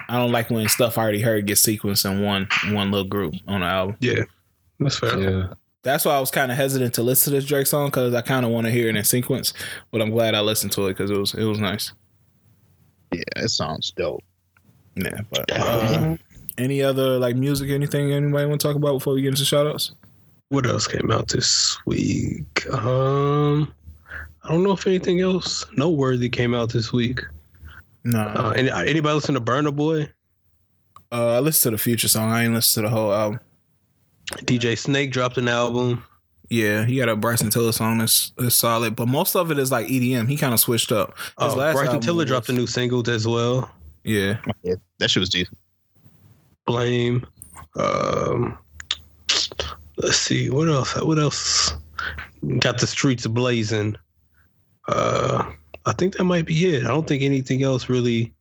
I 0.08 0.18
don't 0.18 0.32
like 0.32 0.50
when 0.50 0.68
stuff 0.68 0.98
I 0.98 1.02
already 1.02 1.20
heard 1.20 1.46
gets 1.46 1.62
sequenced 1.62 2.10
in 2.10 2.22
one 2.22 2.48
one 2.72 2.90
little 2.90 3.08
group 3.08 3.34
on 3.46 3.60
the 3.60 3.66
album. 3.66 3.96
Yeah. 4.00 4.24
That's 4.78 4.98
fair. 4.98 5.18
yeah. 5.18 5.54
That's 5.82 6.04
why 6.04 6.16
I 6.16 6.20
was 6.20 6.30
kind 6.30 6.50
of 6.50 6.56
hesitant 6.56 6.94
to 6.94 7.02
listen 7.02 7.32
to 7.32 7.38
this 7.38 7.46
Drake 7.46 7.66
song 7.66 7.88
because 7.88 8.14
I 8.14 8.22
kind 8.22 8.46
of 8.46 8.52
want 8.52 8.66
to 8.66 8.70
hear 8.72 8.88
it 8.88 8.96
in 8.96 9.04
sequence. 9.04 9.52
But 9.90 10.00
I'm 10.00 10.10
glad 10.10 10.34
I 10.34 10.40
listened 10.40 10.72
to 10.72 10.86
it 10.86 10.96
because 10.96 11.10
it 11.10 11.18
was 11.18 11.34
it 11.34 11.44
was 11.44 11.58
nice. 11.58 11.92
Yeah, 13.12 13.22
it 13.36 13.48
sounds 13.50 13.92
dope. 13.92 14.22
Yeah, 14.96 15.20
but 15.30 15.50
uh, 15.52 16.16
any 16.58 16.82
other 16.82 17.18
like 17.18 17.36
music, 17.36 17.70
anything 17.70 18.12
anybody 18.12 18.46
want 18.46 18.60
to 18.60 18.66
talk 18.66 18.76
about 18.76 18.94
before 18.94 19.14
we 19.14 19.22
get 19.22 19.28
into 19.28 19.44
shout 19.44 19.66
outs? 19.66 19.92
What 20.48 20.66
else 20.66 20.86
came 20.86 21.10
out 21.10 21.28
this 21.28 21.76
week? 21.86 22.66
Um, 22.72 23.72
I 24.44 24.48
don't 24.50 24.62
know 24.62 24.72
if 24.72 24.86
anything 24.86 25.20
else 25.20 25.64
noteworthy 25.76 26.28
came 26.28 26.54
out 26.54 26.70
this 26.72 26.92
week. 26.92 27.20
No, 28.04 28.18
Uh, 28.20 28.52
any, 28.56 28.70
anybody 28.70 29.14
listen 29.14 29.34
to 29.34 29.40
Burna 29.40 29.74
Boy? 29.74 30.10
uh, 31.10 31.36
I 31.36 31.38
listened 31.40 31.72
to 31.72 31.76
the 31.76 31.82
Future 31.82 32.08
song. 32.08 32.30
I 32.30 32.44
ain't 32.44 32.54
listened 32.54 32.84
to 32.84 32.90
the 32.90 32.94
whole 32.94 33.12
album. 33.12 33.40
DJ 34.44 34.76
Snake 34.76 35.10
dropped 35.10 35.38
an 35.38 35.48
album. 35.48 36.04
Yeah, 36.50 36.84
he 36.84 36.96
got 36.98 37.08
a 37.08 37.16
Bryson 37.16 37.48
Tiller 37.50 37.72
song 37.72 37.98
that's, 37.98 38.32
that's 38.36 38.54
solid, 38.54 38.94
but 38.94 39.08
most 39.08 39.34
of 39.34 39.50
it 39.50 39.58
is 39.58 39.72
like 39.72 39.86
EDM. 39.86 40.28
He 40.28 40.36
kind 40.36 40.52
of 40.52 40.60
switched 40.60 40.92
up. 40.92 41.16
His 41.40 41.54
last 41.54 41.74
Bryson 41.74 42.00
Tiller 42.00 42.18
was- 42.18 42.26
dropped 42.26 42.48
a 42.50 42.52
new 42.52 42.66
single 42.66 43.08
as 43.10 43.26
well. 43.26 43.70
Yeah, 44.04 44.36
Yeah, 44.62 44.74
that 44.98 45.10
shit 45.10 45.20
was 45.20 45.30
decent. 45.30 45.56
Blame. 46.66 47.26
Um, 47.76 48.58
let's 49.96 50.16
see 50.16 50.50
what 50.50 50.68
else. 50.68 50.94
What 51.00 51.18
else? 51.18 51.74
Got 52.58 52.78
the 52.78 52.86
streets 52.86 53.26
blazing. 53.26 53.96
Uh, 54.86 55.52
I 55.86 55.92
think 55.92 56.16
that 56.16 56.24
might 56.24 56.46
be 56.46 56.74
it. 56.74 56.84
I 56.84 56.88
don't 56.88 57.06
think 57.06 57.22
anything 57.22 57.62
else 57.62 57.88
really 57.88 58.34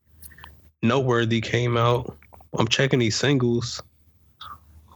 noteworthy 0.82 1.42
came 1.42 1.78
out. 1.78 2.18
I'm 2.58 2.68
checking 2.68 3.00
these 3.00 3.16
singles. 3.16 3.82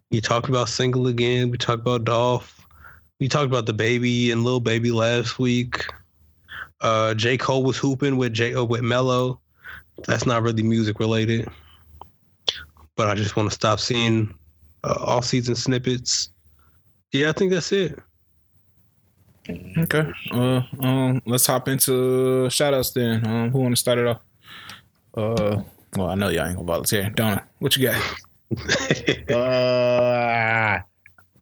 You 0.09 0.21
talked 0.21 0.49
about 0.49 0.69
single 0.69 1.07
again. 1.07 1.51
We 1.51 1.57
talked 1.57 1.81
about 1.81 2.05
Dolph. 2.05 2.65
We 3.19 3.27
talked 3.27 3.47
about 3.47 3.65
DaBaby 3.65 4.31
and 4.31 4.43
Lil 4.43 4.59
Baby 4.59 4.91
last 4.91 5.39
week. 5.39 5.85
Uh, 6.81 7.13
J 7.15 7.37
Cole 7.37 7.63
was 7.63 7.77
hooping 7.77 8.17
with 8.17 8.33
J 8.33 8.53
uh, 8.53 8.63
with 8.63 8.81
Melo. 8.81 9.39
That's 10.05 10.25
not 10.25 10.43
really 10.43 10.63
music 10.63 10.99
related, 10.99 11.49
but 12.97 13.07
I 13.07 13.15
just 13.15 13.35
want 13.37 13.49
to 13.49 13.55
stop 13.55 13.79
seeing 13.79 14.33
uh, 14.83 14.95
off 14.99 15.23
season 15.23 15.55
snippets. 15.55 16.29
Yeah, 17.13 17.29
I 17.29 17.31
think 17.31 17.51
that's 17.51 17.71
it. 17.71 17.97
okay. 19.77 20.11
Uh, 20.31 20.61
um, 20.81 21.21
let's 21.25 21.45
hop 21.47 21.69
into 21.69 22.49
shout 22.49 22.73
outs 22.73 22.91
then. 22.91 23.25
Um, 23.25 23.51
who 23.51 23.59
want 23.59 23.73
to 23.75 23.79
start 23.79 23.97
it 23.99 24.07
off? 24.07 24.19
Uh, 25.15 25.61
well, 25.95 26.09
I 26.09 26.15
know 26.15 26.27
y'all 26.27 26.45
ain't 26.47 26.55
gonna 26.55 26.67
volunteer. 26.67 27.09
Donna, 27.11 27.43
what 27.59 27.77
you 27.77 27.87
got? 27.87 28.01
Uh, 29.29 30.79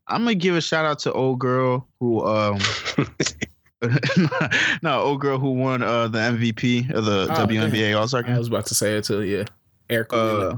I'm 0.08 0.24
gonna 0.24 0.34
give 0.35 0.56
a 0.56 0.61
shout 0.61 0.85
out 0.85 0.98
to 1.00 1.14
old 1.14 1.40
girl 1.40 1.88
who 2.00 2.25
um 2.25 2.58
no 4.82 5.01
old 5.01 5.22
girl 5.22 5.38
who 5.38 5.51
won 5.51 5.84
uh 5.84 6.08
the 6.08 6.17
MVP 6.17 6.92
of 6.92 7.06
the 7.06 7.27
Oh, 7.30 7.45
WNBA 7.45 7.95
All 7.98 8.08
Star 8.08 8.24
game. 8.24 8.34
I 8.35 8.40
was 8.40 8.48
about 8.48 8.66
to 8.67 8.75
say 8.75 8.98
it 8.98 9.03
too. 9.03 9.22
Yeah, 9.24 9.43
Eric. 9.90 10.14
Uh, 10.14 10.56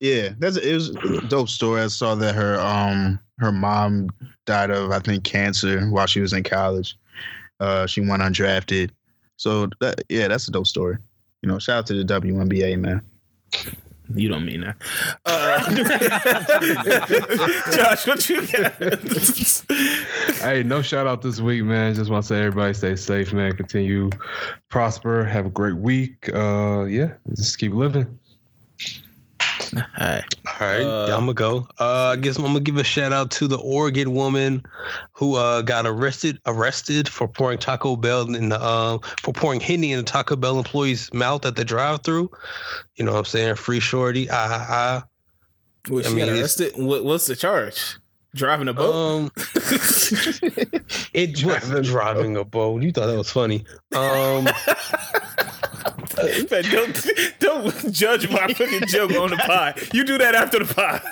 yeah, 0.00 0.30
that's 0.38 0.56
it 0.56 0.74
was 0.74 0.90
a 0.90 1.20
dope 1.28 1.48
story. 1.48 1.82
I 1.82 1.86
saw 1.88 2.14
that 2.16 2.34
her 2.34 2.60
um 2.60 3.18
her 3.38 3.52
mom 3.52 4.10
died 4.44 4.70
of 4.70 4.90
I 4.90 4.98
think 4.98 5.24
cancer 5.24 5.86
while 5.88 6.06
she 6.06 6.20
was 6.20 6.32
in 6.32 6.42
college. 6.42 6.98
Uh, 7.60 7.86
she 7.86 8.00
went 8.00 8.22
undrafted. 8.22 8.90
So 9.36 9.68
that, 9.80 10.02
yeah, 10.08 10.28
that's 10.28 10.48
a 10.48 10.50
dope 10.50 10.66
story. 10.66 10.96
You 11.42 11.48
know, 11.48 11.58
shout 11.58 11.78
out 11.78 11.86
to 11.86 12.02
the 12.02 12.20
WNBA 12.20 12.78
man. 12.78 13.02
You 14.14 14.28
don't 14.28 14.44
mean 14.44 14.60
that. 14.60 14.76
Uh, 15.24 15.58
Josh, 17.76 18.06
what 18.06 18.28
you 18.28 18.46
got? 18.46 18.72
Hey, 20.40 20.62
no 20.62 20.80
shout 20.80 21.08
out 21.08 21.22
this 21.22 21.40
week, 21.40 21.64
man. 21.64 21.94
Just 21.94 22.10
want 22.10 22.22
to 22.22 22.28
say 22.28 22.38
everybody 22.38 22.72
stay 22.72 22.94
safe, 22.94 23.32
man. 23.32 23.56
Continue 23.56 24.10
prosper. 24.68 25.24
Have 25.24 25.46
a 25.46 25.50
great 25.50 25.76
week. 25.76 26.30
Uh, 26.32 26.84
yeah, 26.84 27.14
just 27.34 27.58
keep 27.58 27.72
living. 27.72 28.18
Hi. 29.94 30.24
All 30.46 30.66
right, 30.66 30.82
Uh, 30.82 31.04
I'm 31.16 31.20
gonna 31.20 31.34
go. 31.34 31.68
Uh, 31.78 32.12
I 32.12 32.16
guess 32.16 32.36
I'm 32.36 32.44
gonna 32.44 32.60
give 32.60 32.76
a 32.76 32.84
shout 32.84 33.12
out 33.12 33.30
to 33.32 33.48
the 33.48 33.58
Oregon 33.58 34.12
woman 34.14 34.64
who 35.12 35.36
uh, 35.36 35.62
got 35.62 35.86
arrested 35.86 36.40
arrested 36.46 37.08
for 37.08 37.26
pouring 37.28 37.58
Taco 37.58 37.96
Bell 37.96 38.34
in 38.34 38.50
the 38.50 38.64
um 38.64 39.00
for 39.20 39.32
pouring 39.32 39.60
Henny 39.60 39.92
in 39.92 39.98
the 39.98 40.04
Taco 40.04 40.36
Bell 40.36 40.58
employee's 40.58 41.12
mouth 41.12 41.44
at 41.46 41.56
the 41.56 41.64
drive-through. 41.64 42.30
You 42.96 43.04
know 43.04 43.12
what 43.12 43.18
I'm 43.18 43.24
saying? 43.24 43.54
Free 43.56 43.80
shorty. 43.80 44.28
Ah 44.30 44.66
ah. 44.68 45.04
Was 45.90 46.06
I 46.06 46.10
she 46.10 46.16
mean, 46.16 46.26
got 46.26 46.38
arrested? 46.38 46.72
What, 46.76 47.04
what's 47.04 47.26
the 47.26 47.36
charge? 47.36 47.96
Driving 48.34 48.68
a 48.68 48.72
ah. 48.72 48.74
boat? 48.74 48.94
Um, 48.94 49.30
it 51.14 51.44
was 51.44 51.88
driving 51.88 52.36
a 52.36 52.44
boat. 52.44 52.82
You 52.82 52.92
thought 52.92 53.06
that 53.06 53.16
was 53.16 53.30
funny. 53.30 53.64
Um, 53.94 54.48
Man, 56.16 56.64
don't 56.70 57.06
don't 57.38 57.92
judge 57.92 58.30
my 58.30 58.52
fucking 58.52 58.86
joke 58.86 59.12
on 59.12 59.30
the 59.30 59.36
pod. 59.36 59.80
You 59.92 60.04
do 60.04 60.18
that 60.18 60.34
after 60.34 60.64
the 60.64 60.74
pod. 60.74 61.02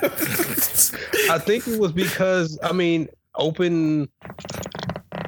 I 1.30 1.38
think 1.38 1.68
it 1.68 1.78
was 1.78 1.92
because 1.92 2.58
I 2.62 2.72
mean, 2.72 3.08
open, 3.34 4.08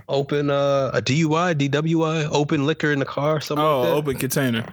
open 0.09 0.51
uh, 0.51 0.91
a 0.95 1.03
DUI, 1.03 1.55
DWI, 1.55 2.29
open 2.31 2.67
liquor 2.67 2.93
in 2.93 2.99
the 2.99 3.05
car, 3.05 3.41
something 3.41 3.65
oh, 3.65 3.81
like 3.81 3.89
that. 3.89 3.95
open 3.95 4.17
container. 4.17 4.65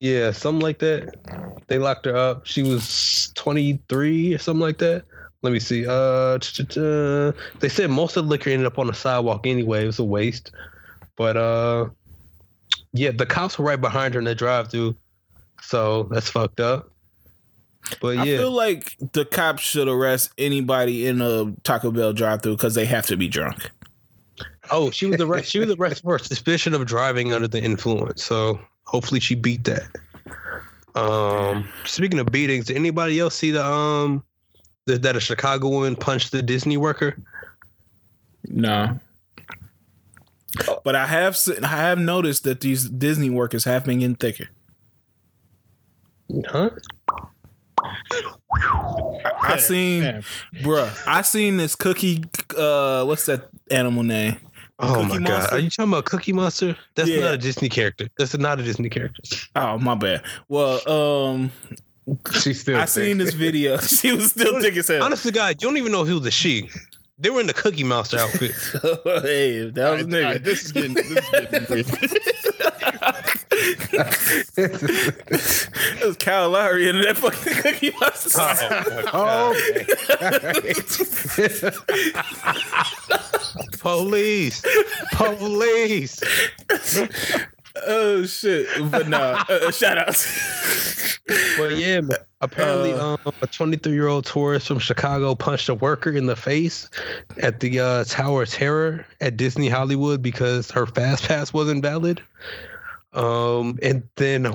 Yeah, 0.00 0.32
something 0.32 0.60
like 0.60 0.80
that. 0.80 1.14
They 1.68 1.78
locked 1.78 2.04
her 2.04 2.16
up. 2.16 2.46
She 2.46 2.62
was 2.62 3.32
23 3.36 4.34
or 4.34 4.38
something 4.38 4.60
like 4.60 4.78
that. 4.78 5.04
Let 5.42 5.52
me 5.52 5.60
see. 5.60 5.86
Uh, 5.86 6.38
they 7.60 7.68
said 7.68 7.90
most 7.90 8.16
of 8.16 8.24
the 8.24 8.30
liquor 8.30 8.50
ended 8.50 8.66
up 8.66 8.78
on 8.78 8.86
the 8.86 8.94
sidewalk 8.94 9.46
anyway. 9.46 9.84
It 9.84 9.86
was 9.86 9.98
a 9.98 10.04
waste. 10.04 10.52
But 11.16 11.36
uh, 11.36 11.88
yeah, 12.94 13.10
the 13.10 13.26
cops 13.26 13.58
were 13.58 13.64
right 13.64 13.80
behind 13.80 14.14
her 14.14 14.20
in 14.20 14.24
the 14.24 14.34
drive-through, 14.34 14.94
so 15.60 16.04
that's 16.04 16.30
fucked 16.30 16.60
up. 16.60 16.90
But 18.00 18.16
yeah, 18.16 18.22
I 18.22 18.24
feel 18.24 18.50
like 18.52 18.96
the 19.12 19.26
cops 19.26 19.62
should 19.62 19.88
arrest 19.88 20.30
anybody 20.38 21.06
in 21.06 21.20
a 21.20 21.52
Taco 21.64 21.90
Bell 21.90 22.12
drive-through 22.14 22.56
because 22.56 22.74
they 22.74 22.86
have 22.86 23.04
to 23.06 23.16
be 23.16 23.28
drunk. 23.28 23.70
oh, 24.70 24.90
she 24.90 25.06
was 25.06 25.20
arrested. 25.20 25.50
she 25.50 25.58
was 25.58 25.70
arrested 25.72 26.02
for 26.04 26.18
suspicion 26.18 26.72
of 26.72 26.86
driving 26.86 27.34
under 27.34 27.48
the 27.48 27.62
influence. 27.62 28.24
So 28.24 28.58
hopefully 28.84 29.20
she 29.20 29.34
beat 29.34 29.64
that. 29.64 29.84
Um, 30.94 31.68
speaking 31.84 32.20
of 32.20 32.26
beatings, 32.26 32.66
did 32.66 32.76
anybody 32.76 33.18
else 33.18 33.34
see 33.34 33.50
the 33.50 33.64
um 33.66 34.22
that, 34.86 35.02
that 35.02 35.16
a 35.16 35.20
Chicago 35.20 35.68
woman 35.68 35.96
punched 35.96 36.30
the 36.30 36.42
Disney 36.42 36.76
worker? 36.76 37.16
No. 38.48 38.98
But 40.84 40.94
I 40.96 41.06
have 41.06 41.38
I 41.62 41.66
have 41.68 41.98
noticed 41.98 42.44
that 42.44 42.60
these 42.60 42.88
Disney 42.88 43.30
workers 43.30 43.64
have 43.64 43.84
been 43.84 44.00
getting 44.00 44.16
thicker. 44.16 44.48
Huh? 46.46 46.70
I 49.42 49.56
seen, 49.58 50.02
bruh, 50.62 50.90
I 51.06 51.22
seen 51.22 51.56
this 51.56 51.74
cookie. 51.76 52.24
Uh, 52.56 53.04
what's 53.04 53.26
that 53.26 53.48
animal 53.70 54.02
name? 54.02 54.36
Oh 54.78 54.94
Cookie 54.94 55.08
my 55.08 55.14
god! 55.18 55.28
Monster? 55.28 55.54
Are 55.54 55.58
you 55.58 55.70
talking 55.70 55.92
about 55.92 56.04
Cookie 56.06 56.32
Monster? 56.32 56.76
That's 56.94 57.08
Yeah. 57.10 57.20
not 57.20 57.34
a 57.34 57.38
Disney 57.38 57.68
character. 57.68 58.08
That's 58.18 58.36
not 58.36 58.58
a 58.58 58.62
Disney 58.62 58.88
character. 58.88 59.22
Oh 59.54 59.78
my 59.78 59.94
bad. 59.94 60.22
Well, 60.48 60.88
um, 60.90 61.52
She's 62.40 62.60
still. 62.60 62.76
I 62.78 62.84
seen 62.86 63.18
this 63.18 63.34
video. 63.34 63.76
She 63.82 64.12
was 64.12 64.30
still 64.30 64.60
thick 64.60 64.76
as 64.76 64.88
hell. 64.88 65.02
Honestly, 65.02 65.30
God, 65.30 65.56
you 65.62 65.68
don't 65.68 65.76
even 65.78 65.92
know 65.92 66.04
who 66.04 66.18
was 66.18 66.26
a 66.26 66.30
she. 66.30 66.68
They 67.16 67.30
were 67.30 67.40
in 67.40 67.46
the 67.46 67.54
Cookie 67.54 67.84
Monster 67.84 68.18
outfit. 68.18 68.50
hey, 69.22 69.70
that 69.70 69.74
was 69.74 69.76
a 69.76 69.82
All 69.84 69.92
right, 69.92 70.02
all 70.02 70.02
right, 70.02 70.06
nigga. 70.06 70.44
this 70.44 70.64
is 70.64 70.72
getting 70.72 70.94
this 70.94 71.06
is 71.06 71.30
getting 71.30 71.66
weird. 71.70 71.86
It 74.56 76.04
was 76.04 76.16
Kyle 76.16 76.50
Lowry 76.50 76.88
in 76.88 77.00
that 77.02 77.16
fucking 77.16 77.54
cookie 77.62 77.92
monster. 78.00 78.40
Oh, 79.12 79.54
Police! 83.78 84.62
Police! 85.12 86.20
Oh 87.86 88.24
shit! 88.26 88.66
But 88.90 89.08
no, 89.08 89.18
uh, 89.48 89.70
shout 89.70 89.98
out. 89.98 90.16
But 91.56 91.76
yeah, 91.78 92.02
man. 92.02 92.18
apparently, 92.42 92.92
Uh, 92.92 93.16
um, 93.24 93.32
a 93.40 93.46
23 93.46 93.92
year 93.94 94.08
old 94.08 94.26
tourist 94.26 94.66
from 94.66 94.78
Chicago 94.78 95.34
punched 95.34 95.70
a 95.70 95.74
worker 95.74 96.10
in 96.10 96.26
the 96.26 96.36
face 96.36 96.90
at 97.38 97.60
the 97.60 97.80
uh, 97.80 98.04
Tower 98.04 98.42
of 98.42 98.50
Terror 98.50 99.06
at 99.22 99.38
Disney 99.38 99.70
Hollywood 99.70 100.20
because 100.20 100.70
her 100.72 100.84
fast 100.84 101.24
pass 101.28 101.52
wasn't 101.54 101.82
valid. 101.82 102.20
Um, 103.14 103.78
and 103.82 104.02
then, 104.16 104.54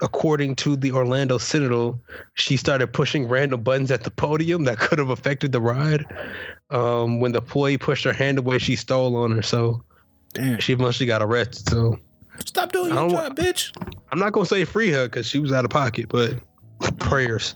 according 0.00 0.54
to 0.56 0.76
the 0.76 0.92
Orlando 0.92 1.36
Citadel, 1.36 2.00
she 2.34 2.56
started 2.56 2.86
pushing 2.92 3.28
random 3.28 3.62
buttons 3.62 3.90
at 3.90 4.04
the 4.04 4.10
podium 4.10 4.64
that 4.64 4.78
could 4.78 4.98
have 4.98 5.10
affected 5.10 5.52
the 5.52 5.60
ride. 5.60 6.06
Um, 6.70 7.20
when 7.20 7.32
the 7.32 7.40
employee 7.40 7.76
pushed 7.76 8.04
her 8.04 8.12
hand 8.14 8.38
away, 8.38 8.58
she 8.58 8.76
stole 8.76 9.14
on 9.16 9.32
her, 9.32 9.42
so 9.42 9.82
Damn. 10.32 10.58
she 10.60 10.72
eventually 10.72 11.06
got 11.06 11.22
arrested. 11.22 11.68
So 11.68 11.98
Stop 12.46 12.72
doing 12.72 12.92
I 12.92 13.00
your 13.02 13.10
job, 13.10 13.36
bitch. 13.36 13.72
I'm 14.10 14.18
not 14.18 14.32
gonna 14.32 14.46
say 14.46 14.64
free 14.64 14.90
her 14.90 15.04
because 15.06 15.26
she 15.26 15.38
was 15.38 15.52
out 15.52 15.64
of 15.64 15.70
pocket, 15.70 16.06
but 16.08 16.34
prayers. 16.98 17.54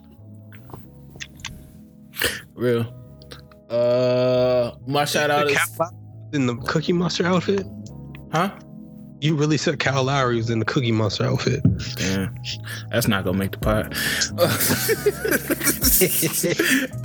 Real. 2.54 2.92
Uh, 3.70 4.72
my 4.86 5.04
shout 5.04 5.30
out 5.30 5.46
The 5.46 5.52
is 5.52 5.58
Kyle 5.58 5.98
in 6.32 6.46
the 6.46 6.56
Cookie 6.56 6.92
Monster 6.92 7.26
outfit. 7.26 7.66
huh? 8.32 8.50
You 9.23 9.36
really 9.36 9.57
said 9.57 9.78
Kyle 9.78 10.02
Lowry 10.02 10.34
was 10.34 10.51
in 10.51 10.59
the 10.59 10.65
Cookie 10.65 10.91
Monster 10.91 11.25
outfit. 11.25 11.62
Damn, 11.94 12.34
that's 12.91 13.07
not 13.07 13.23
gonna 13.23 13.39
make 13.39 13.52
the 13.52 13.59
pot. 13.59 13.94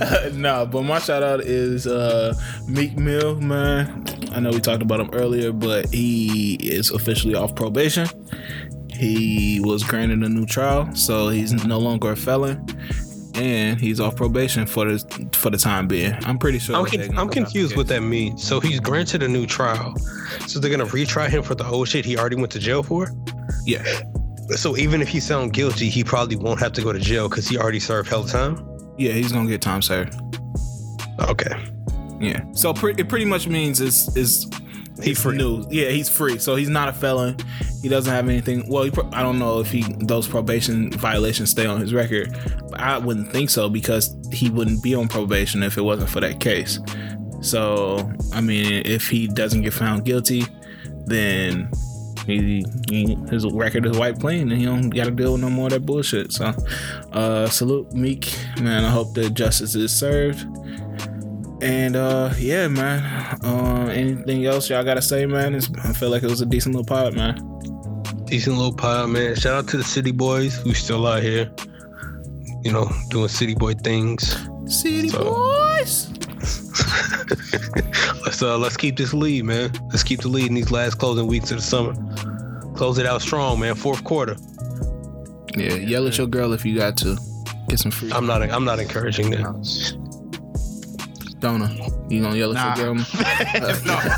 uh, 0.00 0.30
no, 0.34 0.66
but 0.66 0.82
my 0.82 0.98
shout 0.98 1.22
out 1.22 1.42
is 1.42 1.86
uh, 1.86 2.34
Meek 2.66 2.96
Mill, 2.96 3.40
man. 3.40 4.04
I 4.32 4.40
know 4.40 4.50
we 4.50 4.58
talked 4.58 4.82
about 4.82 4.98
him 4.98 5.10
earlier, 5.12 5.52
but 5.52 5.94
he 5.94 6.56
is 6.56 6.90
officially 6.90 7.36
off 7.36 7.54
probation. 7.54 8.08
He 8.90 9.60
was 9.60 9.84
granted 9.84 10.24
a 10.24 10.28
new 10.28 10.44
trial, 10.44 10.92
so 10.96 11.28
he's 11.28 11.52
no 11.52 11.78
longer 11.78 12.10
a 12.10 12.16
felon, 12.16 12.66
and 13.38 13.80
he's 13.80 14.00
off 14.00 14.16
probation 14.16 14.66
for 14.66 14.84
the 14.86 15.30
for 15.32 15.50
the 15.50 15.56
time 15.58 15.86
being. 15.88 16.12
I'm 16.24 16.38
pretty 16.38 16.58
sure. 16.58 16.76
I'm, 16.76 16.86
con- 16.86 17.16
I'm 17.18 17.28
confused 17.28 17.76
what 17.76 17.86
that 17.88 18.02
means. 18.02 18.42
So 18.46 18.60
he's 18.60 18.80
granted 18.80 19.22
a 19.22 19.28
new 19.28 19.46
trial. 19.46 19.94
So 20.46 20.58
they're 20.58 20.70
gonna 20.70 20.86
retry 20.86 21.28
him 21.28 21.42
for 21.42 21.54
the 21.54 21.64
old 21.66 21.88
shit 21.88 22.04
he 22.04 22.16
already 22.18 22.36
went 22.36 22.50
to 22.52 22.58
jail 22.58 22.82
for. 22.82 23.08
Yeah, 23.64 23.84
So 24.56 24.76
even 24.76 25.00
if 25.02 25.08
he's 25.08 25.26
found 25.28 25.52
guilty, 25.52 25.88
he 25.88 26.02
probably 26.04 26.36
won't 26.36 26.60
have 26.60 26.72
to 26.74 26.82
go 26.82 26.92
to 26.92 26.98
jail 26.98 27.28
because 27.28 27.46
he 27.48 27.56
already 27.58 27.80
served 27.80 28.08
hell 28.08 28.24
time. 28.24 28.66
yeah, 28.98 29.12
he's 29.12 29.32
gonna 29.32 29.48
get 29.48 29.60
time 29.62 29.82
served. 29.82 30.14
Okay. 31.20 31.54
Yeah. 32.20 32.42
So 32.52 32.74
pre- 32.74 32.94
it 32.98 33.08
pretty 33.08 33.24
much 33.24 33.46
means 33.46 33.80
is 33.80 34.14
is 34.16 34.46
he's 35.02 35.22
free. 35.22 35.36
new. 35.36 35.64
Yeah, 35.70 35.90
he's 35.90 36.08
free. 36.08 36.38
So 36.38 36.56
he's 36.56 36.68
not 36.68 36.88
a 36.88 36.92
felon. 36.92 37.36
He 37.82 37.88
doesn't 37.88 38.12
have 38.12 38.28
anything. 38.28 38.68
Well, 38.68 38.84
he 38.84 38.90
pro- 38.90 39.10
I 39.12 39.22
don't 39.22 39.38
know 39.38 39.60
if 39.60 39.70
he 39.70 39.82
those 40.00 40.26
probation 40.26 40.90
violations 40.92 41.50
stay 41.50 41.66
on 41.66 41.80
his 41.80 41.94
record. 41.94 42.36
But 42.70 42.80
I 42.80 42.98
wouldn't 42.98 43.30
think 43.30 43.50
so 43.50 43.68
because 43.68 44.16
he 44.32 44.50
wouldn't 44.50 44.82
be 44.82 44.94
on 44.94 45.08
probation 45.08 45.62
if 45.62 45.78
it 45.78 45.82
wasn't 45.82 46.10
for 46.10 46.20
that 46.20 46.40
case. 46.40 46.80
So 47.40 48.10
I 48.32 48.40
mean, 48.40 48.82
if 48.86 49.08
he 49.08 49.28
doesn't 49.28 49.62
get 49.62 49.72
found 49.72 50.04
guilty, 50.04 50.44
then. 51.06 51.70
He, 52.26 52.62
he, 52.90 53.14
his 53.30 53.46
record 53.46 53.86
is 53.86 53.96
wiped 53.96 54.20
clean, 54.20 54.52
and 54.52 54.60
he 54.60 54.66
don't 54.66 54.90
got 54.90 55.04
to 55.04 55.10
deal 55.10 55.32
with 55.32 55.40
no 55.40 55.48
more 55.48 55.68
of 55.68 55.72
that 55.72 55.86
bullshit. 55.86 56.30
So, 56.30 56.52
uh, 57.12 57.48
salute 57.48 57.90
Meek, 57.94 58.30
man. 58.60 58.84
I 58.84 58.90
hope 58.90 59.14
that 59.14 59.32
justice 59.32 59.74
is 59.74 59.98
served. 59.98 60.44
And 61.60 61.96
uh 61.96 62.32
yeah, 62.38 62.68
man. 62.68 63.02
Uh 63.44 63.88
anything 63.92 64.46
else 64.46 64.70
y'all 64.70 64.84
gotta 64.84 65.02
say, 65.02 65.26
man? 65.26 65.54
It's, 65.54 65.68
I 65.84 65.92
feel 65.92 66.10
like 66.10 66.22
it 66.22 66.30
was 66.30 66.40
a 66.40 66.46
decent 66.46 66.74
little 66.74 66.86
pod, 66.86 67.14
man. 67.14 67.36
Decent 68.26 68.56
little 68.56 68.74
pile, 68.74 69.08
man. 69.08 69.34
Shout 69.34 69.54
out 69.54 69.68
to 69.68 69.76
the 69.76 69.84
city 69.84 70.12
boys 70.12 70.56
who 70.58 70.74
still 70.74 71.06
out 71.06 71.22
here. 71.22 71.50
You 72.62 72.72
know, 72.72 72.90
doing 73.10 73.28
city 73.28 73.54
boy 73.54 73.74
things. 73.74 74.36
City 74.66 75.08
So- 75.08 75.24
boys. 75.24 76.10
Let's 78.24 78.42
uh 78.42 78.58
let's 78.58 78.76
keep 78.76 78.96
this 78.96 79.12
lead, 79.14 79.44
man. 79.44 79.72
Let's 79.88 80.02
keep 80.02 80.20
the 80.20 80.28
lead 80.28 80.46
in 80.46 80.54
these 80.54 80.70
last 80.70 80.98
closing 80.98 81.26
weeks 81.26 81.50
of 81.50 81.56
the 81.58 81.62
summer. 81.62 81.94
Close 82.76 82.98
it 82.98 83.06
out 83.06 83.22
strong, 83.22 83.58
man. 83.60 83.74
Fourth 83.74 84.04
quarter. 84.04 84.36
Yeah, 85.56 85.74
yell 85.74 86.06
at 86.06 86.18
your 86.18 86.26
girl 86.26 86.52
if 86.52 86.64
you 86.64 86.76
got 86.76 86.96
to. 86.98 87.16
Get 87.68 87.78
some 87.80 87.90
free 87.90 88.12
I'm 88.12 88.26
not 88.26 88.42
I'm 88.42 88.64
not 88.64 88.78
encouraging 88.80 89.30
that. 89.30 90.07
Donor. 91.40 91.68
You 92.08 92.22
gonna 92.22 92.36
yell 92.36 92.56
at 92.56 92.78
your 92.78 92.94
Nah. 92.94 92.94
girl? 92.94 92.94
no. 92.94 93.98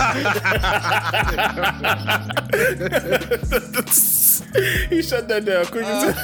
he 4.90 5.02
shut 5.02 5.28
that 5.28 5.44
down 5.44 5.66
quick. 5.66 5.84
as 5.84 6.14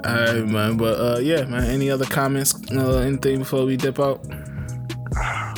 All 0.04 0.14
right, 0.14 0.46
man. 0.46 0.76
But 0.76 0.98
uh, 1.00 1.18
yeah, 1.20 1.44
man. 1.44 1.64
Any 1.64 1.90
other 1.90 2.04
comments? 2.06 2.54
Uh, 2.70 2.98
anything 2.98 3.38
before 3.40 3.64
we 3.64 3.76
dip 3.76 3.98
out? 4.00 4.24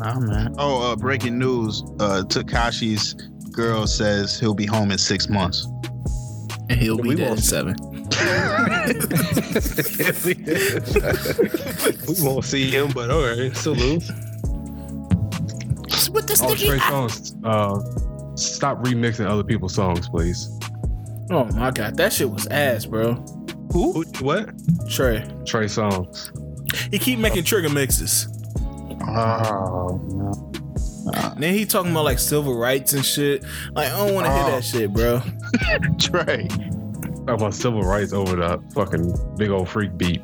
Nah, 0.00 0.20
man. 0.20 0.54
Oh, 0.58 0.92
uh, 0.92 0.94
breaking 0.94 1.40
news. 1.40 1.82
Uh, 1.98 2.22
Tekashi's 2.24 3.14
girl 3.50 3.84
says 3.88 4.38
he'll 4.38 4.54
be 4.54 4.64
home 4.64 4.92
in 4.92 4.98
six 4.98 5.28
months. 5.28 5.66
And 6.70 6.80
he'll 6.80 6.98
be 6.98 7.08
We 7.08 7.14
dead 7.16 7.22
in 7.22 7.28
won't- 7.30 7.40
seven. 7.40 7.74
We 12.06 12.14
won't 12.22 12.44
see 12.44 12.70
him, 12.70 12.90
but 12.92 13.10
all 13.10 13.22
right, 13.22 13.54
salute. 13.56 14.04
With 16.12 16.26
the 16.26 16.38
Oh, 16.42 16.54
sticky. 16.54 16.68
Trey 16.68 16.78
Songz, 16.78 17.34
uh, 17.44 18.36
stop 18.36 18.78
remixing 18.84 19.26
other 19.28 19.44
people's 19.44 19.74
songs, 19.74 20.08
please. 20.08 20.48
Oh 21.30 21.44
my 21.54 21.70
god, 21.70 21.96
that 21.98 22.12
shit 22.12 22.30
was 22.30 22.46
ass, 22.46 22.86
bro. 22.86 23.14
Who? 23.72 24.04
What? 24.20 24.50
Trey. 24.88 25.20
Trey 25.44 25.66
Songz. 25.66 26.30
He 26.90 26.98
keep 26.98 27.18
making 27.18 27.44
trigger 27.44 27.68
mixes. 27.68 28.26
Oh, 29.06 30.00
no. 30.08 30.52
And 31.14 31.42
then 31.42 31.54
he 31.54 31.64
talking 31.66 31.90
about 31.92 32.04
like 32.04 32.18
civil 32.18 32.56
rights 32.58 32.92
and 32.94 33.04
shit. 33.04 33.44
Like 33.72 33.92
I 33.92 33.98
don't 34.06 34.14
want 34.14 34.26
to 34.26 34.32
hear 34.32 34.44
Oh. 34.44 34.50
that 34.50 34.64
shit, 34.64 34.92
bro. 34.92 35.20
Trey. 35.98 36.48
Talk 37.28 37.40
about 37.40 37.54
civil 37.54 37.82
rights 37.82 38.14
over 38.14 38.36
the 38.36 38.58
fucking 38.72 39.36
big 39.36 39.50
old 39.50 39.68
freak 39.68 39.98
beat. 39.98 40.22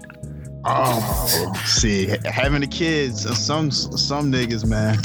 Oh, 0.64 1.52
see, 1.66 2.06
having 2.24 2.62
the 2.62 2.66
kids, 2.66 3.26
uh, 3.26 3.34
some 3.34 3.70
some 3.70 4.32
niggas, 4.32 4.64
man, 4.64 4.96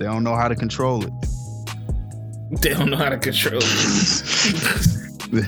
they 0.00 0.06
don't 0.06 0.24
know 0.24 0.34
how 0.34 0.48
to 0.48 0.56
control 0.56 1.04
it. 1.04 1.12
They 2.60 2.70
don't 2.70 2.90
know 2.90 2.96
how 2.96 3.10
to 3.10 3.18
control 3.18 3.60
it. 3.62 5.46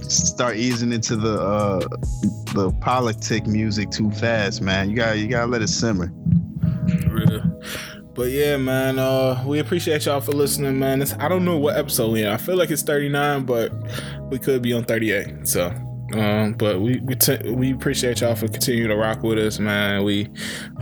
Start 0.10 0.56
easing 0.56 0.90
into 0.90 1.16
the 1.16 1.38
uh 1.38 1.80
the 2.54 2.74
politic 2.80 3.46
music 3.46 3.90
too 3.90 4.10
fast, 4.12 4.62
man. 4.62 4.88
You 4.88 4.96
got 4.96 5.10
to 5.10 5.18
you 5.18 5.28
gotta 5.28 5.50
let 5.50 5.60
it 5.60 5.68
simmer. 5.68 6.10
But 8.14 8.30
yeah, 8.30 8.56
man, 8.56 8.98
uh, 8.98 9.42
we 9.44 9.58
appreciate 9.58 10.06
y'all 10.06 10.20
for 10.20 10.32
listening, 10.32 10.78
man. 10.78 11.02
It's, 11.02 11.14
I 11.14 11.28
don't 11.28 11.44
know 11.44 11.58
what 11.58 11.76
episode 11.76 12.12
we 12.12 12.22
in. 12.22 12.28
I 12.28 12.36
feel 12.36 12.56
like 12.56 12.70
it's 12.70 12.82
39, 12.82 13.44
but 13.44 13.72
we 14.30 14.38
could 14.38 14.62
be 14.62 14.72
on 14.72 14.84
38. 14.84 15.48
So, 15.48 15.72
um, 16.14 16.52
but 16.52 16.80
we 16.80 17.00
we, 17.00 17.16
t- 17.16 17.50
we 17.50 17.72
appreciate 17.72 18.20
y'all 18.20 18.36
for 18.36 18.46
continuing 18.46 18.90
to 18.90 18.96
rock 18.96 19.24
with 19.24 19.38
us, 19.38 19.58
man. 19.58 20.04
We 20.04 20.28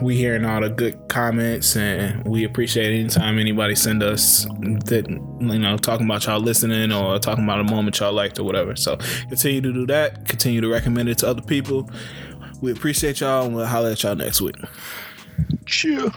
we 0.02 0.14
hearing 0.14 0.44
all 0.44 0.60
the 0.60 0.68
good 0.68 0.98
comments, 1.08 1.74
and 1.74 2.22
we 2.28 2.44
appreciate 2.44 2.92
anytime 2.92 3.38
anybody 3.38 3.76
send 3.76 4.02
us 4.02 4.44
that 4.84 5.06
you 5.08 5.58
know 5.58 5.78
talking 5.78 6.04
about 6.04 6.26
y'all 6.26 6.38
listening 6.40 6.92
or 6.92 7.18
talking 7.18 7.44
about 7.44 7.60
a 7.60 7.64
moment 7.64 7.98
y'all 7.98 8.12
liked 8.12 8.38
or 8.38 8.44
whatever. 8.44 8.76
So 8.76 8.96
continue 9.28 9.62
to 9.62 9.72
do 9.72 9.86
that. 9.86 10.28
Continue 10.28 10.60
to 10.60 10.68
recommend 10.68 11.08
it 11.08 11.18
to 11.18 11.28
other 11.28 11.42
people. 11.42 11.88
We 12.60 12.72
appreciate 12.72 13.20
y'all, 13.20 13.46
and 13.46 13.54
we'll 13.54 13.66
holler 13.66 13.90
at 13.90 14.02
y'all 14.02 14.16
next 14.16 14.42
week. 14.42 14.56
Chill. 15.64 16.12